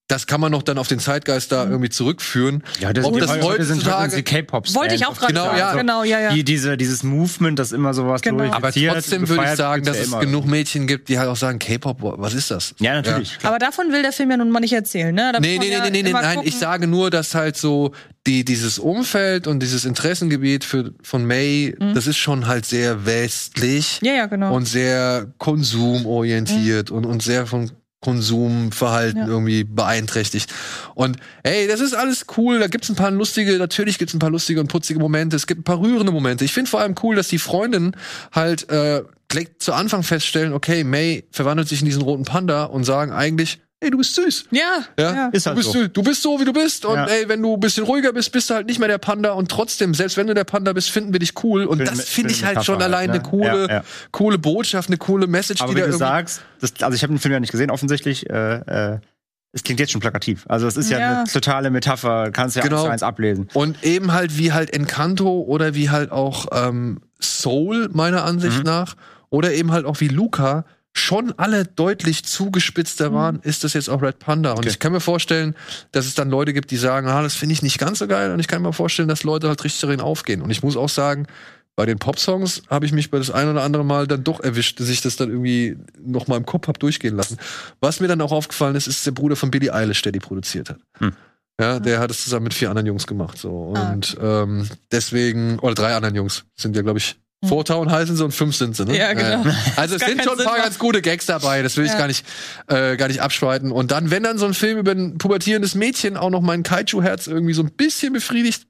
Das 0.09 0.28
kann 0.28 0.41
man 0.41 0.53
noch 0.53 0.62
dann 0.62 0.78
auf 0.78 0.87
den 0.87 1.01
Zeitgeist 1.01 1.51
da 1.51 1.65
mhm. 1.65 1.73
irgendwie 1.73 1.91
zurückführen. 1.91 2.62
Ja, 2.78 2.93
das, 2.93 3.05
Ob 3.05 3.19
das 3.19 3.43
heutzutage 3.43 4.11
sind 4.11 4.24
K-Pop 4.24 4.73
wollte 4.74 4.95
ich 4.95 5.05
auch 5.05 5.19
gerade 5.19 5.33
genau, 5.33 5.47
sagen. 5.47 5.59
Ja. 5.59 5.74
Genau, 5.74 6.05
ja, 6.05 6.20
ja. 6.20 6.33
Die, 6.33 6.45
diese, 6.45 6.77
dieses 6.77 7.03
Movement, 7.03 7.59
das 7.59 7.73
immer 7.73 7.93
sowas 7.93 8.23
genau. 8.23 8.45
Aber 8.53 8.70
trotzdem 8.70 9.28
würde 9.28 9.45
ich 9.45 9.57
sagen, 9.57 9.85
dass 9.85 9.99
es 9.99 10.09
immer. 10.09 10.20
genug 10.20 10.47
Mädchen 10.47 10.87
gibt, 10.87 11.09
die 11.09 11.19
halt 11.19 11.28
auch 11.28 11.37
sagen, 11.37 11.59
K-Pop, 11.59 11.99
was 12.01 12.35
ist 12.35 12.53
das? 12.53 12.74
Ja, 12.78 12.95
natürlich. 12.95 13.39
Ja. 13.43 13.49
Aber 13.49 13.59
davon 13.59 13.91
will 13.91 14.03
der 14.03 14.12
Film 14.12 14.31
ja 14.31 14.37
nun 14.37 14.51
mal 14.51 14.61
nicht 14.61 14.73
erzählen, 14.73 15.15
ne? 15.15 15.33
Da 15.33 15.41
nee, 15.41 15.59
nee, 15.59 15.70
nee, 15.70 15.91
nee, 15.91 16.03
nee, 16.03 16.12
nein, 16.12 16.41
ich 16.45 16.57
sage 16.57 16.87
nur, 16.87 17.11
dass 17.11 17.35
halt 17.35 17.57
so 17.57 17.93
die, 18.27 18.45
dieses 18.45 18.78
Umfeld 18.78 19.47
und 19.47 19.61
dieses 19.61 19.85
Interessengebiet 19.85 20.65
für, 20.65 20.93
von 21.03 21.24
May, 21.24 21.74
mhm. 21.78 21.95
das 21.95 22.07
ist 22.07 22.16
schon 22.16 22.47
halt 22.47 22.65
sehr 22.66 23.07
westlich. 23.07 24.01
Ja, 24.03 24.12
ja, 24.12 24.27
genau. 24.27 24.55
Und 24.55 24.66
sehr 24.66 25.33
konsumorientiert 25.39 26.91
mhm. 26.91 26.97
und, 26.97 27.07
und 27.07 27.23
sehr 27.23 27.47
von 27.47 27.70
Konsumverhalten 28.01 29.23
ja. 29.23 29.27
irgendwie 29.27 29.64
beeinträchtigt. 29.64 30.52
Und 30.94 31.16
hey, 31.44 31.66
das 31.66 31.81
ist 31.81 31.94
alles 31.94 32.27
cool. 32.36 32.59
Da 32.59 32.68
gibt's 32.68 32.89
ein 32.89 32.97
paar 32.97 33.10
lustige, 33.10 33.56
natürlich 33.59 33.98
gibt's 33.98 34.14
ein 34.14 34.18
paar 34.18 34.31
lustige 34.31 34.60
und 34.60 34.68
putzige 34.68 35.01
Momente. 35.01 35.36
Es 35.36 35.47
gibt 35.47 35.60
ein 35.60 35.64
paar 35.64 35.81
rührende 35.81 36.12
Momente. 36.12 36.44
Ich 36.44 36.52
finde 36.52 36.70
vor 36.70 36.81
allem 36.81 36.94
cool, 37.02 37.16
dass 37.16 37.28
die 37.28 37.39
Freundinnen 37.39 37.97
halt 38.32 38.68
äh, 38.70 39.02
zu 39.59 39.73
Anfang 39.73 40.02
feststellen, 40.02 40.52
okay, 40.52 40.85
May 40.85 41.24
verwandelt 41.31 41.68
sich 41.68 41.81
in 41.81 41.86
diesen 41.86 42.02
roten 42.02 42.24
Panda 42.24 42.64
und 42.64 42.85
sagen 42.85 43.12
eigentlich, 43.12 43.60
ey, 43.81 43.90
du 43.90 43.98
bist 43.98 44.15
süß. 44.15 44.47
Ja, 44.51 44.85
ja. 44.98 45.15
ja. 45.15 45.28
Ist 45.28 45.47
halt 45.47 45.57
du, 45.57 45.61
bist, 45.61 45.73
so. 45.73 45.86
du 45.86 46.03
bist 46.03 46.23
so, 46.23 46.40
wie 46.40 46.44
du 46.44 46.53
bist. 46.53 46.85
Und 46.85 46.97
ja. 46.97 47.07
ey, 47.07 47.28
wenn 47.28 47.43
du 47.43 47.55
ein 47.55 47.61
bisschen 47.61 47.85
ruhiger 47.85 48.12
bist, 48.12 48.32
bist 48.32 48.51
du 48.51 48.55
halt 48.55 48.66
nicht 48.66 48.78
mehr 48.78 48.89
der 48.89 48.98
Panda. 48.98 49.32
Und 49.32 49.51
trotzdem, 49.51 49.94
selbst 49.94 50.16
wenn 50.16 50.27
du 50.27 50.35
der 50.35 50.44
Panda 50.44 50.73
bist, 50.73 50.90
finden 50.90 51.12
wir 51.12 51.20
dich 51.20 51.32
cool. 51.44 51.65
Und 51.65 51.78
Film, 51.78 51.89
das 51.89 52.09
finde 52.09 52.32
ich 52.32 52.44
halt 52.44 52.65
schon 52.65 52.81
allein 52.82 53.11
halt, 53.11 53.23
ne? 53.23 53.28
eine 53.31 53.48
coole, 53.48 53.69
ja, 53.69 53.85
coole 54.12 54.39
Botschaft, 54.39 54.89
eine 54.89 54.98
coole 54.98 55.27
Message, 55.27 55.61
Aber 55.61 55.74
die 55.74 55.82
wie 55.82 55.86
du 55.86 55.93
sagst, 55.93 56.43
das, 56.61 56.73
also 56.81 56.94
ich 56.94 57.03
habe 57.03 57.12
den 57.12 57.19
Film 57.19 57.32
ja 57.32 57.40
nicht 57.40 57.53
gesehen, 57.53 57.70
offensichtlich. 57.70 58.28
Äh, 58.31 58.94
äh, 58.94 58.98
es 59.53 59.62
klingt 59.62 59.81
jetzt 59.81 59.93
schon 59.93 60.03
plakativ. 60.03 60.44
Also 60.48 60.66
es 60.66 60.77
ist 60.77 60.90
ja, 60.90 60.98
ja, 60.98 61.20
eine 61.20 61.31
totale 61.31 61.70
Metapher, 61.70 62.31
kannst 62.31 62.57
ja 62.57 62.62
genau. 62.62 62.82
eins, 62.82 62.93
eins 62.93 63.03
ablesen. 63.03 63.48
Und 63.55 63.82
eben 63.85 64.12
halt 64.12 64.36
wie 64.36 64.53
halt 64.53 64.70
Encanto 64.70 65.40
oder 65.40 65.74
wie 65.74 65.89
halt 65.89 66.12
auch 66.12 66.47
ähm, 66.53 67.01
Soul 67.23 67.89
meiner 67.90 68.24
Ansicht 68.24 68.59
mhm. 68.59 68.65
nach 68.65 68.97
oder 69.31 69.55
eben 69.55 69.73
halt 69.73 69.86
auch 69.86 70.01
wie 70.01 70.09
Luca 70.09 70.66
schon 70.98 71.32
alle 71.36 71.64
deutlich 71.64 72.24
zugespitzter 72.24 73.10
mhm. 73.10 73.14
waren, 73.14 73.40
ist 73.43 73.64
das 73.64 73.74
jetzt 73.74 73.89
auch 73.89 74.02
Red 74.02 74.18
Panda. 74.18 74.52
Und 74.52 74.59
okay. 74.59 74.68
ich 74.68 74.78
kann 74.78 74.93
mir 74.93 75.01
vorstellen, 75.01 75.55
dass 75.93 76.06
es 76.06 76.14
dann 76.14 76.31
Leute 76.31 76.52
gibt, 76.52 76.70
die 76.70 76.77
sagen, 76.77 77.09
ah, 77.09 77.23
das 77.23 77.35
finde 77.35 77.52
ich 77.52 77.62
nicht 77.62 77.78
ganz 77.78 77.98
so 77.98 78.06
geil. 78.06 78.32
Und 78.32 78.40
ich 78.40 78.48
kann 78.48 78.62
mir 78.62 78.73
vorstellen, 78.73 79.09
dass 79.09 79.23
Leute 79.23 79.48
halt 79.48 79.62
richtig 79.64 79.81
darin 79.81 80.01
aufgehen. 80.01 80.43
Und 80.43 80.51
ich 80.51 80.62
muss 80.62 80.77
auch 80.77 80.89
sagen, 80.89 81.27
bei 81.77 81.85
den 81.85 81.98
Popsongs 81.98 82.62
habe 82.70 82.86
ich 82.86 82.93
mich 82.93 83.10
bei 83.10 83.18
das 83.18 83.31
ein 83.31 83.48
oder 83.48 83.62
andere 83.62 83.85
Mal 83.85 84.06
dann 84.06 84.24
doch 84.24 84.40
erwischt, 84.40 84.81
dass 84.81 84.89
ich 84.89 85.02
das 85.02 85.16
dann 85.16 85.28
irgendwie 85.28 85.77
noch 86.02 86.27
mal 86.27 86.39
im 86.39 86.47
Kopf 86.47 86.68
habe 86.68 86.78
durchgehen 86.78 87.14
lassen. 87.14 87.36
Was 87.81 88.01
mir 88.01 88.09
dann 88.09 88.23
auch 88.23 88.32
aufgefallen 88.32 88.74
ist, 88.77 88.86
ist 88.86 89.05
der 89.05 89.10
Bruder 89.10 89.36
von 89.36 89.51
Billie 89.51 89.73
Eilish, 89.73 90.01
der 90.01 90.12
die 90.12 90.18
produziert 90.18 90.70
hat. 90.70 90.78
Hm. 90.98 91.12
Ja, 91.60 91.78
der 91.78 92.01
hat 92.01 92.10
es 92.10 92.24
zusammen 92.24 92.44
mit 92.44 92.55
vier 92.55 92.70
anderen 92.70 92.86
Jungs 92.86 93.06
gemacht. 93.06 93.39
So. 93.39 93.74
Ah, 93.77 93.93
und 93.93 94.16
ah, 94.20 94.43
ähm, 94.43 94.68
deswegen, 94.90 95.59
oder 95.59 95.74
drei 95.74 95.94
anderen 95.94 96.14
Jungs, 96.14 96.44
sind 96.55 96.77
ja, 96.77 96.82
glaube 96.82 96.98
ich, 96.98 97.16
hm. 97.47 97.48
Vortown 97.48 97.90
heißen 97.90 98.16
sie 98.16 98.24
und 98.24 98.32
fünf 98.32 98.56
sind 98.56 98.77
sie, 98.77 98.85
ne? 98.85 98.97
Ja, 98.97 99.12
genau. 99.12 99.44
Also 99.77 99.97
es 99.97 100.02
sind 100.02 100.23
schon 100.23 100.39
ein 100.39 100.44
paar 100.44 100.59
ganz 100.59 100.78
gute 100.78 101.02
Gags 101.02 101.27
dabei, 101.27 101.62
das 101.62 101.77
will 101.77 101.86
ich 101.86 101.97
gar 101.97 102.06
nicht, 102.06 102.24
äh, 102.68 102.97
gar 102.97 103.09
nicht 103.09 103.20
abschreiten. 103.20 103.73
Und 103.73 103.90
dann, 103.90 104.10
wenn 104.10 104.23
dann 104.23 104.39
so 104.39 104.47
ein 104.47 104.55
Film 104.55 104.78
über 104.78 104.93
ein 104.93 105.18
pubertierendes 105.18 105.74
Mädchen 105.74 106.16
auch 106.16 106.31
noch 106.31 106.40
mein 106.40 106.62
Kaiju-Herz 106.62 107.27
irgendwie 107.27 107.55
so 107.55 107.62
ein 107.62 107.70
bisschen 107.70 108.12
befriedigt, 108.12 108.66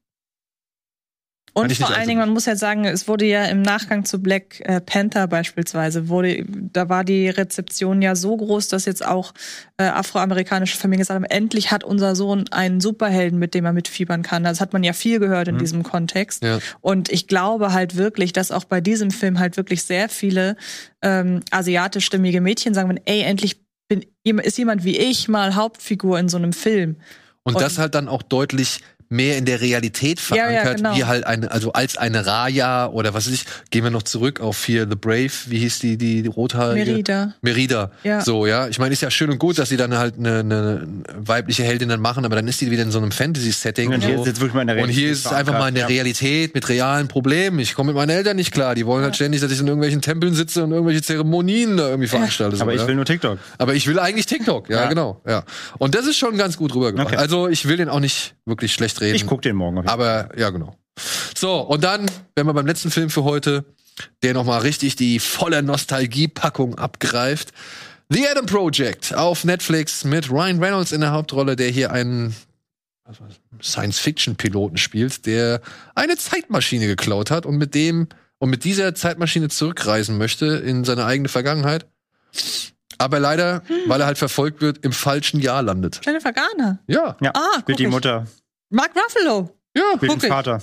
und 1.56 1.74
vor 1.74 1.88
allen 1.88 2.06
Dingen, 2.06 2.20
man 2.20 2.28
muss 2.28 2.44
ja 2.44 2.54
sagen, 2.54 2.84
es 2.84 3.08
wurde 3.08 3.24
ja 3.24 3.46
im 3.46 3.62
Nachgang 3.62 4.04
zu 4.04 4.20
Black 4.20 4.60
äh, 4.60 4.78
Panther 4.82 5.26
beispielsweise, 5.26 6.10
wurde, 6.10 6.44
da 6.46 6.90
war 6.90 7.02
die 7.02 7.30
Rezeption 7.30 8.02
ja 8.02 8.14
so 8.14 8.36
groß, 8.36 8.68
dass 8.68 8.84
jetzt 8.84 9.02
auch 9.02 9.32
äh, 9.78 9.84
afroamerikanische 9.84 10.76
Familien 10.76 11.00
gesagt 11.00 11.16
haben, 11.16 11.24
endlich 11.24 11.70
hat 11.70 11.82
unser 11.82 12.14
Sohn 12.14 12.44
einen 12.50 12.82
Superhelden, 12.82 13.38
mit 13.38 13.54
dem 13.54 13.64
er 13.64 13.72
mitfiebern 13.72 14.22
kann. 14.22 14.44
Das 14.44 14.60
hat 14.60 14.74
man 14.74 14.84
ja 14.84 14.92
viel 14.92 15.18
gehört 15.18 15.48
in 15.48 15.54
mhm. 15.54 15.60
diesem 15.60 15.82
Kontext. 15.82 16.42
Ja. 16.42 16.58
Und 16.82 17.10
ich 17.10 17.26
glaube 17.26 17.72
halt 17.72 17.96
wirklich, 17.96 18.34
dass 18.34 18.50
auch 18.50 18.64
bei 18.64 18.82
diesem 18.82 19.10
Film 19.10 19.38
halt 19.38 19.56
wirklich 19.56 19.82
sehr 19.84 20.10
viele 20.10 20.56
ähm, 21.00 21.40
asiatischstimmige 21.52 22.42
Mädchen 22.42 22.74
sagen, 22.74 23.00
ey, 23.06 23.22
endlich 23.22 23.62
bin, 23.88 24.04
ist 24.42 24.58
jemand 24.58 24.84
wie 24.84 24.98
ich 24.98 25.26
mal 25.26 25.54
Hauptfigur 25.54 26.18
in 26.18 26.28
so 26.28 26.36
einem 26.36 26.52
Film. 26.52 26.96
Und, 27.44 27.54
und 27.54 27.62
das 27.62 27.78
halt 27.78 27.94
dann 27.94 28.08
auch 28.08 28.22
deutlich 28.22 28.80
mehr 29.08 29.38
in 29.38 29.44
der 29.44 29.60
Realität 29.60 30.20
verankert, 30.20 30.52
ja, 30.52 30.64
ja, 30.64 30.74
genau. 30.74 30.96
wie 30.96 31.04
halt 31.04 31.26
eine, 31.26 31.50
also 31.50 31.72
als 31.72 31.96
eine 31.96 32.26
Raya 32.26 32.88
oder 32.88 33.14
was 33.14 33.26
weiß 33.26 33.34
ich, 33.34 33.44
gehen 33.70 33.84
wir 33.84 33.90
noch 33.90 34.02
zurück 34.02 34.40
auf 34.40 34.64
hier 34.64 34.86
The 34.88 34.96
Brave, 34.96 35.30
wie 35.46 35.58
hieß 35.58 35.78
die, 35.78 35.96
die, 35.96 36.22
die 36.22 36.28
rothaarige? 36.28 36.90
Merida. 36.90 37.34
Merida. 37.40 37.90
Ja. 38.02 38.20
So, 38.20 38.46
ja. 38.46 38.68
Ich 38.68 38.78
meine, 38.78 38.92
ist 38.92 39.02
ja 39.02 39.10
schön 39.10 39.30
und 39.30 39.38
gut, 39.38 39.58
dass 39.58 39.68
sie 39.68 39.76
dann 39.76 39.96
halt 39.96 40.18
eine, 40.18 40.40
eine 40.40 40.86
weibliche 41.16 41.62
Heldin 41.62 41.88
dann 41.88 42.00
machen, 42.00 42.24
aber 42.24 42.36
dann 42.36 42.48
ist 42.48 42.60
die 42.60 42.70
wieder 42.70 42.82
in 42.82 42.90
so 42.90 42.98
einem 42.98 43.12
Fantasy-Setting. 43.12 43.92
Und, 43.92 44.04
hier, 44.04 44.18
so. 44.18 44.24
ist 44.24 44.42
und 44.42 44.88
hier 44.88 45.10
ist 45.10 45.26
es 45.26 45.32
einfach 45.32 45.52
mal 45.52 45.68
in 45.68 45.74
der 45.74 45.88
Realität 45.88 46.54
mit 46.54 46.68
realen 46.68 47.08
Problemen. 47.08 47.58
Ich 47.60 47.74
komme 47.74 47.88
mit 47.88 47.96
meinen 47.96 48.10
Eltern 48.10 48.36
nicht 48.36 48.52
klar. 48.52 48.74
Die 48.74 48.86
wollen 48.86 49.04
halt 49.04 49.14
ständig, 49.14 49.40
dass 49.40 49.52
ich 49.52 49.60
in 49.60 49.66
irgendwelchen 49.66 50.02
Tempeln 50.02 50.34
sitze 50.34 50.64
und 50.64 50.72
irgendwelche 50.72 51.02
Zeremonien 51.02 51.76
da 51.76 51.88
irgendwie 51.88 52.08
veranstalte. 52.08 52.60
aber 52.60 52.72
so, 52.76 52.82
ich 52.82 52.88
will 52.88 52.96
nur 52.96 53.04
TikTok. 53.04 53.38
Aber 53.58 53.74
ich 53.74 53.86
will 53.86 53.98
eigentlich 53.98 54.26
TikTok, 54.26 54.68
ja, 54.68 54.86
genau. 54.86 55.20
Ja. 55.26 55.44
Und 55.78 55.94
das 55.94 56.06
ist 56.06 56.18
schon 56.18 56.36
ganz 56.36 56.56
gut 56.56 56.74
rübergebracht. 56.74 57.08
Okay. 57.08 57.16
Also 57.16 57.48
ich 57.48 57.68
will 57.68 57.76
den 57.76 57.88
auch 57.88 58.00
nicht 58.00 58.34
wirklich 58.44 58.72
schlecht 58.72 58.95
reden. 59.01 59.16
Ich 59.16 59.27
guck 59.27 59.43
den 59.43 59.56
morgen. 59.56 59.78
Auf 59.78 59.89
Aber 59.89 60.28
ja, 60.36 60.51
genau. 60.51 60.77
So, 61.36 61.60
und 61.60 61.85
dann, 61.85 62.06
wenn 62.35 62.47
wir 62.47 62.55
beim 62.55 62.66
letzten 62.66 62.90
Film 62.90 63.10
für 63.10 63.24
heute, 63.24 63.64
der 64.23 64.35
nochmal 64.35 64.60
richtig 64.60 64.97
die 64.97 65.18
volle 65.18 65.62
Nostalgie-Packung 65.62 66.77
abgreift. 66.77 67.52
The 68.09 68.28
Adam 68.28 68.47
Project 68.47 69.14
auf 69.14 69.44
Netflix 69.44 70.05
mit 70.05 70.31
Ryan 70.31 70.62
Reynolds 70.62 70.93
in 70.93 71.01
der 71.01 71.12
Hauptrolle, 71.12 71.56
der 71.56 71.70
hier 71.70 71.90
einen 71.93 72.35
Science-Fiction-Piloten 73.62 74.77
spielt, 74.77 75.27
der 75.27 75.60
eine 75.94 76.16
Zeitmaschine 76.16 76.86
geklaut 76.86 77.31
hat 77.31 77.47
und 77.47 77.56
mit 77.56 77.74
dem 77.74 78.09
und 78.39 78.51
mit 78.51 78.64
dieser 78.64 78.94
Zeitmaschine 78.94 79.48
zurückreisen 79.48 80.18
möchte 80.18 80.47
in 80.47 80.85
seine 80.85 81.05
eigene 81.05 81.28
Vergangenheit. 81.28 81.86
Aber 82.98 83.18
leider, 83.20 83.62
hm. 83.66 83.77
weil 83.86 84.01
er 84.01 84.06
halt 84.06 84.18
verfolgt 84.18 84.60
wird, 84.60 84.85
im 84.85 84.93
falschen 84.93 85.40
Jahr 85.40 85.62
landet. 85.62 86.01
Jennifer 86.05 86.32
Garner. 86.32 86.78
Ja. 86.86 87.16
ja. 87.20 87.31
Ah, 87.35 87.60
Spielt 87.60 87.78
die 87.78 87.86
Mutter. 87.86 88.27
Mark 88.70 88.93
Ruffalo. 88.97 89.51
Ja, 89.76 89.82
Spielt 89.97 90.22
den 90.22 90.30
Vater. 90.30 90.62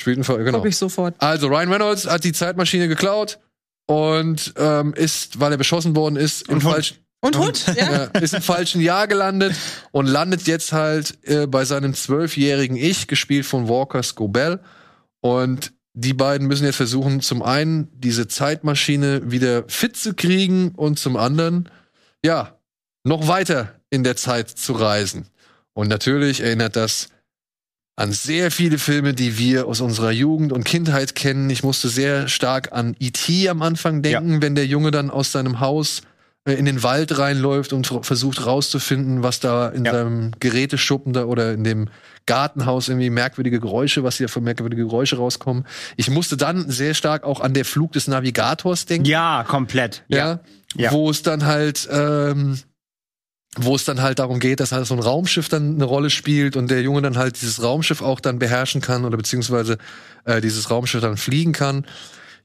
Spielt 0.00 0.16
den 0.18 0.24
Vater, 0.24 0.44
genau. 0.44 0.58
Guck 0.58 0.68
ich 0.68 0.76
sofort. 0.76 1.14
Also 1.18 1.48
Ryan 1.48 1.72
Reynolds 1.72 2.06
hat 2.06 2.24
die 2.24 2.32
Zeitmaschine 2.32 2.88
geklaut 2.88 3.38
und 3.86 4.54
ähm, 4.56 4.94
ist, 4.94 5.40
weil 5.40 5.52
er 5.52 5.58
beschossen 5.58 5.94
worden 5.94 6.16
ist, 6.16 6.48
im 6.48 6.60
falschen 6.60 6.98
und 7.24 7.38
Hund, 7.38 7.64
ja. 7.76 8.04
ist 8.20 8.34
im 8.34 8.42
falschen 8.42 8.82
Jahr 8.82 9.06
gelandet 9.06 9.54
und 9.92 10.06
landet 10.06 10.46
jetzt 10.46 10.72
halt 10.72 11.16
äh, 11.26 11.46
bei 11.46 11.64
seinem 11.64 11.94
zwölfjährigen 11.94 12.76
Ich, 12.76 13.08
gespielt 13.08 13.46
von 13.46 13.66
Walker 13.66 14.02
Scobell. 14.02 14.60
Und 15.20 15.72
die 15.94 16.12
beiden 16.12 16.46
müssen 16.48 16.66
jetzt 16.66 16.76
versuchen, 16.76 17.22
zum 17.22 17.42
einen 17.42 17.88
diese 17.98 18.28
Zeitmaschine 18.28 19.30
wieder 19.30 19.64
fit 19.68 19.96
zu 19.96 20.12
kriegen 20.12 20.72
und 20.72 20.98
zum 20.98 21.16
anderen, 21.16 21.70
ja, 22.22 22.58
noch 23.04 23.26
weiter 23.26 23.74
in 23.88 24.04
der 24.04 24.16
Zeit 24.16 24.50
zu 24.50 24.74
reisen. 24.74 25.28
Und 25.72 25.88
natürlich 25.88 26.40
erinnert 26.40 26.76
das 26.76 27.08
an 27.96 28.12
sehr 28.12 28.50
viele 28.50 28.78
Filme, 28.78 29.14
die 29.14 29.38
wir 29.38 29.66
aus 29.66 29.80
unserer 29.80 30.10
Jugend 30.10 30.52
und 30.52 30.64
Kindheit 30.64 31.14
kennen. 31.14 31.48
Ich 31.50 31.62
musste 31.62 31.88
sehr 31.88 32.26
stark 32.28 32.72
an 32.72 32.96
E.T. 32.98 33.48
am 33.48 33.62
Anfang 33.62 34.02
denken, 34.02 34.42
wenn 34.42 34.54
der 34.54 34.66
Junge 34.66 34.90
dann 34.90 35.10
aus 35.10 35.30
seinem 35.30 35.60
Haus 35.60 36.02
äh, 36.44 36.54
in 36.54 36.64
den 36.64 36.82
Wald 36.82 37.16
reinläuft 37.18 37.72
und 37.72 37.86
versucht 38.02 38.44
rauszufinden, 38.46 39.22
was 39.22 39.38
da 39.38 39.68
in 39.68 39.84
Ja. 39.84 39.92
seinem 39.92 40.32
Geräteschuppen 40.40 41.12
da 41.12 41.24
oder 41.26 41.52
in 41.52 41.62
dem 41.62 41.88
Gartenhaus 42.26 42.88
irgendwie 42.88 43.10
merkwürdige 43.10 43.60
Geräusche, 43.60 44.02
was 44.02 44.16
hier 44.16 44.28
für 44.28 44.40
merkwürdige 44.40 44.82
Geräusche 44.84 45.16
rauskommen. 45.16 45.64
Ich 45.96 46.10
musste 46.10 46.36
dann 46.36 46.68
sehr 46.70 46.94
stark 46.94 47.22
auch 47.22 47.40
an 47.40 47.54
der 47.54 47.64
Flug 47.64 47.92
des 47.92 48.08
Navigators 48.08 48.86
denken 48.86 49.06
Ja, 49.06 49.44
komplett. 49.46 50.02
ja, 50.08 50.40
Ja. 50.76 50.90
wo 50.90 51.10
es 51.10 51.22
dann 51.22 51.44
halt 51.44 51.86
ähm, 51.92 52.58
wo 53.56 53.76
es 53.76 53.84
dann 53.84 54.02
halt 54.02 54.18
darum 54.18 54.40
geht, 54.40 54.60
dass 54.60 54.72
halt 54.72 54.86
so 54.86 54.94
ein 54.94 55.00
Raumschiff 55.00 55.48
dann 55.48 55.74
eine 55.74 55.84
Rolle 55.84 56.10
spielt 56.10 56.56
und 56.56 56.70
der 56.70 56.82
Junge 56.82 57.02
dann 57.02 57.16
halt 57.16 57.40
dieses 57.40 57.62
Raumschiff 57.62 58.02
auch 58.02 58.20
dann 58.20 58.38
beherrschen 58.38 58.80
kann 58.80 59.04
oder 59.04 59.16
beziehungsweise 59.16 59.78
äh, 60.24 60.40
dieses 60.40 60.70
Raumschiff 60.70 61.00
dann 61.00 61.16
fliegen 61.16 61.52
kann. 61.52 61.86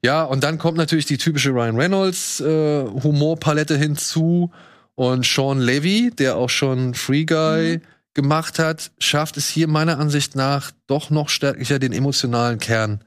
Ja, 0.04 0.24
und 0.24 0.44
dann 0.44 0.58
kommt 0.58 0.78
natürlich 0.78 1.06
die 1.06 1.18
typische 1.18 1.50
Ryan 1.50 1.76
Reynolds 1.76 2.40
äh, 2.40 2.86
Humorpalette 2.86 3.78
hinzu 3.78 4.52
und 4.96 5.26
Sean 5.26 5.60
Levy, 5.60 6.12
der 6.18 6.36
auch 6.38 6.50
schon 6.50 6.94
Free 6.94 7.26
Guy 7.26 7.82
gemacht 8.14 8.60
hat, 8.60 8.92
schafft 9.00 9.38
es 9.38 9.48
hier 9.50 9.68
meiner 9.68 10.00
Ansicht 10.00 10.36
nach 10.36 10.72
doch 10.88 11.10
noch 11.10 11.30
stärker 11.30 11.80
den 11.80 11.94
emotionalen 11.94 12.60
Kern 12.60 13.04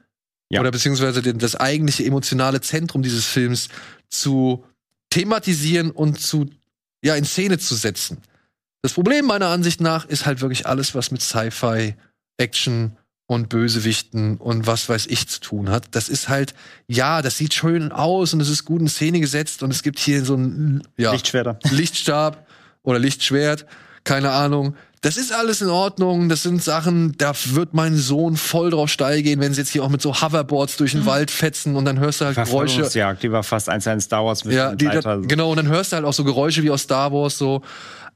Ja. 0.49 0.61
oder 0.61 0.71
beziehungsweise 0.71 1.21
den, 1.21 1.39
das 1.39 1.55
eigentliche 1.55 2.05
emotionale 2.05 2.61
Zentrum 2.61 3.03
dieses 3.03 3.25
Films 3.25 3.69
zu 4.09 4.63
thematisieren 5.09 5.91
und 5.91 6.19
zu 6.19 6.49
ja 7.03 7.15
in 7.15 7.25
Szene 7.25 7.57
zu 7.57 7.75
setzen. 7.75 8.19
Das 8.81 8.93
Problem 8.93 9.25
meiner 9.25 9.47
Ansicht 9.47 9.81
nach 9.81 10.05
ist 10.05 10.25
halt 10.25 10.41
wirklich 10.41 10.65
alles, 10.65 10.95
was 10.95 11.11
mit 11.11 11.21
Sci-Fi, 11.21 11.95
Action 12.37 12.97
und 13.27 13.49
Bösewichten 13.49 14.37
und 14.37 14.67
was 14.67 14.89
weiß 14.89 15.07
ich 15.07 15.27
zu 15.27 15.39
tun 15.39 15.69
hat. 15.69 15.95
Das 15.95 16.09
ist 16.09 16.27
halt, 16.27 16.53
ja, 16.87 17.21
das 17.21 17.37
sieht 17.37 17.53
schön 17.53 17.91
aus 17.91 18.33
und 18.33 18.41
es 18.41 18.49
ist 18.49 18.65
gut 18.65 18.81
in 18.81 18.89
Szene 18.89 19.19
gesetzt 19.19 19.63
und 19.63 19.71
es 19.71 19.83
gibt 19.83 19.99
hier 19.99 20.25
so 20.25 20.35
ein 20.35 20.83
ja, 20.97 21.11
Lichtschwerter. 21.11 21.59
Lichtstab 21.69 22.45
oder 22.81 22.99
Lichtschwert, 22.99 23.65
keine 24.03 24.31
Ahnung. 24.31 24.75
Das 25.03 25.17
ist 25.17 25.33
alles 25.33 25.61
in 25.61 25.67
Ordnung. 25.67 26.29
Das 26.29 26.43
sind 26.43 26.63
Sachen, 26.63 27.17
da 27.17 27.33
wird 27.47 27.73
mein 27.73 27.97
Sohn 27.97 28.37
voll 28.37 28.71
drauf 28.71 28.89
steil 28.89 29.21
gehen, 29.21 29.41
wenn 29.41 29.53
sie 29.53 29.59
jetzt 29.59 29.69
hier 29.69 29.83
auch 29.83 29.89
mit 29.89 30.01
so 30.01 30.21
Hoverboards 30.21 30.77
durch 30.77 30.93
den 30.93 31.05
Wald 31.05 31.29
fetzen 31.29 31.75
und 31.75 31.83
dann 31.83 31.99
hörst 31.99 32.21
du 32.21 32.25
halt 32.25 32.35
Geräusche. 32.37 32.89
Die 33.21 33.31
war 33.31 33.43
fast 33.43 33.67
eins 33.67 33.83
zu 33.83 33.99
Star 33.99 34.23
Wars 34.23 34.45
mit 34.45 34.55
Ja, 34.55 34.73
die, 34.73 34.85
da, 34.85 35.17
genau, 35.17 35.51
und 35.51 35.57
dann 35.57 35.67
hörst 35.67 35.91
du 35.91 35.97
halt 35.97 36.05
auch 36.05 36.13
so 36.13 36.23
Geräusche 36.23 36.63
wie 36.63 36.71
aus 36.71 36.83
Star 36.83 37.11
Wars 37.11 37.37
so. 37.37 37.61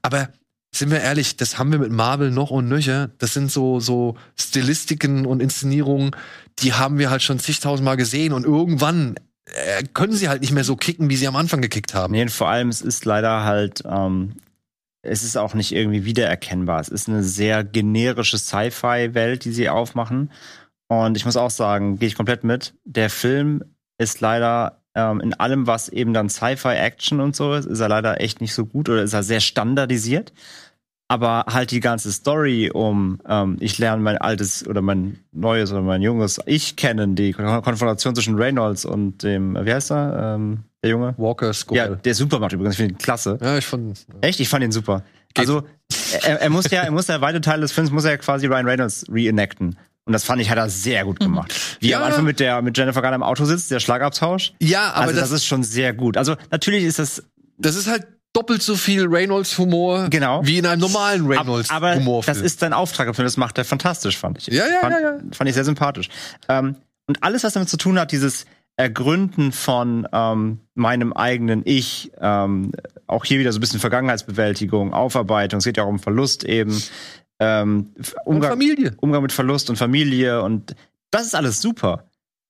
Aber 0.02 0.30
sind 0.74 0.90
wir 0.90 1.02
ehrlich, 1.02 1.36
das 1.36 1.60
haben 1.60 1.74
wir 1.74 1.80
mit 1.80 1.92
Marvel 1.92 2.32
noch 2.32 2.52
und 2.52 2.70
nöcher. 2.70 3.10
Das 3.18 3.34
sind 3.34 3.52
so, 3.52 3.82
so 3.82 4.16
Stilistiken 4.40 5.26
und 5.26 5.42
Inszenierungen, 5.42 6.12
die 6.60 6.72
haben 6.72 7.00
wir 7.00 7.10
halt 7.10 7.22
schon 7.22 7.38
zigtausendmal 7.38 7.98
gesehen 7.98 8.32
und 8.32 8.46
irgendwann 8.46 9.16
äh, 9.44 9.84
können 9.94 10.14
sie 10.14 10.30
halt 10.30 10.40
nicht 10.40 10.54
mehr 10.54 10.64
so 10.64 10.78
kicken, 10.78 11.10
wie 11.10 11.18
sie 11.18 11.28
am 11.28 11.36
Anfang 11.36 11.62
gekickt 11.62 11.94
haben. 11.94 12.14
Nee, 12.14 12.30
vor 12.30 12.48
allem, 12.48 12.70
es 12.70 12.82
ist 12.82 13.04
leider 13.04 13.44
halt, 13.44 13.84
ähm, 13.86 14.36
es 15.02 15.24
ist 15.24 15.38
auch 15.38 15.53
nicht 15.53 15.74
irgendwie 15.74 16.06
wiedererkennbar. 16.06 16.80
Es 16.80 16.90
ist 16.90 17.07
eine 17.07 17.24
sehr 17.24 17.64
generische 17.64 18.38
Sci-Fi-Welt, 18.38 19.45
die 19.45 19.52
sie 19.52 19.69
aufmachen. 19.69 20.32
Und 20.88 21.18
ich 21.18 21.26
muss 21.26 21.38
auch 21.38 21.49
sagen, 21.49 21.99
gehe 21.99 22.07
ich 22.07 22.15
komplett 22.15 22.44
mit. 22.44 22.74
Der 22.84 23.10
Film 23.10 23.64
ist 23.98 24.22
leider 24.22 24.82
ähm, 24.95 25.22
in 25.22 25.34
allem, 25.34 25.68
was 25.68 25.90
eben 25.90 26.14
dann 26.14 26.30
Sci-Fi-Action 26.30 27.19
und 27.19 27.36
so 27.36 27.53
ist, 27.53 27.65
ist 27.65 27.80
er 27.80 27.90
leider 27.90 28.22
echt 28.22 28.41
nicht 28.41 28.53
so 28.53 28.65
gut 28.65 28.90
oder 28.90 29.03
ist 29.03 29.14
er 29.14 29.24
sehr 29.24 29.40
standardisiert. 29.40 30.34
Aber 31.10 31.46
halt 31.48 31.72
die 31.72 31.80
ganze 31.80 32.12
Story 32.12 32.70
um, 32.74 33.20
ähm, 33.28 33.56
ich 33.62 33.78
lerne 33.78 34.02
mein 34.02 34.18
altes 34.18 34.68
oder 34.68 34.82
mein 34.82 35.20
neues 35.32 35.72
oder 35.72 35.82
mein 35.82 36.02
junges 36.02 36.40
Ich 36.46 36.76
kennen, 36.76 37.16
die 37.16 37.32
Kon- 37.32 37.62
Konfrontation 37.62 38.14
zwischen 38.14 38.36
Reynolds 38.36 38.84
und 38.84 39.24
dem, 39.24 39.58
wie 39.64 39.72
heißt 39.74 39.92
er, 39.92 40.36
ähm, 40.36 40.66
der 40.84 40.92
Junge? 40.92 41.16
Walker 41.18 41.54
Skull. 41.54 41.78
Ja, 41.78 41.88
der 41.96 42.14
super 42.14 42.40
macht 42.40 42.52
übrigens, 42.54 42.74
ich 42.76 42.78
finde 42.78 42.96
ihn 42.96 42.98
klasse. 42.98 43.38
Ja, 43.42 43.58
ich 43.58 43.66
fand. 43.66 44.06
Echt? 44.22 44.40
Ich 44.42 44.50
fand 44.50 44.64
ihn 44.66 44.72
super. 44.74 45.04
Also, 45.38 45.64
er, 46.24 46.42
er 46.42 46.50
muss 46.50 46.70
ja, 46.72 46.82
er 46.82 46.92
muss 46.92 47.08
ja 47.08 47.22
weite 47.22 47.40
Teile 47.42 47.62
des 47.62 47.72
Films 47.72 47.92
muss 47.92 48.04
er 48.04 48.12
ja 48.12 48.18
quasi 48.18 48.48
Ryan 48.48 48.66
Reynolds 48.68 49.06
reenacten. 49.10 49.78
Und 50.06 50.14
das 50.14 50.24
fand 50.24 50.42
ich, 50.42 50.50
hat 50.50 50.58
er 50.58 50.70
sehr 50.70 51.04
gut 51.06 51.20
gemacht. 51.20 51.54
Wie 51.80 51.90
Ja. 51.90 52.00
am 52.00 52.04
Anfang 52.06 52.24
mit 52.26 52.40
der, 52.40 52.62
mit 52.62 52.78
Jennifer 52.78 53.02
Garner 53.02 53.16
im 53.18 53.24
Auto 53.24 53.46
sitzt, 53.46 53.70
der 53.72 53.80
Schlagabtausch. 53.80 54.54
Ja, 54.62 54.92
aber 54.94 55.08
also 55.08 55.14
das, 55.14 55.30
das, 55.30 55.40
ist 55.40 55.46
schon 55.46 55.64
sehr 55.64 55.94
gut. 55.94 56.18
Also, 56.18 56.36
natürlich 56.50 56.84
ist 56.86 56.98
das, 57.00 57.24
das 57.58 57.76
ist 57.76 57.88
halt 57.88 58.08
doppelt 58.38 58.62
so 58.62 58.76
viel 58.76 59.08
Reynolds-Humor 59.08 60.10
Genau. 60.10 60.46
wie 60.46 60.60
in 60.60 60.66
einem 60.66 60.82
normalen 60.82 61.32
ab, 61.34 61.48
aber 61.70 62.22
das 62.26 62.40
ist 62.40 62.60
sein 62.60 62.74
Auftrag 62.74 63.08
im 63.08 63.14
Film, 63.16 63.26
das 63.26 63.38
macht 63.38 63.58
er 63.58 63.66
fantastisch, 63.66 64.18
fand 64.18 64.38
ich. 64.38 64.48
Ja, 64.48 64.68
ja, 64.68 64.80
fand, 64.80 64.94
ja, 64.94 65.00
ja. 65.00 65.18
Fand 65.32 65.50
ich 65.50 65.56
sehr 65.56 65.66
sympathisch. 65.66 66.10
Ähm, 66.48 66.76
und 67.08 67.24
alles, 67.24 67.44
was 67.44 67.54
damit 67.54 67.70
zu 67.70 67.78
tun 67.78 68.00
hat, 68.00 68.12
dieses 68.12 68.46
Ergründen 68.76 69.52
von 69.52 70.08
ähm, 70.12 70.60
meinem 70.76 71.14
eigenen 71.14 71.64
Ich, 71.66 72.12
ähm, 72.22 72.74
auch 73.08 73.26
hier 73.26 73.40
wieder 73.40 73.52
so 73.52 73.58
ein 73.58 73.62
bisschen 73.62 73.80
Vergangenheitsbewältigung, 73.80 74.94
Aufarbeitung, 74.94 75.58
es 75.58 75.64
geht 75.64 75.78
ja 75.78 75.84
auch 75.84 75.88
um 75.88 76.00
Verlust 76.00 76.44
eben, 76.44 76.80
ähm, 77.40 77.94
und 77.96 78.16
Umgang, 78.26 78.52
Familie. 78.52 78.94
Umgang 78.98 79.24
mit 79.24 79.32
Verlust 79.32 79.72
und 79.72 79.78
Familie 79.78 80.44
und 80.44 80.76
das 81.10 81.26
ist 81.26 81.36
alles 81.36 81.60
super. 81.62 82.04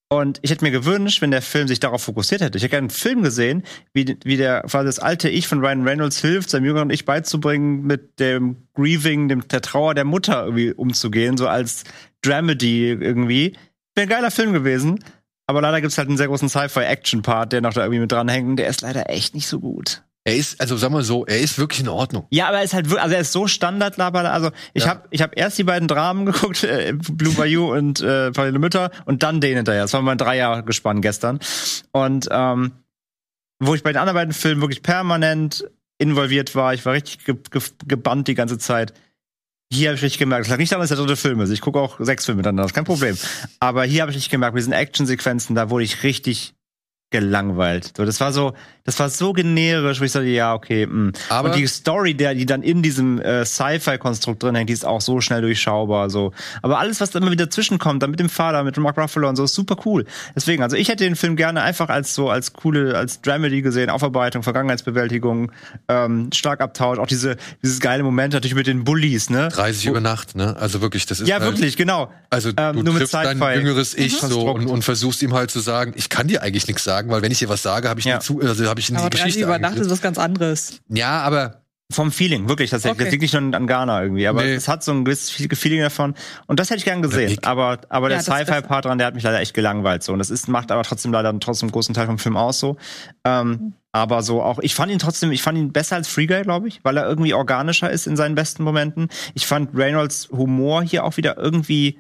Und 0.09 0.39
ich 0.41 0.51
hätte 0.51 0.63
mir 0.63 0.71
gewünscht, 0.71 1.21
wenn 1.21 1.31
der 1.31 1.41
Film 1.41 1.67
sich 1.67 1.81
darauf 1.81 2.03
fokussiert 2.03 2.39
hätte. 2.39 2.57
Ich 2.57 2.63
hätte 2.63 2.71
gerne 2.71 2.85
einen 2.85 2.89
Film 2.89 3.23
gesehen, 3.23 3.63
wie, 3.93 4.17
wie 4.23 4.37
der 4.37 4.61
quasi 4.61 4.85
das 4.85 4.99
alte 4.99 5.27
Ich 5.27 5.47
von 5.47 5.59
Ryan 5.59 5.85
Reynolds 5.85 6.21
hilft, 6.21 6.49
seinem 6.49 6.63
jüngeren 6.63 6.89
Ich 6.89 7.03
beizubringen, 7.03 7.83
mit 7.83 8.17
dem 8.19 8.67
Grieving, 8.73 9.27
dem, 9.27 9.45
der 9.49 9.61
Trauer 9.61 9.95
der 9.95 10.05
Mutter 10.05 10.45
irgendwie 10.45 10.71
umzugehen, 10.71 11.35
so 11.35 11.47
als 11.47 11.83
Dramedy 12.21 12.91
irgendwie. 12.91 13.57
Wäre 13.95 14.07
ein 14.07 14.09
geiler 14.09 14.31
Film 14.31 14.53
gewesen. 14.53 15.03
Aber 15.45 15.61
leider 15.61 15.81
gibt's 15.81 15.97
halt 15.97 16.07
einen 16.07 16.17
sehr 16.17 16.27
großen 16.27 16.49
Sci-Fi-Action-Part, 16.49 17.53
der 17.53 17.61
noch 17.61 17.73
da 17.73 17.81
irgendwie 17.81 18.01
mit 18.01 18.11
dranhängt. 18.11 18.59
Der 18.59 18.67
ist 18.67 18.81
leider 18.81 19.09
echt 19.09 19.33
nicht 19.33 19.47
so 19.47 19.59
gut. 19.59 20.03
Er 20.27 20.35
ist, 20.35 20.59
also 20.59 20.75
sagen 20.75 20.93
wir 20.93 21.03
so, 21.03 21.25
er 21.25 21.39
ist 21.39 21.57
wirklich 21.57 21.79
in 21.79 21.87
Ordnung. 21.87 22.27
Ja, 22.31 22.49
aber 22.49 22.57
er 22.57 22.63
ist 22.65 22.73
halt 22.73 22.87
wirklich, 22.89 23.01
also 23.01 23.15
er 23.15 23.21
ist 23.21 23.31
so 23.31 23.47
Standardlaber. 23.47 24.29
Also 24.29 24.51
ich 24.73 24.83
Ja. 24.83 24.89
habe 24.89 25.03
ich 25.09 25.21
hab 25.21 25.37
erst 25.37 25.57
die 25.57 25.63
beiden 25.63 25.87
Dramen 25.87 26.25
geguckt, 26.31 26.65
äh, 26.65 26.93
Blue 26.93 27.33
Bayou 27.33 27.71
und 27.73 28.01
äh, 28.01 28.31
Parallele 28.31 28.59
Mütter 28.59 28.91
und 29.05 29.23
dann 29.23 29.39
den 29.39 29.55
hinterher. 29.55 29.83
Das 29.83 29.93
war 29.93 30.01
mein 30.01 30.17
Dreiergespann 30.17 31.01
gestern. 31.01 31.39
Und 31.93 32.27
ähm, 32.29 32.73
wo 33.59 33.73
ich 33.73 33.83
bei 33.83 33.93
den 33.93 33.99
anderen 33.99 34.15
beiden 34.15 34.33
Filmen 34.33 34.59
wirklich 34.59 34.83
permanent 34.83 35.63
involviert 35.97 36.55
war, 36.55 36.73
ich 36.73 36.85
war 36.85 36.91
richtig 36.91 37.23
ge 37.23 37.35
ge 37.49 37.61
gebannt 37.87 38.27
die 38.27 38.35
ganze 38.35 38.57
Zeit. 38.57 38.93
Hier 39.71 39.89
habe 39.89 39.95
ich 39.95 40.03
richtig 40.03 40.19
gemerkt, 40.19 40.43
es 40.45 40.51
lag 40.51 40.57
nicht 40.57 40.73
daran, 40.73 40.81
dass 40.81 40.89
der 40.89 40.97
dritte 40.97 41.15
Film 41.15 41.39
ist. 41.39 41.51
Ich 41.51 41.61
gucke 41.61 41.79
auch 41.79 41.95
sechs 42.01 42.25
Filme 42.25 42.39
miteinander, 42.39 42.63
das 42.63 42.71
ist 42.71 42.75
kein 42.75 42.83
Problem. 42.83 43.17
Aber 43.61 43.85
hier 43.85 44.01
habe 44.01 44.11
ich 44.11 44.17
richtig 44.17 44.31
gemerkt, 44.31 44.53
bei 44.55 44.59
diesen 44.59 44.73
Actionsequenzen, 44.73 45.55
da 45.55 45.69
wurde 45.69 45.85
ich 45.85 46.03
richtig 46.03 46.53
gelangweilt. 47.09 47.93
So, 47.95 48.03
das 48.05 48.19
war 48.19 48.33
so, 48.33 48.53
das 48.83 48.99
war 48.99 49.09
so 49.09 49.31
generisch, 49.31 50.01
wo 50.01 50.03
ich 50.03 50.11
sagte, 50.11 50.27
ja, 50.27 50.53
okay, 50.53 50.85
mh. 50.85 51.11
Aber- 51.29 51.49
und 51.49 51.55
die 51.57 51.65
Story, 51.67 52.13
der, 52.15 52.35
die 52.35 52.45
dann 52.45 52.63
in 52.63 52.81
diesem 52.83 53.21
äh, 53.21 53.45
Sci-Fi-Konstrukt 53.45 54.43
drin 54.43 54.55
hängt, 54.55 54.69
die 54.69 54.73
ist 54.73 54.85
auch 54.85 54.99
so 54.99 55.21
schnell 55.21 55.41
durchschaubar, 55.41 56.09
so. 56.09 56.33
Aber 56.61 56.79
alles, 56.79 56.99
was 56.99 57.11
da 57.11 57.19
immer 57.19 57.31
wieder 57.31 57.49
zwischenkommt, 57.49 58.03
dann 58.03 58.11
mit 58.11 58.19
dem 58.19 58.29
Vater, 58.29 58.63
mit 58.63 58.75
Mark 58.77 58.97
Ruffalo 58.97 59.29
und 59.29 59.37
so, 59.37 59.45
ist 59.45 59.53
super 59.53 59.77
cool. 59.85 60.05
Deswegen, 60.35 60.63
also 60.63 60.75
ich 60.75 60.89
hätte 60.89 61.05
den 61.05 61.15
Film 61.15 61.37
gerne 61.37 61.61
einfach 61.61 61.87
als 61.87 62.13
so, 62.13 62.29
als 62.29 62.51
coole, 62.51 62.97
als 62.97 63.21
Dramedy 63.21 63.61
gesehen, 63.61 63.89
Aufarbeitung, 63.89 64.43
Vergangenheitsbewältigung, 64.43 65.51
ähm, 65.87 66.29
Schlagabtausch, 66.33 66.99
auch 66.99 67.07
diese, 67.07 67.37
dieses 67.63 67.79
geile 67.79 68.03
Moment 68.03 68.33
natürlich 68.33 68.55
mit 68.55 68.67
den 68.67 68.83
Bullies, 68.83 69.29
ne? 69.29 69.47
30 69.47 69.85
über 69.85 70.01
Nacht, 70.01 70.35
ne? 70.35 70.57
Also 70.59 70.81
wirklich, 70.81 71.05
das 71.05 71.21
ist 71.21 71.27
Ja, 71.29 71.39
halt, 71.39 71.45
wirklich, 71.51 71.77
genau. 71.77 72.11
Also 72.29 72.49
Ähm, 72.57 72.75
du 72.75 72.83
nur 72.83 72.93
mit 72.95 73.09
triffst 73.09 73.13
dein 73.13 73.39
jüngeres 73.55 73.93
Ich 73.93 74.17
so 74.19 74.51
und, 74.51 74.67
und 74.67 74.83
versuchst 74.83 75.21
ihm 75.23 75.33
halt 75.33 75.51
zu 75.51 75.61
sagen, 75.61 75.93
ich 75.95 76.09
kann 76.09 76.27
dir 76.27 76.41
eigentlich 76.43 76.67
nichts 76.67 76.83
sagen, 76.83 76.96
weil 77.07 77.21
wenn 77.21 77.31
ich 77.31 77.39
dir 77.39 77.49
was 77.49 77.61
sage, 77.61 77.87
habe 77.89 77.99
ich 77.99 78.05
Ja. 78.05 78.15
nie 78.15 78.21
zu, 78.21 78.39
also 78.41 78.67
habe 78.67 78.79
ich 78.79 78.89
in 78.89 78.95
die 78.95 79.01
Aber 79.01 79.09
30 79.09 79.25
Geschichte 79.25 79.43
über 79.45 79.59
Nacht 79.59 79.77
ist 79.77 79.89
was 79.89 80.01
ganz 80.01 80.17
anderes. 80.17 80.79
Ja, 80.89 81.21
aber 81.21 81.61
Vom 81.89 82.11
Feeling, 82.11 82.49
wirklich 82.49 82.69
tatsächlich. 82.69 82.97
Okay. 82.97 83.03
Das 83.05 83.11
liegt 83.13 83.21
nicht 83.21 83.33
nur 83.33 83.55
an 83.55 83.65
Ghana 83.65 84.01
irgendwie, 84.03 84.27
aber 84.27 84.43
Nee. 84.43 84.55
es 84.55 84.67
hat 84.67 84.83
so 84.83 84.91
ein 84.91 85.05
gewisses 85.05 85.29
Feeling 85.29 85.79
davon. 85.79 86.15
Und 86.45 86.59
das 86.59 86.69
hätte 86.69 86.79
ich 86.79 86.83
gern 86.83 87.01
gesehen. 87.01 87.37
Aber, 87.43 87.79
aber 87.87 88.09
der 88.09 88.17
Ja, 88.17 88.19
ist 88.19 88.25
Sci-Fi-Part 88.25 88.83
dran, 88.83 88.97
der 88.97 89.07
hat 89.07 89.13
mich 89.15 89.23
leider 89.23 89.39
echt 89.39 89.53
gelangweilt. 89.53 90.03
So. 90.03 90.11
Und 90.11 90.19
das 90.19 90.29
ist, 90.29 90.49
macht 90.49 90.69
aber 90.69 90.83
trotzdem 90.83 91.13
leider 91.13 91.33
trotzdem 91.39 91.67
einen 91.67 91.71
großen 91.71 91.95
Teil 91.95 92.07
vom 92.07 92.19
Film 92.19 92.35
aus 92.35 92.59
so. 92.59 92.75
Ähm, 93.23 93.73
aber 93.93 94.21
so 94.21 94.41
auch, 94.43 94.59
ich 94.59 94.75
fand 94.75 94.91
ihn 94.91 94.99
trotzdem, 94.99 95.31
ich 95.31 95.41
fand 95.41 95.57
ihn 95.57 95.71
besser 95.71 95.95
als 95.95 96.09
Free 96.09 96.27
Guy, 96.27 96.41
glaube 96.41 96.67
ich, 96.67 96.81
weil 96.83 96.97
er 96.97 97.07
irgendwie 97.07 97.33
organischer 97.33 97.89
ist 97.89 98.05
in 98.05 98.17
seinen 98.17 98.35
besten 98.35 98.63
Momenten. 98.63 99.07
Ich 99.33 99.47
fand 99.47 99.73
Reynolds 99.73 100.27
Humor 100.29 100.83
hier 100.83 101.05
auch 101.05 101.15
wieder 101.15 101.37
irgendwie 101.37 101.99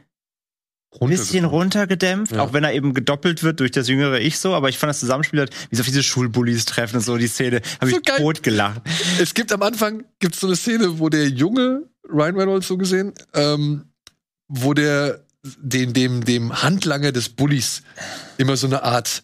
bisschen 0.99 1.45
runtergedämpft, 1.45 2.31
Ja. 2.33 2.41
auch 2.41 2.53
wenn 2.53 2.63
er 2.63 2.73
eben 2.73 2.93
gedoppelt 2.93 3.43
wird 3.43 3.59
durch 3.59 3.71
das 3.71 3.87
jüngere 3.87 4.19
Ich 4.19 4.39
so, 4.39 4.53
aber 4.55 4.69
ich 4.69 4.77
fand 4.77 4.89
das 4.89 4.99
Zusammenspiel, 4.99 5.39
halt, 5.41 5.51
wie 5.69 5.79
auf 5.79 5.85
diese 5.85 6.01
Schulbullies 6.03 6.65
treffen 6.65 6.97
und 6.97 7.01
so, 7.03 7.17
die 7.17 7.27
Szene, 7.27 7.61
habe 7.81 7.91
So 7.91 7.97
ich 7.97 8.03
geil. 8.03 8.17
tot 8.17 8.41
gelacht. 8.43 8.81
Es 9.19 9.33
gibt 9.33 9.51
am 9.51 9.61
Anfang 9.61 10.03
gibt's 10.19 10.39
so 10.39 10.47
eine 10.47 10.55
Szene, 10.55 10.99
wo 10.99 11.09
der 11.09 11.27
junge 11.29 11.83
Ryan 12.09 12.35
Reynolds 12.37 12.67
so 12.67 12.77
gesehen, 12.77 13.13
ähm, 13.33 13.85
wo 14.47 14.73
der 14.73 15.23
dem 15.59 15.93
dem 15.93 16.23
dem 16.25 16.61
Handlanger 16.63 17.11
des 17.11 17.29
Bullies 17.29 17.83
immer 18.37 18.57
so 18.57 18.67
eine 18.67 18.83
Art 18.83 19.23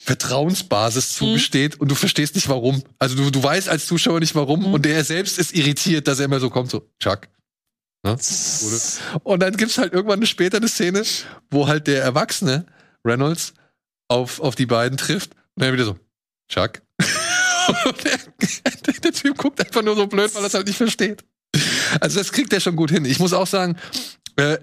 Vertrauensbasis 0.00 1.14
zugesteht 1.14 1.80
und 1.80 1.90
du 1.90 1.94
verstehst 1.94 2.34
nicht 2.34 2.48
warum. 2.48 2.82
Also 2.98 3.14
du, 3.16 3.30
du 3.30 3.42
weißt 3.42 3.68
als 3.68 3.86
Zuschauer 3.86 4.20
nicht 4.20 4.34
warum 4.34 4.72
und 4.72 4.84
der 4.84 5.04
selbst 5.04 5.38
ist 5.38 5.54
irritiert, 5.54 6.06
dass 6.08 6.18
er 6.18 6.26
immer 6.26 6.40
so 6.40 6.50
kommt 6.50 6.70
so 6.70 6.88
Chuck 7.00 7.28
Ne? 8.16 9.20
Und 9.24 9.40
dann 9.40 9.56
gibt's 9.56 9.78
halt 9.78 9.92
irgendwann 9.92 10.24
später 10.26 10.56
eine 10.58 10.68
Szene, 10.68 11.02
wo 11.50 11.66
halt 11.68 11.86
der 11.86 12.02
Erwachsene 12.02 12.66
Reynolds 13.06 13.54
auf, 14.08 14.40
auf 14.40 14.54
die 14.54 14.66
beiden 14.66 14.96
trifft 14.98 15.32
und 15.54 15.62
er 15.62 15.72
wieder 15.72 15.84
so, 15.84 15.96
Chuck. 16.50 16.80
Und 17.84 18.02
der, 18.04 18.18
der 19.04 19.12
Typ 19.12 19.36
guckt 19.36 19.60
einfach 19.60 19.82
nur 19.82 19.94
so 19.94 20.06
blöd, 20.06 20.34
weil 20.34 20.42
er 20.42 20.46
es 20.46 20.54
halt 20.54 20.66
nicht 20.66 20.78
versteht. 20.78 21.22
Also 22.00 22.18
das 22.18 22.32
kriegt 22.32 22.50
er 22.54 22.60
schon 22.60 22.76
gut 22.76 22.90
hin. 22.90 23.04
Ich 23.04 23.18
muss 23.18 23.34
auch 23.34 23.46
sagen, 23.46 23.76
äh, 24.36 24.56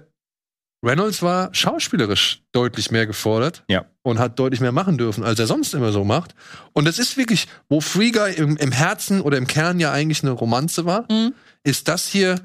Reynolds 0.84 1.22
war 1.22 1.54
schauspielerisch 1.54 2.42
deutlich 2.50 2.90
mehr 2.90 3.06
gefordert 3.06 3.62
Ja. 3.68 3.86
und 4.02 4.18
hat 4.18 4.38
deutlich 4.40 4.60
mehr 4.60 4.72
machen 4.72 4.98
dürfen, 4.98 5.22
als 5.22 5.38
er 5.38 5.46
sonst 5.46 5.72
immer 5.74 5.92
so 5.92 6.02
macht. 6.04 6.34
Und 6.72 6.84
das 6.84 6.98
ist 6.98 7.16
wirklich, 7.16 7.46
wo 7.68 7.80
Free 7.80 8.10
Guy 8.10 8.34
im, 8.34 8.56
im 8.56 8.72
Herzen 8.72 9.20
oder 9.20 9.38
im 9.38 9.46
Kern 9.46 9.78
ja 9.78 9.92
eigentlich 9.92 10.22
eine 10.24 10.32
Romanze 10.32 10.84
war, 10.84 11.06
Mhm. 11.10 11.32
ist 11.62 11.86
das 11.86 12.08
hier, 12.08 12.40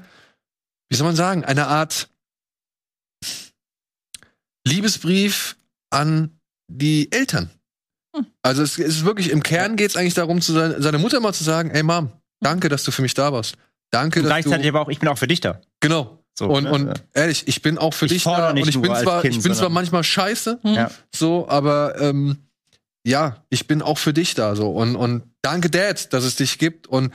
wie 0.92 0.96
soll 0.96 1.06
man 1.06 1.16
sagen, 1.16 1.42
eine 1.42 1.68
Art 1.68 2.10
Liebesbrief 4.68 5.56
an 5.90 6.38
die 6.68 7.10
Eltern. 7.10 7.48
Hm. 8.14 8.26
Also 8.42 8.62
es 8.62 8.76
ist 8.76 9.02
wirklich, 9.02 9.30
im 9.30 9.42
Kern 9.42 9.76
geht 9.76 9.88
es 9.88 9.96
eigentlich 9.96 10.12
darum, 10.12 10.42
zu 10.42 10.52
sein, 10.52 10.74
seine 10.82 10.98
Mutter 10.98 11.20
mal 11.20 11.32
zu 11.32 11.44
sagen, 11.44 11.70
ey 11.70 11.82
Mom, 11.82 12.12
danke, 12.40 12.68
dass 12.68 12.84
du 12.84 12.90
für 12.90 13.00
mich 13.00 13.14
da 13.14 13.32
warst. 13.32 13.56
Danke, 13.90 14.18
Und 14.18 14.26
dass 14.26 14.32
gleichzeitig 14.32 14.64
du... 14.64 14.68
aber 14.68 14.82
auch, 14.82 14.90
ich 14.90 14.98
bin 14.98 15.08
auch 15.08 15.16
für 15.16 15.26
dich 15.26 15.40
da. 15.40 15.62
Genau. 15.80 16.22
So, 16.38 16.48
und, 16.48 16.64
ne? 16.64 16.72
und 16.72 17.04
ehrlich, 17.14 17.48
ich 17.48 17.62
bin 17.62 17.78
auch 17.78 17.94
für 17.94 18.04
Ich 18.04 18.12
dich 18.12 18.24
da 18.24 18.52
nicht 18.52 18.64
und 18.64 18.68
ich 18.68 18.80
bin 18.80 18.90
als 18.90 19.02
zwar, 19.02 19.22
Kind, 19.22 19.34
ich 19.34 19.42
bin 19.42 19.54
zwar 19.54 19.70
manchmal 19.70 20.04
scheiße, 20.04 20.60
Ja. 20.62 20.90
so, 21.14 21.48
aber 21.48 21.98
ähm, 22.00 22.36
ja, 23.06 23.42
ich 23.48 23.66
bin 23.66 23.80
auch 23.80 23.98
für 23.98 24.12
dich 24.12 24.34
da 24.34 24.56
so 24.56 24.70
und 24.72 24.94
und 24.94 25.22
danke 25.40 25.70
Dad, 25.70 26.12
dass 26.12 26.24
es 26.24 26.36
dich 26.36 26.58
gibt 26.58 26.86
und 26.86 27.14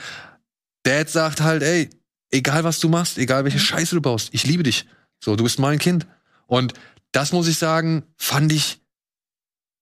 Dad 0.82 1.10
sagt 1.10 1.42
halt, 1.42 1.62
ey, 1.62 1.92
egal 2.32 2.64
was 2.64 2.80
du 2.80 2.90
machst, 2.90 3.18
egal 3.18 3.44
welche 3.46 3.60
Scheiße 3.60 3.96
du 3.96 4.02
baust, 4.02 4.30
ich 4.32 4.46
liebe 4.46 4.64
dich. 4.64 4.86
So, 5.24 5.36
du 5.36 5.44
bist 5.44 5.60
mein 5.60 5.80
Kind 5.80 6.06
und 6.46 6.74
das 7.12 7.32
muss 7.32 7.48
ich 7.48 7.58
sagen, 7.58 8.04
fand 8.18 8.52
ich 8.52 8.80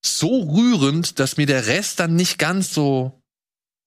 so 0.05 0.41
rührend, 0.43 1.19
dass 1.19 1.38
mir 1.38 1.45
der 1.47 1.65
Rest 1.67 1.99
dann 1.99 2.15
nicht 2.15 2.38
ganz 2.38 2.73
so 2.73 3.22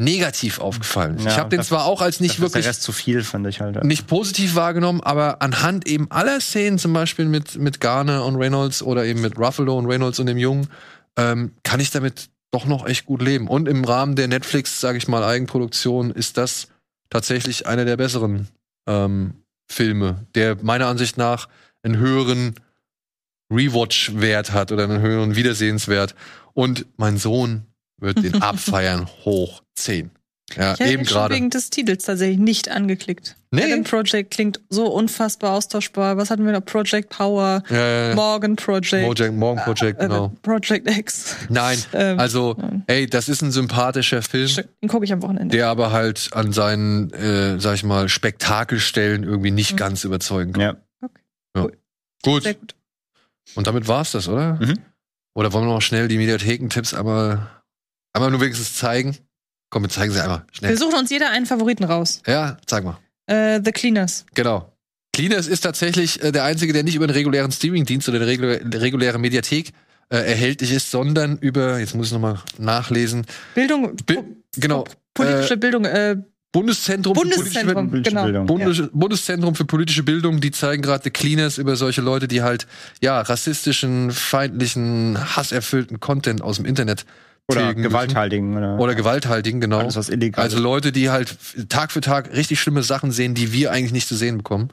negativ 0.00 0.58
aufgefallen 0.60 1.16
ist. 1.16 1.24
Ja, 1.24 1.30
ich 1.32 1.38
habe 1.38 1.48
den 1.50 1.58
das- 1.58 1.68
zwar 1.68 1.84
auch 1.84 2.00
als 2.02 2.20
nicht 2.20 2.38
wirklich 2.40 2.62
Der 2.64 2.70
Rest 2.70 2.82
zu 2.82 2.92
viel, 2.92 3.22
fand 3.24 3.46
ich 3.48 3.60
halt. 3.60 3.82
nicht 3.84 4.06
positiv 4.06 4.54
wahrgenommen, 4.54 5.00
aber 5.00 5.42
anhand 5.42 5.88
eben 5.88 6.10
aller 6.10 6.40
Szenen, 6.40 6.78
zum 6.78 6.92
Beispiel 6.92 7.24
mit, 7.24 7.56
mit 7.56 7.80
Garner 7.80 8.24
und 8.24 8.36
Reynolds 8.36 8.82
oder 8.82 9.04
eben 9.04 9.20
mit 9.20 9.36
Ruffalo 9.38 9.76
und 9.76 9.86
Reynolds 9.86 10.18
und 10.20 10.26
dem 10.26 10.38
Jungen, 10.38 10.68
ähm, 11.16 11.54
kann 11.64 11.80
ich 11.80 11.90
damit 11.90 12.30
doch 12.52 12.64
noch 12.64 12.86
echt 12.86 13.06
gut 13.06 13.22
leben. 13.22 13.48
Und 13.48 13.66
im 13.68 13.84
Rahmen 13.84 14.14
der 14.14 14.28
Netflix, 14.28 14.80
sage 14.80 14.98
ich 14.98 15.08
mal, 15.08 15.24
Eigenproduktion 15.24 16.10
ist 16.12 16.36
das 16.36 16.68
tatsächlich 17.10 17.66
einer 17.66 17.84
der 17.84 17.96
besseren 17.96 18.48
ähm, 18.86 19.34
Filme, 19.70 20.26
der 20.34 20.56
meiner 20.62 20.86
Ansicht 20.86 21.16
nach 21.16 21.48
einen 21.82 21.98
höheren 21.98 22.54
Rewatch-Wert 23.50 24.52
hat 24.52 24.72
oder 24.72 24.84
einen 24.84 25.00
höheren 25.00 25.36
Wiedersehenswert. 25.36 26.14
Und 26.54 26.86
mein 26.96 27.16
Sohn 27.18 27.66
wird 27.98 28.22
den 28.22 28.42
abfeiern 28.42 29.06
hoch 29.24 29.62
10. 29.74 30.10
Ja, 30.56 30.72
Ich 30.74 30.80
eben 30.80 31.04
gerade. 31.04 31.34
wegen 31.34 31.50
des 31.50 31.68
Titels 31.68 32.04
tatsächlich 32.04 32.38
nicht 32.38 32.70
angeklickt. 32.70 33.36
Nee. 33.50 33.64
Adam 33.64 33.84
Project 33.84 34.30
klingt 34.30 34.60
so 34.70 34.86
unfassbar 34.86 35.52
austauschbar. 35.52 36.16
Was 36.16 36.30
hatten 36.30 36.44
wir 36.46 36.52
noch? 36.52 36.64
Project 36.64 37.10
Power, 37.10 37.62
Ja, 37.68 37.76
ja, 37.76 38.08
ja. 38.10 38.14
Morgan 38.14 38.56
Project, 38.56 39.02
Mojang, 39.06 39.36
Morgan 39.36 39.64
Project, 39.64 40.00
äh, 40.00 40.04
genau. 40.06 40.32
Project 40.42 40.88
X. 40.90 41.36
Nein, 41.50 41.78
Ähm, 41.92 42.18
also, 42.18 42.54
nein. 42.58 42.82
ey, 42.86 43.06
das 43.06 43.28
ist 43.28 43.42
ein 43.42 43.52
sympathischer 43.52 44.22
Film, 44.22 44.48
Den 44.82 44.88
gucke 44.88 45.04
ich 45.04 45.12
am 45.12 45.22
Wochenende. 45.22 45.54
der 45.56 45.68
aber 45.68 45.92
halt 45.92 46.30
an 46.32 46.52
seinen, 46.52 47.10
äh, 47.12 47.60
sag 47.60 47.74
ich 47.74 47.84
mal, 47.84 48.08
Spektakelstellen 48.08 49.24
irgendwie 49.24 49.50
nicht 49.50 49.72
Mhm. 49.72 49.76
ganz 49.76 50.04
überzeugen 50.04 50.52
kann. 50.54 50.62
Ja. 50.62 50.76
Gut. 52.24 52.42
Sehr 52.42 52.54
gut. 52.54 52.74
Und 53.54 53.66
damit 53.66 53.86
war's 53.86 54.12
das, 54.12 54.28
oder? 54.28 54.54
Mhm. 54.60 54.78
Oder 55.34 55.52
wollen 55.52 55.66
wir 55.66 55.72
noch 55.74 55.82
schnell 55.82 56.08
die 56.08 56.16
Mediathekentipps 56.18 56.94
einmal, 56.94 57.48
einmal 58.12 58.30
nur 58.30 58.40
wenigstens 58.40 58.74
zeigen? 58.74 59.16
Komm, 59.70 59.82
wir 59.82 59.90
zeigen 59.90 60.12
sie 60.12 60.20
einmal. 60.22 60.44
Wir 60.50 60.56
Schnell. 60.58 60.78
suchen 60.78 60.98
uns 60.98 61.10
jeder 61.10 61.30
einen 61.30 61.46
Favoriten 61.46 61.84
raus. 61.84 62.22
Ja, 62.26 62.56
zeig 62.66 62.84
mal. 62.84 62.98
Äh, 63.26 63.60
The 63.64 63.72
Cleaners. 63.72 64.24
Genau. 64.34 64.72
Cleaners 65.12 65.46
ist 65.46 65.60
tatsächlich 65.60 66.22
äh, 66.22 66.32
der 66.32 66.44
einzige, 66.44 66.72
der 66.72 66.84
nicht 66.84 66.94
über 66.94 67.04
einen 67.04 67.14
regulären 67.14 67.50
Streamingdienst 67.52 68.08
oder 68.08 68.18
eine 68.18 68.26
regulä 68.26 68.60
reguläre 68.74 69.18
Mediathek 69.18 69.72
äh, 70.10 70.16
erhältlich 70.16 70.72
ist, 70.72 70.90
sondern 70.90 71.36
über, 71.38 71.78
jetzt 71.78 71.94
muss 71.94 72.06
ich 72.06 72.12
nochmal 72.12 72.40
nachlesen, 72.58 73.26
Bildung. 73.54 73.94
Bi- 74.06 74.20
genau, 74.56 74.84
Politische 75.12 75.54
äh, 75.54 75.56
Bildung. 75.58 75.84
Äh, 75.84 76.16
Bundeszentrum 76.50 77.14
für 77.14 77.20
politische 77.20 77.42
Bundeszentrum. 77.42 77.90
politische 77.90 78.10
Genau. 78.14 78.24
Bildung. 78.24 78.46
Bundes 78.46 78.82
Bundeszentrum 78.92 79.54
für 79.54 79.64
politische 79.66 80.02
Bildung, 80.02 80.40
die 80.40 80.50
zeigen 80.50 80.80
gerade 80.80 81.04
The 81.04 81.10
Cleaners 81.10 81.58
über 81.58 81.76
solche 81.76 82.00
Leute, 82.00 82.26
die 82.26 82.40
halt 82.40 82.66
ja 83.02 83.20
rassistischen, 83.20 84.12
feindlichen, 84.12 85.18
hasserfüllten 85.36 86.00
Content 86.00 86.40
aus 86.40 86.56
dem 86.56 86.64
Internet 86.64 87.04
Oder 87.50 87.60
tilgen 87.62 87.80
müssen. 87.80 87.90
gewalthaltigen. 87.92 88.56
Oder, 88.56 88.78
oder 88.78 88.94
gewalthaltigen, 88.94 89.60
genau. 89.60 89.78
alles, 89.78 89.96
was 89.96 90.08
illegal 90.10 90.44
Also. 90.44 90.58
Leute, 90.58 90.92
die 90.92 91.08
halt 91.08 91.36
Tag 91.70 91.92
für 91.92 92.02
Tag 92.02 92.32
richtig 92.34 92.60
schlimme 92.60 92.82
Sachen 92.82 93.10
sehen, 93.10 93.34
die 93.34 93.52
wir 93.52 93.72
eigentlich 93.72 93.92
nicht 93.92 94.06
zu 94.06 94.16
sehen 94.16 94.36
bekommen. 94.38 94.68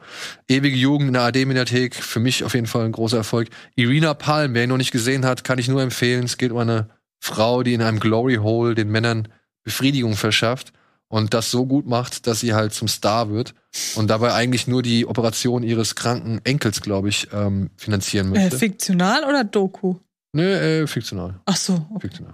Ewige 0.49 0.75
Jugend 0.75 1.07
in 1.07 1.13
der 1.13 1.23
AD-Mediathek, 1.23 1.95
für 1.95 2.19
mich 2.19 2.43
auf 2.43 2.53
jeden 2.53 2.67
Fall 2.67 2.83
ein 2.85 2.91
großer 2.91 3.17
Erfolg. 3.17 3.47
Irina 3.75 4.13
Palm, 4.13 4.53
wer 4.53 4.63
ihn 4.63 4.69
noch 4.69 4.77
nicht 4.77 4.91
gesehen 4.91 5.25
hat, 5.25 5.43
kann 5.45 5.57
ich 5.57 5.69
nur 5.69 5.81
empfehlen. 5.81 6.25
Es 6.25 6.37
geht 6.37 6.51
um 6.51 6.57
eine 6.57 6.89
Frau, 7.21 7.63
die 7.63 7.73
in 7.73 7.81
einem 7.81 7.99
Glory 8.01 8.35
Hole 8.35 8.75
den 8.75 8.89
Männern 8.89 9.29
Befriedigung 9.63 10.15
verschafft 10.15 10.73
und 11.07 11.33
das 11.33 11.49
so 11.51 11.65
gut 11.65 11.87
macht, 11.87 12.27
dass 12.27 12.41
sie 12.41 12.53
halt 12.53 12.73
zum 12.73 12.87
Star 12.89 13.29
wird 13.31 13.53
und 13.95 14.09
dabei 14.09 14.33
eigentlich 14.33 14.67
nur 14.67 14.83
die 14.83 15.07
Operation 15.07 15.63
ihres 15.63 15.95
kranken 15.95 16.41
Enkels, 16.43 16.81
glaube 16.81 17.07
ich, 17.09 17.29
ähm, 17.33 17.69
finanzieren 17.77 18.27
Äh, 18.35 18.39
möchte. 18.41 18.59
fiktional 18.59 19.23
oder 19.23 19.43
Doku? 19.45 19.95
Nö, 20.33 20.43
äh, 20.43 20.85
fiktional. 20.87 21.39
Ach 21.45 21.55
so. 21.55 21.73
Okay. 21.91 22.01
Fiktional. 22.01 22.33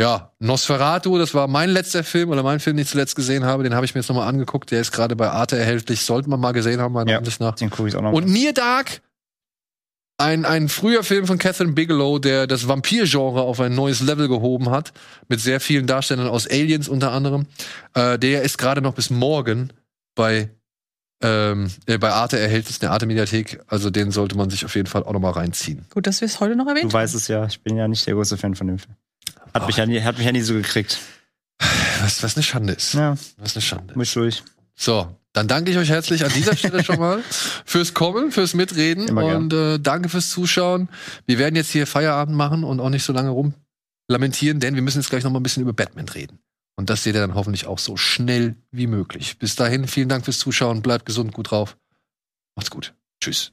Ja, 0.00 0.32
Nosferatu, 0.40 1.18
das 1.18 1.34
war 1.34 1.46
mein 1.46 1.70
letzter 1.70 2.02
Film 2.02 2.30
oder 2.30 2.42
mein 2.42 2.58
Film, 2.58 2.76
den 2.76 2.82
ich 2.82 2.90
zuletzt 2.90 3.14
gesehen 3.14 3.44
habe. 3.44 3.62
Den 3.62 3.74
habe 3.74 3.86
ich 3.86 3.94
mir 3.94 4.00
jetzt 4.00 4.08
nochmal 4.08 4.28
angeguckt. 4.28 4.70
Der 4.72 4.80
ist 4.80 4.90
gerade 4.90 5.14
bei 5.14 5.30
Arte 5.30 5.56
erhältlich. 5.56 6.00
Sollte 6.04 6.28
man 6.28 6.40
mal 6.40 6.52
gesehen 6.52 6.80
haben, 6.80 6.92
meiner 6.92 7.12
Ja. 7.12 7.18
Ansicht 7.18 7.40
nach. 7.40 7.54
Den 7.54 7.70
gucke 7.70 7.88
ich 7.88 7.94
auch 7.96 8.02
noch. 8.02 8.12
Und 8.12 8.26
Near 8.26 8.52
Dark, 8.52 9.02
ein, 10.18 10.44
ein 10.44 10.68
früher 10.68 11.04
Film 11.04 11.26
von 11.26 11.38
Catherine 11.38 11.72
Bigelow, 11.74 12.18
der 12.18 12.48
das 12.48 12.66
Vampir-Genre 12.66 13.42
auf 13.42 13.60
ein 13.60 13.74
neues 13.74 14.00
Level 14.00 14.26
gehoben 14.26 14.70
hat. 14.70 14.92
Mit 15.28 15.40
sehr 15.40 15.60
vielen 15.60 15.86
Darstellern 15.86 16.26
aus 16.26 16.48
Aliens 16.48 16.88
unter 16.88 17.12
anderem. 17.12 17.46
Äh, 17.94 18.18
der 18.18 18.42
ist 18.42 18.58
gerade 18.58 18.80
noch 18.80 18.94
bis 18.94 19.10
morgen 19.10 19.72
bei, 20.16 20.50
ähm, 21.22 21.70
äh, 21.86 21.98
bei 21.98 22.10
Arte 22.10 22.38
erhältlich, 22.38 22.76
in 22.76 22.80
der 22.80 22.90
Arte-Mediathek. 22.90 23.60
Also 23.68 23.90
den 23.90 24.10
sollte 24.10 24.36
man 24.36 24.50
sich 24.50 24.64
auf 24.64 24.74
jeden 24.74 24.88
Fall 24.88 25.04
auch 25.04 25.12
nochmal 25.12 25.32
reinziehen. 25.32 25.84
Gut, 25.90 26.08
dass 26.08 26.20
wir 26.20 26.26
es 26.26 26.40
heute 26.40 26.56
noch 26.56 26.66
erwähnt 26.66 26.86
du 26.86 26.92
weißt 26.92 27.14
es 27.14 27.28
ja, 27.28 27.46
ich 27.46 27.60
bin 27.62 27.76
ja 27.76 27.86
nicht 27.86 28.04
der 28.08 28.14
größte 28.14 28.36
Fan 28.36 28.56
von 28.56 28.66
dem 28.66 28.78
Film. 28.80 28.96
Hat, 29.54 29.66
mich, 29.66 29.76
ja 29.76 29.86
nie, 29.86 30.00
hat 30.02 30.16
mich 30.16 30.26
ja 30.26 30.32
nie 30.32 30.40
so 30.40 30.54
gekriegt. 30.54 30.98
Was, 32.02 32.22
was 32.22 32.36
eine 32.36 32.42
Schande 32.42 32.72
ist. 32.72 32.94
Ja, 32.94 33.16
Was 33.38 33.54
eine 33.54 33.62
Schande. 33.62 33.94
muss 33.96 34.12
durch. 34.12 34.42
So, 34.74 35.16
dann 35.32 35.46
danke 35.46 35.70
ich 35.70 35.78
euch 35.78 35.88
herzlich 35.88 36.24
an 36.24 36.32
dieser 36.32 36.56
Stelle 36.56 36.82
schon 36.82 36.98
mal 36.98 37.22
fürs 37.64 37.94
Kommen, 37.94 38.32
fürs 38.32 38.54
Mitreden 38.54 39.08
Immer 39.08 39.24
und 39.24 39.52
äh, 39.52 39.78
danke 39.78 40.08
fürs 40.08 40.30
Zuschauen. 40.30 40.88
Wir 41.26 41.38
werden 41.38 41.54
jetzt 41.54 41.70
hier 41.70 41.86
Feierabend 41.86 42.36
machen 42.36 42.64
und 42.64 42.80
auch 42.80 42.90
nicht 42.90 43.04
so 43.04 43.12
lange 43.12 43.30
rum 43.30 43.54
lamentieren, 44.08 44.60
denn 44.60 44.74
wir 44.74 44.82
müssen 44.82 44.98
jetzt 44.98 45.10
gleich 45.10 45.24
noch 45.24 45.30
mal 45.30 45.40
ein 45.40 45.42
bisschen 45.44 45.62
über 45.62 45.72
Batman 45.72 46.08
reden. 46.08 46.40
Und 46.76 46.90
das 46.90 47.04
seht 47.04 47.14
ihr 47.14 47.20
dann 47.20 47.34
hoffentlich 47.34 47.66
auch 47.66 47.78
so 47.78 47.96
schnell 47.96 48.56
wie 48.72 48.86
möglich. 48.88 49.38
Bis 49.38 49.54
dahin, 49.54 49.86
vielen 49.86 50.08
Dank 50.08 50.24
fürs 50.24 50.38
Zuschauen, 50.38 50.82
bleibt 50.82 51.06
gesund, 51.06 51.32
gut 51.32 51.50
drauf. 51.50 51.76
Macht's 52.56 52.70
gut. 52.70 52.94
Tschüss. 53.20 53.52